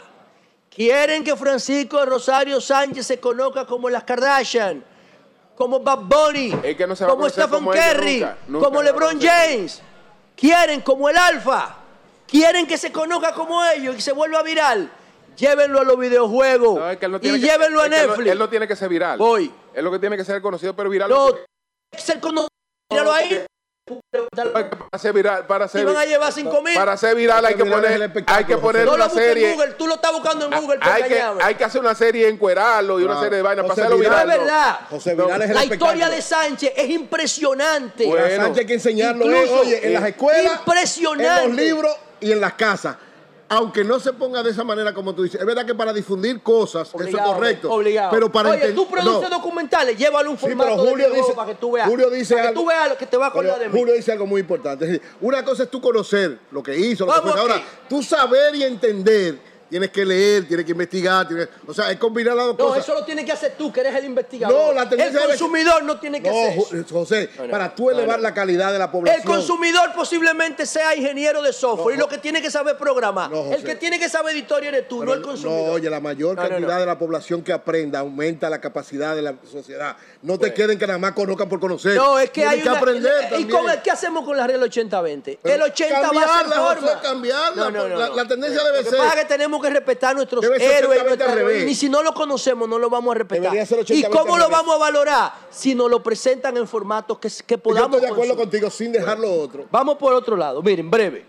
Quieren 0.69 1.23
que 1.23 1.35
Francisco 1.35 2.03
Rosario 2.05 2.61
Sánchez 2.61 3.07
se 3.07 3.19
conozca 3.19 3.65
como 3.65 3.89
las 3.89 4.03
Kardashian, 4.03 4.83
como 5.55 5.79
Bob 5.79 6.03
Bunny, 6.03 6.51
como 7.07 7.29
Stephen 7.29 7.65
Curry, 7.65 8.25
como 8.59 8.81
LeBron 8.81 9.19
James. 9.19 9.81
Quieren 10.35 10.81
como 10.81 11.09
el 11.09 11.17
Alfa 11.17 11.82
quieren 12.33 12.65
que 12.65 12.79
se 12.79 12.91
conozca 12.91 13.31
como 13.33 13.63
ellos 13.63 13.95
y 13.95 14.01
se 14.01 14.11
vuelva 14.11 14.41
viral, 14.41 14.91
llévenlo 15.37 15.81
a 15.81 15.83
los 15.83 15.99
videojuegos 15.99 16.81
y 17.21 17.37
llévenlo 17.37 17.81
a 17.81 17.87
Netflix. 17.87 18.31
Él 18.31 18.39
no, 18.39 18.49
tiene 18.49 18.67
que 18.67 18.75
ser 18.75 18.89
viral. 18.89 19.19
Voy. 19.19 19.53
Es 19.71 19.83
lo 19.83 19.91
que 19.91 19.99
tiene 19.99 20.17
que 20.17 20.25
ser 20.25 20.41
conocido, 20.41 20.75
pero 20.75 20.89
viral. 20.89 21.09
No, 21.09 21.27
ser 21.95 22.19
conocido. 22.19 22.49
Míralo 22.91 23.13
ahí. 23.13 23.45
Para 24.09 24.97
ser 24.97 25.13
viral, 25.13 25.45
para 25.45 25.67
ser, 25.67 25.85
van 25.85 25.97
a 25.97 26.05
llevar 26.05 26.31
5 26.31 26.61
mil. 26.61 26.73
Para 26.73 26.95
ser 26.95 27.15
viral 27.15 27.45
hay 27.45 27.55
que 27.55 27.65
poner, 27.65 28.11
hay 28.27 28.45
que 28.45 28.57
poner 28.57 28.85
no 28.85 28.93
una 28.93 29.09
serie. 29.09 29.51
En 29.51 29.57
Google, 29.57 29.73
tú 29.73 29.87
lo 29.87 29.95
estás 29.95 30.13
buscando 30.13 30.45
en 30.45 30.59
Google. 30.59 30.79
Hay 30.81 31.03
que, 31.03 31.21
hay 31.21 31.55
que 31.55 31.63
hacer 31.65 31.81
una 31.81 31.93
serie 31.93 32.29
encuerarlo 32.29 32.99
y 32.99 33.03
una 33.03 33.19
serie 33.19 33.37
de 33.37 33.41
vainas 33.41 33.65
para 33.65 33.73
hacerlo 33.73 33.97
viral. 33.97 34.25
No 34.25 34.33
es 34.33 34.39
verdad. 34.39 34.79
José 34.89 35.15
Viral 35.15 35.41
es 35.41 35.49
el 35.49 35.55
la 35.55 35.65
historia 35.65 36.09
de 36.09 36.21
Sánchez 36.21 36.73
es 36.77 36.89
impresionante. 36.89 38.05
Bueno, 38.05 38.43
Sánchez 38.43 38.59
hay 38.59 38.65
que 38.65 38.73
enseñarlo. 38.73 39.25
oye, 39.25 39.85
en 39.85 39.93
las 39.93 40.05
escuelas, 40.05 40.59
impresionante. 40.59 41.43
en 41.43 41.49
los 41.49 41.57
libros 41.57 41.97
y 42.23 42.31
en 42.31 42.41
las 42.41 42.53
casas. 42.53 42.97
Aunque 43.49 43.83
no 43.83 43.99
se 43.99 44.13
ponga 44.13 44.41
de 44.41 44.49
esa 44.49 44.63
manera 44.63 44.93
como 44.93 45.13
tú 45.13 45.23
dices. 45.23 45.39
Es 45.39 45.45
verdad 45.45 45.65
que 45.65 45.75
para 45.75 45.93
difundir 45.93 46.41
cosas, 46.41 46.87
eso 46.87 47.03
es 47.03 47.15
correcto. 47.15 47.71
Obligado. 47.71 48.09
Pero 48.11 48.31
para 48.31 48.49
Oye, 48.51 48.71
tú 48.71 48.87
produces 48.87 49.29
documentales, 49.29 49.95
llévalo 49.95 50.31
un 50.31 50.37
formato 50.37 50.77
Julio 50.77 51.09
de 51.09 51.17
dice, 51.17 51.33
para 51.33 51.47
que 51.49 51.55
tú 51.55 51.73
veas. 51.73 51.87
Julio 51.87 52.09
dice 52.09 52.35
para 52.35 52.47
que 52.47 52.55
tú 52.55 52.65
veas 52.65 52.89
lo 52.89 52.97
que 52.97 53.05
te 53.05 53.17
va 53.17 53.25
a 53.25 53.29
acordar 53.29 53.59
de 53.59 53.69
mí. 53.69 53.77
Julio 53.77 53.93
dice 53.93 54.11
algo 54.11 54.25
muy 54.25 54.41
importante. 54.41 54.99
Una 55.21 55.45
cosa 55.45 55.63
es 55.63 55.69
tú 55.69 55.79
conocer 55.79 56.39
lo 56.49 56.63
que 56.63 56.75
hizo, 56.75 57.05
lo 57.05 57.13
que 57.13 57.21
fue. 57.29 57.39
Ahora, 57.39 57.61
tú 57.87 58.01
saber 58.01 58.55
y 58.55 58.63
entender 58.63 59.37
tienes 59.73 59.89
que 59.89 60.05
leer, 60.05 60.47
tienes 60.47 60.67
que 60.67 60.71
investigar, 60.71 61.27
o 61.65 61.73
sea, 61.73 61.89
es 61.89 61.97
combinar 61.97 62.35
las 62.35 62.45
dos 62.45 62.57
cosas. 62.57 62.75
No, 62.75 62.83
eso 62.83 62.93
lo 62.93 63.03
tienes 63.03 63.25
que 63.25 63.31
hacer 63.31 63.55
tú, 63.57 63.73
que 63.73 63.79
eres 63.79 63.95
el 63.95 64.05
investigador. 64.05 64.67
No, 64.67 64.71
la 64.71 64.87
tendencia 64.87 65.19
El 65.19 65.29
consumidor 65.29 65.83
no 65.83 65.99
tiene 65.99 66.21
que 66.21 66.29
no, 66.29 66.61
hacer 66.61 66.85
José, 66.91 67.29
para 67.49 67.73
tú 67.73 67.89
elevar 67.89 68.19
la 68.19 68.35
calidad 68.35 68.71
de 68.71 68.77
la 68.77 68.91
población. 68.91 69.19
El 69.19 69.27
consumidor 69.27 69.91
posiblemente 69.95 70.67
sea 70.67 70.95
ingeniero 70.95 71.41
de 71.41 71.51
software 71.51 71.95
y 71.95 71.97
lo 71.97 72.07
que 72.07 72.19
tiene 72.19 72.39
que 72.39 72.51
saber 72.51 72.77
programar. 72.77 73.31
el 73.33 73.63
que 73.63 73.73
tiene 73.73 73.97
que 73.97 74.09
saber 74.09 74.35
editorial 74.35 74.75
eres 74.75 74.87
tú, 74.87 75.03
no 75.03 75.11
el 75.11 75.23
consumidor. 75.23 75.65
No, 75.65 75.73
oye, 75.73 75.89
la 75.89 75.99
mayor 75.99 76.35
cantidad 76.35 76.77
de 76.77 76.85
la 76.85 76.99
población 76.99 77.41
que 77.41 77.51
aprenda 77.51 77.97
aumenta 77.97 78.51
la 78.51 78.61
capacidad 78.61 79.15
de 79.15 79.23
la 79.23 79.33
sociedad. 79.51 79.97
No 80.21 80.37
te 80.37 80.53
queden 80.53 80.77
que 80.77 80.85
nada 80.85 80.99
más 80.99 81.13
conozcan 81.13 81.49
por 81.49 81.59
conocer. 81.59 81.95
No, 81.95 82.19
es 82.19 82.29
que 82.29 82.45
hay 82.45 82.61
que 82.61 82.69
aprender 82.69 83.11
¿Y 83.39 83.47
con 83.47 83.65
qué 83.83 83.89
hacemos 83.89 84.23
con 84.23 84.37
la 84.37 84.45
regla 84.45 84.67
80-20? 84.67 85.39
El 85.43 85.61
80 85.63 85.99
va 85.99 86.21
a 86.21 86.37
ser 86.37 86.53
forma. 86.53 87.01
cambiarla, 87.01 87.71
la, 87.71 88.09
la, 88.09 88.27
tendencia 88.27 88.63
debe 88.63 88.83
ser. 88.87 88.99
que 89.15 89.25
tenemos 89.25 89.62
que 89.63 89.69
respetar 89.71 90.15
nuestros 90.15 90.43
héroes. 90.45 91.69
Y 91.69 91.75
si 91.75 91.89
no 91.89 92.03
lo 92.03 92.13
conocemos, 92.13 92.69
no 92.69 92.77
lo 92.77 92.89
vamos 92.89 93.15
a 93.15 93.19
respetar. 93.19 93.55
¿Y 93.89 94.03
cómo 94.03 94.37
lo 94.37 94.49
vamos 94.49 94.75
a 94.75 94.77
valorar? 94.77 95.33
Si 95.49 95.73
nos 95.73 95.89
lo 95.89 96.03
presentan 96.03 96.55
en 96.57 96.67
formatos 96.67 97.17
que, 97.17 97.29
que 97.47 97.57
podamos. 97.57 97.89
Yo 97.89 97.97
estoy 97.97 98.07
de 98.07 98.13
acuerdo 98.13 98.35
contigo 98.35 98.69
sin 98.69 98.91
dejar 98.91 99.19
lo 99.19 99.33
otro. 99.33 99.65
Vamos 99.71 99.97
por 99.97 100.13
otro 100.13 100.35
lado. 100.35 100.61
Miren, 100.61 100.91
breve. 100.91 101.25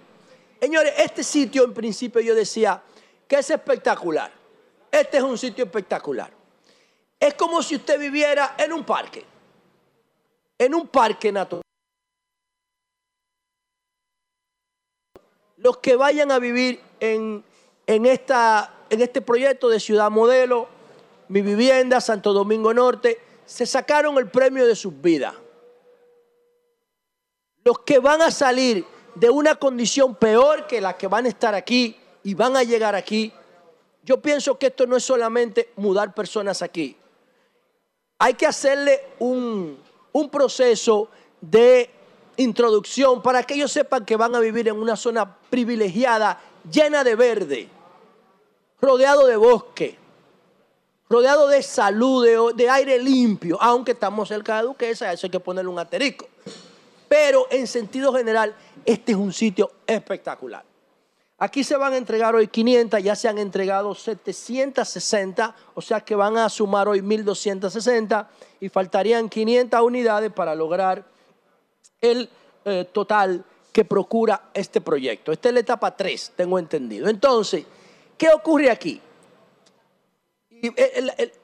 Señores, 0.61 0.93
este 0.99 1.23
sitio 1.23 1.65
en 1.65 1.73
principio 1.75 2.21
yo 2.21 2.35
decía 2.35 2.83
que 3.27 3.37
es 3.37 3.51
espectacular. 3.51 4.33
Este 4.91 5.17
es 5.19 5.23
un 5.23 5.37
sitio 5.37 5.65
espectacular. 5.65 6.31
Es 7.19 7.35
como 7.35 7.63
si 7.63 7.77
usted 7.77 7.99
viviera 7.99 8.55
en 8.59 8.73
un 8.73 8.85
parque. 8.85 9.25
En 10.59 10.75
un 10.75 10.89
parque 10.89 11.33
natural. 11.33 11.63
Los 15.57 15.79
que 15.79 15.97
vayan 15.97 16.31
a 16.31 16.39
vivir 16.39 16.81
en, 17.01 17.45
en 17.87 18.07
esta 18.07 18.75
en 18.95 19.01
este 19.01 19.21
proyecto 19.21 19.69
de 19.69 19.81
Ciudad 19.81 20.11
Modelo, 20.11 20.69
Mi 21.29 21.43
Vivienda, 21.43 22.01
Santo 22.01 22.33
Domingo 22.33 22.73
Norte, 22.73 23.21
se 23.45 23.67
sacaron 23.67 24.17
el 24.19 24.29
premio 24.29 24.67
de 24.67 24.77
sus 24.77 25.01
vidas. 25.01 25.35
Los 27.65 27.81
que 27.81 27.99
van 27.99 28.23
a 28.23 28.31
salir 28.31 28.85
de 29.15 29.31
una 29.31 29.57
condición 29.57 30.15
peor 30.15 30.67
que 30.67 30.81
las 30.81 30.95
que 30.95 31.07
van 31.07 31.27
a 31.27 31.29
estar 31.29 31.55
aquí 31.55 31.97
y 32.23 32.35
van 32.35 32.57
a 32.57 32.63
llegar 32.63 32.95
aquí, 32.95 33.33
yo 34.03 34.21
pienso 34.21 34.59
que 34.59 34.67
esto 34.67 34.87
no 34.87 34.97
es 34.97 35.05
solamente 35.05 35.71
mudar 35.77 36.15
personas 36.15 36.63
aquí. 36.63 36.97
Hay 38.19 38.35
que 38.35 38.47
hacerle 38.47 39.01
un, 39.19 39.79
un 40.13 40.31
proceso 40.31 41.09
de 41.41 41.91
introducción 42.37 43.23
para 43.23 43.43
que 43.43 43.55
ellos 43.55 43.73
sepan 43.73 44.05
que 44.05 44.17
van 44.17 44.35
a 44.35 44.41
vivir 44.41 44.69
en 44.69 44.77
una 44.77 44.97
zona 44.97 45.37
privilegiada, 45.51 46.41
llena 46.71 47.03
de 47.03 47.17
verde 47.17 47.74
rodeado 48.85 49.27
de 49.27 49.37
bosque, 49.37 49.97
rodeado 51.09 51.49
de 51.49 51.63
salud, 51.63 52.55
de, 52.55 52.71
aire 52.71 52.99
limpio, 52.99 53.57
aunque 53.61 53.93
estamos 53.93 54.29
cerca 54.29 54.59
de 54.59 54.65
Duquesa, 54.65 55.11
eso 55.13 55.27
hay 55.27 55.31
que 55.31 55.41
ponerle 55.41 55.71
un 55.71 55.79
asterisco. 55.79 56.29
Pero 57.09 57.47
en 57.51 57.67
sentido 57.67 58.13
general, 58.13 58.55
este 58.85 59.13
es 59.13 59.19
un 59.19 59.33
sitio 59.33 59.71
espectacular. 59.87 60.65
Aquí 61.39 61.65
se 61.65 61.77
van 61.77 61.95
a 61.95 61.97
entregar 61.97 62.35
hoy 62.35 62.47
500, 62.49 63.03
ya 63.03 63.17
se 63.17 63.29
han 63.29 63.39
entregado 63.39 63.95
760, 63.95 65.55
o 65.75 65.81
sea 65.81 66.01
que 66.01 66.15
van 66.15 66.37
a 66.37 66.49
sumar 66.49 66.87
hoy 66.87 67.03
1260 67.03 68.31
y 68.61 68.69
faltarían 68.69 69.29
500 69.29 69.81
unidades 69.81 70.33
para 70.33 70.55
lograr 70.55 71.05
el 72.01 72.29
eh, 72.65 72.87
total 72.93 73.45
que 73.73 73.85
procura 73.85 74.51
este 74.55 74.81
proyecto. 74.81 75.33
Esta 75.33 75.49
es 75.49 75.55
la 75.55 75.61
etapa 75.61 75.97
3, 75.97 76.33
tengo 76.37 76.59
entendido. 76.59 77.09
Entonces, 77.09 77.65
¿Qué 78.17 78.29
ocurre 78.29 78.71
aquí? 78.71 79.01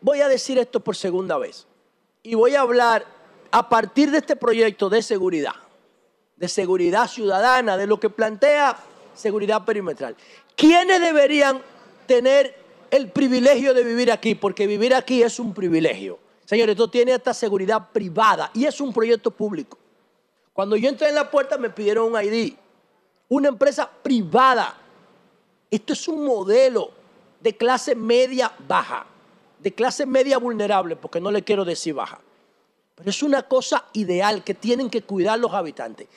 voy 0.01 0.21
a 0.21 0.29
decir 0.29 0.59
esto 0.59 0.81
por 0.81 0.97
segunda 0.97 1.37
vez. 1.37 1.67
Y 2.23 2.35
voy 2.35 2.55
a 2.55 2.63
hablar 2.63 3.05
a 3.51 3.69
partir 3.69 4.11
de 4.11 4.19
este 4.19 4.37
proyecto 4.37 4.89
de 4.89 5.03
seguridad, 5.03 5.55
de 6.37 6.49
seguridad 6.49 7.09
ciudadana, 7.09 7.77
de 7.77 7.87
lo 7.87 7.99
que 7.99 8.11
plantea 8.11 8.77
seguridad 9.15 9.65
perimetral. 9.65 10.17
¿Quiénes 10.57 11.01
deberían 11.01 11.61
tener 12.07 12.55
el 12.91 13.11
privilegio 13.11 13.75
de 13.75 13.85
vivir 13.85 14.13
aquí? 14.13 14.35
Porque 14.35 14.67
vivir 14.67 14.95
aquí 14.95 15.23
es 15.23 15.39
un 15.39 15.53
privilegio. 15.53 16.19
Señores, 16.45 16.73
esto 16.73 16.91
tiene 16.91 17.13
esta 17.13 17.33
seguridad 17.33 17.91
privada 17.93 18.51
y 18.55 18.65
es 18.67 18.81
un 18.81 18.93
proyecto 18.93 19.31
público. 19.31 19.79
Cuando 20.53 20.77
yo 20.77 20.89
entré 20.89 21.09
en 21.09 21.15
la 21.15 21.31
puerta 21.31 21.57
me 21.59 21.71
pidieron 21.71 22.13
un 22.13 22.21
ID. 22.21 22.55
Una 23.29 23.49
empresa 23.49 23.89
privada 24.03 24.77
esto 25.71 25.93
es 25.93 26.09
un 26.09 26.25
modelo 26.25 26.91
de 27.41 27.57
clase 27.57 27.95
media 27.95 28.53
baja, 28.67 29.07
de 29.59 29.73
clase 29.73 30.07
media 30.07 30.39
vulnerable, 30.39 30.97
porque 30.97 31.21
no 31.21 31.31
le 31.31 31.43
quiero 31.43 31.65
decir 31.65 31.95
baja. 31.95 32.21
Pero 32.95 33.11
es 33.11 33.23
una 33.23 33.43
cosa 33.45 33.87
ideal 33.93 34.45
que 34.45 34.55
tienen 34.55 34.91
que 34.91 35.03
cuidar 35.03 35.39
los 35.39 35.53
habitantes. 35.55 36.09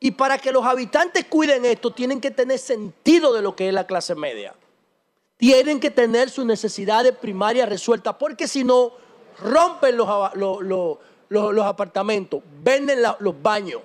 Y 0.00 0.12
para 0.12 0.38
que 0.38 0.50
los 0.50 0.64
habitantes 0.64 1.26
cuiden 1.26 1.64
esto, 1.64 1.92
tienen 1.92 2.20
que 2.20 2.32
tener 2.32 2.58
sentido 2.58 3.32
de 3.32 3.42
lo 3.42 3.54
que 3.54 3.68
es 3.68 3.74
la 3.74 3.86
clase 3.86 4.16
media. 4.16 4.54
Tienen 5.36 5.78
que 5.78 5.90
tener 5.90 6.30
sus 6.30 6.44
necesidades 6.44 7.16
primarias 7.16 7.68
resueltas, 7.68 8.16
porque 8.18 8.48
si 8.48 8.64
no, 8.64 8.92
rompen 9.38 9.96
los, 9.96 11.64
apartamentos, 11.64 12.42
venden 12.62 13.00
los 13.20 13.42
baños, 13.42 13.82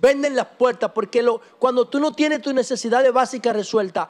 venden 0.00 0.36
las 0.36 0.46
puertas, 0.46 0.90
porque 0.92 1.24
cuando 1.58 1.86
tú 1.86 2.00
no 2.00 2.12
tienes 2.12 2.42
tus 2.42 2.52
necesidades 2.54 3.12
básicas 3.12 3.56
resueltas, 3.56 4.08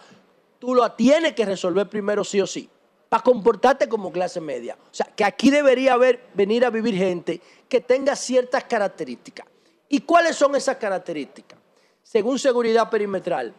tú 0.59 0.75
lo 0.75 0.91
tienes 0.93 1.35
que 1.35 1.45
resolver 1.45 1.89
primero 1.89 2.25
sí 2.25 2.41
o 2.41 2.47
sí, 2.47 2.69
para 3.09 3.23
comportarte 3.23 3.89
como 3.89 4.13
clase 4.13 4.41
media. 4.41 4.77
O 4.81 4.95
sea, 4.95 5.07
que 5.15 5.25
aquí 5.25 5.51
debería 5.51 5.95
haber, 5.95 6.29
venir 6.35 6.65
a 6.65 6.71
vivir 6.71 6.95
gente 6.95 7.41
que 7.69 7.81
tenga 7.81 8.17
ciertas 8.17 8.65
características. 8.65 9.47
¿Y 9.89 10.01
cuáles 10.01 10.37
son 10.37 10.57
esas 10.57 10.77
características? 10.77 11.59
Según 12.03 12.39
seguridad 12.39 12.89
perimetral, 12.91 13.55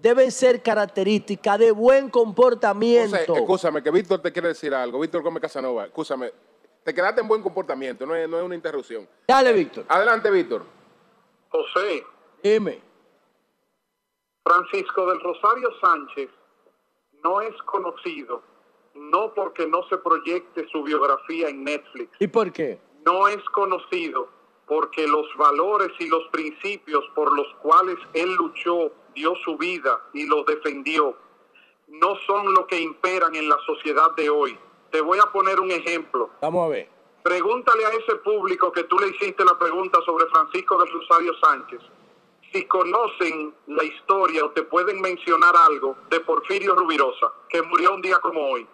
deben 0.00 0.30
ser 0.32 0.62
características 0.62 1.58
de 1.58 1.70
buen 1.70 2.10
comportamiento. 2.10 3.16
José, 3.16 3.40
escúchame, 3.40 3.82
que 3.82 3.90
Víctor 3.90 4.20
te 4.20 4.32
quiere 4.32 4.48
decir 4.48 4.74
algo. 4.74 5.00
Víctor 5.00 5.22
Gómez 5.22 5.40
Casanova, 5.40 5.86
escúchame. 5.86 6.32
Te 6.82 6.92
quedaste 6.92 7.20
en 7.20 7.28
buen 7.28 7.42
comportamiento, 7.42 8.04
no 8.04 8.14
es, 8.14 8.28
no 8.28 8.38
es 8.38 8.44
una 8.44 8.56
interrupción. 8.56 9.08
Dale, 9.28 9.52
Víctor. 9.52 9.84
Adelante, 9.88 10.30
Víctor. 10.30 10.64
José. 11.48 12.04
Dime. 12.42 12.80
Francisco 14.44 15.06
del 15.06 15.20
Rosario 15.20 15.68
Sánchez 15.80 16.28
no 17.22 17.40
es 17.40 17.54
conocido, 17.62 18.42
no 18.94 19.32
porque 19.34 19.66
no 19.66 19.82
se 19.88 19.98
proyecte 19.98 20.66
su 20.70 20.82
biografía 20.82 21.48
en 21.48 21.64
Netflix. 21.64 22.10
¿Y 22.18 22.26
por 22.26 22.52
qué? 22.52 22.78
No 23.04 23.28
es 23.28 23.42
conocido 23.50 24.28
porque 24.66 25.06
los 25.06 25.26
valores 25.36 25.90
y 25.98 26.08
los 26.08 26.26
principios 26.28 27.04
por 27.14 27.34
los 27.36 27.46
cuales 27.62 27.96
él 28.14 28.34
luchó, 28.34 28.92
dio 29.14 29.34
su 29.44 29.56
vida 29.56 30.00
y 30.12 30.26
los 30.26 30.46
defendió, 30.46 31.16
no 31.88 32.16
son 32.26 32.54
lo 32.54 32.66
que 32.66 32.80
imperan 32.80 33.34
en 33.34 33.48
la 33.48 33.58
sociedad 33.66 34.12
de 34.16 34.30
hoy. 34.30 34.58
Te 34.90 35.00
voy 35.00 35.18
a 35.18 35.30
poner 35.32 35.60
un 35.60 35.70
ejemplo. 35.70 36.30
Vamos 36.40 36.66
a 36.66 36.68
ver. 36.68 36.88
Pregúntale 37.22 37.84
a 37.84 37.90
ese 37.90 38.16
público 38.16 38.72
que 38.72 38.84
tú 38.84 38.98
le 38.98 39.08
hiciste 39.08 39.44
la 39.44 39.58
pregunta 39.58 40.00
sobre 40.04 40.26
Francisco 40.26 40.78
del 40.78 40.92
Rosario 40.92 41.32
Sánchez 41.42 41.80
si 42.52 42.64
conocen 42.66 43.54
la 43.68 43.84
historia 43.84 44.44
o 44.44 44.50
te 44.50 44.62
pueden 44.62 45.00
mencionar 45.00 45.54
algo 45.56 45.96
de 46.10 46.20
Porfirio 46.20 46.74
Rubirosa, 46.74 47.28
que 47.48 47.62
murió 47.62 47.94
un 47.94 48.02
día 48.02 48.16
como 48.20 48.40
hoy. 48.40 48.66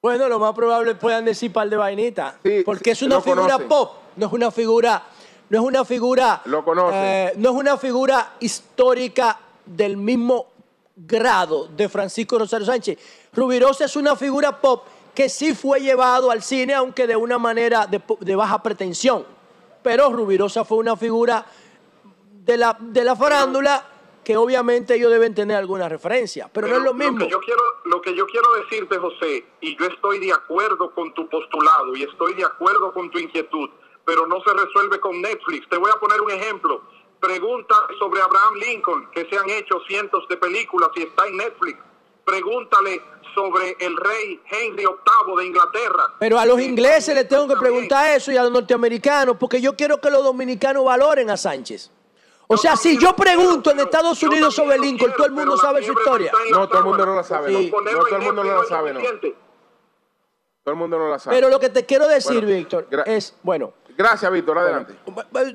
Bueno, 0.00 0.28
lo 0.28 0.38
más 0.38 0.54
probable 0.54 0.94
puedan 0.94 1.24
decir 1.24 1.52
par 1.52 1.68
de 1.68 1.76
vainitas, 1.76 2.36
porque 2.64 2.92
es 2.92 3.02
una 3.02 3.20
figura 3.20 3.58
pop, 3.58 3.92
no 4.16 4.26
es 4.26 4.32
una 4.32 4.50
figura, 4.50 5.02
no 5.48 5.58
es 5.58 5.64
una 5.64 5.84
figura, 5.84 6.42
lo 6.46 6.64
eh, 6.92 7.32
no 7.36 7.50
es 7.50 7.56
una 7.56 7.76
figura 7.76 8.34
histórica 8.40 9.38
del 9.64 9.96
mismo 9.96 10.46
grado 10.96 11.68
de 11.68 11.88
Francisco 11.88 12.38
Rosario 12.38 12.66
Sánchez. 12.66 12.98
Rubirosa 13.32 13.84
es 13.84 13.96
una 13.96 14.16
figura 14.16 14.60
pop 14.60 14.84
que 15.14 15.28
sí 15.28 15.54
fue 15.54 15.80
llevado 15.80 16.30
al 16.30 16.42
cine, 16.42 16.74
aunque 16.74 17.06
de 17.06 17.14
una 17.14 17.38
manera 17.38 17.86
de, 17.86 18.02
de 18.20 18.34
baja 18.34 18.62
pretensión. 18.62 19.24
Pero 19.82 20.10
Rubirosa 20.10 20.64
fue 20.64 20.78
una 20.78 20.96
figura 20.96 21.44
de 22.44 22.56
la, 22.56 22.76
de 22.80 23.04
la 23.04 23.14
farándula 23.14 23.88
que 24.24 24.36
obviamente 24.36 24.94
ellos 24.94 25.10
deben 25.10 25.34
tener 25.34 25.56
alguna 25.56 25.88
referencia, 25.88 26.48
pero, 26.52 26.68
no 26.68 26.76
es 26.76 26.82
lo 26.82 26.94
mismo. 26.94 27.18
Lo 27.18 27.26
que, 27.26 27.30
yo 27.30 27.40
quiero, 27.40 27.62
lo 27.84 28.00
que 28.00 28.14
yo 28.14 28.26
quiero 28.26 28.52
decirte, 28.54 28.98
José, 28.98 29.44
y 29.60 29.76
yo 29.76 29.86
estoy 29.86 30.20
de 30.20 30.32
acuerdo 30.32 30.94
con 30.94 31.12
tu 31.14 31.28
postulado 31.28 31.94
y 31.96 32.04
estoy 32.04 32.34
de 32.34 32.44
acuerdo 32.44 32.92
con 32.92 33.10
tu 33.10 33.18
inquietud, 33.18 33.68
pero 34.04 34.26
no 34.26 34.40
se 34.42 34.52
resuelve 34.52 35.00
con 35.00 35.20
Netflix. 35.20 35.68
Te 35.68 35.76
voy 35.76 35.90
a 35.90 35.98
poner 35.98 36.20
un 36.20 36.30
ejemplo. 36.30 36.82
Pregunta 37.18 37.74
sobre 37.98 38.20
Abraham 38.20 38.54
Lincoln, 38.54 39.10
que 39.12 39.28
se 39.28 39.36
han 39.36 39.48
hecho 39.50 39.80
cientos 39.88 40.26
de 40.28 40.36
películas 40.36 40.90
y 40.96 41.02
está 41.02 41.26
en 41.26 41.36
Netflix. 41.36 41.78
Pregúntale 42.24 43.02
sobre 43.34 43.76
el 43.80 43.96
rey 43.96 44.40
Henry 44.50 44.84
VIII 44.84 45.36
de 45.36 45.46
Inglaterra. 45.46 46.14
Pero 46.18 46.38
a 46.38 46.46
los 46.46 46.60
ingleses 46.60 47.14
les 47.14 47.28
tengo 47.28 47.48
que 47.48 47.56
preguntar 47.56 48.10
eso 48.10 48.30
y 48.30 48.36
a 48.36 48.42
los 48.44 48.52
norteamericanos, 48.52 49.36
porque 49.36 49.60
yo 49.60 49.74
quiero 49.74 50.00
que 50.00 50.10
los 50.10 50.22
dominicanos 50.22 50.84
valoren 50.84 51.30
a 51.30 51.36
Sánchez. 51.36 51.90
O 52.46 52.56
sea, 52.56 52.76
si 52.76 52.98
yo 52.98 53.14
pregunto 53.14 53.70
en 53.70 53.80
Estados 53.80 54.22
Unidos 54.22 54.54
sobre 54.54 54.78
Lincoln, 54.78 55.12
todo 55.16 55.26
el 55.26 55.32
mundo 55.32 55.56
sabe 55.56 55.82
su 55.82 55.92
historia. 55.92 56.32
No, 56.50 56.68
todo 56.68 56.78
el 56.78 56.84
mundo 56.84 57.06
no 57.06 57.16
la 57.16 57.24
sabe. 57.24 57.52
No, 57.52 57.70
todo 57.70 58.16
el 58.16 58.22
mundo 58.22 58.44
no 58.44 58.54
la 58.54 58.64
sabe, 58.64 58.92
no. 58.92 59.00
Todo 59.00 60.72
el 60.72 60.76
mundo 60.76 60.98
no 60.98 61.08
la 61.08 61.18
sabe. 61.18 61.36
Pero 61.36 61.48
lo 61.48 61.58
que 61.58 61.70
te 61.70 61.84
quiero 61.84 62.06
decir, 62.06 62.44
Víctor, 62.44 62.86
es, 63.06 63.34
bueno. 63.42 63.72
Gracias, 63.96 64.30
Víctor, 64.30 64.58
adelante. 64.58 64.94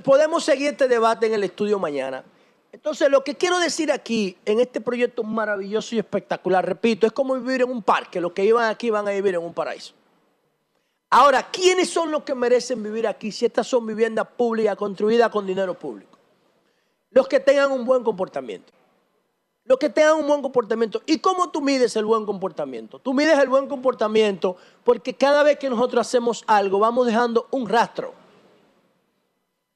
podemos 0.04 0.44
seguir 0.44 0.70
este 0.70 0.88
debate 0.88 1.28
en 1.28 1.34
el 1.34 1.44
estudio 1.44 1.80
mañana. 1.80 2.24
Entonces, 2.72 3.10
lo 3.10 3.24
que 3.24 3.36
quiero 3.36 3.60
decir 3.60 3.92
aquí, 3.92 4.38
en 4.46 4.60
este 4.60 4.82
proyecto 4.82 5.24
maravilloso 5.24 5.96
y 5.96 6.00
espectacular, 6.00 6.66
repito, 6.66 7.08
es 7.08 7.14
como 7.14 7.36
vivir 7.36 7.62
en 7.62 7.70
un 7.70 7.82
parque. 7.82 8.20
Los 8.20 8.34
que 8.34 8.44
iban 8.44 8.70
aquí 8.70 8.90
van 8.90 9.08
a 9.08 9.12
vivir 9.12 9.36
en 9.36 9.42
un 9.42 9.54
paraíso. 9.54 9.94
Ahora, 11.10 11.50
¿quiénes 11.50 11.90
son 11.90 12.12
los 12.12 12.24
que 12.24 12.36
merecen 12.36 12.84
vivir 12.84 13.08
aquí 13.08 13.32
si 13.32 13.46
estas 13.46 13.66
son 13.66 13.86
viviendas 13.86 14.28
públicas 14.28 14.76
construidas 14.76 15.30
con 15.30 15.48
dinero 15.48 15.74
público? 15.74 16.17
Los 17.18 17.28
que 17.28 17.40
tengan 17.40 17.72
un 17.72 17.84
buen 17.84 18.04
comportamiento. 18.04 18.72
Los 19.64 19.80
que 19.80 19.90
tengan 19.90 20.18
un 20.18 20.28
buen 20.28 20.40
comportamiento. 20.44 21.02
¿Y 21.08 21.18
cómo 21.18 21.50
tú 21.50 21.62
mides 21.62 21.96
el 21.96 22.06
buen 22.06 22.28
comportamiento? 22.28 23.00
Tú 23.00 23.12
mides 23.12 23.40
el 23.40 23.50
buen 23.50 23.68
comportamiento 23.68 24.56
porque 24.84 25.16
cada 25.16 25.42
vez 25.42 25.58
que 25.58 25.68
nosotros 25.68 26.06
hacemos 26.06 26.44
algo 26.46 26.78
vamos 26.78 27.08
dejando 27.08 27.48
un 27.50 27.68
rastro. 27.68 28.14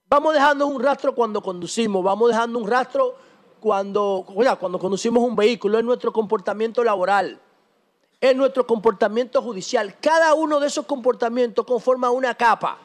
Vamos 0.07 0.35
dejando 0.35 0.67
un 0.67 0.83
rastro 0.83 1.15
cuando 1.15 1.41
conducimos, 1.41 2.03
vamos 2.03 2.29
dejando 2.29 2.59
un 2.59 2.67
rastro 2.67 3.15
cuando, 3.59 4.23
cuando 4.59 4.77
conducimos 4.77 5.23
un 5.23 5.35
vehículo, 5.35 5.79
es 5.79 5.83
nuestro 5.83 6.13
comportamiento 6.13 6.83
laboral, 6.83 7.39
es 8.19 8.35
nuestro 8.35 8.67
comportamiento 8.67 9.41
judicial. 9.41 9.95
Cada 9.99 10.35
uno 10.35 10.59
de 10.59 10.67
esos 10.67 10.85
comportamientos 10.85 11.65
conforma 11.65 12.11
una 12.11 12.35
capa 12.35 12.77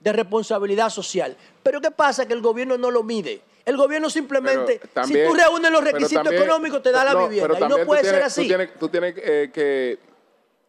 de 0.00 0.12
responsabilidad 0.12 0.90
social. 0.90 1.36
Pero 1.62 1.80
¿qué 1.80 1.92
pasa? 1.92 2.26
Que 2.26 2.34
el 2.34 2.42
gobierno 2.42 2.76
no 2.76 2.90
lo 2.90 3.04
mide. 3.04 3.42
El 3.66 3.76
gobierno 3.76 4.08
simplemente, 4.08 4.80
si 5.04 5.12
tú 5.12 5.34
reúnes 5.34 5.72
los 5.72 5.82
requisitos 5.82 6.32
económicos, 6.32 6.80
te 6.82 6.92
da 6.92 7.04
la 7.04 7.26
vivienda. 7.26 7.58
y 7.58 7.68
no 7.68 7.84
puede 7.84 8.04
ser 8.04 8.22
así. 8.22 8.48
Tú 8.78 8.88
tienes, 8.88 9.14
eh, 9.18 9.50
que, 9.52 9.98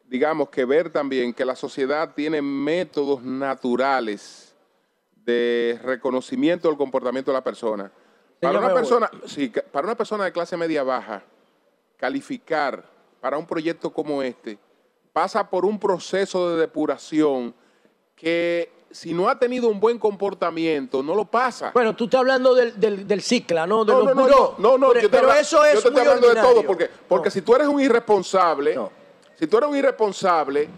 digamos, 0.05 0.49
que 0.49 0.65
ver 0.65 0.89
también 0.89 1.31
que 1.31 1.45
la 1.45 1.55
sociedad 1.55 2.15
tiene 2.15 2.41
métodos 2.41 3.21
naturales 3.21 4.55
de 5.13 5.79
reconocimiento 5.83 6.67
del 6.67 6.77
comportamiento 6.77 7.29
de 7.29 7.37
la 7.37 7.43
persona. 7.43 7.91
Para 8.39 8.57
una 8.57 8.73
persona, 8.73 9.11
sí, 9.25 9.53
para 9.71 9.85
una 9.85 9.95
persona 9.95 10.25
de 10.25 10.31
clase 10.31 10.57
media 10.57 10.81
baja, 10.81 11.23
calificar 11.97 12.83
para 13.21 13.37
un 13.37 13.45
proyecto 13.45 13.91
como 13.91 14.23
este 14.23 14.57
pasa 15.13 15.49
por 15.49 15.65
un 15.65 15.79
proceso 15.79 16.51
de 16.51 16.61
depuración 16.61 17.53
que 18.15 18.71
si 18.91 19.13
no 19.13 19.29
ha 19.29 19.37
tenido 19.37 19.69
un 19.69 19.79
buen 19.79 19.99
comportamiento, 19.99 21.03
no 21.03 21.13
lo 21.13 21.25
pasa. 21.25 21.71
Bueno, 21.73 21.95
tú 21.95 22.05
estás 22.05 22.19
hablando 22.19 22.55
del, 22.55 23.07
del, 23.07 23.21
cicla, 23.21 23.67
¿no? 23.67 23.83
De 23.85 23.93
no, 23.93 24.03
no, 24.03 24.13
no, 24.13 24.55
no, 24.57 24.77
no, 24.77 24.89
pero, 25.11 25.31
eso 25.33 25.63
es. 25.65 25.75
Yo 25.75 25.81
te 25.81 25.87
estoy 25.89 26.01
hablando 26.01 26.29
de 26.29 26.41
todo, 26.41 26.63
porque, 26.63 26.89
porque 27.07 27.29
si 27.29 27.41
tú 27.41 27.55
eres 27.55 27.67
un 27.67 27.81
irresponsable, 27.81 28.79
si 29.37 29.47
tú 29.47 29.57
eres 29.57 29.69
un 29.69 29.75
irresponsable, 29.75 30.69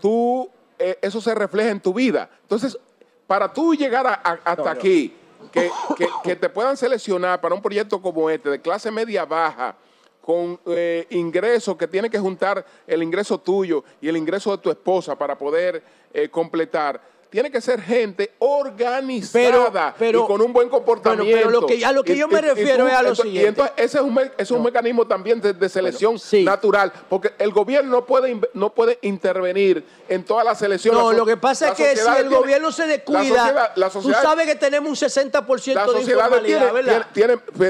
tú, 0.00 0.48
eh, 0.78 0.98
eso 1.02 1.20
se 1.20 1.34
refleja 1.34 1.70
en 1.70 1.80
tu 1.80 1.92
vida. 1.92 2.30
Entonces, 2.42 2.78
para 3.26 3.52
tú 3.52 3.74
llegar 3.74 4.20
hasta 4.24 4.70
aquí, 4.70 5.14
que, 5.52 5.70
que, 6.22 6.36
te 6.36 6.48
puedan 6.48 6.76
seleccionar 6.76 7.40
para 7.40 7.54
un 7.54 7.62
proyecto 7.62 8.00
como 8.00 8.30
este, 8.30 8.50
de 8.50 8.60
clase 8.60 8.90
media 8.90 9.24
baja, 9.24 9.76
con 10.20 10.60
eh, 10.66 11.06
ingresos 11.10 11.76
que 11.76 11.88
tiene 11.88 12.10
que 12.10 12.18
juntar 12.18 12.64
el 12.86 13.02
ingreso 13.02 13.38
tuyo 13.38 13.82
y 14.00 14.08
el 14.08 14.16
ingreso 14.16 14.50
de 14.52 14.62
tu 14.62 14.70
esposa 14.70 15.16
para 15.16 15.36
poder 15.36 15.82
eh, 16.12 16.28
completar 16.28 17.00
tiene 17.30 17.50
que 17.50 17.60
ser 17.60 17.80
gente 17.80 18.32
organizada 18.40 19.94
y 20.00 20.12
con 20.12 20.42
un 20.42 20.52
buen 20.52 20.68
comportamiento. 20.68 21.32
pero 21.32 21.50
lo 21.50 21.66
que, 21.66 21.84
a 21.84 21.92
lo 21.92 22.02
que 22.02 22.16
yo 22.16 22.26
me 22.26 22.40
refiero 22.40 22.88
es 22.88 22.94
a 22.94 23.02
lo 23.02 23.14
siguiente. 23.14 23.42
Y 23.42 23.46
entonces 23.46 23.74
ese 23.76 23.98
es 23.98 24.04
un, 24.04 24.20
es 24.36 24.50
un 24.50 24.62
mecanismo 24.62 25.06
también 25.06 25.40
de, 25.40 25.68
selección 25.68 26.16
natural, 26.44 26.92
porque 27.08 27.32
el 27.38 27.52
gobierno 27.52 27.90
no 27.92 28.04
puede, 28.04 28.38
no 28.54 28.74
puede 28.74 28.98
intervenir 29.02 29.84
en 30.08 30.24
todas 30.24 30.44
las 30.44 30.58
selecciones. 30.58 31.00
No, 31.00 31.12
lo 31.12 31.24
que 31.24 31.36
pasa 31.36 31.68
es 31.68 31.74
que 31.74 31.96
si 31.96 32.08
el 32.18 32.28
gobierno 32.28 32.72
se 32.72 32.86
descuida, 32.86 33.72
tú 33.92 34.12
sabes 34.12 34.46
que 34.46 34.56
tenemos 34.56 34.88
un 34.90 35.08
60% 35.08 35.92
de 35.92 36.00
informalidad, 36.00 36.72
¿verdad? 36.72 37.06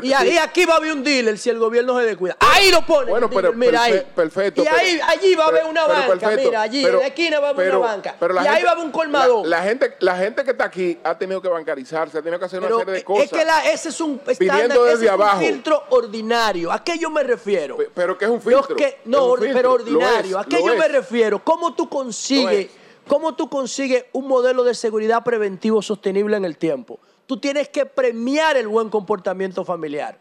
y, 0.03 0.13
ahí, 0.15 0.39
aquí 0.39 0.65
va 0.65 0.75
a 0.75 0.77
haber 0.79 0.93
un 0.93 1.05
dealer 1.05 1.37
si 1.37 1.51
el 1.51 1.59
gobierno 1.59 1.99
se 1.99 2.07
descuida. 2.07 2.37
Ahí 2.41 2.71
lo 2.71 2.87
pone. 2.87 3.11
Bueno, 3.11 3.29
pero 3.29 3.53
mira 3.53 3.83
ahí. 3.83 4.03
Perfecto. 4.15 4.63
Y 4.63 4.67
ahí, 4.67 5.01
allí 5.07 5.35
va 5.35 5.45
a 5.45 5.49
haber 5.49 5.65
una 5.65 5.87
banca, 5.87 6.31
mira, 6.31 6.63
allí, 6.63 6.87
en 6.87 6.97
la 6.97 7.07
esquina 7.07 7.41
va 7.41 7.49
a 7.49 7.51
haber 7.51 7.77
una 7.77 7.87
banca. 7.87 8.17
Y 8.21 8.47
ahí 8.47 8.63
va 8.63 8.71
a 8.71 8.73
haber 8.73 8.85
un 8.85 8.93
colmador 8.93 9.50
la 9.51 9.63
gente, 9.63 9.97
la 9.99 10.17
gente 10.17 10.45
que 10.45 10.53
está 10.53 10.65
aquí 10.65 10.97
ha 11.03 11.19
tenido 11.19 11.43
que 11.43 11.49
bancarizarse, 11.49 12.17
ha 12.17 12.23
tenido 12.23 12.39
que 12.39 12.45
hacer 12.45 12.61
una 12.61 12.79
serie 12.79 12.95
de 12.95 13.05
cosas. 13.05 13.25
Es 13.25 13.31
que 13.31 13.45
la, 13.45 13.65
ese 13.71 13.89
es 13.89 14.01
un 14.01 14.21
estándar, 14.27 14.79
ese 14.93 15.07
es 15.07 15.13
un 15.13 15.39
filtro 15.39 15.83
ordinario. 15.91 16.73
¿A 16.73 16.83
qué 16.83 16.97
yo 16.97 17.11
me 17.11 17.23
refiero? 17.25 17.77
Pero, 17.95 18.17
que 18.17 18.25
es 18.25 18.31
un 18.31 18.41
filtro. 18.41 18.77
no, 19.05 19.35
pero 19.39 19.73
ordinario. 19.73 20.39
¿A 20.39 20.45
qué 20.45 20.63
yo 20.65 20.77
me 20.77 20.89
refiero? 20.89 21.43
¿Cómo 21.45 21.75
tú 21.75 21.89
consigues, 21.89 22.71
cómo 23.07 23.35
tú 23.35 23.51
consigues 23.51 24.05
un 24.13 24.29
modelo 24.29 24.63
de 24.63 24.75
seguridad 24.75 25.25
preventivo 25.25 25.83
sostenible 25.83 26.37
en 26.37 26.45
el 26.45 26.57
tiempo? 26.57 27.01
Tú 27.27 27.39
tienes 27.39 27.69
que 27.69 27.87
premiar 27.87 28.57
el 28.57 28.69
buen 28.69 28.89
comportamiento 28.89 29.65
familiar. 29.65 30.19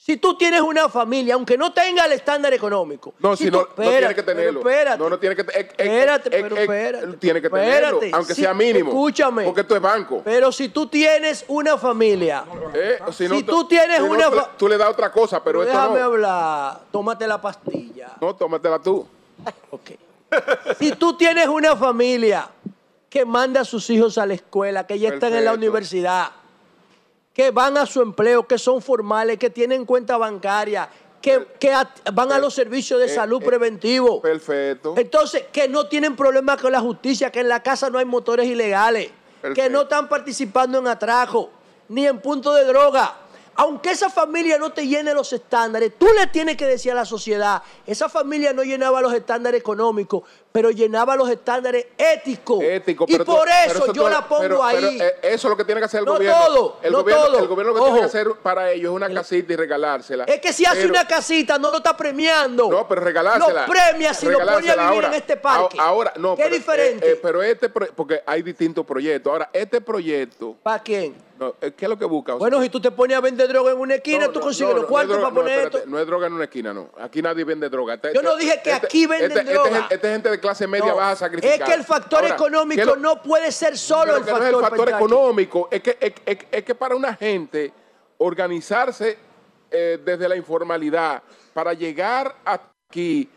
Si 0.00 0.16
tú 0.16 0.38
tienes 0.38 0.60
una 0.60 0.88
familia, 0.88 1.34
aunque 1.34 1.58
no 1.58 1.72
tenga 1.72 2.06
el 2.06 2.12
estándar 2.12 2.54
económico. 2.54 3.14
No, 3.18 3.34
si, 3.34 3.50
no, 3.50 3.68
no 3.76 3.90
tiene 3.90 4.14
que 4.14 4.22
tenerlo. 4.22 4.60
Espérate. 4.60 4.96
No, 4.96 5.10
no 5.10 5.18
tiene 5.18 5.34
que 5.34 5.42
Espérate, 5.42 6.30
pero 6.30 6.56
espérate. 6.56 7.16
Tiene 7.18 7.42
que 7.42 7.50
tenerlo, 7.50 8.00
aunque 8.12 8.34
sea 8.34 8.54
mínimo. 8.54 8.90
Escúchame. 8.90 9.44
Porque 9.44 9.62
esto 9.62 9.74
es 9.74 9.82
banco. 9.82 10.22
Pero 10.24 10.52
si 10.52 10.68
tú 10.68 10.86
tienes 10.86 11.44
una 11.48 11.76
familia. 11.76 12.44
Eh, 12.72 13.00
si, 13.10 13.42
tú 13.42 13.66
tienes 13.66 14.00
una 14.00 14.26
familia. 14.26 14.50
Tú 14.56 14.68
le 14.68 14.78
das 14.78 14.88
otra 14.88 15.10
cosa, 15.10 15.42
pero, 15.42 15.62
esto 15.64 15.74
déjame 15.74 16.00
hablar. 16.00 16.80
Tómate 16.92 17.26
la 17.26 17.40
pastilla. 17.40 18.12
No, 18.20 18.36
tómatela 18.36 18.78
tú. 18.78 19.04
ok. 19.70 19.90
si 20.78 20.92
tú 20.92 21.16
tienes 21.16 21.48
una 21.48 21.74
familia 21.74 22.48
que 23.10 23.24
manda 23.24 23.62
a 23.62 23.64
sus 23.64 23.90
hijos 23.90 24.16
a 24.16 24.26
la 24.26 24.34
escuela, 24.34 24.86
que 24.86 24.96
ya 24.98 25.08
están 25.08 25.34
en 25.34 25.44
la 25.44 25.54
universidad 25.54 26.30
que 27.38 27.52
van 27.52 27.76
a 27.76 27.86
su 27.86 28.02
empleo, 28.02 28.48
que 28.48 28.58
son 28.58 28.82
formales, 28.82 29.38
que 29.38 29.48
tienen 29.48 29.84
cuenta 29.84 30.16
bancaria, 30.16 30.88
que, 31.22 31.46
van 32.12 32.32
a 32.32 32.38
los 32.40 32.52
servicios 32.52 32.98
de 32.98 33.06
eh, 33.06 33.10
salud 33.10 33.40
eh, 33.40 33.46
preventivo. 33.46 34.20
Perfecto. 34.20 34.94
Entonces, 34.96 35.44
que 35.52 35.68
no 35.68 35.86
tienen 35.86 36.16
problemas 36.16 36.60
con 36.60 36.72
la 36.72 36.80
justicia, 36.80 37.30
que 37.30 37.38
en 37.38 37.48
la 37.48 37.62
casa 37.62 37.90
no 37.90 37.98
hay 38.00 38.06
motores 38.06 38.48
ilegales, 38.48 39.12
que 39.54 39.70
no 39.70 39.82
están 39.82 40.08
participando 40.08 40.80
en 40.80 40.88
atrajo, 40.88 41.50
ni 41.88 42.08
en 42.08 42.20
punto 42.20 42.52
de 42.54 42.64
droga 42.64 43.14
aunque 43.58 43.90
esa 43.90 44.08
familia 44.08 44.56
no 44.56 44.70
te 44.70 44.86
llene 44.86 45.12
los 45.12 45.32
estándares, 45.32 45.92
tú 45.98 46.06
le 46.16 46.28
tienes 46.28 46.56
que 46.56 46.64
decir 46.64 46.92
a 46.92 46.94
la 46.94 47.04
sociedad, 47.04 47.60
esa 47.84 48.08
familia 48.08 48.52
no 48.52 48.62
llenaba 48.62 49.00
los 49.00 49.12
estándares 49.12 49.60
económicos, 49.60 50.22
pero 50.52 50.70
llenaba 50.70 51.16
los 51.16 51.28
estándares 51.28 51.88
éticos. 51.98 52.62
y 53.08 53.18
por 53.18 53.48
eso 53.66 53.92
yo 53.92 54.08
la 54.08 54.28
pongo 54.28 54.62
ahí. 54.62 55.00
Eh, 55.00 55.12
eso 55.22 55.48
es 55.48 55.50
lo 55.50 55.56
que 55.56 55.64
tiene 55.64 55.80
que 55.80 55.86
hacer 55.86 56.00
el 56.00 56.06
gobierno. 56.06 56.44
Todo, 56.46 56.76
el 56.82 56.92
no 56.92 56.98
gobierno, 56.98 57.26
todo. 57.26 57.38
El 57.40 57.48
gobierno 57.48 57.72
lo 57.72 57.78
que 57.80 57.84
tiene 57.86 57.98
que 57.98 58.06
hacer 58.06 58.28
para 58.40 58.70
ellos 58.70 58.92
es 58.92 58.96
una 58.96 59.12
casita 59.12 59.52
y 59.52 59.56
regalársela. 59.56 60.24
Es 60.24 60.40
que 60.40 60.52
si 60.52 60.64
hace 60.64 60.86
una 60.86 61.08
casita 61.08 61.58
no 61.58 61.72
lo 61.72 61.78
está 61.78 61.96
premiando. 61.96 62.70
No, 62.70 62.86
pero 62.86 63.00
regalársela. 63.00 63.66
Lo 63.66 63.72
premia 63.72 64.14
si 64.14 64.26
lo 64.26 64.38
pone 64.38 64.70
a 64.70 64.90
vivir 64.90 65.04
en 65.04 65.14
este 65.14 65.36
parque. 65.36 65.78
Ahora, 65.80 66.12
no. 66.16 66.36
¿Qué 66.36 66.44
pero, 66.44 66.54
diferente? 66.54 67.08
Eh, 67.08 67.12
eh, 67.14 67.18
pero 67.20 67.42
este, 67.42 67.68
porque 67.68 68.22
hay 68.24 68.42
distintos 68.42 68.86
proyectos. 68.86 69.32
Ahora, 69.32 69.50
este 69.52 69.80
proyecto. 69.80 70.54
¿Para 70.62 70.80
quién? 70.80 71.27
No, 71.38 71.54
¿Qué 71.58 71.72
es 71.78 71.88
lo 71.88 71.96
que 71.96 72.04
busca? 72.04 72.34
bueno, 72.34 72.60
si 72.60 72.68
tú 72.68 72.80
te 72.80 72.90
pones 72.90 73.16
a 73.16 73.20
vender 73.20 73.48
droga 73.48 73.72
en 73.72 73.78
una 73.78 73.94
esquina, 73.94 74.28
tú 74.32 74.40
consigues 74.40 74.74
los 74.74 74.86
cuartos 74.86 75.18
para 75.18 75.32
poner 75.32 75.60
esto. 75.60 75.82
No 75.86 75.98
es 75.98 76.06
droga 76.06 76.26
en 76.26 76.32
una 76.32 76.44
esquina, 76.44 76.74
no. 76.74 76.90
Aquí 76.98 77.22
nadie 77.22 77.44
vende 77.44 77.68
droga. 77.68 77.94
Este, 77.94 78.12
Yo 78.12 78.22
no 78.22 78.32
este, 78.32 78.42
dije 78.44 78.60
que 78.62 78.70
este, 78.72 78.86
aquí 78.86 79.06
venden 79.06 79.46
droga. 79.46 79.86
Esta 79.90 80.08
es 80.08 80.12
gente 80.14 80.30
de 80.30 80.40
clase 80.40 80.66
media 80.66 80.92
baja 80.92 81.16
sacrificada. 81.16 81.54
Es 81.54 81.62
que 81.62 81.74
el 81.74 81.84
factor 81.84 82.24
económico 82.24 82.96
no 82.96 83.22
puede 83.22 83.52
ser 83.52 83.78
solo 83.78 84.16
el 84.16 84.24
factor. 84.24 84.40
No 84.40 84.46
es 84.46 84.54
el 84.54 84.60
factor 84.60 84.88
económico, 84.88 85.68
es 85.70 85.82
que, 85.82 86.14
es, 86.50 86.64
que 86.64 86.74
para 86.74 86.96
una 86.96 87.14
gente 87.14 87.72
organizarse 88.18 89.16
eh, 89.70 90.00
desde 90.04 90.28
la 90.28 90.36
informalidad 90.36 91.22
para 91.54 91.72
llegar 91.72 92.34
aquí 92.44 93.28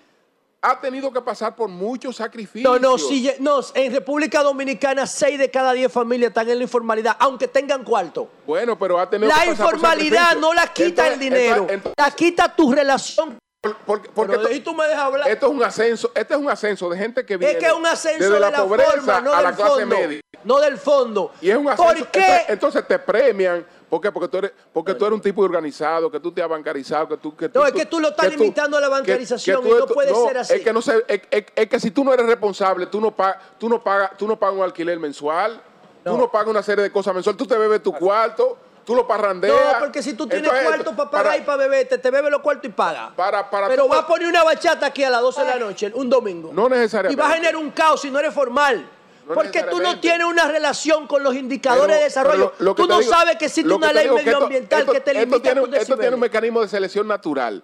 ha 0.61 0.79
tenido 0.79 1.11
que 1.11 1.21
pasar 1.21 1.55
por 1.55 1.69
muchos 1.69 2.17
sacrificios. 2.17 2.71
No, 2.71 2.77
no, 2.77 2.97
si, 2.97 3.31
no, 3.39 3.61
en 3.73 3.93
República 3.93 4.43
Dominicana 4.43 5.07
6 5.07 5.39
de 5.39 5.49
cada 5.49 5.73
10 5.73 5.91
familias 5.91 6.29
están 6.29 6.49
en 6.49 6.59
la 6.59 6.63
informalidad, 6.63 7.17
aunque 7.19 7.47
tengan 7.47 7.83
cuarto. 7.83 8.29
Bueno, 8.45 8.77
pero 8.77 8.99
ha 8.99 9.09
tenido 9.09 9.29
la 9.29 9.41
que 9.41 9.49
pasar 9.51 9.65
informalidad 9.65 10.35
no 10.37 10.53
la 10.53 10.67
quita 10.67 11.07
el 11.07 11.19
dinero, 11.19 11.67
la 11.97 12.11
quita 12.11 12.55
tu 12.55 12.71
relación. 12.71 13.39
Porque, 13.85 14.09
porque 14.09 14.35
esto, 14.35 14.71
tú 14.71 14.75
me 14.75 14.87
dejas 14.87 15.03
hablar. 15.03 15.29
Esto 15.29 15.47
es 15.47 15.51
un 15.51 15.63
ascenso, 15.63 16.11
este 16.15 16.33
es 16.33 16.39
un 16.39 16.49
ascenso 16.49 16.89
de 16.89 16.97
gente 16.97 17.23
que 17.23 17.37
viene 17.37 17.53
es 17.53 17.59
que 17.59 17.67
es 17.67 17.73
un 17.73 17.85
ascenso 17.85 18.23
desde 18.23 18.33
de 18.33 18.39
la, 18.39 18.57
pobreza 18.57 18.91
forma, 18.91 19.21
no 19.21 19.33
a 19.33 19.41
la 19.41 19.55
clase 19.55 19.85
media. 19.85 20.21
No 20.43 20.59
del 20.59 20.79
fondo. 20.79 21.31
Y 21.41 21.51
es 21.51 21.57
un 21.57 21.69
ascenso. 21.69 21.93
¿Por 21.93 22.07
qué? 22.07 22.45
Entonces, 22.47 22.87
te 22.87 22.97
premian 22.97 23.63
¿Por 23.91 23.99
qué? 23.99 24.09
Porque 24.09 24.29
tú 24.29 24.37
eres, 24.37 24.53
porque 24.71 24.93
tú 24.93 25.05
eres 25.05 25.15
un 25.15 25.21
tipo 25.21 25.41
organizado, 25.41 26.09
que 26.09 26.21
tú 26.21 26.31
te 26.31 26.41
has 26.41 26.47
bancarizado, 26.47 27.09
que 27.09 27.17
tú... 27.17 27.35
Que 27.35 27.51
no, 27.53 27.67
es 27.67 27.73
que 27.73 27.85
tú 27.85 27.99
lo 27.99 28.07
estás 28.07 28.29
limitando 28.29 28.77
a 28.77 28.79
la 28.79 28.87
bancarización 28.87 29.67
y 29.67 29.69
no 29.69 29.85
puede 29.85 30.15
ser 30.15 30.37
así. 30.37 30.53
Es 30.53 30.61
que, 30.61 30.71
no 30.71 30.79
es, 30.79 31.69
que 31.69 31.77
si 31.77 31.91
tú 31.91 32.05
no 32.05 32.13
eres 32.13 32.25
responsable, 32.25 32.85
tú 32.85 33.01
no, 33.01 33.13
pagas, 33.13 33.39
tú 33.59 33.67
no, 33.67 33.83
pagas, 33.83 34.17
tú 34.17 34.29
no 34.29 34.39
pagas 34.39 34.55
un 34.55 34.63
alquiler 34.63 34.97
mensual, 34.97 35.61
tú 36.05 36.15
no 36.15 36.31
pagas 36.31 36.47
una 36.47 36.63
serie 36.63 36.83
de 36.83 36.89
cosas 36.89 37.13
mensuales, 37.13 37.37
tú 37.37 37.45
te 37.45 37.57
bebes 37.57 37.83
tu 37.83 37.91
cuarto, 37.91 38.57
tú 38.85 38.95
lo 38.95 39.05
parrandeas. 39.05 39.73
No, 39.73 39.79
porque 39.79 40.01
si 40.01 40.13
tú 40.13 40.25
tienes 40.25 40.49
cuarto 40.49 40.95
para 40.95 41.11
pagar 41.11 41.39
y 41.39 41.41
para 41.41 41.57
beber, 41.57 41.89
te, 41.89 42.11
bebes 42.11 42.31
los 42.31 42.39
cuartos 42.39 42.69
y 42.69 42.71
pagas. 42.71 43.11
Para, 43.17 43.49
para 43.49 43.67
Pero 43.67 43.89
vas 43.89 43.99
a 43.99 44.07
poner 44.07 44.25
una 44.25 44.45
bachata 44.45 44.85
aquí 44.85 45.03
a 45.03 45.09
las 45.09 45.19
12 45.19 45.41
de 45.41 45.47
la 45.47 45.59
noche, 45.59 45.91
un 45.93 46.09
domingo. 46.09 46.51
No 46.53 46.69
necesariamente. 46.69 47.21
Y 47.21 47.21
vas 47.21 47.29
a 47.29 47.35
generar 47.35 47.57
un 47.57 47.71
caos 47.71 47.99
si 47.99 48.09
no 48.09 48.19
eres 48.19 48.33
formal 48.33 48.87
porque 49.27 49.63
tú 49.63 49.79
no 49.79 49.99
tienes 49.99 50.27
una 50.27 50.47
relación 50.47 51.07
con 51.07 51.23
los 51.23 51.35
indicadores 51.35 51.97
de 51.97 52.03
desarrollo. 52.03 52.53
tú 52.75 52.87
no 52.87 53.01
sabes 53.01 53.37
que 53.37 53.45
existe 53.45 53.71
una 53.71 53.93
ley 53.93 54.09
medioambiental 54.09 54.85
que, 54.85 54.99
te 54.99 55.13
limita 55.13 55.37
esto 55.37 55.41
tiene, 55.41 55.77
esto 55.77 55.97
tiene 55.97 56.15
un 56.15 56.21
mecanismo 56.21 56.61
de 56.61 56.67
selección 56.67 57.07
natural. 57.07 57.63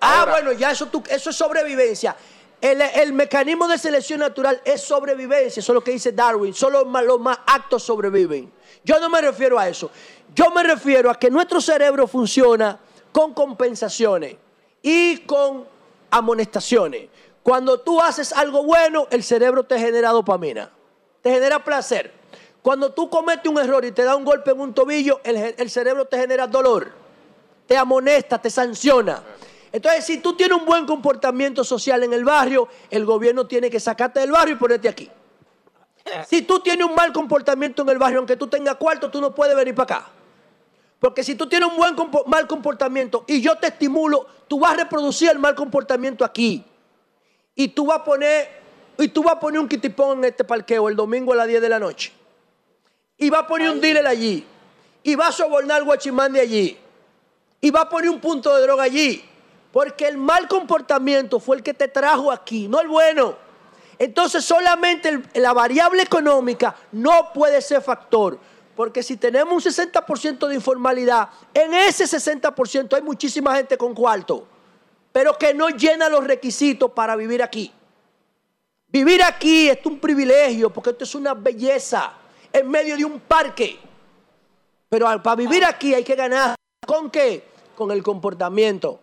Ah, 0.00 0.26
bueno, 0.30 0.52
ya 0.52 0.70
eso, 0.70 0.90
eso 1.10 1.30
es 1.30 1.36
sobrevivencia. 1.36 2.16
El, 2.60 3.12
mecanismo 3.12 3.68
de 3.68 3.78
selección 3.78 4.18
natural 4.18 4.60
es 4.64 4.80
sobrevivencia, 4.80 5.60
eso 5.60 5.72
es 5.72 5.74
lo 5.74 5.84
que 5.84 5.92
dice 5.92 6.12
Darwin. 6.12 6.54
Solo 6.54 6.84
los 6.84 7.20
más 7.20 7.38
actos 7.46 7.84
sobreviven. 7.84 8.52
Yo 8.82 8.98
no 8.98 9.08
me 9.08 9.20
refiero 9.20 9.58
a 9.58 9.68
eso. 9.68 9.90
Yo 10.34 10.50
me 10.50 10.62
refiero 10.62 11.10
a 11.10 11.14
que 11.14 11.30
nuestro 11.30 11.60
cerebro 11.60 12.06
funciona 12.08 12.78
con 13.12 13.32
compensaciones 13.32 14.36
y 14.82 15.18
con 15.18 15.66
amonestaciones. 16.10 17.08
Cuando 17.42 17.80
tú 17.80 18.00
haces 18.00 18.32
algo 18.32 18.64
bueno, 18.64 19.06
el 19.10 19.22
cerebro 19.22 19.64
te 19.64 19.78
genera 19.78 20.10
dopamina 20.10 20.70
te 21.28 21.34
genera 21.34 21.62
placer. 21.62 22.10
Cuando 22.62 22.90
tú 22.92 23.10
cometes 23.10 23.46
un 23.50 23.58
error 23.58 23.84
y 23.84 23.92
te 23.92 24.02
da 24.02 24.16
un 24.16 24.24
golpe 24.24 24.50
en 24.50 24.60
un 24.60 24.72
tobillo, 24.72 25.20
el, 25.22 25.68
cerebro 25.70 26.06
te 26.06 26.18
genera 26.18 26.46
dolor, 26.46 26.90
te 27.66 27.76
amonesta, 27.76 28.40
te 28.40 28.48
sanciona. 28.48 29.22
Entonces, 29.70 30.06
si 30.06 30.18
tú 30.18 30.34
tienes 30.34 30.56
un 30.56 30.64
buen 30.64 30.86
comportamiento 30.86 31.64
social 31.64 32.02
en 32.02 32.14
el 32.14 32.24
barrio, 32.24 32.66
el 32.88 33.04
gobierno 33.04 33.46
tiene 33.46 33.68
que 33.68 33.78
sacarte 33.78 34.20
del 34.20 34.32
barrio 34.32 34.54
y 34.54 34.58
ponerte 34.58 34.88
aquí. 34.88 35.10
Si 36.26 36.40
tú 36.42 36.60
tienes 36.60 36.86
un 36.86 36.94
mal 36.94 37.12
comportamiento 37.12 37.82
en 37.82 37.90
el 37.90 37.98
barrio, 37.98 38.20
aunque 38.20 38.36
tú 38.36 38.46
tengas 38.46 38.76
cuarto, 38.76 39.10
tú 39.10 39.20
no 39.20 39.34
puedes 39.34 39.54
venir 39.54 39.74
para 39.74 39.98
acá. 39.98 40.10
Porque 40.98 41.22
si 41.22 41.34
tú 41.34 41.46
tienes 41.46 41.68
un 41.68 41.76
buen 41.76 41.94
mal 42.26 42.46
comportamiento 42.46 43.24
y 43.26 43.42
yo 43.42 43.56
te 43.58 43.66
estimulo, 43.66 44.26
tú 44.48 44.58
vas 44.60 44.72
a 44.72 44.76
reproducir 44.76 45.28
el 45.28 45.38
mal 45.38 45.54
comportamiento 45.54 46.24
aquí. 46.24 46.64
Y 47.54 47.68
tú 47.68 47.84
vas 47.86 47.98
a 47.98 48.04
poner 48.04 48.57
y 48.98 49.08
tú 49.08 49.22
vas 49.22 49.36
a 49.36 49.40
poner 49.40 49.60
un 49.60 49.68
kitipón 49.68 50.18
en 50.18 50.24
este 50.24 50.42
parqueo 50.42 50.88
el 50.88 50.96
domingo 50.96 51.32
a 51.32 51.36
las 51.36 51.46
10 51.46 51.62
de 51.62 51.68
la 51.68 51.78
noche. 51.78 52.12
Y 53.16 53.30
vas 53.30 53.44
a 53.44 53.46
poner 53.46 53.70
un 53.70 53.80
dealer 53.80 54.06
allí. 54.06 54.44
Y 55.04 55.14
vas 55.14 55.28
a 55.28 55.44
sobornar 55.44 55.78
al 55.78 55.84
guachimán 55.84 56.32
de 56.32 56.40
allí. 56.40 56.78
Y 57.60 57.70
vas 57.70 57.84
a 57.84 57.88
poner 57.88 58.10
un 58.10 58.20
punto 58.20 58.54
de 58.54 58.62
droga 58.62 58.82
allí. 58.82 59.24
Porque 59.72 60.08
el 60.08 60.18
mal 60.18 60.48
comportamiento 60.48 61.38
fue 61.38 61.56
el 61.56 61.62
que 61.62 61.74
te 61.74 61.86
trajo 61.86 62.32
aquí, 62.32 62.66
no 62.66 62.80
el 62.80 62.88
bueno. 62.88 63.36
Entonces 63.98 64.44
solamente 64.44 65.22
la 65.34 65.52
variable 65.52 66.02
económica 66.02 66.74
no 66.92 67.32
puede 67.32 67.60
ser 67.62 67.82
factor. 67.82 68.38
Porque 68.74 69.02
si 69.02 69.16
tenemos 69.16 69.64
un 69.64 69.72
60% 69.72 70.46
de 70.46 70.54
informalidad, 70.54 71.28
en 71.54 71.74
ese 71.74 72.04
60% 72.04 72.94
hay 72.94 73.02
muchísima 73.02 73.54
gente 73.56 73.76
con 73.76 73.92
cuarto, 73.92 74.46
pero 75.10 75.36
que 75.36 75.52
no 75.52 75.68
llena 75.68 76.08
los 76.08 76.24
requisitos 76.24 76.92
para 76.92 77.16
vivir 77.16 77.42
aquí. 77.42 77.72
Vivir 78.90 79.22
aquí 79.22 79.68
es 79.68 79.84
un 79.84 79.98
privilegio 79.98 80.70
porque 80.70 80.90
esto 80.90 81.04
es 81.04 81.14
una 81.14 81.34
belleza 81.34 82.12
en 82.52 82.70
medio 82.70 82.96
de 82.96 83.04
un 83.04 83.20
parque. 83.20 83.78
Pero 84.88 85.06
para 85.22 85.36
vivir 85.36 85.64
aquí 85.64 85.92
hay 85.92 86.02
que 86.02 86.14
ganar. 86.14 86.54
¿Con 86.86 87.10
qué? 87.10 87.44
Con 87.76 87.90
el 87.90 88.02
comportamiento. 88.02 89.00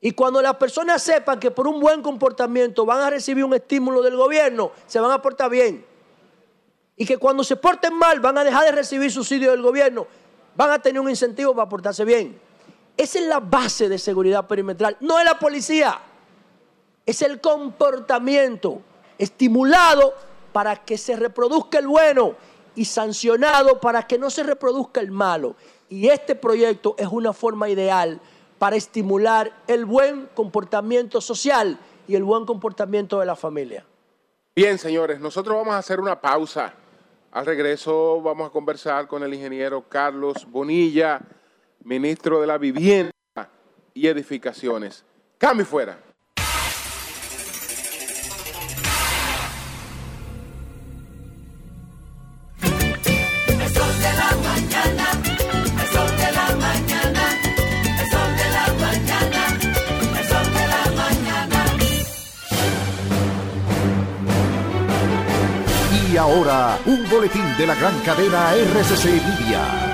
Y 0.00 0.10
cuando 0.10 0.42
las 0.42 0.56
personas 0.56 1.02
sepan 1.02 1.38
que 1.38 1.52
por 1.52 1.68
un 1.68 1.80
buen 1.80 2.02
comportamiento 2.02 2.84
van 2.84 3.00
a 3.00 3.10
recibir 3.10 3.44
un 3.44 3.54
estímulo 3.54 4.02
del 4.02 4.16
gobierno, 4.16 4.72
se 4.86 4.98
van 4.98 5.12
a 5.12 5.22
portar 5.22 5.50
bien. 5.50 5.86
Y 6.96 7.06
que 7.06 7.16
cuando 7.16 7.44
se 7.44 7.56
porten 7.56 7.94
mal 7.94 8.18
van 8.20 8.38
a 8.38 8.44
dejar 8.44 8.64
de 8.64 8.72
recibir 8.72 9.12
subsidio 9.12 9.52
del 9.52 9.62
gobierno, 9.62 10.06
van 10.56 10.70
a 10.72 10.78
tener 10.80 11.00
un 11.00 11.08
incentivo 11.08 11.54
para 11.54 11.68
portarse 11.68 12.04
bien. 12.04 12.38
Esa 12.96 13.18
es 13.20 13.26
la 13.26 13.38
base 13.38 13.88
de 13.88 13.98
seguridad 13.98 14.46
perimetral. 14.46 14.96
No 15.00 15.18
es 15.18 15.24
la 15.24 15.38
policía, 15.38 16.00
es 17.04 17.22
el 17.22 17.40
comportamiento 17.40 18.82
estimulado 19.18 20.14
para 20.52 20.76
que 20.76 20.98
se 20.98 21.16
reproduzca 21.16 21.78
el 21.78 21.86
bueno 21.86 22.34
y 22.74 22.84
sancionado 22.84 23.80
para 23.80 24.06
que 24.06 24.18
no 24.18 24.30
se 24.30 24.42
reproduzca 24.42 25.00
el 25.00 25.10
malo. 25.10 25.56
Y 25.88 26.08
este 26.08 26.34
proyecto 26.34 26.94
es 26.98 27.08
una 27.08 27.32
forma 27.32 27.68
ideal 27.68 28.20
para 28.58 28.76
estimular 28.76 29.52
el 29.66 29.84
buen 29.84 30.28
comportamiento 30.34 31.20
social 31.20 31.78
y 32.08 32.14
el 32.14 32.24
buen 32.24 32.46
comportamiento 32.46 33.20
de 33.20 33.26
la 33.26 33.36
familia. 33.36 33.84
Bien, 34.54 34.78
señores, 34.78 35.20
nosotros 35.20 35.56
vamos 35.56 35.74
a 35.74 35.78
hacer 35.78 36.00
una 36.00 36.20
pausa. 36.20 36.72
Al 37.32 37.44
regreso 37.44 38.22
vamos 38.22 38.48
a 38.48 38.50
conversar 38.50 39.06
con 39.06 39.22
el 39.22 39.34
ingeniero 39.34 39.86
Carlos 39.88 40.46
Bonilla, 40.48 41.20
ministro 41.84 42.40
de 42.40 42.46
la 42.46 42.56
Vivienda 42.56 43.12
y 43.92 44.06
Edificaciones. 44.06 45.04
Cambio 45.38 45.66
fuera. 45.66 46.05
Y 66.16 66.18
ahora, 66.18 66.80
un 66.86 67.06
boletín 67.10 67.44
de 67.58 67.66
la 67.66 67.74
gran 67.74 68.00
cadena 68.00 68.54
RCC 68.54 69.04
Media. 69.04 69.86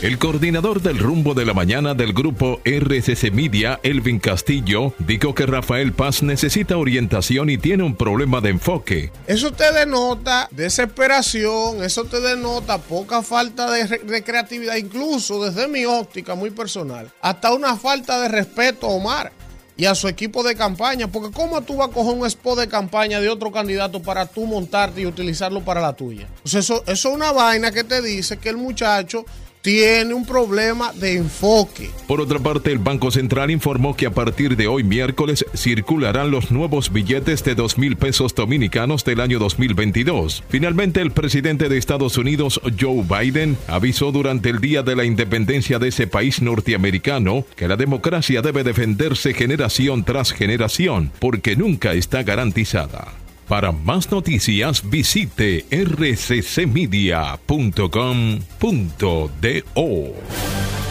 El 0.00 0.16
coordinador 0.16 0.80
del 0.80 1.00
rumbo 1.00 1.34
de 1.34 1.44
la 1.44 1.54
mañana 1.54 1.94
del 1.94 2.12
grupo 2.12 2.60
RCC 2.64 3.32
Media, 3.32 3.80
Elvin 3.82 4.20
Castillo, 4.20 4.94
dijo 5.00 5.34
que 5.34 5.44
Rafael 5.44 5.92
Paz 5.92 6.22
necesita 6.22 6.76
orientación 6.76 7.50
y 7.50 7.58
tiene 7.58 7.82
un 7.82 7.96
problema 7.96 8.40
de 8.40 8.50
enfoque. 8.50 9.10
Eso 9.26 9.50
te 9.50 9.72
denota 9.72 10.48
desesperación, 10.52 11.82
eso 11.82 12.04
te 12.04 12.20
denota 12.20 12.78
poca 12.78 13.22
falta 13.22 13.72
de, 13.72 14.22
creatividad, 14.22 14.76
incluso 14.76 15.44
desde 15.44 15.66
mi 15.66 15.84
óptica 15.84 16.36
muy 16.36 16.50
personal, 16.50 17.10
hasta 17.20 17.52
una 17.52 17.76
falta 17.76 18.20
de 18.20 18.28
respeto 18.28 18.86
Omar 18.86 19.32
y 19.76 19.86
a 19.86 19.94
su 19.94 20.08
equipo 20.08 20.42
de 20.42 20.54
campaña, 20.54 21.08
porque 21.08 21.32
¿cómo 21.32 21.62
tú 21.62 21.76
vas 21.76 21.88
a 21.88 21.92
coger 21.92 22.18
un 22.18 22.26
spot 22.26 22.60
de 22.60 22.68
campaña 22.68 23.20
de 23.20 23.28
otro 23.28 23.50
candidato 23.50 24.02
para 24.02 24.26
tú 24.26 24.46
montarte 24.46 25.00
y 25.00 25.06
utilizarlo 25.06 25.62
para 25.62 25.80
la 25.80 25.94
tuya? 25.94 26.28
Pues 26.42 26.54
eso, 26.54 26.82
eso 26.86 27.08
es 27.08 27.14
una 27.14 27.32
vaina 27.32 27.70
que 27.70 27.84
te 27.84 28.02
dice 28.02 28.36
que 28.36 28.50
el 28.50 28.56
muchacho 28.56 29.24
tiene 29.62 30.12
un 30.12 30.26
problema 30.26 30.92
de 30.92 31.16
enfoque. 31.16 31.90
Por 32.08 32.20
otra 32.20 32.40
parte, 32.40 32.72
el 32.72 32.78
Banco 32.78 33.10
Central 33.10 33.50
informó 33.50 33.96
que 33.96 34.06
a 34.06 34.10
partir 34.10 34.56
de 34.56 34.66
hoy 34.66 34.82
miércoles 34.82 35.46
circularán 35.54 36.30
los 36.30 36.50
nuevos 36.50 36.92
billetes 36.92 37.44
de 37.44 37.54
dos 37.54 37.78
mil 37.78 37.96
pesos 37.96 38.34
dominicanos 38.34 39.04
del 39.04 39.20
año 39.20 39.38
2022. 39.38 40.42
Finalmente, 40.48 41.00
el 41.00 41.12
presidente 41.12 41.68
de 41.68 41.78
Estados 41.78 42.18
Unidos, 42.18 42.60
Joe 42.78 43.04
Biden, 43.04 43.56
avisó 43.68 44.10
durante 44.10 44.50
el 44.50 44.60
día 44.60 44.82
de 44.82 44.96
la 44.96 45.04
independencia 45.04 45.78
de 45.78 45.88
ese 45.88 46.08
país 46.08 46.42
norteamericano 46.42 47.46
que 47.56 47.68
la 47.68 47.76
democracia 47.76 48.42
debe 48.42 48.64
defenderse 48.64 49.32
generación 49.32 50.04
tras 50.04 50.32
generación 50.32 51.12
porque 51.20 51.54
nunca 51.54 51.92
está 51.92 52.24
garantizada. 52.24 53.21
Para 53.52 53.70
más 53.70 54.10
noticias 54.10 54.82
visite 54.88 55.66
rccmedia.com.do. 55.70 56.52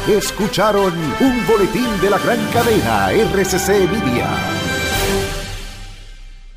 Escucharon 0.08 0.94
un 1.22 1.48
boletín 1.48 1.88
de 2.04 2.12
la 2.12 2.20
gran 2.20 2.38
cadena 2.54 3.12
RCC 3.14 3.90
Media. 3.90 4.30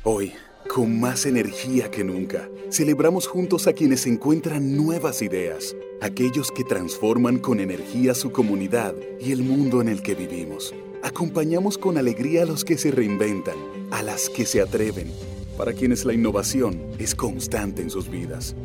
Hoy, 0.03 0.31
con 0.69 0.99
más 0.99 1.25
energía 1.25 1.89
que 1.89 2.03
nunca, 2.03 2.47
celebramos 2.69 3.25
juntos 3.25 3.65
a 3.65 3.73
quienes 3.73 4.05
encuentran 4.05 4.77
nuevas 4.77 5.23
ideas, 5.23 5.75
aquellos 6.03 6.51
que 6.51 6.63
transforman 6.63 7.39
con 7.39 7.59
energía 7.59 8.13
su 8.13 8.31
comunidad 8.31 8.93
y 9.19 9.31
el 9.31 9.41
mundo 9.41 9.81
en 9.81 9.89
el 9.89 10.03
que 10.03 10.13
vivimos. 10.13 10.71
Acompañamos 11.01 11.79
con 11.79 11.97
alegría 11.97 12.43
a 12.43 12.45
los 12.45 12.63
que 12.63 12.77
se 12.77 12.91
reinventan, 12.91 13.57
a 13.89 14.03
las 14.03 14.29
que 14.29 14.45
se 14.45 14.61
atreven 14.61 15.11
para 15.57 15.73
quienes 15.73 16.05
la 16.05 16.13
innovación 16.13 16.81
es 16.99 17.15
constante 17.15 17.81
en 17.81 17.89
sus 17.89 18.09
vidas. 18.09 18.55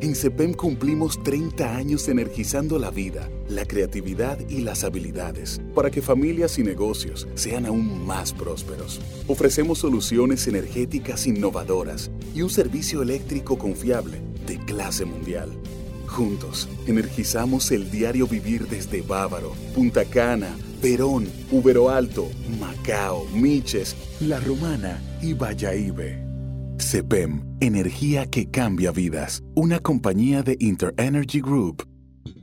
En 0.00 0.14
CEPEM 0.14 0.54
cumplimos 0.54 1.20
30 1.24 1.76
años 1.76 2.06
energizando 2.08 2.78
la 2.78 2.92
vida, 2.92 3.28
la 3.48 3.64
creatividad 3.64 4.38
y 4.48 4.60
las 4.60 4.84
habilidades 4.84 5.60
para 5.74 5.90
que 5.90 6.02
familias 6.02 6.56
y 6.60 6.62
negocios 6.62 7.26
sean 7.34 7.66
aún 7.66 8.06
más 8.06 8.32
prósperos. 8.32 9.00
Ofrecemos 9.26 9.78
soluciones 9.78 10.46
energéticas 10.46 11.26
innovadoras 11.26 12.12
y 12.32 12.42
un 12.42 12.50
servicio 12.50 13.02
eléctrico 13.02 13.58
confiable 13.58 14.20
de 14.46 14.58
clase 14.58 15.04
mundial. 15.04 15.50
Juntos, 16.06 16.68
energizamos 16.86 17.72
el 17.72 17.90
diario 17.90 18.28
vivir 18.28 18.68
desde 18.68 19.02
Bávaro, 19.02 19.52
Punta 19.74 20.04
Cana, 20.04 20.56
Perón, 20.80 21.28
Ubero 21.50 21.90
Alto, 21.90 22.28
Macao, 22.60 23.26
Miches, 23.34 23.96
La 24.20 24.38
Romana 24.38 25.02
y 25.20 25.32
Valladolid. 25.34 26.27
CEPEM, 26.80 27.44
energía 27.60 28.26
que 28.26 28.50
cambia 28.50 28.92
vidas. 28.92 29.42
Una 29.54 29.78
compañía 29.78 30.42
de 30.42 30.56
InterEnergy 30.60 31.40
Group. 31.40 31.86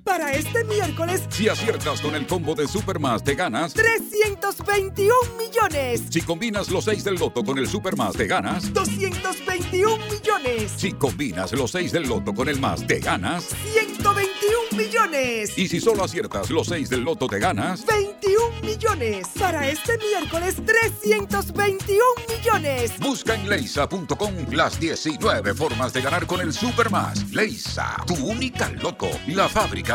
Para 0.05 0.31
este 0.33 0.63
miércoles, 0.65 1.23
si 1.29 1.49
aciertas 1.49 1.99
con 1.99 2.13
el 2.13 2.27
combo 2.27 2.53
de 2.53 2.67
Supermas, 2.67 3.23
te 3.23 3.33
ganas 3.33 3.73
321 3.73 5.11
millones. 5.35 6.03
Si 6.11 6.21
combinas 6.21 6.69
los 6.69 6.85
6 6.85 7.03
del 7.03 7.15
loto 7.15 7.43
con 7.43 7.57
el 7.57 7.67
Supermás, 7.67 8.13
te 8.13 8.27
ganas 8.27 8.71
221 8.71 9.97
millones. 10.05 10.71
Si 10.77 10.93
combinas 10.93 11.51
los 11.53 11.71
6 11.71 11.91
del 11.91 12.03
loto 12.03 12.35
con 12.35 12.47
el 12.47 12.59
más, 12.59 12.85
te 12.85 12.99
ganas 12.99 13.45
121 13.73 14.77
millones. 14.77 15.57
Y 15.57 15.67
si 15.67 15.81
solo 15.81 16.03
aciertas 16.03 16.51
los 16.51 16.67
6 16.67 16.87
del 16.87 17.01
loto, 17.01 17.25
te 17.25 17.39
ganas 17.39 17.83
21 17.87 18.61
millones. 18.61 19.27
Para 19.39 19.67
este 19.67 19.97
miércoles, 19.97 20.55
321 20.63 21.99
millones. 22.29 22.99
Busca 22.99 23.33
en 23.33 23.49
leisa.com 23.49 24.33
las 24.51 24.79
19 24.79 25.55
formas 25.55 25.93
de 25.93 26.01
ganar 26.01 26.27
con 26.27 26.41
el 26.41 26.53
Supermás. 26.53 27.31
Leisa, 27.31 27.97
tu 28.05 28.13
única 28.13 28.69
loto, 28.69 29.09
la 29.27 29.49
fábrica 29.49 29.94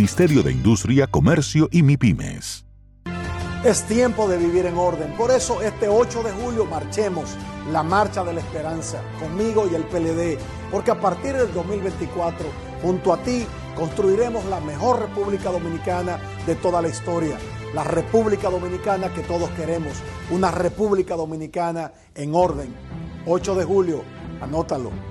de 0.00 0.50
Industria, 0.50 1.06
Comercio 1.08 1.68
y 1.70 1.82
MIPIMES. 1.82 2.64
Es 3.66 3.82
tiempo 3.82 4.26
de 4.28 4.38
vivir 4.38 4.64
en 4.64 4.78
orden. 4.78 5.14
Por 5.14 5.30
eso 5.30 5.60
este 5.60 5.88
8 5.88 6.22
de 6.22 6.32
julio 6.32 6.64
marchemos 6.64 7.36
la 7.70 7.82
Marcha 7.82 8.24
de 8.24 8.32
la 8.32 8.40
Esperanza 8.40 9.02
conmigo 9.20 9.68
y 9.70 9.74
el 9.74 9.82
PLD. 9.82 10.38
Porque 10.70 10.90
a 10.90 10.98
partir 10.98 11.34
del 11.34 11.52
2024, 11.52 12.46
junto 12.80 13.12
a 13.12 13.22
ti, 13.22 13.44
construiremos 13.76 14.46
la 14.46 14.60
mejor 14.60 15.00
República 15.00 15.50
Dominicana 15.50 16.18
de 16.46 16.54
toda 16.54 16.80
la 16.80 16.88
historia. 16.88 17.36
La 17.74 17.84
República 17.84 18.48
Dominicana 18.48 19.12
que 19.12 19.20
todos 19.20 19.50
queremos. 19.50 19.92
Una 20.30 20.50
República 20.50 21.14
Dominicana 21.14 21.92
en 22.14 22.34
orden. 22.34 22.74
8 23.26 23.54
de 23.54 23.64
julio, 23.64 24.02
anótalo. 24.40 25.09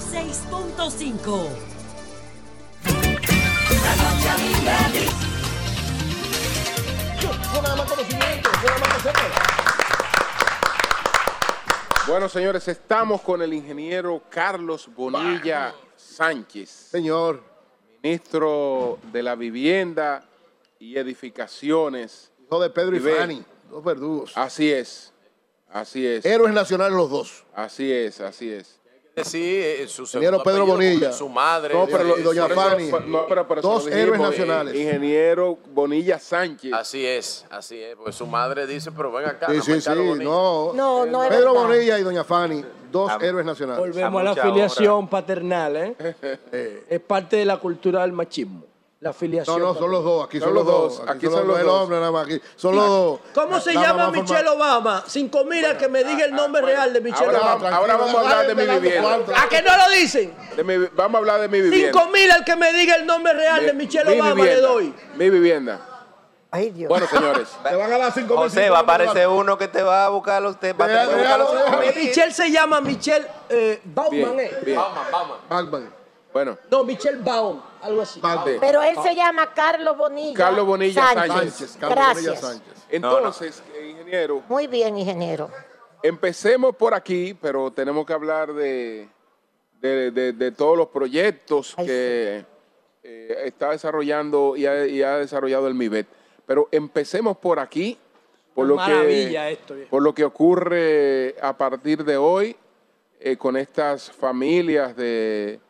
6.5 0.00 1.78
Bueno, 12.06 12.28
señores, 12.28 12.66
estamos 12.68 13.20
con 13.20 13.42
el 13.42 13.52
ingeniero 13.52 14.22
Carlos 14.30 14.88
Bonilla 14.94 15.74
Sánchez. 15.94 16.70
Señor. 16.70 17.42
Ministro 18.02 18.98
de 19.12 19.22
la 19.22 19.34
Vivienda 19.34 20.26
y 20.78 20.96
Edificaciones. 20.96 22.32
Hijo 22.46 22.60
de 22.60 22.70
Pedro 22.70 22.96
y 22.96 23.00
Fanny, 23.00 23.44
dos 23.68 23.84
verdugos. 23.84 24.32
Así 24.36 24.72
es, 24.72 25.12
así 25.70 26.06
es. 26.06 26.24
Héroes 26.24 26.54
nacionales 26.54 26.96
los 26.96 27.10
dos. 27.10 27.44
Así 27.54 27.92
es, 27.92 28.20
así 28.20 28.50
es. 28.50 28.78
Sí, 29.24 29.60
eh, 29.62 29.86
su 29.88 30.02
ingeniero 30.02 30.42
Pedro 30.42 30.66
Bonilla. 30.66 31.12
Su 31.12 31.28
madre. 31.28 31.74
No, 31.74 31.86
pero 31.86 32.16
doña 32.18 32.48
Fanny. 32.48 32.90
dos 33.62 33.86
héroes 33.86 34.20
nacionales. 34.20 34.74
Ingeniero 34.74 35.58
Bonilla 35.72 36.18
Sánchez. 36.18 36.72
Así 36.72 37.04
es, 37.04 37.46
así 37.50 37.80
es. 37.80 37.96
Pues 37.96 38.14
su 38.16 38.26
madre 38.26 38.66
dice, 38.66 38.92
pero 38.92 39.12
ven 39.12 39.26
acá. 39.26 39.46
Sí, 39.52 39.60
sí, 39.60 39.80
sí. 39.80 39.90
No, 39.90 40.72
no, 40.72 41.06
no 41.06 41.28
Pedro 41.28 41.54
Bonilla 41.54 41.98
y 41.98 42.02
doña 42.02 42.24
Fanny, 42.24 42.64
dos 42.90 43.12
héroes 43.20 43.44
nacionales. 43.44 43.80
Volvemos 43.80 44.20
a, 44.20 44.24
la 44.24 44.30
afiliación 44.30 45.08
paternal, 45.08 45.76
¿eh? 45.76 45.96
¿eh? 46.52 46.84
Es 46.88 47.00
parte 47.00 47.36
de 47.36 47.44
la 47.44 47.58
cultura 47.58 48.02
del 48.02 48.12
machismo. 48.12 48.64
La 49.00 49.10
afiliación. 49.10 49.60
No, 49.60 49.74
no, 49.74 49.78
son 49.78 49.90
los 49.92 50.02
dos. 50.02 50.24
Aquí 50.24 50.40
son, 50.40 50.52
los 50.54 50.66
dos. 50.66 51.02
Aquí, 51.06 51.26
son, 51.26 51.46
los 51.46 51.46
dos. 51.46 51.60
El 51.60 51.68
hombre 51.68 51.98
nada 52.00 52.10
más. 52.10 52.24
Aquí 52.26 52.40
son 52.56 52.74
los 52.74 52.88
dos. 52.88 53.20
¿Cómo 53.32 53.60
se 53.60 53.72
llama 53.72 54.10
Michelle 54.10 54.48
Obama? 54.48 55.04
Cinco 55.06 55.44
mil 55.44 55.64
al 55.64 55.76
que 55.76 55.86
me 55.86 56.02
diga 56.02 56.24
el 56.24 56.34
nombre 56.34 56.62
real 56.62 56.92
de 56.92 57.00
Michelle 57.00 57.36
Obama. 57.36 57.68
ahora 57.68 57.96
vamos 57.96 58.14
a 58.16 58.20
hablar 58.20 58.46
de 58.48 58.54
mi 58.56 58.66
vivienda. 58.66 59.18
¿A 59.36 59.48
que 59.48 59.62
no 59.62 59.76
lo 59.76 59.90
dicen? 59.90 60.34
vamos 60.96 61.14
a 61.14 61.18
hablar 61.18 61.40
de 61.40 61.48
mi 61.48 61.60
vivienda. 61.60 61.92
Cinco 61.92 62.10
mil 62.10 62.30
al 62.30 62.44
que 62.44 62.56
me 62.56 62.72
diga 62.72 62.96
el 62.96 63.06
nombre 63.06 63.32
real 63.34 63.66
de 63.66 63.72
Michelle 63.72 64.20
Obama 64.20 64.44
le 64.44 64.60
doy. 64.60 64.94
Mi 65.14 65.30
vivienda. 65.30 65.80
Ay, 66.50 66.70
Dios. 66.70 66.88
Bueno, 66.88 67.06
señores. 67.06 67.48
te 67.62 67.76
van 67.76 67.92
a 67.92 67.98
dar 67.98 68.12
cinco 68.12 68.34
mil. 68.34 68.44
José, 68.44 68.70
va 68.70 68.78
a 68.78 68.80
aparecer 68.80 69.28
uno 69.28 69.56
que 69.56 69.68
te 69.68 69.82
va 69.82 70.06
a 70.06 70.08
buscar 70.08 70.42
los 70.42 70.58
te 70.58 70.72
va 70.72 70.86
a 70.86 71.06
buscar 71.06 71.38
los 71.38 71.94
Michelle 71.94 72.32
se 72.32 72.50
llama 72.50 72.80
Michelle 72.80 73.26
eh, 73.48 73.80
Bauman. 73.84 74.36
Bauman, 74.74 75.10
Bauman. 75.12 75.38
Bauman. 75.48 75.98
Bueno. 76.32 76.58
No, 76.70 76.84
Michelle 76.84 77.18
Baum, 77.18 77.60
algo 77.82 78.02
así. 78.02 78.20
Pero 78.60 78.82
él 78.82 78.96
se 79.02 79.14
llama 79.14 79.52
Carlos 79.52 79.96
Bonilla. 79.96 80.36
Carlos 80.36 80.66
Bonilla 80.66 81.12
Sánchez. 81.14 81.76
Carlos 81.80 81.96
Gracias. 81.96 82.24
Bonilla 82.24 82.36
Sánchez. 82.36 82.86
Entonces, 82.90 83.62
ingeniero. 83.88 84.42
Muy 84.48 84.66
bien, 84.66 84.98
ingeniero. 84.98 85.50
Empecemos 86.02 86.76
por 86.76 86.94
aquí, 86.94 87.34
pero 87.40 87.70
tenemos 87.72 88.06
que 88.06 88.12
hablar 88.12 88.52
de, 88.52 89.08
de, 89.80 90.52
todos 90.56 90.76
los 90.76 90.88
proyectos 90.88 91.74
que 91.76 92.44
eh, 93.02 93.42
está 93.44 93.70
desarrollando 93.70 94.56
y 94.56 94.66
ha, 94.66 95.18
desarrollado 95.18 95.66
el 95.68 95.74
MIBET. 95.74 96.06
Pero 96.46 96.68
empecemos 96.70 97.36
por 97.36 97.58
aquí, 97.58 97.98
por 98.54 98.66
lo, 98.66 98.76
que, 98.76 99.58
por 99.90 100.02
lo 100.02 100.14
que 100.14 100.24
ocurre 100.24 101.36
a 101.40 101.56
partir 101.56 102.04
de 102.04 102.16
hoy 102.16 102.56
eh, 103.20 103.36
con 103.36 103.56
estas 103.56 104.10
familias 104.10 104.96
de 104.96 105.60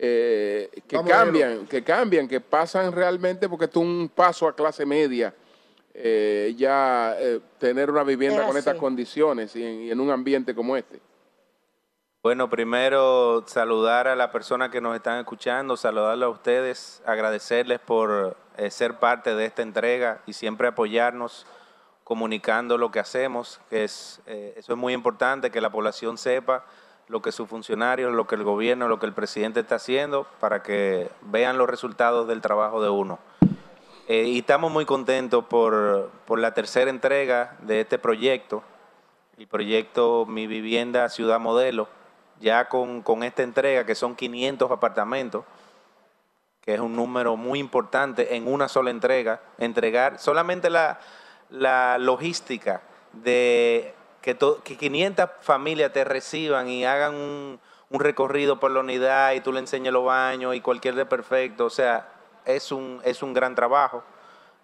eh, 0.00 0.70
que 0.86 1.02
cambian, 1.02 1.66
que 1.66 1.82
cambian, 1.82 2.28
que 2.28 2.40
pasan 2.40 2.92
realmente 2.92 3.48
porque 3.48 3.66
es 3.66 3.76
un 3.76 4.10
paso 4.14 4.46
a 4.46 4.54
clase 4.54 4.86
media. 4.86 5.34
ya 6.56 7.16
tener 7.58 7.90
una 7.90 8.04
vivienda 8.04 8.46
con 8.46 8.56
estas 8.56 8.76
condiciones 8.76 9.56
y 9.56 9.90
en, 9.90 10.00
un 10.00 10.10
ambiente 10.10 10.54
como 10.54 10.76
este. 10.76 11.00
Bueno, 12.20 12.50
primero 12.50 13.44
saludar 13.46 14.08
a 14.08 14.16
las 14.16 14.30
personas 14.30 14.70
que 14.70 14.80
nos 14.80 14.96
están 14.96 15.18
escuchando, 15.18 15.76
saludarles 15.76 16.26
a 16.26 16.28
ustedes, 16.28 17.02
agradecerles 17.06 17.78
por 17.78 18.36
eh, 18.56 18.72
ser 18.72 18.98
parte 18.98 19.36
de 19.36 19.44
esta 19.44 19.62
entrega 19.62 20.20
y 20.26 20.32
siempre 20.32 20.66
apoyarnos 20.66 21.46
comunicando 22.02 22.76
lo 22.76 22.90
que 22.90 22.98
hacemos, 22.98 23.60
que 23.70 23.84
es 23.84 24.20
eh, 24.26 24.52
eso 24.56 24.72
es 24.72 24.78
muy 24.78 24.94
importante 24.94 25.52
que 25.52 25.60
la 25.60 25.70
población 25.70 26.18
sepa 26.18 26.64
lo 27.08 27.22
que 27.22 27.32
sus 27.32 27.48
funcionarios, 27.48 28.12
lo 28.12 28.26
que 28.26 28.34
el 28.34 28.44
gobierno, 28.44 28.88
lo 28.88 28.98
que 28.98 29.06
el 29.06 29.12
presidente 29.12 29.60
está 29.60 29.76
haciendo 29.76 30.26
para 30.40 30.62
que 30.62 31.10
vean 31.22 31.58
los 31.58 31.68
resultados 31.68 32.28
del 32.28 32.40
trabajo 32.40 32.82
de 32.82 32.90
uno. 32.90 33.18
Eh, 34.08 34.24
y 34.24 34.38
estamos 34.38 34.70
muy 34.72 34.84
contentos 34.84 35.44
por, 35.44 36.10
por 36.26 36.38
la 36.38 36.54
tercera 36.54 36.90
entrega 36.90 37.56
de 37.62 37.80
este 37.80 37.98
proyecto, 37.98 38.62
el 39.36 39.46
proyecto 39.46 40.26
Mi 40.26 40.46
Vivienda 40.46 41.08
Ciudad 41.08 41.38
Modelo 41.38 41.88
ya 42.40 42.68
con, 42.68 43.22
esta 43.22 43.42
entrega, 43.42 43.84
que 43.84 43.94
son 43.94 44.14
500 44.14 44.70
apartamentos, 44.70 45.44
que 46.60 46.74
es 46.74 46.80
un 46.80 46.94
número 46.94 47.36
muy 47.36 47.58
importante 47.58 48.36
en 48.36 48.46
una 48.46 48.68
sola 48.68 48.90
entrega, 48.90 49.40
entregar 49.58 50.18
solamente 50.18 50.70
la, 50.70 50.98
logística 51.98 52.82
de 53.12 53.94
que, 54.22 54.36
500 54.36 55.30
familias 55.40 55.92
te 55.92 56.04
reciban 56.04 56.68
y 56.68 56.84
hagan 56.84 57.14
un, 57.14 57.60
recorrido 57.90 58.60
por 58.60 58.70
la 58.70 58.80
unidad 58.80 59.32
y 59.32 59.40
tú 59.40 59.52
le 59.52 59.60
enseñes 59.60 59.92
los 59.92 60.04
baños 60.04 60.54
y 60.54 60.60
cualquier 60.60 60.94
de 60.94 61.06
perfecto, 61.06 61.64
o 61.64 61.70
sea, 61.70 62.08
es 62.44 62.70
un, 62.70 63.00
es 63.02 63.22
un 63.22 63.32
gran 63.32 63.54
trabajo, 63.54 64.02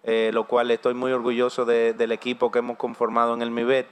eh, 0.03 0.29
lo 0.31 0.45
cual 0.47 0.69
estoy 0.69 0.93
muy 0.93 1.11
orgulloso 1.11 1.65
del 1.65 2.11
equipo 2.11 2.51
que 2.51 2.59
hemos 2.59 2.77
conformado 2.77 3.33
en 3.33 3.41
el 3.41 3.49
MIBET. 3.49 3.87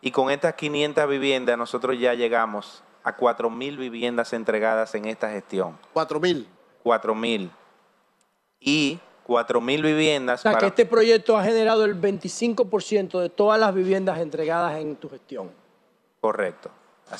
Y 0.00 0.12
con 0.12 0.30
estas 0.30 0.54
500 0.54 1.08
viviendas 1.08 1.58
nosotros 1.58 1.98
ya 1.98 2.14
llegamos 2.14 2.84
a 3.02 3.16
4.000 3.16 3.76
viviendas 3.76 4.32
entregadas 4.32 4.94
en 4.94 5.06
esta 5.06 5.30
gestión. 5.30 5.76
¿4.000? 5.94 6.46
4.000. 6.84 7.50
Y 8.60 9.00
4.000 9.28 9.82
viviendas. 9.82 10.40
O 10.40 10.42
sea, 10.42 10.58
que 10.58 10.66
este 10.66 10.86
proyecto 10.86 11.36
ha 11.36 11.44
generado 11.44 11.84
el 11.84 12.00
25% 12.00 13.20
de 13.20 13.28
todas 13.28 13.60
las 13.60 13.74
viviendas 13.74 14.18
entregadas 14.18 14.80
en 14.80 14.96
tu 14.96 15.10
gestión. 15.10 15.50
Correcto. 16.20 16.70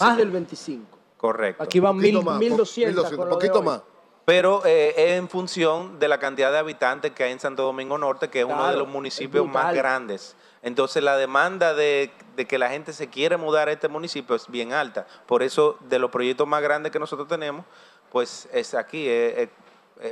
más 0.00 0.16
del 0.16 0.32
25%. 0.32 0.80
Correcto. 1.18 1.62
Aquí 1.62 1.80
van 1.80 1.98
1.200. 1.98 3.18
Un 3.18 3.28
poquito 3.28 3.62
más. 3.62 3.82
Pero 4.24 4.64
eh, 4.64 4.94
es 4.96 5.18
en 5.18 5.28
función 5.28 5.98
de 5.98 6.06
la 6.06 6.18
cantidad 6.18 6.52
de 6.52 6.58
habitantes 6.58 7.12
que 7.12 7.24
hay 7.24 7.32
en 7.32 7.40
Santo 7.40 7.62
Domingo 7.62 7.98
Norte, 7.98 8.28
que 8.28 8.40
es 8.40 8.44
uno 8.44 8.68
de 8.68 8.76
los 8.76 8.88
municipios 8.88 9.46
más 9.46 9.74
grandes. 9.74 10.36
Entonces 10.62 11.02
la 11.02 11.16
demanda 11.16 11.74
de, 11.74 12.10
que 12.46 12.58
la 12.58 12.68
gente 12.68 12.92
se 12.92 13.08
quiere 13.08 13.36
mudar 13.36 13.68
a 13.68 13.72
este 13.72 13.88
municipio 13.88 14.36
es 14.36 14.48
bien 14.48 14.72
alta. 14.72 15.06
Por 15.26 15.42
eso 15.42 15.78
de 15.88 15.98
los 15.98 16.10
proyectos 16.10 16.46
más 16.46 16.62
grandes 16.62 16.92
que 16.92 16.98
nosotros 16.98 17.26
tenemos, 17.26 17.64
pues 18.10 18.48
es 18.52 18.74
aquí, 18.74 19.06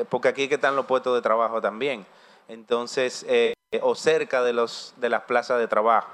porque 0.08 0.28
aquí 0.28 0.48
que 0.48 0.56
están 0.56 0.76
los 0.76 0.86
puestos 0.86 1.14
de 1.14 1.22
trabajo 1.22 1.60
también. 1.60 2.06
Entonces, 2.48 3.24
eh, 3.28 3.54
o 3.82 3.94
cerca 3.94 4.42
de, 4.42 4.52
los, 4.52 4.94
de 4.96 5.08
las 5.08 5.22
plazas 5.22 5.58
de 5.58 5.68
trabajo. 5.68 6.08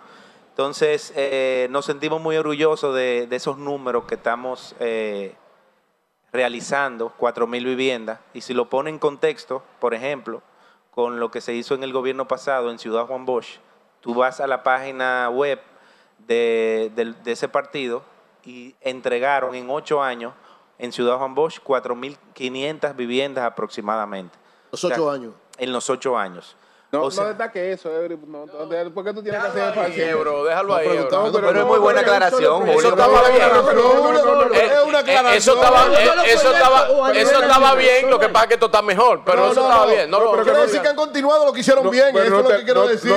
Entonces, 0.50 1.12
eh, 1.16 1.66
nos 1.70 1.86
sentimos 1.86 2.20
muy 2.20 2.36
orgullosos 2.36 2.94
de, 2.94 3.26
esos 3.30 3.56
números 3.56 4.04
que 4.04 4.16
estamos 4.16 4.74
eh, 4.80 5.34
realizando, 6.32 7.12
4.000 7.18 7.64
viviendas. 7.64 8.20
Y 8.34 8.42
si 8.42 8.52
lo 8.54 8.68
pone 8.68 8.90
en 8.90 8.98
contexto, 8.98 9.62
por 9.80 9.94
ejemplo, 9.94 10.42
con 10.90 11.20
lo 11.20 11.30
que 11.30 11.40
se 11.40 11.54
hizo 11.54 11.74
en 11.74 11.82
el 11.82 11.92
gobierno 11.92 12.28
pasado 12.28 12.70
en 12.70 12.78
Ciudad 12.78 13.06
Juan 13.06 13.24
Bosch, 13.24 13.60
tú 14.00 14.14
vas 14.14 14.40
a 14.40 14.46
la 14.46 14.62
página 14.62 15.30
web 15.30 15.58
de, 16.18 17.14
ese 17.24 17.48
partido 17.48 18.02
y 18.44 18.74
entregaron 18.80 19.54
en 19.54 19.70
ocho 19.70 20.02
años 20.02 20.34
en 20.82 20.90
Ciudad 20.90 21.16
Juan 21.16 21.36
Bosch 21.36 21.60
4.500 21.64 22.96
viviendas 22.96 23.44
aproximadamente. 23.44 24.36
Los 24.72 24.82
ocho 24.82 25.08
años. 25.08 25.32
En 25.56 25.72
los 25.72 25.88
ocho 25.88 26.18
años. 26.18 26.56
No, 26.92 27.08
no 27.08 27.50
que 27.50 27.72
eso, 27.72 27.88
No, 28.26 28.92
¿Por 28.92 29.02
qué 29.02 29.14
tú 29.14 29.22
tienes 29.22 29.40
que 29.40 29.48
hacer 29.48 29.74
fácil? 29.74 30.14
bro, 30.14 30.44
déjalo 30.44 30.74
ahí. 30.74 30.88
Pero, 30.90 31.32
pero, 31.32 31.60
es 31.60 31.64
muy 31.64 31.78
buena 31.78 32.02
aclaración, 32.02 32.68
Eso 32.68 32.88
estaba 32.90 33.28
bien. 33.30 33.42
Es 34.52 34.84
una 34.86 34.98
aclaración. 34.98 35.34
Eso 35.34 35.54
estaba, 35.54 35.86
eso 36.26 36.52
estaba, 36.52 37.12
eso 37.14 37.42
estaba 37.42 37.74
bien, 37.76 38.10
lo 38.10 38.18
que 38.18 38.28
pasa 38.28 38.44
es 38.44 38.48
que 38.48 38.54
esto 38.54 38.66
está 38.66 38.82
mejor. 38.82 39.22
Pero 39.24 39.50
eso 39.50 39.62
estaba 39.62 39.86
bien. 39.86 40.10
No, 40.10 40.18
pero 40.32 40.44
quiero 40.44 40.60
decir 40.60 40.82
que 40.82 40.88
han 40.88 40.96
continuado 40.96 41.46
lo 41.46 41.52
que 41.54 41.60
hicieron 41.60 41.88
bien. 41.88 42.14
Eso 42.14 42.24
es 42.24 42.30
lo 42.30 42.48
que 42.48 42.64
quiero 42.64 42.86
decir. 42.86 43.10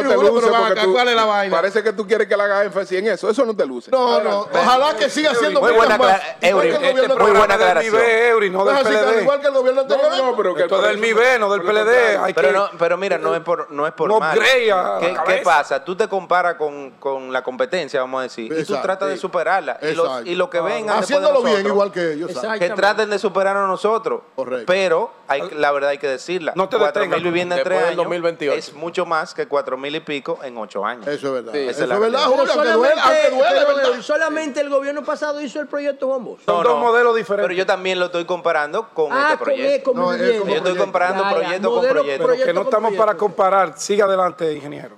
¿Cuál 0.93 1.10
es 1.10 1.15
la 1.15 1.26
vaina? 1.26 1.53
Parece 1.53 1.84
que 1.84 1.91
tú 1.91 2.07
quieres 2.07 2.30
que 2.30 2.38
le 2.38 2.43
haga 2.43 2.64
énfasis 2.64 2.99
en 2.99 3.07
eso. 3.07 3.30
Eso 3.30 3.45
no 3.45 3.53
te 3.57 3.65
luce. 3.65 3.91
No, 3.91 4.22
no. 4.22 4.47
Ojalá 4.53 4.95
que 4.95 5.10
siga 5.10 5.35
siendo 5.35 5.60
muy 5.60 5.73
buena 5.73 5.97
Muy 5.97 7.31
buena 7.31 7.56
aclaración. 7.56 8.02
Eury, 8.06 8.49
no 8.49 8.64
del 8.64 8.85
PLD. 8.85 9.22
Igual 9.22 9.41
que 9.41 9.47
el 9.47 9.53
gobierno 9.53 9.81
anterior. 9.81 10.18
No, 10.18 10.35
pero 10.38 10.56
que 10.56 10.61
esto 10.61 10.81
del 10.81 10.97
MIBE, 10.97 11.39
no 11.39 11.52
del 11.52 11.61
PLD. 11.61 12.34
Pero 12.80 12.97
mira, 12.97 13.18
no 13.18 13.35
es 13.35 13.41
por 13.41 13.65
no 13.70 13.88
es 13.88 13.94
por 13.94 14.20
mal. 14.20 14.40
¿Qué, 14.40 15.42
pasa? 15.44 15.84
Tú 15.84 15.96
te 15.96 16.08
comparas 16.08 16.56
con, 16.56 17.32
la 17.32 17.44
competencia, 17.44 18.00
vamos 18.02 18.20
a 18.20 18.24
decir, 18.24 18.54
y 18.58 18.64
tú 18.64 18.76
tratas 18.82 19.10
de 19.10 19.18
superarla. 19.18 19.80
Y, 20.26 20.36
lo 20.36 20.50
que 20.50 20.62
vengan 20.62 21.00
Haciéndolo 21.00 21.42
bien, 21.42 21.66
igual 21.66 21.92
que 21.92 22.14
ellos. 22.14 22.32
Que 22.60 22.70
traten 22.72 23.10
de 23.10 23.20
superar 23.20 23.58
a 23.58 23.68
nosotros. 23.68 24.22
Pero 24.66 25.12
hay, 25.28 25.42
la 25.56 25.72
verdad 25.72 25.92
hay 25.92 25.98
que 25.98 26.08
decirla. 26.08 26.54
No 26.56 26.70
te 26.70 26.78
4 26.78 27.08
mil 27.08 27.24
viviendas 27.24 27.60
en 27.60 27.64
tres 27.64 27.84
años 27.84 27.98
2028. 27.98 28.58
es 28.58 28.74
mucho 28.74 29.06
más 29.06 29.34
que 29.34 29.48
cuatro 29.48 29.78
mil 29.78 29.96
y 29.96 30.00
pico 30.00 30.40
en 30.44 30.58
ocho 30.58 30.86
años. 30.86 31.08
Eso 31.08 31.28
es 31.28 31.46
verdad. 31.46 31.56
Eso 31.56 31.84
es 31.84 32.00
verdad, 32.00 32.24
Julio, 32.26 32.48
solamente, 32.48 34.02
solamente 34.02 34.62
el 34.62 34.70
gobierno 34.70 35.04
pasado 35.04 35.42
hizo 35.42 35.60
el 35.60 35.68
proyecto 35.68 36.08
Bombos. 36.08 36.42
Son 36.46 36.64
dos 36.64 36.80
modelos 36.80 37.16
diferentes. 37.16 37.48
Pero 37.48 37.58
yo 37.58 37.66
también 37.66 38.00
lo 38.00 38.06
estoy 38.06 38.26
comparando 38.26 38.90
con 38.94 39.12
ah, 39.12 39.30
este 39.32 39.44
proyecto. 39.44 39.94
yo 39.94 40.56
estoy 40.56 40.78
comparando 40.78 41.24
proyecto 41.30 41.72
con 41.72 41.88
proyecto. 41.88 42.28
Que 42.46 42.54
no 42.54 42.62
estamos 42.62 42.94
para 42.94 43.16
comparar. 43.16 43.55
Siga 43.77 44.06
adelante, 44.06 44.53
ingeniero. 44.53 44.98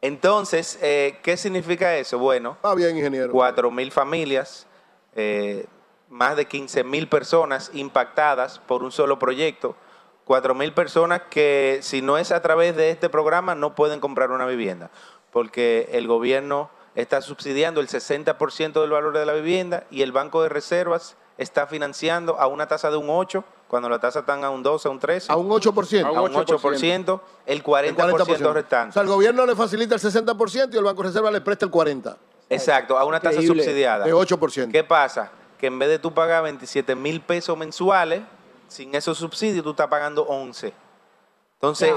Entonces, 0.00 0.78
eh, 0.80 1.18
¿qué 1.22 1.36
significa 1.36 1.96
eso? 1.96 2.18
Bueno, 2.18 2.56
ah, 2.62 2.74
bien, 2.74 2.96
ingeniero. 2.96 3.32
4 3.32 3.70
mil 3.70 3.92
familias, 3.92 4.66
eh, 5.14 5.66
más 6.08 6.36
de 6.36 6.46
15 6.46 6.84
mil 6.84 7.08
personas 7.08 7.70
impactadas 7.74 8.58
por 8.60 8.82
un 8.82 8.92
solo 8.92 9.18
proyecto, 9.18 9.76
4 10.24 10.54
mil 10.54 10.72
personas 10.72 11.22
que 11.28 11.80
si 11.82 12.00
no 12.00 12.16
es 12.16 12.32
a 12.32 12.40
través 12.40 12.74
de 12.76 12.90
este 12.90 13.10
programa 13.10 13.54
no 13.54 13.74
pueden 13.74 14.00
comprar 14.00 14.30
una 14.30 14.46
vivienda, 14.46 14.90
porque 15.30 15.90
el 15.92 16.06
gobierno 16.06 16.70
está 16.94 17.20
subsidiando 17.20 17.80
el 17.80 17.88
60% 17.88 18.80
del 18.80 18.90
valor 18.90 19.16
de 19.18 19.26
la 19.26 19.34
vivienda 19.34 19.84
y 19.90 20.00
el 20.00 20.12
Banco 20.12 20.42
de 20.42 20.48
Reservas 20.48 21.16
está 21.40 21.66
financiando 21.66 22.38
a 22.38 22.46
una 22.46 22.68
tasa 22.68 22.90
de 22.90 22.98
un 22.98 23.08
8, 23.08 23.42
cuando 23.66 23.88
la 23.88 23.98
tasa 23.98 24.20
está 24.20 24.34
a 24.34 24.50
un 24.50 24.62
12, 24.62 24.88
a 24.88 24.90
un 24.90 24.98
13. 24.98 25.32
A 25.32 25.36
un 25.36 25.48
8%. 25.48 26.04
A 26.04 26.20
un 26.20 26.32
8%, 26.32 27.20
el 27.46 27.64
40%, 27.64 28.52
restante. 28.52 28.90
O 28.90 28.92
sea, 28.92 29.02
el 29.02 29.08
gobierno 29.08 29.46
le 29.46 29.56
facilita 29.56 29.94
el 29.94 30.00
60% 30.00 30.74
y 30.74 30.76
el 30.76 30.84
Banco 30.84 31.02
de 31.02 31.08
Reserva 31.08 31.30
le 31.30 31.40
presta 31.40 31.64
el 31.64 31.72
40%. 31.72 32.14
Exacto, 32.50 32.98
a 32.98 33.04
una 33.04 33.20
tasa 33.20 33.40
subsidiada. 33.40 34.04
De 34.04 34.12
8%. 34.12 34.70
¿Qué 34.70 34.84
pasa? 34.84 35.30
Que 35.58 35.68
en 35.68 35.78
vez 35.78 35.88
de 35.88 35.98
tú 35.98 36.12
pagar 36.12 36.42
27 36.42 36.94
mil 36.94 37.22
pesos 37.22 37.56
mensuales, 37.56 38.20
sin 38.68 38.94
esos 38.94 39.16
subsidios 39.16 39.64
tú 39.64 39.70
estás 39.70 39.88
pagando 39.88 40.24
11. 40.24 40.74
Entonces, 41.62 41.92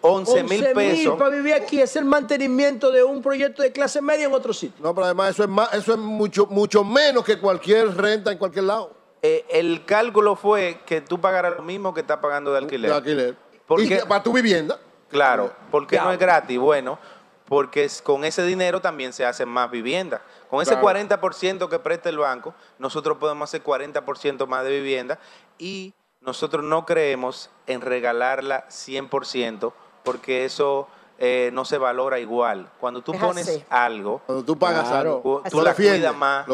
11 0.00 0.44
mil 0.44 0.64
pesos. 0.72 1.18
para 1.18 1.30
vivir 1.30 1.52
aquí 1.52 1.80
es 1.80 1.96
el 1.96 2.04
mantenimiento 2.04 2.92
de 2.92 3.02
un 3.02 3.20
proyecto 3.20 3.64
de 3.64 3.72
clase 3.72 4.00
media 4.00 4.26
en 4.26 4.32
otro 4.32 4.52
sitio. 4.52 4.80
No, 4.80 4.94
pero 4.94 5.06
además 5.06 5.30
eso 5.30 5.42
es, 5.42 5.48
más, 5.48 5.74
eso 5.74 5.92
es 5.92 5.98
mucho, 5.98 6.46
mucho 6.46 6.84
menos 6.84 7.24
que 7.24 7.36
cualquier 7.40 7.96
renta 7.96 8.30
en 8.30 8.38
cualquier 8.38 8.66
lado. 8.66 8.92
Eh, 9.20 9.44
el 9.50 9.84
cálculo 9.84 10.36
fue 10.36 10.82
que 10.86 11.00
tú 11.00 11.20
pagaras 11.20 11.56
lo 11.56 11.64
mismo 11.64 11.92
que 11.92 12.02
estás 12.02 12.18
pagando 12.18 12.52
de 12.52 12.58
alquiler. 12.58 12.92
De 12.92 12.96
alquiler. 12.96 13.36
Porque, 13.66 14.04
para 14.06 14.22
tu 14.22 14.32
vivienda. 14.32 14.78
Claro, 15.08 15.52
porque 15.72 15.96
no 15.96 16.12
es 16.12 16.18
gratis. 16.20 16.56
Bueno, 16.56 17.00
porque 17.46 17.90
con 18.04 18.24
ese 18.24 18.44
dinero 18.44 18.80
también 18.80 19.12
se 19.12 19.24
hacen 19.24 19.48
más 19.48 19.68
viviendas. 19.68 20.20
Con 20.48 20.62
ese 20.62 20.76
40% 20.78 21.68
que 21.68 21.78
presta 21.80 22.08
el 22.08 22.18
banco, 22.18 22.54
nosotros 22.78 23.18
podemos 23.18 23.50
hacer 23.50 23.64
40% 23.64 24.46
más 24.46 24.62
de 24.62 24.70
vivienda 24.70 25.18
y 25.58 25.92
nosotros 26.28 26.62
no 26.62 26.84
creemos 26.84 27.48
en 27.66 27.80
regalarla 27.80 28.68
100% 28.68 29.72
porque 30.04 30.44
eso 30.44 30.86
eh, 31.18 31.48
no 31.54 31.64
se 31.64 31.78
valora 31.78 32.18
igual. 32.18 32.70
Cuando 32.78 33.00
tú 33.00 33.12
pones 33.12 33.64
algo, 33.70 34.20
cuando 34.26 34.44
tú 34.44 34.58
pagas 34.58 34.90
algo, 34.90 35.42
tú 35.50 35.62
la 35.62 35.74
cuidas 35.74 36.14
más, 36.14 36.46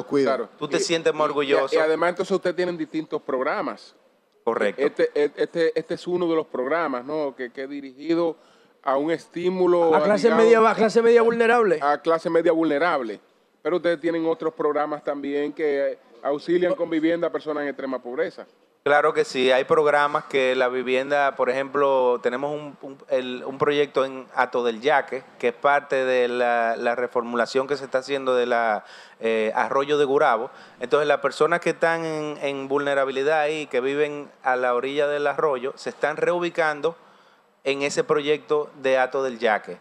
tú 0.56 0.68
te 0.68 0.78
sientes 0.78 1.12
más 1.12 1.24
orgulloso. 1.24 1.74
Y, 1.74 1.78
además 1.78 2.10
entonces 2.10 2.36
ustedes 2.36 2.54
tienen 2.54 2.78
distintos 2.78 3.20
programas. 3.20 3.96
Correcto. 4.44 4.80
Este, 4.80 5.10
este, 5.14 5.76
este 5.76 5.94
es 5.94 6.06
uno 6.06 6.28
de 6.28 6.36
los 6.36 6.46
programas 6.46 7.04
¿no? 7.04 7.34
que, 7.34 7.50
que 7.50 7.66
dirigido 7.66 8.36
a 8.84 8.96
un 8.96 9.10
estímulo. 9.10 9.92
A 9.92 10.04
clase, 10.04 10.30
media, 10.30 10.70
a 10.70 10.74
clase 10.76 11.02
media 11.02 11.22
vulnerable. 11.22 11.80
A 11.82 11.98
clase 11.98 12.30
media 12.30 12.52
vulnerable. 12.52 13.20
Pero 13.60 13.76
ustedes 13.76 13.98
tienen 13.98 14.24
otros 14.24 14.54
programas 14.54 15.02
también 15.02 15.52
que 15.52 15.98
auxilian 16.22 16.74
con 16.74 16.88
vivienda 16.88 17.26
a 17.26 17.32
personas 17.32 17.62
en 17.62 17.70
extrema 17.70 18.00
pobreza. 18.00 18.46
Claro 18.84 19.14
que 19.14 19.24
sí, 19.24 19.50
hay 19.50 19.64
programas 19.64 20.24
que 20.24 20.54
la 20.54 20.68
vivienda, 20.68 21.36
por 21.36 21.48
ejemplo, 21.48 22.20
tenemos 22.22 22.52
un, 22.82 23.58
proyecto 23.58 24.04
en 24.04 24.26
Ato 24.34 24.62
del 24.62 24.82
Yaque, 24.82 25.24
que 25.38 25.48
es 25.48 25.54
parte 25.54 26.04
de 26.04 26.28
la, 26.28 26.94
reformulación 26.94 27.66
que 27.66 27.78
se 27.78 27.86
está 27.86 28.00
haciendo 28.00 28.34
de 28.34 28.44
la 28.44 28.84
eh, 29.20 29.52
Arroyo 29.54 29.96
de 29.96 30.04
Gurabo. 30.04 30.50
Entonces, 30.80 31.08
las 31.08 31.20
personas 31.20 31.60
que 31.60 31.70
están 31.70 32.04
en, 32.04 32.68
vulnerabilidad 32.68 33.40
ahí, 33.40 33.66
que 33.68 33.80
viven 33.80 34.30
a 34.42 34.54
la 34.54 34.74
orilla 34.74 35.06
del 35.06 35.28
arroyo, 35.28 35.72
se 35.76 35.88
están 35.88 36.18
reubicando 36.18 36.94
en 37.64 37.80
ese 37.80 38.04
proyecto 38.04 38.70
de 38.82 38.98
Ato 38.98 39.22
del 39.22 39.38
Yaque 39.38 39.78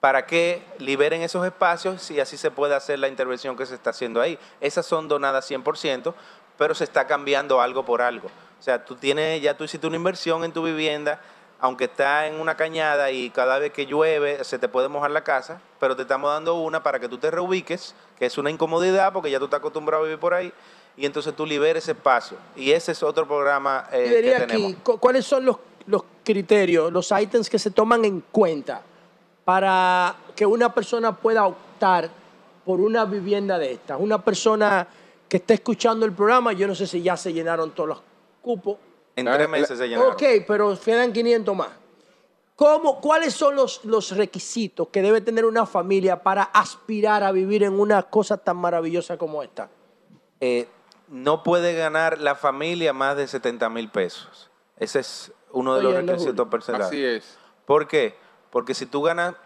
para 0.00 0.24
que 0.24 0.64
liberen 0.78 1.20
esos 1.20 1.44
espacios 1.44 2.10
y 2.10 2.20
así 2.20 2.38
se 2.38 2.50
pueda 2.50 2.76
hacer 2.76 2.98
la 2.98 3.08
intervención 3.08 3.54
que 3.54 3.66
se 3.66 3.74
está 3.74 3.90
haciendo 3.90 4.20
ahí. 4.22 4.38
Esas 4.62 4.86
son 4.86 5.08
donadas 5.08 5.48
100%, 5.50 6.14
pero 6.60 6.74
se 6.74 6.84
está 6.84 7.06
cambiando 7.06 7.62
algo 7.62 7.86
por 7.86 8.02
algo. 8.02 8.28
O 8.28 8.62
sea, 8.62 8.84
tú 8.84 8.94
tienes, 8.94 9.40
ya 9.40 9.56
tú 9.56 9.64
hiciste 9.64 9.86
una 9.86 9.96
inversión 9.96 10.44
en 10.44 10.52
tu 10.52 10.62
vivienda, 10.62 11.18
aunque 11.58 11.84
está 11.84 12.26
en 12.26 12.38
una 12.38 12.54
cañada 12.54 13.10
y 13.10 13.30
cada 13.30 13.58
vez 13.58 13.72
que 13.72 13.86
llueve 13.86 14.44
se 14.44 14.58
te 14.58 14.68
puede 14.68 14.88
mojar 14.88 15.10
la 15.10 15.24
casa, 15.24 15.62
pero 15.78 15.96
te 15.96 16.02
estamos 16.02 16.30
dando 16.30 16.56
una 16.56 16.82
para 16.82 17.00
que 17.00 17.08
tú 17.08 17.16
te 17.16 17.30
reubiques, 17.30 17.94
que 18.18 18.26
es 18.26 18.36
una 18.36 18.50
incomodidad 18.50 19.10
porque 19.14 19.30
ya 19.30 19.38
tú 19.38 19.46
estás 19.46 19.60
acostumbrado 19.60 20.02
a 20.02 20.04
vivir 20.04 20.20
por 20.20 20.34
ahí, 20.34 20.52
y 20.98 21.06
entonces 21.06 21.34
tú 21.34 21.46
liberes 21.46 21.88
espacio. 21.88 22.36
Y 22.54 22.72
ese 22.72 22.92
es 22.92 23.02
otro 23.02 23.26
programa 23.26 23.86
eh, 23.90 24.20
que 24.22 24.46
tenemos. 24.46 24.72
Aquí, 24.72 24.98
¿Cuáles 25.00 25.24
son 25.24 25.46
los, 25.46 25.56
los 25.86 26.02
criterios, 26.22 26.92
los 26.92 27.10
ítems 27.10 27.48
que 27.48 27.58
se 27.58 27.70
toman 27.70 28.04
en 28.04 28.20
cuenta 28.30 28.82
para 29.46 30.14
que 30.36 30.44
una 30.44 30.74
persona 30.74 31.16
pueda 31.16 31.46
optar 31.46 32.10
por 32.66 32.82
una 32.82 33.06
vivienda 33.06 33.58
de 33.58 33.72
estas. 33.72 33.98
Una 33.98 34.22
persona 34.22 34.86
que 35.30 35.36
esté 35.36 35.54
escuchando 35.54 36.04
el 36.04 36.12
programa, 36.12 36.52
yo 36.52 36.66
no 36.66 36.74
sé 36.74 36.88
si 36.88 37.00
ya 37.00 37.16
se 37.16 37.32
llenaron 37.32 37.70
todos 37.70 37.88
los 37.88 38.02
cupos. 38.42 38.78
En 39.14 39.26
tres 39.26 39.48
meses 39.48 39.78
se 39.78 39.86
llenaron. 39.86 40.12
Ok, 40.12 40.22
pero 40.46 40.76
quedan 40.84 41.12
500 41.12 41.56
más. 41.56 41.68
¿Cómo, 42.56 43.00
¿Cuáles 43.00 43.32
son 43.32 43.54
los, 43.54 43.84
los 43.84 44.14
requisitos 44.16 44.88
que 44.88 45.00
debe 45.00 45.20
tener 45.20 45.44
una 45.44 45.66
familia 45.66 46.22
para 46.22 46.42
aspirar 46.42 47.22
a 47.22 47.30
vivir 47.30 47.62
en 47.62 47.78
una 47.78 48.02
cosa 48.02 48.38
tan 48.38 48.56
maravillosa 48.56 49.16
como 49.16 49.42
esta? 49.42 49.70
Eh, 50.40 50.66
no 51.08 51.44
puede 51.44 51.74
ganar 51.74 52.18
la 52.18 52.34
familia 52.34 52.92
más 52.92 53.16
de 53.16 53.28
70 53.28 53.70
mil 53.70 53.88
pesos. 53.88 54.50
Ese 54.78 54.98
es 54.98 55.32
uno 55.52 55.76
de 55.76 55.82
los 55.84 55.94
requisitos 55.94 56.48
personales. 56.48 56.88
Así 56.88 57.04
es. 57.04 57.38
¿Por 57.66 57.86
qué? 57.86 58.16
Porque 58.50 58.74
si 58.74 58.84
tú 58.84 59.02
ganas 59.02 59.36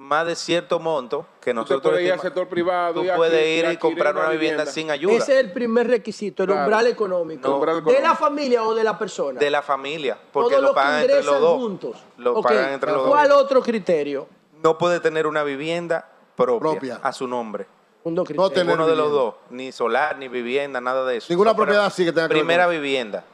más 0.00 0.26
de 0.26 0.34
cierto 0.34 0.80
monto 0.80 1.26
que 1.42 1.52
nosotros 1.52 1.82
puedes 1.82 2.06
ir 2.06 2.12
al 2.12 2.20
sector 2.20 2.48
privado 2.48 3.02
tú 3.02 3.06
puedes 3.16 3.46
ir 3.46 3.70
y 3.70 3.76
comprar 3.76 4.16
una 4.16 4.30
vivienda, 4.30 4.64
sin 4.64 4.90
ayuda. 4.90 5.12
Ese 5.12 5.34
es 5.34 5.44
el 5.44 5.52
primer 5.52 5.88
requisito 5.88 6.44
el 6.44 6.50
umbral, 6.52 6.86
económico. 6.86 7.62
de 7.84 8.00
la 8.00 8.14
familia 8.14 8.64
o 8.64 8.74
de 8.74 8.82
la 8.82 8.98
persona 8.98 9.38
de 9.38 9.50
la 9.50 9.60
familia 9.60 10.18
porque 10.32 10.58
lo 10.58 10.72
pagan 10.74 11.02
entre 11.02 11.22
los 11.22 11.40
dos. 11.40 11.60
juntos. 11.60 11.96
lo 12.16 12.40
pagan 12.40 12.72
entre 12.72 12.92
los 12.92 13.08
¿cuál 13.08 13.30
otro 13.32 13.60
criterio? 13.60 14.26
no 14.62 14.78
puede 14.78 15.00
tener 15.00 15.26
una 15.26 15.42
vivienda 15.42 16.08
propia, 16.34 16.98
a 17.02 17.12
su 17.12 17.28
nombre. 17.28 17.66
No 18.02 18.24
uno 18.24 18.86
de 18.86 18.96
los 18.96 19.10
dos 19.10 19.34
ni 19.50 19.70
solar 19.70 20.16
ni 20.16 20.28
vivienda 20.28 20.80
nada 20.80 21.04
de 21.04 21.18
eso. 21.18 21.26
Ninguna 21.28 21.54
propiedad 21.54 21.92
sí 21.92 22.06
que 22.06 22.12
tenga 22.12 22.28
primera 22.28 22.66
vivienda. 22.66 23.24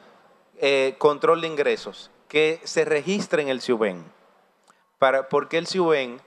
Eh, 0.59 0.97
control 0.99 1.43
de 1.43 1.47
ingresos 1.47 2.11
que 2.27 2.61
se 2.65 2.85
registre 2.85 3.43
en 3.43 3.49
el 3.51 3.63
CIUBEN. 3.63 4.05
Para, 4.99 5.29
porque 5.29 5.59
el 5.59 5.69
CIUBEN 5.69 6.21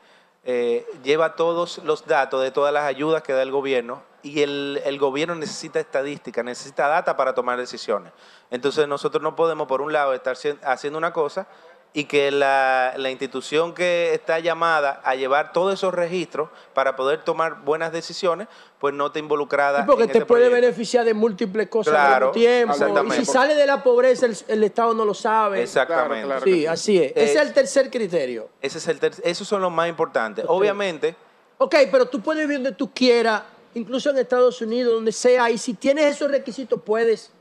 eh, 0.43 0.85
lleva 1.03 1.35
todos 1.35 1.79
los 1.79 2.05
datos 2.05 2.41
de 2.41 2.51
todas 2.51 2.73
las 2.73 2.85
ayudas 2.85 3.23
que 3.23 3.33
da 3.33 3.41
el 3.41 3.51
gobierno 3.51 4.03
y 4.23 4.41
el, 4.41 4.81
el, 4.85 4.97
gobierno 4.97 5.35
necesita 5.35 5.79
estadística, 5.79 6.43
necesita 6.43 6.87
data 6.87 7.15
para 7.15 7.33
tomar 7.33 7.57
decisiones. 7.57 8.11
Entonces 8.51 8.87
nosotros 8.87 9.21
no 9.21 9.35
podemos, 9.35 9.67
por 9.67 9.81
un 9.81 9.93
lado, 9.93 10.13
estar 10.13 10.35
haciendo 10.63 10.97
una 10.97 11.13
cosa 11.13 11.47
y 11.93 12.05
que 12.05 12.31
la, 12.31 12.93
institución 13.09 13.73
que 13.73 14.13
está 14.13 14.39
llamada 14.39 15.01
a 15.03 15.15
llevar 15.15 15.53
todos 15.53 15.73
esos 15.73 15.93
registros 15.93 16.49
para 16.73 16.95
poder 16.95 17.23
tomar 17.23 17.61
buenas 17.61 17.91
decisiones, 17.91 18.47
pues 18.79 18.93
no 18.93 19.11
te 19.11 19.19
involucrada. 19.19 19.85
porque 19.85 20.07
te 20.07 20.13
este 20.19 20.25
puede 20.25 20.49
beneficiar 20.49 21.05
de 21.05 21.13
múltiples 21.13 21.67
cosas 21.67 21.93
al 21.93 22.31
tiempo. 22.31 22.75
Y 23.07 23.11
si 23.11 23.25
sale 23.25 23.53
de 23.53 23.65
la 23.65 23.83
pobreza, 23.83 24.25
el, 24.25 24.63
Estado 24.63 24.93
no 24.93 25.05
lo 25.05 25.13
sabe. 25.13 25.63
Exactamente. 25.63 26.41
sí, 26.43 26.65
así 26.65 26.97
es. 26.97 27.11
Ese 27.11 27.33
es 27.33 27.41
el 27.41 27.53
tercer 27.53 27.89
criterio. 27.89 28.49
Ese 28.61 28.77
es 28.77 28.87
el 28.87 28.99
esos 29.23 29.47
son 29.47 29.61
los 29.61 29.71
más 29.71 29.89
importantes. 29.89 30.45
Obviamente. 30.47 31.15
Ok, 31.57 31.75
pero 31.91 32.07
tú 32.07 32.21
puedes 32.21 32.47
vivir 32.47 32.63
donde 32.63 32.77
tú 32.77 32.89
quieras, 32.93 33.43
incluso 33.73 34.11
en 34.11 34.17
Estados 34.17 34.61
Unidos, 34.61 34.93
donde 34.93 35.11
sea, 35.11 35.49
y 35.49 35.57
si 35.57 35.73
tienes 35.73 36.15
esos 36.15 36.31
requisitos, 36.31 36.81
puedes, 36.81 37.31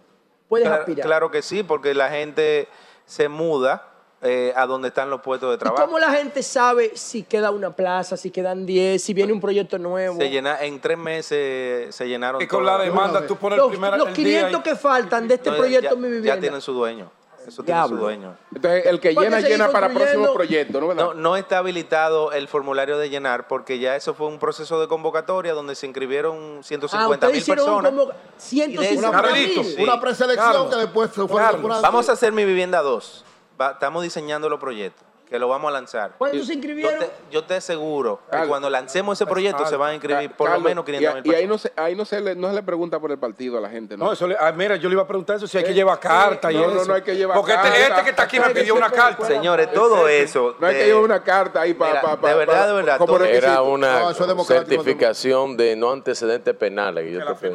puedes 0.48 0.66
aspirar. 0.66 1.06
Claro 1.06 1.30
que 1.30 1.40
sí, 1.40 1.62
porque 1.62 1.94
la 1.94 2.10
gente 2.10 2.66
se 3.06 3.28
muda 3.28 3.87
eh, 4.20 4.52
a 4.56 4.66
donde 4.66 4.88
están 4.88 5.10
los 5.10 5.20
puestos 5.20 5.50
de 5.50 5.58
trabajo. 5.58 5.82
¿Y 5.82 5.86
cómo 5.86 5.98
la 6.00 6.10
gente 6.10 6.42
sabe 6.42 6.92
si 6.96 7.22
queda 7.22 7.52
una 7.52 7.70
plaza, 7.70 8.16
si 8.16 8.30
quedan 8.30 8.66
10, 8.66 9.00
si 9.00 9.14
viene 9.14 9.32
un 9.32 9.40
proyecto 9.40 9.78
nuevo? 9.78 10.16
Se 10.16 10.28
llena, 10.28 10.60
en 10.64 10.80
tres 10.80 10.98
meses 10.98 11.94
se 11.94 12.08
llenaron. 12.08 12.42
Y 12.42 12.48
con 12.48 12.66
la 12.66 12.78
demanda 12.78 13.24
tú 13.26 13.36
pones 13.36 13.58
los, 13.58 13.66
el 13.66 13.72
primer 13.72 13.96
Los 13.96 14.08
500 14.08 14.62
que 14.62 14.74
faltan 14.74 15.28
de 15.28 15.34
este 15.34 15.52
proyecto 15.52 15.96
Mi 15.96 16.08
Vivienda. 16.08 16.34
Ya 16.34 16.40
tienen 16.40 16.60
su 16.60 16.72
dueño. 16.72 17.12
Eso 17.46 17.62
tiene 17.62 17.88
su 17.88 17.96
dueño. 17.96 18.36
Entonces, 18.54 18.86
el 18.86 19.00
que 19.00 19.14
llena, 19.14 19.40
llena 19.40 19.70
para 19.70 19.88
próximo 19.88 20.34
proyecto, 20.34 20.80
¿no? 20.80 20.92
¿no? 20.92 21.14
No 21.14 21.36
está 21.36 21.58
habilitado 21.58 22.32
el 22.32 22.46
formulario 22.46 22.98
de 22.98 23.08
llenar 23.08 23.48
porque 23.48 23.78
ya 23.78 23.96
eso 23.96 24.12
fue 24.12 24.26
un 24.26 24.38
proceso 24.38 24.78
de 24.80 24.88
convocatoria 24.88 25.54
donde 25.54 25.74
se 25.74 25.86
inscribieron 25.86 26.62
150 26.62 27.26
ah, 27.26 27.30
mil 27.30 27.44
personas. 27.44 27.92
Como 27.92 28.10
150 28.36 29.32
mil. 29.32 29.76
Una 29.78 30.00
preselección 30.00 30.68
que 30.68 30.76
después 30.76 31.10
fue 31.10 31.24
Vamos 31.26 32.08
a 32.08 32.12
hacer 32.12 32.32
mi 32.32 32.44
vivienda 32.44 32.82
2 32.82 33.24
estamos 33.58 34.02
diseñando 34.02 34.48
los 34.48 34.60
proyectos 34.60 35.07
que 35.28 35.38
lo 35.38 35.48
vamos 35.48 35.68
a 35.68 35.72
lanzar. 35.72 36.12
¿Cuándo 36.16 36.42
se 36.44 36.54
inscribieron? 36.54 37.04
Yo 37.30 37.44
te, 37.44 37.54
aseguro 37.54 38.20
que 38.30 38.46
cuando 38.46 38.70
lancemos 38.70 39.18
ese 39.18 39.26
proyecto 39.26 39.66
se 39.66 39.76
van 39.76 39.90
a 39.90 39.94
inscribir 39.94 40.30
por 40.32 40.50
lo 40.50 40.60
menos 40.60 40.84
500 40.84 41.14
mil 41.22 41.32
Y, 41.32 41.34
ahí, 41.34 41.46
no 41.46 41.58
se, 41.58 41.72
ahí 41.76 41.94
no 41.94 42.04
se, 42.04 42.20
le, 42.20 42.34
no 42.34 42.48
se 42.48 42.54
le 42.54 42.62
pregunta 42.62 42.98
por 43.00 43.10
el 43.10 43.18
partido 43.18 43.58
a 43.58 43.60
la 43.60 43.68
gente, 43.68 43.96
¿no? 43.96 44.06
No, 44.06 44.12
eso 44.12 44.28
ah, 44.38 44.52
mira, 44.52 44.76
yo 44.76 44.88
le 44.88 44.94
iba 44.94 45.02
a 45.02 45.06
preguntar 45.06 45.36
eso, 45.36 45.46
si 45.46 45.58
hay 45.58 45.64
que 45.64 45.74
llevar 45.74 45.98
carta 45.98 46.50
y 46.52 46.56
no, 46.56 46.66
eso. 46.66 46.74
No, 46.74 46.84
no 46.84 46.94
hay 46.94 47.02
que 47.02 47.16
llevar 47.16 47.36
Porque 47.36 47.52
carta. 47.52 47.68
Porque 47.68 47.82
este, 47.82 48.02
que 48.04 48.10
está 48.10 48.22
aquí 48.22 48.40
me 48.40 48.50
pidió 48.50 48.74
una 48.74 48.90
carta. 48.90 49.26
Señores, 49.26 49.72
todo 49.72 50.08
eso. 50.08 50.56
No 50.58 50.66
hay 50.66 50.76
que 50.76 50.86
llevar 50.86 51.02
una 51.02 51.22
carta 51.22 51.60
ahí 51.60 51.74
para... 51.74 52.00
Pa, 52.00 52.20
pa, 52.20 52.28
de 52.28 52.34
verdad, 52.34 52.66
de 52.66 52.72
verdad. 52.72 52.98
Todo 52.98 53.24
era 53.24 53.62
una 53.62 54.14
certificación 54.14 55.56
de 55.56 55.76
no 55.76 55.92
antecedentes 55.92 56.54
penales. 56.54 57.04
Que, 57.04 57.12
yo 57.12 57.34
te 57.34 57.52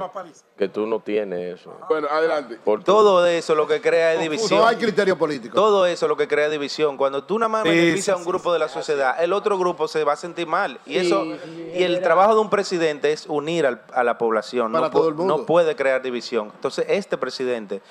que 0.57 0.67
tú 0.67 0.85
no 0.85 0.99
tienes 0.99 1.59
eso. 1.59 1.73
Bueno, 1.89 2.07
adelante. 2.09 2.59
Por 2.63 2.83
todo 2.83 3.25
eso 3.25 3.55
lo 3.55 3.67
que 3.67 3.81
crea 3.81 4.13
es 4.13 4.19
división. 4.21 4.59
No 4.59 4.67
hay 4.67 4.75
criterio 4.75 5.17
político. 5.17 5.55
Todo 5.55 5.85
eso 5.85 6.07
lo 6.07 6.17
que 6.17 6.27
crea 6.27 6.49
división. 6.49 6.97
Cuando 6.97 7.23
tú 7.23 7.39
nada 7.39 7.49
más 7.49 7.62
beneficias 7.63 8.15
a 8.15 8.17
un 8.17 8.25
grupo 8.25 8.53
de 8.53 8.59
la 8.59 8.67
sociedad, 8.67 9.21
el 9.23 9.33
otro 9.33 9.57
grupo 9.57 9.87
se 9.87 10.03
va 10.03 10.13
a 10.13 10.15
sentir 10.15 10.47
mal. 10.47 10.79
Y 10.85 10.97
eso 10.97 11.25
y 11.73 11.83
el 11.83 12.01
trabajo 12.01 12.35
de 12.35 12.41
un 12.41 12.49
presidente 12.49 13.11
es 13.11 13.25
unir 13.27 13.65
a 13.65 14.03
la 14.03 14.17
población, 14.17 14.71
no, 14.71 14.89
no, 14.89 15.45
puede 15.45 15.75
crear 15.75 16.01
división. 16.01 16.51
Entonces, 16.55 16.85
este 16.87 17.17
presidente 17.17 17.81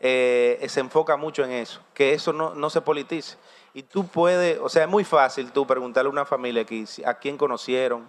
eh, 0.00 0.64
se 0.68 0.80
enfoca 0.80 1.16
mucho 1.16 1.44
en 1.44 1.52
eso, 1.52 1.80
que 1.94 2.12
eso 2.12 2.32
no, 2.32 2.54
no 2.54 2.70
se 2.70 2.80
politice. 2.80 3.36
Y 3.72 3.82
tú 3.82 4.06
puedes, 4.06 4.58
o 4.60 4.68
sea, 4.68 4.84
es 4.84 4.88
muy 4.88 5.04
fácil 5.04 5.52
tú 5.52 5.66
preguntarle 5.66 6.08
a 6.08 6.12
una 6.12 6.24
familia 6.24 6.62
aquí 6.62 6.84
a 7.04 7.14
quién 7.14 7.36
conocieron, 7.36 8.08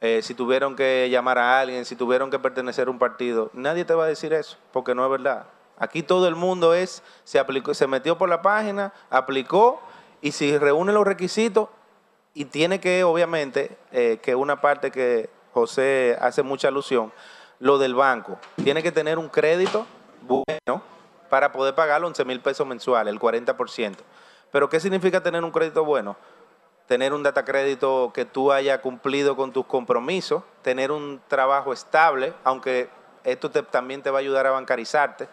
eh, 0.00 0.20
si 0.22 0.34
tuvieron 0.34 0.76
que 0.76 1.08
llamar 1.10 1.38
a 1.38 1.60
alguien, 1.60 1.84
si 1.84 1.96
tuvieron 1.96 2.30
que 2.30 2.38
pertenecer 2.38 2.88
a 2.88 2.90
un 2.90 2.98
partido. 2.98 3.50
Nadie 3.54 3.84
te 3.84 3.94
va 3.94 4.04
a 4.04 4.08
decir 4.08 4.32
eso, 4.32 4.58
porque 4.72 4.94
no 4.94 5.04
es 5.04 5.10
verdad. 5.10 5.46
Aquí 5.78 6.02
todo 6.02 6.26
el 6.26 6.34
mundo 6.34 6.74
es, 6.74 7.02
se 7.24 7.38
aplicó, 7.38 7.72
se 7.74 7.86
metió 7.86 8.18
por 8.18 8.28
la 8.28 8.42
página, 8.42 8.92
aplicó 9.10 9.80
y 10.26 10.32
si 10.32 10.58
reúne 10.58 10.92
los 10.92 11.06
requisitos 11.06 11.68
y 12.34 12.46
tiene 12.46 12.80
que, 12.80 13.04
obviamente, 13.04 13.78
eh, 13.92 14.18
que 14.20 14.34
una 14.34 14.60
parte 14.60 14.90
que 14.90 15.30
José 15.52 16.18
hace 16.20 16.42
mucha 16.42 16.66
alusión, 16.66 17.12
lo 17.60 17.78
del 17.78 17.94
banco, 17.94 18.36
tiene 18.56 18.82
que 18.82 18.90
tener 18.90 19.18
un 19.18 19.28
crédito 19.28 19.86
bueno 20.22 20.82
para 21.30 21.52
poder 21.52 21.76
pagar 21.76 22.00
los 22.00 22.08
11 22.08 22.24
mil 22.24 22.40
pesos 22.40 22.66
mensuales, 22.66 23.14
el 23.14 23.20
40%. 23.20 23.98
Pero 24.50 24.68
¿qué 24.68 24.80
significa 24.80 25.22
tener 25.22 25.44
un 25.44 25.52
crédito 25.52 25.84
bueno? 25.84 26.16
Tener 26.88 27.12
un 27.12 27.22
data 27.22 27.44
crédito 27.44 28.10
que 28.12 28.24
tú 28.24 28.50
hayas 28.50 28.80
cumplido 28.80 29.36
con 29.36 29.52
tus 29.52 29.66
compromisos, 29.66 30.42
tener 30.62 30.90
un 30.90 31.20
trabajo 31.28 31.72
estable, 31.72 32.34
aunque 32.42 32.90
esto 33.22 33.48
también 33.48 34.02
te 34.02 34.10
va 34.10 34.18
a 34.18 34.22
ayudar 34.22 34.48
a 34.48 34.50
bancarizarte 34.50 35.28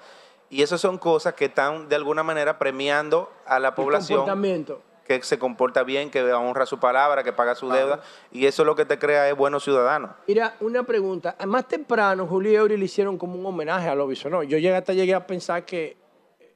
Y 0.54 0.62
esas 0.62 0.80
son 0.80 1.00
cosas 1.00 1.34
que 1.34 1.46
están 1.46 1.90
de 1.90 1.96
alguna 1.96 2.22
manera 2.22 2.60
premiando 2.60 3.32
a 3.48 3.58
la 3.58 3.74
población. 3.74 4.20
comportamiento. 4.20 4.82
Que 5.04 5.24
se 5.24 5.40
comporta 5.40 5.82
bien, 5.82 6.12
que 6.12 6.22
honra 6.32 6.68
su 6.68 6.80
palabra, 6.80 7.24
que 7.24 7.34
paga 7.34 7.56
su 7.56 7.70
deuda. 7.70 8.02
Y 8.32 8.46
eso 8.46 8.64
lo 8.64 8.76
que 8.76 8.86
te 8.86 9.00
crea 9.00 9.28
es 9.28 9.36
buenos 9.36 9.64
ciudadanos. 9.64 10.12
Mira, 10.28 10.56
una 10.60 10.84
pregunta. 10.84 11.36
Más 11.48 11.68
temprano, 11.68 12.28
Julio 12.28 12.52
y 12.52 12.56
Eury 12.56 12.78
le 12.78 12.86
hicieron 12.86 13.18
como 13.18 13.34
un 13.34 13.44
homenaje 13.44 13.90
a 13.90 13.96
los 13.96 14.26
no 14.26 14.44
Yo 14.44 14.60
llegué 14.60 14.76
hasta 14.76 14.94
llegué 14.94 15.16
a 15.16 15.26
pensar 15.26 15.66
que 15.66 15.98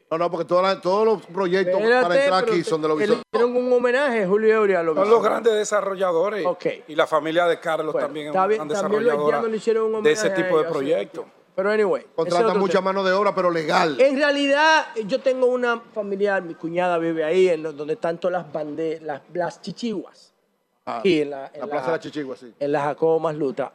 no, 0.09 0.17
no, 0.17 0.31
porque 0.31 0.45
todos 0.45 1.05
los 1.05 1.25
proyectos 1.25 1.81
para 1.81 2.23
entrar 2.23 2.43
aquí 2.43 2.63
son 2.63 2.81
de 2.81 2.87
los 2.87 2.99
Le 2.99 3.05
hicieron 3.05 3.55
un 3.57 3.73
homenaje, 3.73 4.25
Julio 4.25 4.53
Eury, 4.53 4.75
a 4.75 4.83
los 4.83 4.95
Son 4.95 5.09
los 5.09 5.23
grandes 5.23 5.53
desarrolladores. 5.53 6.47
Y 6.87 6.93
la 6.93 7.07
familia 7.07 7.47
de 7.47 7.59
Carlos 7.59 7.95
también 7.97 8.27
es 8.27 8.35
un 8.35 8.47
gran 8.47 8.67
desarrollador 8.67 10.03
de 10.03 10.11
ese 10.11 10.29
tipo 10.29 10.61
de 10.61 10.69
proyectos. 10.69 11.25
Pero 11.57 11.71
anyway. 11.71 12.05
Contratan 12.15 12.59
mucha 12.59 12.81
mano 12.81 13.03
de 13.03 13.11
obra, 13.13 13.33
pero 13.33 13.49
legal. 13.49 13.99
En 13.99 14.15
realidad, 14.15 14.85
yo 15.07 15.19
tengo 15.19 15.47
una 15.47 15.79
familiar, 15.91 16.43
mi 16.43 16.53
cuñada 16.53 16.99
vive 16.99 17.23
ahí, 17.23 17.49
en 17.49 17.63
donde 17.63 17.93
están 17.93 18.19
todas 18.19 18.43
las 18.43 18.53
banderas, 18.53 19.23
las, 19.33 19.59
chichiguas. 19.59 20.35
Ah, 20.85 20.99
aquí 20.99 21.21
en 21.21 21.31
la, 21.31 21.51
Plaza 21.51 21.87
de 21.87 21.91
la 21.93 21.99
Chichigua, 21.99 22.35
sí. 22.35 22.53
En 22.59 22.71
la 22.71 22.83
Jacobo 22.83 23.19
Masluta. 23.19 23.73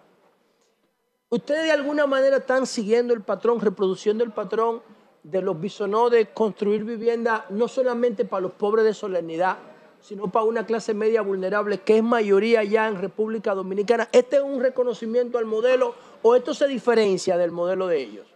¿Ustedes 1.29 1.65
de 1.65 1.73
alguna 1.73 2.07
manera 2.07 2.37
están 2.37 2.67
siguiendo 2.67 3.15
el 3.15 3.23
patrón, 3.23 3.61
reproduciendo 3.61 4.23
el 4.23 4.31
patrón 4.31 4.81
de 5.25 5.43
los 5.43 5.61
bisonó 5.61 6.09
de 6.09 6.27
construir 6.27 6.85
vivienda 6.85 7.47
no 7.51 7.67
solamente 7.67 8.25
para 8.25 8.43
los 8.43 8.53
pobres 8.53 8.85
de 8.85 8.95
solemnidad, 8.95 9.59
sino 10.03 10.31
para 10.31 10.45
una 10.45 10.66
clase 10.66 10.93
media 10.93 11.23
vulnerable, 11.23 11.79
que 11.79 11.97
es 11.97 12.03
mayoría 12.03 12.62
ya 12.65 12.89
en 12.89 13.01
República 13.01 13.55
Dominicana? 13.55 14.09
¿Este 14.12 14.37
es 14.37 14.43
un 14.43 14.61
reconocimiento 14.61 15.39
al 15.39 15.47
modelo 15.47 15.95
o 16.23 16.35
esto 16.35 16.53
se 16.53 16.66
diferencia 16.66 17.39
del 17.39 17.53
modelo 17.53 17.87
de 17.87 18.01
ellos? 18.01 18.27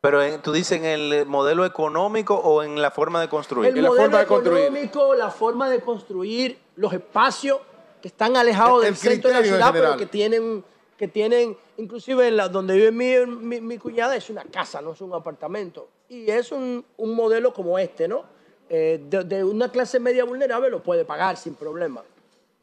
Pero 0.00 0.20
tú 0.40 0.52
dices 0.52 0.78
en 0.78 0.84
el 0.84 1.26
modelo 1.26 1.64
económico 1.64 2.34
o 2.34 2.62
en 2.62 2.80
la 2.80 2.90
forma 2.90 3.20
de 3.20 3.28
construir. 3.28 3.70
El 3.70 3.82
modelo 3.82 4.02
forma 4.02 4.22
económico, 4.22 5.14
la 5.14 5.30
forma 5.30 5.68
de 5.70 5.80
construir, 5.80 6.58
los 6.76 6.92
espacios 6.92 7.58
que 8.02 8.08
están 8.08 8.36
alejados 8.36 8.82
del 8.82 8.96
centro 8.96 9.30
de 9.30 9.40
la 9.40 9.42
ciudad, 9.42 9.72
pero 9.72 9.96
que 9.96 10.04
tienen, 10.04 10.62
que 10.98 11.08
tienen, 11.08 11.56
inclusive 11.78 12.28
en 12.28 12.36
la, 12.36 12.48
donde 12.50 12.74
vive 12.74 12.92
mi, 12.92 13.60
mi, 13.62 13.78
cuñada 13.78 14.14
es 14.14 14.28
una 14.28 14.44
casa, 14.44 14.82
no 14.82 14.92
es 14.92 15.00
un 15.00 15.14
apartamento. 15.14 15.88
Y 16.10 16.30
es 16.30 16.52
un, 16.52 16.84
un 16.98 17.14
modelo 17.14 17.54
como 17.54 17.78
este, 17.78 18.06
¿no? 18.06 18.24
Eh, 18.68 19.00
de, 19.08 19.24
de, 19.24 19.44
una 19.44 19.68
clase 19.68 20.00
media 20.00 20.24
vulnerable 20.24 20.70
lo 20.70 20.82
puede 20.82 21.04
pagar 21.04 21.36
sin 21.36 21.54
problema. 21.54 22.02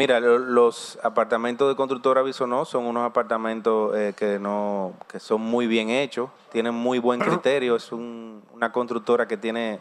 Mira, 0.02 0.20
los 0.20 0.98
apartamentos 1.04 1.70
de 1.70 1.76
constructora 1.76 2.24
Bisonó 2.24 2.66
son 2.66 2.86
unos 2.86 3.06
apartamentos 3.06 3.96
eh, 3.96 4.14
que, 4.18 4.40
no, 4.40 4.96
que 5.08 5.20
son 5.20 5.42
muy 5.42 5.68
bien 5.68 5.92
hechos, 5.92 6.32
tienen 6.52 6.74
muy 6.74 6.98
buen 6.98 7.20
criterio, 7.20 7.76
es 7.76 7.92
una 7.92 8.72
constructora 8.72 9.28
que 9.28 9.38
tiene 9.38 9.80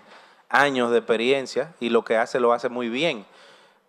años 0.51 0.91
de 0.91 0.99
experiencia 0.99 1.75
y 1.81 1.89
lo 1.89 2.05
que 2.05 2.19
hace 2.19 2.39
lo 2.39 2.53
hace 2.53 2.69
muy 2.69 2.91
bien. 2.91 3.25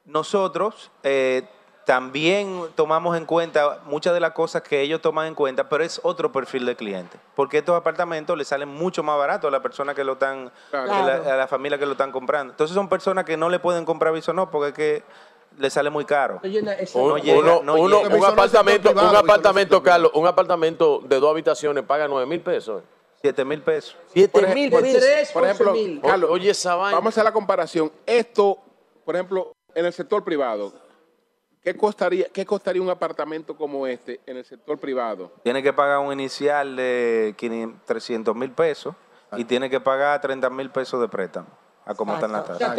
Nosotros 0.06 0.90
eh, 1.04 1.44
también 1.92 2.68
tomamos 2.76 3.18
en 3.18 3.26
cuenta 3.26 3.80
muchas 3.84 4.14
de 4.14 4.22
las 4.22 4.32
cosas 4.32 4.62
que 4.62 4.80
ellos 4.80 5.02
toman 5.02 5.28
en 5.28 5.36
cuenta, 5.36 5.68
pero 5.68 5.84
es 5.84 6.00
otro 6.04 6.32
perfil 6.32 6.66
de 6.66 6.78
cliente, 6.78 7.20
porque 7.36 7.58
estos 7.58 7.76
apartamentos 7.76 8.38
le 8.38 8.46
salen 8.46 8.70
mucho 8.70 9.04
más 9.04 9.18
baratos 9.18 9.50
a 9.50 9.52
la 9.52 9.62
persona 9.62 9.94
que 9.94 10.06
lo 10.06 10.14
están, 10.14 10.50
a 10.72 11.36
la 11.36 11.48
familia 11.50 11.78
que 11.78 11.86
lo 11.86 11.92
están 11.92 12.14
comprando. 12.14 12.54
Entonces 12.54 12.74
son 12.74 12.88
personas 12.88 13.26
que 13.26 13.36
no 13.36 13.50
le 13.50 13.60
pueden 13.60 13.84
comprar 13.84 14.14
Bisonó 14.14 14.50
porque 14.50 14.70
es 14.70 14.74
que 14.74 15.04
le 15.58 15.70
sale 15.70 15.90
muy 15.90 16.06
caro. 16.06 16.40
un 16.42 18.24
apartamento, 18.24 18.92
un 18.92 19.16
apartamento, 19.18 19.84
Carlos, 19.84 20.12
un 20.14 20.28
apartamento 20.28 21.02
de 21.04 21.20
dos 21.20 21.30
habitaciones 21.30 21.84
paga 21.84 22.08
nueve 22.08 22.26
mil 22.26 22.40
pesos. 22.40 22.84
7 23.22 23.44
mil 23.44 23.62
pesos. 23.62 23.98
7 24.14 24.48
mil 24.56 24.72
pesos. 24.72 25.34
Por 25.34 25.44
ejemplo, 25.44 25.74
Carlos, 26.02 26.30
oye 26.32 26.52
esa 26.52 26.76
vaina. 26.76 26.96
Vamos 26.96 27.08
a 27.08 27.14
hacer 27.16 27.26
la 27.26 27.34
comparación. 27.34 27.92
Esto, 28.06 28.60
por 29.04 29.16
ejemplo, 29.16 29.52
en 29.76 29.86
el 29.86 29.94
sector 29.94 30.24
privado, 30.24 30.74
¿qué 31.64 31.76
costaría, 31.76 32.26
¿qué 32.30 32.46
costaría 32.46 32.82
un 32.82 32.90
apartamento 32.90 33.56
como 33.56 33.88
este 33.88 34.20
en 34.26 34.38
el 34.38 34.46
sector 34.46 34.78
privado? 34.80 35.32
Tiene 35.44 35.62
que 35.62 35.74
pagar 35.74 36.00
un 36.00 36.12
inicial 36.12 36.76
de 36.76 37.36
300 37.86 38.36
mil 38.36 38.52
pesos 38.52 38.96
y 39.38 39.46
tiene 39.46 39.70
que 39.70 39.80
pagar 39.80 40.20
30 40.20 40.50
mil 40.50 40.70
pesos 40.70 41.00
de 41.00 41.08
préstamo 41.08 41.48
a 41.86 41.96
cómo 41.96 42.14
están 42.14 42.32
las 42.32 42.46
tasas. 42.46 42.78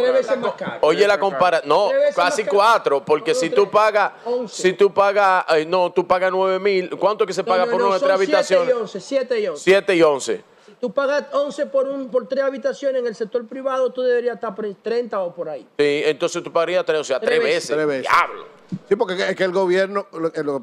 Oye, 0.81 1.07
la 1.07 1.19
compara, 1.19 1.63
no, 1.65 1.91
casi 2.15 2.45
cuatro, 2.45 3.05
porque 3.05 3.35
si 3.35 3.51
tú 3.51 3.71
pagas, 3.71 4.13
si 4.49 4.73
tú 4.75 4.93
pagas, 4.93 5.45
no, 5.67 5.93
tú 5.93 6.07
pagas 6.07 6.31
nueve 6.31 6.59
mil, 6.59 6.91
¿cuánto 6.99 7.27
que 7.27 7.33
se 7.33 7.45
paga 7.45 7.67
por 7.67 7.83
una 7.83 7.99
tres 7.99 8.13
habitaciones? 8.13 8.75
7 8.91 9.41
y 9.41 9.47
11, 9.47 9.63
7 9.63 9.97
y 9.97 10.03
11. 10.03 10.52
Tú 10.83 10.93
pagas 10.93 11.27
11 11.31 11.67
por, 11.67 11.87
un, 11.87 12.09
por 12.09 12.27
tres 12.27 12.43
habitaciones 12.43 13.03
en 13.03 13.07
el 13.07 13.15
sector 13.15 13.47
privado, 13.47 13.93
tú 13.93 14.03
deberías 14.03 14.35
estar 14.35 14.53
por 14.53 14.67
30 14.75 15.21
o 15.21 15.33
por 15.33 15.49
ahí. 15.49 15.65
Sí, 15.79 16.03
entonces 16.05 16.43
tú 16.43 16.53
pagarías 16.53 16.85
tres, 16.85 16.99
o 16.99 17.05
sea, 17.05 17.21
tres, 17.21 17.41
veces. 17.41 17.77
Diablo. 17.77 18.47
Sí, 18.89 18.97
porque 18.97 19.15
es 19.15 19.37
que 19.37 19.45
el 19.45 19.53
gobierno, 19.53 20.09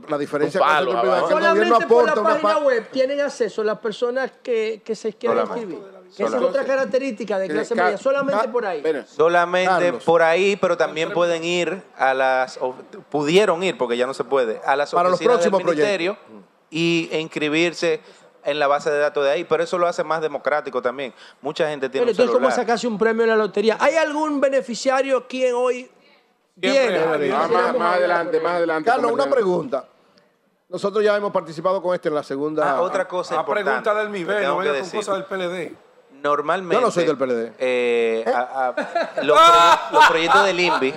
la 0.10 0.18
diferencia 0.18 0.60
con 0.60 0.70
el 0.78 1.00
privado 1.00 1.16
es 1.16 1.24
que 1.24 1.34
el 1.40 1.50
gobierno 1.52 1.76
aporta 1.78 2.16
por 2.16 2.24
la 2.26 2.32
página 2.42 2.58
web 2.58 2.90
tienen 2.92 3.22
acceso 3.22 3.64
las 3.64 3.80
personas 3.80 4.32
que, 4.44 4.82
que 4.84 4.94
se 4.94 5.14
quieren 5.14 5.40
inscribir. 5.40 5.80
Esa 6.12 6.26
es 6.26 6.34
otra 6.34 6.66
característica 6.66 7.40
de 7.40 7.48
clase 7.48 7.76
media, 7.76 7.98
solamente 7.98 8.50
por 8.50 8.66
ahí. 8.66 8.84
Solamente 9.08 9.94
por 9.94 10.22
ahí, 10.22 10.58
pero 10.58 10.76
también 10.76 11.14
pueden 11.14 11.46
ir 11.46 11.82
a 11.96 12.14
las, 12.14 12.60
pudieron 13.10 13.64
ir, 13.64 13.78
porque 13.78 13.96
ya 13.96 14.06
no 14.06 14.14
se 14.14 14.26
puede, 14.26 14.60
a 14.66 14.76
las 14.76 14.92
Para 14.92 15.08
oficinas 15.08 15.42
del 15.42 15.54
ministerio 15.54 16.18
y 16.70 17.10
inscribirse 17.14 18.02
en 18.50 18.60
la 18.60 18.68
base 18.68 18.90
de 18.90 19.00
datos 19.00 19.24
de 19.24 19.32
ahí, 19.32 19.44
pero 19.44 19.64
eso 19.64 19.78
lo 19.78 19.88
hace 19.88 20.04
más 20.04 20.22
democrático 20.22 20.82
también. 20.82 21.14
Mucha 21.42 21.70
gente 21.70 21.90
tiene 21.90 22.06
pero 22.06 22.12
entonces, 22.12 22.34
¿cómo 22.34 22.52
sacarse 22.52 22.88
un 22.88 22.98
premio 22.98 23.24
en 23.24 23.30
la 23.30 23.36
lotería? 23.36 23.78
¿Hay 23.80 23.96
algún 23.96 24.42
beneficiario 24.42 25.28
quien 25.28 25.54
hoy 25.56 25.90
viene? 26.56 27.30
Más, 27.30 27.50
más, 27.78 27.96
adelante, 27.96 28.40
más 28.40 28.54
adelante. 28.54 28.90
Carlos, 28.90 29.12
una 29.12 29.30
pregunta. 29.30 29.88
Nosotros 30.68 31.04
ya 31.04 31.16
hemos 31.16 31.32
participado 31.32 31.82
con 31.82 31.96
este 31.96 32.10
en 32.10 32.16
la 32.16 32.24
segunda. 32.24 32.76
Ah, 32.76 32.82
otra 32.82 33.08
cosa 33.08 33.40
a 33.40 33.46
pregunta 33.46 33.94
del 33.96 34.12
nivel, 34.12 34.44
no 34.44 34.58
venga 34.58 34.80
con 34.80 34.90
cosas 34.90 35.16
del 35.16 35.26
PLD 35.26 35.90
normalmente. 36.24 36.76
Yo 36.76 36.82
no 36.82 36.92
soy 36.92 37.06
del 37.06 37.18
PLD. 37.18 37.54
Eh, 37.58 38.26
los, 39.24 39.40
proyectos 40.08 40.46
del 40.46 40.60
INVI, 40.60 40.94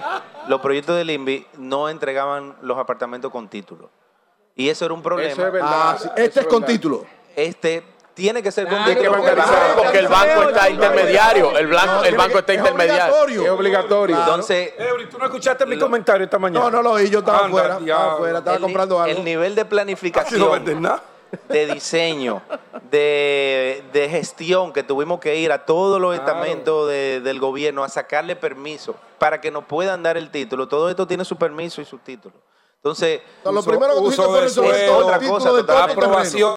los 0.49 0.61
proyectos 0.61 0.97
del 0.97 1.11
INVI 1.11 1.47
no 1.59 1.89
entregaban 1.89 2.57
los 2.63 2.79
apartamentos 2.79 3.31
con 3.31 3.49
título. 3.49 3.91
Y 4.55 4.69
eso 4.69 4.85
era 4.85 4.95
un 4.95 5.03
problema. 5.03 5.33
Eso 5.33 5.47
es 5.47 5.53
verdad. 5.53 5.71
Ah, 5.73 5.97
este 6.17 6.41
es, 6.41 6.47
con 6.47 6.65
título. 6.65 7.07
Este 7.37 7.83
tiene 8.15 8.43
que 8.43 8.53
ser 8.53 8.69
con 8.69 8.85
título. 8.85 9.13
Porque 9.77 9.99
el 9.99 10.09
banco 10.09 10.43
está 10.49 10.71
intermediario. 10.71 11.57
El, 11.57 11.67
blanco, 11.67 12.05
el 12.05 12.17
banco 12.17 12.39
está 12.39 12.55
intermediario. 12.55 13.45
Es 13.45 13.51
obligatorio. 13.51 14.19
Entonces. 14.19 14.73
¿tú 15.11 15.19
no 15.19 15.25
escuchaste 15.25 15.67
mi 15.67 15.79
comentario 15.79 16.25
esta 16.25 16.39
mañana? 16.39 16.65
No, 16.65 16.71
no 16.71 16.83
lo 16.83 16.93
oí. 16.93 17.09
Yo 17.11 17.21
estaba 17.21 17.47
afuera. 17.47 17.79
Estaba 17.79 18.13
afuera. 18.15 18.39
Estaba 18.39 18.59
comprando 18.59 19.01
algo. 19.01 19.17
El 19.17 19.25
nivel 19.25 19.55
de 19.55 19.65
planificación. 19.65 20.41
No 20.41 20.81
nada 20.81 21.03
de 21.49 21.67
diseño, 21.67 22.43
de, 22.91 24.09
gestión, 24.11 24.73
que 24.73 24.83
tuvimos 24.83 25.21
que 25.21 25.37
ir 25.37 25.51
a 25.53 25.65
todos 25.65 26.01
los 26.01 26.15
estamentos 26.15 26.89
del 26.89 27.41
gobierno 27.41 27.85
a 27.85 27.89
sacarle 27.89 28.37
permiso 28.37 28.95
para 29.19 29.41
que 29.41 29.51
nos 29.51 29.65
puedan 29.65 30.03
dar 30.03 30.17
el 30.17 30.31
título. 30.31 30.69
Todo 30.69 30.91
esto 30.91 31.07
tiene 31.07 31.25
su 31.25 31.37
permiso 31.37 31.81
y 31.81 31.85
su 31.85 31.99
título. 31.99 32.35
Entonces, 32.77 33.21
lo 33.45 33.63
primero 33.63 33.95
que 33.95 34.01
uso 34.01 34.33
de 34.33 34.89
otra 34.91 35.21
cosa, 35.21 35.51
aprobación. 35.85 36.57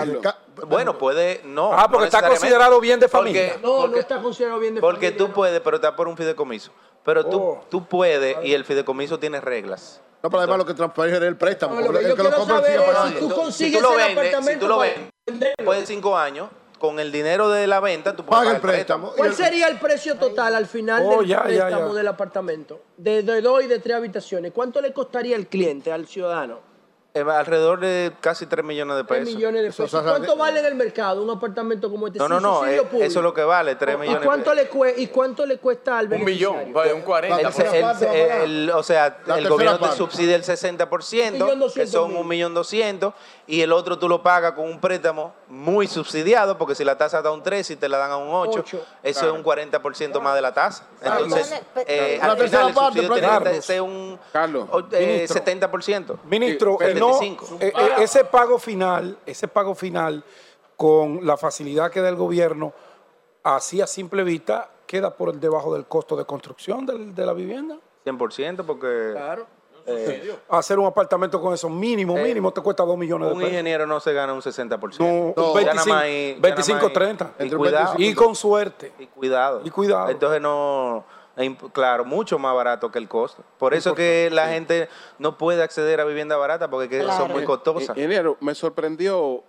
el. 0.00 0.20
Bueno, 0.66 0.98
puede, 0.98 1.42
no. 1.44 1.72
Ah, 1.72 1.88
porque 1.90 2.06
está 2.06 2.26
considerado 2.26 2.80
bien 2.80 3.00
de 3.00 3.08
familia. 3.08 3.56
no, 3.62 3.86
no 3.86 3.96
está 3.96 4.20
considerado 4.20 4.58
bien 4.58 4.74
de 4.74 4.80
familia. 4.80 5.00
Porque 5.00 5.16
tú 5.16 5.32
puedes, 5.32 5.60
pero 5.60 5.76
está 5.76 5.94
por 5.94 6.08
un 6.08 6.16
fideicomiso. 6.16 6.72
Pero 7.04 7.26
tú, 7.26 7.40
oh. 7.40 7.64
tú 7.68 7.84
puedes 7.86 8.36
y 8.44 8.54
el 8.54 8.64
fideicomiso 8.64 9.18
tiene 9.18 9.40
reglas. 9.40 10.00
No, 10.22 10.30
pero 10.30 10.40
además 10.40 10.58
lo 10.58 10.66
que 10.66 10.74
transfiere 10.74 11.16
es 11.16 11.22
el 11.22 11.36
préstamo. 11.36 11.80
lo 11.80 11.92
que 11.92 11.98
el 11.98 12.14
que 12.14 12.22
lo 12.22 12.32
compra 12.32 12.62
sigue 12.62 12.80
pagando. 12.80 13.18
Si 13.18 13.28
tú 13.28 13.34
consigues 13.34 13.72
si 13.72 13.78
tú 13.78 13.82
lo 13.82 13.96
vendes, 13.96 14.46
si 14.46 14.56
tú 14.56 14.68
lo 14.68 14.78
vendes, 14.78 15.54
después 15.56 15.80
de 15.80 15.86
cinco 15.86 16.16
años, 16.16 16.48
con 16.78 17.00
el 17.00 17.10
dinero 17.10 17.48
de 17.48 17.66
la 17.66 17.80
venta 17.80 18.14
tú 18.14 18.24
puedes 18.24 18.40
pagar 18.40 18.56
el 18.56 18.60
préstamo. 18.60 19.12
¿Cuál 19.16 19.34
sería 19.34 19.68
el 19.68 19.78
precio 19.78 20.16
total 20.16 20.54
al 20.54 20.66
final 20.66 21.02
oh, 21.04 21.22
del 21.22 21.36
préstamo 21.36 21.94
del 21.94 22.08
apartamento? 22.08 22.82
De, 22.96 23.22
dos 23.22 23.64
y 23.64 23.66
de 23.66 23.80
tres 23.80 23.96
habitaciones. 23.96 24.52
¿Cuánto 24.52 24.80
le 24.80 24.92
costaría 24.92 25.36
al 25.36 25.46
cliente, 25.46 25.92
al 25.92 26.06
ciudadano? 26.06 26.71
Eh, 27.14 27.20
alrededor 27.20 27.78
de 27.78 28.10
casi 28.20 28.46
3 28.46 28.64
millones 28.64 28.96
de 28.96 29.04
pesos. 29.04 29.24
3 29.24 29.36
millones 29.36 29.62
de 29.64 29.68
pesos. 29.68 30.02
¿Cuánto 30.02 30.34
vale 30.34 30.60
en 30.60 30.66
el 30.66 30.74
mercado 30.74 31.22
un 31.22 31.28
apartamento 31.28 31.90
como 31.90 32.06
este? 32.06 32.18
No, 32.18 32.26
no, 32.26 32.40
no, 32.40 32.66
eh, 32.66 32.82
eso 33.00 33.18
es 33.18 33.22
lo 33.22 33.34
que 33.34 33.42
vale, 33.42 33.74
3 33.74 33.98
millones. 33.98 34.22
¿Y 34.22 34.24
cuánto, 34.24 34.54
le 34.54 34.70
¿Y 34.96 35.06
cuánto 35.08 35.44
le 35.44 35.58
cuesta 35.58 35.98
al? 35.98 36.10
Un 36.10 36.24
millón, 36.24 36.56
un 36.74 37.02
40. 37.02 37.48
o 38.74 38.82
sea, 38.82 39.18
el 39.36 39.46
gobierno 39.46 39.78
te 39.78 39.94
subsidia 39.94 40.36
el 40.36 40.42
60%, 40.42 41.72
que 41.74 41.86
son 41.86 42.14
1.200.000, 42.14 43.12
y 43.46 43.60
el 43.60 43.72
otro 43.72 43.98
tú 43.98 44.08
lo 44.08 44.22
pagas 44.22 44.52
con 44.52 44.64
un 44.64 44.80
préstamo 44.80 45.34
muy 45.48 45.88
subsidiado, 45.88 46.56
porque 46.56 46.74
si 46.74 46.82
la 46.82 46.96
tasa 46.96 47.20
da 47.20 47.30
un 47.30 47.42
3 47.42 47.72
y 47.72 47.76
te 47.76 47.90
la 47.90 47.98
dan 47.98 48.12
a 48.12 48.16
un 48.16 48.30
8, 48.30 48.64
eso 49.02 49.26
es 49.26 49.32
un 49.32 49.44
40% 49.44 50.18
más 50.22 50.34
de 50.34 50.40
la 50.40 50.54
tasa. 50.54 50.86
Entonces, 51.02 51.60
eh, 51.86 52.18
al 52.22 52.38
final 52.38 52.68
el 52.68 52.74
subsidio 52.74 53.12
tiene 53.12 53.42
que 53.42 53.60
ser 53.60 53.82
un 53.82 54.18
70%. 54.32 56.18
Ministro, 56.24 56.78
no, 57.10 57.22
eh, 57.22 57.38
eh, 57.60 57.72
ese 57.98 58.24
pago 58.24 58.58
final, 58.58 59.18
ese 59.26 59.48
pago 59.48 59.74
final 59.74 60.24
con 60.76 61.26
la 61.26 61.36
facilidad 61.36 61.90
que 61.90 62.00
da 62.00 62.08
el 62.08 62.16
gobierno, 62.16 62.72
así 63.42 63.80
a 63.80 63.86
simple 63.86 64.24
vista, 64.24 64.70
queda 64.86 65.14
por 65.14 65.34
debajo 65.34 65.74
del 65.74 65.86
costo 65.86 66.16
de 66.16 66.24
construcción 66.24 66.86
de, 66.86 67.26
la 67.26 67.32
vivienda. 67.32 67.76
100% 68.04 68.64
porque... 68.64 69.10
Claro. 69.12 69.46
Eh, 69.84 70.38
hacer 70.48 70.78
un 70.78 70.86
apartamento 70.86 71.40
con 71.40 71.52
eso 71.52 71.68
mínimo, 71.68 72.14
mínimo 72.14 72.52
te 72.52 72.60
cuesta 72.60 72.84
2 72.84 72.96
millones 72.96 73.26
de 73.26 73.34
pesos. 73.34 73.48
Un 73.48 73.50
ingeniero 73.50 73.84
no 73.84 73.98
se 73.98 74.12
gana 74.12 74.32
un 74.32 74.40
60%. 74.40 75.34
No, 75.36 75.54
25, 76.40 76.92
30. 76.92 77.32
Y, 77.40 77.50
cuidado, 77.50 77.94
y 77.98 78.14
con 78.14 78.36
suerte. 78.36 78.92
Y 79.00 79.06
cuidado. 79.08 79.60
Y 79.64 79.70
cuidado. 79.70 80.08
Entonces 80.08 80.40
no 80.40 81.04
Claro, 81.72 82.04
mucho 82.04 82.38
más 82.38 82.54
barato 82.54 82.90
que 82.90 82.98
el 82.98 83.08
costo. 83.08 83.42
Por 83.58 83.74
eso 83.74 83.94
que 83.94 84.28
la 84.30 84.48
gente 84.48 84.88
no 85.18 85.38
puede 85.38 85.62
acceder 85.62 86.00
a 86.00 86.04
vivienda 86.04 86.36
barata 86.36 86.68
porque 86.68 87.02
son 87.02 87.32
muy 87.32 87.44
costosas. 87.44 87.96
Ingeniero, 87.96 88.36
me 88.40 88.54
sorprendió 88.54 89.42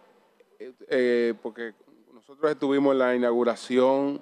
eh, 0.60 1.34
porque 1.42 1.74
nosotros 2.14 2.52
estuvimos 2.52 2.94
en 2.94 3.00
la 3.00 3.16
inauguración, 3.16 4.22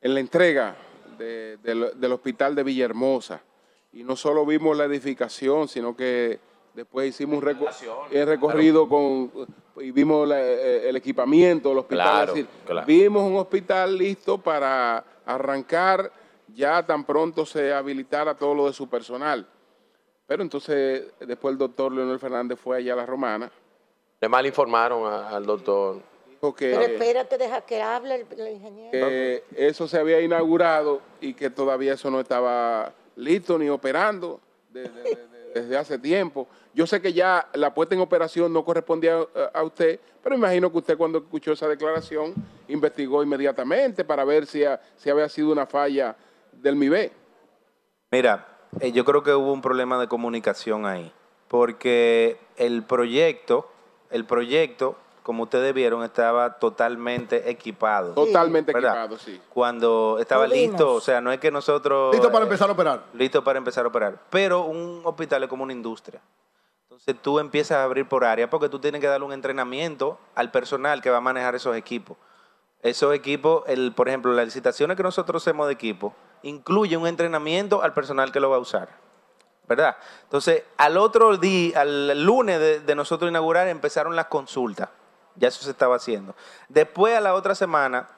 en 0.00 0.14
la 0.14 0.20
entrega 0.20 0.76
del 1.18 2.12
hospital 2.12 2.54
de 2.54 2.62
Villahermosa 2.62 3.40
y 3.92 4.04
no 4.04 4.14
solo 4.14 4.46
vimos 4.46 4.76
la 4.76 4.84
edificación, 4.84 5.66
sino 5.66 5.96
que 5.96 6.38
después 6.74 7.08
hicimos 7.08 7.38
un 7.38 7.42
recorrido 8.12 8.88
con 8.88 9.32
y 9.80 9.90
vimos 9.90 10.30
eh, 10.30 10.88
el 10.88 10.96
equipamiento 10.96 11.70
del 11.70 11.78
hospital. 11.78 12.48
Vimos 12.86 13.22
un 13.22 13.36
hospital 13.36 13.96
listo 13.96 14.38
para 14.38 15.04
arrancar 15.24 16.12
ya 16.58 16.84
tan 16.84 17.04
pronto 17.04 17.46
se 17.46 17.72
habilitara 17.72 18.34
todo 18.34 18.52
lo 18.52 18.66
de 18.66 18.72
su 18.72 18.88
personal. 18.88 19.46
Pero 20.26 20.42
entonces, 20.42 21.04
después 21.20 21.52
el 21.52 21.58
doctor 21.58 21.92
Leonel 21.92 22.18
Fernández 22.18 22.58
fue 22.58 22.78
allá 22.78 22.94
a 22.94 22.96
la 22.96 23.06
Romana. 23.06 23.50
Le 24.20 24.28
mal 24.28 24.44
informaron 24.44 25.10
al 25.10 25.46
doctor. 25.46 26.02
Pero 26.40 26.82
espérate, 26.82 27.38
deja 27.38 27.60
que 27.60 27.80
hable 27.80 28.26
el, 28.36 28.48
ingeniero. 28.48 28.90
Que 28.90 29.44
eso 29.56 29.86
se 29.86 29.98
había 29.98 30.20
inaugurado 30.20 31.00
y 31.20 31.34
que 31.34 31.48
todavía 31.48 31.94
eso 31.94 32.10
no 32.10 32.20
estaba 32.20 32.92
listo 33.14 33.56
ni 33.56 33.68
operando 33.68 34.40
desde, 34.70 35.76
hace 35.76 35.98
tiempo. 35.98 36.48
Yo 36.74 36.86
sé 36.86 37.00
que 37.00 37.12
ya 37.12 37.48
la 37.54 37.72
puesta 37.72 37.94
en 37.94 38.00
operación 38.00 38.52
no 38.52 38.64
correspondía 38.64 39.16
a, 39.16 39.58
a, 39.58 39.62
usted, 39.64 39.98
pero 40.22 40.34
imagino 40.34 40.70
que 40.70 40.78
usted 40.78 40.96
cuando 40.96 41.18
escuchó 41.18 41.52
esa 41.52 41.66
declaración 41.66 42.34
investigó 42.68 43.22
inmediatamente 43.22 44.04
para 44.04 44.24
ver 44.24 44.46
si, 44.46 44.62
si 44.96 45.10
había 45.10 45.28
sido 45.28 45.50
una 45.50 45.66
falla 45.66 46.16
del 46.62 46.76
MIBE. 46.76 47.12
Mira, 48.10 48.46
eh, 48.80 48.92
yo 48.92 49.04
creo 49.04 49.22
que 49.22 49.32
hubo 49.32 49.52
un 49.52 49.62
problema 49.62 49.98
de 49.98 50.08
comunicación 50.08 50.86
ahí, 50.86 51.12
porque 51.48 52.38
el 52.56 52.82
proyecto, 52.82 53.70
el 54.10 54.24
proyecto, 54.24 54.96
como 55.22 55.42
ustedes 55.42 55.74
vieron, 55.74 56.02
estaba 56.02 56.58
totalmente 56.58 57.50
equipado. 57.50 58.14
Totalmente 58.14 58.72
equipado, 58.72 59.18
sí. 59.18 59.40
Cuando 59.52 60.16
estaba 60.18 60.46
listo, 60.46 60.94
o 60.94 61.00
sea, 61.00 61.20
no 61.20 61.30
es 61.30 61.38
que 61.38 61.50
nosotros... 61.50 62.14
Listo 62.14 62.32
para 62.32 62.44
empezar 62.44 62.68
a 62.70 62.72
operar. 62.72 63.04
Listo 63.12 63.44
para 63.44 63.58
empezar 63.58 63.84
a 63.84 63.88
operar. 63.88 64.18
Pero 64.30 64.64
un 64.64 65.02
hospital 65.04 65.42
es 65.42 65.48
como 65.50 65.64
una 65.64 65.72
industria. 65.74 66.22
Entonces 66.84 67.22
tú 67.22 67.38
empiezas 67.38 67.76
a 67.78 67.84
abrir 67.84 68.08
por 68.08 68.24
área 68.24 68.48
porque 68.48 68.68
tú 68.68 68.78
tienes 68.78 69.00
que 69.00 69.06
darle 69.06 69.26
un 69.26 69.32
entrenamiento 69.32 70.18
al 70.34 70.50
personal 70.50 71.02
que 71.02 71.10
va 71.10 71.18
a 71.18 71.20
manejar 71.20 71.54
esos 71.54 71.76
equipos. 71.76 72.16
Esos 72.82 73.14
equipos, 73.14 73.64
el, 73.66 73.92
por 73.92 74.08
ejemplo, 74.08 74.32
las 74.32 74.46
licitaciones 74.46 74.96
que 74.96 75.02
nosotros 75.02 75.42
hacemos 75.42 75.66
de 75.66 75.74
equipo, 75.74 76.14
incluye 76.42 76.96
un 76.96 77.06
entrenamiento 77.06 77.82
al 77.82 77.92
personal 77.92 78.32
que 78.32 78.40
lo 78.40 78.50
va 78.50 78.56
a 78.56 78.60
usar. 78.60 78.88
¿Verdad? 79.68 79.96
Entonces, 80.22 80.62
al 80.78 80.96
otro 80.96 81.36
día, 81.36 81.82
al 81.82 82.22
lunes 82.22 82.86
de, 82.86 82.94
nosotros 82.94 83.30
inaugurar, 83.30 83.68
empezaron 83.68 84.16
las 84.16 84.26
consultas. 84.26 84.88
Ya 85.36 85.48
eso 85.48 85.62
se 85.62 85.70
estaba 85.70 85.96
haciendo. 85.96 86.34
Después, 86.68 87.14
a 87.14 87.20
la 87.20 87.34
otra 87.34 87.54
semana, 87.54 88.08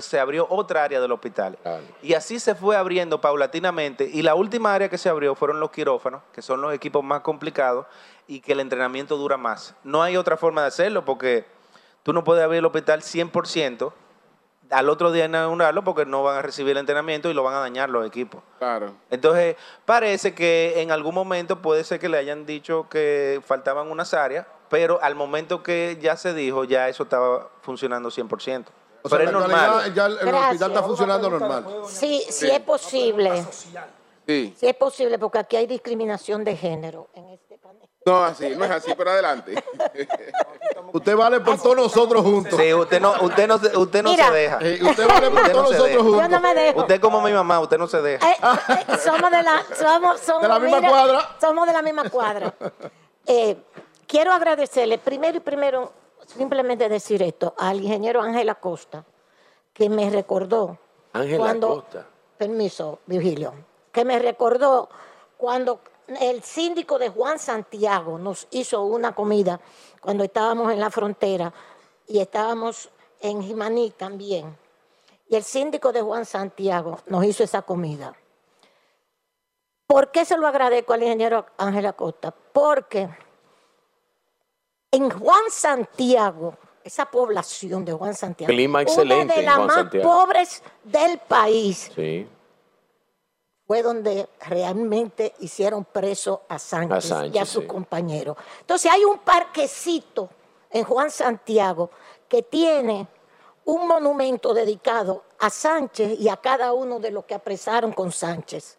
se 0.00 0.18
abrió 0.18 0.46
otra 0.48 0.84
área 0.84 1.00
del 1.00 1.12
hospital. 1.12 1.58
Y 2.02 2.14
así 2.14 2.40
se 2.40 2.54
fue 2.54 2.76
abriendo 2.76 3.20
paulatinamente. 3.20 4.08
Y 4.10 4.22
la 4.22 4.34
última 4.34 4.74
área 4.74 4.88
que 4.88 4.96
se 4.96 5.10
abrió 5.10 5.34
fueron 5.34 5.60
los 5.60 5.70
quirófanos, 5.70 6.22
que 6.32 6.40
son 6.40 6.62
los 6.62 6.72
equipos 6.72 7.04
más 7.04 7.20
complicados 7.20 7.86
y 8.26 8.40
que 8.40 8.52
el 8.52 8.60
entrenamiento 8.60 9.16
dura 9.18 9.36
más. 9.36 9.74
No 9.84 10.02
hay 10.02 10.16
otra 10.16 10.38
forma 10.38 10.62
de 10.62 10.68
hacerlo 10.68 11.04
porque 11.04 11.44
tú 12.02 12.12
no 12.12 12.24
puedes 12.24 12.42
abrir 12.42 12.60
el 12.60 12.64
hospital 12.64 13.02
100% 13.02 13.92
al 14.70 14.88
otro 14.88 15.12
día 15.12 15.26
inaugurarlo 15.26 15.84
porque 15.84 16.06
no 16.06 16.22
van 16.22 16.38
a 16.38 16.42
recibir 16.42 16.72
el 16.72 16.78
entrenamiento 16.78 17.30
y 17.30 17.34
lo 17.34 17.42
van 17.42 17.54
a 17.54 17.60
dañar 17.60 17.90
los 17.90 18.06
equipos. 18.06 18.42
Claro. 18.58 18.94
Entonces, 19.10 19.56
parece 19.84 20.34
que 20.34 20.80
en 20.80 20.90
algún 20.90 21.14
momento 21.14 21.60
puede 21.62 21.84
ser 21.84 22.00
que 22.00 22.08
le 22.08 22.18
hayan 22.18 22.46
dicho 22.46 22.88
que 22.88 23.40
faltaban 23.44 23.90
unas 23.90 24.14
áreas, 24.14 24.46
pero 24.68 24.98
al 25.02 25.14
momento 25.14 25.62
que 25.62 25.98
ya 26.00 26.16
se 26.16 26.34
dijo, 26.34 26.64
ya 26.64 26.88
eso 26.88 27.04
estaba 27.04 27.50
funcionando 27.62 28.10
100%. 28.10 28.66
O 29.02 29.08
pero 29.08 29.24
es 29.24 29.32
normal. 29.32 29.94
Ya 29.94 30.06
el, 30.06 30.14
hospital 30.14 30.70
está 30.70 30.82
funcionando 30.82 31.30
normal. 31.30 31.66
Sí, 31.86 32.24
sí 32.30 32.50
es 32.50 32.60
posible. 32.60 33.44
Sí. 34.26 34.54
sí 34.56 34.66
es 34.66 34.74
posible 34.74 35.18
porque 35.18 35.38
aquí 35.38 35.56
hay 35.56 35.66
discriminación 35.66 36.44
de 36.44 36.56
género 36.56 37.10
en 37.12 37.28
no, 38.06 38.22
así, 38.22 38.54
no 38.54 38.64
es 38.66 38.70
así, 38.70 38.92
pero 38.96 39.10
adelante. 39.10 39.54
usted 40.92 41.16
vale 41.16 41.40
por 41.40 41.56
todos 41.56 41.76
nosotros 41.76 42.22
juntos. 42.22 42.60
Sí, 42.60 42.74
usted 42.74 43.00
no, 43.00 43.14
usted 43.22 43.48
no, 43.48 43.54
usted 43.54 44.02
no 44.02 44.14
se 44.14 44.30
deja. 44.30 44.58
Eh, 44.60 44.78
usted 44.82 45.08
vale 45.08 45.30
por 45.30 45.50
todos 45.50 45.70
nosotros 45.70 46.02
juntos. 46.02 46.22
Yo 46.22 46.28
no 46.28 46.40
me 46.40 46.54
dejo. 46.54 46.80
Usted 46.80 47.00
como 47.00 47.22
mi 47.22 47.32
mamá, 47.32 47.60
usted 47.60 47.78
no 47.78 47.86
se 47.86 48.02
deja. 48.02 48.30
Eh, 48.30 48.36
eh, 48.42 48.96
somos 49.02 49.30
de 49.30 49.42
la, 49.42 49.64
somos, 49.74 50.20
somos, 50.20 50.42
de 50.42 50.48
la 50.48 50.58
misma 50.58 50.88
cuadra. 50.88 51.36
Somos 51.40 51.66
de 51.66 51.72
la 51.72 51.82
misma 51.82 52.10
cuadra. 52.10 52.54
quiero 54.06 54.32
agradecerle, 54.32 54.98
primero 54.98 55.38
y 55.38 55.40
primero, 55.40 55.92
simplemente 56.26 56.90
decir 56.90 57.22
esto, 57.22 57.54
al 57.56 57.80
ingeniero 57.80 58.20
Ángel 58.20 58.50
Acosta, 58.50 59.02
que 59.72 59.88
me 59.88 60.10
recordó. 60.10 60.78
Ángel 61.14 61.40
Acosta. 61.42 62.06
Permiso, 62.36 62.98
Virgilio. 63.06 63.54
Que 63.90 64.04
me 64.04 64.18
recordó 64.18 64.90
cuando 65.38 65.80
el 66.06 66.42
síndico 66.42 66.98
de 66.98 67.08
Juan 67.08 67.38
Santiago 67.38 68.18
nos 68.18 68.46
hizo 68.50 68.82
una 68.82 69.14
comida 69.14 69.60
cuando 70.00 70.24
estábamos 70.24 70.72
en 70.72 70.80
la 70.80 70.90
frontera 70.90 71.52
y 72.06 72.20
estábamos 72.20 72.90
en 73.20 73.42
Jimaní 73.42 73.90
también. 73.90 74.56
Y 75.28 75.36
el 75.36 75.42
síndico 75.42 75.92
de 75.92 76.02
Juan 76.02 76.26
Santiago 76.26 77.00
nos 77.06 77.24
hizo 77.24 77.42
esa 77.42 77.62
comida. 77.62 78.14
¿Por 79.86 80.10
qué 80.10 80.24
se 80.24 80.36
lo 80.36 80.46
agradezco 80.46 80.92
al 80.92 81.02
ingeniero 81.02 81.46
Ángel 81.56 81.86
Acosta? 81.86 82.30
Porque 82.30 83.08
en 84.90 85.10
Juan 85.10 85.50
Santiago, 85.50 86.54
esa 86.82 87.06
población 87.06 87.84
de 87.84 87.92
Juan 87.92 88.14
Santiago, 88.14 88.52
una 88.52 89.24
de 89.24 89.42
las 89.42 89.58
más 89.58 89.86
pobres 90.02 90.62
del 90.84 91.18
país, 91.18 91.90
sí 91.94 92.28
fue 93.66 93.82
donde 93.82 94.28
realmente 94.40 95.34
hicieron 95.40 95.84
preso 95.84 96.42
a 96.48 96.58
Sánchez, 96.58 97.32
y 97.32 97.38
a 97.38 97.46
sus 97.46 97.64
compañeros. 97.64 98.36
Entonces 98.60 98.90
hay 98.90 99.04
un 99.04 99.18
parquecito 99.18 100.28
en 100.70 100.84
Juan 100.84 101.10
Santiago 101.10 101.90
que 102.28 102.42
tiene 102.42 103.08
un 103.64 103.86
monumento 103.86 104.52
dedicado 104.52 105.24
a 105.38 105.48
Sánchez 105.48 106.20
y 106.20 106.28
a 106.28 106.36
cada 106.36 106.72
uno 106.72 107.00
de 107.00 107.10
los 107.10 107.24
que 107.24 107.34
apresaron 107.34 107.92
con 107.92 108.12
Sánchez, 108.12 108.76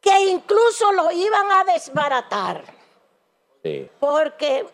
que 0.00 0.30
incluso 0.30 0.92
lo 0.92 1.10
iban 1.10 1.50
a 1.50 1.64
desbaratar, 1.64 2.64
porque 4.00 4.66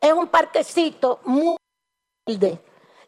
es 0.00 0.12
un 0.12 0.28
parquecito 0.28 1.20
muy 1.24 1.56
humilde 2.26 2.58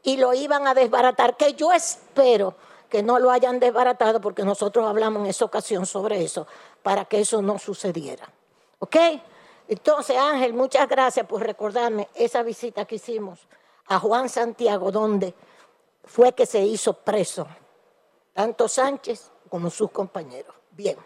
y 0.02 0.16
lo 0.16 0.32
iban 0.32 0.66
a 0.66 0.72
desbaratar, 0.72 1.36
que 1.36 1.52
yo 1.52 1.72
espero 1.72 2.54
que 2.88 3.02
no 3.02 3.18
lo 3.18 3.30
hayan 3.30 3.60
desbaratado, 3.60 4.20
porque 4.20 4.44
nosotros 4.44 4.86
hablamos 4.86 5.22
en 5.22 5.26
esa 5.26 5.44
ocasión 5.44 5.86
sobre 5.86 6.22
eso, 6.22 6.46
para 6.82 7.04
que 7.04 7.20
eso 7.20 7.42
no 7.42 7.58
sucediera. 7.58 8.28
¿Ok? 8.78 8.96
Entonces, 9.68 10.16
Ángel, 10.16 10.52
muchas 10.52 10.88
gracias 10.88 11.26
por 11.26 11.42
recordarme 11.42 12.08
esa 12.14 12.42
visita 12.42 12.84
que 12.84 12.96
hicimos 12.96 13.40
a 13.86 13.98
Juan 13.98 14.28
Santiago, 14.28 14.90
donde 14.92 15.34
fue 16.04 16.32
que 16.32 16.46
se 16.46 16.60
hizo 16.60 16.92
preso, 16.92 17.46
tanto 18.32 18.68
Sánchez 18.68 19.30
como 19.48 19.70
sus 19.70 19.90
compañeros. 19.90 20.54
Bien, 20.70 20.96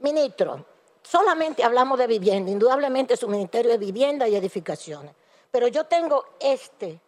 ministro, 0.00 0.64
solamente 1.02 1.62
hablamos 1.62 1.98
de 1.98 2.06
vivienda, 2.06 2.50
indudablemente 2.50 3.16
su 3.16 3.28
ministerio 3.28 3.70
de 3.70 3.78
vivienda 3.78 4.26
y 4.28 4.34
edificaciones. 4.34 5.14
Pero 5.50 5.68
yo 5.68 5.84
tengo 5.84 6.24
este 6.40 7.00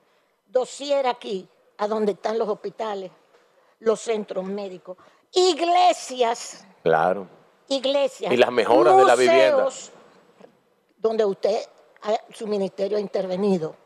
dossier 0.46 1.06
aquí, 1.06 1.48
a 1.78 1.88
donde 1.88 2.12
están 2.12 2.38
los 2.38 2.48
hospitales, 2.48 3.10
los 3.80 4.00
centros 4.00 4.44
médicos, 4.44 4.96
iglesias. 5.32 6.64
Claro. 6.82 7.28
Iglesias. 7.68 8.32
Y 8.32 8.36
las 8.36 8.50
mejoras 8.50 8.96
de 8.96 9.04
la 9.04 9.16
vivienda. 9.16 9.68
Donde 10.96 11.24
usted, 11.24 11.60
su 12.32 12.46
ministerio 12.46 12.96
ha 12.96 13.00
intervenido. 13.00 13.76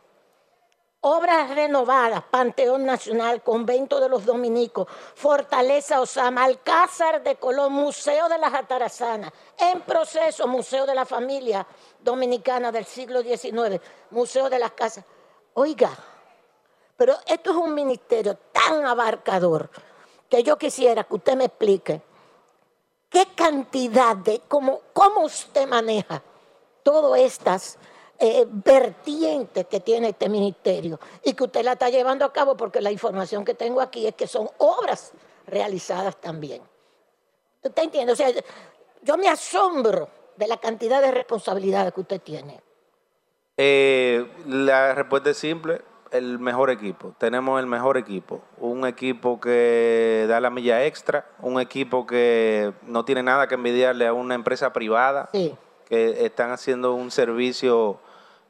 Obras 1.07 1.55
renovadas, 1.55 2.25
Panteón 2.31 2.87
Nacional, 2.87 3.43
Convento 3.43 4.01
de 4.01 4.09
los 4.09 4.25
Dominicos, 4.25 4.89
Fortaleza 5.15 6.01
Osama, 6.01 6.45
Alcázar 6.45 7.23
de 7.23 7.37
Colón, 7.37 7.75
Museo 7.75 8.27
de 8.27 8.39
las 8.39 8.55
Atarazanas, 8.55 9.31
en 9.59 9.83
proceso 9.83 10.49
Museo 10.49 10.87
de 10.87 10.95
la 10.95 11.05
Familia 11.05 11.67
Dominicana 12.01 12.73
del 12.73 12.87
siglo 12.87 13.21
XIX, 13.23 13.83
Museo 14.13 14.49
de 14.49 14.59
las 14.59 14.73
Casas. 14.73 15.05
Oiga, 15.53 15.91
pero 16.97 17.15
esto 17.27 17.51
es 17.51 17.57
un 17.57 17.75
ministerio 17.75 18.37
tan 18.53 18.85
abarcador 18.85 19.71
que 20.29 20.43
yo 20.43 20.57
quisiera 20.57 21.05
que 21.05 21.15
usted 21.15 21.37
me 21.37 21.45
explique 21.45 22.01
qué 23.09 23.27
cantidad 23.35 24.17
de, 24.17 24.41
cómo, 24.49 24.81
cómo 24.93 25.23
usted 25.23 25.69
maneja 25.69 26.23
todas 26.83 27.21
estas 27.21 27.79
eh, 28.19 28.45
vertientes 28.49 29.67
que 29.67 29.81
tiene 29.81 30.11
este 30.11 30.29
ministerio 30.29 31.01
y 31.23 31.35
que 31.35 31.45
usted 31.45 31.65
la 31.65 31.73
está 31.73 31.91
llevando 31.91 32.25
a 32.25 32.33
cabo 32.33 32.57
porque 32.57 32.81
la 32.81 32.91
información 32.91 33.45
que 33.45 33.55
tengo 33.55 33.81
aquí 33.81 34.07
es 34.07 34.15
que 34.15 34.27
son 34.27 34.49
obras 34.59 35.13
realizadas 35.47 36.17
también. 36.21 36.63
¿Usted 37.63 37.83
entiende? 37.83 38.13
O 38.13 38.17
sea, 38.17 38.31
yo 39.03 39.17
me 39.17 39.29
asombro 39.29 40.09
de 40.37 40.47
la 40.47 40.57
cantidad 40.57 41.01
de 41.01 41.11
responsabilidades 41.11 41.93
que 41.93 42.01
usted 42.01 42.21
tiene. 42.21 42.61
Eh, 43.57 44.27
la 44.47 44.95
respuesta 44.95 45.31
es 45.31 45.37
simple, 45.37 45.81
el 46.15 46.39
mejor 46.39 46.71
equipo. 46.71 47.15
Tenemos 47.19 47.61
el 47.61 47.67
mejor 47.67 47.97
equipo. 47.97 48.41
Un 48.59 48.87
equipo 48.87 49.41
que 49.41 50.27
da 50.29 50.41
la 50.41 50.49
milla 50.49 50.85
extra, 50.85 51.27
un 51.41 51.61
equipo 51.61 52.07
que 52.07 52.73
no 52.87 53.05
tiene 53.05 53.23
nada 53.23 53.49
que 53.49 53.57
envidiarle 53.57 54.07
a 54.07 54.13
una 54.13 54.35
empresa 54.35 54.73
privada, 54.73 55.29
que 55.33 56.25
están 56.25 56.53
haciendo 56.53 56.95
un 56.95 57.11
servicio 57.11 57.99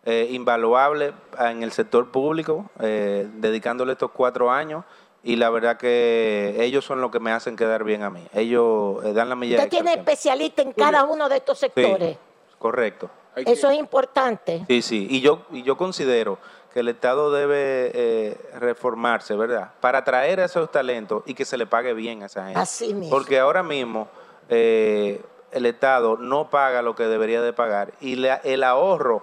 eh, 0.04 0.28
invaluable 0.30 1.14
en 1.38 1.62
el 1.62 1.72
sector 1.72 2.10
público, 2.10 2.70
eh, 2.80 3.26
dedicándole 3.36 3.92
estos 3.92 4.10
cuatro 4.10 4.50
años. 4.50 4.84
Y 5.22 5.36
la 5.36 5.48
verdad 5.48 5.78
que 5.78 6.56
ellos 6.58 6.84
son 6.84 7.00
los 7.00 7.10
que 7.10 7.18
me 7.18 7.32
hacen 7.32 7.56
quedar 7.56 7.82
bien 7.82 8.02
a 8.02 8.10
mí. 8.10 8.28
Ellos 8.34 9.02
eh, 9.06 9.14
dan 9.14 9.30
la 9.30 9.36
milla 9.36 9.56
Usted 9.56 9.70
tiene 9.70 9.94
especialista 9.94 10.60
en 10.60 10.72
cada 10.72 11.04
uno 11.04 11.30
de 11.30 11.36
estos 11.38 11.58
sectores. 11.58 12.18
correcto. 12.58 13.08
Eso 13.36 13.70
es 13.70 13.78
importante. 13.78 14.64
Sí, 14.68 14.82
sí. 14.82 15.06
Y 15.10 15.20
yo, 15.20 15.42
y 15.50 15.62
yo 15.62 15.76
considero 15.76 16.38
que 16.74 16.80
el 16.80 16.88
Estado 16.88 17.30
debe 17.30 18.36
reformarse, 18.58 19.34
¿verdad? 19.34 19.70
Para 19.80 19.98
atraer 19.98 20.40
a 20.40 20.44
esos 20.44 20.70
talentos 20.70 21.22
y 21.24 21.32
que 21.32 21.46
se 21.46 21.56
le 21.56 21.66
pague 21.66 21.94
bien 21.94 22.22
a 22.22 22.26
esa 22.26 22.44
gente. 22.44 22.60
Así 22.60 22.92
mismo. 22.92 23.10
Porque 23.10 23.38
ahora 23.38 23.62
mismo 23.62 24.08
el 24.48 25.66
Estado 25.66 26.16
no 26.16 26.50
paga 26.50 26.82
lo 26.82 26.94
que 26.94 27.04
debería 27.04 27.40
de 27.40 27.52
pagar 27.52 27.92
y 28.00 28.22
el 28.42 28.64
ahorro 28.64 29.22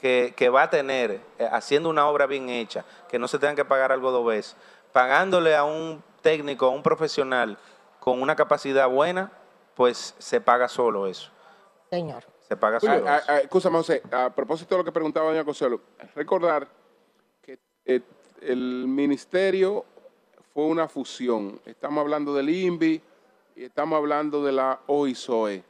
que, 0.00 0.50
va 0.52 0.62
a 0.62 0.70
tener 0.70 1.20
eh, 1.38 1.48
haciendo 1.50 1.88
una 1.88 2.08
obra 2.08 2.26
bien 2.26 2.48
hecha, 2.48 2.84
que 3.08 3.18
no 3.18 3.28
se 3.28 3.38
tenga 3.38 3.54
que 3.54 3.64
pagar 3.64 3.92
algo 3.92 4.10
dos 4.10 4.26
veces, 4.26 4.56
pagándole 4.92 5.56
a 5.56 5.64
un 5.64 6.02
técnico, 6.22 6.66
a 6.66 6.70
un 6.70 6.82
profesional 6.82 7.58
con 8.00 8.22
una 8.22 8.36
capacidad 8.36 8.88
buena, 8.88 9.32
pues 9.74 10.14
se 10.18 10.40
paga 10.40 10.68
solo 10.68 11.06
eso. 11.06 11.30
Señor. 11.90 12.24
Se 12.48 12.56
paga 12.56 12.80
solo. 12.80 13.06
A, 13.08 13.22
José, 13.50 14.02
a 14.10 14.30
propósito 14.30 14.74
de 14.74 14.78
lo 14.78 14.84
que 14.84 14.92
preguntaba 14.92 15.28
doña 15.28 15.44
Consuelo, 15.44 15.80
recordar 16.14 16.66
eh, 17.88 18.00
el 18.42 18.86
ministerio 18.86 19.84
fue 20.54 20.66
una 20.66 20.86
fusión. 20.86 21.60
Estamos 21.64 22.00
hablando 22.02 22.32
del 22.32 22.48
INVI 22.48 23.02
y 23.56 23.64
estamos 23.64 23.96
hablando 23.96 24.44
de 24.44 24.52
la 24.52 24.80
OISOE. 24.86 25.64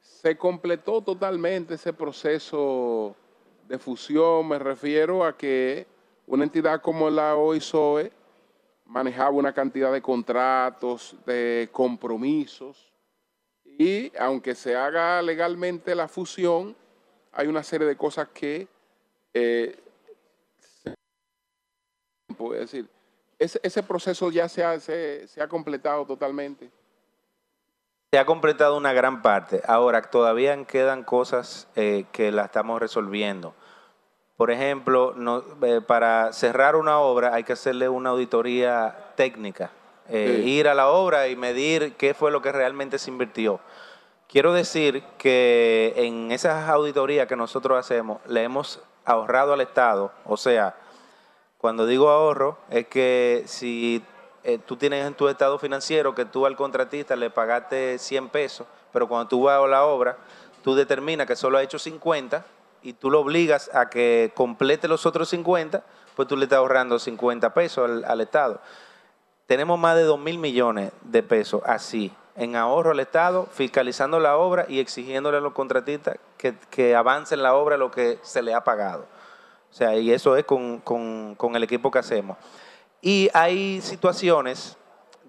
Se 0.00 0.36
completó 0.36 1.00
totalmente 1.00 1.74
ese 1.74 1.94
proceso 1.94 3.16
de 3.68 3.78
fusión 3.78 4.48
me 4.48 4.58
refiero 4.58 5.24
a 5.24 5.36
que 5.36 5.86
una 6.26 6.44
entidad 6.44 6.82
como 6.82 7.08
la 7.08 7.36
OISOE 7.36 8.12
manejaba 8.84 9.30
una 9.30 9.54
cantidad 9.54 9.90
de 9.90 10.02
contratos, 10.02 11.16
de 11.24 11.70
compromisos, 11.72 12.92
y 13.64 14.12
aunque 14.18 14.54
se 14.54 14.76
haga 14.76 15.22
legalmente 15.22 15.94
la 15.94 16.06
fusión, 16.06 16.76
hay 17.32 17.46
una 17.46 17.62
serie 17.62 17.86
de 17.86 17.96
cosas 17.96 18.28
que, 18.28 18.68
eh, 19.32 19.81
puede 22.34 22.60
decir, 22.60 22.88
ese, 23.38 23.60
ese, 23.62 23.82
proceso 23.82 24.30
ya 24.30 24.48
se 24.48 24.64
ha, 24.64 24.78
se, 24.78 25.26
ha 25.40 25.48
completado 25.48 26.04
totalmente. 26.06 26.70
Se 28.12 28.18
ha 28.18 28.26
completado 28.26 28.76
una 28.76 28.92
gran 28.92 29.22
parte. 29.22 29.62
Ahora, 29.66 30.02
todavía 30.02 30.64
quedan 30.64 31.02
cosas 31.02 31.66
eh, 31.76 32.04
que 32.12 32.30
la 32.30 32.44
estamos 32.44 32.80
resolviendo. 32.80 33.54
Por 34.36 34.50
ejemplo, 34.50 35.14
eh, 35.62 35.80
para 35.80 36.32
cerrar 36.32 36.76
una 36.76 36.98
obra 36.98 37.34
hay 37.34 37.44
que 37.44 37.52
hacerle 37.52 37.88
una 37.88 38.10
auditoría 38.10 39.12
técnica, 39.14 39.70
eh, 40.08 40.42
ir 40.44 40.68
a 40.68 40.74
la 40.74 40.88
obra 40.88 41.28
y 41.28 41.36
medir 41.36 41.94
qué 41.94 42.12
fue 42.12 42.30
lo 42.30 42.42
que 42.42 42.50
realmente 42.50 42.98
se 42.98 43.10
invirtió. 43.10 43.60
Quiero 44.28 44.52
decir 44.52 45.04
que 45.18 45.92
en 45.96 46.32
esas 46.32 46.68
auditorías 46.68 47.28
que 47.28 47.36
nosotros 47.36 47.78
hacemos 47.78 48.18
le 48.26 48.42
hemos 48.42 48.80
ahorrado 49.04 49.52
al 49.52 49.60
Estado, 49.60 50.10
o 50.24 50.36
sea, 50.36 50.74
cuando 51.62 51.86
digo 51.86 52.10
ahorro 52.10 52.58
es 52.70 52.88
que 52.88 53.44
si 53.46 54.02
eh, 54.42 54.58
tú 54.58 54.76
tienes 54.76 55.06
en 55.06 55.14
tu 55.14 55.28
estado 55.28 55.60
financiero 55.60 56.12
que 56.12 56.24
tú 56.24 56.44
al 56.44 56.56
contratista 56.56 57.14
le 57.14 57.30
pagaste 57.30 58.00
100 58.00 58.30
pesos, 58.30 58.66
pero 58.92 59.06
cuando 59.06 59.28
tú 59.28 59.44
vas 59.44 59.62
a 59.62 59.66
la 59.68 59.84
obra, 59.84 60.18
tú 60.64 60.74
determinas 60.74 61.28
que 61.28 61.36
solo 61.36 61.58
ha 61.58 61.62
hecho 61.62 61.78
50, 61.78 62.44
y 62.82 62.94
tú 62.94 63.12
lo 63.12 63.20
obligas 63.20 63.70
a 63.72 63.88
que 63.88 64.32
complete 64.34 64.88
los 64.88 65.06
otros 65.06 65.28
50, 65.28 65.84
pues 66.16 66.26
tú 66.26 66.36
le 66.36 66.46
estás 66.46 66.58
ahorrando 66.58 66.98
50 66.98 67.54
pesos 67.54 68.02
al, 68.04 68.20
Estado. 68.20 68.60
Tenemos 69.46 69.78
más 69.78 69.94
de 69.94 70.02
2 70.02 70.18
mil 70.18 70.38
millones 70.38 70.90
de 71.02 71.22
pesos 71.22 71.62
así, 71.64 72.12
en 72.34 72.56
ahorro 72.56 72.90
al 72.90 72.98
Estado, 72.98 73.46
fiscalizando 73.52 74.18
la 74.18 74.36
obra 74.36 74.66
y 74.68 74.80
exigiéndole 74.80 75.36
a 75.36 75.40
los 75.40 75.52
contratistas 75.52 76.16
que, 76.38 76.56
que 76.70 76.96
avancen 76.96 77.40
la 77.40 77.54
obra 77.54 77.76
lo 77.76 77.92
que 77.92 78.18
se 78.22 78.42
le 78.42 78.52
ha 78.52 78.64
pagado. 78.64 79.06
O 79.72 79.74
sea, 79.74 79.96
y 79.96 80.12
eso 80.12 80.36
es 80.36 80.44
con, 80.44 80.80
con, 80.80 81.56
el 81.56 81.62
equipo 81.64 81.90
que 81.90 81.98
hacemos. 81.98 82.36
Y 83.00 83.30
hay 83.32 83.80
situaciones 83.80 84.76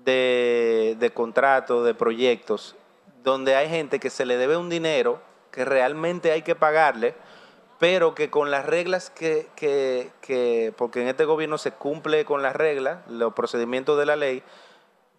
de, 0.04 0.98
de 1.00 1.10
contratos, 1.12 1.86
de 1.86 1.94
proyectos, 1.94 2.76
donde 3.24 3.56
hay 3.56 3.70
gente 3.70 4.00
que 4.00 4.10
se 4.10 4.26
le 4.26 4.36
debe 4.36 4.58
un 4.58 4.70
dinero 4.70 5.22
que 5.50 5.64
realmente 5.64 6.32
hay 6.32 6.42
que 6.42 6.56
pagarle, 6.56 7.16
pero 7.80 8.16
que 8.16 8.30
con 8.30 8.52
las 8.52 8.66
reglas 8.66 9.10
que, 9.10 9.48
que, 9.56 10.74
porque 10.78 11.02
en 11.02 11.08
este 11.08 11.26
gobierno 11.26 11.58
se 11.58 11.72
cumple 11.72 12.26
con 12.26 12.42
las 12.42 12.56
reglas, 12.56 13.00
los 13.08 13.34
procedimientos 13.34 13.98
de 13.98 14.06
la 14.06 14.16
ley, 14.16 14.44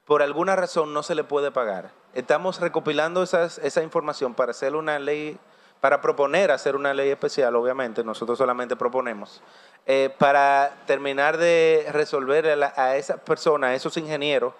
por 0.04 0.22
alguna 0.22 0.56
razón 0.56 0.92
no 0.92 1.02
se 1.02 1.14
le 1.14 1.24
puede 1.24 1.50
pagar. 1.50 1.92
Estamos 2.14 2.60
recopilando 2.60 3.22
esas, 3.22 3.58
esa 3.58 3.82
información 3.82 4.34
para 4.34 4.50
hacer 4.50 4.74
una 4.74 4.98
ley, 4.98 5.38
para 5.84 6.00
proponer 6.00 6.50
hacer 6.50 6.76
una 6.76 6.94
ley 6.94 7.10
especial, 7.10 7.54
obviamente, 7.56 8.02
nosotros 8.02 8.38
solamente 8.38 8.74
proponemos, 8.74 9.42
eh, 9.84 10.08
para 10.16 10.72
terminar 10.86 11.36
de 11.36 11.86
resolver 11.92 12.48
a, 12.74 12.96
esas 12.96 13.20
personas, 13.20 13.68
a 13.68 13.74
esos 13.74 13.94
ingenieros, 13.98 14.54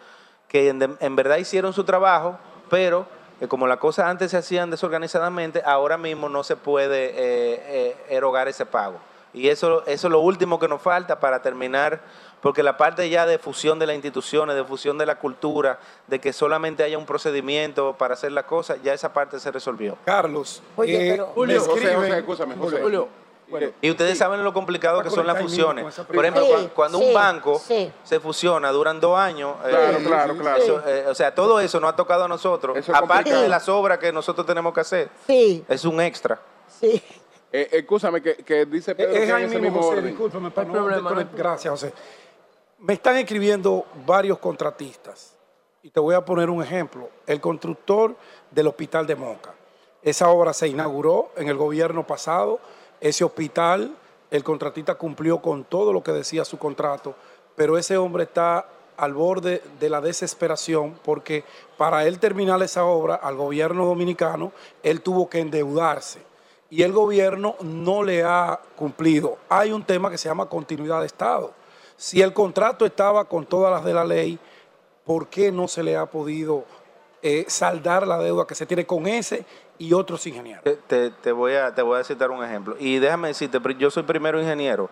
que 0.49 0.69
en 0.69 1.17
verdad 1.17 1.39
hicieron 1.39 1.73
su 1.73 1.83
trabajo, 1.83 2.39
pero 2.69 3.07
como 3.49 3.67
las 3.67 3.79
cosas 3.79 4.05
antes 4.05 4.33
se 4.33 4.37
hacían 4.37 4.71
desorganizadamente, 4.71 5.63
ahora 5.65 5.97
mismo 5.97 6.29
no 6.29 6.45
se 6.45 6.57
puede 6.57 7.07
eh, 7.07 7.15
eh, 7.17 7.97
erogar 8.11 8.49
ese 8.49 8.67
pago. 8.67 8.99
Y 9.33 9.49
eso, 9.49 9.83
eso 9.87 10.07
es 10.09 10.13
lo 10.13 10.21
último 10.21 10.59
que 10.59 10.69
nos 10.69 10.83
falta 10.83 11.21
para 11.21 11.41
terminar, 11.41 12.03
porque 12.45 12.63
la 12.63 12.77
parte 12.77 13.09
ya 13.09 13.25
de 13.25 13.39
fusión 13.39 13.79
de 13.79 13.87
las 13.87 13.95
instituciones, 13.95 14.55
de 14.55 14.65
fusión 14.65 14.99
de 14.99 15.07
la 15.07 15.19
cultura, 15.19 15.79
de 16.09 16.21
que 16.21 16.35
solamente 16.35 16.83
haya 16.83 16.99
un 16.99 17.07
procedimiento 17.07 17.97
para 17.97 18.13
hacer 18.13 18.33
las 18.33 18.45
cosas, 18.45 18.77
ya 18.85 18.93
esa 18.93 19.15
parte 19.15 19.41
se 19.41 19.51
resolvió. 19.51 19.97
Carlos, 20.05 20.63
Oye, 20.77 21.15
eh, 21.15 21.19
Julio, 21.35 21.63
Julio, 21.63 23.09
y 23.81 23.91
ustedes 23.91 24.19
saben 24.19 24.45
lo 24.45 24.53
complicado 24.53 25.03
que 25.03 25.09
son 25.09 25.27
las 25.27 25.41
fusiones. 25.41 25.95
Por 25.95 26.23
ejemplo, 26.23 26.45
cuando 26.75 26.99
un 26.99 27.15
banco 27.15 27.59
se 27.59 28.21
fusiona, 28.21 28.71
duran 28.73 29.01
dos 29.01 29.19
años. 29.19 29.57
Eh, 29.65 29.71
claro, 29.71 29.99
claro, 30.05 30.37
claro. 30.37 30.83
Eh, 30.87 31.07
o 31.09 31.15
sea, 31.15 31.35
todo 31.35 31.61
eso 31.61 31.81
nos 31.81 31.95
ha 31.95 31.97
tocado 31.97 32.25
a 32.25 32.29
nosotros. 32.29 32.77
aparte 32.93 33.35
de 33.35 33.49
las 33.49 33.71
obras 33.71 33.99
que 33.99 34.13
nosotros 34.13 34.47
tenemos 34.47 34.75
que 34.75 34.81
hacer. 34.81 35.09
Sí. 35.27 35.65
Es 35.67 35.87
un 35.87 35.99
extra. 36.03 36.39
Sí. 36.79 37.03
Eh, 37.57 37.69
escúchame, 37.71 38.21
que, 38.21 38.67
dice 38.67 38.97
Pedro 38.97 39.13
es 39.13 39.33
que 39.33 39.45
ese 39.45 39.61
mismo 39.61 39.81
José, 39.81 40.03
discúlpame, 40.03 40.51
no, 40.67 41.29
gracias, 41.37 41.71
José. 41.71 41.93
Me 42.87 42.93
están 42.93 43.17
escribiendo 43.17 43.87
varios 44.05 44.39
contratistas. 44.39 45.39
Y 45.83 45.89
te 45.89 46.01
voy 46.01 46.15
a 46.15 46.23
poner 46.23 46.51
un 46.51 46.63
ejemplo. 46.63 47.09
El 47.27 47.41
constructor 47.41 48.15
del 48.51 48.67
hospital 48.67 49.07
de 49.07 49.17
Moca 49.17 49.55
Esa 50.03 50.29
obra 50.29 50.53
se 50.53 50.69
inauguró 50.69 51.31
en 51.39 51.49
el 51.49 51.57
gobierno 51.57 52.07
pasado, 52.07 52.61
ese 53.01 53.25
hospital, 53.25 53.97
el 54.31 54.45
contratista 54.45 54.97
cumplió 54.97 55.41
con 55.41 55.65
todo 55.65 55.95
lo 55.95 56.03
que 56.03 56.13
decía 56.13 56.45
su 56.45 56.59
contrato, 56.59 57.15
pero 57.57 57.79
ese 57.79 57.97
hombre 57.97 58.25
está 58.25 58.69
al 58.99 59.15
borde 59.15 59.63
de 59.81 59.89
la 59.89 60.03
desesperación 60.03 61.01
porque 61.03 61.43
para 61.79 62.05
él 62.05 62.19
terminar 62.19 62.63
esa 62.63 62.85
obra 62.85 63.15
al 63.15 63.37
gobierno 63.37 63.87
dominicano, 63.87 64.53
él 64.83 65.01
tuvo 65.01 65.31
que 65.31 65.41
endeudarse 65.41 66.21
y 66.69 66.83
el 66.83 66.93
gobierno 66.93 67.57
no 67.63 68.03
le 68.03 68.25
ha 68.25 68.61
cumplido. 68.77 69.39
Hay 69.49 69.73
un 69.73 69.85
tema 69.85 70.11
que 70.11 70.19
se 70.19 70.29
llama 70.29 70.51
continuidad 70.51 71.01
de 71.01 71.07
Estado. 71.07 71.64
Si 71.97 72.21
el 72.23 72.33
contrato 72.33 72.85
estaba 72.87 73.25
con 73.25 73.47
todas 73.47 73.73
las 73.73 73.85
de 73.85 73.95
la 73.95 74.05
ley, 74.05 74.39
¿por 75.05 75.29
qué 75.29 75.53
no 75.53 75.69
se 75.69 75.83
le 75.83 75.97
ha 75.97 76.07
podido 76.07 76.65
eh, 77.23 77.45
saldar 77.49 78.07
la 78.07 78.19
deuda 78.19 78.47
que 78.47 78.55
se 78.55 78.67
tiene 78.67 78.87
con 78.87 79.07
ese 79.07 79.45
y 79.79 79.93
otros 79.93 80.27
ingenieros? 80.27 80.65
Te, 80.87 81.33
voy 81.33 81.55
a, 81.55 81.75
te 81.75 81.83
voy 81.83 82.01
a 82.01 82.05
citar 82.05 82.31
un 82.31 82.45
ejemplo. 82.45 82.77
Y 82.79 82.99
déjame 82.99 83.29
decirte, 83.29 83.59
yo 83.79 83.91
soy 83.91 84.03
primero 84.03 84.41
ingeniero 84.41 84.91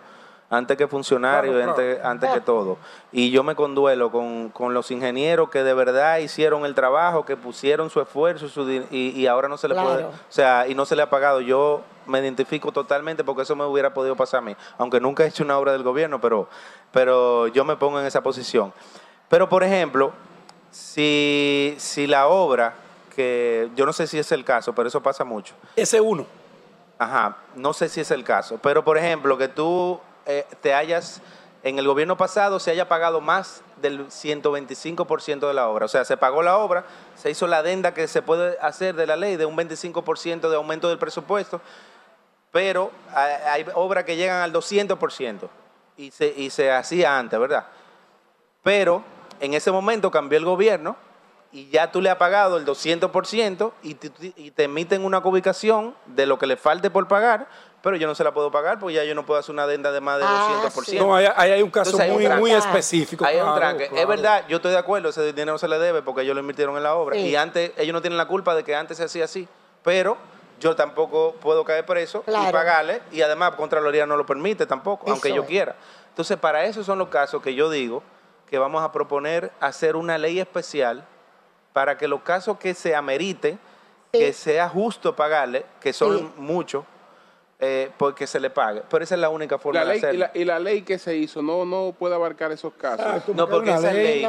antes 0.53 0.77
que 0.77 0.87
funcionario, 0.87 1.65
Antes, 2.05 2.31
que 2.31 2.41
todo. 2.43 2.77
Y 3.11 3.31
yo 3.31 3.43
me 3.43 3.55
conduelo 3.55 4.13
con, 4.13 4.75
los 4.75 4.91
ingenieros 4.91 5.49
que 5.49 5.63
de 5.63 5.73
verdad 5.73 6.19
hicieron 6.19 6.67
el 6.67 6.75
trabajo, 6.75 7.25
que 7.25 7.39
pusieron 7.39 7.89
su 7.89 8.03
esfuerzo 8.03 8.47
y, 8.91 9.27
ahora 9.27 9.49
no 9.49 9.57
se 9.57 9.69
le 9.69 9.75
puede, 9.75 10.05
o 10.05 10.13
sea, 10.29 10.69
y 10.69 10.75
no 10.75 10.85
se 10.85 10.95
le 10.95 11.03
ha 11.03 11.09
pagado. 11.09 11.41
Yo 11.41 11.81
me 12.07 12.21
identifico 12.21 12.73
totalmente 12.73 13.25
porque 13.25 13.43
eso 13.43 13.57
me 13.57 13.65
hubiera 13.65 13.93
podido 13.93 14.17
pasar 14.17 14.39
a 14.39 14.43
mí, 14.43 14.57
aunque 14.79 15.01
nunca 15.01 15.25
he 15.25 15.29
hecho 15.29 15.45
una 15.45 15.59
obra 15.59 15.73
del 15.73 15.83
gobierno, 15.83 16.21
pero, 16.21 16.49
pero 16.91 17.49
yo 17.49 17.65
me 17.65 17.77
pongo 17.77 18.01
en 18.01 18.07
esa 18.07 18.23
posición. 18.23 18.73
Pero, 19.29 19.49
por 19.49 19.65
ejemplo, 19.65 20.13
si, 20.71 21.75
si 21.79 22.07
la 22.07 22.27
obra, 22.29 22.75
que 23.15 23.71
yo 23.77 23.87
no 23.87 23.93
sé 23.93 24.07
si 24.07 24.19
es 24.19 24.33
el 24.33 24.45
caso, 24.45 24.75
pero 24.75 24.89
eso 24.89 25.03
pasa 25.03 25.25
mucho. 25.25 25.55
Ese 25.77 26.01
uno. 26.01 26.27
Ajá, 26.99 27.39
no 27.57 27.73
sé 27.73 27.89
si 27.89 28.01
es 28.01 28.11
el 28.11 28.25
caso, 28.25 28.59
pero 28.63 28.85
por 28.85 28.97
ejemplo, 28.97 29.37
que 29.37 29.49
tú 29.49 30.01
eh, 30.25 30.47
te 30.61 30.73
hayas, 30.73 31.21
en 31.65 31.79
el 31.79 31.87
gobierno 31.87 32.17
pasado 32.17 32.61
se 32.61 32.71
haya 32.71 32.89
pagado 32.89 33.21
más 33.21 33.63
del 33.81 34.07
125% 34.07 35.47
de 35.49 35.55
la 35.55 35.69
obra. 35.69 35.87
O 35.87 35.89
sea, 35.89 36.05
se 36.05 36.17
pagó 36.17 36.43
la 36.43 36.57
obra, 36.59 36.85
se 37.17 37.31
hizo 37.31 37.47
la 37.47 37.59
adenda 37.59 37.93
que 37.93 38.07
se 38.09 38.23
puede 38.23 38.57
hacer 38.61 38.95
de 38.95 39.07
la 39.07 39.17
ley 39.17 39.37
de 39.37 39.47
un 39.47 39.57
25% 39.57 40.49
de 40.49 40.57
aumento 40.57 40.89
del 40.89 40.99
presupuesto, 40.99 41.61
pero 42.53 42.93
hay, 43.13 43.67
obras 43.75 44.05
que 44.05 44.15
llegan 44.15 44.43
al 44.43 44.53
200% 44.53 45.49
y 45.97 46.11
se, 46.13 46.33
y 46.37 46.51
se 46.51 46.71
hacía 46.71 47.19
antes, 47.19 47.41
¿verdad? 47.41 47.67
Pero 48.63 49.03
en 49.41 49.55
ese 49.55 49.73
momento 49.73 50.11
cambió 50.11 50.39
el 50.39 50.45
gobierno 50.45 50.97
y 51.51 51.69
ya 51.71 51.91
tú 51.91 52.01
le 52.01 52.11
has 52.11 52.17
pagado 52.17 52.57
el 52.57 52.65
200% 52.65 53.73
y 53.83 53.95
te, 53.95 54.13
y 54.37 54.51
te 54.53 54.65
emiten 54.65 55.05
una 55.05 55.19
ubicación 55.19 55.95
de 56.07 56.27
lo 56.27 56.39
que 56.39 56.47
le 56.47 56.57
falte 56.57 56.91
por 56.91 57.09
pagar 57.09 57.49
pero 57.83 57.97
yo 57.97 58.07
no 58.07 58.15
se 58.15 58.25
la 58.25 58.33
puedo 58.33 58.51
pagar 58.51 58.79
porque 58.79 58.95
ya 58.95 59.05
yo 59.05 59.15
no 59.15 59.27
puedo 59.27 59.41
hacer 59.41 59.53
una 59.53 59.65
adenda 59.65 59.91
de 59.91 60.01
más 60.01 60.19
de 60.19 60.25
200%. 60.25 60.97
Ah, 60.97 61.01
no, 61.01 61.15
ahí, 61.17 61.27
hay 61.51 61.63
un 61.63 61.71
caso 61.71 61.99
muy, 61.99 62.29
muy 62.29 62.53
específico. 62.53 63.25
Hay 63.25 63.39
un 63.39 63.55
tranque. 63.57 63.91
Es 63.95 64.07
verdad, 64.07 64.45
yo 64.49 64.57
estoy 64.57 64.71
de 64.71 64.79
acuerdo, 64.79 65.09
ese 65.09 65.33
dinero 65.33 65.59
se 65.59 65.69
le 65.69 65.79
debe 65.79 66.01
porque 66.03 66.23
ellos 66.23 66.35
lo 66.35 66.41
invirtieron 66.41 66.77
en 66.77 66.85
la 66.85 66.95
obra. 66.95 67.17
Y 67.17 67.35
antes, 67.35 67.73
ellos 67.77 67.93
no 67.93 68.01
tienen 68.01 68.17
la 68.17 68.27
culpa 68.27 68.55
de 68.55 68.63
que 68.63 68.75
antes 68.75 68.97
se 68.97 69.05
hacía 69.05 69.25
así, 69.25 69.49
pero 69.83 70.17
yo 70.63 70.77
tampoco 70.77 71.35
puedo 71.41 71.65
caer 71.65 71.85
preso 71.85 72.23
y 72.27 72.53
pagarle, 72.53 73.03
y 73.11 73.21
además 73.23 73.57
Contraloría 73.57 74.07
no 74.07 74.17
lo 74.17 74.25
permite 74.25 74.65
tampoco, 74.65 75.11
aunque 75.11 75.35
yo 75.35 75.45
quiera. 75.45 75.75
Entonces, 76.09 76.37
para 76.39 76.65
eso 76.65 76.85
son 76.85 76.99
los 76.99 77.09
casos 77.09 77.43
que 77.43 77.55
yo 77.55 77.69
digo 77.69 78.03
que 78.47 78.59
vamos 78.59 78.83
a 78.83 78.93
proponer 78.93 79.51
hacer 79.61 79.97
una 79.97 80.19
ley 80.19 80.39
especial 80.39 81.05
para 81.73 81.97
que 81.97 82.07
los 82.07 82.21
casos 82.21 82.59
que 82.59 82.75
se 82.75 82.95
amerite, 82.95 83.59
que 84.13 84.33
sea 84.33 84.69
justo 84.69 85.17
pagarle, 85.17 85.65
que 85.81 85.93
son 85.93 86.33
muchos, 86.37 86.85
eh, 87.59 87.91
porque 87.97 88.27
se 88.27 88.39
le 88.39 88.51
pague. 88.51 88.83
Pero 88.89 89.05
esa 89.05 89.15
es 89.15 89.21
la 89.21 89.31
única 89.31 89.59
forma 89.59 89.85
de 89.85 89.97
hacerlo. 89.97 90.27
Y 90.35 90.45
la, 90.45 90.59
ley 90.59 90.83
que 90.83 90.99
se 90.99 91.17
hizo 91.17 91.43
no, 91.43 91.65
no 91.65 91.95
puede 91.99 92.15
abarcar 92.15 92.53
esos 92.53 92.75
casos. 92.75 93.35
no, 93.35 93.49
porque 93.49 93.73
esa 93.73 93.93
ley, 93.93 94.27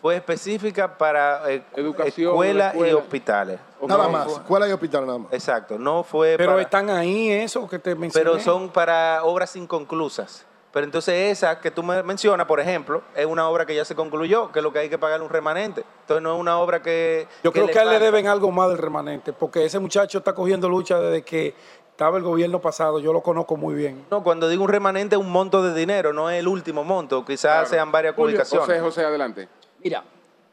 fue 0.00 0.16
específica 0.16 0.96
para 0.96 1.50
eh, 1.50 1.62
Educación, 1.76 2.30
escuelas 2.30 2.74
y 2.74 2.92
hospitales. 2.92 3.60
Nada 3.82 4.08
más, 4.08 4.30
escuelas 4.30 4.68
y 4.68 4.72
hospitales 4.72 5.06
nada 5.06 5.18
más. 5.18 5.32
Exacto, 5.32 5.78
no 5.78 6.02
fue 6.02 6.36
Pero 6.36 6.58
están 6.58 6.90
ahí 6.90 7.30
eso 7.30 7.68
que 7.68 7.78
te 7.78 7.94
mencioné. 7.94 8.24
Pero 8.24 8.42
son 8.42 8.70
para 8.70 9.24
obras 9.24 9.56
inconclusas. 9.56 10.46
Pero 10.72 10.84
entonces 10.84 11.32
esa 11.32 11.58
que 11.58 11.72
tú 11.72 11.82
me 11.82 12.00
mencionas, 12.04 12.46
por 12.46 12.60
ejemplo, 12.60 13.02
es 13.16 13.26
una 13.26 13.48
obra 13.48 13.66
que 13.66 13.74
ya 13.74 13.84
se 13.84 13.96
concluyó, 13.96 14.52
que 14.52 14.60
es 14.60 14.62
lo 14.62 14.72
que 14.72 14.78
hay 14.78 14.88
que 14.88 14.98
pagar 14.98 15.20
un 15.20 15.28
remanente. 15.28 15.84
Entonces 16.02 16.22
no 16.22 16.34
es 16.34 16.40
una 16.40 16.58
obra 16.58 16.80
que... 16.80 17.26
Yo 17.42 17.52
creo 17.52 17.66
que 17.66 17.78
a 17.78 17.82
él 17.82 17.90
le 17.90 17.98
deben 17.98 18.28
algo 18.28 18.52
más 18.52 18.68
del 18.68 18.78
remanente, 18.78 19.32
porque 19.32 19.64
ese 19.64 19.80
muchacho 19.80 20.18
está 20.18 20.32
cogiendo 20.32 20.68
lucha 20.68 21.00
desde 21.00 21.22
que 21.22 21.54
estaba 21.90 22.18
el 22.18 22.22
gobierno 22.22 22.60
pasado, 22.60 23.00
yo 23.00 23.12
lo 23.12 23.20
conozco 23.20 23.56
muy 23.56 23.74
bien. 23.74 24.06
No, 24.10 24.22
cuando 24.22 24.48
digo 24.48 24.62
un 24.62 24.70
remanente 24.70 25.16
es 25.16 25.20
un 25.20 25.30
monto 25.30 25.60
de 25.60 25.74
dinero, 25.78 26.12
no 26.12 26.30
es 26.30 26.38
el 26.38 26.46
último 26.46 26.84
monto, 26.84 27.24
quizás 27.24 27.68
sean 27.68 27.90
varias 27.90 28.14
publicaciones. 28.14 28.66
José, 28.66 28.80
José, 28.80 29.04
adelante. 29.04 29.48
Mira, 29.82 30.04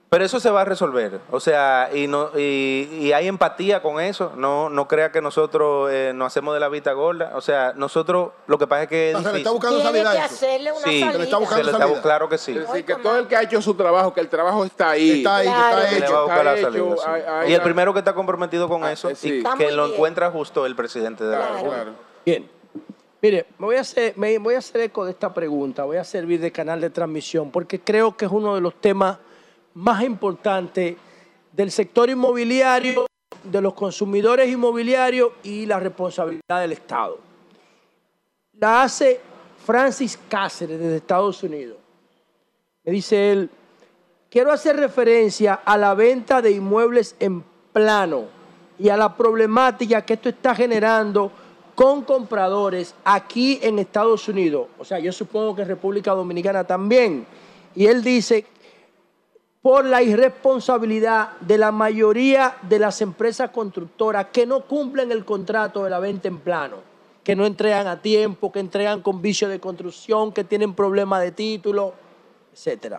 pero 0.10 0.24
eso 0.24 0.40
se 0.40 0.50
va 0.50 0.62
a 0.62 0.66
resolver, 0.66 1.20
o 1.32 1.42
sea, 1.42 1.90
y 1.94 2.08
no 2.08 2.30
y, 2.34 3.12
hay 3.12 3.28
empatía 3.28 3.82
con 3.82 4.00
eso, 4.00 4.32
no 4.38 4.70
no 4.70 4.88
crea 4.88 5.12
que 5.12 5.22
nosotros 5.22 5.92
eh, 5.92 6.14
nos 6.16 6.28
hacemos 6.28 6.54
de 6.54 6.62
la 6.62 6.70
vista 6.70 6.94
gorda, 6.94 7.34
o 7.36 7.42
sea, 7.42 7.74
nosotros 7.76 8.32
lo 8.48 8.58
que 8.58 8.68
pasa 8.68 8.84
es 8.84 8.90
que 8.90 9.14
se 9.22 9.32
le 9.34 9.40
está 9.40 9.52
buscando 9.52 9.82
salida 9.82 10.14
que 10.14 10.20
hacerle 10.20 10.72
una 10.72 10.82
sí, 10.82 11.04
Se 11.12 11.18
le 11.18 11.24
está 11.26 11.38
buscando 11.38 11.72
salida. 11.72 12.02
claro 12.02 12.30
que 12.30 12.38
sí. 12.38 12.54
Es 12.54 12.68
decir, 12.68 12.86
que 12.86 12.96
todo 12.96 13.20
el 13.20 13.28
que 13.28 13.36
ha 13.36 13.42
hecho 13.42 13.62
su 13.62 13.74
trabajo, 13.74 14.14
que 14.14 14.22
el 14.22 14.30
trabajo 14.30 14.64
está 14.64 14.92
ahí. 14.92 15.18
Está 15.18 15.36
ahí, 15.38 15.48
está 15.48 15.98
hecho. 15.98 16.30
Está 16.30 16.58
hecho 16.58 16.96
y 17.46 17.54
el 17.54 17.62
primero 17.62 17.92
que 17.92 18.00
está 18.00 18.14
comprometido 18.14 18.70
con 18.70 18.86
ah, 18.86 18.94
eso 18.94 19.12
y 19.12 19.44
que 19.58 19.72
lo 19.74 19.94
encuentra 19.94 20.32
justo 20.32 20.66
el 20.66 20.76
presidente 20.78 21.26
de 21.26 21.38
la 21.38 21.48
República. 21.50 21.86
Bien. 22.26 22.57
Mire, 23.22 23.48
me 23.58 23.66
voy, 23.66 23.76
a 23.78 23.82
hacer, 23.82 24.14
me 24.16 24.38
voy 24.38 24.56
a 24.56 24.60
hacer 24.60 24.82
eco 24.82 25.04
de 25.04 25.12
esta 25.12 25.34
pregunta, 25.34 25.84
voy 25.86 25.98
a 25.98 26.04
servir 26.04 26.40
de 26.40 26.52
canal 26.52 26.80
de 26.80 26.92
transmisión, 26.92 27.50
porque 27.50 27.80
creo 27.80 28.16
que 28.16 28.26
es 28.26 28.32
uno 28.32 28.54
de 28.54 28.62
los 28.62 28.80
temas 28.80 29.18
más 29.74 30.04
importante 30.04 30.98
del 31.52 31.72
sector 31.72 32.10
inmobiliario, 32.10 33.08
de 33.44 33.62
los 33.62 33.74
consumidores 33.74 34.48
inmobiliarios 34.50 35.32
y 35.42 35.66
la 35.66 35.80
responsabilidad 35.80 36.62
del 36.62 36.74
Estado. 36.74 37.18
La 38.54 38.84
hace 38.84 39.20
Francis 39.66 40.20
Cáceres 40.30 40.80
desde 40.80 40.98
Estados 40.98 41.42
Unidos. 41.42 41.78
Me 42.84 42.92
dice 42.92 43.32
él, 43.32 43.50
quiero 44.30 44.52
hacer 44.52 44.78
referencia 44.78 45.56
a 45.66 45.76
la 45.78 45.96
venta 45.96 46.42
de 46.42 46.52
inmuebles 46.52 47.16
en 47.20 47.44
plano 47.74 48.26
y 48.78 48.90
a 48.90 48.98
la 48.98 49.16
problemática 49.16 50.06
que 50.06 50.14
esto 50.14 50.30
está 50.30 50.54
generando 50.54 51.32
con 51.78 52.02
compradores 52.06 52.96
aquí 53.06 53.60
en 53.62 53.78
Estados 53.78 54.28
Unidos. 54.28 54.66
O 54.80 54.84
sea, 54.84 54.98
yo 54.98 55.12
supongo 55.12 55.56
que 55.56 55.62
en 55.62 55.68
República 55.68 56.12
Dominicana 56.12 56.64
también. 56.64 57.28
Y 57.76 57.86
él 57.86 58.04
dice 58.04 58.46
por 59.62 59.86
la 59.86 60.02
irresponsabilidad 60.02 61.38
de 61.40 61.60
la 61.60 61.72
mayoría 61.72 62.58
de 62.64 62.80
las 62.80 63.00
empresas 63.02 63.52
constructoras 63.52 64.26
que 64.34 64.48
no 64.48 64.62
cumplen 64.62 65.12
el 65.12 65.24
contrato 65.24 65.84
de 65.84 65.92
la 65.92 66.00
venta 66.00 66.28
en 66.28 66.40
plano, 66.40 66.78
que 67.24 67.36
no 67.36 67.46
entregan 67.46 67.86
a 67.86 68.02
tiempo, 68.02 68.52
que 68.52 68.60
entregan 68.60 69.04
con 69.04 69.22
vicio 69.22 69.48
de 69.48 69.60
construcción, 69.60 70.32
que 70.32 70.44
tienen 70.44 70.74
problemas 70.74 71.22
de 71.22 71.32
título, 71.32 71.94
etc. 72.56 72.96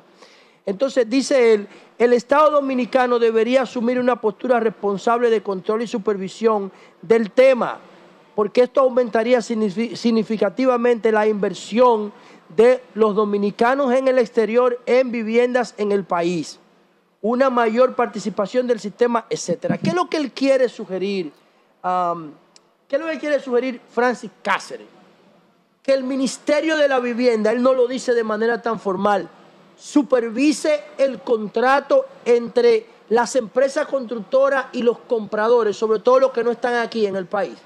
Entonces, 0.65 1.11
dice 1.11 1.53
él, 1.53 1.67
el 1.99 2.13
Estado 2.13 2.53
dominicano 2.53 3.19
debería 3.19 3.63
asumir 3.63 3.99
una 3.99 4.21
postura 4.21 4.61
responsable 4.61 5.31
de 5.31 5.43
control 5.43 5.83
y 5.83 5.89
supervisión 5.89 6.71
del 7.03 7.33
tema, 7.33 7.81
porque 8.39 8.63
esto 8.63 8.83
aumentaría 8.83 9.43
significativamente 9.43 11.11
la 11.11 11.27
inversión 11.27 12.13
de 12.55 12.85
los 12.95 13.17
dominicanos 13.17 13.93
en 13.93 14.07
el 14.07 14.17
exterior 14.17 14.81
en 14.87 15.11
viviendas 15.11 15.75
en 15.77 15.91
el 15.91 16.05
país, 16.05 16.61
una 17.21 17.51
mayor 17.51 17.97
participación 17.97 18.69
del 18.69 18.79
sistema, 18.79 19.27
etcétera. 19.29 19.77
¿Qué 19.77 19.89
es 19.89 19.95
lo 19.97 20.09
que 20.09 20.19
él 20.19 20.31
quiere 20.31 20.69
sugerir? 20.69 21.33
¿Qué 21.83 22.95
es 22.95 23.03
lo 23.03 23.09
que 23.09 23.19
quiere 23.19 23.41
sugerir 23.41 23.81
Francis 23.91 24.31
Cáceres? 24.41 24.87
Que 25.83 25.93
el 25.93 26.05
Ministerio 26.05 26.77
de 26.77 26.87
la 26.87 27.01
Vivienda, 27.01 27.51
él 27.51 27.61
no 27.61 27.75
lo 27.75 27.89
dice 27.89 28.15
de 28.15 28.23
manera 28.23 28.63
tan 28.63 28.79
formal, 28.79 29.29
supervise 29.77 30.85
el 30.97 31.23
contrato 31.23 32.07
entre 32.25 32.87
las 33.09 33.35
empresas 33.35 33.89
constructoras 33.89 34.67
y 34.71 34.83
los 34.83 35.01
compradores, 35.01 35.77
sobre 35.77 35.99
todo 35.99 36.21
los 36.21 36.31
que 36.31 36.45
no 36.45 36.53
están 36.53 36.75
aquí 36.75 37.05
en 37.05 37.17
el 37.17 37.27
país 37.27 37.59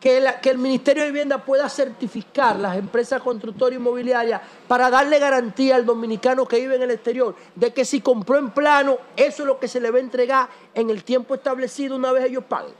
que, 0.00 0.18
el 0.18 0.58
Ministerio 0.58 1.02
de 1.02 1.10
Vivienda 1.10 1.38
pueda 1.38 1.68
certificar 1.68 2.56
las 2.56 2.76
empresas 2.76 3.22
constructoras 3.22 3.78
inmobiliarias 3.78 4.40
para 4.68 4.90
darle 4.90 5.18
garantía 5.18 5.76
al 5.76 5.86
dominicano 5.86 6.46
que 6.46 6.60
vive 6.60 6.76
en 6.76 6.82
el 6.82 6.90
exterior 6.90 7.34
de 7.54 7.72
que 7.72 7.84
si 7.84 8.00
compró 8.00 8.38
en 8.38 8.50
plano, 8.50 8.98
eso 9.16 9.42
es 9.42 9.46
lo 9.46 9.58
que 9.58 9.68
se 9.68 9.80
le 9.80 9.90
va 9.90 9.98
a 9.98 10.00
entregar 10.00 10.48
en 10.74 10.90
el 10.90 11.04
tiempo 11.04 11.34
establecido 11.34 11.96
una 11.96 12.12
vez 12.12 12.24
ellos 12.24 12.44
paguen. 12.44 12.74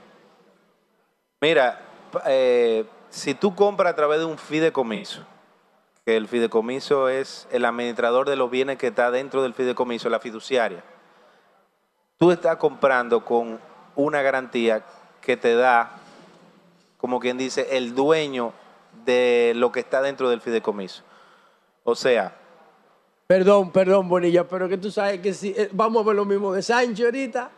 Mira, 1.41 1.81
eh, 2.25 2.85
si 3.09 3.33
tú 3.33 3.55
compras 3.55 3.93
a 3.93 3.95
través 3.95 4.19
de 4.19 4.25
un 4.25 4.37
fideicomiso, 4.37 5.23
que 6.05 6.15
el 6.15 6.27
fideicomiso 6.27 7.09
es 7.09 7.47
el 7.51 7.65
administrador 7.65 8.29
de 8.29 8.35
los 8.35 8.49
bienes 8.49 8.77
que 8.77 8.87
está 8.87 9.11
dentro 9.11 9.43
del 9.43 9.53
fideicomiso, 9.53 10.09
la 10.09 10.19
fiduciaria, 10.19 10.83
tú 12.17 12.31
estás 12.31 12.57
comprando 12.57 13.25
con 13.25 13.59
una 13.95 14.21
garantía 14.21 14.83
que 15.21 15.35
te 15.35 15.55
da, 15.55 15.96
como 16.97 17.19
quien 17.19 17.37
dice, 17.37 17.67
el 17.77 17.93
dueño 17.93 18.53
de 19.05 19.53
lo 19.55 19.71
que 19.71 19.79
está 19.79 20.01
dentro 20.01 20.29
del 20.29 20.41
fideicomiso. 20.41 21.03
O 21.83 21.95
sea... 21.95 22.35
Perdón, 23.27 23.71
perdón, 23.71 24.07
Bonilla, 24.07 24.47
pero 24.47 24.69
que 24.69 24.77
tú 24.77 24.89
sabes 24.89 25.19
que 25.19 25.33
si... 25.33 25.49
Eh, 25.49 25.69
vamos 25.73 26.03
a 26.03 26.07
ver 26.07 26.15
lo 26.15 26.25
mismo 26.25 26.53
de 26.53 26.61
Sánchez 26.61 27.05
ahorita. 27.05 27.51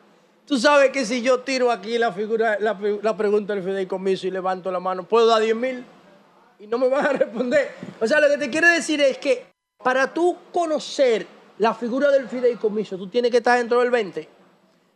Tú 0.46 0.58
sabes 0.58 0.90
que 0.90 1.06
si 1.06 1.22
yo 1.22 1.42
tiro 1.42 1.72
aquí 1.72 2.00
la 2.00 2.12
figura, 2.12 2.58
la, 2.60 3.16
pregunta 3.16 3.54
del 3.54 3.64
fideicomiso 3.64 4.26
y 4.26 4.32
levanto 4.32 4.72
la 4.72 4.80
mano, 4.80 5.04
¿puedo 5.04 5.28
dar 5.28 5.44
10 5.44 5.56
mil? 5.56 5.86
Y 6.60 6.66
no 6.66 6.80
me 6.80 6.90
van 6.90 7.06
a 7.06 7.10
responder. 7.14 7.70
O 8.02 8.08
sea, 8.08 8.20
lo 8.20 8.28
que 8.28 8.38
te 8.40 8.50
quiero 8.50 8.68
decir 8.68 9.00
es 9.00 9.20
que 9.20 9.46
para 9.84 10.12
tú 10.12 10.36
conocer 10.52 11.28
la 11.60 11.76
figura 11.76 12.10
del 12.10 12.28
fideicomiso, 12.28 12.98
tú 12.98 13.08
tienes 13.08 13.30
que 13.30 13.38
estar 13.38 13.60
dentro 13.60 13.80
del 13.80 13.92
20. 13.92 14.28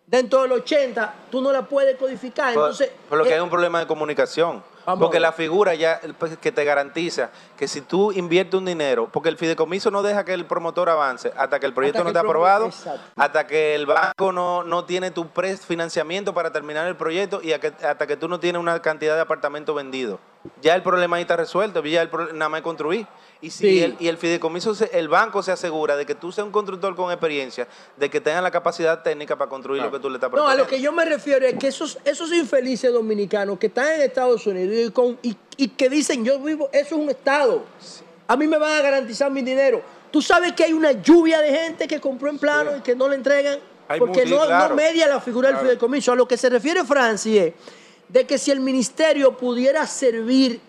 Dentro 0.06 0.41
del 0.41 0.51
80, 0.51 1.14
tú 1.32 1.41
no 1.41 1.51
la 1.51 1.64
puedes 1.64 1.95
codificar. 1.98 2.49
Entonces, 2.49 2.91
por 3.07 3.17
lo 3.17 3.23
que 3.23 3.33
hay 3.33 3.40
un 3.40 3.49
problema 3.49 3.80
de 3.80 3.88
comunicación. 3.88 4.61
porque 4.99 5.17
la 5.17 5.32
figura 5.32 5.75
ya 5.75 6.01
pues, 6.19 6.38
que 6.38 6.51
te 6.51 6.65
garantiza 6.65 7.30
que 7.57 7.69
si 7.69 7.80
tú 7.80 8.11
inviertes 8.11 8.56
un 8.56 8.65
dinero, 8.65 9.07
porque 9.09 9.30
el 9.30 9.38
fideicomiso 9.38 9.91
no 9.91 10.03
deja 10.03 10.25
que 10.25 10.33
el 10.33 10.45
promotor 10.45 10.90
avance 10.90 11.32
hasta 11.38 11.57
que 11.57 11.65
el 11.65 11.73
proyecto 11.73 12.03
no 12.03 12.09
esté 12.09 12.19
aprobado, 12.19 12.69
hasta 13.15 13.48
que 13.48 13.75
el 13.75 13.85
banco 13.85 14.33
no, 14.33 14.65
no 14.65 14.83
tiene 14.83 15.11
tu 15.11 15.30
prefinanciamiento 15.30 16.33
para 16.33 16.51
terminar 16.51 16.85
el 16.85 16.98
proyecto 16.98 17.41
y 17.41 17.53
hasta 17.53 18.06
que 18.06 18.17
tú 18.17 18.27
no 18.27 18.41
tienes 18.41 18.59
una 18.59 18.82
cantidad 18.82 19.15
de 19.15 19.22
apartamentos 19.22 19.73
vendidos. 19.73 20.19
Ya 20.61 20.75
el 20.75 20.83
problema 20.83 21.15
ahí 21.15 21.22
está 21.22 21.38
resuelto, 21.38 21.82
ya 21.85 22.01
el 22.01 22.09
nada 22.33 22.49
más 22.49 22.61
construir. 22.61 23.07
Y 23.43 23.49
si 23.49 23.83
el, 23.83 23.97
y 23.99 24.07
el 24.07 24.17
fideicomiso, 24.17 24.73
el 24.93 25.09
banco 25.09 25.43
se 25.43 25.51
asegura 25.51 25.97
de 25.97 26.05
que 26.05 26.15
tú 26.15 26.31
seas 26.31 26.45
un 26.45 26.53
constructor 26.53 26.95
con 26.95 27.11
experiencia, 27.11 27.67
de 27.97 28.09
que 28.09 28.22
tengas 28.22 28.41
la 28.41 28.51
capacidad 28.51 29.03
técnica 29.03 29.38
para 29.38 29.49
construir 29.49 29.83
lo 29.83 29.91
que 29.91 29.99
tú 29.99 30.09
le 30.09 30.15
estás 30.15 30.30
proponiendo. 30.30 30.55
No, 30.55 30.63
a 30.63 30.63
lo 30.63 30.65
que 30.65 30.80
yo 30.80 30.93
me 30.93 31.03
refiero 31.03 31.45
es 31.45 31.55
que 31.55 31.67
esos, 31.67 31.97
esos 32.05 32.31
infelices 32.31 32.93
dominicanos 32.93 33.59
que 33.59 33.67
están 33.67 33.95
en 33.95 34.01
Estados 34.03 34.47
Unidos 34.47 34.93
y, 35.57 35.67
que 35.67 35.89
dicen, 35.89 36.23
yo 36.23 36.39
vivo, 36.39 36.69
eso 36.72 36.95
es 36.95 37.01
un 37.01 37.09
Estado. 37.09 37.65
A 38.30 38.38
mí 38.38 38.47
me 38.47 38.57
van 38.57 38.80
a 38.80 38.81
garantizar 38.81 39.30
mi 39.30 39.41
dinero. 39.41 39.81
Tú 40.09 40.22
sabes 40.22 40.53
que 40.53 40.63
hay 40.63 40.72
una 40.72 40.93
lluvia 40.93 41.41
de 41.41 41.51
gente 41.51 41.85
que 41.85 41.99
compró 41.99 42.30
en 42.30 42.39
plano 42.39 42.77
y 42.77 42.80
que 42.80 42.95
no 42.95 43.09
le 43.09 43.15
entregan 43.15 43.59
porque 43.99 44.25
no, 44.25 44.45
no, 44.45 44.73
media 44.73 45.05
la 45.05 45.19
figura 45.19 45.49
del 45.49 45.57
fideicomiso. 45.57 46.13
A 46.13 46.15
lo 46.15 46.25
que 46.25 46.38
se 46.38 46.49
refiere 46.49 46.85
Francia 46.85 47.43
es 47.43 47.53
de 48.07 48.25
que 48.25 48.38
si 48.38 48.51
el 48.51 48.61
ministerio 48.61 49.35
pudiera 49.35 49.85
servir 49.85 50.61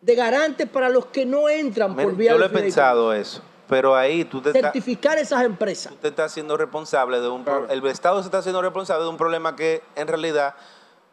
de 0.00 0.14
garante 0.14 0.66
para 0.66 0.88
los 0.88 1.06
que 1.06 1.26
no 1.26 1.48
entran 1.48 1.94
por 1.94 2.16
vía 2.16 2.32
Yo 2.32 2.38
lo 2.38 2.46
he 2.46 2.50
pensado 2.50 3.12
eso. 3.12 3.42
Pero 3.68 3.94
ahí 3.94 4.24
tú 4.24 4.40
te 4.40 4.50
certificar 4.50 5.16
esas 5.18 5.44
empresas. 5.44 5.92
Tú 5.92 5.98
te 6.00 6.08
estás 6.08 6.32
haciendo 6.32 6.56
responsable 6.56 7.20
de 7.20 7.28
un 7.28 7.44
el 7.68 7.86
Estado 7.86 8.20
se 8.20 8.26
está 8.26 8.38
haciendo 8.38 8.60
responsable 8.60 9.04
de 9.04 9.10
un 9.10 9.16
problema 9.16 9.54
que 9.54 9.82
en 9.94 10.08
realidad 10.08 10.56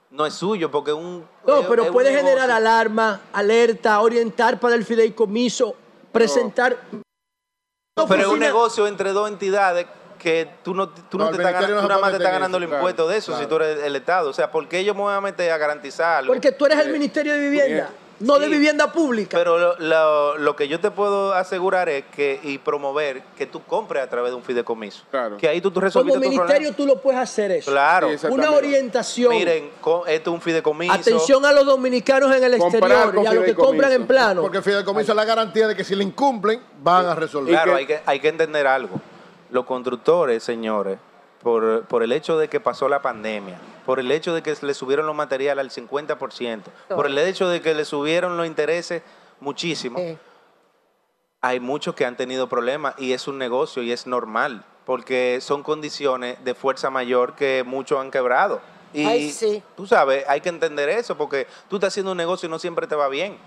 no 0.10 0.26
es 0.26 0.34
suyo 0.34 0.72
porque 0.72 0.92
un 0.92 1.28
No, 1.46 1.68
pero 1.70 1.92
puede 1.92 2.16
generar 2.16 2.50
alarma, 2.50 3.22
alerta, 3.32 4.02
orientar 4.02 4.60
para 4.60 4.74
el 4.74 4.86
fideicomiso, 4.86 5.76
presentar 6.12 6.78
Pero 7.96 8.22
es 8.22 8.28
un 8.28 8.40
negocio 8.40 8.88
entre 8.88 9.12
dos 9.12 9.30
entidades 9.30 9.86
que 10.18 10.50
tú 10.64 10.74
no, 10.74 10.90
tú 10.90 11.20
no, 11.20 11.30
te 11.30 11.38
estás, 11.38 11.64
tú 11.64 11.74
nada 11.74 12.00
más 12.00 12.10
te 12.10 12.18
estás 12.18 12.32
ganando 12.32 12.58
el 12.58 12.64
impuesto 12.64 13.08
de 13.08 13.18
eso 13.18 13.38
si 13.38 13.46
tú 13.46 13.58
eres 13.58 13.84
el 13.84 13.96
Estado. 13.96 14.32
O 14.32 14.34
sea, 14.34 14.50
¿por 14.50 14.68
qué 14.68 14.84
yo 14.84 14.96
me 14.96 15.02
voy 15.02 15.14
a 15.14 15.22
meter 15.22 15.52
a 15.52 15.60
garantizar 15.60 16.18
algo? 16.18 16.34
Porque 16.34 16.52
tú 16.54 16.66
eres 16.66 16.80
el 16.80 16.92
Ministerio 16.92 17.34
de 17.34 17.40
Vivienda 17.40 17.92
no 18.20 18.40
de 18.40 18.48
vivienda 18.48 18.92
pública. 18.92 19.38
Pero 19.38 19.78
lo, 19.78 20.38
lo, 20.38 20.56
que 20.56 20.68
yo 20.68 20.80
te 20.80 20.92
puedo 20.92 21.34
asegurar 21.34 21.90
es 21.90 22.06
que 22.06 22.40
y 22.44 22.58
promover 22.58 23.24
que 23.38 23.46
tú 23.46 23.64
compres 23.64 24.04
a 24.04 24.10
través 24.10 24.32
de 24.32 24.36
un 24.36 24.44
fideicomiso. 24.44 25.04
Claro. 25.12 25.38
Que 25.38 25.48
ahí 25.48 25.62
tú, 25.62 25.72
tú 25.72 25.80
resuelves 25.80 26.16
Como 26.16 26.30
ministerio 26.30 26.74
tú 26.74 26.86
lo 26.86 27.02
puedes 27.02 27.20
hacer 27.20 27.52
eso. 27.52 27.72
Claro. 27.72 28.10
Una 28.30 28.52
orientación. 28.52 29.32
Miren, 29.32 29.70
esto 29.76 30.06
es 30.08 30.28
un 30.28 30.42
fideicomiso. 30.42 30.94
Atención 30.94 31.46
a 31.46 31.52
los 31.52 31.66
dominicanos 31.66 32.36
en 32.36 32.44
el 32.44 32.54
exterior 32.56 33.16
y 33.24 33.26
a 33.26 33.34
los 33.34 33.44
que 33.44 33.56
compran 33.56 33.92
en 33.92 34.08
plano. 34.08 34.42
Porque 34.42 34.58
el 34.58 34.64
fideicomiso 34.64 35.12
es 35.12 35.16
la 35.16 35.26
garantía 35.26 35.68
de 35.68 35.76
que 35.76 35.84
si 35.84 35.96
le 35.96 36.04
incumplen, 36.04 36.62
van 36.82 37.06
a 37.06 37.16
resolver. 37.16 37.54
Claro, 37.54 37.76
hay 37.76 37.86
que, 37.86 38.00
hay 38.06 38.20
que 38.20 38.30
entender 38.30 38.68
algo. 38.68 39.00
Los 39.50 39.66
constructores, 39.66 40.44
señores, 40.44 40.98
por, 41.42 41.84
por 41.86 42.04
el 42.04 42.12
hecho 42.12 42.38
de 42.38 42.50
que 42.50 42.60
pasó 42.60 42.90
la 42.90 43.02
pandemia, 43.02 43.58
por 43.88 44.02
el 44.02 44.12
hecho 44.12 44.34
de 44.36 44.44
que 44.44 44.54
le 44.62 44.74
subieron 44.74 45.06
los 45.06 45.16
materiales 45.16 45.64
al 45.64 45.72
50%, 45.72 46.64
por 46.90 47.06
el 47.06 47.18
hecho 47.18 47.48
de 47.48 47.62
que 47.62 47.74
le 47.74 47.86
subieron 47.86 48.36
los 48.36 48.46
intereses 48.46 49.02
muchísimo, 49.40 49.98
hay 51.40 51.62
muchos 51.62 51.96
que 51.96 52.04
han 52.04 52.18
tenido 52.18 52.50
problemas 52.50 52.96
y 52.98 53.14
es 53.14 53.30
un 53.30 53.38
negocio 53.38 53.82
y 53.82 53.94
es 53.94 54.06
normal, 54.06 54.66
porque 54.86 55.40
son 55.40 55.64
condiciones 55.64 56.44
de 56.44 56.54
fuerza 56.54 56.90
mayor 56.90 57.36
que 57.36 57.64
muchos 57.66 58.02
han 58.02 58.12
quebrado. 58.12 58.60
Y 58.94 59.34
tú 59.78 59.88
sabes, 59.88 60.26
hay 60.28 60.42
que 60.42 60.50
entender 60.50 60.90
eso, 60.90 61.16
porque 61.18 61.48
tú 61.70 61.78
estás 61.78 61.94
haciendo 61.94 62.12
un 62.12 62.18
negocio 62.18 62.48
y 62.48 62.50
no 62.50 62.60
siempre 62.60 62.88
te 62.88 62.96
va 62.96 63.08
bien. 63.08 63.38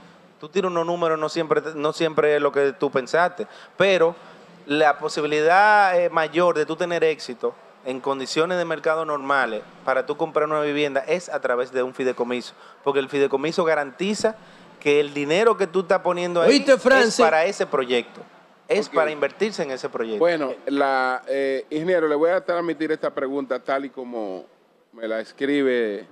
Tú 0.41 0.49
tienes 0.49 0.71
unos 0.71 0.87
números, 0.87 1.19
no 1.19 1.29
siempre, 1.29 1.61
no 1.75 1.93
siempre 1.93 2.37
es 2.37 2.41
lo 2.41 2.51
que 2.51 2.73
tú 2.73 2.91
pensaste, 2.91 3.47
pero 3.77 4.17
la 4.65 4.97
posibilidad 4.99 6.01
eh, 6.01 6.09
mayor 6.09 6.57
de 6.57 6.65
tú 6.65 6.77
tener 6.77 7.05
éxito 7.05 7.55
en 7.85 8.01
condiciones 8.01 8.59
de 8.59 8.65
mercado 8.65 9.05
normales 9.05 9.63
para 9.85 10.07
tú 10.07 10.17
comprar 10.17 10.49
una 10.49 10.61
vivienda 10.61 11.01
es 11.07 11.29
a 11.29 11.41
través 11.41 11.73
de 11.73 11.83
un 11.83 11.95
fideicomiso, 11.95 12.55
porque 12.85 13.01
el 13.01 13.09
fideicomiso 13.09 13.65
garantiza 13.65 14.37
que 14.79 15.01
el 15.01 15.13
dinero 15.13 15.57
que 15.57 15.67
tú 15.67 15.81
estás 15.81 16.01
poniendo 16.01 16.43
ahí 16.43 16.65
es 16.67 17.17
para 17.17 17.45
ese 17.45 17.67
proyecto, 17.67 18.23
es 18.69 18.89
para 18.89 19.11
invertirse 19.11 19.63
en 19.63 19.71
ese 19.71 19.89
proyecto. 19.89 20.19
Bueno, 20.19 20.55
la 20.67 21.23
eh, 21.27 21.67
ingeniero, 21.71 22.09
le 22.09 22.15
voy 22.15 22.31
a 22.31 22.45
transmitir 22.45 22.93
esta 22.93 23.11
pregunta 23.11 23.59
tal 23.59 23.85
y 23.85 23.91
como 23.91 24.45
me 24.93 25.07
la 25.07 25.21
escribe 25.21 26.07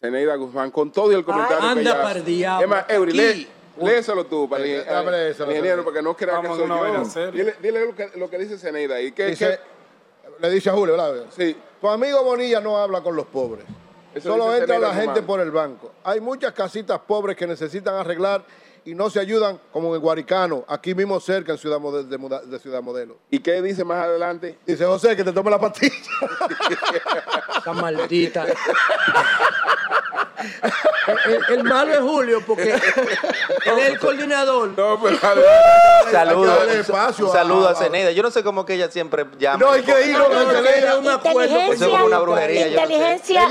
Zeneida 0.00 0.34
Guzmán 0.36 0.70
con 0.70 0.90
todo 0.90 1.12
el 1.12 1.24
comentario 1.24 1.58
Ay, 1.60 1.78
anda 1.78 2.12
que 2.12 2.30
ella 2.32 2.60
Es 2.60 2.68
más, 2.68 2.84
Eury, 2.88 3.48
Lésalo 3.80 4.26
tú, 4.26 4.48
para 4.48 4.64
el 4.64 4.84
ingeniero, 5.48 5.84
porque 5.84 6.02
no 6.02 6.14
crea 6.14 6.40
que 6.40 6.48
soy 6.48 6.68
yo. 6.68 7.30
Dile, 7.32 7.54
dile, 7.62 7.86
lo, 7.86 7.94
que, 7.94 8.10
lo 8.16 8.28
que 8.28 8.38
dice 8.38 8.58
Zeneida. 8.58 9.00
Y 9.00 9.12
que, 9.12 9.26
dice, 9.26 9.58
le 10.42 10.50
dice 10.50 10.70
a 10.70 10.72
Julio, 10.72 10.96
¿verdad? 10.96 11.26
Sí. 11.30 11.56
Tu 11.80 11.88
amigo 11.88 12.22
Bonilla 12.24 12.60
no 12.60 12.76
habla 12.76 13.00
con 13.00 13.14
los 13.14 13.26
pobres. 13.26 13.64
Solo 14.22 14.54
entra 14.54 14.78
la 14.78 14.92
gente 14.92 15.22
por 15.22 15.40
el 15.40 15.50
banco. 15.50 15.92
Hay 16.04 16.20
muchas 16.20 16.52
casitas 16.52 16.98
pobres 17.00 17.36
que 17.36 17.46
necesitan 17.46 17.94
arreglar 17.94 18.44
y 18.84 18.94
no 18.94 19.08
se 19.08 19.20
ayudan, 19.20 19.60
como 19.72 19.94
en 19.94 20.00
Guaricano, 20.00 20.64
aquí 20.68 20.94
mismo 20.94 21.20
cerca 21.20 21.52
en 21.52 21.58
Ciudad 21.58 21.78
de, 21.80 22.58
Ciudad 22.58 22.82
Modelo. 22.82 23.16
¿Y 23.30 23.38
qué 23.38 23.62
dice 23.62 23.84
más 23.84 24.04
adelante? 24.04 24.58
Dice 24.66 24.84
José 24.84 25.16
que 25.16 25.22
te 25.22 25.32
tome 25.32 25.50
la 25.50 25.60
pastilla. 25.60 25.94
Esa 27.58 27.72
maldita. 27.72 28.46
el, 31.50 31.64
malo 31.64 31.92
es 31.92 32.00
Julio 32.00 32.42
porque 32.46 32.74
él 33.66 33.78
es 33.78 33.86
el 33.88 33.98
coordinador. 33.98 34.70
No, 34.76 35.00
pero 35.02 35.18
saludos. 36.10 37.32
Saludos 37.32 37.70
a 37.70 37.74
Ceneida. 37.74 38.10
Yo 38.12 38.22
no 38.22 38.30
sé 38.30 38.42
cómo 38.42 38.64
que 38.64 38.74
ella 38.74 38.90
siempre 38.90 39.26
llama. 39.38 39.58
No, 39.58 39.72
hay 39.72 39.82
que 39.82 40.10
ir 40.10 40.16
a 40.86 40.96
un 40.96 41.08
acuerdo. 41.08 41.56
Eso 41.56 41.84
es 41.84 41.90
como 41.90 42.06
una 42.06 42.18
brujería. 42.18 42.68
Inteligencia 42.68 43.48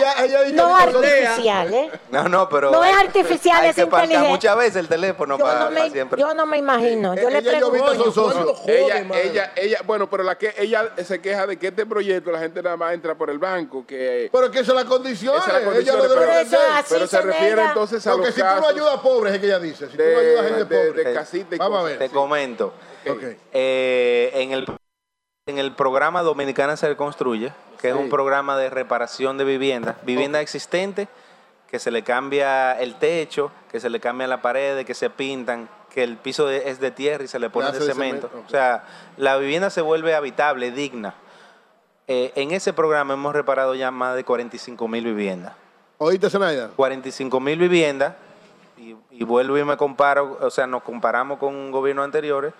no 0.53 0.75
artificial, 0.75 1.73
¿eh? 1.73 1.91
No, 2.09 2.27
no, 2.27 2.49
pero. 2.49 2.71
No 2.71 2.83
es 2.83 2.95
artificial, 2.95 3.65
es 3.65 3.77
inteligente. 3.77 4.27
muchas 4.27 4.57
veces 4.57 4.75
el 4.77 4.87
teléfono 4.87 5.37
yo 5.37 5.45
para, 5.45 5.65
no 5.65 5.71
me, 5.71 5.89
siempre. 5.89 6.19
Yo 6.19 6.33
no 6.33 6.45
me 6.45 6.57
imagino. 6.57 7.15
Yo 7.15 7.29
le 7.29 7.41
pregunto. 7.41 8.61
Ella, 8.67 9.05
ella, 9.21 9.51
ella, 9.55 9.79
bueno, 9.85 10.09
pero 10.09 10.23
la 10.23 10.37
que 10.37 10.53
ella 10.57 10.91
se 11.03 11.19
queja 11.21 11.47
de 11.47 11.57
que 11.57 11.67
este 11.67 11.85
proyecto 11.85 12.31
la 12.31 12.39
gente 12.39 12.61
nada 12.61 12.77
más 12.77 12.93
entra 12.93 13.15
por 13.15 13.29
el 13.29 13.39
banco. 13.39 13.85
que 13.85 14.29
Pero 14.31 14.51
que 14.51 14.59
esa 14.59 14.71
es 14.71 14.75
la 14.75 14.85
condición. 14.85 15.35
Esa 15.37 15.47
es 15.47 15.53
la 15.53 15.63
condición. 15.63 15.97
Pero 16.89 17.07
se 17.07 17.21
refiere 17.21 17.63
entonces 17.63 18.05
a 18.07 18.13
Porque 18.13 18.31
si 18.31 18.41
tú 18.41 18.47
no 18.47 18.67
ayudas 18.67 18.95
a 18.95 19.01
pobres, 19.01 19.33
es 19.33 19.39
que 19.39 19.45
ella 19.45 19.59
dice. 19.59 19.89
Si 19.89 19.97
tú 19.97 20.03
no 20.03 20.19
ayudas 20.19 20.45
a 20.45 20.55
gente 20.55 20.65
pobre. 20.65 21.57
Vamos 21.57 21.79
a 21.79 21.83
ver. 21.83 21.99
Te 21.99 22.09
comento. 22.09 22.73
Eh, 23.51 24.31
en, 24.33 24.51
el, 24.51 24.65
en 25.47 25.57
el 25.57 25.75
programa 25.75 26.21
Dominicana 26.21 26.77
se 26.77 26.95
construye, 26.95 27.51
que 27.79 27.89
es 27.89 27.95
un 27.95 28.09
programa 28.09 28.57
de 28.57 28.69
reparación 28.69 29.37
de 29.37 29.43
viviendas, 29.43 29.95
vivienda 30.03 30.41
existente, 30.41 31.07
que 31.67 31.79
se 31.79 31.89
le 31.89 32.03
cambia 32.03 32.73
el 32.79 32.95
techo, 32.95 33.51
que 33.71 33.79
se 33.79 33.89
le 33.89 33.99
cambia 33.99 34.27
la 34.27 34.41
pared, 34.41 34.85
que 34.85 34.93
se 34.93 35.09
pintan, 35.09 35.69
que 35.91 36.03
el 36.03 36.17
piso 36.17 36.49
es 36.49 36.79
de 36.79 36.91
tierra 36.91 37.23
y 37.23 37.27
se 37.27 37.39
le 37.39 37.49
pone 37.49 37.71
de 37.71 37.81
cemento. 37.81 38.29
O 38.45 38.49
sea, 38.49 38.83
la 39.17 39.37
vivienda 39.37 39.69
se 39.69 39.81
vuelve 39.81 40.15
habitable, 40.15 40.71
digna. 40.71 41.15
Eh, 42.07 42.33
en 42.35 42.51
ese 42.51 42.73
programa 42.73 43.13
hemos 43.13 43.33
reparado 43.33 43.73
ya 43.73 43.89
más 43.91 44.15
de 44.15 44.23
45 44.23 44.87
mil 44.87 45.03
viviendas. 45.03 45.53
¿Oíste, 46.03 46.31
Zenaida? 46.31 46.71
45 46.75 47.39
mil 47.39 47.59
viviendas, 47.59 48.15
y, 48.75 49.23
vuelvo 49.23 49.55
y 49.59 49.63
me 49.63 49.77
comparo, 49.77 50.35
o 50.41 50.49
sea, 50.49 50.65
nos 50.65 50.81
comparamos 50.81 51.37
con 51.37 51.69
gobiernos 51.69 52.03
anteriores. 52.03 52.55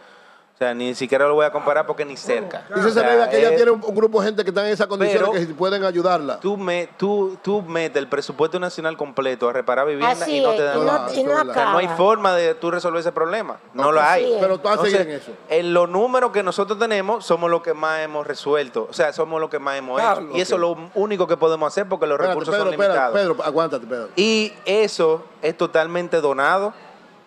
O 0.61 0.63
sea, 0.63 0.75
ni 0.75 0.93
siquiera 0.93 1.27
lo 1.27 1.33
voy 1.33 1.43
a 1.43 1.51
comparar 1.51 1.87
porque 1.87 2.05
ni 2.05 2.15
cerca. 2.15 2.65
Dice 2.75 2.89
o 2.89 2.91
sea, 2.91 3.27
que 3.31 3.39
ella 3.39 3.55
tiene 3.55 3.71
un, 3.71 3.81
grupo 3.81 4.21
de 4.21 4.27
gente 4.27 4.43
que 4.43 4.51
está 4.51 4.63
en 4.63 4.71
esa 4.71 4.85
condición 4.85 5.31
que 5.33 5.43
pueden 5.55 5.83
ayudarla. 5.83 6.39
Tú, 6.39 6.55
me, 6.55 6.87
tú, 6.97 7.35
tú 7.41 7.63
metes 7.63 7.97
el 7.97 8.07
presupuesto 8.07 8.59
nacional 8.59 8.95
completo 8.95 9.49
a 9.49 9.53
reparar 9.53 9.87
viviendas 9.87 10.27
y 10.27 10.39
no 10.39 10.51
te 10.51 10.61
dan 10.61 10.85
nada. 10.85 11.09
No, 11.71 11.79
hay 11.79 11.87
forma 11.97 12.35
de 12.35 12.53
tú 12.53 12.69
resolver 12.69 12.99
ese 12.99 13.11
problema. 13.11 13.57
No, 13.73 13.91
lo 13.91 14.01
hay. 14.01 14.37
Pero 14.39 14.59
tú 14.59 14.67
vas 14.67 14.77
a 14.77 14.83
seguir 14.83 15.01
en 15.01 15.09
eso. 15.09 15.31
En 15.49 15.73
los 15.73 15.89
números 15.89 16.31
que 16.31 16.43
nosotros 16.43 16.77
tenemos 16.77 17.25
somos 17.25 17.49
los 17.49 17.63
que 17.63 17.73
más 17.73 18.01
hemos 18.01 18.27
resuelto. 18.27 18.85
O 18.87 18.93
sea, 18.93 19.13
somos 19.13 19.41
los 19.41 19.49
que 19.49 19.57
más 19.57 19.79
hemos 19.79 19.99
hecho. 19.99 20.29
Y 20.35 20.41
eso 20.41 20.53
es 20.53 20.61
lo 20.61 20.77
único 20.93 21.25
que 21.25 21.37
podemos 21.37 21.73
hacer 21.73 21.89
porque 21.89 22.05
los 22.05 22.19
recursos 22.19 22.55
son 22.55 22.69
limitados. 22.69 23.15
Pedro, 23.15 23.35
aguántate, 23.43 23.87
Pedro. 23.87 24.09
Y 24.15 24.53
eso 24.65 25.23
es 25.41 25.57
totalmente 25.57 26.21
donado 26.21 26.71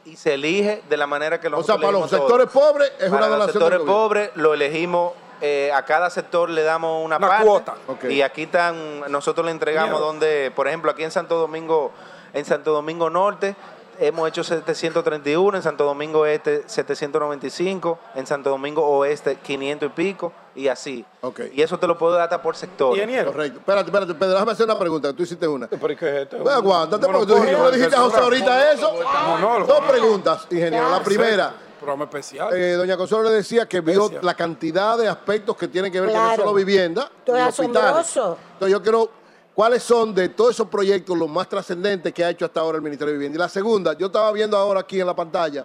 y 0.05 0.17
se 0.17 0.35
elige 0.35 0.83
de 0.89 0.97
la 0.97 1.07
manera 1.07 1.41
que 1.41 1.49
lo 1.49 1.59
O 1.59 1.63
sea, 1.63 1.77
para 1.77 1.93
los 1.93 2.11
sectores 2.11 2.49
pobres 2.49 2.93
es 2.99 3.11
una 3.11 3.27
donación. 3.27 3.31
Para 3.31 3.37
los 3.39 3.53
sectores 3.53 3.81
pobres 3.81 4.31
lo 4.35 4.55
elegimos 4.55 5.13
eh, 5.41 5.71
a 5.75 5.85
cada 5.85 6.09
sector 6.11 6.49
le 6.49 6.63
damos 6.63 7.05
una, 7.05 7.19
parte, 7.19 7.45
cuota. 7.45 7.75
Y 8.09 8.23
aquí 8.23 8.45
están, 8.45 9.01
nosotros 9.11 9.45
le 9.45 9.51
entregamos 9.51 10.01
donde, 10.01 10.51
por 10.55 10.69
ejemplo, 10.69 10.91
aquí 10.91 11.03
en 11.03 11.11
Santo 11.11 11.37
Domingo, 11.37 11.91
en 12.33 12.45
Santo 12.45 12.73
Domingo 12.73 13.11
Norte, 13.11 13.57
hemos 13.99 14.29
hecho 14.29 14.45
731, 14.45 15.57
en 15.57 15.63
Santo 15.63 15.85
Domingo 15.85 16.27
Este 16.27 16.63
795, 16.67 17.99
en 18.15 18.27
Santo 18.27 18.51
Domingo 18.51 18.87
Oeste 18.87 19.37
500 19.37 19.89
y 19.89 19.93
pico, 19.93 20.33
y 20.55 20.69
así. 20.69 21.05
Okay. 21.21 21.53
Y 21.55 21.63
eso 21.63 21.79
te 21.79 21.87
lo 21.87 21.99
puedo 21.99 22.13
dar 22.13 22.23
hasta 22.23 22.43
por 22.43 22.57
sector. 22.57 22.97
Correcto. 22.97 23.59
Espérate, 23.59 23.91
espérate, 23.91 24.15
Pedro, 24.15 24.33
déjame 24.33 24.53
hacer 24.53 24.67
una 24.67 24.79
pregunta. 24.79 25.13
Tú 25.13 25.23
hiciste 25.23 25.47
una. 25.47 25.67
¿Por 25.69 25.97
qué 25.97 26.23
es 26.23 26.29
Pues 26.29 26.55
aguántate, 26.55 27.07
porque 27.07 27.27
tú 27.27 27.35
dijiste, 27.35 27.71
dijiste 27.73 27.97
a 27.97 28.01
José 28.01 28.19
ahorita 28.19 28.73
eso. 28.73 28.95
No, 29.41 29.59
no, 29.59 29.67
Dos 29.67 29.81
preguntas, 29.81 30.47
ingeniero. 30.51 30.91
La 30.91 31.03
primera. 31.03 31.55
Programa 31.79 32.05
especial. 32.05 32.55
Eh, 32.55 32.73
doña 32.73 32.97
Consuelo 32.97 33.29
le 33.29 33.37
decía 33.37 33.67
que 33.67 33.81
vio 33.81 34.11
la 34.23 34.35
cantidad 34.35 34.97
de 34.97 35.07
aspectos 35.09 35.57
que 35.57 35.69
tienen 35.69 35.93
que 35.93 36.01
ver 36.01 36.13
con 36.13 36.19
no 36.19 36.37
solo 36.37 36.55
vivienda. 36.55 37.11
Todo 37.25 37.37
asombroso. 37.37 38.39
Entonces 38.55 38.73
yo 38.73 38.83
quiero 38.83 39.24
¿Cuáles 39.55 39.85
son 39.85 40.13
de 40.15 40.31
todos 40.31 40.51
esos 40.51 40.69
proyectos 40.69 41.17
los 41.17 41.31
más 41.31 41.49
trascendentes 41.49 42.13
que 42.13 42.25
ha 42.25 42.31
hecho 42.31 42.45
hasta 42.45 42.61
ahora 42.61 42.77
el 42.77 42.83
Ministerio 42.83 43.13
de 43.13 43.19
Vivienda? 43.19 43.37
Y 43.37 43.39
la 43.39 43.49
segunda, 43.49 43.97
yo 43.97 44.07
estaba 44.07 44.33
viendo 44.33 44.57
ahora 44.57 44.81
aquí 44.81 45.01
en 45.01 45.07
la 45.07 45.15
pantalla, 45.15 45.65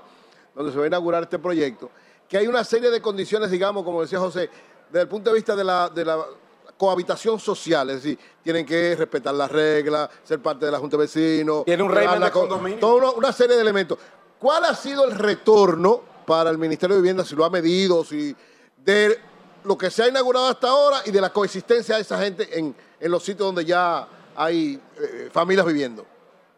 donde 0.54 0.72
se 0.72 0.78
va 0.78 0.84
a 0.84 0.88
inaugurar 0.88 1.24
este 1.24 1.40
proyecto, 1.40 1.90
que 2.28 2.38
hay 2.38 2.46
una 2.46 2.64
serie 2.64 2.92
de 2.92 3.02
condiciones, 3.02 3.50
digamos, 3.50 3.84
como 3.84 4.02
decía 4.02 4.20
José, 4.20 4.50
desde 4.90 5.02
el 5.02 5.08
punto 5.08 5.32
de 5.32 5.38
vista 5.38 5.56
de 5.56 5.64
la, 5.64 5.90
de 5.90 6.06
la 6.06 6.24
cohabitación 6.78 7.40
social, 7.40 7.90
es 7.90 8.04
decir, 8.04 8.20
tienen 8.44 8.66
que 8.66 8.96
respetar 8.96 9.34
las 9.34 9.52
reglas, 9.52 10.10
ser 10.24 10.40
parte 10.40 10.68
de 10.68 10.72
la 10.72 10.78
Junta 10.78 10.96
de 10.96 11.02
Vecinos. 11.02 11.66
Tiene 11.66 11.82
un 11.82 11.92
régimen 11.92 12.22
de 12.22 12.32
condominio. 12.32 12.80
Toda 12.80 13.12
una, 13.12 13.34
serie 13.34 13.56
de 13.56 13.62
elementos. 13.62 13.98
¿Cuál 14.38 14.66
ha 14.66 14.76
sido 14.76 15.04
el 15.04 15.16
retorno 15.16 16.02
para 16.26 16.52
el 16.52 16.58
Ministerio 16.60 16.96
de 16.96 17.02
Vivienda, 17.02 17.26
si 17.26 17.36
lo 17.36 17.44
ha 17.44 17.50
medido, 17.50 18.06
si 18.06 18.36
de 18.78 19.20
lo 19.64 19.78
que 19.78 19.90
se 19.90 20.04
ha 20.04 20.08
inaugurado 20.08 20.48
hasta 20.48 20.68
ahora 20.70 21.02
y 21.06 21.12
de 21.12 21.22
la 21.22 21.32
coexistencia 21.32 21.96
de 21.96 22.02
esa 22.02 22.20
gente 22.20 22.58
en 22.58 22.76
en 23.00 23.12
los 23.12 23.24
sitios 23.24 23.48
donde 23.48 23.66
ya 23.66 24.08
hay 24.36 24.80
eh, 25.00 25.30
familias 25.32 25.66
viviendo? 25.66 26.06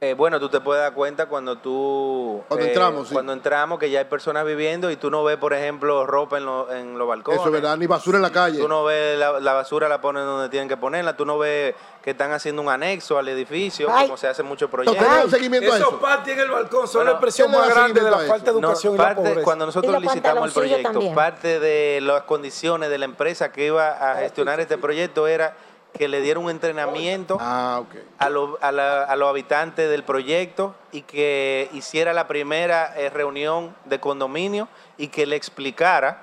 Eh, 0.03 0.15
bueno, 0.15 0.39
tú 0.39 0.49
te 0.49 0.59
puedes 0.59 0.81
dar 0.81 0.95
cuenta 0.95 1.27
cuando 1.27 1.59
tú... 1.59 2.41
Cuando 2.47 2.65
eh, 2.65 2.69
entramos, 2.69 3.07
sí. 3.07 3.13
Cuando 3.13 3.33
entramos, 3.33 3.77
que 3.77 3.91
ya 3.91 3.99
hay 3.99 4.05
personas 4.05 4.43
viviendo 4.43 4.89
y 4.89 4.95
tú 4.95 5.11
no 5.11 5.23
ves, 5.23 5.37
por 5.37 5.53
ejemplo, 5.53 6.07
ropa 6.07 6.39
en, 6.39 6.49
en 6.75 6.97
los 6.97 7.07
balcones. 7.07 7.39
Eso 7.39 7.49
es 7.49 7.53
verdad, 7.53 7.77
ni 7.77 7.85
basura 7.85 8.17
en 8.17 8.23
la 8.23 8.31
calle. 8.31 8.57
Tú 8.57 8.67
no 8.67 8.83
ves 8.83 9.15
la, 9.19 9.53
basura, 9.53 9.87
la 9.87 10.01
ponen 10.01 10.25
donde 10.25 10.49
tienen 10.49 10.67
que 10.67 10.75
ponerla. 10.75 11.15
Tú 11.15 11.23
no 11.23 11.37
ves 11.37 11.75
que 12.01 12.09
están 12.09 12.31
haciendo 12.31 12.63
un 12.63 12.69
anexo 12.69 13.19
al 13.19 13.27
edificio, 13.27 13.89
como 13.89 14.17
se 14.17 14.27
hace 14.27 14.41
muchos 14.41 14.71
proyectos. 14.71 15.05
¿Hay 15.07 15.29
seguimiento 15.29 15.71
Esos 15.71 15.93
en 16.25 16.39
el 16.39 16.49
balcón 16.49 16.87
son 16.87 17.05
la 17.05 17.11
expresión 17.11 17.51
más 17.51 17.69
grande 17.69 18.01
de 18.01 18.09
la 18.09 18.17
falta 18.21 18.51
de 18.51 18.57
educación 18.57 18.95
y 18.95 18.97
la 18.97 19.15
pobreza. 19.15 19.43
Cuando 19.43 19.67
nosotros 19.67 20.01
licitamos 20.01 20.47
el 20.47 20.51
proyecto, 20.51 21.13
parte 21.13 21.59
de 21.59 22.01
las 22.01 22.23
condiciones 22.23 22.89
de 22.89 22.97
la 22.97 23.05
empresa 23.05 23.51
que 23.51 23.67
iba 23.67 23.89
a 23.89 24.15
gestionar 24.15 24.59
este 24.59 24.79
proyecto 24.79 25.27
era 25.27 25.55
que 25.97 26.07
le 26.07 26.21
diera 26.21 26.39
un 26.39 26.49
entrenamiento 26.49 27.37
ah, 27.39 27.83
a, 28.17 28.29
los 28.29 29.29
habitantes 29.29 29.89
del 29.89 30.03
proyecto 30.03 30.73
y 30.91 31.01
que 31.01 31.69
hiciera 31.73 32.13
la 32.13 32.27
primera 32.27 32.93
eh, 32.97 33.09
reunión 33.09 33.75
de 33.85 33.99
condominio 33.99 34.67
y 34.97 35.07
que 35.07 35.25
le 35.25 35.35
explicara 35.35 36.21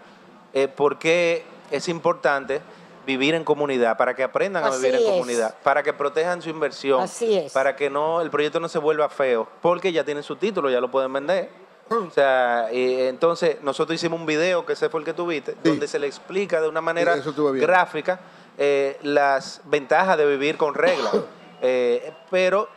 eh, 0.54 0.68
por 0.68 0.98
qué 0.98 1.44
es 1.70 1.88
importante 1.88 2.62
vivir 3.06 3.34
en 3.34 3.44
comunidad, 3.44 3.96
para 3.96 4.14
que 4.14 4.22
aprendan 4.22 4.64
a 4.64 4.70
vivir 4.70 4.94
en 4.94 5.04
comunidad, 5.04 5.54
para 5.62 5.82
que 5.82 5.94
protejan 5.94 6.42
su 6.42 6.50
inversión, 6.50 7.08
para 7.54 7.74
que 7.74 7.88
no 7.88 8.20
el 8.20 8.30
proyecto 8.30 8.60
no 8.60 8.68
se 8.68 8.78
vuelva 8.78 9.08
feo, 9.08 9.48
porque 9.62 9.92
ya 9.92 10.04
tienen 10.04 10.22
su 10.22 10.36
título, 10.36 10.68
ya 10.68 10.80
lo 10.80 10.90
pueden 10.90 11.12
vender. 11.12 11.48
O 11.90 12.10
sea, 12.10 12.68
entonces 12.70 13.62
nosotros 13.62 13.94
hicimos 13.94 14.20
un 14.20 14.26
video, 14.26 14.66
que 14.66 14.74
ese 14.74 14.90
fue 14.90 15.00
el 15.00 15.06
que 15.06 15.14
tuviste, 15.14 15.56
donde 15.64 15.88
se 15.88 15.98
le 15.98 16.06
explica 16.06 16.60
de 16.60 16.68
una 16.68 16.82
manera 16.82 17.16
gráfica 17.54 18.20
eh, 18.60 18.98
las 19.02 19.60
ventajas 19.66 20.18
de 20.18 20.26
vivir 20.26 20.56
con 20.56 20.74
reglas. 20.74 21.12
Eh, 21.60 22.12
pero, 22.30 22.68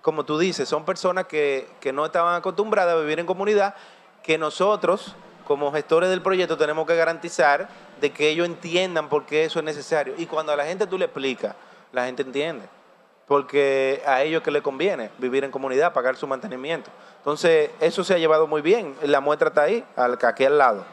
como 0.00 0.24
tú 0.24 0.38
dices, 0.38 0.66
son 0.66 0.86
personas 0.86 1.26
que, 1.26 1.68
no 1.92 2.06
estaban 2.06 2.36
acostumbradas 2.36 2.94
a 2.94 2.98
vivir 2.98 3.20
en 3.20 3.26
comunidad, 3.26 3.74
que 4.22 4.38
nosotros, 4.38 5.14
como 5.46 5.70
gestores 5.70 6.08
del 6.08 6.22
proyecto, 6.22 6.56
tenemos 6.56 6.86
que 6.86 6.96
garantizar 6.96 7.68
de 8.00 8.10
que 8.14 8.30
ellos 8.30 8.46
entiendan 8.46 9.10
por 9.10 9.26
qué 9.26 9.44
eso 9.44 9.58
es 9.58 9.64
necesario. 9.66 10.14
Y 10.16 10.24
cuando 10.24 10.52
a 10.52 10.56
la 10.56 10.64
gente 10.64 10.86
tú 10.86 10.96
le 10.96 11.04
explicas, 11.04 11.54
la 11.92 12.06
gente 12.06 12.22
entiende. 12.22 12.66
Porque 13.26 14.02
a 14.06 14.22
ellos 14.22 14.42
que 14.42 14.50
le 14.50 14.62
conviene 14.62 15.10
vivir 15.18 15.44
en 15.44 15.50
comunidad, 15.50 15.92
pagar 15.92 16.16
su 16.16 16.26
mantenimiento. 16.26 16.90
Entonces, 17.18 17.68
eso 17.78 18.02
se 18.04 18.14
ha 18.14 18.18
llevado 18.18 18.46
muy 18.46 18.62
bien. 18.62 18.96
La 19.02 19.20
muestra 19.20 19.48
está 19.48 19.64
ahí, 19.64 19.84
aquí 19.96 20.46
al 20.46 20.56
lado. 20.56 20.86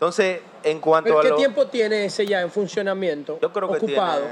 Entonces, 0.00 0.40
en 0.62 0.80
cuanto 0.80 1.18
a. 1.18 1.22
¿Qué 1.22 1.32
tiempo 1.32 1.66
tiene 1.66 2.06
ese 2.06 2.24
ya 2.26 2.40
en 2.40 2.50
funcionamiento? 2.50 3.38
Yo 3.42 3.52
creo 3.52 3.68
que 3.70 3.76
ocupado? 3.76 4.22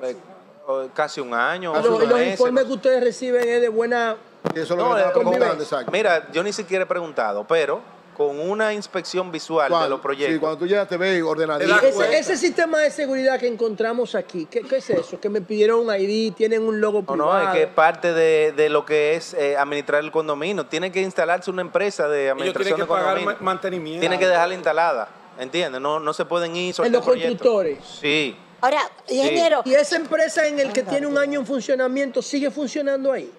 tiene 0.00 0.16
eh, 0.16 0.88
casi 0.94 1.20
un 1.20 1.34
año. 1.34 1.72
Ah, 1.74 1.82
los, 1.82 2.22
informes 2.22 2.64
que 2.66 2.72
ustedes 2.72 3.02
reciben 3.02 3.48
es 3.48 3.60
de 3.60 3.68
buena. 3.70 4.16
Eso 4.54 4.74
es 4.74 4.80
lo 4.80 4.94
que 4.94 5.90
Mira, 5.90 6.30
yo 6.30 6.44
ni 6.44 6.52
siquiera 6.52 6.84
he 6.84 6.86
preguntado, 6.86 7.44
pero 7.44 7.80
con 8.20 8.38
una 8.38 8.74
inspección 8.74 9.32
visual 9.32 9.72
de 9.82 9.88
los 9.88 9.98
proyectos. 9.98 10.34
Sí, 10.34 10.38
cuando 10.38 10.58
tú 10.58 10.66
llegas 10.66 10.86
te 10.86 10.98
ves 10.98 11.22
ordenadito. 11.22 11.74
Ese, 11.80 12.18
ese, 12.18 12.36
sistema 12.36 12.80
de 12.80 12.90
seguridad 12.90 13.40
que 13.40 13.46
encontramos 13.46 14.14
aquí, 14.14 14.44
¿qué, 14.44 14.62
es 14.76 14.90
eso? 14.90 15.18
Que 15.18 15.30
me 15.30 15.40
pidieron 15.40 15.88
un 15.88 15.94
ID, 15.98 16.34
tienen 16.34 16.60
un 16.62 16.82
logo 16.82 17.00
privado. 17.00 17.32
No, 17.32 17.38
no, 17.38 17.48
es 17.48 17.54
que 17.54 17.62
es 17.62 17.68
parte 17.70 18.12
de, 18.12 18.68
lo 18.68 18.84
que 18.84 19.14
es 19.14 19.32
eh, 19.32 19.56
administrar 19.56 20.04
el 20.04 20.10
condominio. 20.10 20.66
Tiene 20.66 20.92
que 20.92 21.00
instalarse 21.00 21.50
una 21.50 21.62
empresa 21.62 22.08
de 22.08 22.28
administración 22.28 22.80
de 22.80 22.86
condominio. 22.86 23.24
Pagar 23.24 23.42
mantenimiento. 23.42 24.00
Tiene 24.00 24.18
que 24.18 24.28
dejarla 24.28 24.54
instalada, 24.54 25.08
¿entiendes? 25.38 25.80
No, 25.80 25.98
no 25.98 26.12
se 26.12 26.26
pueden 26.26 26.54
ir 26.54 26.74
En 26.84 26.92
los 26.92 27.02
constructores. 27.02 27.78
Sí. 28.02 28.36
Ahora, 28.60 28.82
ingeniero. 29.08 29.62
¿Y 29.64 29.72
esa 29.72 29.96
empresa 29.96 30.46
en 30.46 30.60
el 30.60 30.74
que 30.74 30.82
tiene 30.82 31.06
un 31.06 31.16
año 31.16 31.40
en 31.40 31.46
funcionamiento 31.46 32.20
sigue 32.20 32.50
funcionando 32.50 33.12
ahí? 33.12 33.32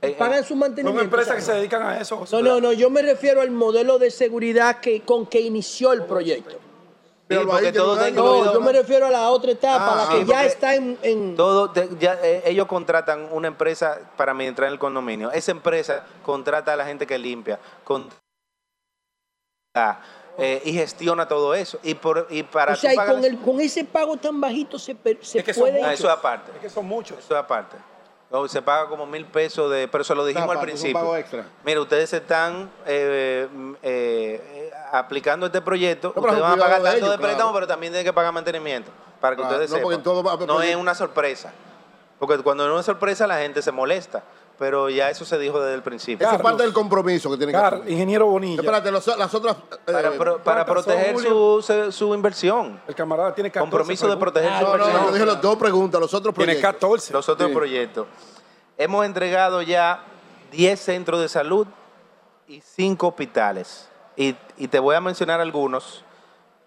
Eh, 0.00 0.14
pagan 0.16 0.44
su 0.44 0.54
mantenimiento. 0.54 1.00
Son 1.00 1.04
empresas 1.04 1.34
que 1.34 1.42
se 1.42 1.52
dedican 1.54 1.82
a 1.82 2.00
eso. 2.00 2.24
No, 2.30 2.42
no, 2.42 2.60
no, 2.60 2.72
yo 2.72 2.88
me 2.88 3.02
refiero 3.02 3.40
al 3.40 3.50
modelo 3.50 3.98
de 3.98 4.10
seguridad 4.10 4.78
que, 4.80 5.00
con 5.02 5.26
que 5.26 5.40
inició 5.40 5.92
el 5.92 6.04
proyecto. 6.04 6.56
Pero 7.26 7.46
porque 7.46 7.72
todo 7.72 8.10
no, 8.10 8.54
yo 8.54 8.60
me 8.60 8.72
refiero 8.72 9.06
a 9.06 9.10
la 9.10 9.28
otra 9.30 9.52
etapa, 9.52 9.96
la 9.96 10.04
ah, 10.04 10.08
que 10.10 10.24
ya 10.24 10.46
está 10.46 10.74
en... 10.74 11.36
Todo, 11.36 11.70
ya, 11.98 12.18
eh, 12.22 12.42
ellos 12.46 12.66
contratan 12.66 13.28
una 13.30 13.48
empresa 13.48 14.00
para 14.16 14.32
administrar 14.32 14.72
el 14.72 14.78
condominio. 14.78 15.30
Esa 15.30 15.50
empresa 15.50 16.06
contrata 16.24 16.72
a 16.72 16.76
la 16.76 16.86
gente 16.86 17.06
que 17.06 17.18
limpia, 17.18 17.58
eh, 20.38 20.62
y 20.64 20.72
gestiona 20.72 21.28
todo 21.28 21.54
eso. 21.54 21.78
Y, 21.82 21.94
por, 21.94 22.28
y 22.30 22.44
para 22.44 22.72
o 22.72 22.76
sea, 22.76 22.94
y 22.94 22.96
con, 22.96 23.22
el, 23.22 23.38
con 23.40 23.60
ese 23.60 23.84
pago 23.84 24.16
tan 24.16 24.40
bajito 24.40 24.78
se, 24.78 24.96
se 25.20 25.42
puede... 25.52 25.80
eso 25.92 26.06
es 26.06 26.14
aparte. 26.14 26.52
Es 26.54 26.58
que 26.60 26.70
son 26.70 26.86
muchos. 26.86 27.18
Eso 27.18 27.34
es 27.34 27.40
se 28.48 28.62
paga 28.62 28.88
como 28.88 29.06
mil 29.06 29.24
pesos 29.24 29.70
de, 29.70 29.88
pero 29.88 30.04
se 30.04 30.14
lo 30.14 30.24
dijimos 30.24 30.50
al 30.50 30.60
principio. 30.60 30.94
pago 30.94 31.16
extra. 31.16 31.46
Mira, 31.64 31.80
ustedes 31.80 32.12
están 32.12 32.70
eh, 32.86 33.48
eh, 33.82 34.70
aplicando 34.92 35.46
este 35.46 35.60
proyecto, 35.60 36.12
ustedes 36.14 36.40
van 36.40 36.52
a 36.52 36.62
pagar 36.62 36.82
tanto 36.82 37.10
de, 37.10 37.18
préstamo, 37.18 37.52
pero 37.52 37.66
también 37.66 37.92
tienen 37.92 38.04
que 38.04 38.12
pagar 38.12 38.32
mantenimiento, 38.32 38.90
para 39.20 39.34
que 39.34 39.42
ustedes 39.42 39.70
no, 39.70 39.76
sepan. 39.76 40.46
no 40.46 40.62
es 40.62 40.76
una 40.76 40.94
sorpresa, 40.94 41.52
porque 42.18 42.38
cuando 42.38 42.68
no 42.68 42.78
es 42.78 42.86
sorpresa 42.86 43.26
la 43.26 43.38
gente 43.38 43.62
se 43.62 43.72
molesta 43.72 44.22
pero 44.58 44.90
ya 44.90 45.08
eso 45.08 45.24
se 45.24 45.38
dijo 45.38 45.60
desde 45.60 45.74
el 45.74 45.82
principio. 45.82 46.26
Eso 46.26 46.36
es 46.36 46.42
parte 46.42 46.64
del 46.64 46.72
compromiso 46.72 47.30
que 47.30 47.36
tiene 47.36 47.52
que 47.52 47.58
hacer. 47.58 47.88
Ingeniero 47.88 48.26
Bonilla. 48.26 48.60
Espérate, 48.60 48.90
las 48.90 49.34
otras... 49.34 49.56
Eh, 49.86 50.18
para, 50.42 50.66
proteger 50.66 51.16
su, 51.18 51.90
su, 51.92 52.14
inversión. 52.14 52.80
El 52.88 52.94
camarada 52.94 53.34
tiene 53.34 53.50
14 53.50 53.70
Compromiso 53.70 54.08
de 54.08 54.16
proteger 54.16 54.50
su 54.58 54.66
inversión. 54.66 55.04
No, 55.04 55.12
dije 55.12 55.24
las 55.24 55.40
dos 55.40 55.56
preguntas, 55.56 56.00
los 56.00 56.12
otros 56.12 56.34
proyectos. 56.34 56.60
Tiene 56.60 56.74
14. 56.74 57.12
Los 57.12 57.28
otros 57.28 57.50
proyectos. 57.52 58.06
Hemos 58.76 59.06
entregado 59.06 59.62
ya 59.62 60.04
10 60.50 60.80
centros 60.80 61.20
de 61.20 61.28
salud 61.28 61.66
y 62.48 62.60
5 62.60 63.06
hospitales. 63.06 63.88
Y, 64.16 64.34
y 64.56 64.66
te 64.66 64.80
voy 64.80 64.96
a 64.96 65.00
mencionar 65.00 65.40
algunos 65.40 66.04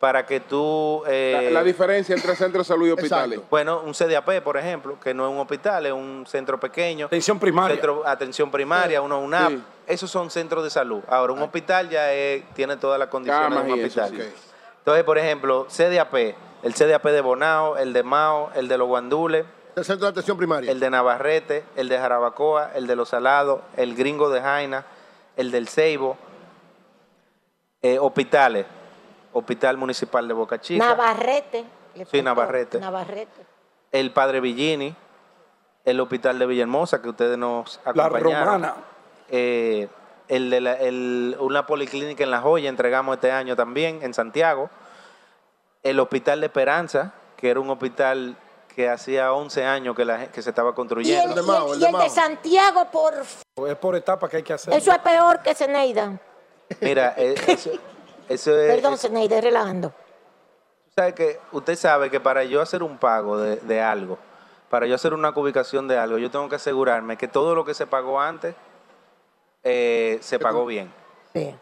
para 0.02 0.26
que 0.26 0.40
tú... 0.40 1.04
Eh, 1.06 1.52
la, 1.54 1.64
diferencia 1.64 2.16
entre 2.16 2.36
centros 2.36 2.68
de 2.68 2.74
salud 2.74 2.88
y 2.88 2.92
hospitales. 2.92 3.40
Bueno, 3.52 3.84
un 3.86 3.94
CDAP, 3.94 4.42
por 4.42 4.58
ejemplo, 4.58 5.00
que 5.00 5.14
no 5.14 5.28
es 5.28 5.32
un 5.32 5.38
hospital, 5.38 5.86
es 5.86 5.94
un 5.94 6.26
centro 6.28 6.60
pequeño. 6.60 7.06
Atención 7.06 7.38
primaria. 7.38 7.76
Centro, 7.76 8.02
atención 8.08 8.50
primaria, 8.50 9.00
uno 9.00 9.20
UNAP. 9.20 9.60
Esos 9.86 10.10
son 10.10 10.32
centros 10.32 10.64
de 10.64 10.72
salud. 10.72 11.04
Ahora, 11.08 11.34
un 11.34 11.44
hospital 11.44 11.88
ya 11.88 12.08
tiene 12.56 12.78
todas 12.78 12.98
las 12.98 13.10
condiciones 13.10 13.64
de 13.64 13.74
un 13.74 13.80
hospital. 13.80 14.34
Entonces, 14.80 15.04
por 15.04 15.20
ejemplo, 15.20 15.68
CDAP, 15.70 16.16
el 16.64 16.74
CDAP 16.74 17.06
de 17.06 17.22
Bonao, 17.22 17.78
el 17.78 17.94
de 17.94 18.02
Mao, 18.02 18.50
el 18.56 18.68
de 18.68 18.80
los 18.80 18.88
Guandules. 18.88 19.46
El 19.76 19.86
centro 19.86 20.08
de 20.08 20.12
atención 20.14 20.36
primaria. 20.36 20.72
El 20.72 20.80
de 20.80 20.90
Navarrete, 20.90 21.64
el 21.76 21.90
de 21.90 22.00
Jarabacoa, 22.00 22.72
el 22.74 22.88
de 22.88 22.96
Los 22.96 23.10
Salados, 23.10 23.62
el 23.78 23.96
gringo 23.96 24.32
de 24.32 24.42
Jaina, 24.42 24.84
el 25.38 25.52
del 25.52 25.68
Ceibo, 25.68 26.18
eh, 27.84 28.00
hospitales, 28.00 28.66
Hospital 29.34 29.78
Municipal 29.78 30.28
de 30.28 30.34
Boca 30.34 30.60
Chica. 30.60 30.86
Navarrete. 30.86 31.66
Sí, 32.10 32.22
Navarrete. 32.22 32.80
Navarrete. 32.80 33.46
El 33.92 34.12
Padre 34.12 34.40
Villini, 34.40 34.96
el 35.86 36.00
Hospital 36.00 36.40
de 36.40 36.46
Villahermosa, 36.46 37.02
que 37.02 37.10
ustedes 37.10 37.38
nos 37.38 37.80
acompañaron. 37.84 38.32
La 38.32 38.44
Romana. 38.46 38.76
Eh, 39.30 39.88
el 40.28 40.50
de 40.50 40.62
la, 40.62 40.74
el, 40.74 41.36
una 41.40 41.66
policlínica 41.66 42.24
en 42.24 42.32
La 42.32 42.40
Joya 42.40 42.70
entregamos 42.70 43.16
este 43.16 43.32
año 43.32 43.56
también, 43.56 44.00
en 44.02 44.14
Santiago. 44.14 44.70
El 45.84 46.00
Hospital 46.00 46.40
de 46.40 46.46
Esperanza, 46.46 47.14
que 47.36 47.50
era 47.50 47.60
un 47.60 47.70
hospital 47.70 48.38
que 48.74 48.90
hacía 48.90 49.34
11 49.34 49.66
años 49.66 49.96
que, 49.96 50.06
la, 50.06 50.28
que 50.28 50.42
se 50.42 50.50
estaba 50.50 50.74
construyendo. 50.74 51.36
Y 51.36 51.74
el, 51.74 51.80
de, 51.80 51.98
de, 51.98 52.10
Santiago 52.10 52.90
por... 52.90 53.14
Es 53.68 53.76
por 53.76 53.96
etapa 53.96 54.30
que 54.30 54.38
hay 54.38 54.44
que 54.44 54.54
hacer. 54.54 54.74
Eso 54.74 54.92
es 54.92 55.00
peor 55.00 55.42
que 55.42 55.54
Ceneida. 55.54 56.18
Mira, 56.80 57.14
eh, 57.18 57.36
eso, 57.48 57.72
eso 58.34 58.58
es... 58.60 58.74
Perdón, 58.74 58.98
Ceneida, 58.98 59.42
relajando. 59.42 59.94
Sabe 60.96 61.14
que, 61.14 61.40
usted 61.52 61.76
sabe 61.76 62.10
que 62.10 62.20
para 62.20 62.44
yo 62.44 62.62
hacer 62.62 62.84
un 62.84 62.98
pago 62.98 63.38
de, 63.38 63.58
de 63.58 63.82
algo, 63.82 64.18
para 64.70 64.88
yo 64.88 64.96
hacer 64.96 65.14
una 65.14 65.30
ubicación 65.30 65.88
de 65.88 65.98
algo, 65.98 66.18
yo 66.18 66.32
tengo 66.32 66.50
que 66.50 66.56
asegurarme 66.56 67.18
que 67.18 67.28
todo 67.28 67.56
lo 67.56 67.66
que 67.66 67.74
se 67.74 67.88
pagó 67.88 68.20
antes 68.20 68.56
eh, 69.64 70.18
se 70.22 70.40
pagó 70.40 70.66
bien. 70.66 70.92
Sí. 71.34 71.54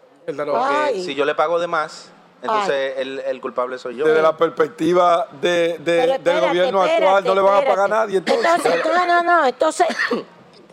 si 1.04 1.16
yo 1.16 1.26
le 1.26 1.36
pago 1.36 1.60
de 1.60 1.68
más, 1.68 2.12
entonces 2.42 2.94
el, 2.98 3.42
culpable 3.42 3.78
soy 3.78 3.98
yo. 3.98 4.06
Desde 4.06 4.22
la 4.22 4.38
perspectiva 4.38 5.28
de, 5.42 5.78
del 5.80 6.42
gobierno 6.42 6.82
actual 6.82 7.24
no 7.24 7.36
le 7.36 7.42
van 7.42 7.64
a 7.64 7.68
pagar 7.68 7.80
a 7.80 7.88
nadie. 7.88 8.18
Entonces, 8.20 8.86
no, 8.86 9.06
no, 9.06 9.24
no. 9.24 9.46
Entonces, 9.46 9.88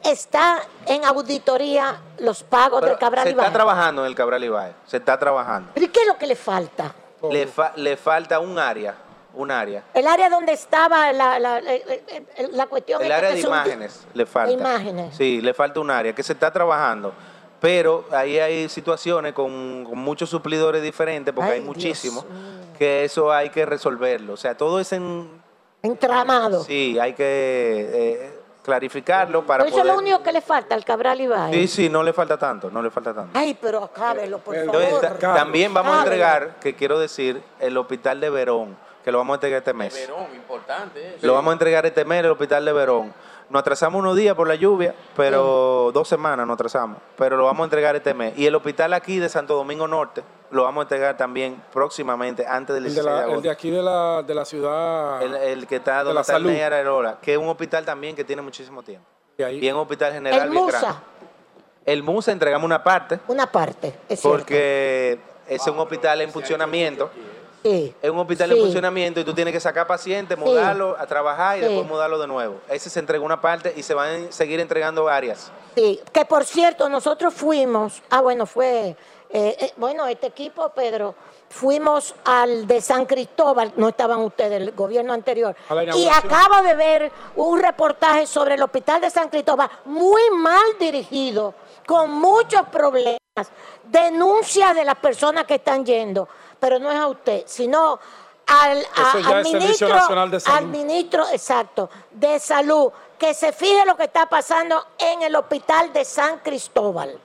está 0.05 0.62
en 0.86 1.05
auditoría 1.05 2.00
los 2.18 2.42
pagos 2.42 2.83
del 2.83 2.99
Cabral 2.99 3.28
Ibaez. 3.28 3.36
Se 3.36 3.47
está 3.47 3.52
trabajando 3.52 4.02
en 4.02 4.08
el 4.08 4.15
Cabral 4.15 4.44
Ibaez. 4.44 4.75
Se 4.86 4.97
está 4.99 5.18
trabajando. 5.18 5.73
¿Y 5.75 5.89
qué 5.89 6.00
es 6.00 6.07
lo 6.07 6.16
que 6.16 6.26
le 6.26 6.36
falta? 6.36 6.94
Le, 7.31 7.49
le 7.76 7.97
falta 7.97 8.39
un 8.41 8.58
área. 8.58 8.94
Un 9.34 9.50
área. 9.50 9.84
El 9.92 10.07
área 10.07 10.31
donde 10.31 10.52
estaba 10.52 11.12
la, 11.12 11.39
la, 11.39 11.60
la, 11.60 12.66
cuestión. 12.68 13.02
El 13.02 13.12
área 13.12 13.33
de 13.33 13.41
imágenes 13.41 14.07
le 14.15 14.25
falta. 14.25 14.50
Imágenes. 14.50 15.15
Sí, 15.15 15.42
le 15.42 15.52
falta 15.52 15.78
un 15.78 15.91
área 15.91 16.15
que 16.15 16.23
se 16.23 16.33
está 16.33 16.50
trabajando. 16.50 17.12
Pero 17.60 18.07
ahí 18.12 18.39
hay 18.39 18.68
situaciones 18.68 19.33
con, 19.33 19.84
muchos 19.94 20.31
suplidores 20.31 20.83
diferentes, 20.83 21.34
porque 21.34 21.52
hay 21.52 21.60
muchísimos, 21.60 22.25
que 22.78 23.05
eso 23.05 23.33
hay 23.33 23.50
que 23.50 23.66
resolverlo. 23.66 24.34
O 24.34 24.36
sea, 24.36 24.57
todo 24.57 24.81
es 24.81 24.92
en... 24.92 25.28
Entramado. 25.83 26.65
Sí, 26.65 26.99
hay 26.99 27.12
que 27.12 27.25
eh, 27.92 28.35
clarificarlo 28.67 29.47
para 29.47 29.65
Eso 29.65 29.78
es 29.78 29.86
lo 29.86 29.97
único 29.97 30.23
que 30.23 30.33
le 30.33 30.41
falta 30.41 30.75
al 30.75 30.85
Cabral 30.85 31.20
Ibaez. 31.20 31.55
Sí, 31.55 31.69
sí, 31.69 31.89
no 31.89 32.03
le 32.03 32.12
falta 32.12 32.36
tanto, 32.36 32.69
no 32.69 32.83
le 32.83 32.91
falta 32.91 33.15
tanto. 33.15 33.39
Ay, 33.39 33.57
pero 33.59 33.85
acábelo, 33.85 34.41
por 34.41 34.57
favor. 34.57 35.19
también 35.19 35.73
vamos 35.73 35.97
a 35.97 36.03
entregar, 36.03 36.57
que 36.61 36.75
quiero 36.75 36.99
decir, 36.99 37.41
el 37.61 37.77
hospital 37.78 38.20
de 38.20 38.28
Verón, 38.28 38.77
que 39.05 39.12
lo 39.12 39.19
vamos 39.19 39.35
a 39.35 39.36
entregar 39.36 39.59
este 39.59 39.73
mes. 39.73 39.95
Verón, 39.95 40.27
importante. 40.35 41.17
Lo 41.23 41.35
vamos 41.35 41.51
a 41.51 41.53
entregar 41.53 41.86
este 41.86 42.05
mes, 42.05 42.25
el 42.25 42.31
hospital 42.33 42.65
de 42.65 42.73
Verón 42.73 43.15
nos 43.49 43.60
atrasamos 43.60 44.00
unos 44.00 44.16
días 44.16 44.34
por 44.34 44.49
la 44.49 44.55
lluvia, 44.55 44.94
pero 45.16 45.91
dos 45.92 46.08
semanas 46.08 46.47
nos 46.47 46.55
atrasamos. 46.55 46.99
Pero 47.16 47.36
lo 47.36 47.44
vamos 47.44 47.60
a 47.62 47.65
entregar 47.65 47.94
este 47.97 48.15
mes. 48.15 48.36
Y 48.36 48.47
el 48.47 48.55
hospital 48.55 48.92
aquí 48.92 49.18
de 49.18 49.28
Santo 49.28 49.55
Domingo 49.55 49.86
Norte 49.86 50.23
lo 50.50 50.65
vamos 50.65 50.83
a 50.83 50.84
entregar 50.84 51.16
también 51.16 51.62
próximamente, 51.73 52.47
antes 52.47 52.75
del 52.75 52.86
el 52.86 52.94
de, 52.94 53.02
la, 53.02 53.25
el 53.25 53.42
de 53.42 53.50
aquí 53.50 53.70
de 53.70 53.83
la, 53.83 54.23
de 54.23 54.34
la 54.34 54.44
ciudad. 54.44 55.23
El, 55.23 55.66
que 55.66 55.76
está 55.76 55.99
donde 55.99 56.15
la 56.15 56.20
está 56.20 56.34
salud. 56.34 56.50
el 56.50 57.16
que 57.20 57.33
es 57.33 57.39
un 57.39 57.49
hospital 57.49 57.84
también 57.84 58.15
que 58.15 58.25
tiene 58.25 58.42
muchísimo 58.42 58.83
tiempo. 58.83 59.07
Y, 59.39 59.68
en 59.68 59.75
un 59.75 59.83
hospital 59.83 60.12
general 60.12 60.49
el 60.49 60.50
Musa. 60.50 61.02
El 61.84 62.02
Musa 62.02 62.33
entregamos 62.33 62.65
una 62.65 62.83
parte. 62.83 63.20
Una 63.28 63.50
parte, 63.50 63.94
es 64.08 64.20
Porque 64.20 65.18
es 65.49 65.66
un 65.66 65.78
hospital 65.78 66.20
en 66.23 66.31
funcionamiento. 66.31 67.10
Es 67.67 68.11
un 68.11 68.19
hospital 68.19 68.53
en 68.53 68.59
funcionamiento 68.59 69.20
y 69.20 69.25
tú 69.25 69.35
tienes 69.35 69.53
que 69.53 69.61
sacar 69.61 69.86
pacientes, 69.86 70.39
mudarlo 70.39 70.97
a 70.99 71.07
trabajar 71.07 71.59
y 71.59 71.61
después 71.62 71.86
mudarlo 71.86 72.19
de 72.19 72.27
nuevo. 72.27 72.61
Ese 72.69 72.91
se 72.91 73.01
entregó 73.01 73.25
una 73.25 73.41
parte 73.41 73.73
y 73.77 73.83
se 73.83 73.95
van 73.95 74.27
a 74.28 74.33
seguir 74.33 74.61
entregando 74.61 75.09
áreas. 75.09 75.51
Sí, 75.75 76.01
que 76.12 76.25
por 76.25 76.45
cierto, 76.45 76.89
nosotros 76.89 77.35
fuimos, 77.35 78.03
ah, 78.11 78.20
bueno, 78.20 78.47
fue, 78.47 78.97
eh, 79.31 79.57
eh, 79.61 79.73
bueno, 79.77 80.07
este 80.07 80.28
equipo, 80.28 80.70
Pedro, 80.70 81.15
fuimos 81.49 82.15
al 82.25 82.67
de 82.67 82.81
San 82.81 83.05
Cristóbal, 83.05 83.73
no 83.77 83.89
estaban 83.89 84.20
ustedes, 84.20 84.61
el 84.61 84.73
gobierno 84.73 85.12
anterior, 85.12 85.55
y 85.95 86.09
acabo 86.09 86.62
de 86.62 86.75
ver 86.75 87.12
un 87.36 87.61
reportaje 87.61 88.27
sobre 88.27 88.55
el 88.55 88.62
hospital 88.62 89.01
de 89.01 89.11
San 89.11 89.28
Cristóbal, 89.28 89.69
muy 89.85 90.23
mal 90.33 90.65
dirigido, 90.78 91.55
con 91.86 92.11
muchos 92.11 92.62
problemas, 92.69 93.19
denuncias 93.85 94.75
de 94.75 94.85
las 94.85 94.97
personas 94.97 95.45
que 95.45 95.57
están 95.57 95.85
yendo 95.85 96.28
pero 96.67 96.81
no 96.81 96.91
es 96.91 96.99
a 96.99 97.07
usted, 97.07 97.45
sino 97.47 98.01
al, 98.45 98.85
ministro, 99.45 99.89
al 100.47 100.67
ministro, 100.67 101.25
exacto, 101.31 101.89
de 102.11 102.41
salud, 102.41 102.91
que 103.17 103.35
se 103.35 103.53
fije 103.53 103.86
lo 103.86 103.97
que 103.97 104.03
está 104.03 104.28
pasando 104.28 104.85
en 104.99 105.23
el 105.23 105.36
hospital 105.36 105.93
de 105.93 106.05
San 106.05 106.41
Cristóbal. 106.41 107.20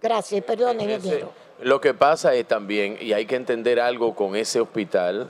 Gracias, 0.00 0.42
perdón, 0.42 0.80
ingeniero. 0.80 1.30
Lo 1.60 1.82
que 1.82 1.92
pasa 1.92 2.32
es 2.32 2.48
también, 2.48 2.96
y 2.98 3.12
hay 3.12 3.26
que 3.26 3.36
entender 3.36 3.78
algo 3.78 4.14
con 4.14 4.34
ese 4.34 4.58
hospital, 4.58 5.28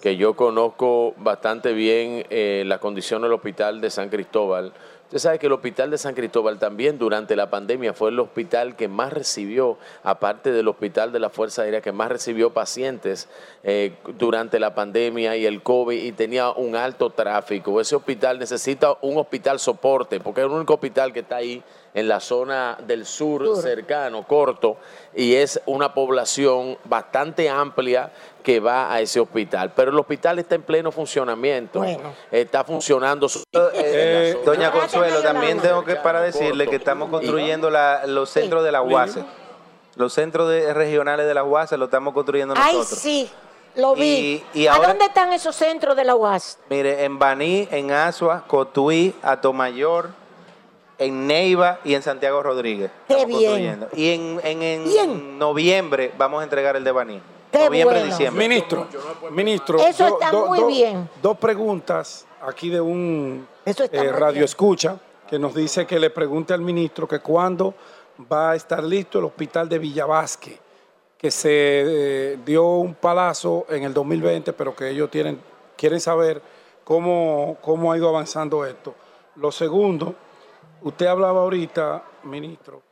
que 0.00 0.16
yo 0.16 0.34
conozco 0.34 1.12
bastante 1.18 1.74
bien 1.74 2.24
eh, 2.30 2.62
la 2.64 2.78
condición 2.78 3.20
del 3.20 3.34
hospital 3.34 3.82
de 3.82 3.90
San 3.90 4.08
Cristóbal, 4.08 4.72
Usted 5.06 5.18
sabe 5.18 5.38
que 5.38 5.46
el 5.46 5.52
hospital 5.52 5.92
de 5.92 5.98
San 5.98 6.16
Cristóbal 6.16 6.58
también 6.58 6.98
durante 6.98 7.36
la 7.36 7.48
pandemia 7.48 7.94
fue 7.94 8.10
el 8.10 8.18
hospital 8.18 8.74
que 8.74 8.88
más 8.88 9.12
recibió, 9.12 9.78
aparte 10.02 10.50
del 10.50 10.66
hospital 10.66 11.12
de 11.12 11.20
la 11.20 11.30
Fuerza 11.30 11.62
Aérea, 11.62 11.80
que 11.80 11.92
más 11.92 12.08
recibió 12.08 12.52
pacientes 12.52 13.28
eh, 13.62 13.92
durante 14.18 14.58
la 14.58 14.74
pandemia 14.74 15.36
y 15.36 15.46
el 15.46 15.62
COVID 15.62 16.02
y 16.02 16.10
tenía 16.10 16.50
un 16.50 16.74
alto 16.74 17.10
tráfico. 17.10 17.80
Ese 17.80 17.94
hospital 17.94 18.40
necesita 18.40 18.96
un 19.00 19.16
hospital 19.16 19.60
soporte, 19.60 20.18
porque 20.18 20.40
es 20.40 20.48
el 20.48 20.52
único 20.52 20.74
hospital 20.74 21.12
que 21.12 21.20
está 21.20 21.36
ahí 21.36 21.62
en 21.96 22.08
la 22.08 22.20
zona 22.20 22.76
del 22.86 23.06
sur, 23.06 23.56
cercano, 23.56 24.26
corto, 24.26 24.76
y 25.14 25.34
es 25.34 25.58
una 25.64 25.94
población 25.94 26.76
bastante 26.84 27.48
amplia 27.48 28.12
que 28.42 28.60
va 28.60 28.92
a 28.92 29.00
ese 29.00 29.18
hospital. 29.18 29.72
Pero 29.74 29.92
el 29.92 29.98
hospital 29.98 30.38
está 30.38 30.56
en 30.56 30.62
pleno 30.62 30.92
funcionamiento. 30.92 31.82
Está 32.30 32.64
funcionando. 32.64 33.28
Eh, 33.72 34.38
doña 34.44 34.70
Consuelo, 34.70 35.22
también 35.22 35.58
tengo 35.58 35.84
que 35.84 35.96
para 35.96 36.20
decirle 36.20 36.68
que 36.68 36.76
estamos 36.76 37.08
construyendo 37.08 37.70
los 38.06 38.28
centros 38.28 38.62
de 38.62 38.72
la 38.72 38.82
UASE. 38.82 39.24
Los 39.94 40.12
centros 40.12 40.50
regionales 40.74 41.26
de 41.26 41.32
la 41.32 41.44
UASE 41.44 41.78
los 41.78 41.86
estamos 41.86 42.12
construyendo 42.12 42.54
nosotros. 42.54 42.92
Ay, 42.92 42.98
sí. 42.98 43.30
Lo 43.74 43.94
vi. 43.94 44.44
¿A 44.70 44.86
dónde 44.86 45.06
están 45.06 45.32
esos 45.32 45.56
centros 45.56 45.96
de 45.96 46.04
la 46.04 46.14
UAS? 46.14 46.58
Mire, 46.68 47.04
en 47.04 47.18
Baní, 47.18 47.66
en 47.70 47.90
Asua, 47.90 48.44
Cotuí, 48.46 49.14
Atomayor, 49.22 50.10
en 50.98 51.26
Neiva 51.26 51.80
y 51.84 51.94
en 51.94 52.02
Santiago 52.02 52.42
Rodríguez. 52.42 52.90
Qué 53.08 53.26
bien. 53.26 53.86
Y 53.94 54.10
en, 54.10 54.40
en, 54.42 55.38
noviembre 55.38 56.12
vamos 56.16 56.40
a 56.40 56.44
entregar 56.44 56.76
el 56.76 56.84
de 56.84 56.92
Baní. 56.92 57.20
noviembre, 57.52 58.04
diciembre. 58.04 58.48
Ministro, 58.48 58.86
ministro. 59.30 59.78
Eso 59.78 60.06
está 60.08 60.32
muy 60.32 60.64
bien. 60.64 61.08
Dos 61.22 61.38
preguntas 61.38 62.26
aquí 62.42 62.70
de 62.70 62.80
un 62.80 63.46
eh, 63.64 64.12
radio 64.12 64.44
escucha 64.44 64.98
que 65.28 65.38
nos 65.38 65.54
dice 65.54 65.86
que 65.86 65.98
le 65.98 66.10
pregunte 66.10 66.54
al 66.54 66.60
ministro 66.60 67.08
que 67.08 67.18
cuándo 67.18 67.74
va 68.30 68.52
a 68.52 68.56
estar 68.56 68.82
listo 68.82 69.18
el 69.18 69.24
hospital 69.24 69.68
de 69.68 69.78
Villavasque, 69.78 70.58
que 71.18 71.30
se 71.30 71.50
eh, 71.50 72.38
dio 72.44 72.64
un 72.64 72.94
palazo 72.94 73.66
en 73.68 73.84
el 73.84 73.92
2020, 73.92 74.52
pero 74.52 74.74
que 74.74 74.90
ellos 74.90 75.10
tienen, 75.10 75.40
quieren 75.76 76.00
saber 76.00 76.40
cómo, 76.84 77.58
cómo 77.60 77.92
ha 77.92 77.96
ido 77.96 78.08
avanzando 78.08 78.64
esto. 78.64 78.94
Lo 79.36 79.50
segundo, 79.50 80.14
Usted 80.82 81.06
hablaba 81.06 81.40
ahorita, 81.40 82.02
ministro, 82.24 82.82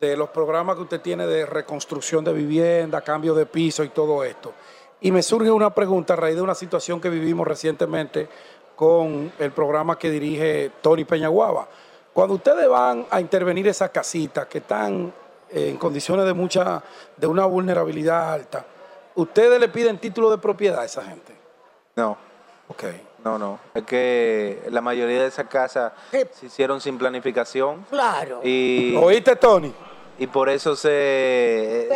de 0.00 0.16
los 0.16 0.30
programas 0.30 0.76
que 0.76 0.82
usted 0.82 1.00
tiene 1.00 1.26
de 1.26 1.46
reconstrucción 1.46 2.24
de 2.24 2.32
vivienda, 2.32 3.00
cambio 3.02 3.34
de 3.34 3.46
piso 3.46 3.84
y 3.84 3.90
todo 3.90 4.24
esto. 4.24 4.52
Y 5.00 5.12
me 5.12 5.22
surge 5.22 5.50
una 5.50 5.70
pregunta 5.70 6.14
a 6.14 6.16
raíz 6.16 6.36
de 6.36 6.42
una 6.42 6.54
situación 6.54 7.00
que 7.00 7.08
vivimos 7.08 7.46
recientemente 7.46 8.28
con 8.74 9.32
el 9.38 9.52
programa 9.52 9.98
que 9.98 10.10
dirige 10.10 10.72
Tony 10.80 11.04
Peñaguaba. 11.04 11.68
Cuando 12.12 12.34
ustedes 12.34 12.68
van 12.68 13.06
a 13.10 13.20
intervenir 13.20 13.68
esas 13.68 13.90
casitas 13.90 14.46
que 14.46 14.58
están 14.58 15.12
en 15.50 15.76
condiciones 15.76 16.24
de 16.24 16.32
mucha, 16.32 16.82
de 17.16 17.26
una 17.26 17.46
vulnerabilidad 17.46 18.32
alta, 18.32 18.66
¿ustedes 19.14 19.60
le 19.60 19.68
piden 19.68 19.98
título 19.98 20.30
de 20.30 20.38
propiedad 20.38 20.80
a 20.80 20.84
esa 20.84 21.02
gente? 21.04 21.34
No. 21.96 22.16
Ok. 22.68 22.84
No, 23.24 23.38
no. 23.38 23.60
Es 23.74 23.84
que 23.84 24.62
la 24.70 24.80
mayoría 24.80 25.22
de 25.22 25.28
esas 25.28 25.46
casas 25.46 25.92
se 26.10 26.46
hicieron 26.46 26.80
sin 26.80 26.98
planificación. 26.98 27.86
Claro. 27.88 28.40
Y, 28.42 28.96
¿Oíste, 28.96 29.36
Tony? 29.36 29.72
Y 30.18 30.26
por 30.26 30.48
eso 30.48 30.76
se, 30.76 31.88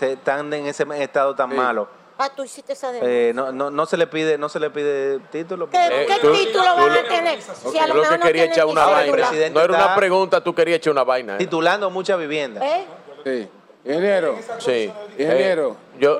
están 0.00 0.52
en 0.52 0.66
ese 0.66 0.86
estado 0.98 1.34
tan 1.34 1.54
malo. 1.54 1.88
Ah, 2.22 2.28
tú 2.34 2.44
hiciste 2.44 2.74
esa 2.74 2.92
eh, 3.00 3.32
no, 3.34 3.50
no, 3.50 3.70
no, 3.70 3.86
se 3.86 3.96
le 3.96 4.06
pide, 4.06 4.36
no 4.36 4.50
se 4.50 4.60
le 4.60 4.68
pide 4.68 5.20
título. 5.30 5.70
¿Qué, 5.70 5.78
eh, 5.86 6.06
¿qué 6.06 6.28
título 6.28 6.76
van 6.76 6.90
a 6.90 7.02
tener? 7.02 7.40
Si 7.40 7.78
a 7.78 7.86
lo 7.86 7.94
mejor 7.94 8.18
no 8.18 8.26
quería 8.26 8.44
echar 8.44 8.66
una 8.66 8.84
vaina. 8.84 9.30
No 9.50 9.60
era 9.60 9.74
una 9.74 9.94
pregunta, 9.94 10.42
tú 10.42 10.54
querías 10.54 10.76
echar 10.76 10.92
una 10.92 11.04
vaina. 11.04 11.38
Titulando 11.38 11.88
muchas 11.90 12.18
viviendas. 12.18 12.62
¿Eh? 12.62 12.84
Sí. 13.24 13.48
Ingeniero. 13.84 14.38
Sí. 14.58 14.92
Ingeniero. 15.18 15.76
yo, 15.98 16.18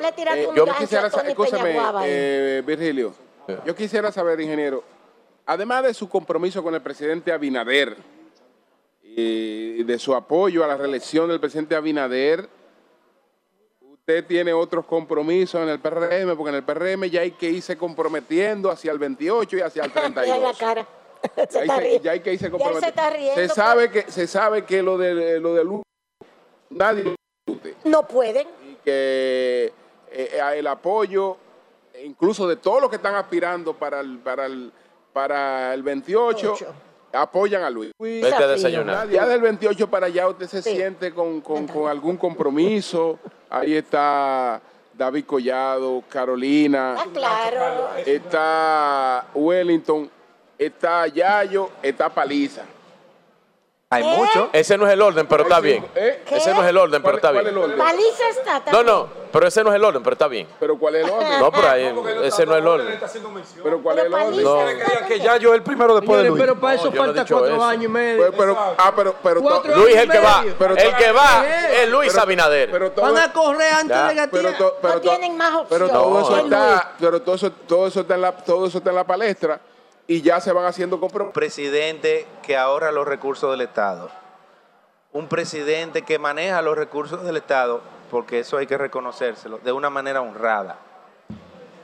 yo 0.55 0.67
quisiera 0.79 1.11
saber, 1.11 1.31
escúchame, 1.31 2.63
Virgilio. 2.63 3.13
Yo 3.65 3.75
quisiera 3.75 4.13
saber, 4.13 4.41
ingeniero, 4.41 4.83
además 5.47 5.85
de 5.85 5.95
su 5.95 6.09
compromiso 6.09 6.63
con 6.63 6.75
el 6.75 6.81
presidente 6.81 7.33
Abinader 7.33 7.97
y 9.03 9.83
de 9.83 9.99
su 9.99 10.15
apoyo 10.15 10.65
a 10.65 10.69
la 10.69 10.77
reelección 10.77 11.29
del 11.29 11.41
presidente 11.41 11.75
Abinader, 11.75 12.49
usted 14.11 14.27
tiene 14.27 14.53
otros 14.53 14.87
compromisos 14.87 15.61
en 15.63 15.69
el 15.69 15.79
PRM, 15.79 16.37
porque 16.37 16.51
en 16.51 16.57
el 16.57 16.65
PRM 16.65 17.05
ya 17.11 17.21
hay 17.21 17.33
que 17.33 17.51
irse 17.51 17.77
comprometiendo 17.77 18.71
hacia 18.71 18.93
el 18.93 18.99
28 18.99 19.57
y 19.57 19.61
hacia 19.61 19.85
el 19.85 19.93
32. 19.93 20.43
la 20.43 20.55
cara. 20.55 20.87
ya, 22.03 22.13
hay 22.13 22.21
que 22.21 22.33
irse 22.33 22.51
comprometiendo. 22.51 23.35
Se, 23.35 23.49
sabe 23.49 23.91
que 23.91 24.11
se 24.11 24.27
sabe 24.27 24.65
que 24.65 24.83
lo 24.83 24.97
de 24.97 25.39
lo 25.39 25.55
de 25.55 25.83
nadie 26.71 27.15
no 27.85 28.07
pueden 28.07 28.47
y 28.69 28.75
que 28.77 29.73
eh, 30.11 30.41
el 30.57 30.67
apoyo 30.67 31.37
incluso 32.05 32.49
de 32.49 32.57
todos 32.57 32.81
los 32.81 32.91
que 32.91 32.97
están 32.97 33.15
aspirando 33.15 33.75
para 33.75 34.01
el 34.01 34.19
para 34.19 34.47
el 34.47 34.73
para 35.13 35.75
el 35.75 35.83
28 35.83 36.57
apoyan 37.13 37.63
a 37.63 37.71
Luis. 37.71 37.93
Ya 39.11 39.27
del 39.27 39.41
28 39.41 39.91
para 39.91 40.07
allá 40.07 40.29
usted 40.29 40.47
se 40.47 40.63
siente 40.63 41.13
con, 41.13 41.43
algún 41.89 42.17
compromiso. 42.17 43.19
Ahí 43.49 43.75
está 43.75 44.61
David 44.95 45.25
Collado, 45.25 46.03
Carolina. 46.09 46.97
Ah, 46.99 47.07
claro. 47.13 47.91
Está 48.07 49.27
Wellington, 49.35 50.11
está 50.59 51.07
Yayo, 51.07 51.71
está 51.83 52.09
Paliza. 52.09 52.63
Hay 53.93 54.05
mucho. 54.05 54.51
Ese 54.53 54.79
no 54.79 54.87
es 54.87 54.93
el 54.93 55.03
orden, 55.03 55.27
pero 55.27 55.43
está 55.43 55.59
bien. 55.59 55.85
¿Eh? 55.97 56.23
Ese 56.31 56.55
no 56.55 56.63
es 56.63 56.69
el 56.69 56.77
orden, 56.77 57.03
pero 57.03 57.17
está 57.17 57.33
bien. 57.33 57.45
Paliza 57.77 58.29
está 58.29 58.63
No, 58.71 58.85
no, 58.85 59.09
pero 59.33 59.49
ese 59.49 59.65
no 59.65 59.71
es 59.71 59.75
el 59.75 59.85
orden, 59.85 60.01
pero 60.01 60.15
está 60.15 60.29
bien. 60.29 60.47
¿Pero 60.61 60.79
cuál 60.79 60.95
es 60.95 61.05
el 61.05 61.11
orden? 61.11 61.41
No, 61.41 61.51
pero 61.51 61.69
ahí, 61.69 61.93
ese 62.23 62.47
no 62.47 62.53
es 62.53 62.61
el 62.61 62.69
orden. 62.69 63.01
¿Pero 63.65 63.83
cuál 63.83 63.99
es 63.99 64.05
el 64.05 64.15
orden? 64.15 64.45
No. 64.45 64.59
Que 65.09 65.19
ya 65.19 65.39
yo 65.39 65.55
el 65.55 65.65
primero 65.65 65.97
después 65.97 66.23
de 66.23 66.29
Luis. 66.29 66.41
Pero 66.41 66.61
para 66.61 66.75
eso 66.77 66.93
falta 66.93 67.27
cuatro 67.29 67.65
años 67.65 67.85
y 67.87 67.89
medio. 67.89 68.31
Pero, 68.31 68.57
ah, 68.57 68.93
pero, 68.95 69.17
pero 69.25 69.41
Luis 69.41 69.97
es 69.97 70.03
el 70.03 70.09
que 70.09 70.21
va. 70.21 70.45
el 70.45 70.95
que 70.95 71.11
va 71.11 71.45
es 71.73 71.89
Luis 71.89 72.17
Abinader. 72.17 72.93
Van 72.95 73.19
a 73.19 73.33
correr 73.33 73.75
antes 73.75 74.07
de 74.07 74.15
Gatilla. 74.15 74.57
No 74.85 75.01
tienen 75.01 75.37
más 75.37 75.53
opciones. 75.53 75.69
Pero 75.69 75.89
todo 75.89 76.21
eso 76.21 76.39
está, 76.45 76.93
pero 76.97 77.23
todo 77.23 77.35
eso, 77.35 77.51
todo 77.51 77.87
eso 77.89 78.01
está 78.03 78.15
en 78.15 78.21
la, 78.21 78.33
todo 78.37 78.69
eso 78.69 78.79
está 78.79 78.91
en 78.91 78.97
la 78.97 79.05
palestra 79.05 79.61
y 80.11 80.23
ya 80.23 80.41
se 80.41 80.53
van 80.53 80.67
haciendo 80.67 81.01
compromisos. 81.01 81.33
Presidente 81.35 82.27
que 82.43 82.57
ahorra 82.57 82.93
los 82.93 83.07
recursos 83.07 83.51
del 83.51 83.63
Estado 83.63 84.11
un 85.13 85.29
presidente 85.29 86.03
que 86.03 86.19
maneja 86.19 86.63
los 86.63 86.77
recursos 86.77 87.25
del 87.25 87.37
Estado, 87.37 87.81
porque 88.11 88.41
eso 88.41 88.59
hay 88.59 88.67
que 88.67 88.79
reconocérselo, 88.79 89.59
de 89.59 89.73
una 89.73 89.91
manera 89.91 90.21
honrada. 90.21 90.79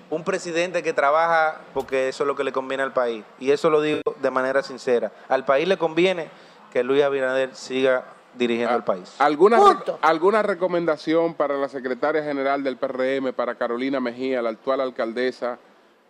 Un 0.08 0.22
presidente 0.22 0.84
que 0.84 0.92
trabaja 0.92 1.60
porque 1.74 2.08
eso 2.08 2.22
es 2.22 2.28
lo 2.28 2.36
que 2.36 2.44
le 2.44 2.52
conviene 2.52 2.84
al 2.84 2.92
país. 2.92 3.24
Y 3.40 3.50
eso 3.50 3.70
lo 3.70 3.80
digo 3.80 4.02
de 4.22 4.30
manera 4.30 4.62
sincera. 4.62 5.10
Al 5.28 5.44
país 5.44 5.66
le 5.66 5.76
conviene 5.76 6.28
que 6.72 6.84
Luis 6.84 7.02
Abinader 7.02 7.56
siga 7.56 8.04
dirigiendo 8.34 8.76
el 8.76 8.84
país. 8.84 9.16
¿Alguna, 9.18 9.58
¿Alguna 10.02 10.42
recomendación 10.42 11.34
para 11.34 11.56
la 11.56 11.68
secretaria 11.68 12.22
general 12.22 12.62
del 12.62 12.76
PRM, 12.76 13.32
para 13.32 13.56
Carolina 13.56 13.98
Mejía, 13.98 14.42
la 14.42 14.50
actual 14.50 14.80
alcaldesa, 14.80 15.58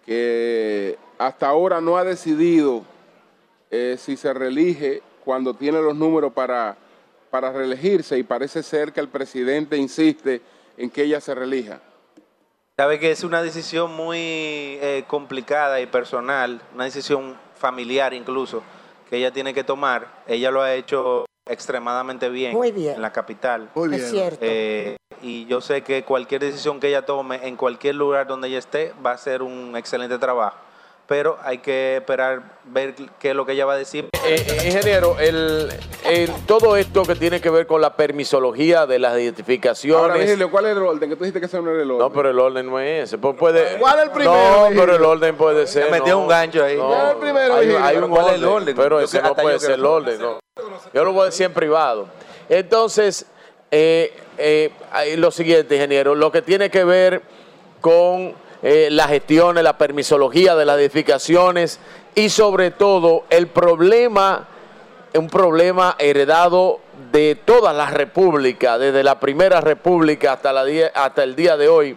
que 0.04 0.98
hasta 1.18 1.48
ahora 1.48 1.80
no 1.80 1.96
ha 1.96 2.04
decidido 2.04 2.84
eh, 3.70 3.96
si 3.98 4.16
se 4.16 4.32
reelige 4.32 5.02
cuando 5.24 5.54
tiene 5.54 5.80
los 5.80 5.96
números 5.96 6.32
para 6.32 6.76
para 7.30 7.52
reelegirse 7.52 8.18
y 8.18 8.22
parece 8.22 8.62
ser 8.62 8.92
que 8.94 9.00
el 9.00 9.08
presidente 9.08 9.76
insiste 9.76 10.40
en 10.78 10.88
que 10.90 11.02
ella 11.02 11.20
se 11.20 11.34
reelija. 11.34 11.80
Sabe 12.78 12.98
que 12.98 13.10
es 13.10 13.24
una 13.24 13.42
decisión 13.42 13.94
muy 13.94 14.18
eh, 14.18 15.04
complicada 15.06 15.80
y 15.80 15.86
personal, 15.86 16.60
una 16.74 16.84
decisión 16.84 17.36
familiar 17.54 18.12
incluso, 18.12 18.62
que 19.08 19.16
ella 19.16 19.32
tiene 19.32 19.54
que 19.54 19.64
tomar. 19.64 20.22
Ella 20.26 20.50
lo 20.50 20.62
ha 20.62 20.74
hecho 20.74 21.24
extremadamente 21.46 22.28
bien, 22.28 22.52
muy 22.52 22.72
bien. 22.72 22.96
en 22.96 23.02
la 23.02 23.12
capital. 23.12 23.70
Muy 23.74 23.88
bien. 23.88 24.00
Es 24.00 24.10
cierto. 24.10 24.38
Eh, 24.40 24.96
y 25.22 25.46
yo 25.46 25.60
sé 25.60 25.82
que 25.82 26.04
cualquier 26.04 26.42
decisión 26.42 26.80
que 26.80 26.88
ella 26.88 27.06
tome 27.06 27.46
en 27.46 27.56
cualquier 27.56 27.94
lugar 27.94 28.26
donde 28.26 28.48
ella 28.48 28.58
esté 28.58 28.92
va 29.04 29.12
a 29.12 29.18
ser 29.18 29.42
un 29.42 29.76
excelente 29.76 30.18
trabajo 30.18 30.65
pero 31.06 31.38
hay 31.42 31.58
que 31.58 31.96
esperar 31.96 32.42
ver 32.64 32.94
qué 33.18 33.30
es 33.30 33.36
lo 33.36 33.46
que 33.46 33.52
ella 33.52 33.64
va 33.64 33.74
a 33.74 33.78
decir. 33.78 34.08
Eh, 34.24 34.44
eh, 34.48 34.66
ingeniero, 34.66 35.16
el, 35.20 35.70
todo 36.46 36.76
esto 36.76 37.04
que 37.04 37.14
tiene 37.14 37.40
que 37.40 37.48
ver 37.48 37.66
con 37.66 37.80
la 37.80 37.94
permisología 37.94 38.86
de 38.86 38.98
las 38.98 39.16
identificaciones. 39.18 40.00
Ahora, 40.00 40.14
¿cuál 40.50 40.66
es 40.66 40.76
el 40.76 40.82
orden? 40.82 41.08
Que 41.08 41.16
tú 41.16 41.24
dijiste 41.24 41.38
que 41.38 41.46
ese 41.46 41.62
no 41.62 41.70
era 41.70 41.82
el 41.82 41.90
orden. 41.90 42.06
No, 42.06 42.12
pero 42.12 42.30
el 42.30 42.38
orden 42.38 42.66
no 42.66 42.80
es 42.80 43.04
ese. 43.04 43.18
Pues 43.18 43.36
puede, 43.36 43.78
¿Cuál 43.78 43.98
es 43.98 44.04
el 44.06 44.10
primero? 44.10 44.70
No, 44.70 44.80
pero 44.80 44.96
el 44.96 45.04
orden 45.04 45.36
puede 45.36 45.66
ser. 45.66 45.90
Me 45.90 46.00
metió 46.00 46.18
un 46.18 46.26
gancho 46.26 46.64
ahí. 46.64 46.76
¿Cuál 46.76 47.06
es 47.06 47.12
el 47.12 47.18
primero? 47.18 47.54
Hay, 47.54 47.96
un 47.98 48.10
¿Cuál 48.10 48.26
es 48.28 48.34
el 48.34 48.44
orden? 48.44 48.76
Pero 48.76 49.00
ese 49.00 49.22
no 49.22 49.34
puede 49.34 49.60
ser 49.60 49.72
el 49.72 49.84
orden. 49.84 50.18
Yo 50.92 51.04
lo 51.04 51.12
voy 51.12 51.22
a 51.22 51.24
decir 51.26 51.46
en 51.46 51.52
privado. 51.52 52.08
Entonces, 52.48 53.26
eh, 53.70 54.12
lo 55.16 55.30
siguiente, 55.30 55.76
ingeniero, 55.76 56.16
lo 56.16 56.32
que 56.32 56.42
tiene 56.42 56.68
que 56.68 56.82
ver 56.82 57.22
con 57.80 58.34
eh, 58.68 58.88
las 58.90 59.06
gestiones, 59.10 59.62
la 59.62 59.78
permisología 59.78 60.56
de 60.56 60.64
las 60.64 60.76
edificaciones 60.80 61.78
y 62.16 62.30
sobre 62.30 62.72
todo 62.72 63.22
el 63.30 63.46
problema, 63.46 64.48
un 65.14 65.28
problema 65.28 65.94
heredado 66.00 66.80
de 67.12 67.36
todas 67.44 67.76
las 67.76 67.94
repúblicas, 67.94 68.80
desde 68.80 69.04
la 69.04 69.20
primera 69.20 69.60
república 69.60 70.32
hasta, 70.32 71.22
el 71.22 71.36
día 71.36 71.56
de 71.56 71.68
hoy, 71.68 71.96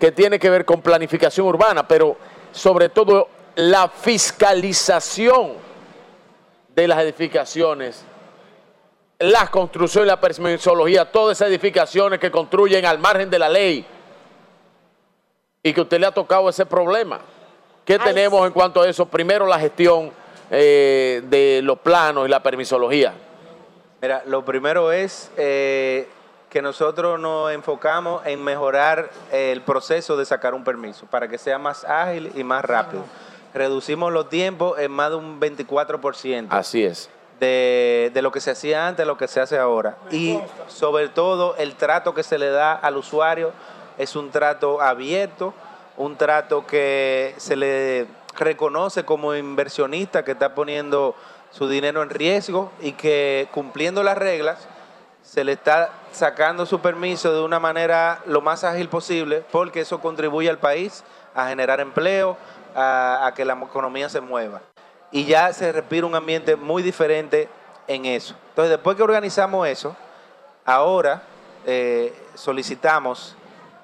que 0.00 0.10
tiene 0.10 0.40
que 0.40 0.50
ver 0.50 0.64
con 0.64 0.82
planificación 0.82 1.46
urbana, 1.46 1.86
pero 1.86 2.16
sobre 2.50 2.88
todo 2.88 3.28
la 3.54 3.88
fiscalización 3.88 5.52
de 6.74 6.88
las 6.88 7.04
edificaciones, 7.04 8.04
las 9.20 9.48
construcciones, 9.48 10.08
la 10.08 10.20
permisología, 10.20 11.04
todas 11.12 11.38
esas 11.38 11.50
edificaciones 11.50 12.18
que 12.18 12.32
construyen 12.32 12.84
al 12.84 12.98
margen 12.98 13.30
de 13.30 13.38
la 13.38 13.48
ley 13.48 13.86
y 15.62 15.72
que 15.72 15.80
usted 15.80 16.00
le 16.00 16.06
ha 16.06 16.12
tocado 16.12 16.48
ese 16.48 16.64
problema. 16.64 17.20
¿Qué 17.84 17.98
tenemos 17.98 18.46
en 18.46 18.52
cuanto 18.52 18.82
a 18.82 18.88
eso? 18.88 19.06
Primero, 19.06 19.46
la 19.46 19.58
gestión 19.58 20.10
eh, 20.50 21.22
de 21.24 21.60
los 21.62 21.78
planos 21.78 22.26
y 22.26 22.30
la 22.30 22.42
permisología. 22.42 23.14
Mira, 24.00 24.22
lo 24.26 24.44
primero 24.44 24.92
es 24.92 25.30
eh, 25.36 26.08
que 26.48 26.62
nosotros 26.62 27.20
nos 27.20 27.52
enfocamos 27.52 28.24
en 28.26 28.42
mejorar 28.42 29.10
el 29.30 29.60
proceso 29.62 30.16
de 30.16 30.24
sacar 30.24 30.54
un 30.54 30.64
permiso 30.64 31.06
para 31.06 31.28
que 31.28 31.36
sea 31.36 31.58
más 31.58 31.84
ágil 31.84 32.32
y 32.34 32.44
más 32.44 32.64
rápido. 32.64 33.04
Reducimos 33.52 34.12
los 34.12 34.28
tiempos 34.28 34.78
en 34.78 34.90
más 34.92 35.10
de 35.10 35.16
un 35.16 35.40
24%. 35.40 36.46
Así 36.50 36.84
es. 36.84 37.10
De, 37.40 38.10
de, 38.12 38.22
lo 38.22 38.30
que 38.30 38.40
se 38.40 38.50
hacía 38.50 38.86
antes 38.86 39.02
a 39.02 39.06
lo 39.06 39.16
que 39.16 39.26
se 39.26 39.40
hace 39.40 39.58
ahora. 39.58 39.96
Y 40.10 40.38
sobre 40.68 41.08
todo 41.08 41.56
el 41.56 41.74
trato 41.74 42.14
que 42.14 42.22
se 42.22 42.38
le 42.38 42.50
da 42.50 42.74
al 42.74 42.96
usuario 42.96 43.52
es 44.00 44.16
un 44.16 44.30
trato 44.30 44.80
abierto, 44.80 45.52
un 45.98 46.16
trato 46.16 46.66
que 46.66 47.34
se 47.36 47.54
le 47.54 48.06
reconoce 48.34 49.04
como 49.04 49.34
inversionista 49.34 50.24
que 50.24 50.32
está 50.32 50.54
poniendo 50.54 51.14
su 51.50 51.68
dinero 51.68 52.02
en 52.02 52.08
riesgo 52.08 52.72
y 52.80 52.92
que 52.92 53.48
cumpliendo 53.52 54.02
las 54.02 54.16
reglas 54.16 54.68
se 55.22 55.44
le 55.44 55.52
está 55.52 55.90
sacando 56.12 56.64
su 56.64 56.80
permiso 56.80 57.34
de 57.34 57.42
una 57.42 57.60
manera 57.60 58.22
lo 58.24 58.40
más 58.40 58.64
ágil 58.64 58.88
posible 58.88 59.44
porque 59.52 59.80
eso 59.80 60.00
contribuye 60.00 60.48
al 60.48 60.58
país 60.58 61.04
a 61.34 61.48
generar 61.48 61.80
empleo, 61.80 62.38
a, 62.74 63.30
que 63.36 63.44
la 63.44 63.52
economía 63.52 64.08
se 64.08 64.22
mueva. 64.22 64.62
Y 65.12 65.26
ya 65.26 65.52
se 65.52 65.72
respira 65.72 66.06
un 66.06 66.14
ambiente 66.14 66.56
muy 66.56 66.82
diferente 66.82 67.50
en 67.86 68.06
eso. 68.06 68.34
Entonces, 68.48 68.70
después 68.70 68.96
que 68.96 69.02
organizamos 69.02 69.68
eso, 69.68 69.94
ahora 70.64 71.22
eh, 71.66 72.14
solicitamos 72.34 73.36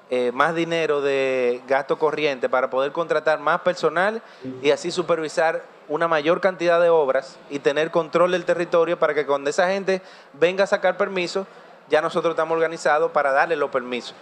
eh, 0.09 0.31
más 0.33 0.55
dinero 0.55 1.01
de 1.01 1.61
gasto 1.67 1.99
corriente 1.99 2.47
para 2.47 2.69
poder 2.69 2.91
contratar 2.91 3.39
más 3.39 3.61
personal 3.61 4.21
y 4.61 4.71
así 4.71 4.89
supervisar 4.89 5.63
una 5.89 6.07
mayor 6.07 6.39
cantidad 6.41 6.81
de 6.81 6.89
obras 6.89 7.37
y 7.49 7.59
tener 7.59 7.91
control 7.91 8.31
del 8.31 8.45
territorio 8.45 8.97
para 8.97 9.13
que 9.13 9.25
cuando 9.25 9.49
esa 9.49 9.67
gente 9.67 10.01
venga 10.33 10.63
a 10.63 10.67
sacar 10.67 10.97
permisos, 10.97 11.45
ya 11.89 12.01
nosotros 12.01 12.31
estamos 12.31 12.55
organizados 12.55 13.11
para 13.11 13.31
darle 13.31 13.55
los 13.55 13.69
permisos. 13.69 14.15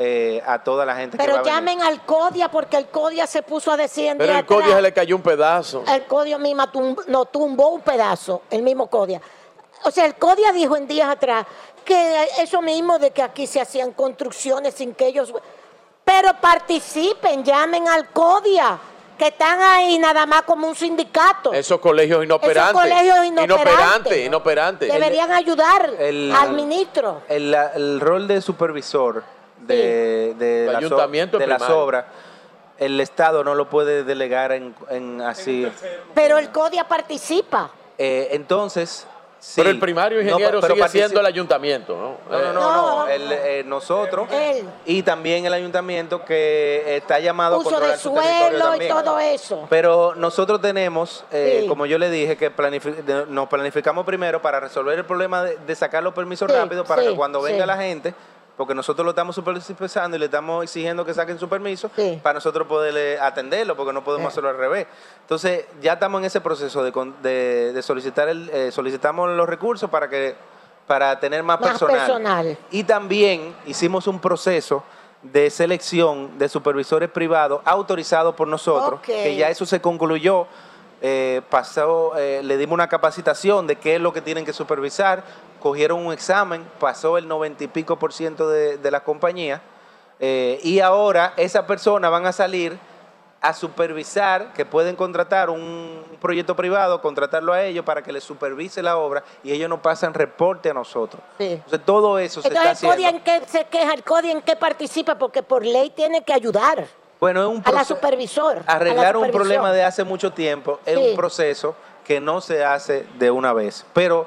Eh, 0.00 0.40
a 0.46 0.62
toda 0.62 0.86
la 0.86 0.94
gente 0.94 1.16
Pero 1.16 1.32
que 1.32 1.38
va 1.40 1.44
llamen 1.44 1.82
al 1.82 2.04
CODIA 2.04 2.48
porque 2.52 2.76
el 2.76 2.86
CODIA 2.86 3.26
se 3.26 3.42
puso 3.42 3.72
a 3.72 3.76
decir 3.76 4.14
Pero 4.16 4.32
el 4.32 4.46
CODIA 4.46 4.76
se 4.76 4.82
le 4.82 4.92
cayó 4.92 5.16
un 5.16 5.22
pedazo. 5.22 5.82
El 5.88 6.04
CODIA 6.04 6.38
mismo 6.38 6.64
no 7.08 7.24
tumbó 7.24 7.70
un 7.70 7.80
pedazo, 7.80 8.42
el 8.48 8.62
mismo 8.62 8.86
CODIA. 8.86 9.20
O 9.82 9.90
sea, 9.90 10.06
el 10.06 10.14
CODIA 10.14 10.52
dijo 10.52 10.76
en 10.76 10.86
días 10.86 11.08
atrás 11.08 11.46
que 11.88 12.28
eso 12.38 12.60
mismo 12.60 12.98
de 12.98 13.10
que 13.12 13.22
aquí 13.22 13.46
se 13.46 13.62
hacían 13.62 13.92
construcciones 13.92 14.74
sin 14.74 14.94
que 14.94 15.06
ellos 15.06 15.32
Pero 16.04 16.34
participen, 16.38 17.42
llamen 17.42 17.88
al 17.88 18.10
CODIA 18.10 18.78
que 19.16 19.28
están 19.28 19.60
ahí 19.60 19.98
nada 19.98 20.26
más 20.26 20.42
como 20.42 20.68
un 20.68 20.76
sindicato. 20.76 21.52
Esos 21.52 21.80
colegios 21.80 22.22
inoperantes. 22.22 22.70
Esos 22.70 22.82
colegios 22.82 23.24
inoperantes. 23.24 24.26
Inoperantes, 24.26 24.92
Deberían 24.92 25.32
ayudar 25.32 25.90
al 26.36 26.52
ministro. 26.52 27.22
El, 27.28 28.00
rol 28.00 28.28
de 28.28 28.40
supervisor 28.40 29.24
de, 29.58 30.34
de, 30.38 30.76
ayuntamiento 30.76 31.38
de 31.38 31.46
las 31.48 31.62
obras 31.62 32.04
el 32.78 33.00
Estado 33.00 33.42
no 33.42 33.54
lo 33.54 33.68
puede 33.68 34.04
delegar 34.04 34.52
en, 34.52 35.20
así. 35.20 35.66
Pero 36.14 36.38
el 36.38 36.50
CODIA 36.50 36.86
participa. 36.86 37.72
Eh, 37.98 38.28
entonces, 38.30 39.06
pero 39.54 39.70
el 39.70 39.78
primario 39.78 40.20
ingeniero 40.20 40.60
sigue 40.62 40.88
siendo 40.88 41.20
el 41.20 41.26
ayuntamiento, 41.26 41.96
¿no? 41.96 42.38
No, 42.38 42.52
no, 42.52 43.06
no, 43.06 43.08
eh, 43.08 43.62
nosotros 43.64 44.28
y 44.84 45.02
también 45.02 45.46
el 45.46 45.52
ayuntamiento 45.52 46.24
que 46.24 46.96
está 46.96 47.20
llamado 47.20 47.60
a 47.60 47.62
controlar 47.62 47.92
de 47.92 47.98
suelo 47.98 48.74
y 48.76 48.88
todo 48.88 49.18
eso. 49.20 49.66
Pero 49.70 50.14
nosotros 50.16 50.60
tenemos, 50.60 51.24
eh, 51.30 51.66
como 51.68 51.86
yo 51.86 51.98
le 51.98 52.10
dije, 52.10 52.36
que 52.36 52.50
nos 53.28 53.48
planificamos 53.48 54.04
primero 54.04 54.42
para 54.42 54.60
resolver 54.60 54.98
el 54.98 55.04
problema 55.04 55.44
de, 55.44 55.74
sacar 55.74 56.02
los 56.02 56.14
permisos 56.14 56.50
rápido 56.50 56.84
para 56.84 57.02
que 57.02 57.14
cuando 57.14 57.40
venga 57.40 57.64
la 57.64 57.76
gente 57.76 58.14
porque 58.58 58.74
nosotros 58.74 59.04
lo 59.04 59.10
estamos 59.10 59.36
supervisando 59.36 60.16
y 60.16 60.18
le 60.18 60.24
estamos 60.26 60.64
exigiendo 60.64 61.04
que 61.04 61.14
saquen 61.14 61.38
su 61.38 61.48
permiso 61.48 61.92
para 62.24 62.34
nosotros 62.34 62.66
poder 62.66 63.20
atenderlo, 63.20 63.76
porque 63.76 63.92
no 63.92 64.02
podemos 64.02 64.32
hacerlo 64.32 64.50
al 64.50 64.58
revés. 64.58 64.88
Entonces, 65.20 65.66
ya 65.80 65.92
estamos 65.92 66.18
en 66.20 66.24
ese 66.24 66.40
proceso 66.40 66.82
de, 66.82 67.80
solicitar 67.82 68.28
el, 68.28 68.50
eh, 68.50 68.72
solicitamos 68.72 69.30
los 69.30 69.48
recursos 69.48 69.88
para 69.88 70.08
que 70.08 70.34
para 70.88 71.20
tener 71.20 71.44
más, 71.44 71.58
personal. 71.58 72.58
Y 72.72 72.82
también 72.82 73.54
hicimos 73.64 74.08
un 74.08 74.18
proceso 74.18 74.82
de 75.22 75.50
selección 75.50 76.36
de 76.36 76.48
supervisores 76.48 77.10
privados 77.10 77.60
autorizados 77.64 78.34
por 78.34 78.48
nosotros, 78.48 79.00
que 79.02 79.36
ya 79.36 79.50
eso 79.50 79.66
se 79.66 79.80
concluyó 79.80 80.48
eh, 81.00 81.42
pasó, 81.48 82.16
eh, 82.16 82.40
le 82.42 82.56
dimos 82.56 82.74
una 82.74 82.88
capacitación 82.88 83.68
de 83.68 83.76
qué 83.76 83.94
es 83.94 84.00
lo 84.00 84.12
que 84.12 84.20
tienen 84.20 84.44
que 84.44 84.52
supervisar, 84.52 85.22
cogieron 85.60 86.04
un 86.06 86.12
examen, 86.12 86.66
pasó 86.78 87.18
el 87.18 87.28
noventa 87.28 87.64
y 87.64 87.68
pico 87.68 87.98
por 87.98 88.12
ciento 88.12 88.48
de, 88.48 88.78
de 88.78 88.90
la 88.90 89.04
compañía, 89.04 89.62
eh, 90.20 90.58
y 90.62 90.80
ahora 90.80 91.34
esas 91.36 91.64
personas 91.64 92.10
van 92.10 92.26
a 92.26 92.32
salir 92.32 92.78
a 93.40 93.52
supervisar, 93.52 94.52
que 94.52 94.66
pueden 94.66 94.96
contratar 94.96 95.48
un 95.48 96.02
proyecto 96.20 96.56
privado, 96.56 97.00
contratarlo 97.00 97.52
a 97.52 97.62
ellos 97.62 97.84
para 97.84 98.02
que 98.02 98.12
les 98.12 98.24
supervise 98.24 98.82
la 98.82 98.96
obra 98.96 99.22
y 99.44 99.52
ellos 99.52 99.68
nos 99.68 99.78
pasan 99.78 100.12
reporte 100.12 100.70
a 100.70 100.74
nosotros. 100.74 101.22
Entonces 101.38 101.84
todo 101.84 102.18
eso 102.18 102.42
se 102.42 102.48
está. 102.48 102.72
¿El 102.72 103.04
en 103.04 103.20
qué 103.20 103.42
se 103.46 103.64
queja? 103.66 103.94
¿El 103.94 104.02
CODI 104.02 104.32
en 104.32 104.42
qué 104.42 104.56
participa? 104.56 105.16
Porque 105.16 105.44
por 105.44 105.64
ley 105.64 105.90
tiene 105.90 106.22
que 106.22 106.32
ayudar. 106.32 106.86
Bueno, 107.20 107.42
es 107.42 107.48
un 107.48 107.62
a 107.64 107.70
la 107.70 107.84
supervisor. 107.84 108.62
Arreglar 108.66 109.16
un 109.16 109.30
problema 109.30 109.72
de 109.72 109.84
hace 109.84 110.02
mucho 110.02 110.32
tiempo 110.32 110.80
es 110.84 110.96
un 110.96 111.14
proceso 111.14 111.76
que 112.04 112.20
no 112.20 112.40
se 112.40 112.64
hace 112.64 113.06
de 113.18 113.30
una 113.30 113.52
vez. 113.52 113.86
Pero 113.92 114.26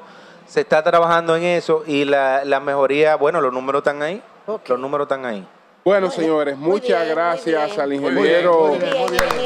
se 0.52 0.60
está 0.60 0.82
trabajando 0.82 1.34
en 1.34 1.44
eso 1.44 1.82
y 1.86 2.04
la, 2.04 2.44
la 2.44 2.60
mejoría, 2.60 3.16
bueno, 3.16 3.40
los 3.40 3.54
números 3.54 3.80
están 3.80 4.02
ahí. 4.02 4.22
Los 4.66 4.78
números 4.78 5.06
están 5.06 5.24
ahí. 5.24 5.48
Bueno, 5.82 6.10
señores, 6.10 6.58
muchas 6.58 7.08
gracias 7.08 7.78
al 7.78 7.94
ingeniero 7.94 8.76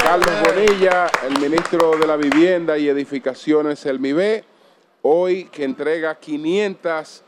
Carlos 0.02 0.32
Bonilla, 0.44 1.06
el 1.28 1.38
ministro 1.38 1.96
de 1.96 2.08
la 2.08 2.16
Vivienda 2.16 2.76
y 2.76 2.88
Edificaciones, 2.88 3.86
el 3.86 4.00
MIBE, 4.00 4.42
hoy 5.02 5.44
que 5.44 5.62
entrega 5.62 6.16
500, 6.16 7.22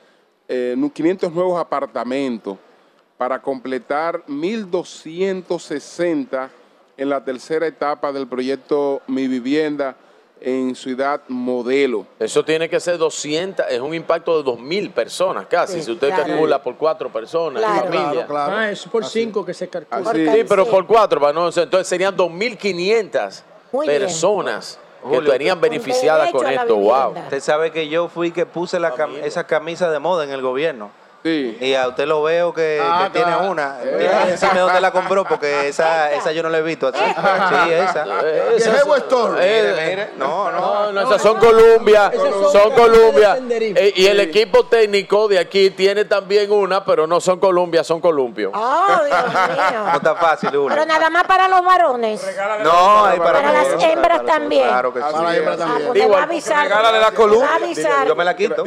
500 0.48 0.48
eh, 0.48 1.30
nuevos 1.32 1.60
apartamentos 1.60 2.58
para 3.16 3.40
completar 3.40 4.26
1.260 4.26 6.48
en 6.96 7.08
la 7.08 7.24
tercera 7.24 7.68
etapa 7.68 8.10
del 8.10 8.26
proyecto 8.26 9.02
Mi 9.06 9.28
Vivienda 9.28 9.94
en 10.40 10.74
Ciudad 10.74 11.20
Modelo. 11.28 12.06
Eso 12.18 12.44
tiene 12.44 12.68
que 12.68 12.80
ser 12.80 12.98
200, 12.98 13.66
es 13.68 13.80
un 13.80 13.94
impacto 13.94 14.42
de 14.42 14.50
2.000 14.50 14.92
personas 14.92 15.46
casi, 15.46 15.82
si 15.82 15.90
usted 15.90 16.10
calcula 16.10 16.62
por 16.62 16.76
cuatro 16.76 17.10
personas, 17.10 17.62
familia. 17.62 18.26
Claro, 18.26 18.56
Ah, 18.56 18.70
es 18.70 18.84
por 18.84 19.04
cinco 19.04 19.44
que 19.44 19.54
se 19.54 19.68
calcula. 19.68 20.12
Sí, 20.12 20.44
pero 20.48 20.66
por 20.66 20.86
cuatro, 20.86 21.20
entonces 21.28 21.86
serían 21.86 22.16
2.500 22.16 23.42
personas. 23.84 24.78
que 25.08 25.16
estarían 25.16 25.60
beneficiadas 25.60 26.32
con 26.32 26.46
esto, 26.46 26.76
wow. 26.76 27.12
Usted 27.16 27.40
sabe 27.40 27.70
que 27.70 27.88
yo 27.88 28.08
fui 28.08 28.32
que 28.32 28.46
puse 28.46 28.80
la 28.80 28.92
esa 29.22 29.44
camisa 29.44 29.90
de 29.90 29.98
moda 30.00 30.24
en 30.24 30.30
el 30.30 30.42
gobierno. 30.42 30.90
Y 31.24 31.74
a 31.74 31.88
usted 31.88 32.06
lo 32.06 32.22
veo 32.22 32.54
que, 32.54 32.80
ah, 32.82 33.10
tiene 33.12 33.36
una. 33.36 33.78
Eh. 33.82 34.28
Déjame 34.30 34.60
dónde 34.60 34.80
la 34.80 34.92
compró 34.92 35.24
porque 35.24 35.68
esa, 35.68 36.12
esa 36.12 36.30
yo 36.30 36.42
no 36.44 36.48
la 36.48 36.58
he 36.58 36.62
visto. 36.62 36.92
Sí, 36.92 36.98
esa. 37.08 38.04
Esa 38.56 38.76
es. 38.76 38.84
Eh, 39.40 40.10
no, 40.16 40.50
no, 40.50 40.92
no, 40.92 41.00
esas 41.02 41.20
son 41.20 41.38
Columbia. 41.38 42.12
Son 42.52 42.70
Columbia. 42.72 43.38
Eh, 43.50 43.92
y 43.96 44.06
el 44.06 44.20
equipo 44.20 44.66
técnico 44.66 45.26
de 45.26 45.40
aquí 45.40 45.70
tiene 45.70 46.04
también 46.04 46.52
una, 46.52 46.84
pero 46.84 47.06
no 47.06 47.20
son 47.20 47.40
Columbia, 47.40 47.82
son 47.82 48.00
Columpio. 48.00 48.52
Oh, 48.54 48.86
Dios 49.04 49.24
mío. 49.26 49.84
No 49.86 49.96
está 49.96 50.14
fácil 50.14 50.56
una. 50.56 50.74
Pero 50.74 50.86
nada 50.86 51.10
más 51.10 51.24
para 51.24 51.48
los 51.48 51.64
varones. 51.64 52.24
No, 52.62 53.04
hay 53.04 53.18
para, 53.18 53.42
para 53.42 53.52
las 53.52 53.82
hembras 53.82 54.24
también. 54.24 54.68
Claro 54.68 54.92
que 54.92 55.00
sí. 55.00 55.06
Para 55.10 55.22
las 55.24 55.36
hembras 55.36 55.58
también. 55.58 55.92
Digo, 55.92 56.16
regálale 56.16 57.00
la 57.00 57.10
Columbia. 57.10 58.04
Yo 58.06 58.14
me 58.14 58.24
la 58.24 58.36
quito. 58.36 58.64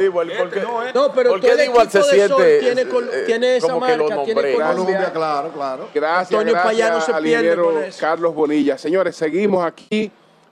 No, 0.94 1.12
pero 1.12 1.30
¿Por 1.30 1.40
qué 1.40 1.64
igual 1.64 1.90
se 1.90 2.02
siente 2.02 2.41
tiene, 2.60 2.82
eh, 2.82 3.22
tiene 3.26 3.56
esa 3.56 3.76
marca, 3.76 4.22
tiene 4.24 4.54
Colombia, 4.54 5.12
claro, 5.12 5.50
claro. 5.52 5.88
Gracias, 5.94 6.32
Antonio 6.32 6.54
gracias 6.54 7.08
al 7.08 7.26
ingeniero 7.26 7.72
Carlos 7.98 8.34
Bonilla. 8.34 8.78
Señores, 8.78 9.16
seguimos 9.16 9.64
aquí 9.64 10.10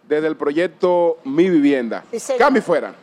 desde 0.08 0.26
el 0.26 0.36
proyecto 0.36 1.18
Mi 1.24 1.48
Vivienda. 1.48 2.04
Cambio 2.38 2.62
fuera. 2.62 2.94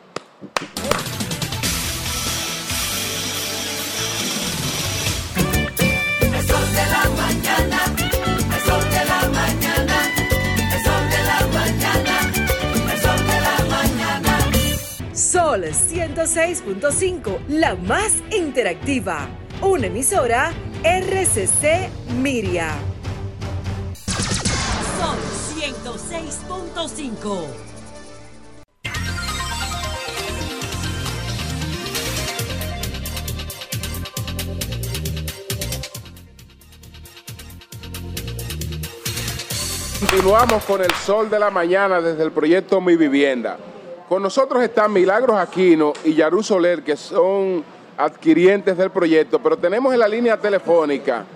Sol 15.30 15.62
106.5, 15.62 17.48
la 17.48 17.74
más 17.74 18.14
interactiva. 18.30 19.28
Una 19.60 19.88
emisora 19.88 20.54
RCC 20.82 21.90
Miria. 22.14 22.70
Sol 24.96 25.18
106.5. 25.84 27.44
Continuamos 40.00 40.64
con 40.64 40.80
el 40.80 40.90
sol 41.04 41.28
de 41.28 41.38
la 41.38 41.50
mañana 41.50 42.00
desde 42.00 42.24
el 42.24 42.32
proyecto 42.32 42.80
Mi 42.80 42.96
Vivienda. 42.96 43.58
Con 44.08 44.22
nosotros 44.22 44.62
están 44.62 44.90
Milagros 44.90 45.36
Aquino 45.36 45.92
y 46.02 46.14
Yarú 46.14 46.42
Soler, 46.42 46.82
que 46.82 46.96
son 46.96 47.62
adquirientes 47.98 48.74
del 48.74 48.90
proyecto, 48.90 49.38
pero 49.38 49.58
tenemos 49.58 49.92
en 49.92 50.00
la 50.00 50.08
línea 50.08 50.38
telefónica 50.38 51.26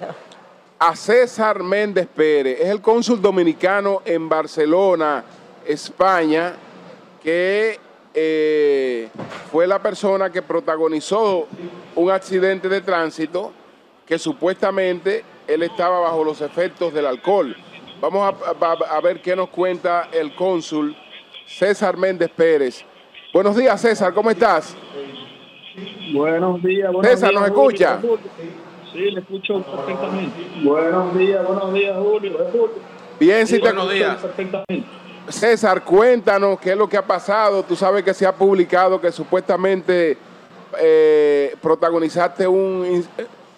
a 0.79 0.97
César 0.97 1.63
Méndez 1.63 2.07
Pérez, 2.07 2.59
es 2.61 2.69
el 2.69 2.81
cónsul 2.81 3.21
dominicano 3.21 4.01
en 4.07 4.27
Barcelona, 4.27 5.23
España, 5.67 6.55
que 7.23 7.79
eh, 8.15 9.11
fue 9.51 9.67
la 9.67 9.83
persona 9.83 10.33
que 10.33 10.41
protagonizó 10.41 11.47
un 11.95 12.11
accidente 12.11 12.71
de 12.71 12.81
tránsito 12.81 13.53
que 14.07 14.19
supuestamente 14.19 15.25
él 15.47 15.63
estaba 15.63 16.01
bajo 16.01 16.25
los 16.25 16.41
efectos 16.41 16.95
del 16.95 17.05
alcohol. 17.05 17.55
Vamos 18.01 18.35
a 18.41 19.01
ver 19.03 19.21
qué 19.21 19.37
nos 19.37 19.51
cuenta 19.51 20.09
el 20.11 20.35
cónsul 20.35 20.97
César 21.59 21.97
Méndez 21.97 22.31
Pérez. 22.31 22.85
Buenos 23.33 23.57
días, 23.57 23.81
César, 23.81 24.13
¿cómo 24.15 24.31
estás? 24.31 24.75
Buenos 26.13 26.63
días, 26.63 26.93
buenos 26.93 27.11
César, 27.11 27.33
¿nos 27.33 27.45
escucha? 27.45 28.01
Sí, 28.93 29.11
le 29.11 29.21
escucho 29.21 29.63
perfectamente. 29.63 30.41
Buenos 30.63 31.17
días, 31.17 31.47
buenos 31.47 31.73
días, 31.73 31.97
Julio. 31.99 32.39
Bien, 33.19 33.47
sí, 33.47 33.59
buenos 33.59 33.91
días. 33.91 34.19
César, 35.29 35.85
cuéntanos 35.85 36.59
qué 36.59 36.73
es 36.73 36.77
lo 36.77 36.89
que 36.89 36.97
ha 36.97 37.07
pasado. 37.07 37.63
Tú 37.63 37.77
sabes 37.77 38.03
que 38.03 38.13
se 38.13 38.27
ha 38.27 38.35
publicado 38.35 39.01
que 39.01 39.13
supuestamente 39.13 40.17
eh, 40.79 41.55
protagonizaste 41.61 42.47
un, 42.47 43.07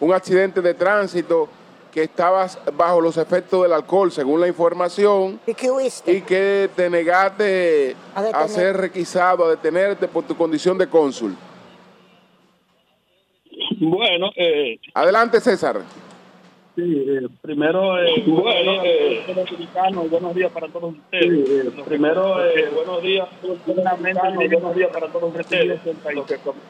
un 0.01 0.13
accidente 0.13 0.61
de 0.61 0.75
tránsito 0.75 1.49
que 1.95 2.03
estabas 2.03 2.59
bajo 2.77 3.01
los 3.01 3.17
efectos 3.19 3.63
del 3.63 3.73
alcohol, 3.73 4.11
según 4.11 4.41
la 4.41 4.49
información. 4.49 5.39
¿Y 5.47 5.55
que 5.55 5.71
huiste? 5.71 6.13
Y 6.13 6.23
que 6.23 6.69
te 6.75 6.91
negaste 6.91 7.95
a, 8.17 8.49
ser 8.49 8.77
requisado, 8.77 9.45
a 9.45 9.51
detenerte 9.51 10.09
por 10.09 10.25
tu 10.25 10.37
condición 10.37 10.77
de 10.77 10.89
cónsul. 10.89 11.37
Bueno, 13.79 14.33
eh, 14.35 14.81
adelante 14.93 15.41
César. 15.41 15.83
Sí, 16.75 16.83
eh, 16.83 17.29
primero, 17.41 17.97
eh, 18.03 18.25
bueno, 18.27 18.83
eh, 18.83 19.23
buenos 20.11 20.35
días 20.35 20.51
para 20.51 20.67
todos 20.67 20.95
ustedes. 20.95 21.47
Sí, 21.47 21.55
eh, 21.55 21.83
primero, 21.87 22.45
eh, 22.45 22.71
buenos 22.75 23.03
días, 23.03 23.29
buenos 23.65 24.75
días 24.75 24.91
para 24.91 25.07
todos 25.07 25.33
ustedes. 25.33 25.81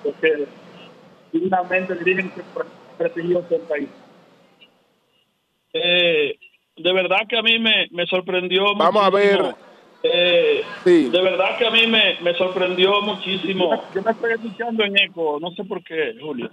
Porque, 0.02 0.46
dignamente 1.32 1.94
dirigen 1.94 2.30
prestigioso 2.98 3.46
el 3.54 3.62
país. 3.62 3.88
Eh, 5.74 6.38
de 6.76 6.92
verdad 6.92 7.26
que 7.28 7.36
a 7.36 7.42
mí 7.42 7.58
me, 7.58 7.88
me 7.90 8.06
sorprendió. 8.06 8.74
Vamos 8.76 9.04
a 9.04 9.10
ver. 9.10 9.54
Eh, 10.02 10.62
sí. 10.84 11.08
De 11.10 11.20
verdad 11.20 11.58
que 11.58 11.66
a 11.66 11.70
mí 11.70 11.86
me, 11.86 12.18
me 12.20 12.34
sorprendió 12.34 13.00
muchísimo. 13.02 13.82
Yo 13.94 14.02
me 14.02 14.12
estoy 14.12 14.32
escuchando 14.32 14.84
en 14.84 14.98
eco, 14.98 15.38
no 15.40 15.50
sé 15.52 15.64
por 15.64 15.82
qué, 15.82 16.14
Julio. 16.20 16.50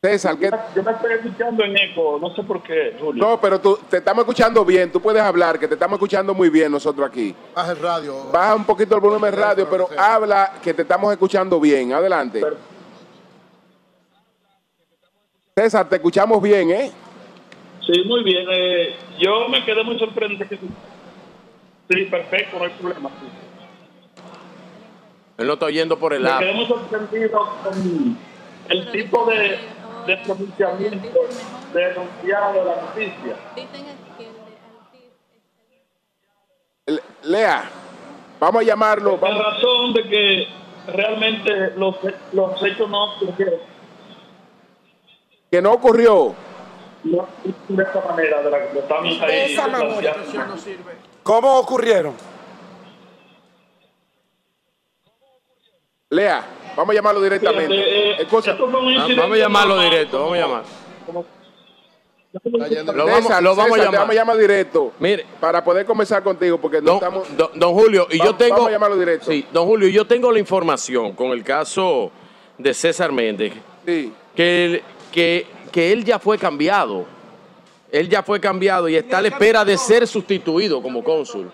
César, 0.00 0.36
¿qué? 0.36 0.50
Yo 0.74 0.82
me 0.82 0.92
estoy 0.92 1.12
escuchando 1.12 1.64
en 1.64 1.76
eco, 1.76 2.18
no 2.20 2.34
sé 2.34 2.42
por 2.42 2.62
qué, 2.62 2.96
Julio. 2.98 3.24
No, 3.24 3.40
pero 3.40 3.60
tú, 3.60 3.78
te 3.88 3.98
estamos 3.98 4.22
escuchando 4.22 4.64
bien, 4.64 4.90
tú 4.90 5.00
puedes 5.00 5.22
hablar, 5.22 5.58
que 5.58 5.68
te 5.68 5.74
estamos 5.74 5.96
escuchando 5.96 6.34
muy 6.34 6.50
bien 6.50 6.72
nosotros 6.72 7.08
aquí. 7.08 7.34
Baja 7.54 7.70
el 7.72 7.78
radio. 7.78 8.24
Baja 8.32 8.54
un 8.56 8.64
poquito 8.64 8.96
el 8.96 9.00
volumen 9.00 9.30
del 9.30 9.40
radio, 9.40 9.68
pero 9.70 9.88
habla 9.96 10.54
que 10.62 10.74
te 10.74 10.82
estamos 10.82 11.12
escuchando 11.12 11.60
bien. 11.60 11.92
Adelante. 11.92 12.42
César, 15.54 15.88
te 15.88 15.96
escuchamos 15.96 16.42
bien, 16.42 16.70
¿eh? 16.70 16.90
Sí, 17.86 18.02
muy 18.04 18.22
bien. 18.22 18.46
Eh, 18.50 18.94
yo 19.18 19.48
me 19.48 19.64
quedé 19.64 19.82
muy 19.82 19.98
sorprendido. 19.98 20.46
Sí, 21.90 22.04
perfecto, 22.04 22.58
no 22.58 22.64
hay 22.64 22.70
problema. 22.70 23.10
Él 25.38 25.46
lo 25.46 25.54
está 25.54 25.66
oyendo 25.66 25.98
por 25.98 26.12
el 26.12 26.22
lado. 26.22 26.40
Me 26.40 26.46
quedé 26.46 26.54
muy 26.54 26.66
sorprendido 26.66 27.48
con 27.64 28.18
el 28.68 28.90
tipo 28.92 29.26
de 29.26 29.58
de 30.06 30.16
pronunciamiento 30.18 31.08
denunciado 31.72 32.52
de 32.52 32.64
la 32.64 32.82
noticia. 32.82 33.36
Lea, 37.24 37.70
vamos 38.40 38.62
a 38.62 38.64
llamarlo. 38.64 39.18
Por 39.18 39.30
la 39.30 39.42
razón 39.42 39.92
de 39.92 40.02
que 40.08 40.48
realmente 40.92 41.72
los, 41.76 41.96
los 42.32 42.62
hechos 42.64 42.90
no 42.90 43.14
ocurrieron. 43.14 43.60
Que 45.50 45.62
no 45.62 45.72
ocurrió. 45.72 46.34
No, 47.04 47.26
de 47.68 47.82
esta 47.82 48.00
manera, 48.00 48.42
de 48.42 48.50
la 48.50 48.70
que 48.70 48.78
estamos 48.78 49.20
ahí. 49.22 49.56
¿Cómo 51.22 51.58
ocurrieron? 51.58 52.14
Lea. 56.10 56.44
Vamos 56.76 56.92
a 56.92 56.94
llamarlo 56.94 57.20
directamente. 57.20 57.74
Eh, 57.74 58.22
eh, 58.22 58.26
vamos 58.30 59.32
a 59.32 59.36
llamarlo 59.36 59.80
directo, 59.80 60.20
vamos 60.20 60.34
a 60.34 60.40
llamar. 60.40 60.62
Lo 62.94 63.06
vamos, 63.06 63.42
lo 63.42 63.56
vamos 63.56 63.78
a 63.78 63.82
llamar. 63.82 64.00
Vamos 64.00 64.10
a 64.10 64.14
llamar 64.14 64.36
directo. 64.38 64.92
Mire, 64.98 65.26
para 65.38 65.62
poder 65.62 65.84
comenzar 65.84 66.22
contigo, 66.22 66.58
porque 66.58 66.80
no 66.80 66.94
estamos. 66.94 67.28
Don, 67.36 67.74
Julio, 67.74 68.06
y 68.10 68.18
yo 68.18 68.34
tengo. 68.34 68.54
Vamos 68.54 68.68
a 68.68 68.72
llamarlo 68.72 68.96
directo. 68.96 69.30
Sí, 69.30 69.46
don 69.52 69.66
Julio, 69.66 69.88
yo 69.88 70.06
tengo 70.06 70.32
la 70.32 70.38
información 70.38 71.12
con 71.12 71.32
el 71.32 71.44
caso 71.44 72.10
de 72.56 72.72
César 72.72 73.12
Méndez. 73.12 73.52
Sí. 73.84 74.12
Que, 74.34 74.82
que, 75.10 75.46
que 75.72 75.90
él 75.90 76.04
ya 76.04 76.18
fue 76.18 76.38
cambiado. 76.38 77.06
Él 77.90 78.08
ya 78.08 78.22
fue 78.22 78.40
cambiado 78.40 78.88
y 78.88 78.96
está 78.96 79.18
a 79.18 79.22
la 79.22 79.28
espera 79.28 79.64
de 79.64 79.76
ser 79.76 80.06
sustituido 80.06 80.80
como 80.80 81.02
cónsul. 81.02 81.50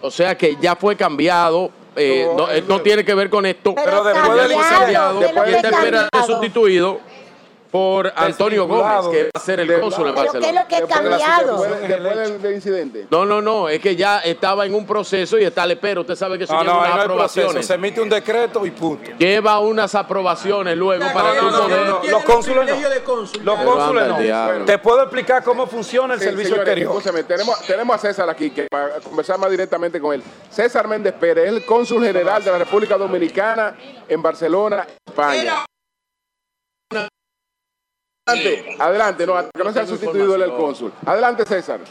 O 0.00 0.10
sea 0.10 0.36
que 0.36 0.56
ya 0.60 0.74
fue 0.74 0.96
cambiado 0.96 1.70
eh, 1.94 2.26
no, 2.36 2.46
no, 2.46 2.60
no, 2.68 2.80
tiene 2.80 3.04
que 3.04 3.14
ver 3.14 3.28
con 3.28 3.44
esto. 3.44 3.74
Pero, 3.74 4.02
después 4.02 4.42
del 4.42 4.52
incendiado, 4.52 5.20
después 5.20 5.62
de 5.62 5.68
espera 5.68 6.08
de 6.10 6.22
sustituido 6.26 7.00
por 7.72 8.12
Antonio 8.14 8.66
Gómez, 8.66 9.08
que 9.10 9.22
va 9.24 9.30
a 9.32 9.40
ser 9.40 9.60
el 9.60 9.80
cónsul 9.80 10.08
en 10.08 10.14
Barcelona. 10.14 10.46
¿Qué 10.46 10.50
es 10.50 10.62
lo 10.62 10.68
que 10.68 10.76
ha 10.76 10.86
cambiado? 10.86 11.62
Después 11.62 12.42
del 12.42 12.54
incidente. 12.54 13.06
No, 13.10 13.24
no, 13.24 13.40
no, 13.40 13.70
es 13.70 13.80
que 13.80 13.96
ya 13.96 14.18
estaba 14.18 14.66
en 14.66 14.74
un 14.74 14.86
proceso 14.86 15.38
y 15.38 15.44
está 15.44 15.62
al 15.62 15.70
espero. 15.70 16.02
Usted 16.02 16.14
sabe 16.14 16.36
que 16.36 16.44
eso 16.44 16.52
no, 16.52 16.60
lleva 16.60 16.74
no, 16.74 16.80
unas 16.80 17.04
aprobaciones. 17.04 17.66
Se 17.66 17.74
emite 17.74 18.02
un 18.02 18.10
decreto 18.10 18.66
y 18.66 18.72
punto. 18.72 19.10
Lleva 19.18 19.58
unas 19.58 19.94
aprobaciones 19.94 20.76
luego 20.76 21.02
para 21.14 21.34
no, 21.34 21.50
no, 21.50 21.68
no, 21.68 22.00
Los 22.04 22.24
cónsules 22.24 22.68
no. 22.68 23.42
Los 23.42 23.58
cónsules 23.64 24.08
no. 24.08 24.64
Te 24.66 24.78
puedo 24.78 25.00
explicar 25.00 25.42
cómo 25.42 25.66
funciona 25.66 26.12
el 26.12 26.20
sí, 26.20 26.26
servicio 26.26 26.56
señores, 26.56 26.68
exterior. 26.68 26.92
Escúchame, 26.92 27.24
tenemos, 27.24 27.58
tenemos 27.66 27.96
a 27.96 27.98
César 27.98 28.28
aquí 28.28 28.50
que 28.50 28.66
para 28.70 29.00
conversar 29.00 29.38
más 29.38 29.50
directamente 29.50 29.98
con 29.98 30.12
él. 30.12 30.22
César 30.50 30.86
Méndez 30.86 31.14
Pérez 31.14 31.46
es 31.46 31.52
el 31.52 31.64
cónsul 31.64 32.04
general 32.04 32.44
de 32.44 32.50
la 32.50 32.58
República 32.58 32.98
Dominicana 32.98 33.74
en 34.06 34.20
Barcelona, 34.20 34.86
España. 35.06 35.64
Adelante, 38.32 38.76
adelante, 38.78 39.26
no, 39.26 39.50
que 39.50 39.64
no 39.64 39.72
sea 39.72 39.86
sustituido 39.86 40.34
el 40.36 40.52
cónsul. 40.52 40.92
Adelante, 41.06 41.44
César. 41.44 41.80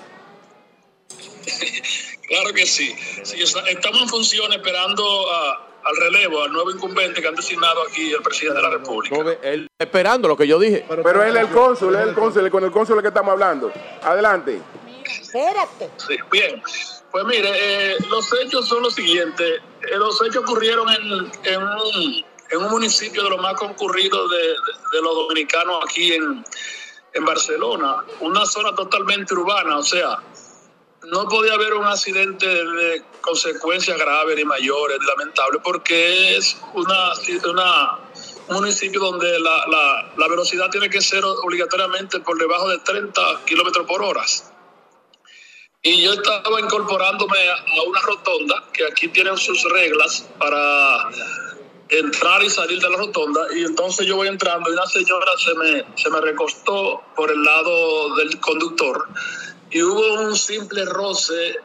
Claro 2.31 2.53
que 2.53 2.65
sí. 2.65 2.95
sí 3.23 3.41
estamos 3.41 4.03
en 4.03 4.07
función 4.07 4.53
esperando 4.53 5.03
a, 5.33 5.67
al 5.83 5.97
relevo, 5.97 6.43
al 6.43 6.53
nuevo 6.53 6.71
incumbente 6.71 7.21
que 7.21 7.27
han 7.27 7.35
designado 7.35 7.81
aquí 7.87 8.11
el 8.11 8.21
presidente 8.21 8.57
de 8.57 8.63
la 8.63 8.69
República. 8.69 9.17
él, 9.43 9.67
esperando 9.77 10.27
lo 10.27 10.37
que 10.37 10.47
yo 10.47 10.59
dije. 10.59 10.85
Pero, 10.87 11.23
él 11.23 11.35
es 11.35 11.43
el 11.43 11.49
cónsul, 11.49 11.95
es 11.95 12.07
el 12.07 12.13
cónsul, 12.13 12.49
con 12.49 12.63
el 12.63 12.71
cónsul 12.71 13.01
que 13.01 13.09
estamos 13.09 13.33
hablando. 13.33 13.71
Adelante. 14.03 14.61
Espérate. 15.05 15.89
Sí, 15.97 16.15
bien. 16.31 16.61
Pues 17.11 17.25
mire, 17.25 17.49
eh, 17.53 17.97
los 18.09 18.31
hechos 18.41 18.67
son 18.67 18.83
los 18.83 18.95
siguientes. 18.95 19.61
Eh, 19.81 19.97
los 19.97 20.21
hechos 20.21 20.43
ocurrieron 20.43 20.87
en, 20.89 21.31
en 21.43 21.61
un 21.61 22.25
en 22.51 22.61
un 22.61 22.69
municipio 22.69 23.23
de 23.23 23.29
los 23.29 23.41
más 23.41 23.55
concurridos 23.55 24.29
de, 24.29 25.01
los 25.01 25.15
dominicanos 25.15 25.83
aquí 25.85 26.13
en, 26.13 26.43
en 27.13 27.25
Barcelona, 27.25 28.03
una 28.19 28.45
zona 28.45 28.75
totalmente 28.75 29.33
urbana, 29.33 29.77
o 29.77 29.83
sea, 29.83 30.21
no 31.03 31.27
podía 31.27 31.53
haber 31.53 31.73
un 31.73 31.85
accidente 31.85 32.45
de 32.45 33.03
consecuencias 33.21 33.97
graves 33.97 34.35
ni 34.35 34.45
mayores, 34.45 34.99
lamentables, 35.07 35.61
porque 35.63 36.37
es 36.37 36.57
una, 36.73 37.13
una, 37.49 37.99
un 38.49 38.55
municipio 38.55 38.99
donde 38.99 39.39
la, 39.39 39.65
la, 39.67 40.13
la, 40.15 40.27
velocidad 40.27 40.69
tiene 40.69 40.89
que 40.89 41.01
ser 41.01 41.23
obligatoriamente 41.25 42.19
por 42.19 42.37
debajo 42.37 42.69
de 42.69 42.77
30 42.79 43.21
kilómetros 43.45 43.87
por 43.87 44.03
hora. 44.03 44.23
Y 45.83 46.03
yo 46.03 46.13
estaba 46.13 46.59
incorporándome 46.59 47.37
a 47.49 47.81
una 47.87 48.01
rotonda, 48.01 48.63
que 48.71 48.85
aquí 48.85 49.07
tienen 49.07 49.35
sus 49.37 49.63
reglas 49.63 50.29
para 50.37 51.09
entrar 51.91 52.41
y 52.41 52.49
salir 52.49 52.79
de 52.79 52.89
la 52.89 52.95
rotonda 52.95 53.41
y 53.53 53.65
entonces 53.65 54.07
yo 54.07 54.15
voy 54.15 54.29
entrando 54.29 54.69
y 54.69 54.73
una 54.73 54.85
señora 54.85 55.31
se 55.37 55.53
me, 55.55 55.85
se 55.95 56.09
me 56.09 56.21
recostó 56.21 57.03
por 57.17 57.29
el 57.29 57.43
lado 57.43 58.15
del 58.15 58.39
conductor 58.39 59.09
y 59.69 59.83
hubo 59.83 60.21
un 60.21 60.35
simple 60.37 60.85
roce 60.85 61.57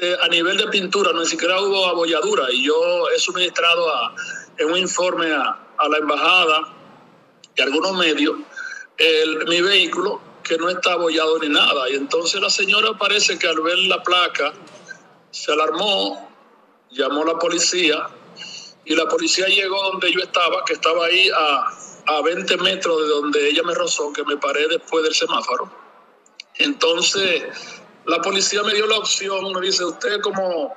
eh, 0.00 0.16
a 0.22 0.28
nivel 0.28 0.56
de 0.58 0.68
pintura, 0.68 1.12
no 1.12 1.20
ni 1.20 1.26
siquiera 1.26 1.60
hubo 1.60 1.86
abolladura 1.86 2.44
y 2.52 2.66
yo 2.66 3.08
he 3.08 3.18
suministrado 3.18 3.92
a, 3.92 4.14
en 4.58 4.70
un 4.70 4.78
informe 4.78 5.32
a, 5.32 5.58
a 5.76 5.88
la 5.88 5.98
embajada 5.98 6.60
y 7.56 7.60
a 7.60 7.64
algunos 7.64 7.96
medios 7.96 8.36
mi 9.48 9.60
vehículo 9.60 10.20
que 10.44 10.56
no 10.56 10.68
está 10.68 10.92
abollado 10.92 11.36
ni 11.40 11.48
nada 11.48 11.90
y 11.90 11.96
entonces 11.96 12.40
la 12.40 12.50
señora 12.50 12.96
parece 12.96 13.36
que 13.36 13.48
al 13.48 13.60
ver 13.60 13.78
la 13.78 14.04
placa 14.04 14.52
se 15.32 15.52
alarmó, 15.52 16.30
llamó 16.90 17.22
a 17.22 17.26
la 17.26 17.38
policía 17.40 18.08
y 18.88 18.94
la 18.94 19.06
policía 19.06 19.46
llegó 19.46 19.80
donde 19.90 20.10
yo 20.10 20.20
estaba, 20.20 20.64
que 20.64 20.72
estaba 20.72 21.04
ahí 21.04 21.28
a, 21.36 21.68
a 22.06 22.22
20 22.22 22.56
metros 22.56 23.02
de 23.02 23.08
donde 23.08 23.48
ella 23.50 23.62
me 23.62 23.74
rozó, 23.74 24.10
que 24.14 24.24
me 24.24 24.38
paré 24.38 24.66
después 24.66 25.04
del 25.04 25.14
semáforo. 25.14 25.70
Entonces, 26.56 27.44
la 28.06 28.18
policía 28.22 28.62
me 28.62 28.72
dio 28.72 28.86
la 28.86 28.96
opción, 28.96 29.52
me 29.52 29.60
dice, 29.60 29.84
usted 29.84 30.20
como, 30.22 30.74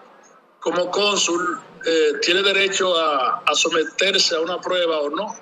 como 0.59 0.91
cónsul 0.91 1.61
eh, 1.85 2.13
tiene 2.21 2.43
derecho 2.43 2.93
a, 2.99 3.41
someterse 3.53 4.35
a 4.35 4.41
una 4.41 4.59
prueba 4.59 4.99
o 4.99 5.09
no. 5.09 5.33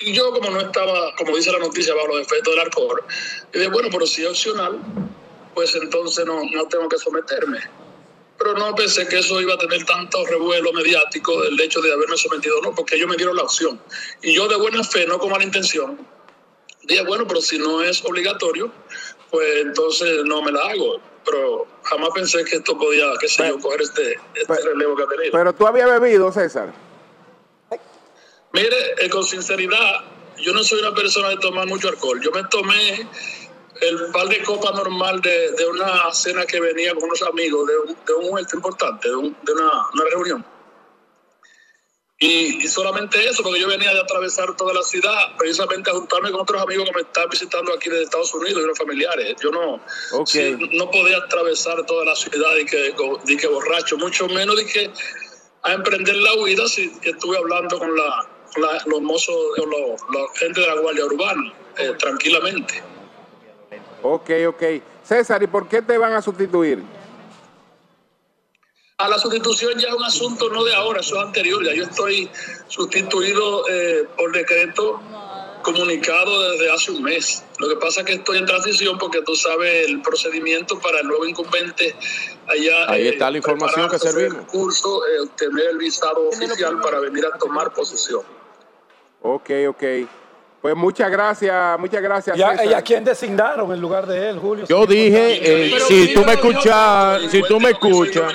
Y 0.00 0.12
yo 0.12 0.32
como 0.32 0.50
no 0.50 0.60
estaba, 0.60 1.14
como 1.16 1.36
dice 1.36 1.52
la 1.52 1.60
noticia, 1.60 1.94
bajo 1.94 2.08
los 2.08 2.20
efectos 2.22 2.52
del 2.52 2.64
alcohol, 2.64 3.04
dije, 3.52 3.68
bueno, 3.68 3.88
pero 3.92 4.06
si 4.06 4.22
es 4.24 4.30
opcional, 4.30 4.76
pues 5.54 5.72
entonces 5.76 6.26
no, 6.26 6.40
no 6.52 6.66
tengo 6.66 6.88
que 6.88 6.98
someterme 6.98 7.77
pero 8.38 8.54
no 8.54 8.74
pensé 8.74 9.06
que 9.08 9.18
eso 9.18 9.40
iba 9.40 9.54
a 9.54 9.58
tener 9.58 9.84
tanto 9.84 10.24
revuelo 10.26 10.72
mediático 10.72 11.42
del 11.42 11.60
hecho 11.60 11.80
de 11.80 11.92
haberme 11.92 12.16
sometido 12.16 12.60
no, 12.62 12.74
porque 12.74 12.94
ellos 12.94 13.08
me 13.08 13.16
dieron 13.16 13.36
la 13.36 13.42
opción. 13.42 13.80
Y 14.22 14.34
yo 14.34 14.46
de 14.46 14.56
buena 14.56 14.82
fe, 14.84 15.06
no 15.06 15.18
con 15.18 15.30
mala 15.30 15.44
intención, 15.44 15.98
dije, 16.84 17.02
bueno, 17.04 17.26
pero 17.26 17.40
si 17.40 17.58
no 17.58 17.82
es 17.82 18.04
obligatorio, 18.04 18.70
pues 19.30 19.48
entonces 19.62 20.24
no 20.24 20.40
me 20.42 20.52
la 20.52 20.60
hago. 20.60 21.00
Pero 21.24 21.66
jamás 21.82 22.10
pensé 22.14 22.44
que 22.44 22.56
esto 22.56 22.78
podía, 22.78 23.06
qué 23.20 23.28
sé 23.28 23.48
yo, 23.48 23.58
coger 23.58 23.82
este, 23.82 24.18
este 24.34 24.62
relevo 24.64 24.96
que 24.96 25.02
ha 25.02 25.08
tenido. 25.08 25.32
Pero 25.32 25.52
tú 25.52 25.66
habías 25.66 26.00
bebido, 26.00 26.32
César. 26.32 26.72
Mire, 28.52 28.76
eh, 28.98 29.10
con 29.10 29.24
sinceridad, 29.24 30.04
yo 30.38 30.54
no 30.54 30.62
soy 30.62 30.78
una 30.78 30.94
persona 30.94 31.30
de 31.30 31.36
tomar 31.36 31.66
mucho 31.66 31.88
alcohol. 31.88 32.20
Yo 32.22 32.30
me 32.30 32.44
tomé 32.44 33.06
el 33.80 34.10
par 34.12 34.28
de 34.28 34.42
copa 34.42 34.72
normal 34.72 35.20
de, 35.20 35.52
de, 35.52 35.66
una 35.66 36.12
cena 36.12 36.44
que 36.46 36.60
venía 36.60 36.94
con 36.94 37.04
unos 37.04 37.22
amigos, 37.22 37.66
de 37.66 37.78
un, 37.78 37.96
de 38.04 38.14
un 38.14 38.38
importante, 38.54 39.08
de, 39.08 39.16
una, 39.16 39.86
una, 39.94 40.04
reunión. 40.10 40.44
Y, 42.20 42.66
solamente 42.66 43.24
eso, 43.28 43.42
porque 43.44 43.60
yo 43.60 43.68
venía 43.68 43.92
de 43.94 44.00
atravesar 44.00 44.56
toda 44.56 44.74
la 44.74 44.82
ciudad, 44.82 45.36
precisamente 45.38 45.90
a 45.90 45.94
juntarme 45.94 46.32
con 46.32 46.40
otros 46.40 46.60
amigos 46.60 46.88
que 46.88 46.94
me 46.96 47.02
están 47.02 47.28
visitando 47.30 47.72
aquí 47.72 47.88
de 47.88 48.02
Estados 48.02 48.34
Unidos 48.34 48.60
y 48.60 48.64
unos 48.64 48.78
familiares. 48.78 49.36
Yo 49.40 49.50
no, 49.50 49.80
no 50.72 50.90
podía 50.90 51.18
atravesar 51.18 51.86
toda 51.86 52.04
la 52.04 52.16
ciudad 52.16 52.56
y 52.56 52.66
que, 52.66 52.94
que 53.36 53.46
borracho, 53.46 53.96
mucho 53.98 54.26
menos 54.28 54.56
de 54.56 54.66
que 54.66 54.90
a 55.62 55.72
emprender 55.72 56.16
la 56.16 56.34
huida 56.34 56.66
si 56.68 56.92
estuve 57.02 57.36
hablando 57.36 57.78
con 57.78 57.96
la, 57.96 58.28
los 58.86 59.00
mozos, 59.00 59.36
los, 59.56 60.00
la 60.12 60.26
gente 60.34 60.60
de 60.60 60.66
la 60.66 60.74
Guardia 60.74 61.04
Urbana, 61.04 61.52
eh, 61.78 61.92
tranquilamente. 61.98 62.82
Ok, 64.02 64.30
ok. 64.48 64.62
César, 65.02 65.42
¿y 65.42 65.46
por 65.46 65.68
qué 65.68 65.82
te 65.82 65.96
van 65.98 66.12
a 66.12 66.22
sustituir? 66.22 66.82
a 68.98 69.08
la 69.08 69.16
sustitución 69.16 69.78
ya 69.78 69.90
es 69.90 69.94
un 69.94 70.02
asunto 70.02 70.50
no 70.50 70.64
de 70.64 70.74
ahora, 70.74 71.00
eso 71.00 71.14
es 71.16 71.22
anterior. 71.22 71.64
Ya 71.64 71.72
yo 71.72 71.84
estoy 71.84 72.28
sustituido 72.66 73.64
eh, 73.68 74.08
por 74.16 74.32
decreto 74.32 75.00
comunicado 75.62 76.50
desde 76.50 76.70
hace 76.70 76.90
un 76.90 77.04
mes. 77.04 77.44
Lo 77.58 77.68
que 77.68 77.76
pasa 77.76 78.00
es 78.00 78.06
que 78.06 78.12
estoy 78.14 78.38
en 78.38 78.46
transición 78.46 78.98
porque 78.98 79.22
tú 79.22 79.36
sabes 79.36 79.88
el 79.88 80.02
procedimiento 80.02 80.80
para 80.80 80.98
el 80.98 81.06
nuevo 81.06 81.26
incumbente 81.26 81.94
allá. 82.48 82.90
Ahí 82.90 83.06
está 83.06 83.30
la 83.30 83.36
eh, 83.36 83.38
información 83.38 83.88
que 83.88 84.00
servimos. 84.00 84.40
El 84.40 84.46
curso, 84.46 85.06
eh, 85.06 85.20
obtener 85.20 85.66
el 85.70 85.78
visado 85.78 86.28
oficial 86.28 86.80
para 86.80 86.98
venir 86.98 87.24
a 87.24 87.38
tomar 87.38 87.72
posesión. 87.72 88.22
Ok, 89.22 89.50
ok. 89.68 89.82
Pues 90.60 90.74
muchas 90.74 91.08
gracias, 91.08 91.78
muchas 91.78 92.02
gracias. 92.02 92.36
¿Y 92.36 92.42
a, 92.42 92.82
quién 92.82 93.04
designaron 93.04 93.72
en 93.72 93.80
lugar 93.80 94.06
de 94.06 94.30
él, 94.30 94.38
Julio? 94.40 94.66
Yo 94.66 94.86
dije, 94.86 95.38
eh, 95.40 95.78
si 95.86 96.12
tú 96.12 96.24
me 96.24 96.32
escuchas, 96.32 97.22
si 97.30 97.42
tú 97.42 97.60
me 97.60 97.70
escuchas, 97.70 98.32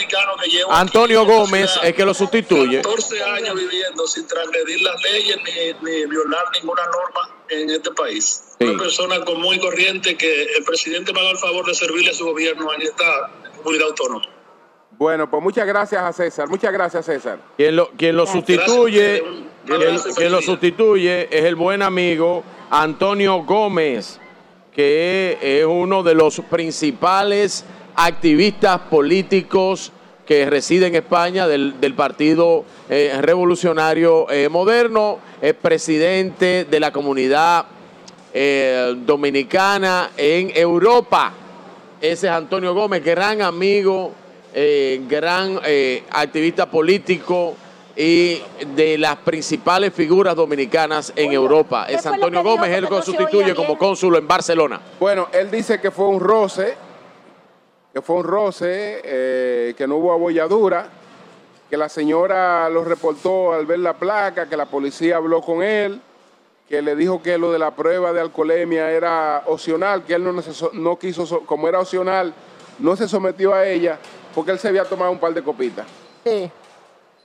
Antonio 0.70 1.26
Gómez 1.26 1.78
es 1.84 1.94
que 1.94 2.06
lo 2.06 2.14
sustituye. 2.14 2.82
14 2.82 3.24
años 3.24 3.56
viviendo 3.56 4.08
sin 4.08 4.26
transgredir 4.26 4.82
las 4.82 5.02
leyes 5.04 5.38
ni, 5.82 6.06
violar 6.06 6.46
ninguna 6.54 6.84
norma 6.86 7.30
en 7.50 7.70
este 7.70 7.92
país. 7.92 8.56
Una 8.62 8.78
persona 8.78 9.20
común 9.26 9.56
y 9.56 9.60
corriente 9.60 10.16
que 10.16 10.44
el 10.44 10.64
presidente 10.64 11.12
me 11.12 11.20
ha 11.20 11.24
dado 11.24 11.34
el 11.34 11.40
favor 11.40 11.66
de 11.66 11.74
servirle 11.74 12.12
a 12.12 12.14
su 12.14 12.24
gobierno 12.24 12.74
en 12.74 12.84
esta 12.84 13.32
comunidad 13.58 13.88
autónoma. 13.88 14.26
Bueno, 14.92 15.30
pues 15.30 15.44
muchas 15.44 15.68
gracias 15.68 16.02
a 16.02 16.14
César. 16.14 16.48
Muchas 16.48 16.72
gracias, 16.72 17.06
César. 17.06 17.40
Quien 17.58 17.76
lo, 17.76 17.90
quien 17.92 18.16
lo 18.16 18.26
sustituye, 18.26 19.22
quien, 19.66 20.32
lo 20.32 20.42
sustituye 20.42 21.28
es 21.32 21.46
el 21.46 21.56
buen 21.56 21.82
amigo 21.82 22.44
Antonio 22.70 23.44
Gómez, 23.44 24.20
que 24.74 25.38
es 25.42 25.66
uno 25.66 26.04
de 26.04 26.16
los 26.16 26.42
principales 26.50 27.66
activistas 27.96 28.80
políticos 28.90 29.92
que 30.26 30.50
reside 30.50 30.88
en 30.88 30.96
España 30.96 31.48
del, 31.48 31.94
Partido 31.96 32.66
eh, 32.90 33.18
Revolucionario 33.22 34.30
eh, 34.32 34.50
Moderno, 34.50 35.20
es 35.42 35.54
presidente 35.54 36.66
de 36.66 36.80
la 36.80 36.92
comunidad 36.92 37.66
eh, 38.34 38.96
dominicana 39.06 40.12
en 40.18 40.52
Europa. 40.56 41.34
Ese 42.02 42.28
es 42.28 42.34
Antonio 42.34 42.74
Gómez, 42.74 43.04
gran 43.04 43.42
amigo 43.42 44.14
gran 45.10 45.60
activista 46.12 46.70
político 46.70 47.56
y 47.96 48.42
de 48.76 48.98
las 48.98 49.18
principales 49.18 49.94
figuras 49.94 50.36
dominicanas 50.36 51.14
en 51.16 51.32
Europa. 51.32 51.86
Es 51.88 52.06
Antonio 52.06 52.44
Gómez, 52.44 52.72
él 52.72 52.88
lo 52.90 53.02
sustituye 53.02 53.54
como 53.54 53.78
cónsul 53.78 54.16
en 54.16 54.28
Barcelona. 54.28 54.82
Bueno, 55.00 55.28
él 55.32 55.52
dice 55.52 55.80
que 55.80 55.92
fue 55.92 56.08
un 56.08 56.20
roce, 56.20 56.76
que 57.94 58.02
fue 58.02 58.16
un 58.18 58.24
roce, 58.24 59.02
eh, 59.04 59.74
que 59.78 59.88
no 59.88 59.98
hubo 59.98 60.12
abolladura, 60.12 60.88
que 61.70 61.78
la 61.78 61.90
señora 61.90 62.70
lo 62.70 62.84
reportó 62.84 63.54
al 63.54 63.66
ver 63.66 63.80
la 63.80 63.94
placa, 63.94 64.50
que 64.50 64.58
la 64.58 64.66
policía 64.66 65.18
habló 65.18 65.42
con 65.42 65.62
él, 65.62 66.02
que 66.68 66.82
le 66.82 66.96
dijo 66.96 67.22
que 67.22 67.38
lo 67.38 67.52
de 67.52 67.60
la 67.60 67.72
prueba 67.72 68.14
de 68.14 68.22
alcoholemia 68.22 68.90
era 68.90 69.44
opcional, 69.46 70.04
que 70.04 70.16
él 70.16 70.24
no, 70.24 70.34
no 70.74 71.00
quiso, 71.00 71.42
como 71.46 71.68
era 71.68 71.80
opcional, 71.80 72.34
no 72.80 72.96
se 72.96 73.08
sometió 73.08 73.54
a 73.54 73.68
ella 73.68 74.00
porque 74.34 74.52
él 74.52 74.60
se 74.60 74.68
había 74.68 74.86
tomado 74.86 75.12
un 75.12 75.20
par 75.20 75.34
de 75.34 75.44
copitas. 75.44 75.86
Sí. 76.24 76.50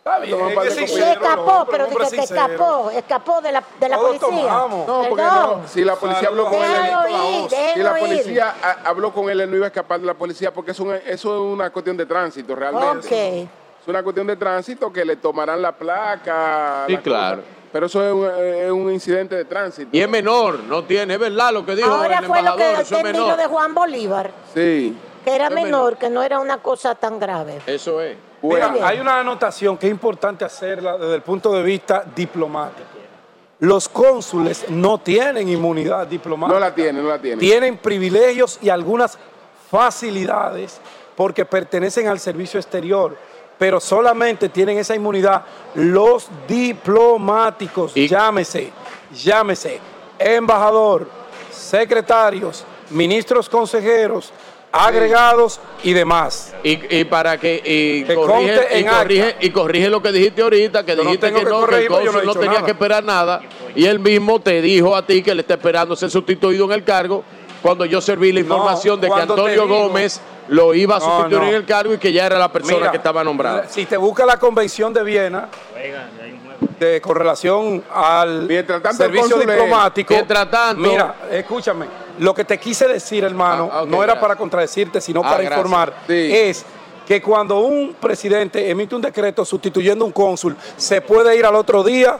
Está 0.08 0.62
bien, 0.62 0.88
se 0.88 1.12
escapó, 1.12 1.66
pero 1.70 1.86
dije 1.86 2.10
que 2.10 2.20
escapó, 2.22 2.90
escapó 2.90 3.40
de 3.40 3.52
la, 3.52 3.62
de 3.78 3.88
la 3.88 3.98
policía. 3.98 4.28
No, 4.28 5.06
porque 5.08 5.22
no, 5.22 5.62
si 5.66 5.84
la 5.84 5.96
policía 5.96 6.28
habló 6.28 6.46
con 6.46 6.62
él, 6.62 7.48
si 7.74 7.80
la 7.80 7.94
policía 7.94 8.54
habló 8.84 9.12
con 9.12 9.30
él, 9.30 9.40
él 9.40 9.50
no 9.50 9.56
iba 9.56 9.66
a 9.66 9.68
escapar 9.68 10.00
de 10.00 10.06
la 10.06 10.14
policía 10.14 10.52
porque 10.52 10.70
eso, 10.70 10.92
eso 10.94 11.34
es 11.34 11.52
una 11.54 11.70
cuestión 11.70 11.96
de 11.96 12.06
tránsito 12.06 12.54
realmente. 12.54 13.06
Okay. 13.06 13.48
Es 13.80 13.88
una 13.88 14.02
cuestión 14.02 14.26
de 14.26 14.36
tránsito 14.36 14.92
que 14.92 15.04
le 15.04 15.16
tomarán 15.16 15.60
la 15.60 15.72
placa. 15.72 16.84
Sí, 16.86 16.96
claro. 16.98 17.42
Pero 17.70 17.86
eso 17.86 18.02
es 18.02 18.12
un, 18.14 18.44
es 18.44 18.70
un, 18.70 18.90
incidente 18.90 19.36
de 19.36 19.44
tránsito. 19.44 19.90
Y 19.92 20.00
es 20.00 20.08
menor, 20.08 20.60
no 20.60 20.84
tiene, 20.84 21.14
es 21.14 21.20
verdad 21.20 21.52
lo 21.52 21.66
que 21.66 21.76
dijo 21.76 21.90
Ahora 21.90 22.20
el 22.20 22.24
fue 22.24 22.42
lo 22.42 22.56
que 22.56 22.72
eso 22.80 22.96
es 22.96 23.04
menor. 23.04 23.36
de 23.36 23.46
Juan 23.46 23.74
Bolívar. 23.74 24.30
Sí 24.54 24.96
era 25.34 25.50
menor, 25.50 25.96
que 25.96 26.08
no 26.10 26.22
era 26.22 26.40
una 26.40 26.58
cosa 26.58 26.94
tan 26.94 27.18
grave. 27.18 27.60
Eso 27.66 28.00
es. 28.00 28.16
Hay 28.83 29.00
una 29.00 29.20
anotación 29.20 29.76
que 29.76 29.86
es 29.86 29.92
importante 29.92 30.44
hacerla 30.44 30.97
desde 30.97 31.15
el 31.15 31.23
punto 31.23 31.52
de 31.52 31.62
vista 31.62 32.05
diplomático. 32.15 32.89
Los 33.60 33.89
cónsules 33.89 34.67
no 34.68 34.99
tienen 34.99 35.49
inmunidad 35.49 36.07
diplomática. 36.07 36.55
No 36.55 36.60
la 36.60 36.75
tienen, 36.75 37.02
no 37.02 37.08
la 37.08 37.18
tienen. 37.18 37.41
Tienen 37.41 37.78
privilegios 37.78 38.58
y 38.62 38.68
algunas 38.68 39.18
facilidades 39.70 40.81
porque 41.17 41.44
pertenecen 41.44 42.07
al 42.07 42.20
servicio 42.20 42.60
exterior, 42.60 43.17
pero 43.58 43.81
solamente 43.81 44.49
tienen 44.49 44.78
esa 44.78 44.94
inmunidad 44.94 45.42
los 45.75 46.28
diplomáticos. 46.47 47.92
Llámese, 47.94 48.70
llámese, 49.12 49.81
embajador, 50.17 51.08
secretarios, 51.50 52.65
ministros 52.91 53.49
consejeros, 53.49 54.33
agregados 54.72 55.60
y 55.82 55.92
demás. 55.92 56.55
Y, 56.62 57.05
para 57.05 57.38
que, 57.38 57.62
y, 57.64 58.14
corrige, 58.14 59.36
y, 59.40 59.50
corrige, 59.50 59.88
lo 59.88 60.02
que 60.02 60.12
dijiste 60.12 60.42
ahorita, 60.42 60.84
que 60.84 60.97
dijiste 60.97 61.32
que, 61.32 61.44
no, 61.44 61.66
que 61.66 61.86
el 61.86 62.26
no, 62.26 62.34
tenía 62.34 62.62
que 62.62 62.72
esperar 62.72 63.05
nada, 63.05 63.40
y 63.74 63.86
él 63.86 63.98
mismo 63.98 64.40
te 64.40 64.60
dijo 64.60 64.94
a 64.94 65.05
ti 65.05 65.22
que 65.22 65.34
le 65.34 65.42
está 65.42 65.55
esperando 65.55 65.97
ser 65.97 66.10
sustituido 66.10 66.64
en 66.66 66.72
el 66.72 66.84
cargo, 66.84 67.24
cuando 67.62 67.84
yo 67.84 68.00
serví 68.00 68.32
la 68.32 68.40
información 68.40 69.00
de 69.00 69.08
que 69.08 69.20
Antonio 69.20 69.66
Gómez 69.66 70.20
lo 70.48 70.74
iba 70.74 70.97
a 70.97 71.00
sustituir 71.00 71.48
en 71.48 71.55
el 71.55 71.64
cargo 71.64 71.94
y 71.94 71.98
que 71.98 72.12
ya 72.12 72.26
era 72.26 72.38
la 72.38 72.50
persona 72.50 72.90
que 72.90 72.97
estaba 72.97 73.24
nombrada. 73.24 73.66
Si 73.68 73.86
te 73.86 73.97
busca 73.97 74.24
la 74.24 74.38
convención 74.38 74.92
de 74.92 75.02
Viena, 75.02 75.48
de, 76.78 77.00
con 77.00 77.16
relación 77.16 77.82
al 77.92 78.48
servicio 78.97 79.38
diplomático. 79.38 80.14
Mientras 80.14 80.50
tanto, 80.50 80.88
mira, 80.88 81.14
escúchame, 81.30 81.86
lo 82.18 82.34
que 82.34 82.44
te 82.44 82.58
quise 82.58 82.86
decir, 82.88 83.24
hermano, 83.24 83.70
ah, 83.72 83.84
no 83.86 84.02
era 84.02 84.20
para 84.20 84.36
contradecirte, 84.36 85.00
sino 85.00 85.20
ah, 85.24 85.30
para 85.30 85.44
informar, 85.44 85.92
es 86.08 86.64
que 87.06 87.22
cuando 87.22 87.60
un 87.60 87.94
presidente 87.94 88.68
emite 88.68 88.94
un 88.94 89.02
decreto 89.02 89.44
sustituyendo 89.44 90.05
un 90.05 90.12
cónsul, 90.12 90.56
se 90.76 91.00
puede 91.00 91.36
ir 91.36 91.47
al 91.47 91.55
otro 91.55 91.82
día 91.82 92.18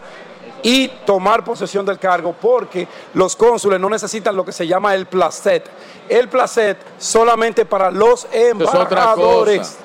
y 0.63 0.89
tomar 1.05 1.45
posesión 1.45 1.85
del 1.85 1.99
cargo, 1.99 2.35
porque 2.41 2.89
los 3.15 3.37
cónsules 3.37 3.79
no 3.79 3.89
necesitan 3.89 4.35
lo 4.35 4.45
que 4.45 4.53
se 4.53 4.67
llama 4.67 4.95
el 4.95 5.07
placet. 5.07 5.69
El 6.09 6.29
placet 6.29 6.79
solamente 6.99 7.65
para 7.65 7.91
los 7.91 8.27
embajadores. 8.33 9.79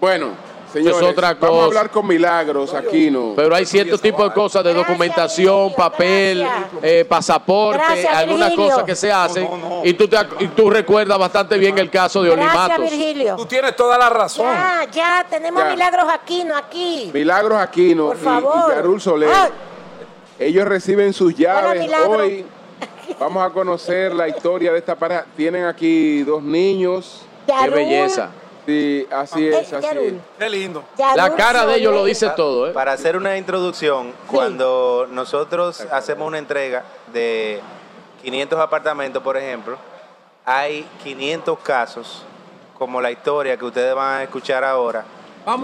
Bueno, 0.00 0.28
Señores, 0.72 1.16
Vamos 1.40 1.62
a 1.62 1.64
hablar 1.64 1.90
con 1.90 2.06
Milagros, 2.06 2.74
aquí 2.74 3.10
no. 3.10 3.34
Pero 3.36 3.54
hay 3.54 3.64
cierto 3.64 3.98
tipo 3.98 4.24
de 4.24 4.34
cosas 4.34 4.64
de 4.64 4.74
documentación, 4.74 5.72
papel, 5.74 6.46
eh, 6.82 7.04
pasaporte, 7.08 8.06
algunas 8.06 8.52
cosas 8.54 8.82
que 8.84 8.94
se 8.94 9.10
hacen. 9.10 9.48
Y, 9.84 9.94
tú 9.94 10.08
te, 10.08 10.16
tú 10.54 10.70
recuerdas 10.70 11.18
bastante 11.18 11.56
bien 11.58 11.78
el 11.78 11.90
caso 11.90 12.22
de 12.22 12.30
Olimatos. 12.30 12.78
Virgilio. 12.78 13.36
Tú 13.36 13.46
tienes 13.46 13.74
toda 13.76 13.96
la 13.96 14.10
razón. 14.10 14.46
Ya, 14.52 14.86
ya, 14.92 15.26
tenemos 15.28 15.64
Milagros 15.66 16.06
Aquino 16.12 16.56
aquí. 16.56 17.10
Milagros 17.12 17.58
Aquino 17.58 18.08
Por 18.08 18.18
favor. 18.18 18.70
y, 18.70 18.74
Carul 18.74 19.00
Soler. 19.00 19.30
Ellos 20.38 20.66
reciben 20.66 21.12
sus 21.12 21.34
llaves 21.34 21.90
hoy. 22.06 22.44
Vamos 23.18 23.46
a 23.46 23.50
conocer 23.50 24.14
la 24.14 24.28
historia 24.28 24.72
de 24.72 24.78
esta 24.78 24.94
pareja. 24.94 25.24
Tienen 25.36 25.64
aquí 25.64 26.22
dos 26.22 26.42
niños. 26.42 27.22
Qué 27.46 27.70
belleza. 27.70 28.30
Sí, 28.66 29.06
así 29.12 29.46
es, 29.46 29.72
así 29.72 29.98
es. 29.98 30.14
Qué 30.38 30.50
lindo. 30.50 30.82
La 31.14 31.34
cara 31.34 31.64
de 31.66 31.76
ellos 31.76 31.94
lo 31.94 32.04
dice 32.04 32.28
todo. 32.30 32.68
¿eh? 32.68 32.72
Para 32.72 32.92
hacer 32.92 33.16
una 33.16 33.36
introducción, 33.36 34.12
cuando 34.26 35.06
nosotros 35.10 35.86
hacemos 35.92 36.26
una 36.26 36.38
entrega 36.38 36.84
de 37.12 37.60
500 38.22 38.58
apartamentos, 38.58 39.22
por 39.22 39.36
ejemplo, 39.36 39.78
hay 40.44 40.84
500 41.04 41.58
casos, 41.60 42.24
como 42.76 43.00
la 43.00 43.12
historia 43.12 43.56
que 43.56 43.64
ustedes 43.64 43.94
van 43.94 44.20
a 44.20 44.22
escuchar 44.24 44.64
ahora, 44.64 45.04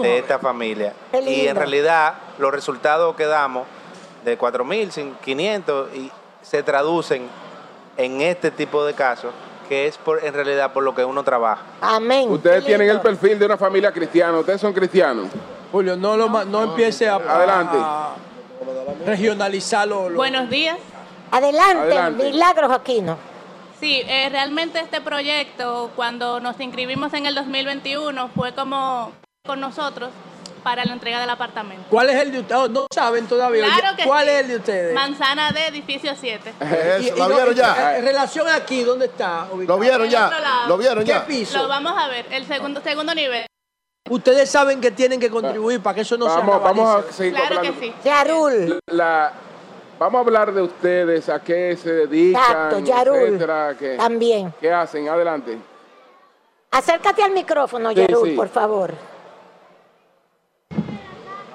de 0.01 0.19
esta 0.19 0.39
familia. 0.39 0.93
Y 1.25 1.47
en 1.47 1.57
realidad 1.57 2.13
los 2.37 2.53
resultados 2.53 3.15
que 3.17 3.25
damos 3.25 3.67
de 4.23 4.39
4.500 4.39 5.93
y 5.93 6.11
se 6.41 6.63
traducen 6.63 7.27
en 7.97 8.21
este 8.21 8.49
tipo 8.49 8.85
de 8.85 8.93
casos 8.93 9.33
que 9.67 9.87
es 9.87 9.97
por, 9.97 10.23
en 10.23 10.33
realidad 10.33 10.73
por 10.73 10.83
lo 10.83 10.93
que 10.93 11.03
uno 11.03 11.23
trabaja. 11.23 11.63
Amén. 11.81 12.29
Ustedes 12.29 12.65
tienen 12.65 12.89
el 12.89 13.01
perfil 13.01 13.39
de 13.39 13.45
una 13.45 13.57
familia 13.57 13.91
cristiana, 13.91 14.37
ustedes 14.37 14.61
son 14.61 14.73
cristianos. 14.73 15.27
Julio, 15.71 15.95
no, 15.95 16.15
lo, 16.15 16.29
no 16.45 16.63
empiece 16.63 17.09
a, 17.09 17.15
Adelante. 17.15 17.77
regionalizarlo. 19.05 20.11
Buenos 20.11 20.49
días. 20.49 20.77
Adelante, 21.31 22.23
Milagros 22.23 22.71
Aquino. 22.71 23.17
Sí, 23.79 24.01
eh, 24.05 24.29
realmente 24.29 24.79
este 24.79 25.01
proyecto, 25.01 25.89
cuando 25.95 26.39
nos 26.39 26.59
inscribimos 26.59 27.13
en 27.13 27.25
el 27.25 27.35
2021, 27.35 28.29
fue 28.29 28.53
como 28.53 29.11
con 29.45 29.59
nosotros 29.59 30.11
para 30.63 30.85
la 30.85 30.93
entrega 30.93 31.19
del 31.19 31.29
apartamento. 31.29 31.85
¿Cuál 31.89 32.09
es 32.09 32.15
el 32.15 32.31
de 32.31 32.39
ustedes? 32.39 32.69
No 32.69 32.87
saben 32.93 33.27
todavía. 33.27 33.65
Claro 33.65 33.95
que 33.95 34.03
¿Cuál 34.05 34.29
es 34.29 34.41
el 34.41 34.47
de 34.47 34.55
ustedes? 34.55 34.95
Manzana 34.95 35.51
de 35.51 35.67
edificio 35.67 36.13
7. 36.19 36.53
¿Lo 37.17 37.27
vieron 37.29 37.53
ya? 37.53 37.97
En 37.97 38.05
relación 38.05 38.47
aquí, 38.47 38.83
¿dónde 38.83 39.05
está? 39.05 39.47
¿Lo 39.67 39.77
vieron 39.77 40.09
ya? 40.09 40.31
¿Lo 40.67 40.77
vieron 40.77 41.03
ya? 41.03 41.21
¿Qué 41.25 41.33
piso? 41.33 41.57
Lo 41.61 41.67
vamos 41.67 41.93
a 41.97 42.07
ver, 42.07 42.25
el 42.31 42.45
segundo, 42.47 42.81
segundo 42.81 43.13
nivel. 43.13 43.45
Ustedes 44.09 44.49
saben 44.49 44.81
que 44.81 44.91
tienen 44.91 45.19
que 45.19 45.29
contribuir 45.29 45.81
para 45.81 45.95
que 45.95 46.01
eso 46.01 46.17
no 46.17 46.25
vamos, 46.25 46.45
sea 46.45 46.57
Vamos 46.57 47.05
a 47.05 47.11
seguir 47.13 47.35
Claro 47.35 47.61
que 47.61 47.73
sí. 47.79 47.93
Yarul. 48.03 48.79
La, 48.87 49.31
vamos 49.97 50.19
a 50.19 50.25
hablar 50.25 50.53
de 50.53 50.61
ustedes, 50.61 51.29
a 51.29 51.41
qué 51.41 51.77
se 51.77 51.91
dedican, 51.93 52.41
Exacto, 52.41 52.79
Yarul. 52.79 53.17
etcétera, 53.17 53.75
También. 53.97 54.53
¿Qué 54.59 54.71
hacen? 54.71 55.07
Adelante. 55.07 55.57
Acércate 56.71 57.23
al 57.23 57.31
micrófono, 57.31 57.91
Yarul, 57.91 58.35
por 58.35 58.49
favor. 58.49 58.93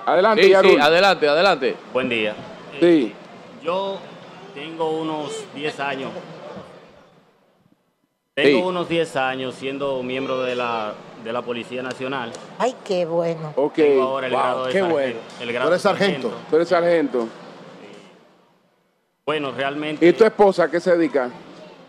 Adelante, 0.08 0.42
sí, 0.44 0.50
Yarul. 0.50 0.70
Sí, 0.72 0.78
adelante, 0.80 1.28
adelante. 1.28 1.76
Buen 1.92 2.08
día. 2.08 2.34
Sí. 2.80 2.86
Eh, 2.86 3.12
yo 3.62 3.98
tengo 4.54 4.90
unos 4.90 5.44
10 5.54 5.80
años. 5.80 6.10
Tengo 8.34 8.58
Sí. 8.60 8.64
unos 8.64 8.88
10 8.88 9.16
años 9.16 9.54
siendo 9.54 10.02
miembro 10.02 10.40
de 10.42 10.54
la, 10.54 10.94
de 11.24 11.32
la 11.32 11.42
Policía 11.42 11.82
Nacional. 11.82 12.32
Ay, 12.58 12.74
qué 12.84 13.04
bueno. 13.04 13.52
Ok. 13.56 13.74
Tengo 13.74 14.02
ahora 14.04 14.26
el 14.28 14.32
Wow, 14.32 14.40
grado 14.42 14.64
de 14.66 14.72
qué 14.72 14.78
sargento. 14.78 14.94
bueno. 14.94 15.20
El 15.40 15.52
grado 15.52 15.66
Tú 15.68 15.72
eres 15.74 15.82
de 15.82 15.88
sargento. 15.88 16.32
Tú 16.48 16.56
eres 16.56 16.68
sargento. 16.68 17.28
Bueno, 19.26 19.52
realmente. 19.52 20.06
¿Y 20.06 20.12
tu 20.14 20.24
esposa 20.24 20.64
a 20.64 20.70
qué 20.70 20.80
se 20.80 20.96
dedica? 20.96 21.28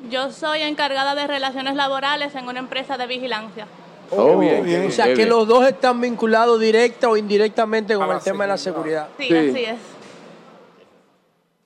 Yo 0.10 0.32
soy 0.32 0.62
encargada 0.64 1.16
de 1.16 1.26
relaciones 1.28 1.76
laborales 1.76 2.36
en 2.36 2.48
una 2.50 2.60
empresa 2.60 2.98
de 2.98 3.08
vigilancia. 3.08 3.66
Oh, 4.12 4.38
bien, 4.40 4.64
bien, 4.66 4.88
O 4.88 4.92
sea, 4.92 5.06
bien, 5.06 5.18
que 5.18 5.26
los 5.26 5.48
dos 5.48 5.66
están 5.68 6.00
vinculados 6.02 6.60
directa 6.60 7.10
o 7.10 7.16
indirectamente 7.18 7.96
con 7.96 8.10
el 8.12 8.20
tema 8.20 8.44
de 8.46 8.48
la 8.50 8.58
seguridad. 8.58 9.08
Sí, 9.18 9.28
Sí. 9.28 9.36
así 9.38 9.64
es. 9.66 9.78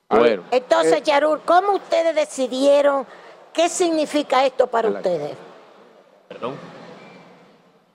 Bueno. 0.09 0.43
Entonces, 0.51 0.93
Eh. 0.99 1.01
Yarul, 1.05 1.39
¿cómo 1.45 1.73
ustedes 1.73 2.15
decidieron 2.15 3.05
qué 3.53 3.69
significa 3.69 4.45
esto 4.45 4.67
para 4.67 4.89
ustedes? 4.89 5.35
Perdón. 6.27 6.55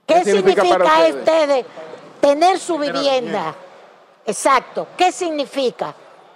¿Qué, 0.05 0.15
¿Qué 0.15 0.23
significa 0.23 0.61
significa, 0.63 0.77
para 0.85 0.95
a 0.95 1.07
ustedes? 1.07 1.15
ustedes 1.15 1.65
tener 2.19 2.59
su 2.59 2.77
vivienda? 2.77 3.55
Exacto. 4.25 4.87
¿Qué 4.97 5.11
significa? 5.11 5.93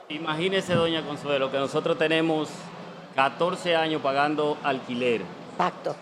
Imagínese, 0.09 0.75
doña 0.75 1.06
Consuelo, 1.06 1.50
que 1.51 1.58
nosotros 1.58 1.98
tenemos 1.98 2.50
14 3.16 3.75
años 3.75 4.01
pagando 4.01 4.58
alquiler. 4.64 5.22
Exacto. 5.53 5.95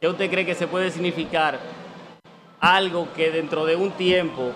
¿Qué 0.00 0.08
usted 0.08 0.30
cree 0.30 0.46
que 0.46 0.54
se 0.54 0.66
puede 0.66 0.90
significar 0.90 1.58
algo 2.58 3.08
que 3.14 3.30
dentro 3.30 3.66
de 3.66 3.76
un 3.76 3.90
tiempo 3.90 4.50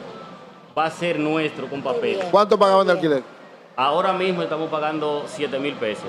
va 0.76 0.86
a 0.86 0.90
ser 0.90 1.18
nuestro 1.18 1.68
con 1.68 1.82
papel? 1.82 2.18
¿Cuánto 2.30 2.58
pagaban 2.58 2.86
de 2.86 2.94
alquiler? 2.94 3.22
Ahora 3.76 4.14
mismo 4.14 4.42
estamos 4.42 4.70
pagando 4.70 5.24
7 5.26 5.58
mil 5.58 5.74
pesos. 5.74 6.08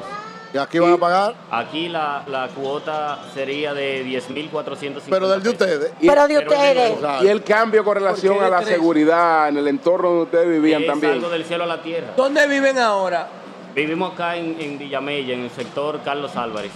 ¿Y 0.54 0.58
aquí 0.58 0.80
van 0.80 0.94
a 0.94 0.98
pagar? 0.98 1.36
Aquí 1.52 1.90
la, 1.90 2.24
la 2.28 2.48
cuota 2.48 3.20
sería 3.34 3.74
de 3.74 4.06
10.450. 4.06 5.02
Pero 5.10 5.28
del 5.28 5.44
de 5.44 5.50
ustedes. 5.50 5.92
Pero 6.00 6.28
de 6.30 6.38
ustedes. 6.38 6.98
Y 7.24 7.28
el 7.28 7.44
cambio 7.44 7.84
con 7.84 7.96
relación 7.96 8.42
a 8.42 8.48
la 8.48 8.62
seguridad 8.64 9.50
en 9.50 9.58
el 9.58 9.68
entorno 9.68 10.08
donde 10.12 10.24
ustedes 10.24 10.48
vivían 10.48 10.84
Es 10.84 10.88
también. 10.88 11.12
algo 11.12 11.28
del 11.28 11.44
cielo 11.44 11.66
a 11.66 11.68
la 11.68 11.82
tierra. 11.82 12.14
¿Dónde 12.16 12.48
viven 12.48 12.80
ahora? 12.80 13.28
Vivimos 13.76 14.14
acá 14.14 14.38
en, 14.38 14.56
en 14.62 14.78
Villamella, 14.80 15.34
en 15.34 15.42
el 15.42 15.50
sector 15.52 16.00
Carlos 16.06 16.38
Álvarez. 16.38 16.72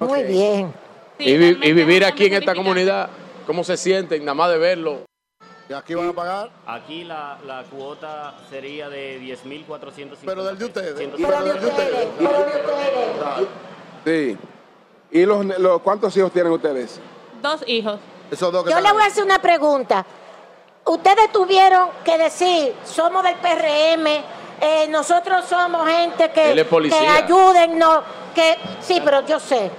Muy 0.00 0.24
bien. 0.24 0.74
Y, 1.18 1.36
vi- 1.36 1.58
y 1.62 1.72
vivir 1.72 2.04
aquí 2.04 2.26
en 2.26 2.34
esta 2.34 2.54
comunidad, 2.54 3.08
¿cómo 3.46 3.64
se 3.64 3.76
sienten? 3.76 4.24
Nada 4.24 4.34
más 4.34 4.50
de 4.50 4.58
verlo. 4.58 5.00
¿Y 5.68 5.72
aquí 5.74 5.94
van 5.94 6.08
a 6.08 6.12
pagar? 6.12 6.50
Aquí 6.66 7.04
la, 7.04 7.38
la 7.46 7.62
cuota 7.64 8.34
sería 8.48 8.88
de 8.88 9.20
10.450. 9.20 10.16
Pero 10.24 10.44
del 10.44 10.56
de 10.58 10.64
ustedes. 10.64 10.94
Pero 10.94 11.08
de 11.44 11.66
ustedes. 11.66 12.08
Pero 12.18 12.30
de 12.30 12.46
ustedes. 12.46 13.48
Sí. 14.04 14.38
¿Y 15.10 15.24
los, 15.26 15.44
los 15.58 15.82
cuántos 15.82 16.16
hijos 16.16 16.32
tienen 16.32 16.52
ustedes? 16.52 17.00
Dos 17.42 17.62
hijos. 17.66 17.98
Esos 18.30 18.52
dos 18.52 18.64
que 18.64 18.70
Yo 18.70 18.80
le 18.80 18.92
voy 18.92 19.02
a 19.02 19.06
hacer 19.06 19.24
una 19.24 19.38
pregunta. 19.40 20.04
Ustedes 20.86 21.30
tuvieron 21.32 21.88
que 22.04 22.16
decir, 22.16 22.74
somos 22.84 23.22
del 23.22 23.34
PRM, 23.36 24.06
eh, 24.60 24.86
nosotros 24.88 25.44
somos 25.44 25.86
gente 25.86 26.30
que, 26.30 26.52
Él 26.52 26.58
es 26.60 26.66
policía. 26.66 26.98
que 26.98 27.08
ayúdennos, 27.08 28.04
que 28.34 28.56
sí, 28.80 29.00
pero 29.04 29.26
yo 29.26 29.38
sé, 29.38 29.70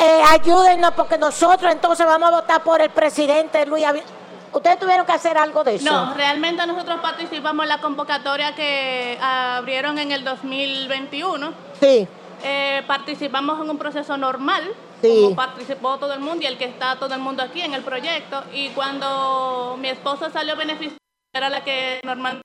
eh, 0.00 0.22
ayúdennos 0.30 0.92
porque 0.92 1.18
nosotros 1.18 1.70
entonces 1.72 2.04
vamos 2.06 2.28
a 2.28 2.40
votar 2.40 2.62
por 2.62 2.80
el 2.80 2.90
presidente 2.90 3.64
Luis 3.66 3.84
Abinader. 3.84 4.22
Ustedes 4.52 4.78
tuvieron 4.78 5.06
que 5.06 5.12
hacer 5.12 5.38
algo 5.38 5.64
de 5.64 5.76
eso. 5.76 5.90
No, 5.90 6.12
realmente 6.14 6.66
nosotros 6.66 7.00
participamos 7.00 7.62
en 7.64 7.68
la 7.70 7.78
convocatoria 7.80 8.54
que 8.54 9.18
abrieron 9.20 9.98
en 9.98 10.12
el 10.12 10.24
2021. 10.24 11.52
Sí. 11.80 12.06
Eh, 12.44 12.82
participamos 12.86 13.60
en 13.60 13.70
un 13.70 13.78
proceso 13.78 14.16
normal, 14.16 14.62
Sí. 15.00 15.22
como 15.22 15.36
participó 15.36 15.96
todo 15.98 16.12
el 16.12 16.20
mundo 16.20 16.42
y 16.42 16.46
el 16.46 16.58
que 16.58 16.64
está 16.66 16.96
todo 16.96 17.14
el 17.14 17.20
mundo 17.20 17.42
aquí 17.42 17.62
en 17.62 17.72
el 17.72 17.82
proyecto. 17.82 18.44
Y 18.52 18.68
cuando 18.70 19.76
mi 19.80 19.88
esposo 19.88 20.28
salió 20.30 20.54
beneficiario, 20.56 20.98
era 21.34 21.48
la 21.48 21.64
que 21.64 22.00
normalmente 22.04 22.42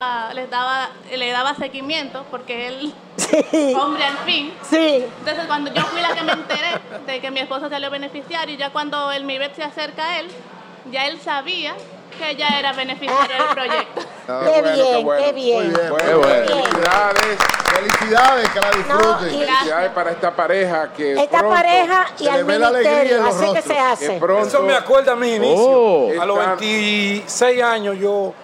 ah, 0.00 0.30
les 0.34 0.48
daba, 0.50 0.88
le 1.14 1.30
daba 1.30 1.54
seguimiento, 1.54 2.24
porque 2.30 2.68
él, 2.68 2.94
hombre 3.78 4.04
al 4.04 4.16
fin. 4.18 4.52
Sí. 4.68 5.04
Entonces 5.18 5.44
cuando 5.46 5.72
yo 5.72 5.82
fui 5.82 6.00
la 6.00 6.14
que 6.14 6.22
me 6.22 6.32
enteré 6.32 6.68
de 7.06 7.20
que 7.20 7.30
mi 7.30 7.40
esposo 7.40 7.68
salió 7.68 7.90
beneficiario, 7.90 8.54
y 8.54 8.58
ya 8.58 8.70
cuando 8.70 9.12
el 9.12 9.24
MIBET 9.24 9.54
se 9.56 9.62
acerca 9.62 10.08
a 10.10 10.20
él, 10.20 10.28
ya 10.90 11.06
él 11.06 11.20
sabía 11.20 11.74
que 12.18 12.30
ella 12.30 12.48
era 12.58 12.72
beneficiaria 12.72 13.36
del 13.36 13.46
proyecto. 13.54 14.00
Ah, 14.32 14.42
Qué 14.44 14.60
bueno, 14.62 14.76
bien, 14.76 15.04
bueno. 15.04 15.24
qué 15.24 15.32
bien. 15.32 15.56
Muy 15.56 15.74
bien. 15.74 15.90
Bueno, 15.90 16.18
Bien. 16.20 16.44
felicidades. 16.46 17.38
Felicidades, 17.64 18.48
que 18.50 18.60
la 18.60 18.70
disfruten. 18.70 19.18
Felicidades 19.40 19.90
para 19.90 20.10
esta 20.12 20.36
pareja 20.36 20.92
que 20.92 21.12
Esta 21.14 21.38
pronto- 21.38 21.56
pareja 21.56 22.06
y 22.16 22.22
se 22.24 22.30
al 22.30 22.36
le 22.36 22.42
ve 22.44 22.58
la 22.60 22.66
alegría 22.68 22.90
ministerio, 22.92 23.16
en 23.16 23.24
los 23.24 23.34
así 23.34 23.40
que 23.46 23.54
rostros. 23.54 23.64
se 23.74 23.80
hace. 23.80 24.06
que 24.14 24.20
pronto 24.20 24.46
Eso 24.46 24.62
me 24.62 24.74
acuerda 24.74 25.12
a 25.12 25.16
mis 25.16 25.34
inicios. 25.36 25.58
Oh. 25.60 26.10
a 26.20 26.26
los 26.26 26.38
Están- 26.38 26.58
26 26.60 27.62
años 27.64 27.96
yo 27.98 28.34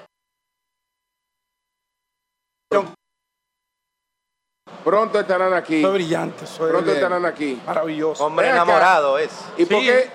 pronto 4.87 5.19
estarán 5.19 5.53
aquí. 5.53 5.83
soy 5.83 5.93
brillante, 5.95 6.47
soy 6.47 6.71
Pronto 6.71 6.85
bien. 6.85 6.97
estarán 6.99 7.27
aquí. 7.27 7.61
maravilloso. 7.67 8.25
Hombre 8.25 8.51
enamorado 8.51 9.19
es. 9.19 9.31
¿Y 9.57 9.65
por 9.65 9.81
qué? 9.81 10.09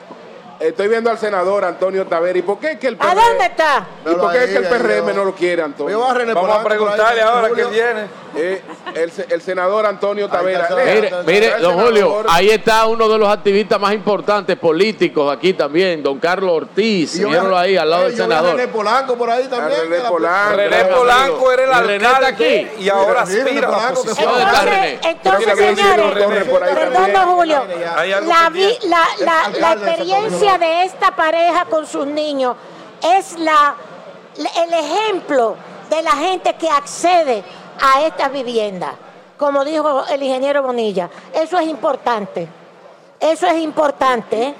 Estoy 0.62 0.88
viendo 0.88 1.10
al 1.10 1.18
senador 1.18 1.66
Antonio 1.66 2.06
Tavera. 2.08 2.40
¿Y 2.40 2.42
por 2.44 2.58
qué 2.60 2.72
es 2.74 2.80
que 2.80 2.88
el 2.88 2.96
¿A 2.96 2.98
PRM, 3.00 3.16
dónde 3.16 3.46
está? 3.46 3.86
¿Y 4.10 4.16
por 4.16 4.32
qué 4.32 4.44
es 4.46 4.50
que 4.52 4.58
el 4.58 4.68
PRM 4.68 5.16
no 5.16 5.26
lo 5.26 5.36
quiere, 5.36 5.62
Antonio? 5.62 5.92
Yo 5.92 6.00
voy 6.00 6.10
a 6.10 6.14
René 6.14 6.34
Vamos 6.34 6.56
a 6.56 6.64
preguntarle 6.64 7.22
ahora 7.22 7.50
que 7.50 7.66
viene. 7.66 8.08
Eh, 8.36 8.62
el, 8.96 9.12
se- 9.12 9.26
el 9.30 9.42
senador 9.42 9.86
Antonio 9.86 10.30
Tavera. 10.30 10.68
Mire, 10.86 11.12
mire, 11.26 11.58
don 11.60 11.80
Julio, 11.80 12.24
ahí 12.30 12.50
está 12.50 12.86
uno 12.88 13.10
de 13.10 13.18
los 13.18 13.28
activistas 13.28 13.80
más 13.80 13.94
importantes 13.94 14.58
políticos 14.58 15.36
aquí 15.36 15.54
también, 15.54 16.02
don 16.02 16.18
Carlos 16.20 16.52
Ortiz. 16.52 17.20
Mírenlo 17.20 17.58
ahí, 17.58 17.76
al 17.78 17.90
lado 17.90 18.04
eh, 18.04 18.08
del 18.08 18.16
senador. 18.18 18.56
René 18.56 18.68
Polanco 18.70 19.18
por 19.18 19.30
ahí 19.30 19.48
también. 19.48 19.82
René 19.90 20.00
Polanco. 20.08 20.56
René 20.56 20.86
Polanco 20.86 21.52
era 21.52 21.64
el 21.64 21.70
¿Y 21.70 21.88
René 21.88 21.96
está 21.98 22.18
alcalde 22.18 22.28
aquí? 22.70 22.84
y 22.84 22.90
ahora 22.90 23.22
aspira 23.24 23.68
a 23.68 23.72
la 23.72 23.90
posición. 23.94 24.30
¿Dónde 24.32 24.44
está 24.44 25.10
Entonces, 25.10 25.48
entonces 25.48 25.58
señores, 25.58 26.48
perdón, 26.76 27.14
don 27.14 27.26
Julio, 27.36 27.64
la, 28.28 28.50
vi- 28.50 28.78
la, 28.88 29.74
experiencia 29.74 30.58
de 30.58 30.84
esta 30.84 31.16
pareja 31.16 31.66
con 31.66 31.86
sus 31.86 32.06
niños 32.08 32.56
es 33.18 33.38
la- 33.40 33.76
el 34.38 34.74
ejemplo 34.74 35.56
de 35.90 36.02
la 36.02 36.12
gente 36.12 36.54
que 36.56 36.70
accede 36.70 37.44
a 37.82 38.04
estas 38.04 38.32
viviendas, 38.32 38.94
como 39.38 39.66
dijo 39.66 40.06
el 40.06 40.24
ingeniero 40.24 40.62
Bonilla. 40.62 41.10
Eso 41.34 41.58
es 41.58 41.68
importante, 41.68 42.48
eso 43.20 43.48
es 43.48 43.58
importante, 43.58 44.44
¿eh? 44.44 44.56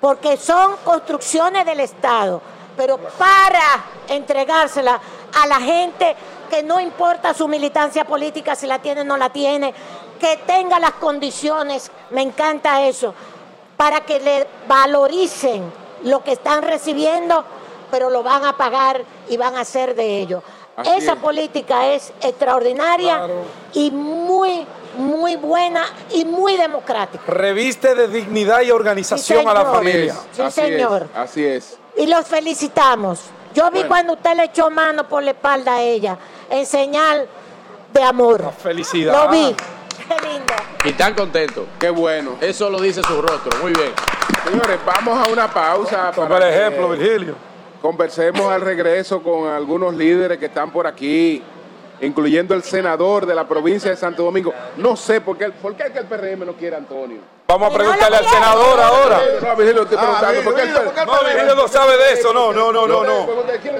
porque 0.00 0.36
son 0.36 0.76
construcciones 0.84 1.64
del 1.64 1.80
Estado, 1.80 2.40
pero 2.76 2.98
para 2.98 3.84
entregársela 4.08 5.00
a 5.40 5.46
la 5.46 5.60
gente 5.60 6.16
que 6.48 6.62
no 6.62 6.80
importa 6.80 7.34
su 7.34 7.46
militancia 7.46 8.04
política, 8.04 8.54
si 8.54 8.66
la 8.66 8.78
tiene 8.78 9.02
o 9.02 9.04
no 9.04 9.16
la 9.16 9.30
tiene, 9.30 9.74
que 10.18 10.38
tenga 10.46 10.78
las 10.78 10.92
condiciones, 10.92 11.90
me 12.10 12.22
encanta 12.22 12.86
eso, 12.86 13.14
para 13.76 14.00
que 14.00 14.18
le 14.20 14.46
valoricen 14.66 15.70
lo 16.04 16.22
que 16.24 16.32
están 16.32 16.62
recibiendo, 16.62 17.44
pero 17.90 18.10
lo 18.10 18.22
van 18.22 18.44
a 18.44 18.56
pagar 18.56 19.02
y 19.28 19.36
van 19.36 19.56
a 19.56 19.60
hacer 19.60 19.94
de 19.94 20.20
ello. 20.20 20.42
Así 20.78 20.90
Esa 20.96 21.12
es. 21.14 21.18
política 21.18 21.88
es 21.92 22.12
extraordinaria 22.20 23.16
Claro. 23.16 23.42
y 23.74 23.90
muy, 23.90 24.64
muy 24.96 25.36
buena 25.36 25.84
y 26.12 26.24
muy 26.24 26.56
democrática. 26.56 27.22
Reviste 27.26 27.94
de 27.94 28.08
dignidad 28.08 28.62
y 28.62 28.70
organización 28.70 29.40
Sí, 29.42 29.46
a 29.48 29.54
la 29.54 29.64
familia. 29.64 30.14
Sí, 30.32 30.40
así 30.42 30.60
señor. 30.60 31.08
Es, 31.12 31.18
así 31.18 31.44
es. 31.44 31.78
Y 31.96 32.06
los 32.06 32.26
felicitamos. 32.26 33.20
Yo 33.54 33.70
vi 33.72 33.82
cuando 33.84 34.12
usted 34.12 34.36
le 34.36 34.44
echó 34.44 34.70
mano 34.70 35.08
por 35.08 35.22
la 35.22 35.32
espalda 35.32 35.74
a 35.74 35.82
ella, 35.82 36.16
en 36.48 36.64
señal 36.64 37.26
de 37.92 38.02
amor. 38.02 38.52
felicidad. 38.62 39.12
Lo 39.24 39.30
vi. 39.32 39.56
Qué 40.08 40.28
lindo. 40.28 40.54
Y 40.84 40.92
tan 40.92 41.14
contento. 41.14 41.66
Qué 41.80 41.90
bueno. 41.90 42.36
Eso 42.40 42.70
lo 42.70 42.80
dice 42.80 43.02
su 43.02 43.20
rostro. 43.20 43.50
Muy 43.60 43.72
bien. 43.72 43.92
Señores, 44.44 44.78
vamos 44.86 45.26
a 45.26 45.30
una 45.32 45.52
pausa. 45.52 46.12
Por 46.12 46.40
ejemplo, 46.42 46.90
Virgilio. 46.90 47.34
Conversemos 47.80 48.50
al 48.52 48.60
regreso 48.60 49.22
con 49.22 49.48
algunos 49.48 49.94
líderes 49.94 50.38
que 50.38 50.46
están 50.46 50.72
por 50.72 50.86
aquí, 50.86 51.42
incluyendo 52.00 52.54
el 52.54 52.62
senador 52.62 53.24
de 53.24 53.34
la 53.34 53.46
provincia 53.46 53.90
de 53.90 53.96
Santo 53.96 54.24
Domingo. 54.24 54.52
No 54.76 54.96
sé 54.96 55.20
por 55.20 55.38
qué, 55.38 55.50
por 55.50 55.74
qué 55.76 55.84
es 55.84 55.90
que 55.90 56.00
el 56.00 56.06
PRM 56.06 56.44
no 56.44 56.54
quiere 56.54 56.74
a 56.74 56.78
Antonio. 56.78 57.18
Vamos 57.46 57.72
a 57.72 57.76
preguntarle 57.76 58.16
al 58.16 58.26
senador 58.26 58.80
ahora. 58.80 59.20
No, 59.40 59.56
Virgilio, 59.56 59.82
estoy 59.84 59.96
preguntando. 59.96 60.42
¿por 60.42 60.54
qué 60.54 60.66
no, 61.06 61.24
Virgilio 61.24 61.54
no 61.54 61.68
sabe 61.68 61.96
de 61.96 62.12
eso. 62.12 62.32
No, 62.32 62.52
no, 62.52 62.72
no, 62.72 62.86
no. 62.86 63.04
no. 63.04 63.26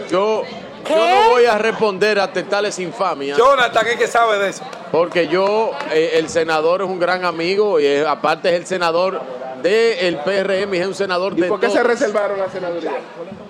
Yo, 0.08 0.42
yo 0.88 0.96
no 0.96 1.30
voy 1.30 1.44
a 1.46 1.58
responder 1.58 2.18
a 2.18 2.32
tales 2.32 2.78
infamias. 2.78 3.36
Jonathan 3.38 3.86
que 3.98 4.06
sabe 4.06 4.38
de 4.38 4.50
eso. 4.50 4.62
Porque 4.90 5.28
yo, 5.28 5.72
eh, 5.90 6.12
el 6.14 6.28
senador 6.28 6.82
es 6.82 6.88
un 6.88 6.98
gran 6.98 7.24
amigo 7.24 7.78
y 7.80 7.86
eh, 7.86 8.06
aparte 8.06 8.48
es 8.50 8.54
el 8.54 8.66
senador 8.66 9.20
del 9.62 10.16
PRM 10.18 10.74
y 10.74 10.78
es 10.78 10.86
un 10.86 10.94
senador 10.94 11.34
de. 11.34 11.46
¿Y 11.46 11.48
por 11.48 11.60
qué 11.60 11.70
se 11.70 11.82
reservaron 11.82 12.38
la 12.38 12.48
senaduría? 12.48 12.92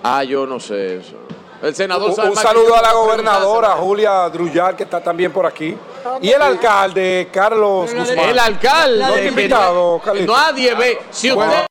Ah, 0.02 0.24
yo 0.24 0.46
no 0.46 0.58
sé 0.58 0.96
eso. 0.98 1.16
El 1.60 1.74
senador 1.74 2.12
Un, 2.16 2.28
un 2.28 2.36
saludo 2.36 2.76
a 2.76 2.82
la 2.82 2.92
gobernadora 2.92 3.70
Julia 3.70 4.28
Druyal, 4.28 4.76
que 4.76 4.84
está 4.84 5.02
también 5.02 5.32
por 5.32 5.44
aquí. 5.44 5.76
Y 6.20 6.30
el 6.30 6.40
alcalde 6.40 7.28
Carlos 7.32 7.92
Guzmán. 7.92 8.28
El 8.30 8.38
alcalde. 8.38 9.04
No 9.04 9.12
te 9.12 9.26
invitado, 9.26 10.00
Nadie 10.26 10.74
ve. 10.74 10.98
Si 11.10 11.32
usted. 11.32 11.66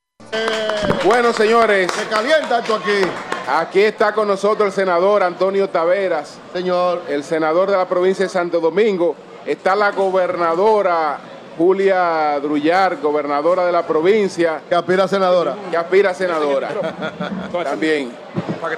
Bueno, 1.06 1.32
señores. 1.32 1.92
Se 1.92 2.06
calienta 2.08 2.60
esto 2.60 2.76
aquí. 2.76 3.02
Aquí 3.48 3.80
está 3.80 4.14
con 4.14 4.28
nosotros 4.28 4.68
el 4.68 4.74
senador 4.74 5.24
Antonio 5.24 5.70
Taveras. 5.70 6.38
Señor. 6.52 7.04
El 7.08 7.24
senador 7.24 7.72
de 7.72 7.78
la 7.78 7.88
provincia 7.88 8.26
de 8.26 8.30
Santo 8.30 8.60
Domingo. 8.60 9.16
Está 9.46 9.74
la 9.74 9.92
gobernadora 9.92 11.18
Julia 11.58 12.40
Drullar, 12.42 12.98
gobernadora 13.02 13.66
de 13.66 13.72
la 13.72 13.88
provincia. 13.88 14.62
Que 14.68 14.76
aspira 14.76 15.06
a 15.06 15.08
senadora. 15.08 15.56
Que 15.72 15.78
aspira 15.78 16.10
a 16.10 16.14
senadora. 16.14 16.70
También. 17.64 18.12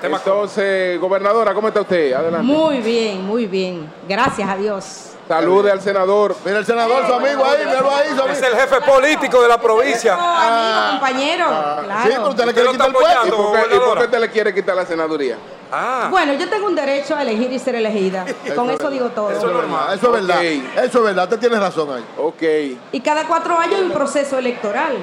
Entonces, 0.03 0.99
gobernadora, 0.99 1.53
¿cómo 1.55 1.69
está 1.69 1.81
usted? 1.81 2.13
Adelante. 2.13 2.45
Muy 2.45 2.77
bien, 2.79 3.25
muy 3.25 3.47
bien. 3.47 3.91
Gracias 4.07 4.47
a 4.47 4.55
Dios. 4.55 5.08
Salude 5.29 5.71
al 5.71 5.79
senador. 5.79 6.35
Mira 6.43 6.57
el 6.57 6.65
senador, 6.65 7.05
su 7.05 7.13
amigo 7.13 7.45
ahí, 7.45 7.63
míralo 7.63 7.95
ahí. 7.95 8.07
Su 8.15 8.21
amigo. 8.23 8.29
Es 8.29 8.41
el 8.41 8.55
jefe 8.55 8.81
político 8.81 9.43
de 9.43 9.47
la 9.47 9.61
provincia. 9.61 10.15
amigo, 10.15 10.89
compañero. 10.93 11.45
claro. 11.83 12.01
Sí, 12.03 12.09
pero 12.09 12.29
usted 12.29 12.45
le 12.45 12.53
quiere 12.55 12.71
quitar 12.71 12.87
el 12.87 12.93
puesto. 12.93 13.27
¿Y 13.27 13.29
por, 13.29 13.53
qué, 13.53 13.75
¿Y 13.75 13.79
por 13.79 13.97
qué 13.99 14.05
usted 14.05 14.19
le 14.21 14.31
quiere 14.31 14.53
quitar 14.55 14.75
la 14.75 14.87
senaduría? 14.87 15.37
Ah. 15.71 16.07
Bueno, 16.09 16.33
yo 16.33 16.49
tengo 16.49 16.65
un 16.65 16.73
derecho 16.73 17.15
a 17.15 17.21
elegir 17.21 17.53
y 17.53 17.59
ser 17.59 17.75
elegida. 17.75 18.25
Con 18.55 18.71
eso 18.71 18.89
digo 18.89 19.09
todo. 19.09 19.29
Eso 19.29 19.45
es 19.45 19.53
normal. 19.53 19.95
Eso 19.95 20.07
es 20.07 20.13
verdad. 20.13 20.43
Eso 20.43 20.97
es 20.97 21.03
verdad. 21.03 21.23
Usted 21.25 21.39
tiene 21.39 21.59
razón 21.59 21.93
ahí. 21.93 22.05
Ok. 22.17 22.81
Y 22.91 22.99
cada 23.01 23.27
cuatro 23.27 23.55
años 23.55 23.75
hay 23.75 23.83
un 23.83 23.91
proceso 23.91 24.39
electoral. 24.39 24.97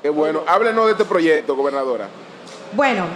Qué 0.00 0.10
bueno. 0.10 0.44
Háblenos 0.46 0.86
de 0.86 0.92
este 0.92 1.04
proyecto, 1.04 1.56
gobernadora. 1.56 2.06
Bueno, 2.70 3.06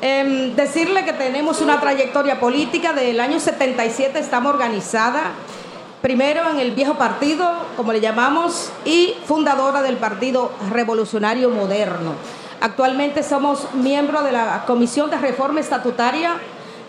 eh, 0.00 0.52
decirle 0.56 1.04
que 1.04 1.12
tenemos 1.12 1.60
una 1.60 1.80
trayectoria 1.80 2.40
política. 2.40 2.92
Del 2.92 3.20
año 3.20 3.40
77 3.40 4.18
estamos 4.18 4.52
organizada. 4.52 5.32
Primero 6.02 6.50
en 6.50 6.60
el 6.60 6.72
viejo 6.72 6.94
partido, 6.94 7.50
como 7.76 7.92
le 7.92 8.00
llamamos, 8.00 8.70
y 8.84 9.14
fundadora 9.26 9.80
del 9.80 9.96
Partido 9.96 10.52
Revolucionario 10.70 11.48
Moderno. 11.48 12.12
Actualmente 12.60 13.22
somos 13.22 13.72
miembros 13.74 14.24
de 14.24 14.32
la 14.32 14.64
Comisión 14.66 15.10
de 15.10 15.16
Reforma 15.18 15.60
Estatutaria 15.60 16.36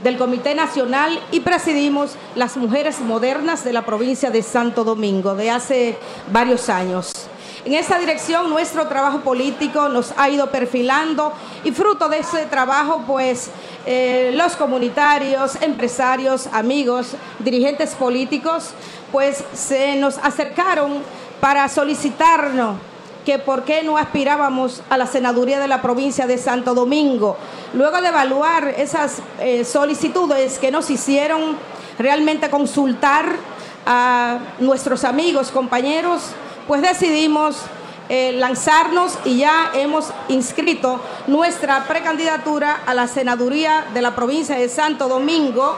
del 0.04 0.18
Comité 0.18 0.54
Nacional 0.54 1.20
y 1.32 1.40
presidimos 1.40 2.16
las 2.36 2.58
Mujeres 2.58 3.00
Modernas 3.00 3.64
de 3.64 3.74
la 3.74 3.86
provincia 3.86 4.30
de 4.30 4.44
Santo 4.44 4.84
Domingo 4.84 5.34
de 5.36 5.50
hace 5.50 5.98
varios 6.32 6.70
años. 6.70 7.25
En 7.66 7.74
esta 7.74 7.98
dirección 7.98 8.48
nuestro 8.52 8.88
trabajo 8.88 9.22
político 9.22 9.90
nos 9.90 10.14
ha 10.18 10.30
ido 10.30 10.52
perfilando 10.52 11.34
y 11.64 11.72
fruto 11.72 12.10
de 12.10 12.20
ese 12.20 12.46
trabajo 12.46 13.02
pues 13.08 13.50
eh, 13.88 14.32
los 14.36 14.56
comunitarios, 14.56 15.60
empresarios, 15.64 16.46
amigos, 16.54 17.16
dirigentes 17.40 17.96
políticos 17.96 18.70
pues 19.12 19.44
se 19.56 19.96
nos 19.96 20.20
acercaron 20.20 21.02
para 21.42 21.68
solicitarnos 21.68 22.78
que 23.26 23.40
por 23.40 23.64
qué 23.64 23.82
no 23.82 23.98
aspirábamos 23.98 24.84
a 24.92 24.98
la 25.00 25.08
senaduría 25.08 25.60
de 25.60 25.68
la 25.68 25.82
provincia 25.82 26.28
de 26.28 26.38
Santo 26.38 26.76
Domingo. 26.76 27.36
Luego 27.74 28.00
de 28.00 28.10
evaluar 28.10 28.76
esas 28.78 29.24
eh, 29.40 29.66
solicitudes 29.66 30.60
que 30.60 30.70
nos 30.70 30.92
hicieron 30.92 31.58
realmente 31.98 32.52
consultar 32.52 33.26
a 33.88 34.38
nuestros 34.60 35.04
amigos, 35.04 35.50
compañeros, 35.50 36.36
pues 36.68 36.82
decidimos 36.82 37.58
eh, 38.08 38.34
lanzarnos 38.34 39.18
y 39.26 39.38
ya 39.38 39.72
hemos 39.74 40.12
inscrito 40.28 41.02
nuestra 41.28 41.86
precandidatura 41.86 42.82
a 42.86 42.94
la 42.94 43.08
senaduría 43.08 43.88
de 43.94 44.02
la 44.02 44.16
provincia 44.16 44.56
de 44.56 44.70
Santo 44.70 45.08
Domingo. 45.08 45.76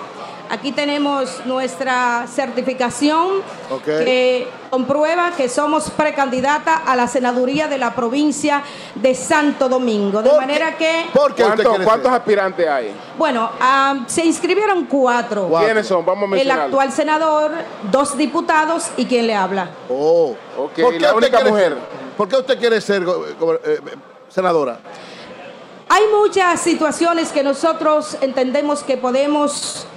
Aquí 0.50 0.72
tenemos 0.72 1.46
nuestra 1.46 2.26
certificación 2.28 3.42
que 3.86 4.48
comprueba 4.70 5.32
que 5.32 5.50
somos 5.50 5.90
precandidata 5.92 6.76
a 6.86 6.96
la 6.96 7.08
senaduría 7.08 7.68
de 7.68 7.78
la 7.78 7.94
provincia 7.94 8.64
de 8.96 9.14
Santo 9.14 9.68
Domingo. 9.68 10.22
De 10.22 10.32
manera 10.32 10.78
que... 10.78 11.08
¿Cuántos, 11.84 12.12
aspirantes 12.12 12.68
hay? 12.68 12.94
Bueno, 13.18 13.50
ah, 13.60 14.06
se 14.08 14.26
inscribieron 14.26 14.86
cuatro. 14.86 15.50
¿Quiénes 15.60 15.88
son? 15.88 16.06
Vamos 16.06 16.32
a 16.32 16.42
El 16.42 16.52
actual 16.52 16.92
senador, 16.92 17.52
dos 17.92 18.18
diputados 18.18 18.90
y 18.96 19.06
quien 19.06 19.28
le 19.28 19.36
habla. 19.36 19.70
Oh, 19.90 20.36
ok. 20.58 20.78
la 21.00 21.14
única 21.14 21.42
mujer. 21.42 21.76
¿Por 22.16 22.28
qué 22.28 22.38
usted 22.38 22.58
quiere 22.58 22.80
ser 22.82 23.04
eh, 23.04 23.80
senadora? 24.30 24.80
Hay 25.90 26.04
muchas 26.08 26.60
situaciones 26.62 27.32
que 27.32 27.44
nosotros 27.44 28.18
entendemos 28.22 28.84
que 28.84 28.98
podemos 28.98 29.88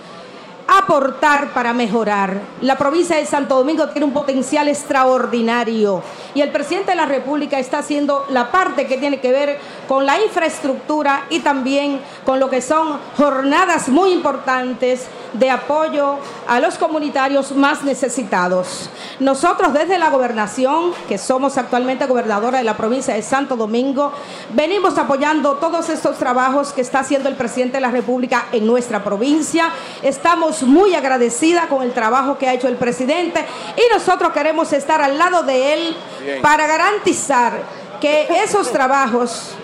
aportar 0.79 1.53
para 1.53 1.73
mejorar. 1.73 2.41
La 2.61 2.79
provincia 2.79 3.17
de 3.17 3.27
Santo 3.27 3.57
Domingo 3.57 3.89
tiene 3.89 4.07
un 4.07 4.13
potencial 4.13 4.69
extraordinario 4.69 6.03
y 6.33 6.43
el 6.43 6.51
presidente 6.53 6.93
de 6.93 6.97
la 6.97 7.07
República 7.07 7.59
está 7.59 7.79
haciendo 7.79 8.25
la 8.31 8.53
parte 8.53 8.87
que 8.87 8.97
tiene 8.97 9.21
que 9.21 9.33
ver 9.33 9.59
con 9.89 10.07
la 10.07 10.23
infraestructura 10.23 11.27
y 11.29 11.41
también 11.41 12.01
con 12.25 12.39
lo 12.39 12.49
que 12.49 12.63
son 12.63 13.01
jornadas 13.17 13.89
muy 13.89 14.13
importantes 14.13 15.09
de 15.33 15.51
apoyo 15.51 16.19
a 16.47 16.61
los 16.61 16.79
comunitarios 16.79 17.53
más 17.53 17.83
necesitados. 17.83 18.91
Nosotros 19.19 19.73
desde 19.73 19.99
la 19.99 20.11
gobernación, 20.11 20.93
que 21.09 21.19
somos 21.19 21.59
actualmente 21.59 22.07
gobernadora 22.07 22.59
de 22.59 22.65
la 22.65 22.77
provincia 22.77 23.15
de 23.15 23.23
Santo 23.23 23.57
Domingo, 23.57 24.13
venimos 24.55 24.99
apoyando 24.99 25.55
todos 25.55 25.89
estos 25.89 26.19
trabajos 26.19 26.73
que 26.73 26.81
está 26.81 27.01
haciendo 27.01 27.29
el 27.29 27.37
presidente 27.37 27.77
de 27.77 27.83
la 27.83 27.91
República 27.91 28.47
en 28.53 28.67
nuestra 28.67 29.05
provincia. 29.05 29.71
Estamos 30.03 30.63
muy 30.63 30.95
agradecida 30.95 31.69
con 31.69 31.83
el 31.83 31.93
trabajo 31.93 32.39
que 32.39 32.49
ha 32.49 32.55
hecho 32.55 32.69
el 32.69 32.77
presidente 32.77 33.45
y 33.77 33.95
nosotros 33.95 34.33
queremos 34.33 34.73
estar 34.73 35.01
al 35.01 35.19
lado 35.19 35.43
de 35.43 35.75
él 35.75 35.97
para 36.43 36.67
garantizar 36.67 37.53
que 38.01 38.29
esos 38.43 38.73
trabajos 38.73 39.55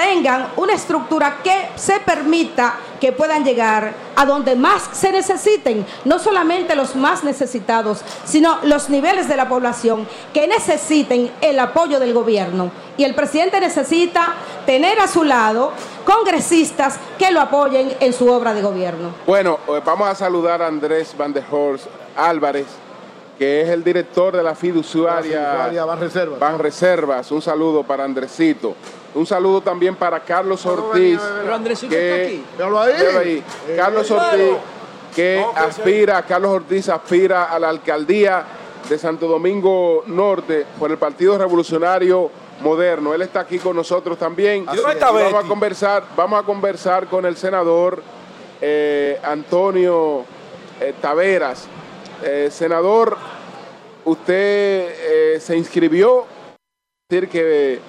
tengan 0.00 0.48
una 0.56 0.72
estructura 0.72 1.40
que 1.44 1.68
se 1.76 2.00
permita 2.00 2.74
que 2.98 3.12
puedan 3.12 3.44
llegar 3.44 3.92
a 4.16 4.24
donde 4.24 4.56
más 4.56 4.88
se 4.92 5.12
necesiten, 5.12 5.84
no 6.06 6.18
solamente 6.18 6.74
los 6.74 6.96
más 6.96 7.22
necesitados, 7.22 8.00
sino 8.24 8.60
los 8.62 8.88
niveles 8.88 9.28
de 9.28 9.36
la 9.36 9.46
población 9.46 10.08
que 10.32 10.46
necesiten 10.46 11.30
el 11.42 11.58
apoyo 11.58 12.00
del 12.00 12.14
gobierno. 12.14 12.70
Y 12.96 13.04
el 13.04 13.14
presidente 13.14 13.60
necesita 13.60 14.36
tener 14.64 14.98
a 15.00 15.06
su 15.06 15.22
lado 15.22 15.72
congresistas 16.06 16.98
que 17.18 17.30
lo 17.30 17.40
apoyen 17.40 17.92
en 18.00 18.14
su 18.14 18.26
obra 18.30 18.54
de 18.54 18.62
gobierno. 18.62 19.10
Bueno, 19.26 19.58
eh, 19.68 19.82
vamos 19.84 20.08
a 20.08 20.14
saludar 20.14 20.62
a 20.62 20.66
Andrés 20.66 21.14
Van 21.16 21.34
der 21.34 21.44
Horst 21.50 21.86
Álvarez 22.16 22.66
que 23.38 23.62
es 23.62 23.70
el 23.70 23.82
director 23.82 24.36
de 24.36 24.42
la 24.42 24.54
fiduciaria, 24.54 25.86
Van 25.86 25.98
Reservas. 25.98 26.38
Van 26.38 26.58
Reservas. 26.58 27.32
Un 27.32 27.40
saludo 27.40 27.82
para 27.82 28.04
Andresito. 28.04 28.76
Un 29.14 29.26
saludo 29.26 29.60
también 29.60 29.96
para 29.96 30.20
Carlos 30.20 30.64
Ortiz. 30.66 31.20
Pero 31.20 31.54
Andresito 31.54 31.94
está 31.94 32.14
aquí. 32.14 32.44
ahí. 33.18 33.44
Carlos 33.76 34.10
Ortiz, 34.10 34.56
que 35.14 35.44
aspira, 35.54 36.22
Carlos 36.22 36.50
Ortiz 36.52 36.88
aspira 36.88 37.44
a 37.44 37.58
la 37.58 37.68
alcaldía 37.68 38.44
de 38.88 38.98
Santo 38.98 39.26
Domingo 39.26 40.04
Norte 40.06 40.66
por 40.78 40.90
el 40.90 40.98
Partido 40.98 41.38
Revolucionario 41.38 42.30
Moderno. 42.62 43.14
Él 43.14 43.22
está 43.22 43.40
aquí 43.40 43.58
con 43.58 43.76
nosotros 43.76 44.18
también. 44.18 44.64
vamos 44.66 45.34
a 45.34 45.48
conversar, 45.48 46.04
vamos 46.16 46.40
a 46.40 46.42
conversar 46.44 47.06
con 47.06 47.26
el 47.26 47.36
senador 47.36 48.02
eh, 48.60 49.18
Antonio 49.22 50.24
eh, 50.80 50.94
Taveras 51.00 51.68
eh, 52.22 52.50
senador, 52.50 53.16
usted 54.04 55.34
eh, 55.34 55.40
se 55.40 55.56
inscribió, 55.56 56.26
decir 57.08 57.30
que 57.30 57.80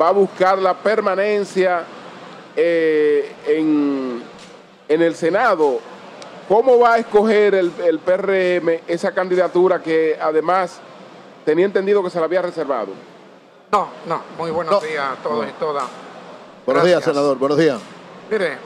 va 0.00 0.08
a 0.08 0.12
buscar 0.12 0.58
la 0.58 0.74
permanencia 0.74 1.84
eh, 2.56 3.34
en, 3.46 4.22
en 4.88 5.02
el 5.02 5.14
Senado, 5.14 5.80
¿cómo 6.48 6.78
va 6.78 6.94
a 6.94 6.98
escoger 6.98 7.54
el, 7.54 7.72
el 7.84 7.98
PRM 7.98 8.80
esa 8.86 9.12
candidatura 9.12 9.82
que 9.82 10.18
además 10.20 10.80
tenía 11.44 11.66
entendido 11.66 12.02
que 12.02 12.10
se 12.10 12.18
la 12.18 12.24
había 12.24 12.42
reservado? 12.42 12.88
No, 13.70 13.88
no, 14.06 14.22
muy 14.38 14.50
buenos 14.50 14.82
días 14.82 15.04
a 15.04 15.22
todos 15.22 15.46
y 15.46 15.52
todas. 15.52 15.84
Buenos 16.64 16.84
días, 16.84 17.04
senador, 17.04 17.38
buenos 17.38 17.58
días. 17.58 17.80
Mire, 18.30 18.58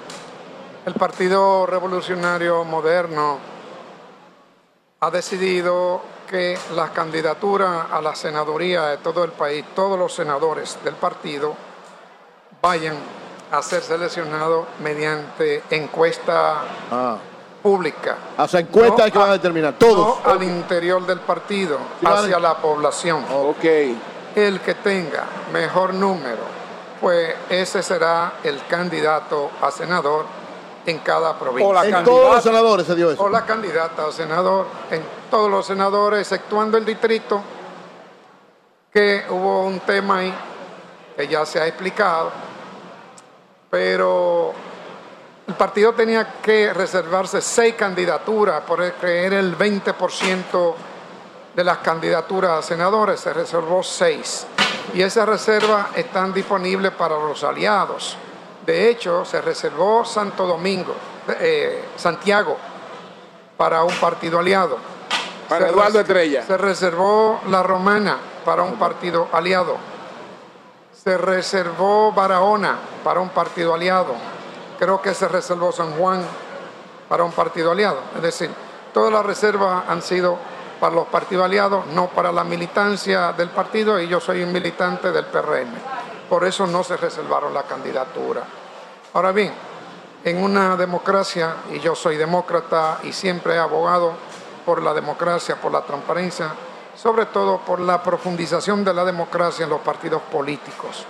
el 0.87 0.95
Partido 0.95 1.67
Revolucionario 1.67 2.65
Moderno 2.65 3.39
ha 5.01 5.11
decidido 5.11 6.03
que 6.33 6.59
las 6.75 6.91
candidaturas 6.93 7.89
a 7.93 8.01
la 8.01 8.15
senaduría 8.15 8.87
de 8.87 8.97
todo 8.97 9.23
el 9.23 9.33
país, 9.33 9.67
todos 9.75 9.99
los 9.99 10.15
senadores 10.15 10.79
del 10.83 10.95
partido, 10.95 11.55
vayan 12.63 12.97
a 13.51 13.61
ser 13.61 13.83
seleccionados 13.83 14.67
mediante 14.83 15.63
encuesta 15.69 16.63
ah. 16.91 17.19
pública. 17.63 18.17
Hacia 18.39 18.61
encuestas 18.61 19.11
que 19.11 19.19
van 19.19 19.29
a 19.29 19.33
determinar, 19.35 19.75
todos. 19.75 20.25
al 20.25 20.43
interior 20.43 21.05
del 21.05 21.21
partido, 21.21 21.77
hacia 22.03 22.41
la 22.41 22.57
población. 22.57 23.27
Ok. 23.31 23.65
El 24.35 24.61
que 24.61 24.77
tenga 24.77 25.27
mejor 25.53 25.93
número, 25.93 26.45
pues 26.99 27.35
ese 27.51 27.83
será 27.83 28.39
el 28.43 28.67
candidato 28.69 29.51
a 29.61 29.71
senador 29.71 30.25
en 30.87 30.99
cada 30.99 31.39
provincia. 31.39 31.69
O 31.69 31.73
la 31.73 31.87
en 31.87 32.05
todos 32.05 32.35
los 32.35 32.43
senadores 32.43 32.87
se 32.87 32.95
dio 32.95 33.11
eso. 33.11 33.23
O 33.23 33.29
la 33.29 33.45
candidata 33.45 34.07
a 34.07 34.13
senador 34.13 34.67
en 34.91 35.03
todos 35.31 35.51
los 35.51 35.67
senadores, 35.67 36.21
exceptuando 36.21 36.79
el 36.79 36.85
distrito, 36.85 37.41
que 38.93 39.25
hubo 39.31 39.65
un 39.65 39.81
tema 39.81 40.19
ahí 40.19 40.35
que 41.17 41.29
ya 41.29 41.47
se 41.47 41.61
ha 41.61 41.67
explicado, 41.67 42.31
pero 43.71 44.53
el 45.47 45.55
partido 45.55 45.93
tenía 45.93 46.41
que 46.43 46.73
reservarse 46.73 47.41
seis 47.41 47.75
candidaturas, 47.75 48.63
porque 48.67 49.25
era 49.25 49.39
el 49.39 49.57
20% 49.57 50.75
de 51.55 51.65
las 51.65 51.79
candidaturas 51.79 52.59
a 52.59 52.63
senadores, 52.63 53.21
se 53.21 53.33
reservó 53.33 53.83
seis. 53.83 54.47
Y 54.95 55.03
esas 55.03 55.29
reservas 55.29 55.87
están 55.97 56.33
disponibles 56.33 56.93
para 56.93 57.17
los 57.17 57.43
aliados. 57.45 58.17
De 58.67 58.89
hecho, 58.89 59.25
se 59.25 59.41
reservó 59.41 60.05
Santo 60.05 60.47
Domingo, 60.47 60.95
eh, 61.41 61.85
Santiago, 61.97 62.57
para 63.57 63.83
un 63.83 63.95
partido 63.97 64.39
aliado. 64.39 64.79
Para 65.49 65.69
Eduardo 65.69 66.01
Estrella. 66.01 66.45
Se 66.47 66.57
reservó 66.57 67.41
La 67.49 67.63
Romana 67.63 68.19
para 68.45 68.63
un 68.63 68.79
partido 68.79 69.29
aliado. 69.33 69.77
Se 70.93 71.19
reservó 71.19 72.13
Barahona 72.13 72.79
para 73.03 73.21
un 73.21 73.31
partido 73.31 73.75
aliado. 73.75 74.15
Creo 74.79 75.03
que 75.03 75.13
se 75.13 75.27
reservó 75.27 75.73
San 75.73 75.93
Juan 75.93 76.25
para 77.09 77.25
un 77.25 77.33
partido 77.33 77.73
aliado. 77.73 77.99
Es 78.15 78.23
decir, 78.23 78.51
todas 78.95 79.13
las 79.13 79.27
reservas 79.27 79.85
han 79.89 80.03
sido 80.03 80.39
para 80.79 80.95
los 80.95 81.09
partidos 81.09 81.45
aliados, 81.45 81.87
no 81.89 82.09
para 82.09 82.31
la 82.31 82.45
militancia 82.45 83.33
del 83.33 83.51
partido, 83.51 84.01
y 84.01 84.07
yo 84.07 84.21
soy 84.21 84.43
un 84.43 84.53
militante 84.53 85.11
del 85.11 85.27
PRM 85.27 86.12
por 86.29 86.45
eso 86.45 86.67
no 86.67 86.83
se 86.83 86.97
reservaron 86.97 87.53
la 87.55 87.63
candidatura. 87.65 88.43
Ahora 89.15 89.33
bien, 89.33 89.53
en 90.25 90.43
una 90.43 90.77
democracia, 90.77 91.57
y 91.73 91.81
yo 91.81 91.95
soy 91.95 92.17
demócrata 92.17 93.01
y 93.03 93.13
siempre 93.13 93.55
he 93.55 93.59
abogado 93.59 94.13
por 94.65 94.83
la 94.83 94.95
democracia, 94.95 95.57
por 95.57 95.73
la 95.73 95.83
transparencia, 95.83 96.51
sobre 96.95 97.27
todo 97.27 97.59
por 97.59 97.81
la 97.81 98.03
profundización 98.03 98.85
de 98.85 98.95
la 98.95 99.05
democracia 99.05 99.65
en 99.65 99.71
los 99.71 99.81
partidos 99.81 100.23
políticos. 100.23 101.05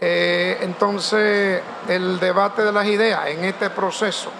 Eh, 0.00 0.58
entonces, 0.60 1.60
el 1.88 2.20
debate 2.20 2.62
de 2.62 2.72
las 2.72 2.86
ideas 2.86 3.26
en 3.26 3.44
este 3.44 3.70
proceso, 3.70 4.30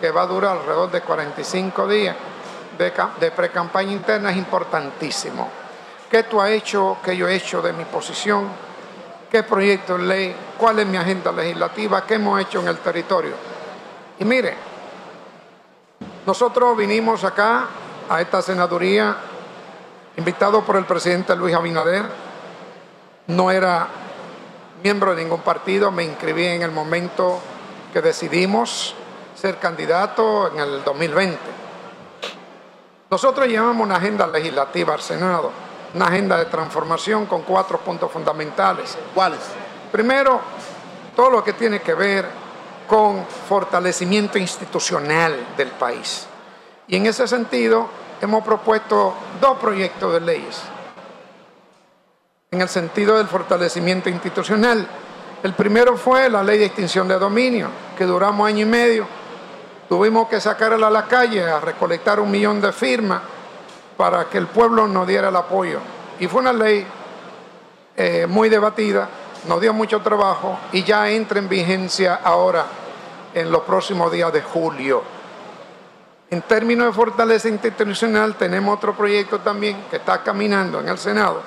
que 0.00 0.10
va 0.10 0.22
a 0.22 0.26
durar 0.26 0.58
alrededor 0.58 0.90
de 0.90 1.00
45 1.02 1.86
días 1.86 2.16
de, 2.76 2.92
de 3.20 3.30
pre-campaña 3.30 3.92
interna, 3.92 4.30
es 4.30 4.36
importantísimo. 4.36 5.48
¿Qué 6.10 6.24
tú 6.24 6.40
has 6.40 6.50
hecho? 6.50 6.98
¿Qué 7.04 7.16
yo 7.16 7.28
he 7.28 7.36
hecho 7.36 7.62
de 7.62 7.72
mi 7.72 7.84
posición? 7.84 8.48
Qué 9.34 9.42
proyecto 9.42 9.98
de 9.98 10.04
ley, 10.04 10.36
cuál 10.56 10.78
es 10.78 10.86
mi 10.86 10.96
agenda 10.96 11.32
legislativa, 11.32 12.06
qué 12.06 12.14
hemos 12.14 12.40
hecho 12.40 12.60
en 12.60 12.68
el 12.68 12.78
territorio. 12.78 13.32
Y 14.20 14.24
mire, 14.24 14.54
nosotros 16.24 16.76
vinimos 16.76 17.24
acá 17.24 17.66
a 18.08 18.20
esta 18.20 18.40
senaduría 18.42 19.16
invitado 20.16 20.62
por 20.62 20.76
el 20.76 20.84
presidente 20.84 21.34
Luis 21.34 21.52
Abinader. 21.52 22.04
No 23.26 23.50
era 23.50 23.88
miembro 24.84 25.16
de 25.16 25.24
ningún 25.24 25.40
partido, 25.40 25.90
me 25.90 26.04
inscribí 26.04 26.46
en 26.46 26.62
el 26.62 26.70
momento 26.70 27.40
que 27.92 28.00
decidimos 28.00 28.94
ser 29.34 29.58
candidato 29.58 30.52
en 30.52 30.60
el 30.60 30.84
2020. 30.84 31.36
Nosotros 33.10 33.48
llevamos 33.48 33.84
una 33.84 33.96
agenda 33.96 34.28
legislativa 34.28 34.94
al 34.94 35.00
Senado 35.00 35.63
una 35.94 36.06
agenda 36.06 36.36
de 36.38 36.46
transformación 36.46 37.26
con 37.26 37.42
cuatro 37.42 37.78
puntos 37.78 38.10
fundamentales. 38.10 38.98
¿Cuáles? 39.14 39.40
Primero, 39.92 40.40
todo 41.14 41.30
lo 41.30 41.44
que 41.44 41.52
tiene 41.52 41.80
que 41.80 41.94
ver 41.94 42.26
con 42.88 43.24
fortalecimiento 43.48 44.38
institucional 44.38 45.54
del 45.56 45.68
país. 45.68 46.26
Y 46.88 46.96
en 46.96 47.06
ese 47.06 47.26
sentido, 47.28 47.88
hemos 48.20 48.44
propuesto 48.44 49.14
dos 49.40 49.58
proyectos 49.58 50.12
de 50.12 50.20
leyes. 50.20 50.62
En 52.50 52.60
el 52.60 52.68
sentido 52.68 53.16
del 53.16 53.26
fortalecimiento 53.26 54.08
institucional. 54.08 54.86
El 55.42 55.52
primero 55.52 55.96
fue 55.96 56.30
la 56.30 56.42
ley 56.42 56.58
de 56.58 56.66
extinción 56.66 57.06
de 57.06 57.18
dominio, 57.18 57.68
que 57.98 58.04
duramos 58.04 58.48
año 58.48 58.62
y 58.62 58.68
medio. 58.68 59.06
Tuvimos 59.88 60.28
que 60.28 60.40
sacarla 60.40 60.86
a 60.86 60.90
la 60.90 61.04
calle 61.04 61.44
a 61.44 61.60
recolectar 61.60 62.18
un 62.18 62.30
millón 62.30 62.60
de 62.60 62.72
firmas 62.72 63.20
para 63.96 64.24
que 64.26 64.38
el 64.38 64.46
pueblo 64.46 64.86
nos 64.86 65.06
diera 65.06 65.28
el 65.28 65.36
apoyo. 65.36 65.78
Y 66.18 66.26
fue 66.26 66.40
una 66.40 66.52
ley 66.52 66.86
eh, 67.96 68.26
muy 68.28 68.48
debatida, 68.48 69.08
nos 69.48 69.60
dio 69.60 69.72
mucho 69.72 70.00
trabajo 70.00 70.58
y 70.72 70.82
ya 70.82 71.08
entra 71.10 71.38
en 71.38 71.48
vigencia 71.48 72.20
ahora 72.22 72.66
en 73.34 73.50
los 73.50 73.62
próximos 73.62 74.10
días 74.10 74.32
de 74.32 74.42
julio. 74.42 75.02
En 76.30 76.42
términos 76.42 76.86
de 76.86 76.92
fortaleza 76.92 77.48
institucional 77.48 78.34
tenemos 78.34 78.76
otro 78.76 78.94
proyecto 78.94 79.40
también 79.40 79.84
que 79.90 79.96
está 79.96 80.22
caminando 80.22 80.80
en 80.80 80.88
el 80.88 80.98
Senado, 80.98 81.42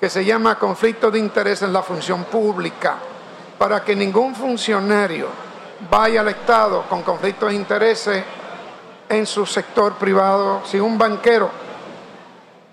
que 0.00 0.08
se 0.08 0.24
llama 0.24 0.58
conflicto 0.58 1.10
de 1.10 1.18
interés 1.18 1.62
en 1.62 1.72
la 1.72 1.82
función 1.82 2.24
pública, 2.24 2.96
para 3.58 3.84
que 3.84 3.94
ningún 3.94 4.34
funcionario 4.34 5.28
vaya 5.90 6.20
al 6.20 6.28
Estado 6.28 6.84
con 6.88 7.02
conflictos 7.02 7.50
de 7.50 7.54
intereses 7.54 8.24
en 9.16 9.26
su 9.26 9.46
sector 9.46 9.94
privado. 9.94 10.62
Si 10.64 10.78
un 10.78 10.98
banquero 10.98 11.50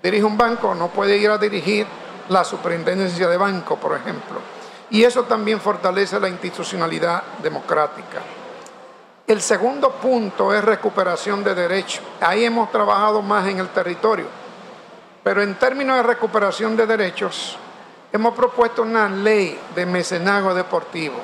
dirige 0.02 0.24
un 0.24 0.36
banco, 0.36 0.74
no 0.74 0.88
puede 0.88 1.16
ir 1.16 1.30
a 1.30 1.38
dirigir 1.38 1.86
la 2.28 2.44
superintendencia 2.44 3.28
de 3.28 3.36
banco, 3.36 3.76
por 3.76 3.96
ejemplo. 3.96 4.40
Y 4.90 5.04
eso 5.04 5.24
también 5.24 5.60
fortalece 5.60 6.20
la 6.20 6.28
institucionalidad 6.28 7.22
democrática. 7.42 8.20
El 9.26 9.40
segundo 9.40 9.90
punto 9.92 10.52
es 10.52 10.64
recuperación 10.64 11.44
de 11.44 11.54
derechos. 11.54 12.02
Ahí 12.20 12.44
hemos 12.44 12.70
trabajado 12.70 13.22
más 13.22 13.48
en 13.48 13.60
el 13.60 13.68
territorio. 13.68 14.26
Pero 15.22 15.42
en 15.42 15.54
términos 15.54 15.96
de 15.96 16.02
recuperación 16.02 16.76
de 16.76 16.86
derechos, 16.86 17.56
hemos 18.12 18.34
propuesto 18.34 18.82
una 18.82 19.08
ley 19.08 19.58
de 19.74 19.86
mecenazgo 19.86 20.52
deportivo, 20.52 21.16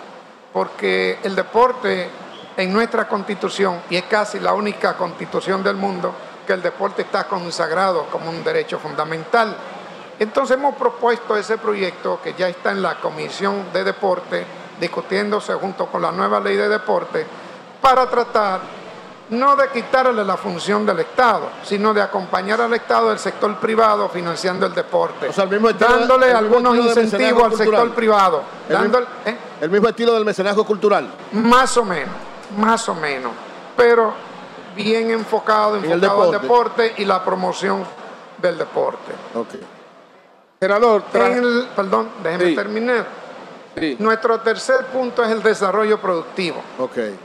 porque 0.52 1.18
el 1.24 1.34
deporte 1.34 2.08
en 2.58 2.72
nuestra 2.72 3.06
constitución, 3.06 3.82
y 3.88 3.96
es 3.96 4.02
casi 4.04 4.40
la 4.40 4.52
única 4.52 4.96
constitución 4.96 5.62
del 5.62 5.76
mundo, 5.76 6.12
que 6.44 6.52
el 6.52 6.60
deporte 6.60 7.02
está 7.02 7.24
consagrado 7.24 8.06
como 8.10 8.30
un 8.30 8.42
derecho 8.42 8.80
fundamental. 8.80 9.56
Entonces 10.18 10.56
hemos 10.56 10.74
propuesto 10.74 11.36
ese 11.36 11.56
proyecto 11.56 12.20
que 12.20 12.34
ya 12.34 12.48
está 12.48 12.72
en 12.72 12.82
la 12.82 12.96
Comisión 12.96 13.66
de 13.72 13.84
Deporte, 13.84 14.44
discutiéndose 14.80 15.54
junto 15.54 15.86
con 15.86 16.02
la 16.02 16.10
nueva 16.10 16.40
ley 16.40 16.56
de 16.56 16.68
deporte, 16.68 17.24
para 17.80 18.10
tratar 18.10 18.60
no 19.30 19.54
de 19.54 19.68
quitarle 19.68 20.24
la 20.24 20.36
función 20.36 20.84
del 20.84 20.98
Estado, 20.98 21.50
sino 21.62 21.94
de 21.94 22.02
acompañar 22.02 22.60
al 22.60 22.74
Estado 22.74 23.10
del 23.10 23.20
sector 23.20 23.54
privado 23.58 24.08
financiando 24.08 24.66
el 24.66 24.74
deporte, 24.74 25.30
dándole 25.78 26.32
algunos 26.32 26.76
incentivos 26.76 27.44
al 27.44 27.56
sector 27.56 27.94
privado. 27.94 28.42
¿eh? 28.68 29.36
El, 29.60 29.70
mismo 29.70 29.88
estilo 29.88 30.12
del 30.14 30.24
mecenazgo 30.24 30.64
cultural. 30.64 31.08
Más 31.30 31.76
o 31.76 31.84
menos 31.84 32.27
más 32.56 32.88
o 32.88 32.94
menos, 32.94 33.32
pero 33.76 34.12
bien 34.74 35.10
enfocado, 35.10 35.76
enfocado 35.76 36.22
al 36.22 36.30
deporte 36.40 36.94
y 36.98 37.04
la 37.04 37.24
promoción 37.24 37.84
del 38.40 38.58
deporte. 38.58 39.12
Okay. 39.34 39.60
Senador, 40.60 41.02
perdón, 41.12 42.10
déjeme 42.22 42.54
terminar. 42.54 43.06
Nuestro 43.98 44.40
tercer 44.40 44.86
punto 44.86 45.22
es 45.24 45.30
el 45.30 45.42
desarrollo 45.42 46.00
productivo. 46.00 46.60
Okay. 46.78 47.16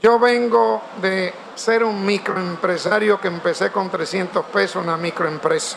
Yo 0.00 0.18
vengo 0.18 0.82
de 1.00 1.32
ser 1.54 1.84
un 1.84 2.04
microempresario 2.04 3.20
que 3.20 3.28
empecé 3.28 3.70
con 3.70 3.90
300 3.90 4.44
pesos 4.46 4.82
una 4.82 4.96
microempresa. 4.96 5.76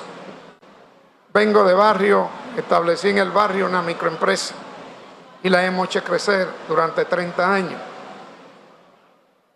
Vengo 1.34 1.64
de 1.66 1.74
barrio, 1.74 2.30
establecí 2.58 3.10
en 3.10 3.18
el 3.18 3.32
barrio 3.32 3.66
una 3.66 3.82
microempresa 3.82 4.56
y 5.44 5.50
la 5.50 5.66
hemos 5.66 5.88
hecho 5.90 6.04
crecer 6.04 6.48
durante 6.68 7.06
30 7.06 7.54
años. 7.54 7.82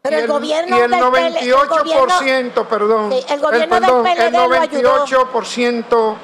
Pero 0.01 0.17
el, 0.17 0.27
gobierno 0.27 0.77
y 0.77 0.81
el 0.81 0.91
98%, 0.91 2.65
perdón, 2.67 3.11
el, 3.11 3.39
gobierno 3.39 3.75
el, 3.75 3.81
perdón, 3.81 4.07
el 4.07 4.33
98% 4.33 6.15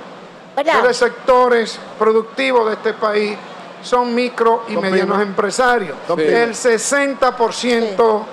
de 0.55 0.81
los 0.81 0.95
sectores 0.95 1.77
productivos 1.99 2.67
de 2.67 2.73
este 2.73 2.93
país 2.93 3.37
son 3.81 4.15
micro 4.15 4.63
y 4.69 4.77
medianos 4.77 5.21
empresarios. 5.21 5.97
El 6.17 6.53
60% 6.53 8.23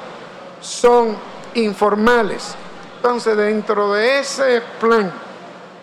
son 0.61 1.17
informales. 1.55 2.55
Entonces, 2.97 3.37
dentro 3.37 3.93
de 3.93 4.21
ese 4.21 4.63
plan, 4.81 5.13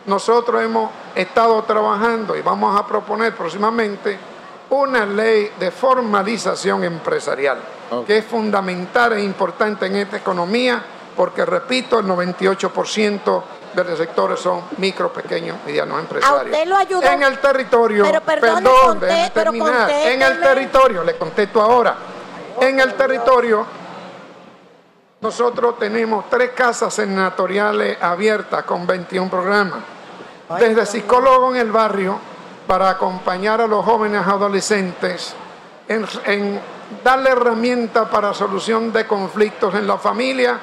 nosotros 0.05 0.63
hemos 0.63 0.89
estado 1.13 1.61
trabajando 1.63 2.35
y 2.35 2.41
vamos 2.41 2.79
a 2.79 2.87
proponer 2.87 3.35
próximamente 3.35 4.17
una 4.69 5.05
ley 5.05 5.51
de 5.59 5.71
formalización 5.71 6.83
empresarial, 6.83 7.59
que 8.05 8.17
es 8.17 8.25
fundamental 8.25 9.13
e 9.13 9.23
importante 9.23 9.85
en 9.85 9.95
esta 9.97 10.17
economía, 10.17 10.83
porque, 11.15 11.45
repito, 11.45 11.99
el 11.99 12.05
98% 12.05 13.43
de 13.73 13.83
los 13.83 13.97
sectores 13.97 14.39
son 14.39 14.63
micro, 14.77 15.11
pequeños, 15.11 15.57
medianos 15.65 15.99
empresarios. 15.99 16.45
usted 16.45 16.67
lo 16.67 16.77
ayudó. 16.77 17.03
En 17.03 17.23
el 17.23 17.39
territorio, 17.39 18.03
pero 18.03 18.21
perdón, 18.21 18.99
terminar. 19.33 19.89
En 19.89 20.21
el 20.21 20.39
territorio, 20.39 21.03
le 21.03 21.15
contesto 21.17 21.61
ahora. 21.61 21.95
En 22.61 22.79
el 22.79 22.93
territorio, 22.93 23.65
nosotros 25.21 25.77
tenemos 25.77 26.29
tres 26.29 26.51
casas 26.51 26.93
senatoriales 26.93 27.97
abiertas 28.01 28.63
con 28.63 28.87
21 28.87 29.29
programas. 29.29 29.79
Desde 30.57 30.85
psicólogo 30.85 31.53
en 31.53 31.61
el 31.61 31.71
barrio, 31.71 32.17
para 32.65 32.89
acompañar 32.89 33.61
a 33.61 33.67
los 33.67 33.83
jóvenes 33.83 34.25
adolescentes 34.25 35.33
en, 35.87 36.05
en 36.25 36.59
darle 37.03 37.31
herramientas 37.31 38.07
para 38.09 38.33
solución 38.33 38.91
de 38.91 39.05
conflictos 39.05 39.75
en 39.75 39.87
la 39.87 39.97
familia 39.97 40.59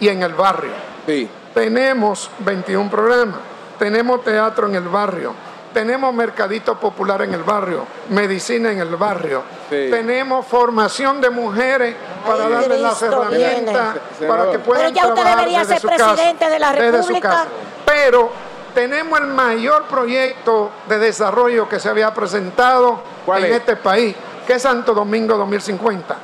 y 0.00 0.08
en 0.08 0.22
el 0.22 0.34
barrio. 0.34 0.72
Sí. 1.06 1.28
Tenemos 1.52 2.30
21 2.40 2.90
programas, 2.90 3.38
tenemos 3.78 4.24
teatro 4.24 4.66
en 4.66 4.74
el 4.74 4.88
barrio, 4.88 5.34
tenemos 5.72 6.14
mercadito 6.14 6.78
popular 6.78 7.22
en 7.22 7.34
el 7.34 7.42
barrio, 7.42 7.84
medicina 8.08 8.72
en 8.72 8.80
el 8.80 8.96
barrio, 8.96 9.42
tenemos 9.68 10.46
formación 10.46 11.20
de 11.20 11.30
mujeres 11.30 11.94
para 12.26 12.48
darles 12.48 12.80
las 12.80 13.02
herramientas 13.02 13.96
para 14.26 14.50
que 14.50 14.58
puedan 14.60 14.92
Pero 14.92 14.94
ya 14.94 15.06
usted 15.08 15.24
debería 15.24 15.64
ser 15.64 15.80
presidente 15.80 16.48
de 16.48 16.58
la 16.58 16.72
República. 16.72 17.44
Pero 17.84 18.30
tenemos 18.74 19.20
el 19.20 19.26
mayor 19.28 19.84
proyecto 19.84 20.70
de 20.88 20.98
desarrollo 20.98 21.68
que 21.68 21.78
se 21.78 21.88
había 21.88 22.12
presentado 22.12 23.00
en 23.36 23.44
este 23.44 23.76
país, 23.76 24.16
que 24.46 24.54
es 24.54 24.62
Santo 24.62 24.94
Domingo 24.94 25.36
2050 25.36 26.16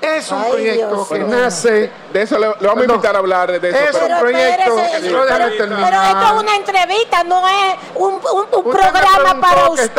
es 0.00 0.30
un 0.30 0.44
proyecto 0.44 1.08
que 1.08 1.18
nace. 1.20 1.90
De 2.12 2.22
eso 2.22 2.38
le, 2.38 2.48
vamos 2.60 2.82
a 2.82 2.84
invitar 2.84 3.14
a 3.14 3.18
hablar 3.18 3.60
de 3.60 3.68
eso. 3.70 3.78
Es 3.78 4.10
un 4.10 4.18
proyecto. 4.18 4.76
pero, 4.76 5.46
esto 5.46 5.64
es 5.64 6.42
una 6.42 6.56
entrevista, 6.56 7.24
no 7.24 7.46
es 7.48 7.74
un, 7.94 8.20
programa 8.20 9.40
para 9.40 9.70
usted. 9.70 9.90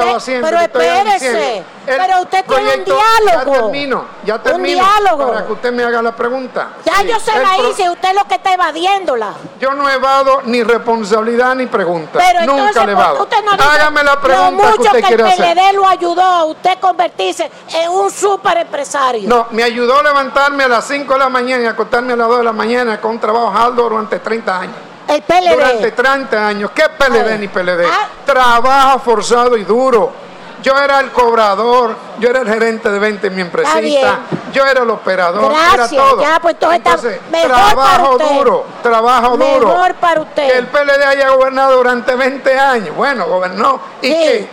pero 0.42 0.60
espérese. 0.60 1.64
Pero 1.88 2.22
usted 2.22 2.46
tiene 2.46 2.76
un 2.76 2.84
diálogo. 2.84 3.54
Ya 3.54 3.62
termino, 3.62 4.06
ya 4.26 4.44
termino. 4.44 4.80
Un 4.80 4.86
diálogo. 4.86 5.28
Para 5.32 5.46
que 5.46 5.54
usted 5.54 5.72
me 5.72 5.84
haga 5.84 6.02
la 6.02 6.12
pregunta. 6.16 6.70
Ya 6.86 7.02
yo 7.04 7.20
se 7.20 7.40
la 7.40 7.58
hice, 7.58 7.90
usted 7.90 8.10
es 8.10 8.16
lo 8.16 8.26
que 8.26 8.36
está 8.36 8.54
evadiéndola. 8.54 9.34
Yo 9.60 9.74
no 9.74 9.90
evado 9.90 10.42
ni 10.44 10.64
responsabilidad 10.64 11.56
ni 11.56 11.68
pregunta. 11.68 12.20
Pero 12.20 12.46
Nunca 12.46 12.86
le 12.86 12.92
evado. 12.92 13.24
Usted 13.24 13.38
no 13.44 13.52
Hágame 13.52 14.04
la 14.04 14.20
pregunta. 14.20 14.70
Lo 14.70 14.78
mucho 14.78 14.92
que, 14.92 15.00
el 15.00 15.18
PLD 15.18 15.74
lo 15.74 15.88
ayudó 15.88 16.22
a 16.22 16.46
usted 16.46 16.78
convertirse 16.80 17.50
en 17.74 17.90
un 17.90 18.12
super 18.12 18.58
empresario. 18.58 19.30
No, 19.30 19.48
me 19.52 19.64
ayudó 19.64 20.00
a 20.00 20.04
levantarme 20.04 20.66
a 20.66 20.68
las 20.68 20.86
5 20.88 21.14
de 21.14 21.20
la 21.20 21.30
mañana 21.30 21.64
y 21.64 21.68
acostarme 21.68 22.14
a 22.14 22.16
las 22.18 22.28
2 22.28 22.38
de 22.40 22.44
la 22.44 22.54
mañana 22.54 23.00
con 23.00 23.12
un 23.12 23.20
trabajo 23.20 23.58
alto 23.58 23.84
durante 23.84 24.20
30 24.20 24.60
años. 24.60 24.76
El 25.08 25.22
PLD. 25.22 25.54
Durante 25.54 25.92
30 25.92 26.48
años. 26.48 26.72
¿Qué 26.72 26.84
PLD 26.90 27.40
ni 27.40 27.48
PLD? 27.48 27.86
Ah. 27.86 28.10
Trabajo 28.26 29.00
forzado 29.00 29.56
y 29.56 29.64
duro 29.64 30.27
yo 30.68 30.78
era 30.78 31.00
el 31.00 31.12
cobrador, 31.12 31.96
yo 32.20 32.30
era 32.30 32.42
el 32.42 32.48
gerente 32.50 32.90
de 32.90 33.00
venta 33.00 33.28
en 33.28 33.36
mi 33.36 33.42
empresita, 33.42 34.20
yo 34.52 34.66
era 34.66 34.84
el 34.84 34.90
operador, 34.90 35.54
era 35.74 35.88
todo. 35.88 36.22
Ya, 36.22 36.40
pues 36.42 36.58
Entonces, 36.60 37.22
trabajo 37.32 38.18
duro, 38.18 38.66
trabajo 38.84 39.38
mejor 39.38 39.62
duro. 39.62 39.96
para 40.02 40.22
usted. 40.22 40.46
Que 40.46 40.58
el 40.58 40.68
PLD 40.68 41.06
haya 41.08 41.30
gobernado 41.30 41.78
durante 41.78 42.14
20 42.16 42.60
años. 42.60 42.96
Bueno, 42.98 43.28
gobernó. 43.28 43.80
Y 44.02 44.12
que 44.12 44.50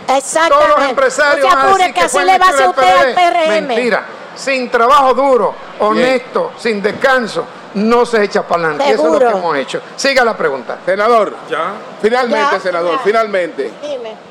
todos 0.47 0.69
los 0.69 0.89
empresarios 0.89 1.53
no 1.53 1.61
se 1.61 1.67
apure, 1.67 1.93
que, 1.93 2.01
así 2.01 2.19
le 2.19 2.37
va 2.37 2.45
a 2.45 2.49
hacer 2.49 2.69
usted 2.69 2.97
al 2.97 3.13
PRM. 3.13 3.67
Mentira. 3.67 4.05
Sin 4.35 4.69
trabajo 4.69 5.13
duro, 5.13 5.53
honesto, 5.79 6.53
sin 6.57 6.81
descanso, 6.81 7.45
no 7.73 8.05
se 8.05 8.23
echa 8.23 8.41
para 8.43 8.67
adelante. 8.67 8.93
Eso 8.93 9.05
es 9.07 9.11
lo 9.11 9.19
que 9.19 9.37
hemos 9.37 9.57
hecho. 9.57 9.81
Siga 9.97 10.23
la 10.23 10.37
pregunta. 10.37 10.77
Senador. 10.85 11.35
Ya. 11.49 11.73
Finalmente, 12.01 12.59
senador, 12.61 12.99
finalmente. 13.03 13.73
Dime 13.81 14.24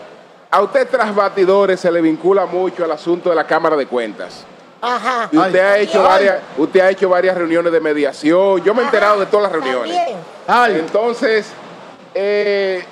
a 0.55 0.63
usted 0.63 0.87
tras 0.89 1.13
batidores 1.13 1.81
se 1.81 1.91
le 1.91 2.01
vincula 2.01 2.47
mucho 2.47 2.85
el 2.85 2.93
asunto 2.93 3.29
de 3.29 3.35
la 3.35 3.45
Cámara 3.45 3.75
de 3.75 3.87
Cuentas. 3.87 4.45
Ajá. 4.81 5.29
Y 5.33 5.37
usted, 5.37 5.59
ha 5.59 5.79
hecho 5.79 6.01
varias, 6.01 6.37
usted 6.57 6.79
ha 6.79 6.91
hecho 6.91 7.09
varias 7.09 7.37
reuniones 7.37 7.73
de 7.73 7.81
mediación. 7.81 8.63
Yo 8.63 8.73
me 8.73 8.83
he 8.83 8.85
enterado 8.85 9.19
de 9.19 9.27
todas 9.27 9.51
las 9.51 9.53
reuniones. 9.61 9.99
Entonces, 10.69 11.49
eh, 12.15 12.85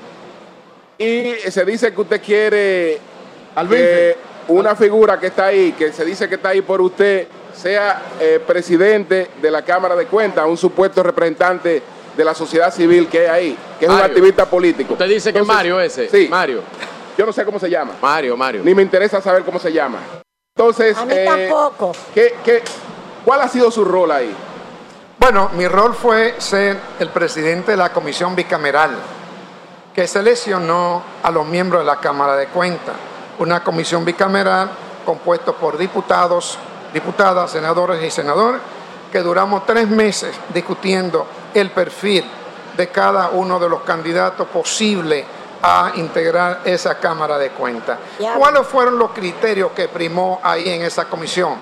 y 0.99 1.34
se 1.52 1.65
dice 1.65 1.94
que 1.94 2.00
usted 2.00 2.20
quiere 2.20 2.99
que 3.70 4.16
una 4.49 4.74
figura 4.74 5.20
que 5.20 5.28
está 5.28 5.47
ahí, 5.47 5.70
que 5.70 5.92
se 5.92 6.05
dice 6.05 6.28
que 6.28 6.34
está 6.34 6.49
ahí 6.49 6.62
por 6.62 6.81
usted, 6.81 7.28
sea 7.55 8.02
eh, 8.18 8.41
presidente 8.44 9.28
de 9.41 9.50
la 9.52 9.62
Cámara 9.62 9.94
de 9.94 10.07
Cuentas, 10.07 10.44
un 10.49 10.57
supuesto 10.57 11.00
representante 11.05 11.81
de 12.16 12.24
la 12.24 12.34
sociedad 12.34 12.74
civil 12.74 13.07
que 13.07 13.28
hay 13.28 13.50
ahí, 13.50 13.58
que 13.78 13.84
es 13.84 13.91
un 13.92 14.00
activista 14.00 14.47
político. 14.47 14.94
Usted 14.94 15.08
dice 15.08 15.32
que 15.32 15.39
es 15.39 15.47
Mario 15.47 15.78
ese. 15.81 16.08
Sí. 16.08 16.26
Mario. 16.28 16.62
Yo 17.16 17.26
no 17.26 17.32
sé 17.32 17.44
cómo 17.44 17.58
se 17.58 17.68
llama. 17.68 17.92
Mario, 18.00 18.36
Mario. 18.36 18.62
Ni 18.65 18.74
me 18.74 18.82
interesa 18.82 19.20
saber 19.20 19.44
cómo 19.44 19.58
se 19.58 19.73
llama. 19.73 19.99
Entonces, 20.57 20.97
a 20.97 21.05
mí 21.05 21.15
eh, 21.16 21.24
tampoco. 21.26 21.92
¿qué, 22.15 22.62
cuál 23.24 23.41
ha 23.41 23.49
sido 23.49 23.70
su 23.70 23.84
rol 23.84 24.10
ahí? 24.10 24.34
Bueno, 25.18 25.50
mi 25.55 25.68
rol 25.68 25.94
fue 25.94 26.34
ser 26.39 26.78
el 26.99 27.08
presidente 27.10 27.73
de 27.73 27.76
la 27.76 27.92
comisión 27.92 28.34
bicameral 28.34 28.91
que 29.94 30.07
seleccionó 30.07 31.02
a 31.23 31.31
los 31.31 31.47
miembros 31.47 31.82
de 31.82 31.86
la 31.86 31.97
Cámara 32.00 32.36
de 32.36 32.47
Cuentas. 32.49 32.94
Una 33.39 33.62
comisión 33.62 34.05
bicameral 34.05 34.70
compuesta 35.05 35.52
por 35.52 35.76
diputados, 35.76 36.58
diputadas, 36.92 37.50
senadores 37.50 38.02
y 38.02 38.10
senadores, 38.10 38.60
que 39.10 39.20
duramos 39.20 39.66
tres 39.66 39.89
meses 39.89 40.34
discutiendo 40.52 41.26
el 41.55 41.70
perfil 41.70 42.24
de 42.76 42.89
cada 42.89 43.31
uno 43.31 43.58
de 43.58 43.68
los 43.68 43.82
candidatos 43.82 44.49
posibles 44.49 45.24
a 45.62 45.92
integrar 45.94 46.60
esa 46.65 46.99
Cámara 46.99 47.39
de 47.39 47.50
Cuentas. 47.50 47.99
¿Cuáles 48.36 48.66
fueron 48.66 48.99
los 48.99 49.12
criterios 49.12 49.70
que 49.73 49.89
primó 49.89 50.41
ahí 50.42 50.68
en 50.68 50.82
esa 50.82 51.05
comisión? 51.05 51.55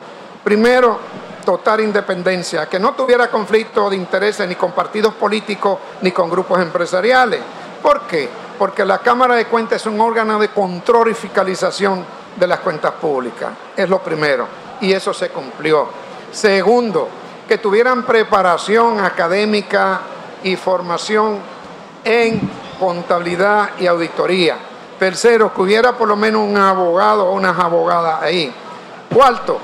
Primero, 0.42 0.98
total 1.44 1.80
independencia, 1.80 2.66
que 2.66 2.78
no 2.78 2.94
tuviera 2.94 3.30
conflicto 3.30 3.90
de 3.90 3.96
intereses 3.96 4.48
ni 4.48 4.54
con 4.54 4.72
partidos 4.72 5.14
políticos 5.14 5.78
ni 6.00 6.12
con 6.12 6.30
grupos 6.30 6.60
empresariales. 6.60 7.40
¿Por 7.82 8.02
qué? 8.02 8.28
Porque 8.58 8.84
la 8.84 8.98
Cámara 8.98 9.34
de 9.34 9.46
Cuentas 9.46 9.82
es 9.82 9.86
un 9.86 10.00
órgano 10.00 10.38
de 10.38 10.48
control 10.48 11.10
y 11.10 11.14
fiscalización 11.14 12.04
de 12.36 12.46
las 12.46 12.60
cuentas 12.60 12.92
públicas. 12.92 13.50
Es 13.76 13.88
lo 13.88 14.02
primero. 14.02 14.46
Y 14.80 14.92
eso 14.92 15.12
se 15.12 15.28
cumplió. 15.28 15.88
Segundo, 16.32 17.08
que 17.48 17.58
tuvieran 17.58 18.04
preparación 18.04 19.00
académica 19.00 20.00
y 20.42 20.56
formación 20.56 21.38
en 22.04 22.40
contabilidad 22.80 23.72
y 23.78 23.86
auditoría. 23.86 24.56
Tercero, 24.98 25.52
que 25.54 25.60
hubiera 25.60 25.92
por 25.92 26.08
lo 26.08 26.16
menos 26.16 26.42
un 26.42 26.56
abogado 26.56 27.26
o 27.26 27.34
unas 27.34 27.58
abogadas 27.58 28.22
ahí. 28.22 28.52
Cuarto, 29.14 29.58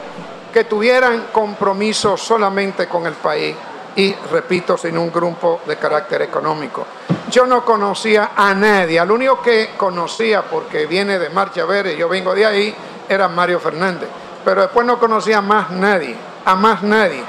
que 0.52 0.64
tuvieran 0.64 1.28
compromiso 1.32 2.16
solamente 2.16 2.86
con 2.86 3.06
el 3.06 3.14
país 3.14 3.56
y, 3.96 4.14
repito, 4.30 4.76
sin 4.76 4.96
un 4.98 5.10
grupo 5.10 5.60
de 5.66 5.76
carácter 5.76 6.22
económico. 6.22 6.86
Yo 7.30 7.46
no 7.46 7.64
conocía 7.64 8.30
a 8.36 8.54
nadie, 8.54 9.00
al 9.00 9.10
único 9.10 9.40
que 9.40 9.70
conocía, 9.76 10.42
porque 10.42 10.86
viene 10.86 11.18
de 11.18 11.30
Marcha 11.30 11.64
Verde, 11.64 11.96
yo 11.96 12.08
vengo 12.08 12.34
de 12.34 12.46
ahí, 12.46 12.74
era 13.08 13.28
Mario 13.28 13.58
Fernández, 13.58 14.08
pero 14.44 14.62
después 14.62 14.86
no 14.86 14.98
conocía 14.98 15.38
a 15.38 15.42
más 15.42 15.70
nadie, 15.70 16.14
a 16.44 16.54
más 16.54 16.82
nadie. 16.82 17.24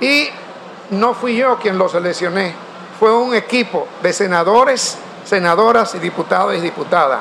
Y 0.00 0.28
no 0.90 1.14
fui 1.14 1.36
yo 1.36 1.56
quien 1.58 1.76
lo 1.76 1.88
seleccioné, 1.88 2.54
fue 2.98 3.16
un 3.16 3.34
equipo 3.34 3.88
de 4.02 4.12
senadores 4.12 4.98
senadoras 5.24 5.94
y 5.94 5.98
diputados 5.98 6.54
y 6.54 6.60
diputadas. 6.60 7.20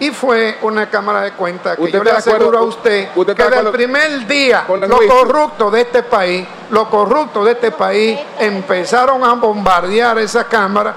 Y 0.00 0.10
fue 0.10 0.58
una 0.62 0.90
Cámara 0.90 1.20
de 1.20 1.32
Cuentas 1.32 1.76
que 1.76 1.92
yo 1.92 2.02
le 2.02 2.10
aseguro 2.10 2.58
a 2.58 2.62
usted, 2.62 3.10
que 3.10 3.24
desde 3.24 3.60
el 3.60 3.70
primer 3.70 4.26
día 4.26 4.64
los 4.68 5.00
corruptos 5.02 5.72
de 5.72 5.82
este 5.82 6.02
país, 6.02 6.44
los 6.70 6.88
corruptos 6.88 7.44
de 7.44 7.52
este 7.52 7.70
país 7.70 8.18
empezaron 8.40 9.22
a 9.22 9.34
bombardear 9.34 10.18
esa 10.18 10.44
Cámara 10.44 10.96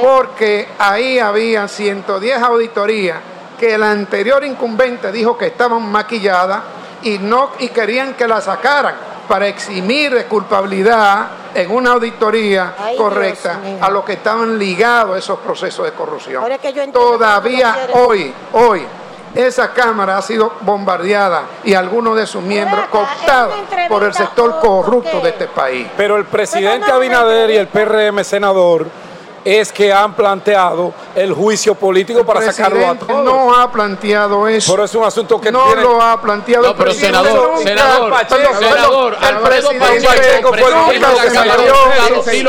porque 0.00 0.68
ahí 0.78 1.18
había 1.18 1.66
110 1.66 2.42
auditorías 2.42 3.18
que 3.58 3.74
el 3.74 3.82
anterior 3.82 4.44
incumbente 4.44 5.10
dijo 5.10 5.36
que 5.36 5.46
estaban 5.46 5.90
maquilladas 5.90 6.60
y 7.02 7.18
no 7.18 7.50
y 7.58 7.68
querían 7.70 8.14
que 8.14 8.28
la 8.28 8.40
sacaran 8.40 9.15
para 9.28 9.46
eximir 9.48 10.14
de 10.14 10.24
culpabilidad 10.24 11.28
en 11.54 11.70
una 11.70 11.92
auditoría 11.92 12.74
correcta 12.96 13.60
a 13.80 13.90
los 13.90 14.04
que 14.04 14.14
estaban 14.14 14.58
ligados 14.58 15.16
a 15.16 15.18
esos 15.18 15.38
procesos 15.38 15.84
de 15.84 15.92
corrupción. 15.92 16.44
Todavía 16.92 17.88
hoy, 17.94 18.32
hoy, 18.52 18.82
esa 19.34 19.72
Cámara 19.72 20.16
ha 20.16 20.22
sido 20.22 20.54
bombardeada 20.62 21.42
y 21.62 21.74
algunos 21.74 22.16
de 22.16 22.26
sus 22.26 22.42
miembros 22.42 22.86
cooptados 22.86 23.54
por 23.88 24.02
el 24.04 24.14
sector 24.14 24.58
corrupto 24.60 25.20
de 25.20 25.30
este 25.30 25.46
país. 25.46 25.88
Pero 25.96 26.16
el 26.16 26.24
presidente 26.24 26.90
Abinader 26.90 27.50
y 27.50 27.56
el 27.56 27.68
PRM 27.68 28.24
senador 28.24 28.86
es 29.46 29.70
que 29.72 29.92
han 29.92 30.12
planteado 30.14 30.92
el 31.14 31.32
juicio 31.32 31.76
político 31.76 32.26
para 32.26 32.42
sacarlo 32.42 32.84
a 32.84 32.96
todos. 32.96 33.24
No 33.24 33.54
ha 33.54 33.70
planteado 33.70 34.48
eso. 34.48 34.72
Pero 34.72 34.84
es 34.84 34.94
un 34.96 35.04
asunto 35.04 35.40
que 35.40 35.52
no 35.52 35.72
lo 35.76 36.02
ha 36.02 36.20
planteado. 36.20 36.66
No, 36.66 36.74
pero 36.74 36.92
senador, 36.92 37.56
senador, 37.62 38.12
senador, 38.58 39.16
el 39.22 39.36
presidente 39.38 40.08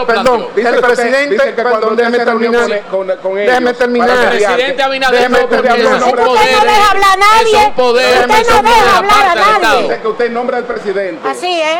Perdón, 0.07 0.47
el 0.55 0.81
presidente, 0.81 1.53
perdón, 1.53 1.95
déjeme 1.95 2.17
terminar. 2.17 2.67
Déjeme 3.35 3.73
terminar. 3.73 4.09
El 4.09 4.29
presidente 4.29 4.81
Abinader 4.81 5.29
no 5.29 5.37
deja 5.47 5.71
hablar 5.71 6.95
a 6.95 7.17
nadie. 7.17 7.59
Es 7.59 7.67
un 7.67 7.73
poder. 7.73 8.27
Usted 8.27 8.47
no 8.51 8.63
deja 8.63 8.97
hablar 8.97 9.37
a 9.37 9.59
nadie. 9.59 9.99
Que 10.01 10.07
usted 10.07 10.31
nombra 10.31 10.57
al 10.57 10.63
presidente. 10.63 11.27
Así 11.29 11.61
es. 11.61 11.77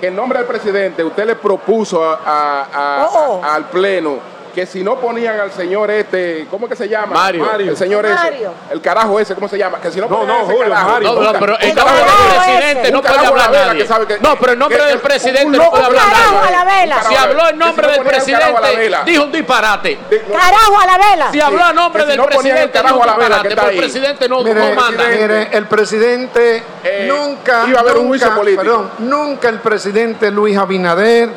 Que 0.00 0.06
en 0.08 0.16
nombre 0.16 0.38
del 0.38 0.46
presidente 0.46 1.02
usted 1.02 1.26
le 1.26 1.34
propuso 1.34 2.04
al 2.04 3.64
Pleno 3.72 4.33
que 4.54 4.66
si 4.66 4.84
no 4.84 4.96
ponían 5.00 5.40
al 5.40 5.50
señor 5.52 5.90
este, 5.90 6.46
¿cómo 6.50 6.68
que 6.68 6.76
se 6.76 6.88
llama? 6.88 7.12
Mario. 7.14 7.44
El 7.58 7.76
señor 7.76 8.06
ese. 8.06 8.46
El 8.70 8.80
carajo 8.80 9.18
ese, 9.18 9.34
¿cómo 9.34 9.48
se 9.48 9.58
llama? 9.58 9.80
Que 9.80 9.90
si 9.90 10.00
no, 10.00 10.08
no, 10.08 10.24
no, 10.24 10.44
Julio, 10.44 10.68
Mario. 10.68 11.12
No, 11.14 11.32
no, 11.32 11.38
pero 11.40 11.58
el 11.58 11.74
nombre 11.74 11.94
del 11.96 12.44
presidente 12.44 12.92
no 12.92 13.02
puede 13.02 13.26
hablar 13.26 13.50
nadie. 13.50 13.86
No, 14.20 14.36
pero 14.38 14.52
el 14.52 14.58
nombre 14.58 14.84
del 14.84 14.98
presidente 15.00 15.58
no 15.58 15.70
puede 15.70 15.84
hablar 15.84 16.06
nadie. 16.06 16.94
Si 17.08 17.14
habló 17.16 17.48
en 17.48 17.58
nombre 17.58 17.86
del 17.88 18.02
presidente, 18.02 18.90
dijo 19.06 19.24
un 19.24 19.32
disparate. 19.32 19.98
Carajo 20.32 20.80
a 20.80 20.86
la 20.86 20.98
vela. 20.98 21.32
Si 21.32 21.40
habló 21.40 21.68
en 21.68 21.74
nombre 21.74 22.06
del 22.06 22.22
presidente, 22.22 22.80
dijo 22.80 22.96
un 22.96 23.02
disparate. 23.02 23.48
Pero 23.54 23.68
el 23.68 23.76
presidente 23.76 24.28
no 24.28 24.42
manda. 24.74 25.04
Mire, 25.08 25.48
el 25.52 25.66
presidente 25.66 26.62
nunca, 27.08 27.64
iba 27.68 27.78
a 27.78 27.82
haber 27.82 27.96
un 27.96 28.06
juicio 28.08 28.34
político. 28.34 28.90
Nunca 28.98 29.48
el 29.48 29.58
presidente 29.58 30.30
Luis 30.30 30.56
Abinader, 30.56 31.30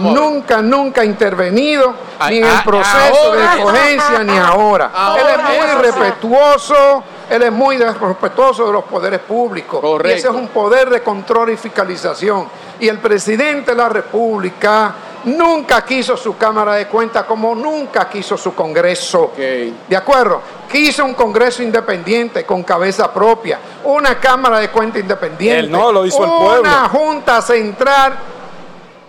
nunca, 0.00 0.60
nunca 0.60 1.00
ha 1.00 1.04
intervenido 1.04 1.94
ni 2.28 2.41
en 2.42 2.56
el 2.56 2.64
proceso 2.64 3.32
de 3.32 3.44
escogencia 3.44 4.24
ni 4.24 4.36
ahora. 4.38 4.90
él 5.18 5.26
es 5.28 5.58
muy 5.58 5.82
respetuoso, 5.82 7.04
él 7.30 7.42
es 7.42 7.52
muy 7.52 7.78
respetuoso 7.78 8.66
de 8.66 8.72
los 8.72 8.84
poderes 8.84 9.20
públicos. 9.20 9.82
Y 10.04 10.08
ese 10.08 10.28
es 10.28 10.34
un 10.34 10.48
poder 10.48 10.90
de 10.90 11.02
control 11.02 11.50
y 11.50 11.56
fiscalización. 11.56 12.48
Y 12.80 12.88
el 12.88 12.98
presidente 12.98 13.72
de 13.72 13.76
la 13.76 13.88
República 13.88 14.94
nunca 15.24 15.84
quiso 15.84 16.16
su 16.16 16.36
Cámara 16.36 16.74
de 16.74 16.86
Cuentas 16.88 17.24
como 17.24 17.54
nunca 17.54 18.08
quiso 18.08 18.36
su 18.36 18.54
Congreso. 18.54 19.32
¿De 19.36 19.96
acuerdo? 19.96 20.40
Quiso 20.70 21.04
un 21.04 21.14
Congreso 21.14 21.62
independiente 21.62 22.44
con 22.44 22.62
cabeza 22.62 23.12
propia, 23.12 23.58
una 23.84 24.18
Cámara 24.18 24.58
de 24.58 24.70
Cuentas 24.70 25.00
independiente. 25.02 25.70
no, 25.70 25.92
lo 25.92 26.06
hizo 26.06 26.24
el 26.24 26.30
pueblo. 26.30 26.60
Una 26.60 26.88
Junta 26.88 27.40
Central 27.42 28.18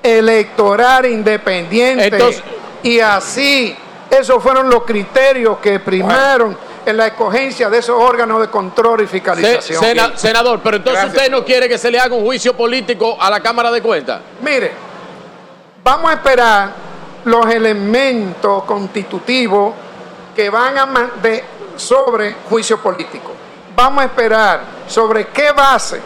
Electoral 0.04 1.06
Independiente. 1.06 2.08
Entonces, 2.08 2.44
y 2.84 3.00
así, 3.00 3.76
esos 4.10 4.44
fueron 4.44 4.70
los 4.70 4.84
criterios 4.84 5.58
que 5.60 5.80
primaron 5.80 6.58
en 6.86 6.98
la 6.98 7.08
escogencia 7.08 7.70
de 7.70 7.80
esos 7.80 8.00
órganos 8.00 8.42
de 8.42 8.50
control 8.50 9.02
y 9.02 9.08
fiscalización. 9.08 10.14
senador, 10.16 10.60
pero 10.64 10.78
entonces 10.78 11.06
usted 11.06 11.32
no 11.32 11.44
quiere 11.44 11.68
que 11.68 11.78
se 11.78 11.90
le 11.90 12.00
haga 12.00 12.16
un 12.16 12.24
juicio 12.24 12.56
político 12.56 13.18
a 13.20 13.30
la 13.30 13.40
Cámara 13.40 13.72
de 13.72 13.82
Cuentas. 13.82 14.20
Mire, 14.42 14.72
vamos 15.84 16.12
a 16.12 16.14
esperar 16.16 16.72
los 17.26 17.46
elementos 17.48 18.64
constitutivos 18.64 19.74
que 20.36 20.50
van 20.50 20.78
a 20.78 21.12
de, 21.22 21.44
sobre 21.78 22.36
juicio 22.50 22.80
político. 22.80 23.32
Vamos 23.76 24.04
a 24.04 24.06
esperar 24.06 24.62
sobre 24.88 25.28
qué 25.28 25.52
base 25.52 26.00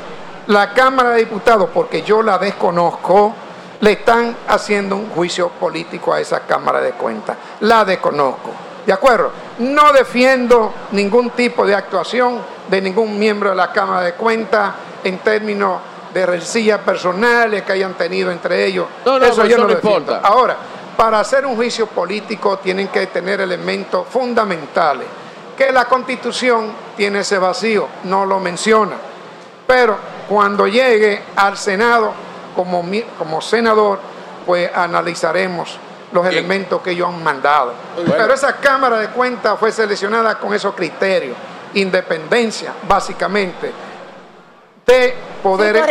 la 0.48 0.74
Cámara 0.74 1.12
de 1.12 1.20
Diputados, 1.20 1.70
porque 1.74 2.02
yo 2.04 2.22
la 2.22 2.38
desconozco, 2.38 3.34
le 3.80 3.92
están 3.92 4.36
haciendo 4.48 4.96
un 4.96 5.10
juicio 5.10 5.50
político 5.50 6.14
a 6.14 6.20
esa 6.20 6.42
Cámara 6.42 6.82
de 6.82 6.92
Cuentas. 6.94 7.38
La 7.62 7.86
desconozco. 7.86 8.52
¿De 8.86 8.94
acuerdo? 8.94 9.32
No 9.60 9.92
defiendo 9.92 10.74
ningún 10.92 11.32
tipo 11.32 11.66
de 11.66 11.76
actuación 11.76 12.40
de 12.70 12.82
ningún 12.82 13.20
miembro 13.20 13.50
de 13.50 13.56
la 13.56 13.72
Cámara 13.72 14.02
de 14.02 14.14
Cuentas 14.14 14.74
en 15.04 15.20
términos 15.20 15.80
de 16.14 16.26
rencillas 16.26 16.80
personales 16.80 17.64
que 17.64 17.74
hayan 17.74 17.94
tenido 17.96 18.32
entre 18.32 18.66
ellos. 18.66 18.88
eso 19.22 19.46
yo 19.46 19.58
no, 19.58 19.66
lo 19.66 19.74
importa. 19.74 20.22
Ahora, 20.24 20.58
para 20.96 21.20
hacer 21.20 21.46
un 21.46 21.56
juicio 21.56 21.88
político 21.88 22.58
tienen 22.58 22.88
que 22.88 23.08
tener 23.08 23.42
elementos 23.42 24.08
fundamentales. 24.08 25.08
Que 25.56 25.72
la 25.72 25.86
Constitución 25.86 26.72
tiene 26.96 27.20
ese 27.20 27.38
vacío, 27.38 27.88
no 28.06 28.26
lo 28.26 28.40
menciona. 28.40 28.96
Pero 29.66 29.98
cuando 30.30 30.68
llegue 30.68 31.22
al 31.36 31.58
Senado 31.58 32.14
como, 32.58 32.84
como 33.18 33.40
senador, 33.40 34.00
pues 34.46 34.70
analizaremos 34.76 35.78
los 36.12 36.26
elementos 36.26 36.82
que 36.82 36.92
ellos 36.92 37.08
han 37.08 37.24
mandado. 37.24 37.74
Pero 38.06 38.34
esa 38.34 38.56
Cámara 38.58 38.98
de 38.98 39.10
Cuentas 39.10 39.58
fue 39.60 39.72
seleccionada 39.72 40.38
con 40.40 40.54
esos 40.54 40.74
criterios. 40.74 41.38
Independencia, 41.76 42.74
básicamente, 42.88 43.72
de 44.86 45.16
poderes 45.44 45.84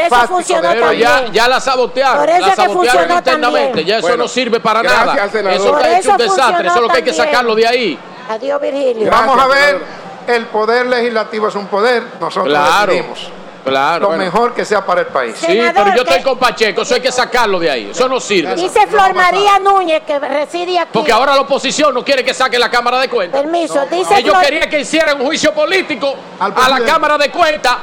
sí, 0.42 0.54
Pero 0.60 0.92
ya, 0.92 1.26
ya, 1.26 1.46
la 1.46 1.60
sabotearon, 1.60 2.26
la 2.26 2.54
sabotearon 2.56 3.10
internamente, 3.18 3.84
ya 3.84 3.98
eso 3.98 4.16
no 4.16 4.26
sirve 4.26 4.58
para 4.58 4.82
nada. 4.82 5.26
Eso 5.26 5.76
está 5.76 5.98
hecho 5.98 6.10
un 6.12 6.16
desastre, 6.16 6.66
eso 6.66 6.76
es 6.76 6.82
lo 6.82 6.88
que 6.88 6.96
hay 6.96 7.02
que 7.04 7.14
sacarlo 7.14 7.54
de 7.54 7.66
ahí. 7.66 7.98
Adiós, 8.28 8.60
Virgilio. 8.60 9.08
Vamos 9.08 9.38
a 9.38 9.46
ver, 9.46 9.80
el 10.26 10.46
poder 10.46 10.86
legislativo 10.86 11.46
es 11.46 11.54
un 11.54 11.66
poder, 11.66 12.02
nosotros 12.18 12.48
claro. 12.48 12.92
decidimos 12.92 13.35
Claro. 13.66 14.10
Lo 14.10 14.16
mejor 14.16 14.54
que 14.54 14.64
sea 14.64 14.84
para 14.84 15.00
el 15.02 15.08
país. 15.08 15.34
Sí, 15.38 15.58
pero 15.74 15.94
yo 15.94 16.02
estoy 16.02 16.22
con 16.22 16.38
Pacheco, 16.38 16.82
eso 16.82 16.94
hay 16.94 17.00
que 17.00 17.12
sacarlo 17.12 17.58
de 17.58 17.70
ahí. 17.70 17.90
Eso 17.90 18.08
no 18.08 18.20
sirve. 18.20 18.54
Dice 18.54 18.86
Flor 18.86 19.14
María 19.14 19.58
Núñez, 19.58 20.02
que 20.06 20.18
reside 20.18 20.78
aquí. 20.78 20.90
Porque 20.92 21.12
ahora 21.12 21.34
la 21.34 21.42
oposición 21.42 21.92
no 21.92 22.04
quiere 22.04 22.24
que 22.24 22.32
saque 22.32 22.58
la 22.58 22.70
Cámara 22.70 23.00
de 23.00 23.08
Cuentas. 23.08 23.42
Permiso, 23.42 23.86
dice 23.90 24.18
Ellos 24.18 24.36
querían 24.38 24.70
que 24.70 24.80
hicieran 24.80 25.20
un 25.20 25.26
juicio 25.26 25.52
político 25.52 26.14
a 26.38 26.68
la 26.68 26.80
Cámara 26.84 27.18
de 27.18 27.30
Cuentas. 27.30 27.76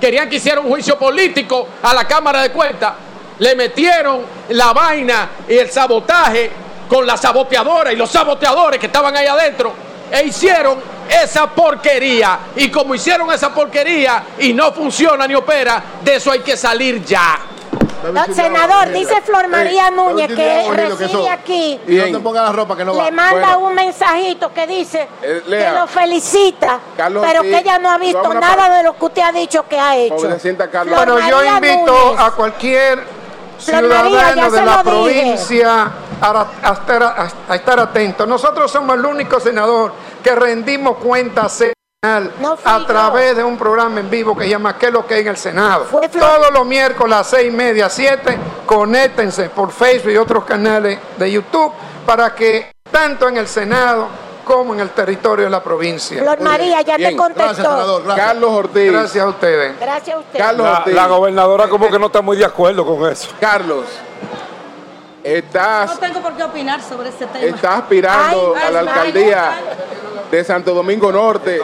Querían 0.00 0.28
que 0.28 0.36
hicieran 0.36 0.64
un 0.64 0.70
juicio 0.70 0.98
político 0.98 1.66
a 1.82 1.94
la 1.94 2.06
Cámara 2.06 2.42
de 2.42 2.52
Cuentas. 2.52 2.92
Le 3.38 3.54
metieron 3.54 4.22
la 4.50 4.72
vaina 4.72 5.30
y 5.48 5.58
el 5.58 5.70
sabotaje 5.70 6.50
con 6.88 7.06
la 7.06 7.16
saboteadora 7.16 7.92
y 7.92 7.96
los 7.96 8.10
saboteadores 8.10 8.78
que 8.78 8.86
estaban 8.86 9.16
ahí 9.16 9.26
adentro. 9.26 9.85
E 10.10 10.24
hicieron 10.24 10.78
esa 11.08 11.46
porquería. 11.48 12.38
Y 12.56 12.70
como 12.70 12.94
hicieron 12.94 13.30
esa 13.32 13.52
porquería 13.52 14.24
y 14.38 14.52
no 14.52 14.72
funciona 14.72 15.26
ni 15.26 15.34
opera, 15.34 15.82
de 16.02 16.16
eso 16.16 16.30
hay 16.30 16.40
que 16.40 16.56
salir 16.56 17.04
ya. 17.04 17.38
senador, 18.32 18.92
dice 18.92 19.20
Flor 19.22 19.48
María 19.48 19.90
Núñez 19.90 20.28
que 20.28 20.70
reside 20.70 21.28
aquí. 21.28 21.80
Y 21.86 21.96
no 21.96 22.04
te 22.04 22.18
ponga 22.20 22.42
la 22.44 22.52
ropa 22.52 22.76
que 22.76 22.84
no 22.84 22.94
va. 22.94 23.04
Le 23.04 23.10
manda 23.10 23.56
un 23.56 23.74
mensajito 23.74 24.52
que 24.52 24.66
dice 24.66 25.08
eh, 25.22 25.42
que 25.46 25.70
lo 25.70 25.86
felicita, 25.86 26.78
pero 26.96 27.42
que 27.42 27.58
ella 27.58 27.78
no 27.78 27.90
ha 27.90 27.98
visto 27.98 28.34
nada 28.34 28.76
de 28.76 28.82
lo 28.84 28.96
que 28.96 29.04
usted 29.04 29.22
ha 29.22 29.32
dicho 29.32 29.66
que 29.68 29.78
ha 29.78 29.96
hecho. 29.96 30.28
Bueno, 30.88 31.18
yo 31.28 31.44
invito 31.44 32.16
a 32.18 32.30
cualquier 32.32 33.15
ciudadano 33.58 34.50
de 34.50 34.62
la 34.64 34.82
provincia 34.82 35.90
a, 36.20 36.74
estar, 37.54 37.80
atento. 37.80 38.26
Nosotros 38.26 38.70
somos 38.70 38.96
el 38.96 39.04
único 39.04 39.40
senador 39.40 39.92
que 40.22 40.34
rendimos 40.34 40.96
cuenta 40.98 41.48
semanal 41.48 41.74
a 42.64 42.86
través 42.86 43.36
de 43.36 43.42
un 43.42 43.56
programa 43.56 44.00
en 44.00 44.10
vivo 44.10 44.36
que 44.36 44.44
se 44.44 44.50
llama 44.50 44.78
¿Qué 44.78 44.86
es 44.86 44.92
lo 44.92 45.06
que 45.06 45.14
hay 45.14 45.20
en 45.22 45.28
el 45.28 45.36
Senado? 45.36 45.84
Todos 45.84 46.52
los 46.52 46.66
miércoles 46.66 47.14
a 47.14 47.18
las 47.18 47.26
seis 47.28 47.52
y 47.52 47.56
media, 47.56 47.88
siete, 47.88 48.38
conéctense 48.64 49.48
por 49.50 49.72
Facebook 49.72 50.12
y 50.12 50.16
otros 50.16 50.44
canales 50.44 50.98
de 51.18 51.30
YouTube 51.30 51.72
para 52.04 52.34
que 52.34 52.72
tanto 52.90 53.28
en 53.28 53.36
el 53.38 53.48
Senado 53.48 54.08
como 54.46 54.74
en 54.74 54.80
el 54.80 54.90
territorio 54.90 55.46
de 55.46 55.50
la 55.50 55.60
provincia. 55.60 56.22
Flor 56.22 56.40
María, 56.40 56.80
ya 56.80 56.96
te 56.96 57.16
contestó. 57.16 58.04
Carlos 58.14 58.50
Ortiz. 58.50 58.92
Gracias 58.92 59.24
a 59.24 59.28
ustedes. 59.28 59.78
Gracias 59.80 60.16
a 60.16 60.20
ustedes. 60.20 60.46
Carlos 60.46 60.66
la, 60.86 60.92
la 60.92 61.06
gobernadora 61.08 61.68
como 61.68 61.90
que 61.90 61.98
no 61.98 62.06
está 62.06 62.22
muy 62.22 62.36
de 62.36 62.44
acuerdo 62.44 62.86
con 62.86 63.10
eso. 63.10 63.28
Carlos. 63.40 63.86
Estás, 65.24 65.90
no 65.90 65.98
tengo 65.98 66.20
por 66.20 66.36
qué 66.36 66.44
opinar 66.44 66.80
sobre 66.80 67.08
este 67.08 67.26
tema. 67.26 67.44
Estás 67.44 67.80
aspirando 67.80 68.54
a 68.54 68.70
la 68.70 68.80
alcaldía 68.80 69.54
de 70.30 70.44
Santo 70.44 70.72
Domingo 70.72 71.10
Norte. 71.10 71.60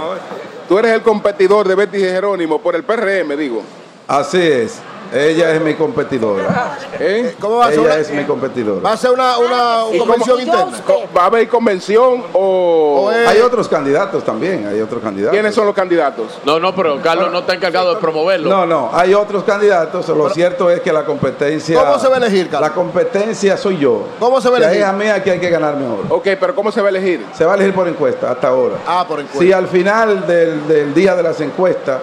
Tú 0.69 0.77
eres 0.77 0.93
el 0.93 1.03
competidor 1.03 1.69
de 1.69 1.77
Betty 1.77 2.01
Jerónimo 2.01 2.61
por 2.61 2.75
el 2.75 2.83
PRM, 2.83 3.37
digo. 3.37 3.63
Así 4.09 4.43
es. 4.43 4.81
Ella 5.13 5.55
es 5.55 5.61
mi 5.61 5.75
competidora. 5.75 6.79
¿Eh? 6.99 7.35
¿Cómo 7.39 7.59
va 7.59 7.67
a 7.67 7.71
ser? 7.71 7.81
Ella 7.81 7.99
es 7.99 8.11
mi 8.11 8.25
competidora. 8.25 8.81
¿Va 8.81 8.93
a 8.93 8.97
ser 8.97 9.11
una, 9.11 9.39
una 9.39 9.99
convención 9.99 10.41
interna? 10.41 10.73
¿Va 11.17 11.23
a 11.23 11.27
haber 11.27 11.49
convención 11.49 12.25
o...? 12.33 13.11
Hay 13.27 13.41
otros 13.41 13.69
candidatos 13.69 14.25
también, 14.25 14.67
hay 14.67 14.81
otros 14.81 15.03
candidatos. 15.03 15.33
¿Quiénes 15.33 15.55
son 15.55 15.67
los 15.67 15.75
candidatos? 15.75 16.39
No, 16.45 16.59
no, 16.59 16.75
pero 16.75 17.01
Carlos 17.03 17.31
no 17.31 17.41
está 17.41 17.55
encargado 17.55 17.95
de 17.95 18.01
promoverlo. 18.01 18.49
No, 18.49 18.67
no, 18.67 18.91
hay 18.93 19.15
otros 19.15 19.45
candidatos. 19.45 20.09
Lo 20.09 20.31
cierto 20.31 20.71
es 20.71 20.81
que 20.81 20.93
la 20.93 21.05
competencia... 21.05 21.83
¿Cómo 21.83 21.99
se 21.99 22.09
va 22.09 22.15
a 22.17 22.19
elegir, 22.19 22.49
Carlos? 22.49 22.69
La 22.71 22.75
competencia 22.75 23.57
soy 23.57 23.79
yo. 23.79 24.07
¿Cómo 24.19 24.41
se 24.41 24.49
va 24.49 24.57
a 24.57 24.59
elegir? 24.61 24.79
Es 24.79 24.85
a 24.85 24.93
mí 24.93 25.05
que 25.23 25.31
hay 25.33 25.41
que 25.41 25.51
ganar 25.51 25.77
mejor. 25.77 26.07
Ok, 26.09 26.29
pero 26.41 26.55
¿cómo 26.55 26.73
se 26.73 26.81
va 26.81 26.89
a 26.89 26.91
elegir? 26.91 27.27
Se 27.35 27.45
va 27.45 27.53
a 27.53 27.57
elegir 27.57 27.75
por 27.75 27.87
encuesta, 27.87 28.31
hasta 28.31 28.49
ahora. 28.49 28.77
Ah, 28.87 29.05
por 29.07 29.21
encuesta. 29.21 29.45
Si 29.45 29.53
al 29.53 29.69
final 29.69 30.27
del, 30.27 30.67
del 30.67 30.95
día 30.95 31.15
de 31.15 31.23
las 31.23 31.41
encuestas, 31.41 32.01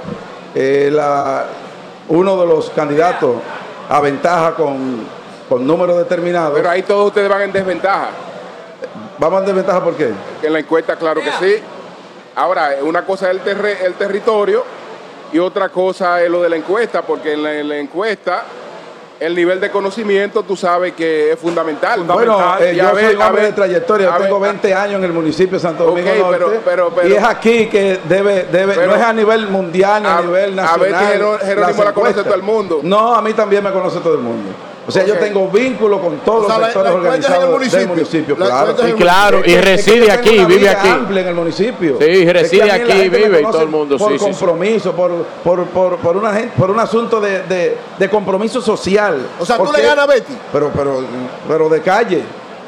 eh, 0.55 0.89
la, 0.91 1.45
uno 2.09 2.39
de 2.39 2.45
los 2.45 2.69
candidatos 2.71 3.37
aventaja 3.87 4.53
con, 4.55 5.03
con 5.47 5.65
números 5.65 5.97
determinados. 5.97 6.53
Pero 6.55 6.69
ahí 6.69 6.83
todos 6.83 7.07
ustedes 7.07 7.29
van 7.29 7.43
en 7.43 7.51
desventaja. 7.51 8.09
¿Vamos 9.17 9.41
en 9.41 9.45
desventaja 9.47 9.83
por 9.83 9.95
qué? 9.95 10.11
En 10.43 10.53
la 10.53 10.59
encuesta, 10.59 10.95
claro 10.95 11.21
que 11.21 11.31
sí. 11.39 11.61
Ahora, 12.35 12.75
una 12.81 13.05
cosa 13.05 13.31
es 13.31 13.39
el, 13.45 13.65
el 13.65 13.93
territorio 13.95 14.63
y 15.31 15.39
otra 15.39 15.69
cosa 15.69 16.21
es 16.23 16.29
lo 16.29 16.41
de 16.41 16.49
la 16.49 16.55
encuesta, 16.55 17.01
porque 17.01 17.33
en 17.33 17.67
la 17.67 17.77
encuesta 17.77 18.43
el 19.19 19.35
nivel 19.35 19.59
de 19.59 19.69
conocimiento, 19.69 20.43
tú 20.43 20.55
sabes 20.55 20.93
que 20.93 21.33
es 21.33 21.39
fundamental. 21.39 22.03
Bueno, 22.03 22.39
eh, 22.59 22.75
yo 22.75 22.89
soy 22.91 23.15
un 23.15 23.21
hombre 23.21 23.43
de 23.43 23.51
trayectoria, 23.53 24.17
yo 24.17 24.23
tengo 24.23 24.39
20 24.39 24.73
años 24.73 24.95
en 24.95 25.03
el 25.03 25.13
municipio 25.13 25.57
de 25.57 25.59
Santo 25.59 25.85
Domingo 25.85 26.09
Norte, 26.15 26.59
pero, 26.63 26.93
y 27.07 27.13
es 27.13 27.23
aquí 27.23 27.67
que 27.67 27.99
debe, 28.07 28.45
debe 28.51 28.87
no 28.87 28.95
es 28.95 29.01
a 29.01 29.13
nivel 29.13 29.47
mundial, 29.47 30.03
ni 30.03 30.09
a, 30.09 30.21
nivel 30.21 30.55
nacional. 30.55 30.93
A 30.93 31.37
ver, 31.37 31.39
Jerónimo 31.45 31.83
la 31.83 31.93
conoce 31.93 32.23
todo 32.23 32.35
el 32.35 32.43
mundo. 32.43 32.79
No, 32.83 33.15
a 33.15 33.21
mí 33.21 33.33
también 33.33 33.63
me 33.63 33.71
conoce 33.71 33.99
todo 33.99 34.13
el 34.15 34.21
mundo. 34.21 34.49
O 34.87 34.91
sea, 34.91 35.05
yo 35.05 35.17
tengo 35.17 35.47
vínculo 35.49 36.01
con 36.01 36.17
todos 36.19 36.47
los 36.47 36.65
sectores 36.65 36.91
organizados 36.93 37.61
del 37.71 37.87
municipio, 37.87 38.35
claro. 38.35 38.75
Sí, 38.75 38.93
claro, 38.93 39.41
y 39.45 39.55
reside 39.55 40.11
aquí, 40.11 40.43
vive 40.45 40.69
aquí. 40.69 40.87
amplia 40.87 41.21
en 41.21 41.27
el 41.27 41.35
municipio. 41.35 41.97
Sí, 41.99 42.31
reside 42.31 42.71
aquí, 42.71 43.09
vive 43.09 43.39
y 43.39 43.43
todo 43.43 43.61
el 43.61 43.69
mundo. 43.69 43.97
Por 43.97 44.17
compromiso, 44.17 44.93
por, 44.93 45.11
por, 45.43 45.65
por, 45.67 45.97
por, 45.97 46.17
una, 46.17 46.31
por 46.57 46.71
un 46.71 46.79
asunto 46.79 47.21
de, 47.21 47.43
de, 47.43 47.77
de 47.99 48.09
compromiso 48.09 48.61
social. 48.61 49.27
O 49.39 49.45
sea, 49.45 49.57
tú 49.57 49.71
le 49.71 49.81
ganas 49.81 50.05
a 50.05 50.07
Betty. 50.07 50.33
Pero, 50.51 50.71
pero, 50.75 51.03
pero 51.47 51.69
de 51.69 51.81
calle. 51.81 52.23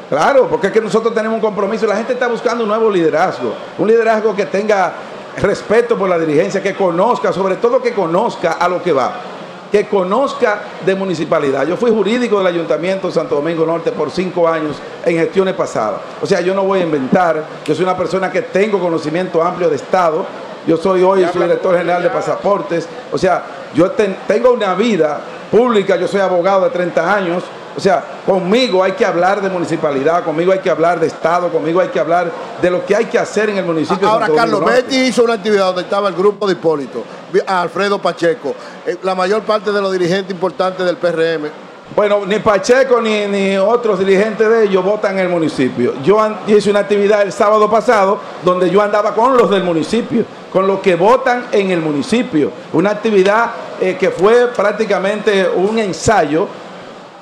Claro, 0.08 0.46
porque 0.48 0.66
es 0.66 0.72
que 0.72 0.80
nosotros 0.80 1.14
tenemos 1.14 1.36
un 1.36 1.40
compromiso. 1.40 1.86
La 1.86 1.96
gente 1.96 2.12
está 2.12 2.28
buscando 2.28 2.64
un 2.64 2.68
nuevo 2.68 2.90
liderazgo. 2.90 3.54
Un 3.78 3.88
liderazgo 3.88 4.36
que 4.36 4.46
tenga 4.46 4.92
respeto 5.40 5.96
por 5.96 6.08
la 6.08 6.18
dirigencia, 6.18 6.62
que 6.62 6.74
conozca, 6.74 7.32
sobre 7.32 7.56
todo 7.56 7.80
que 7.80 7.94
conozca 7.94 8.52
a 8.52 8.68
lo 8.68 8.82
que 8.82 8.92
va 8.92 9.31
que 9.72 9.88
conozca 9.88 10.60
de 10.84 10.94
municipalidad. 10.94 11.66
Yo 11.66 11.78
fui 11.78 11.90
jurídico 11.90 12.36
del 12.36 12.46
Ayuntamiento 12.48 13.06
de 13.06 13.14
Santo 13.14 13.36
Domingo 13.36 13.64
Norte 13.64 13.90
por 13.90 14.10
cinco 14.10 14.46
años 14.46 14.76
en 15.02 15.16
gestiones 15.16 15.54
pasadas. 15.54 15.98
O 16.20 16.26
sea, 16.26 16.42
yo 16.42 16.54
no 16.54 16.62
voy 16.62 16.80
a 16.80 16.82
inventar, 16.82 17.42
yo 17.64 17.74
soy 17.74 17.84
una 17.84 17.96
persona 17.96 18.30
que 18.30 18.42
tengo 18.42 18.78
conocimiento 18.78 19.42
amplio 19.42 19.70
de 19.70 19.76
Estado. 19.76 20.26
Yo 20.66 20.76
soy 20.76 21.02
hoy 21.02 21.22
el 21.22 21.32
director 21.32 21.76
general 21.76 22.02
de 22.02 22.10
pasaportes. 22.10 22.86
O 23.10 23.16
sea, 23.16 23.44
yo 23.74 23.90
tengo 23.92 24.52
una 24.52 24.74
vida 24.74 25.20
pública, 25.50 25.96
yo 25.96 26.06
soy 26.06 26.20
abogado 26.20 26.64
de 26.64 26.70
30 26.70 27.14
años, 27.14 27.42
o 27.76 27.80
sea, 27.80 28.04
conmigo 28.26 28.82
hay 28.84 28.92
que 28.92 29.04
hablar 29.04 29.40
de 29.40 29.48
municipalidad, 29.48 30.24
conmigo 30.24 30.52
hay 30.52 30.58
que 30.58 30.70
hablar 30.70 31.00
de 31.00 31.06
Estado, 31.06 31.50
conmigo 31.50 31.80
hay 31.80 31.88
que 31.88 31.98
hablar 31.98 32.30
de 32.60 32.70
lo 32.70 32.84
que 32.84 32.94
hay 32.94 33.06
que 33.06 33.18
hacer 33.18 33.48
en 33.50 33.58
el 33.58 33.64
municipio. 33.64 34.08
Ahora, 34.08 34.28
Carlos, 34.28 34.64
Betty 34.64 34.96
hizo 34.96 35.24
una 35.24 35.34
actividad 35.34 35.66
donde 35.66 35.82
estaba 35.82 36.08
el 36.08 36.14
grupo 36.14 36.46
de 36.46 36.52
Hipólito, 36.52 37.02
Alfredo 37.46 37.98
Pacheco, 37.98 38.54
eh, 38.86 38.96
la 39.02 39.14
mayor 39.14 39.42
parte 39.42 39.72
de 39.72 39.80
los 39.80 39.92
dirigentes 39.92 40.32
importantes 40.32 40.84
del 40.84 40.96
PRM. 40.96 41.50
Bueno, 41.94 42.24
ni 42.26 42.38
Pacheco 42.38 43.02
ni, 43.02 43.26
ni 43.26 43.56
otros 43.58 43.98
dirigentes 43.98 44.48
de 44.48 44.64
ellos 44.64 44.82
votan 44.82 45.18
en 45.18 45.26
el 45.26 45.28
municipio. 45.28 45.94
Yo 46.02 46.18
hice 46.46 46.70
una 46.70 46.80
actividad 46.80 47.20
el 47.22 47.32
sábado 47.32 47.70
pasado 47.70 48.18
donde 48.44 48.70
yo 48.70 48.80
andaba 48.80 49.14
con 49.14 49.36
los 49.36 49.50
del 49.50 49.62
municipio, 49.62 50.24
con 50.50 50.66
los 50.66 50.80
que 50.80 50.94
votan 50.94 51.46
en 51.52 51.70
el 51.70 51.80
municipio. 51.80 52.50
Una 52.72 52.90
actividad 52.90 53.50
eh, 53.78 53.96
que 53.98 54.10
fue 54.10 54.48
prácticamente 54.48 55.48
un 55.54 55.78
ensayo 55.78 56.48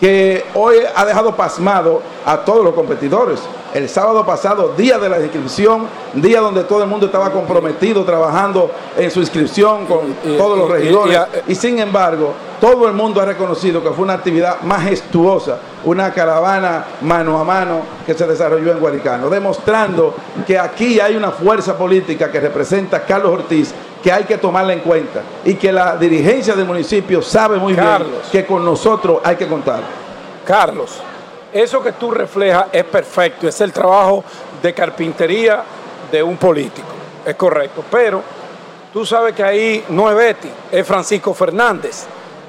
que 0.00 0.46
hoy 0.54 0.76
ha 0.96 1.04
dejado 1.04 1.36
pasmado 1.36 2.00
a 2.24 2.38
todos 2.38 2.64
los 2.64 2.74
competidores. 2.74 3.38
El 3.74 3.88
sábado 3.88 4.26
pasado, 4.26 4.74
día 4.76 4.98
de 4.98 5.08
la 5.08 5.20
inscripción, 5.20 5.86
día 6.14 6.40
donde 6.40 6.64
todo 6.64 6.82
el 6.82 6.88
mundo 6.88 7.06
estaba 7.06 7.30
comprometido 7.30 8.02
trabajando 8.04 8.70
en 8.96 9.10
su 9.12 9.20
inscripción 9.20 9.86
con 9.86 10.14
todos 10.36 10.58
los 10.58 10.68
regidores. 10.68 11.20
Y, 11.46 11.54
sin 11.54 11.78
embargo, 11.78 12.32
todo 12.60 12.88
el 12.88 12.94
mundo 12.94 13.20
ha 13.20 13.26
reconocido 13.26 13.80
que 13.82 13.90
fue 13.90 14.04
una 14.04 14.14
actividad 14.14 14.62
majestuosa, 14.62 15.58
una 15.84 16.12
caravana 16.12 16.84
mano 17.02 17.38
a 17.38 17.44
mano 17.44 17.82
que 18.04 18.14
se 18.14 18.26
desarrolló 18.26 18.72
en 18.72 18.80
Guaricano, 18.80 19.30
demostrando 19.30 20.14
que 20.46 20.58
aquí 20.58 20.98
hay 20.98 21.14
una 21.14 21.30
fuerza 21.30 21.78
política 21.78 22.32
que 22.32 22.40
representa 22.40 22.96
a 22.96 23.02
Carlos 23.02 23.32
Ortiz 23.32 23.72
que 24.02 24.10
hay 24.10 24.24
que 24.24 24.38
tomarla 24.38 24.72
en 24.72 24.80
cuenta 24.80 25.22
y 25.44 25.54
que 25.54 25.72
la 25.72 25.96
dirigencia 25.96 26.54
del 26.54 26.66
municipio 26.66 27.20
sabe 27.22 27.58
muy 27.58 27.74
bien 27.74 28.06
que 28.30 28.46
con 28.46 28.64
nosotros 28.64 29.20
hay 29.22 29.36
que 29.36 29.46
contar. 29.46 29.80
Carlos, 30.44 31.00
eso 31.52 31.82
que 31.82 31.92
tú 31.92 32.10
reflejas 32.10 32.66
es 32.72 32.84
perfecto, 32.84 33.46
es 33.48 33.60
el 33.60 33.72
trabajo 33.72 34.24
de 34.62 34.72
carpintería 34.72 35.62
de 36.10 36.22
un 36.22 36.36
político, 36.36 36.88
es 37.24 37.34
correcto, 37.34 37.84
pero 37.90 38.22
tú 38.92 39.04
sabes 39.04 39.34
que 39.34 39.42
ahí 39.42 39.84
no 39.88 40.10
es 40.10 40.16
Betty, 40.16 40.48
es 40.72 40.86
Francisco 40.86 41.34
Fernández. 41.34 42.06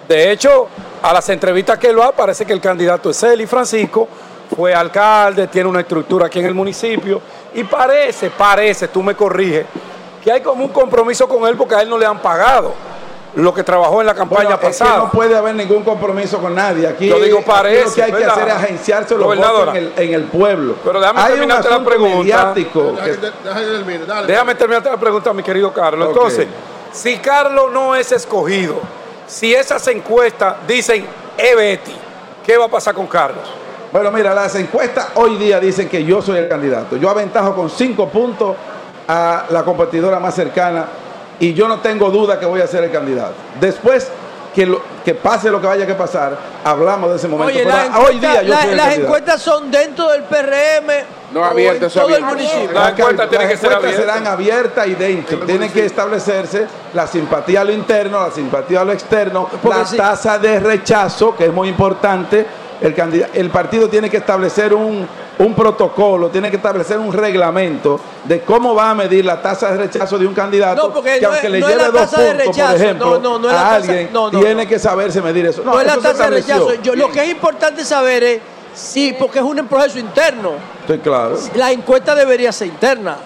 De 0.07 0.31
hecho, 0.31 0.67
a 1.01 1.13
las 1.13 1.27
entrevistas 1.29 1.77
que 1.77 1.87
él 1.87 1.99
va, 1.99 2.11
parece 2.11 2.45
que 2.45 2.53
el 2.53 2.61
candidato 2.61 3.09
es 3.09 3.23
él 3.23 3.41
y 3.41 3.47
Francisco 3.47 4.07
fue 4.55 4.73
alcalde, 4.73 5.47
tiene 5.47 5.69
una 5.69 5.81
estructura 5.81 6.25
aquí 6.27 6.39
en 6.39 6.45
el 6.45 6.53
municipio 6.53 7.21
y 7.53 7.63
parece, 7.63 8.29
parece, 8.29 8.87
tú 8.89 9.01
me 9.01 9.15
corriges, 9.15 9.65
que 10.23 10.31
hay 10.31 10.41
como 10.41 10.63
un 10.63 10.71
compromiso 10.71 11.27
con 11.27 11.47
él 11.47 11.55
porque 11.57 11.75
a 11.75 11.81
él 11.81 11.89
no 11.89 11.97
le 11.97 12.05
han 12.05 12.19
pagado 12.19 12.73
lo 13.35 13.53
que 13.53 13.63
trabajó 13.63 14.01
en 14.01 14.07
la 14.07 14.13
campaña 14.13 14.59
pasada. 14.59 14.97
no 14.97 15.11
puede 15.11 15.35
haber 15.35 15.55
ningún 15.55 15.83
compromiso 15.83 16.39
con 16.39 16.53
nadie. 16.53 16.87
Aquí, 16.87 17.07
Yo 17.07 17.19
digo, 17.19 17.41
parece, 17.41 17.85
lo 17.85 17.93
que 17.93 18.03
hay 18.03 18.11
que 18.11 18.25
hacer 18.25 18.47
es 18.47 18.53
agenciarse 18.53 19.15
los 19.17 19.35
votos 19.35 19.69
en 19.69 19.75
el, 19.75 19.93
en 19.95 20.13
el, 20.13 20.23
pueblo. 20.25 20.75
Pero 20.83 20.99
déjame 20.99 21.23
terminarte 21.23 21.69
la 21.69 21.83
pregunta. 21.83 22.53
Déjame, 24.27 24.55
terminarte 24.55 24.89
la 24.89 24.97
pregunta, 24.97 25.33
mi 25.33 25.43
querido 25.43 25.71
Carlos. 25.71 26.09
Entonces, 26.09 26.47
si 26.91 27.17
Carlos 27.17 27.71
no 27.71 27.95
es 27.95 28.11
escogido, 28.11 28.79
si 29.27 29.53
esas 29.53 29.87
encuestas 29.87 30.55
dicen 30.67 31.05
e 31.37 31.55
Betty, 31.55 31.95
¿qué 32.45 32.57
va 32.57 32.65
a 32.65 32.69
pasar 32.69 32.93
con 32.93 33.07
Carlos? 33.07 33.49
Bueno, 33.93 34.11
mira, 34.11 34.33
las 34.33 34.55
encuestas 34.55 35.09
hoy 35.15 35.37
día 35.37 35.59
dicen 35.59 35.87
que 35.89 36.03
yo 36.03 36.21
soy 36.21 36.37
el 36.37 36.47
candidato. 36.47 36.97
Yo 36.97 37.09
aventajo 37.09 37.55
con 37.55 37.69
cinco 37.69 38.07
puntos 38.09 38.55
a 39.11 39.45
la 39.49 39.63
competidora 39.63 40.21
más 40.21 40.33
cercana 40.33 40.85
y 41.37 41.53
yo 41.53 41.67
no 41.67 41.79
tengo 41.79 42.09
duda 42.09 42.39
que 42.39 42.45
voy 42.45 42.61
a 42.61 42.67
ser 42.67 42.85
el 42.85 42.91
candidato. 42.91 43.33
Después 43.59 44.09
que, 44.55 44.65
lo, 44.65 44.81
que 45.03 45.13
pase 45.15 45.49
lo 45.49 45.59
que 45.59 45.67
vaya 45.67 45.85
que 45.85 45.95
pasar, 45.95 46.37
hablamos 46.63 47.09
de 47.09 47.15
ese 47.17 47.27
momento. 47.27 47.59
hoy 47.99 48.19
día 48.19 48.41
yo 48.41 48.53
Las 48.73 48.97
encuestas 48.97 49.41
son 49.41 49.69
dentro 49.69 50.09
del 50.11 50.23
PRM. 50.23 51.33
No 51.33 51.43
abiertas, 51.43 51.91
todo 51.91 52.15
el 52.15 52.23
municipio. 52.23 52.71
Las 52.71 52.97
encuestas, 52.97 53.29
tienen 53.29 53.49
que 53.49 53.57
ser 53.57 53.73
abiertas. 53.73 53.99
serán 53.99 54.27
abiertas 54.27 54.87
y 54.87 54.95
dentro. 54.95 55.39
Tienen 55.39 55.71
que 55.73 55.85
establecerse 55.85 56.67
la 56.93 57.05
simpatía 57.05 57.61
a 57.61 57.63
lo 57.65 57.73
interno, 57.73 58.21
la 58.21 58.31
simpatía 58.31 58.79
a 58.79 58.85
lo 58.85 58.93
externo, 58.93 59.49
la 59.63 59.83
tasa 59.83 60.39
de 60.39 60.57
rechazo, 60.59 61.35
que 61.35 61.45
es 61.45 61.53
muy 61.53 61.67
importante. 61.67 62.45
El, 62.81 63.27
el 63.33 63.49
partido 63.51 63.89
tiene 63.89 64.09
que 64.09 64.17
establecer 64.17 64.73
un, 64.73 65.07
un 65.37 65.53
protocolo, 65.53 66.29
tiene 66.29 66.49
que 66.49 66.57
establecer 66.57 66.97
un 66.97 67.13
reglamento 67.13 67.99
de 68.23 68.41
cómo 68.41 68.73
va 68.75 68.91
a 68.91 68.95
medir 68.95 69.25
la 69.25 69.41
tasa 69.41 69.71
de 69.71 69.77
rechazo 69.77 70.17
de 70.17 70.27
un 70.27 70.33
candidato 70.33 70.87
no, 70.87 70.93
porque 70.93 71.19
que 71.19 71.25
aunque 71.25 71.49
le 71.49 71.61
lleve 71.61 71.91
dos 71.91 72.09
puntos, 72.09 72.57
por 72.57 72.75
ejemplo, 72.75 73.49
a 73.49 73.75
alguien 73.75 74.09
tiene 74.31 74.67
que 74.67 74.79
saberse 74.79 75.21
medir 75.21 75.45
eso. 75.45 75.63
No, 75.63 75.79
es 75.79 75.87
la 75.87 75.97
tasa 75.97 76.25
de 76.25 76.41
rechazo. 76.41 76.73
Yo, 76.81 76.95
lo 76.95 77.11
que 77.11 77.23
es 77.23 77.29
importante 77.29 77.85
saber 77.85 78.23
es 78.23 78.41
sí, 78.73 79.15
porque 79.17 79.39
es 79.39 79.45
un 79.45 79.67
proceso 79.67 79.99
interno. 79.99 80.53
Estoy 80.81 80.99
claro. 80.99 81.37
La 81.55 81.71
encuesta 81.71 82.15
debería 82.15 82.51
ser 82.51 82.67
interna. 82.67 83.17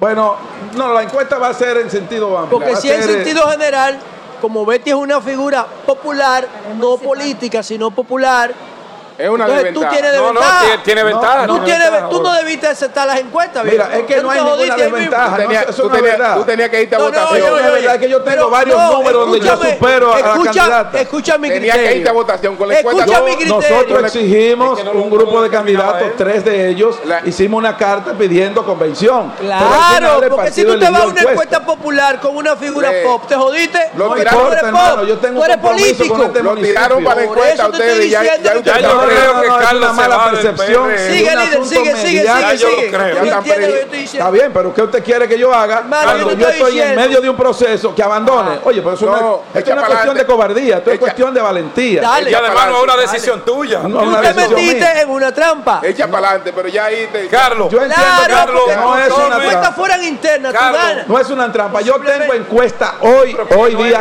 Bueno, 0.00 0.36
no, 0.76 0.92
la 0.92 1.02
encuesta 1.02 1.38
va 1.38 1.48
a 1.48 1.54
ser 1.54 1.78
en 1.78 1.90
sentido 1.90 2.38
amplio. 2.38 2.58
Porque 2.58 2.76
si 2.76 2.90
en 2.90 3.02
sentido 3.02 3.48
general, 3.48 3.98
como 4.40 4.64
Betty 4.64 4.90
es 4.90 4.96
una 4.96 5.20
figura 5.20 5.66
popular, 5.84 6.46
no 6.78 6.96
política, 6.96 7.62
sino 7.62 7.90
popular, 7.90 8.52
Es 9.18 9.28
una 9.28 9.46
Entonces, 9.46 9.74
tú 9.74 9.80
tienes 9.80 10.02
no, 10.14 10.18
desventaja. 10.28 10.66
No, 10.76 10.82
tiene, 10.84 11.02
ventaja. 11.04 11.46
Tú, 11.48 11.58
tienes, 11.64 11.90
tú 12.08 12.22
no 12.22 12.32
debiste 12.34 12.66
aceptar 12.68 13.06
las 13.08 13.18
encuestas. 13.18 13.64
Mira, 13.64 13.90
es 13.96 14.04
que 14.04 14.22
no 14.22 14.30
hay 14.30 14.40
ninguna 14.40 14.76
desventaja. 14.76 15.30
Tú 15.36 15.42
tenías, 15.42 15.66
tú, 15.66 15.72
no 15.82 15.88
es 15.88 15.92
tenías, 16.00 16.18
verdad. 16.18 16.36
tú 16.36 16.44
tenías 16.44 16.68
que 16.70 16.82
irte 16.82 16.94
a 16.94 16.98
No, 16.98 17.04
no, 17.04 17.10
votación. 17.10 17.38
yo- 17.40 17.48
yo- 17.48 17.56
La 17.64 17.70
verdad 17.72 17.94
es 17.96 18.00
que 18.00 18.08
yo 18.08 18.16
tengo 18.22 18.30
Pero, 18.36 18.50
varios 18.50 18.76
no, 18.78 18.92
números 18.92 19.20
donde 19.26 19.40
yo 19.40 19.46
escúchame, 19.52 19.74
supero 19.74 20.12
a 20.14 20.20
la 20.20 20.26
escucha- 20.34 20.52
candidata. 20.60 21.00
Escucha 21.00 21.38
mi 21.38 21.50
criterio. 21.50 21.74
que 21.82 21.96
irte 21.96 22.08
a 22.08 22.12
votación 22.12 22.56
con 22.56 22.68
la 22.68 22.78
encuesta. 22.78 23.02
Escucha 23.02 23.18
Yo- 23.18 23.24
mi 23.26 23.36
criterio. 23.36 23.76
Nosotros 23.76 24.04
exigimos 24.04 24.80
un 24.94 25.10
grupo 25.10 25.42
de 25.42 25.50
candidatos, 25.50 26.08
tres 26.16 26.44
de 26.44 26.68
ellos, 26.68 26.96
hicimos 27.24 27.58
una 27.58 27.76
carta 27.76 28.12
pidiendo 28.12 28.64
convención. 28.64 29.32
Claro, 29.40 30.20
porque 30.30 30.52
si 30.52 30.64
tú 30.64 30.78
te 30.78 30.88
vas 30.90 31.02
a 31.02 31.06
una 31.06 31.20
encuesta. 31.22 31.58
popular 31.66 32.20
con 32.20 32.36
una 32.36 32.54
figura 32.56 32.90
pop, 33.04 33.26
te 33.26 33.34
jodiste. 33.34 33.90
Lo 33.96 34.08
Porque 34.08 34.22
tiraron, 34.24 35.06
yo 35.06 35.18
tengo 35.18 35.34
tú 35.34 35.38
un 35.40 35.44
eres 35.44 35.56
compromiso 35.56 35.86
político. 35.96 36.14
con 36.16 36.26
este 36.26 36.42
Lo 36.42 36.54
tiraron 36.56 37.04
para 37.04 37.16
la 37.16 37.22
encuesta 37.26 37.68
ustedes. 37.68 38.10
Ya, 38.10 38.22
ya 39.10 39.40
que 39.40 39.48
No, 39.48 39.60
es 39.60 39.72
una 39.72 39.92
mala 39.92 40.30
percepción. 40.30 40.90
Sigue, 40.98 41.36
líder, 41.36 41.64
sigue, 41.64 41.64
sigue, 41.64 41.96
sigue, 41.96 41.96
sigue. 41.96 42.24
Ya 42.24 42.54
Yo 42.54 42.68
están 42.68 43.08
entiendo 43.08 43.36
lo 43.36 43.42
que 43.42 43.50
perdidos. 43.50 43.80
estoy 43.80 43.98
diciendo. 43.98 44.26
Está 44.26 44.30
bien, 44.30 44.52
pero 44.52 44.74
¿qué 44.74 44.82
usted 44.82 45.04
quiere 45.04 45.28
que 45.28 45.38
yo 45.38 45.54
haga 45.54 45.82
cuando 45.88 46.32
yo 46.32 46.48
estoy 46.48 46.68
estoy 46.68 46.80
en 46.80 46.96
medio 46.96 47.20
de 47.20 47.30
un 47.30 47.36
proceso 47.36 47.94
que 47.94 48.02
abandone? 48.02 48.58
Oye, 48.64 48.82
pero 48.82 48.94
eso 48.94 49.06
no, 49.06 49.12
No, 49.20 49.42
es, 49.54 49.64
para 49.64 49.86
cuestión 49.86 50.16
de 50.16 50.26
cobardía, 50.26 50.76
esto 50.78 50.90
es 50.90 50.96
Echa- 50.96 51.00
cuestión 51.00 51.34
de 51.34 51.40
valentía. 51.40 52.02
Dale. 52.02 52.30
Y 52.30 52.34
además 52.34 52.66
no 52.68 52.76
es 52.78 52.82
una 52.84 52.96
Dale. 52.96 53.06
decisión 53.08 53.44
tuya. 53.44 53.80
No, 53.80 54.00
Tú 54.00 54.08
una 54.08 54.20
te 54.20 54.34
metiste 54.34 55.00
en 55.00 55.10
una 55.10 55.32
trampa. 55.32 55.80
Echa 55.82 56.06
para 56.08 56.28
adelante, 56.28 56.52
pero 56.54 56.68
ya 56.68 56.84
ahí 56.86 57.08
te... 57.12 57.28
Carlos, 57.28 57.70
Yo 57.70 57.82
entiendo, 57.82 58.06
Carlos, 58.28 58.62
no 58.76 58.98
es 58.98 59.10
una 59.12 59.38
trampa. 59.38 59.72
fueran 59.72 60.04
internas, 60.04 60.52
tú 60.52 60.58
Carlos, 60.58 60.80
ganas. 60.82 61.08
No 61.08 61.18
es 61.18 61.30
una 61.30 61.52
trampa. 61.52 61.80
Yo 61.80 61.94
tengo 62.00 62.34
encuesta 62.34 62.94
hoy, 63.00 63.36
hoy 63.56 63.74
día 63.74 64.00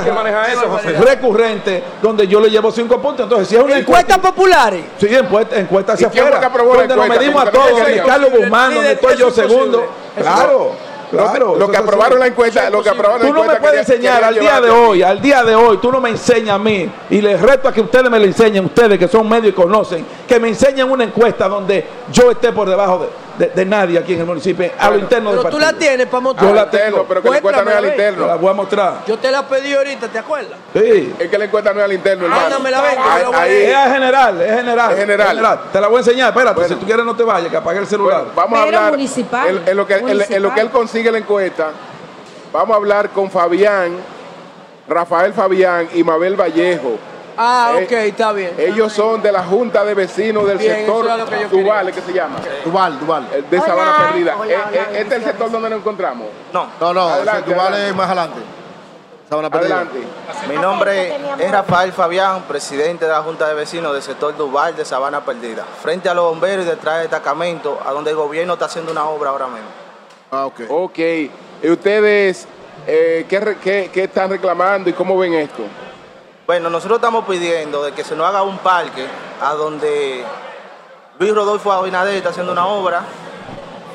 recurrente, 1.00 1.84
donde 2.02 2.28
yo 2.28 2.40
le 2.40 2.50
llevo 2.50 2.72
cinco 2.72 3.00
puntos. 3.02 3.24
Entonces, 3.24 3.48
si 3.48 3.56
es 3.56 3.62
una 3.64 3.78
encuesta. 3.78 4.14
Encuestas 4.14 4.32
populares. 4.32 4.84
Sí, 5.00 5.08
encuesta, 5.14 5.58
encuesta 5.58 5.94
hacia 5.94 6.08
¿Y 6.08 6.12
quién 6.12 6.26
fue 6.26 6.34
afuera. 6.34 6.40
que 6.40 6.46
aprobó 6.46 6.74
la 6.76 6.80
Donde 6.88 6.96
nos 6.96 7.10
medimos 7.10 7.44
a 7.44 7.52
todos, 7.52 7.80
serio. 7.80 8.04
Carlos 8.06 8.32
Guzmán, 8.32 8.74
donde 8.74 8.92
estoy 8.94 9.18
yo 9.18 9.32
segundo. 9.32 9.88
Claro, 10.20 10.72
claro. 11.12 11.56
lo 11.56 11.70
que 11.70 11.78
aprobaron 11.78 12.14
así. 12.14 12.20
la 12.20 12.28
encuesta, 12.28 12.70
lo 12.70 12.82
que 12.82 12.90
aprobaron 12.90 13.22
la 13.22 13.28
Tú 13.28 13.34
no 13.34 13.44
me 13.44 13.56
puedes 13.58 13.88
enseñar 13.88 14.24
al 14.24 14.40
día 14.40 14.60
de 14.60 14.70
hoy, 14.70 15.04
al 15.04 15.22
día 15.22 15.44
de 15.44 15.56
hoy, 15.56 15.78
tú 15.78 15.92
no 15.92 16.02
me 16.02 16.10
enseñas 16.10 16.56
a 16.56 16.60
mí 16.60 16.90
y 17.10 17.22
les 17.22 17.40
reto 17.40 17.68
a 17.68 17.74
que 17.74 17.82
ustedes 17.82 18.10
me 18.10 18.20
lo 18.20 18.26
enseñen, 18.26 18.66
ustedes 18.66 18.98
que 18.98 19.08
son 19.08 19.30
medios 19.30 19.50
y 19.50 19.54
conocen, 19.54 20.06
que 20.28 20.40
me 20.40 20.50
enseñen 20.50 20.90
una 20.90 21.04
encuesta 21.04 21.48
donde 21.48 21.86
yo 22.12 22.32
esté 22.32 22.52
por 22.52 22.68
debajo 22.70 23.00
de, 23.00 23.27
de- 23.38 23.50
de 23.50 23.66
nadie 23.66 24.00
aquí 24.00 24.14
en 24.14 24.22
el 24.22 24.26
municipio, 24.26 24.72
a 24.80 24.90
lo 24.90 24.98
interno 24.98 25.30
del 25.32 25.40
Pero 25.40 25.50
tú 25.52 25.58
partido. 25.58 25.72
la 25.72 25.78
tienes 25.80 26.06
para 26.08 26.18
Yo 26.18 26.22
mostrar. 26.22 26.54
la 26.56 26.62
Al 26.62 26.66
interno, 26.68 26.86
tengo. 26.96 27.06
pero 27.08 27.22
que 27.22 27.30
la 27.30 27.38
encuesta 27.38 27.64
no 27.64 27.70
es 27.70 27.76
al 27.78 27.82
Te 27.84 27.88
la 27.88 27.94
interno. 27.94 28.38
voy 28.40 28.50
a 28.50 28.54
mostrar. 28.54 28.94
Yo 29.08 29.18
te 29.20 29.32
la 29.32 29.48
pedí 29.48 29.74
ahorita, 29.74 30.08
¿te 30.08 30.20
acuerdas? 30.20 30.60
Sí. 30.74 31.14
Es 31.20 31.30
que 31.30 31.38
la 31.38 31.46
encuesta 31.46 31.74
no 31.74 31.80
es 31.80 31.86
al 31.86 31.94
interno, 31.94 32.26
hermano. 32.26 32.42
Que 32.48 32.54
Ahí- 32.56 32.64
yo 32.64 32.72
la 32.72 33.28
voy 33.28 33.36
a 33.36 33.42
ahí- 33.42 33.50
leer. 33.52 33.70
Es 33.88 33.94
general, 33.94 34.42
es 34.42 34.56
general. 34.56 34.92
Es 34.92 34.98
general. 35.00 35.60
Te 35.72 35.82
la 35.82 35.88
voy 35.88 35.98
a 35.98 36.00
enseñar, 36.00 36.30
espérate, 36.30 36.56
Bueno. 36.60 36.74
si 36.74 36.80
tú 36.80 36.86
quieres 36.86 37.06
no 37.06 37.16
te 37.16 37.24
vayas, 37.24 37.50
que 37.52 37.58
apague 37.58 37.80
el 37.80 37.88
celular. 37.88 38.22
Bueno, 38.22 38.34
vamos 38.36 38.60
a 38.60 38.64
hablar 38.64 38.92
municipal, 38.92 39.48
En, 39.50 39.68
en 39.70 39.78
lo 39.78 39.86
que, 39.88 39.94
en- 39.96 40.10
en 40.34 40.42
lo 40.44 40.54
que 40.54 40.62
él 40.62 40.70
consigue 40.70 41.12
la 41.12 41.18
encuesta. 41.20 41.70
Vamos 42.52 42.74
a 42.74 42.78
hablar 42.78 43.10
con 43.10 43.30
Fabián, 43.30 43.92
Rafael 44.88 45.34
Fabián 45.34 45.90
y 45.94 46.04
Mabel 46.04 46.36
Vallejo. 46.36 46.98
Ah, 47.38 47.74
Eh, 47.78 47.84
ok, 47.86 47.92
está 47.92 48.32
bien. 48.34 48.54
Ellos 48.58 48.92
son 48.94 49.22
de 49.22 49.32
la 49.32 49.44
Junta 49.44 49.86
de 49.86 49.94
Vecinos 49.94 50.48
del 50.48 50.58
Bien, 50.58 50.76
sector 50.78 51.06
eso 51.06 51.14
es 51.14 51.20
lo 51.20 51.26
que 51.28 51.42
yo 51.42 51.50
Duval, 51.64 51.92
¿qué 51.94 52.02
se 52.02 52.14
llama? 52.14 52.36
Duval, 52.66 53.00
Duval. 53.00 53.28
El 53.34 53.50
de 53.50 53.58
Hola. 53.58 53.66
Sabana 53.68 53.98
Perdida. 54.10 54.36
Hola, 54.38 54.52
Eh, 54.54 54.58
hola, 54.68 54.72
eh, 54.74 54.88
este 55.02 55.16
es 55.16 55.22
el 55.22 55.24
sector 55.24 55.52
donde 55.52 55.70
nos 55.70 55.80
encontramos. 55.80 56.28
No, 56.52 56.68
No, 56.80 56.94
no, 56.94 57.10
Adelante, 57.10 57.42
Duval 57.52 57.68
adelante. 57.68 57.90
es 57.90 57.96
más 57.96 58.06
adelante. 58.08 58.40
Sabana 59.30 59.50
Perdida. 59.50 59.76
Adelante. 59.82 60.00
mi 60.48 60.56
nombre 60.56 61.16
es 61.40 61.52
Rafael 61.52 61.92
Fabián, 61.92 62.44
presidente 62.48 63.06
de 63.06 63.12
la 63.12 63.22
Junta 63.22 63.48
de 63.48 63.54
Vecinos 63.56 63.94
del 63.94 64.02
sector 64.02 64.36
Duval 64.38 64.76
de 64.76 64.86
Sabana 64.86 65.22
Perdida. 65.26 65.64
Frente 65.84 66.08
a 66.10 66.14
los 66.14 66.26
bomberos 66.30 66.66
y 66.66 66.70
detrás 66.70 66.96
del 67.00 67.10
destacamento, 67.10 67.80
a 67.86 67.92
donde 67.92 68.12
el 68.12 68.16
gobierno 68.18 68.54
está 68.54 68.66
haciendo 68.66 68.92
una 68.92 69.06
obra 69.06 69.30
ahora 69.32 69.48
mismo. 69.48 69.68
Ah, 70.32 70.46
ok. 70.46 70.62
Ok. 70.70 71.00
¿Y 71.62 71.70
ustedes 71.70 72.48
eh, 72.88 73.26
¿qué, 73.28 73.40
re- 73.42 73.58
qué- 73.58 73.90
qué 73.94 74.06
están 74.06 74.30
reclamando 74.30 74.90
y 74.90 74.94
cómo 74.94 75.18
ven 75.18 75.34
esto? 75.34 75.64
Bueno, 76.48 76.70
nosotros 76.70 77.00
estamos 77.00 77.26
pidiendo 77.26 77.84
de 77.84 77.92
que 77.92 78.06
se 78.06 78.16
nos 78.16 78.26
haga 78.26 78.42
un 78.42 78.58
parque 78.60 79.06
a 79.42 79.54
donde 79.54 80.24
Luis 81.20 81.36
Rodolfo 81.36 81.74
Abinader 81.74 82.16
está 82.16 82.30
haciendo 82.30 82.54
una 82.54 82.68
obra, 82.68 83.04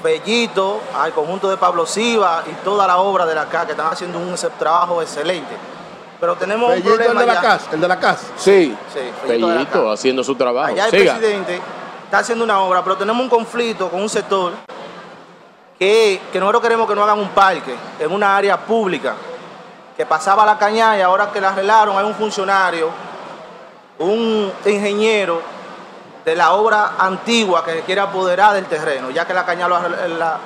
Bellito, 0.05 0.83
al 0.95 1.13
conjunto 1.13 1.49
de 1.49 1.57
Pablo 1.57 1.87
Siva 1.87 2.43
y 2.47 2.53
toda 2.63 2.87
la 2.87 2.99
obra 2.99 3.25
de 3.25 3.35
la 3.35 3.47
CA 3.47 3.65
que 3.65 3.71
están 3.71 3.87
haciendo 3.91 4.19
un 4.19 4.37
trabajo 4.59 5.01
excelente. 5.01 5.57
Pero 6.21 6.37
tenemos 6.37 6.69
un 6.69 6.75
Bellito, 6.75 6.91
el 6.91 6.97
problema 6.97 7.21
de 7.23 7.27
la 7.27 7.35
ya. 7.35 7.41
casa, 7.41 7.69
el 7.73 7.81
de 7.81 7.89
la 7.89 7.99
casa. 7.99 8.27
Sí. 8.37 8.77
Sí, 8.93 9.01
Bellito 9.27 9.91
haciendo 9.91 10.23
su 10.23 10.35
trabajo. 10.35 10.73
Allá 10.73 10.85
el 10.85 10.91
presidente 10.91 11.59
está 12.05 12.19
haciendo 12.19 12.45
una 12.45 12.61
obra, 12.61 12.85
pero 12.85 12.99
tenemos 12.99 13.23
un 13.23 13.31
conflicto 13.31 13.89
con 13.89 14.03
un 14.03 14.11
sector 14.11 14.53
que, 15.79 16.21
que 16.31 16.39
nosotros 16.39 16.63
queremos 16.63 16.87
que 16.87 16.95
no 16.95 17.03
hagan 17.03 17.19
un 17.19 17.31
parque 17.31 17.75
en 17.99 18.13
una 18.13 18.37
área 18.37 18.59
pública 18.59 19.15
que 20.03 20.07
pasaba 20.07 20.45
la 20.45 20.59
cañada 20.59 20.99
y 20.99 21.01
ahora 21.01 21.31
que 21.31 21.41
la 21.41 21.51
arreglaron 21.51 21.97
hay 21.97 22.05
un 22.05 22.15
funcionario, 22.17 22.91
un 24.01 24.53
ingeniero 24.67 25.41
de 26.25 26.35
la 26.35 26.55
obra 26.55 26.95
antigua 26.99 27.65
que 27.65 27.73
se 27.75 27.81
quiere 27.83 28.01
apoderar 28.01 28.53
del 28.55 28.67
terreno, 28.67 29.11
ya 29.11 29.25
que 29.25 29.33
la 29.33 29.45
cañada 29.47 29.89
la- 30.09 30.39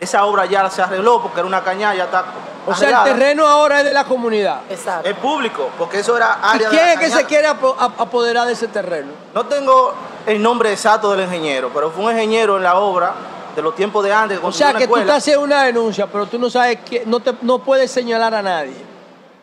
esa 0.00 0.24
obra 0.24 0.46
ya 0.46 0.70
se 0.70 0.80
arregló 0.80 1.20
porque 1.20 1.40
era 1.40 1.46
una 1.46 1.62
cañada 1.62 1.94
ya 1.94 2.04
está 2.04 2.24
O 2.66 2.74
sea, 2.74 3.02
el 3.04 3.12
terreno 3.12 3.46
ahora 3.46 3.80
es 3.80 3.84
de 3.84 3.92
la 3.92 4.04
comunidad. 4.04 4.60
es 4.70 5.14
público, 5.16 5.68
porque 5.76 5.98
eso 6.00 6.16
era 6.16 6.38
¿Y 6.42 6.46
área 6.56 6.70
de 6.70 6.74
quién 6.74 6.86
la 6.86 6.92
es 6.94 6.98
que 7.00 7.10
se 7.10 7.24
quiere 7.26 7.48
apo- 7.48 7.76
ap- 7.78 8.00
apoderar 8.00 8.46
de 8.46 8.54
ese 8.54 8.68
terreno? 8.68 9.12
No 9.34 9.44
tengo 9.44 9.92
el 10.24 10.40
nombre 10.40 10.72
exacto 10.72 11.10
del 11.10 11.20
ingeniero, 11.26 11.70
pero 11.74 11.90
fue 11.90 12.04
un 12.06 12.12
ingeniero 12.12 12.56
en 12.56 12.62
la 12.62 12.76
obra 12.78 13.12
de 13.54 13.62
los 13.62 13.74
tiempos 13.74 14.04
de 14.04 14.12
antes. 14.12 14.38
O 14.42 14.52
sea, 14.52 14.74
que 14.74 14.86
tú 14.86 14.96
estás 14.96 15.18
haciendo 15.18 15.44
una 15.44 15.64
denuncia, 15.64 16.06
pero 16.06 16.26
tú 16.26 16.38
no 16.38 16.50
sabes 16.50 16.78
que 16.80 17.04
no 17.06 17.20
te 17.20 17.34
no 17.42 17.58
puedes 17.58 17.90
señalar 17.90 18.34
a 18.34 18.42
nadie. 18.42 18.76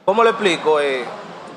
¿Cómo 0.06 0.24
le 0.24 0.32
explico? 0.32 0.80
Eh, 0.80 1.04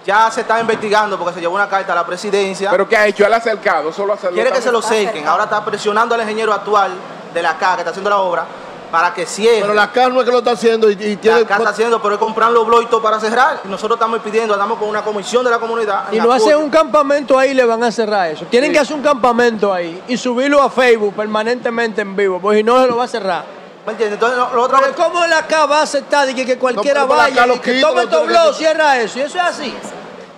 ya 0.04 0.30
se 0.30 0.40
está 0.40 0.60
investigando 0.60 1.18
porque 1.18 1.34
se 1.34 1.40
llevó 1.40 1.54
una 1.54 1.68
carta 1.68 1.92
a 1.92 1.96
la 1.96 2.06
presidencia. 2.06 2.70
¿Pero 2.70 2.88
qué 2.88 2.96
ha 2.96 3.06
hecho? 3.06 3.26
Él 3.26 3.32
ha 3.32 3.36
acercado, 3.36 3.92
solo 3.92 4.14
hacerlo. 4.14 4.34
Quiere 4.34 4.52
que 4.52 4.62
se 4.62 4.72
lo 4.72 4.80
cerquen. 4.80 5.26
Ahora 5.26 5.44
está 5.44 5.64
presionando 5.64 6.14
al 6.14 6.22
ingeniero 6.22 6.52
actual 6.52 6.92
de 7.34 7.42
la 7.42 7.58
CA 7.58 7.74
que 7.74 7.80
está 7.82 7.90
haciendo 7.90 8.10
la 8.10 8.18
obra 8.18 8.46
para 8.90 9.12
que 9.14 9.26
cierre. 9.26 9.60
Pero 9.60 9.74
la 9.74 9.90
CA 9.92 10.08
no 10.08 10.20
es 10.20 10.24
que 10.24 10.32
lo 10.32 10.38
está 10.38 10.52
haciendo 10.52 10.88
y, 10.90 10.94
y 10.94 11.16
tiene. 11.16 11.40
La 11.40 11.46
CA 11.46 11.56
está 11.56 11.68
haciendo, 11.70 12.00
pero 12.00 12.14
es 12.14 12.20
comprar 12.20 12.50
los 12.50 12.66
blogs 12.66 12.84
y 12.84 12.86
todo 12.86 13.02
para 13.02 13.20
cerrar. 13.20 13.60
Y 13.64 13.68
nosotros 13.68 13.96
estamos 13.96 14.20
pidiendo, 14.20 14.54
andamos 14.54 14.78
con 14.78 14.88
una 14.88 15.02
comisión 15.02 15.44
de 15.44 15.50
la 15.50 15.58
comunidad. 15.58 16.04
Y 16.12 16.18
no 16.20 16.32
hacen 16.32 16.56
un 16.56 16.70
campamento 16.70 17.38
ahí, 17.38 17.54
le 17.54 17.64
van 17.64 17.82
a 17.84 17.92
cerrar 17.92 18.30
eso. 18.30 18.44
Tienen 18.46 18.72
que 18.72 18.78
hacer 18.78 18.96
un 18.96 19.02
campamento 19.02 19.72
ahí 19.72 20.02
y 20.08 20.16
subirlo 20.16 20.62
a 20.62 20.70
Facebook 20.70 21.14
permanentemente 21.14 22.00
en 22.02 22.16
vivo, 22.16 22.38
porque 22.40 22.58
si 22.58 22.64
no 22.64 22.80
se 22.80 22.86
lo 22.88 22.96
va 22.96 23.04
a 23.04 23.08
cerrar. 23.08 23.44
¿Me 23.86 23.92
entiendes? 23.92 24.14
Entonces, 24.16 24.38
lo, 24.38 24.54
lo 24.54 24.62
otro 24.64 24.78
Pero 24.82 24.94
¿cómo 24.94 25.26
la 25.26 25.46
CA 25.46 25.64
va 25.64 25.78
a 25.80 25.82
aceptar 25.82 26.26
de 26.26 26.34
que, 26.34 26.44
que 26.44 26.58
cualquiera 26.58 27.00
No, 27.02 27.06
vaya 27.06 27.46
y 27.46 27.58
que 27.58 27.74
quita, 27.76 27.88
tome 27.88 28.02
lo 28.02 28.08
tu 28.08 28.16
tiene 28.16 28.26
blog, 28.26 28.48
que- 28.50 28.54
cierra 28.58 29.00
eso? 29.00 29.18
Y 29.18 29.22
eso 29.22 29.38
es 29.38 29.44
así. 29.44 29.74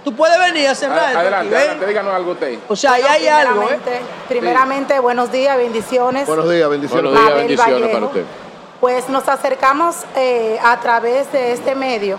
Tú 0.04 0.14
puedes 0.16 0.38
venir 0.38 0.66
a 0.68 0.74
cerrar 0.74 1.14
Adelante, 1.14 1.54
adelante, 1.54 1.86
díganos 1.86 2.14
algo 2.14 2.32
usted. 2.32 2.58
O 2.68 2.74
sea, 2.76 2.92
ahí 2.94 3.02
hay 3.02 3.28
algo, 3.28 3.68
¿eh? 3.70 3.78
Primeramente, 4.28 4.98
buenos 4.98 5.30
días, 5.30 5.56
bendiciones. 5.58 6.26
Buenos 6.26 6.48
días, 6.50 6.68
bendiciones. 6.70 7.04
Buenos 7.12 7.22
días, 7.26 7.36
bendiciones 7.38 7.74
Vallejo. 7.74 7.92
para 7.92 8.06
usted. 8.06 8.24
Pues 8.80 9.08
nos 9.10 9.28
acercamos 9.28 9.96
eh, 10.16 10.58
a 10.64 10.80
través 10.80 11.30
de 11.32 11.52
este 11.52 11.74
medio 11.74 12.18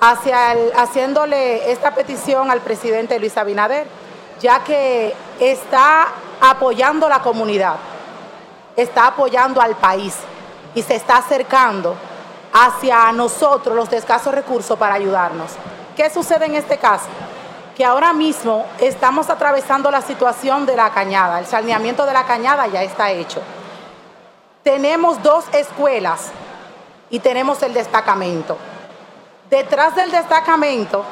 hacia 0.00 0.52
el- 0.52 0.72
haciéndole 0.76 1.72
esta 1.72 1.92
petición 1.92 2.50
al 2.52 2.60
presidente 2.60 3.18
Luis 3.18 3.36
Abinader, 3.36 3.86
ya 4.40 4.62
que 4.62 5.12
está 5.40 6.06
apoyando 6.40 7.08
la 7.08 7.20
comunidad, 7.20 7.74
está 8.76 9.08
apoyando 9.08 9.60
al 9.60 9.74
país 9.74 10.14
y 10.76 10.82
se 10.82 10.94
está 10.94 11.16
acercando 11.16 11.96
hacia 12.52 13.10
nosotros, 13.12 13.74
los 13.74 13.90
de 13.90 13.96
escasos 13.96 14.32
recursos, 14.32 14.78
para 14.78 14.94
ayudarnos. 14.94 15.50
¿Qué 15.96 16.10
sucede 16.10 16.46
en 16.46 16.54
este 16.56 16.78
caso? 16.78 17.06
Que 17.76 17.84
ahora 17.84 18.12
mismo 18.12 18.66
estamos 18.80 19.30
atravesando 19.30 19.90
la 19.90 20.02
situación 20.02 20.66
de 20.66 20.76
la 20.76 20.90
cañada, 20.90 21.38
el 21.38 21.46
saneamiento 21.46 22.06
de 22.06 22.12
la 22.12 22.24
cañada 22.24 22.66
ya 22.66 22.82
está 22.82 23.10
hecho 23.10 23.40
tenemos 24.62 25.22
dos 25.22 25.44
escuelas 25.52 26.30
y 27.10 27.18
tenemos 27.18 27.62
el 27.62 27.74
destacamento. 27.74 28.56
Detrás 29.50 29.94
del 29.96 30.10
destacamento 30.10 31.04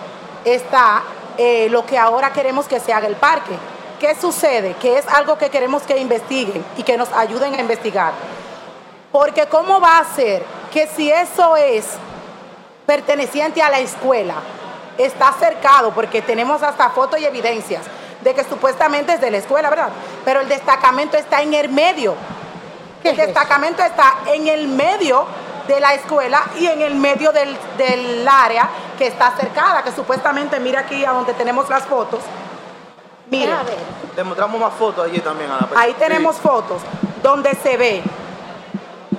está 0.45 1.03
eh, 1.37 1.69
lo 1.69 1.85
que 1.85 1.99
ahora 1.99 2.33
queremos 2.33 2.67
que 2.67 2.81
se 2.81 2.93
haga 2.93 3.09
el 3.09 3.17
parque. 3.17 3.53
¿Qué 3.99 4.15
sucede? 4.15 4.75
Que 4.75 4.99
es 4.99 5.07
algo 5.09 5.37
que 5.37 5.51
queremos 5.51 5.83
que 5.83 5.99
investiguen 5.99 6.65
y 6.77 6.83
que 6.83 6.97
nos 6.97 7.13
ayuden 7.13 7.55
a 7.55 7.61
investigar. 7.61 8.13
Porque 9.13 9.47
¿cómo 9.47 9.81
va 9.81 9.99
a 9.99 10.05
ser 10.15 10.45
que 10.73 10.87
si 10.87 11.11
eso 11.11 11.57
es 11.57 11.87
perteneciente 12.87 13.61
a 13.61 13.69
la 13.69 13.81
escuela, 13.81 14.37
está 15.05 15.33
cercado, 15.33 15.93
porque 15.93 16.23
tenemos 16.23 16.63
hasta 16.63 16.91
fotos 16.91 17.21
y 17.21 17.25
evidencias 17.25 17.85
de 18.21 18.35
que 18.35 18.45
supuestamente 18.45 19.15
es 19.15 19.21
de 19.21 19.31
la 19.31 19.39
escuela, 19.39 19.71
¿verdad? 19.71 19.89
Pero 20.25 20.41
el 20.41 20.49
destacamento 20.49 21.17
está 21.17 21.43
en 21.43 21.55
el 21.55 21.69
medio. 21.69 22.15
El 23.03 23.17
destacamento 23.17 23.83
está 23.83 24.17
en 24.27 24.47
el 24.47 24.69
medio 24.69 25.25
de 25.67 25.81
la 25.81 25.95
escuela 25.95 26.43
y 26.59 26.67
en 26.67 26.83
el 26.83 26.95
medio 26.95 27.33
del, 27.33 27.57
del 27.79 28.29
área 28.29 28.69
que 28.99 29.07
está 29.07 29.31
cercada, 29.33 29.83
que 29.83 29.93
supuestamente, 29.93 30.61
mira 30.61 30.81
aquí 30.81 31.05
a 31.05 31.13
donde 31.13 31.33
tenemos 31.33 31.69
las 31.71 31.85
fotos. 31.85 32.21
Mira, 33.31 33.63
le 34.17 34.25
mostramos 34.25 34.61
más 34.61 34.75
fotos 34.75 35.07
allí 35.07 35.21
también 35.21 35.51
a 35.51 35.55
la 35.55 35.81
Ahí 35.81 35.95
tenemos 35.95 36.37
fotos 36.37 36.83
donde 37.23 37.55
se 37.55 37.77
ve 37.77 38.03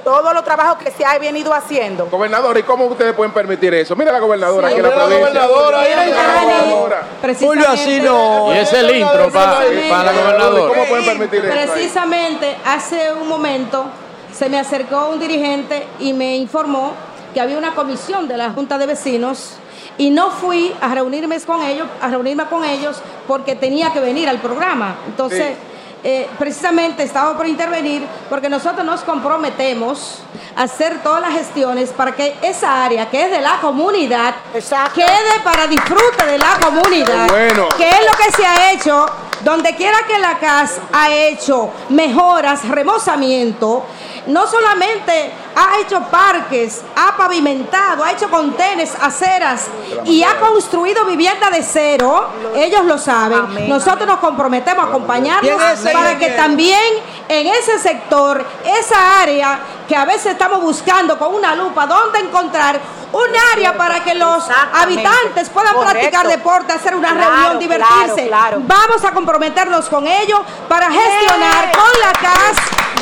todos 0.03 0.33
los 0.33 0.43
trabajos 0.43 0.77
que 0.83 0.91
se 0.91 1.05
ha 1.05 1.17
venido 1.17 1.53
haciendo. 1.53 2.07
Gobernador, 2.07 2.57
¿y 2.57 2.63
cómo 2.63 2.85
ustedes 2.85 3.13
pueden 3.13 3.33
permitir 3.33 3.73
eso? 3.73 3.95
Mira 3.95 4.11
la 4.11 4.19
gobernadora 4.19 4.67
aquí 4.67 4.77
en 4.77 4.83
la 4.83 4.93
provincia. 4.93 5.47
Gobernadora, 5.47 7.07
Julio 7.39 7.65
así 7.67 8.01
no. 8.01 8.53
Y 8.53 8.57
es 8.57 8.73
el 8.73 8.95
intro 8.95 9.31
para, 9.31 9.63
la 9.63 10.11
gobernadora. 10.11 10.73
¿Cómo 10.73 10.85
pueden 10.85 11.05
permitir 11.05 11.45
eso? 11.45 11.53
Precisamente 11.53 12.57
hace 12.65 13.13
un 13.13 13.27
momento 13.27 13.85
se 14.33 14.49
me 14.49 14.59
acercó 14.59 15.09
un 15.09 15.19
dirigente 15.19 15.85
y 15.99 16.13
me 16.13 16.37
informó 16.37 16.93
que 17.33 17.41
había 17.41 17.57
una 17.57 17.73
comisión 17.73 18.27
de 18.27 18.37
la 18.37 18.51
Junta 18.51 18.77
de 18.77 18.85
Vecinos 18.85 19.53
y 19.97 20.09
no 20.09 20.31
fui 20.31 20.73
a 20.81 20.93
reunirme 20.93 21.39
con 21.41 21.61
ellos, 21.61 21.87
a 22.01 22.09
reunirme 22.09 22.45
con 22.45 22.63
ellos 22.63 23.01
porque 23.27 23.55
tenía 23.55 23.91
que 23.93 23.99
venir 23.99 24.29
al 24.29 24.39
programa. 24.39 24.95
Entonces, 25.07 25.55
eh, 26.03 26.27
precisamente 26.39 27.03
estaba 27.03 27.37
por 27.37 27.45
intervenir 27.45 28.03
porque 28.27 28.49
nosotros 28.49 28.83
nos 28.83 29.01
comprometemos 29.01 30.19
a 30.55 30.63
hacer 30.63 31.03
todas 31.03 31.21
las 31.21 31.33
gestiones 31.33 31.91
para 31.91 32.13
que 32.13 32.35
esa 32.41 32.83
área 32.83 33.09
que 33.09 33.25
es 33.25 33.31
de 33.31 33.39
la 33.39 33.59
comunidad 33.61 34.33
quede 34.51 35.39
para 35.43 35.67
disfrute 35.67 36.25
de 36.25 36.37
la 36.39 36.57
comunidad. 36.59 37.27
Bueno. 37.27 37.69
Que 37.77 37.87
es 37.89 37.99
lo 37.99 38.17
que 38.17 38.31
se 38.31 38.45
ha 38.45 38.71
hecho, 38.71 39.05
donde 39.41 39.75
quiera 39.75 39.97
que 40.07 40.17
la 40.17 40.39
CAS 40.39 40.79
ha 40.91 41.11
hecho 41.11 41.69
mejoras, 41.89 42.67
remozamiento, 42.67 43.85
no 44.27 44.47
solamente 44.47 45.31
ha 45.55 45.79
hecho 45.79 46.01
parques, 46.03 46.81
ha 46.95 47.15
pavimentado, 47.15 48.03
ha 48.03 48.11
hecho 48.11 48.29
contenes, 48.29 48.93
aceras 49.01 49.67
y 50.05 50.23
ha 50.23 50.39
construido 50.39 51.05
vivienda 51.05 51.49
de 51.49 51.63
cero, 51.63 52.27
ellos 52.55 52.85
lo 52.85 52.97
saben. 52.97 53.67
Nosotros 53.69 54.07
nos 54.07 54.19
comprometemos 54.19 54.85
a 54.85 54.87
acompañarlos 54.87 55.61
para 55.91 56.17
que 56.17 56.29
también 56.31 56.79
en 57.27 57.47
ese 57.47 57.79
sector, 57.79 58.45
esa 58.65 59.21
área 59.21 59.59
que 59.87 59.95
a 59.95 60.05
veces 60.05 60.33
estamos 60.33 60.61
buscando 60.61 61.17
con 61.17 61.33
una 61.35 61.55
lupa, 61.55 61.85
dónde 61.85 62.19
encontrar 62.19 62.79
un 63.11 63.27
área 63.53 63.75
para 63.75 64.03
que 64.03 64.15
los 64.15 64.45
habitantes 64.73 65.49
puedan 65.49 65.75
practicar 65.75 66.27
deporte, 66.27 66.71
hacer 66.71 66.95
una 66.95 67.13
reunión, 67.13 67.59
divertirse. 67.59 68.31
Vamos 68.59 69.03
a 69.03 69.11
comprometernos 69.11 69.89
con 69.89 70.07
ellos 70.07 70.39
para 70.69 70.89
gestionar 70.89 71.71
con 71.71 71.99
la 71.99 72.13
CAS 72.13 72.57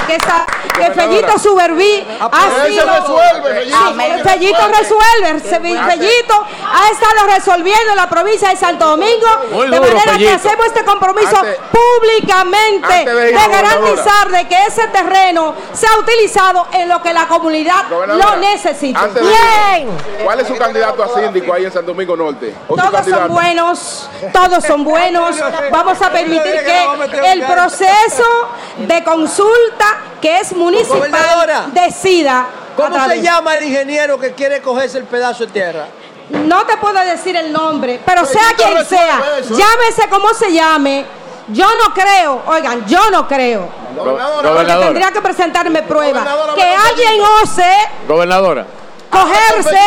que 0.07 0.15
está 0.15 0.45
que 0.79 0.91
Fellito 0.91 1.37
Suberví 1.37 2.07
ha 2.39 2.65
sido 2.65 2.85
resuelve, 2.85 4.23
Fellito 4.23 4.67
resuelve, 4.67 5.39
Fellito 5.39 6.45
ha 6.63 6.91
estado 6.91 7.27
resolviendo 7.35 7.95
la 7.95 8.09
provincia 8.09 8.49
de 8.49 8.55
Santo 8.55 8.85
Domingo 8.85 9.27
de 9.69 9.79
manera 9.79 10.17
que 10.17 10.31
hacemos 10.31 10.65
este 10.67 10.83
compromiso 10.83 11.37
públicamente 11.71 13.05
de, 13.05 13.31
garantizar 13.31 14.29
de 14.29 14.47
que 14.47 14.65
ese 14.65 14.87
terreno 14.87 15.53
sea 15.73 15.97
utilizado 15.99 16.67
en 16.71 16.89
lo 16.89 17.01
que 17.01 17.13
la 17.13 17.27
comunidad 17.27 17.85
lo 17.89 18.37
necesita. 18.37 19.07
Bien. 19.07 19.89
¿Cuál 20.23 20.39
es 20.39 20.47
su 20.47 20.55
candidato 20.55 21.03
a 21.03 21.19
síndico 21.19 21.53
ahí 21.53 21.65
en 21.65 21.71
Santo 21.71 21.91
Domingo 21.91 22.15
Norte? 22.15 22.53
Todos 22.67 23.05
son 23.05 23.27
buenos, 23.29 24.09
todos 24.31 24.63
son 24.63 24.83
buenos. 24.83 25.35
Vamos 25.71 26.01
a 26.01 26.09
permitir 26.11 26.63
que 26.63 27.31
el 27.31 27.43
proceso 27.43 28.49
de 28.77 29.03
consulta 29.03 29.85
que 30.21 30.39
es 30.39 30.53
municipal 30.53 31.71
decida. 31.73 32.28
¿Cómo 32.75 33.07
se 33.07 33.21
llama 33.21 33.55
el 33.55 33.65
ingeniero 33.65 34.19
que 34.19 34.33
quiere 34.33 34.61
cogerse 34.61 34.97
el 34.97 35.05
pedazo 35.05 35.45
de 35.45 35.51
tierra? 35.51 35.87
No 36.29 36.65
te 36.65 36.77
puedo 36.77 36.99
decir 36.99 37.35
el 37.35 37.51
nombre, 37.51 37.99
pero 38.05 38.25
sea 38.25 38.53
quien 38.55 38.85
sea, 38.85 39.19
llámese 39.41 40.07
como 40.09 40.33
se 40.33 40.53
llame. 40.53 41.05
Yo 41.47 41.65
no 41.83 41.93
creo, 41.95 42.43
oigan, 42.45 42.85
yo 42.85 43.09
no 43.09 43.27
creo. 43.27 43.67
Gobernadora. 43.95 44.79
Tendría 44.81 45.11
que 45.11 45.21
presentarme 45.21 45.81
prueba. 45.81 46.23
Que 46.55 46.75
alguien 46.75 47.21
ose. 47.41 47.73
Gobernadora 48.07 48.65
cogerse 49.09 49.79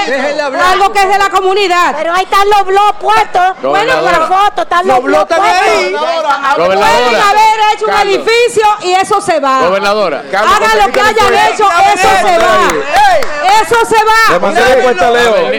algo 0.72 0.92
que 0.92 1.00
es 1.00 1.08
de 1.08 1.18
la 1.18 1.30
comunidad. 1.30 1.94
Pero 1.96 2.12
ahí 2.12 2.24
están 2.24 2.48
los 2.50 2.66
blogs 2.66 2.98
puestos. 3.00 3.42
Bueno, 3.62 4.00
la 4.00 4.20
foto 4.26 4.62
están 4.62 4.86
los, 4.86 5.02
blogs 5.02 5.26
puestos. 5.26 5.56
Ahí. 5.64 5.94
Pueden 6.56 6.82
haber 6.82 7.60
hecho 7.74 7.86
un 7.86 8.08
edificio 8.08 8.64
y 8.82 8.92
eso 8.92 9.20
se 9.20 9.40
va. 9.40 9.60
Gobernadora. 9.60 10.22
Hagan 10.32 10.86
lo 10.86 10.92
que 10.92 11.00
hayan 11.00 11.34
hecho, 11.34 11.68
eso 11.94 12.08
se 12.26 12.38
va. 12.38 12.68
Eso 13.62 13.76
se 13.86 14.04
va. 14.04 14.36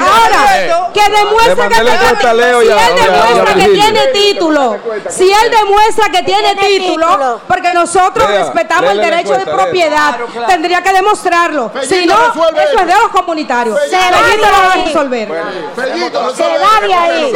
Ahora, 0.06 0.90
que 0.93 1.01
demuestre 1.09 1.67
que 1.69 1.75
tiene, 1.75 2.14
si 2.14 2.83
él 2.83 3.01
demuestra 3.01 3.53
que 3.53 3.67
tiene 3.69 4.08
título, 4.08 4.80
si 5.09 5.32
él 5.32 5.51
demuestra 5.51 6.09
que 6.09 6.24
tiene 6.24 6.56
título, 6.56 7.42
porque 7.48 7.74
nosotros 7.74 8.27
respetamos 8.30 8.92
el 8.92 9.01
derecho 9.01 9.33
de 9.33 9.45
propiedad, 9.45 10.16
tendría 10.48 10.82
que 10.82 10.93
demostrarlo. 10.93 11.72
Si 11.82 12.06
no, 12.06 12.16
eso 12.33 12.80
es 12.80 12.88
de 12.88 12.93
los 12.93 13.09
comunitarios. 13.09 13.52
Se 13.90 13.98
lo 14.11 14.17
va 14.51 14.73
a 14.73 14.75
resolver. 14.83 15.27
Se 16.35 16.43
va 16.57 16.88
de 16.88 16.93
ahí. 16.93 17.33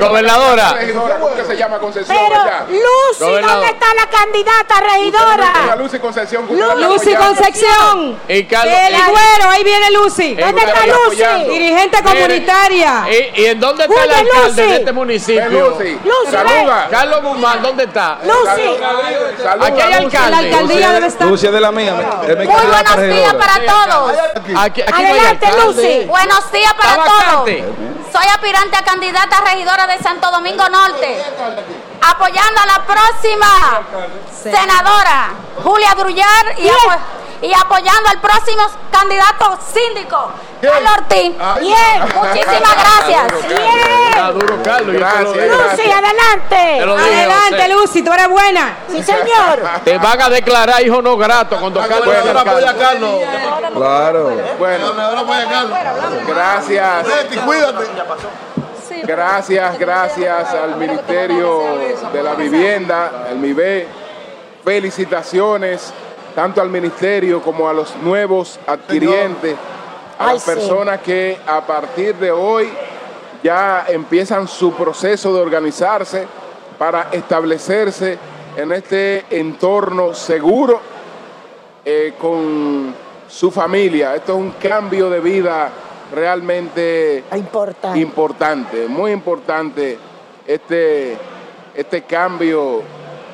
Gobernadora. 0.00 0.74
Pero 0.78 2.38
Lucy, 2.68 3.32
¿dónde 3.42 3.66
está 3.66 3.94
la 3.94 4.06
candidata 4.10 4.80
regidora? 4.80 5.76
Lucy 5.76 5.98
Concepción. 5.98 6.46
Lucy 6.48 7.14
Concepción. 7.14 8.18
El 8.28 8.46
güero, 8.46 9.50
ahí 9.50 9.64
viene 9.64 9.90
Lucy. 9.92 10.34
¿Dónde 10.34 10.62
está 10.62 10.86
Lucy? 10.86 11.22
Dirigente 11.48 12.02
comunitaria. 12.02 13.04
¿Y 13.34 13.46
en 13.46 13.60
dónde 13.60 13.84
está 13.84 14.04
el 14.04 14.12
alcalde 14.12 14.66
de 14.66 14.76
este 14.76 14.92
municipio? 14.92 15.48
Lucy. 15.50 15.98
Saluda. 16.30 16.88
Carlos 16.90 17.22
Guzmán, 17.22 17.62
¿dónde 17.62 17.84
está? 17.84 18.18
Lucy. 18.24 18.76
Aquí 19.60 19.80
hay 19.80 19.92
alcalde. 19.94 20.30
La 20.30 20.38
alcaldía 20.38 20.92
debe 20.92 21.06
estar. 21.06 21.26
Lucy 21.28 21.46
es 21.46 21.52
de 21.52 21.60
la 21.60 21.72
mía. 21.72 21.94
Muy 22.26 22.46
buenos 22.46 23.02
días 23.02 23.34
para 23.34 23.54
todos. 23.66 24.12
Adelante, 24.56 25.46
Lucy. 25.52 26.04
Buenos 26.06 26.52
días 26.52 26.74
para 26.74 27.04
todos. 27.04 27.50
Soy 28.12 28.26
aspirante 28.26 28.76
a 28.76 28.82
candidata 28.82 29.38
a 29.38 29.40
regidora 29.40 29.86
de 29.86 29.98
Santo 30.02 30.30
Domingo 30.30 30.68
Norte, 30.68 31.24
apoyando 32.02 32.60
a 32.60 32.66
la 32.66 32.84
próxima 32.84 33.82
senadora 34.30 35.30
Julia 35.62 35.94
Drullar 35.94 36.54
y, 36.58 36.68
y 37.42 37.52
apoyando 37.52 38.08
al 38.08 38.20
próximo 38.20 38.62
candidato 38.90 39.58
síndico, 39.72 40.30
Carlos 40.60 40.92
Ortiz. 40.96 41.32
Ah. 41.40 41.56
Bien, 41.58 42.02
muchísimas 42.14 42.74
gracias. 42.74 43.48
Bien. 43.48 44.38
duro, 44.38 44.62
Carlos. 44.62 44.94
Lucy, 45.36 45.90
adelante. 45.90 46.80
Adelante, 46.80 47.68
Lucy, 47.68 48.02
tú 48.02 48.12
eres 48.12 48.28
buena. 48.28 48.76
Sí, 48.88 49.02
señor. 49.02 49.60
Te 49.84 49.98
van 49.98 50.22
a 50.22 50.28
declarar 50.28 50.82
hijo 50.86 51.02
no 51.02 51.16
grato 51.16 51.58
cuando 51.58 51.80
Carlos 51.80 52.14
apoya 52.36 52.70
a 52.70 52.74
Carlos. 52.74 53.20
Claro. 53.74 54.30
Bueno, 54.58 54.92
gracias. 56.28 57.06
Cuídate. 57.44 57.84
Gracias, 59.04 59.78
gracias 59.78 60.54
al 60.54 60.76
Ministerio 60.76 61.78
de 62.12 62.22
la 62.22 62.34
Vivienda, 62.34 63.26
el 63.30 63.38
MIBE. 63.38 63.88
Felicitaciones 64.64 65.92
tanto 66.34 66.60
al 66.60 66.70
ministerio 66.70 67.42
como 67.42 67.68
a 67.68 67.72
los 67.72 67.96
nuevos 67.96 68.58
adquirientes, 68.66 69.56
a 70.18 70.34
las 70.34 70.44
personas 70.44 71.00
que 71.00 71.38
a 71.46 71.60
partir 71.66 72.14
de 72.16 72.30
hoy 72.30 72.68
ya 73.42 73.86
empiezan 73.88 74.46
su 74.46 74.72
proceso 74.72 75.34
de 75.34 75.40
organizarse 75.40 76.26
para 76.78 77.08
establecerse 77.12 78.18
en 78.56 78.72
este 78.72 79.24
entorno 79.30 80.14
seguro 80.14 80.80
eh, 81.84 82.14
con 82.20 82.94
su 83.28 83.50
familia. 83.50 84.14
Esto 84.14 84.32
es 84.32 84.38
un 84.38 84.50
cambio 84.52 85.10
de 85.10 85.20
vida 85.20 85.70
realmente 86.14 87.24
importante, 87.34 87.98
importante 87.98 88.86
muy 88.86 89.12
importante 89.12 89.98
este, 90.46 91.16
este 91.74 92.02
cambio 92.02 92.82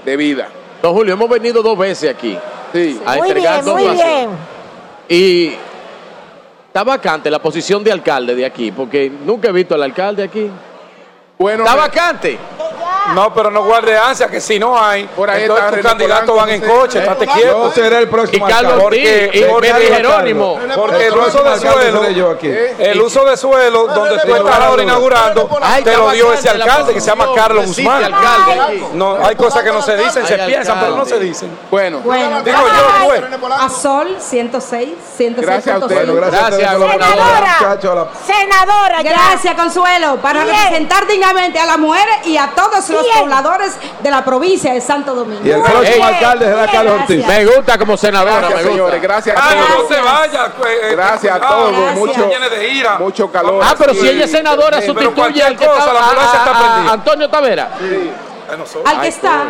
de 0.04 0.16
vida. 0.16 0.48
Don 0.82 0.94
Julio, 0.94 1.14
hemos 1.14 1.28
venido 1.28 1.62
dos 1.62 1.76
veces 1.76 2.10
aquí. 2.10 2.38
Sí. 2.72 3.00
A 3.04 3.16
muy 3.16 3.32
bien, 3.32 3.64
muy 3.64 3.82
bien. 3.88 4.30
Y 5.08 5.52
está 6.66 6.84
vacante 6.84 7.30
la 7.30 7.40
posición 7.40 7.82
de 7.82 7.90
alcalde 7.90 8.34
de 8.34 8.44
aquí, 8.44 8.70
porque 8.70 9.10
nunca 9.24 9.48
he 9.48 9.52
visto 9.52 9.74
al 9.74 9.82
alcalde 9.82 10.22
aquí. 10.22 10.50
Bueno, 11.38 11.64
está 11.64 11.76
vacante. 11.76 12.38
No, 13.14 13.32
pero 13.32 13.50
no 13.50 13.64
guarde 13.64 13.96
ansia, 13.96 14.28
que 14.28 14.40
si 14.40 14.58
no 14.58 14.78
hay, 14.78 15.04
por 15.04 15.30
ahí 15.30 15.42
entonces 15.42 15.70
tus 15.72 15.82
candidatos 15.82 16.36
van 16.36 16.48
en 16.50 16.60
coche, 16.60 16.98
estate 17.00 17.26
quieto. 17.26 17.68
Yo 17.68 17.72
seré 17.72 17.98
el 17.98 18.08
próximo 18.08 18.46
y 18.46 18.50
Carlos 18.50 18.74
porque, 18.80 19.30
y 19.32 19.42
porque 19.44 19.68
Jerónimo. 19.68 20.58
Porque 20.74 21.06
el 21.06 21.16
uso 21.16 21.42
de 21.42 21.58
suelo, 21.58 22.04
el 22.78 23.00
uso 23.00 23.24
de 23.24 23.36
suelo 23.36 23.86
donde 23.86 24.18
tú 24.20 24.34
estás 24.34 24.60
ahora 24.60 24.82
inaugurando, 24.82 25.48
te 25.82 25.96
lo 25.96 26.10
dio 26.10 26.32
ese 26.32 26.48
alcalde 26.48 26.94
que 26.94 27.00
se 27.00 27.06
llama 27.06 27.28
Carlos 27.34 27.66
Guzmán. 27.66 28.12
No, 28.94 29.18
hay 29.24 29.36
cosas 29.36 29.62
que 29.62 29.70
no 29.70 29.82
se 29.82 29.96
dicen, 29.96 30.26
se 30.26 30.38
piensan, 30.38 30.80
pero 30.80 30.96
no 30.96 31.04
se 31.04 31.18
dicen. 31.18 31.56
Bueno, 31.70 32.00
digo 32.00 32.42
yo, 32.44 33.06
pues. 33.06 33.22
A 33.58 33.68
Sol 33.68 34.16
106, 34.18 34.88
106. 35.16 35.46
Gracias 35.46 35.74
a 35.74 35.78
usted. 35.78 36.14
Gracias, 36.14 36.54
senadora. 36.56 38.08
Senadora, 38.26 39.02
Gracias, 39.02 39.54
Consuelo, 39.54 40.16
para 40.16 40.44
representar 40.44 41.06
dignamente 41.06 41.58
a 41.58 41.66
las 41.66 41.78
mujeres 41.78 42.26
y 42.26 42.36
a 42.36 42.50
todos 42.54 42.88
los 42.90 42.97
nuestros 42.98 43.22
pobladores 43.22 43.76
de 44.02 44.10
la 44.10 44.24
provincia 44.24 44.72
de 44.72 44.80
Santo 44.80 45.14
Domingo. 45.14 45.40
Y 45.44 45.50
el 45.50 45.62
próximo 45.62 46.04
alcalde 46.04 46.46
será 46.46 46.66
Carlos 46.70 47.00
Ortiz. 47.00 47.26
Me 47.26 47.46
gusta 47.46 47.78
como 47.78 47.96
senadora, 47.96 48.40
gracias, 48.40 48.64
me 48.64 48.70
señores, 48.70 49.02
gracias 49.02 49.36
a 49.36 49.48
todos. 49.48 49.68
no 49.68 49.88
se 49.88 50.00
vaya. 50.00 50.52
Pues, 50.58 50.78
eh, 50.82 50.88
gracias 50.92 51.36
a 51.36 51.40
todos. 51.40 51.72
Mucho, 51.94 52.26
de 52.26 52.68
ira. 52.68 52.98
mucho 52.98 53.30
calor. 53.30 53.62
Ah, 53.64 53.74
pero 53.78 53.94
si 53.94 54.08
ella 54.08 54.24
es 54.24 54.30
senadora, 54.30 54.80
sustituye 54.82 55.42
al 55.42 55.56
que 55.56 55.64
está, 55.64 55.82
a, 55.82 56.88
a, 56.88 56.92
Antonio 56.92 57.28
Tavera. 57.28 57.70
Sí. 57.78 58.10
Al 58.84 59.00
que 59.00 59.08
está. 59.08 59.44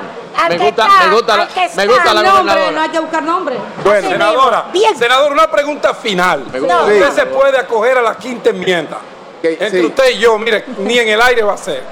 Me 0.49 0.59
gusta, 0.59 0.87
me 0.87 1.15
gusta, 1.15 1.37
la, 1.37 1.49
me 1.77 1.87
gusta 1.87 2.15
la 2.15 2.23
gobernadora. 2.23 2.71
No 2.71 2.81
hay 2.81 2.89
que 2.91 3.01
buscar 3.01 3.23
nombre. 3.23 3.57
Bueno, 3.85 4.09
senadora, 4.09 4.67
senadora, 4.97 5.35
una 5.35 5.51
pregunta 5.51 5.95
final. 5.95 6.45
Usted 6.47 7.13
se 7.13 7.27
puede 7.27 7.59
acoger 7.59 7.99
a 7.99 8.03
la 8.03 8.17
quinta 8.17 8.51
enmienda. 8.51 8.99
Entre 9.43 9.87
usted 9.87 10.11
y 10.11 10.19
yo, 10.19 10.39
mire, 10.39 10.65
ni 10.79 10.99
en 10.99 11.09
el 11.09 11.21
aire 11.23 11.43
va 11.43 11.55
a 11.55 11.59
ser. 11.59 11.83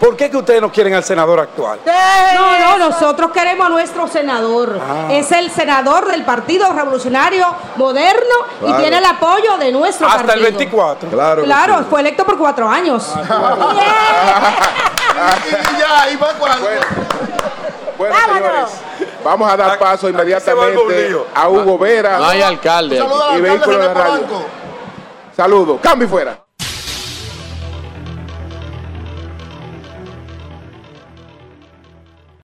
¿Por 0.00 0.16
qué 0.16 0.30
que 0.30 0.36
ustedes 0.36 0.60
no 0.60 0.70
quieren 0.70 0.94
al 0.94 1.04
senador 1.04 1.40
actual? 1.40 1.80
No, 2.34 2.58
no, 2.58 2.78
nosotros 2.90 3.30
queremos 3.32 3.66
a 3.66 3.70
nuestro 3.70 4.06
senador. 4.08 4.78
Ah. 4.80 5.08
Es 5.10 5.32
el 5.32 5.50
senador 5.50 6.10
del 6.10 6.24
Partido 6.24 6.72
Revolucionario 6.72 7.46
Moderno 7.76 8.34
y 8.62 8.72
tiene 8.74 8.98
el 8.98 9.04
apoyo 9.04 9.56
de 9.58 9.72
nuestro 9.72 10.06
partido. 10.06 10.32
Hasta 10.32 10.34
el 10.34 10.42
24. 10.42 11.08
Claro, 11.10 11.44
claro 11.44 11.84
fue 11.88 12.00
electo 12.00 12.24
por 12.24 12.36
cuatro 12.38 12.68
años. 12.68 13.12
Bueno, 17.96 18.16
señores, 18.16 18.70
vamos 19.24 19.52
a 19.52 19.56
dar 19.56 19.78
paso 19.78 20.08
inmediatamente 20.08 21.16
a 21.34 21.48
Hugo 21.48 21.78
Vera. 21.78 22.18
No 22.18 22.26
hay 22.26 22.42
alcalde. 22.42 23.02
Y 23.36 23.40
vehículo 23.40 23.78
de 23.78 23.94
radio. 23.94 24.26
Saludos. 25.36 25.80
Cambio 25.82 26.08
fuera. 26.08 26.43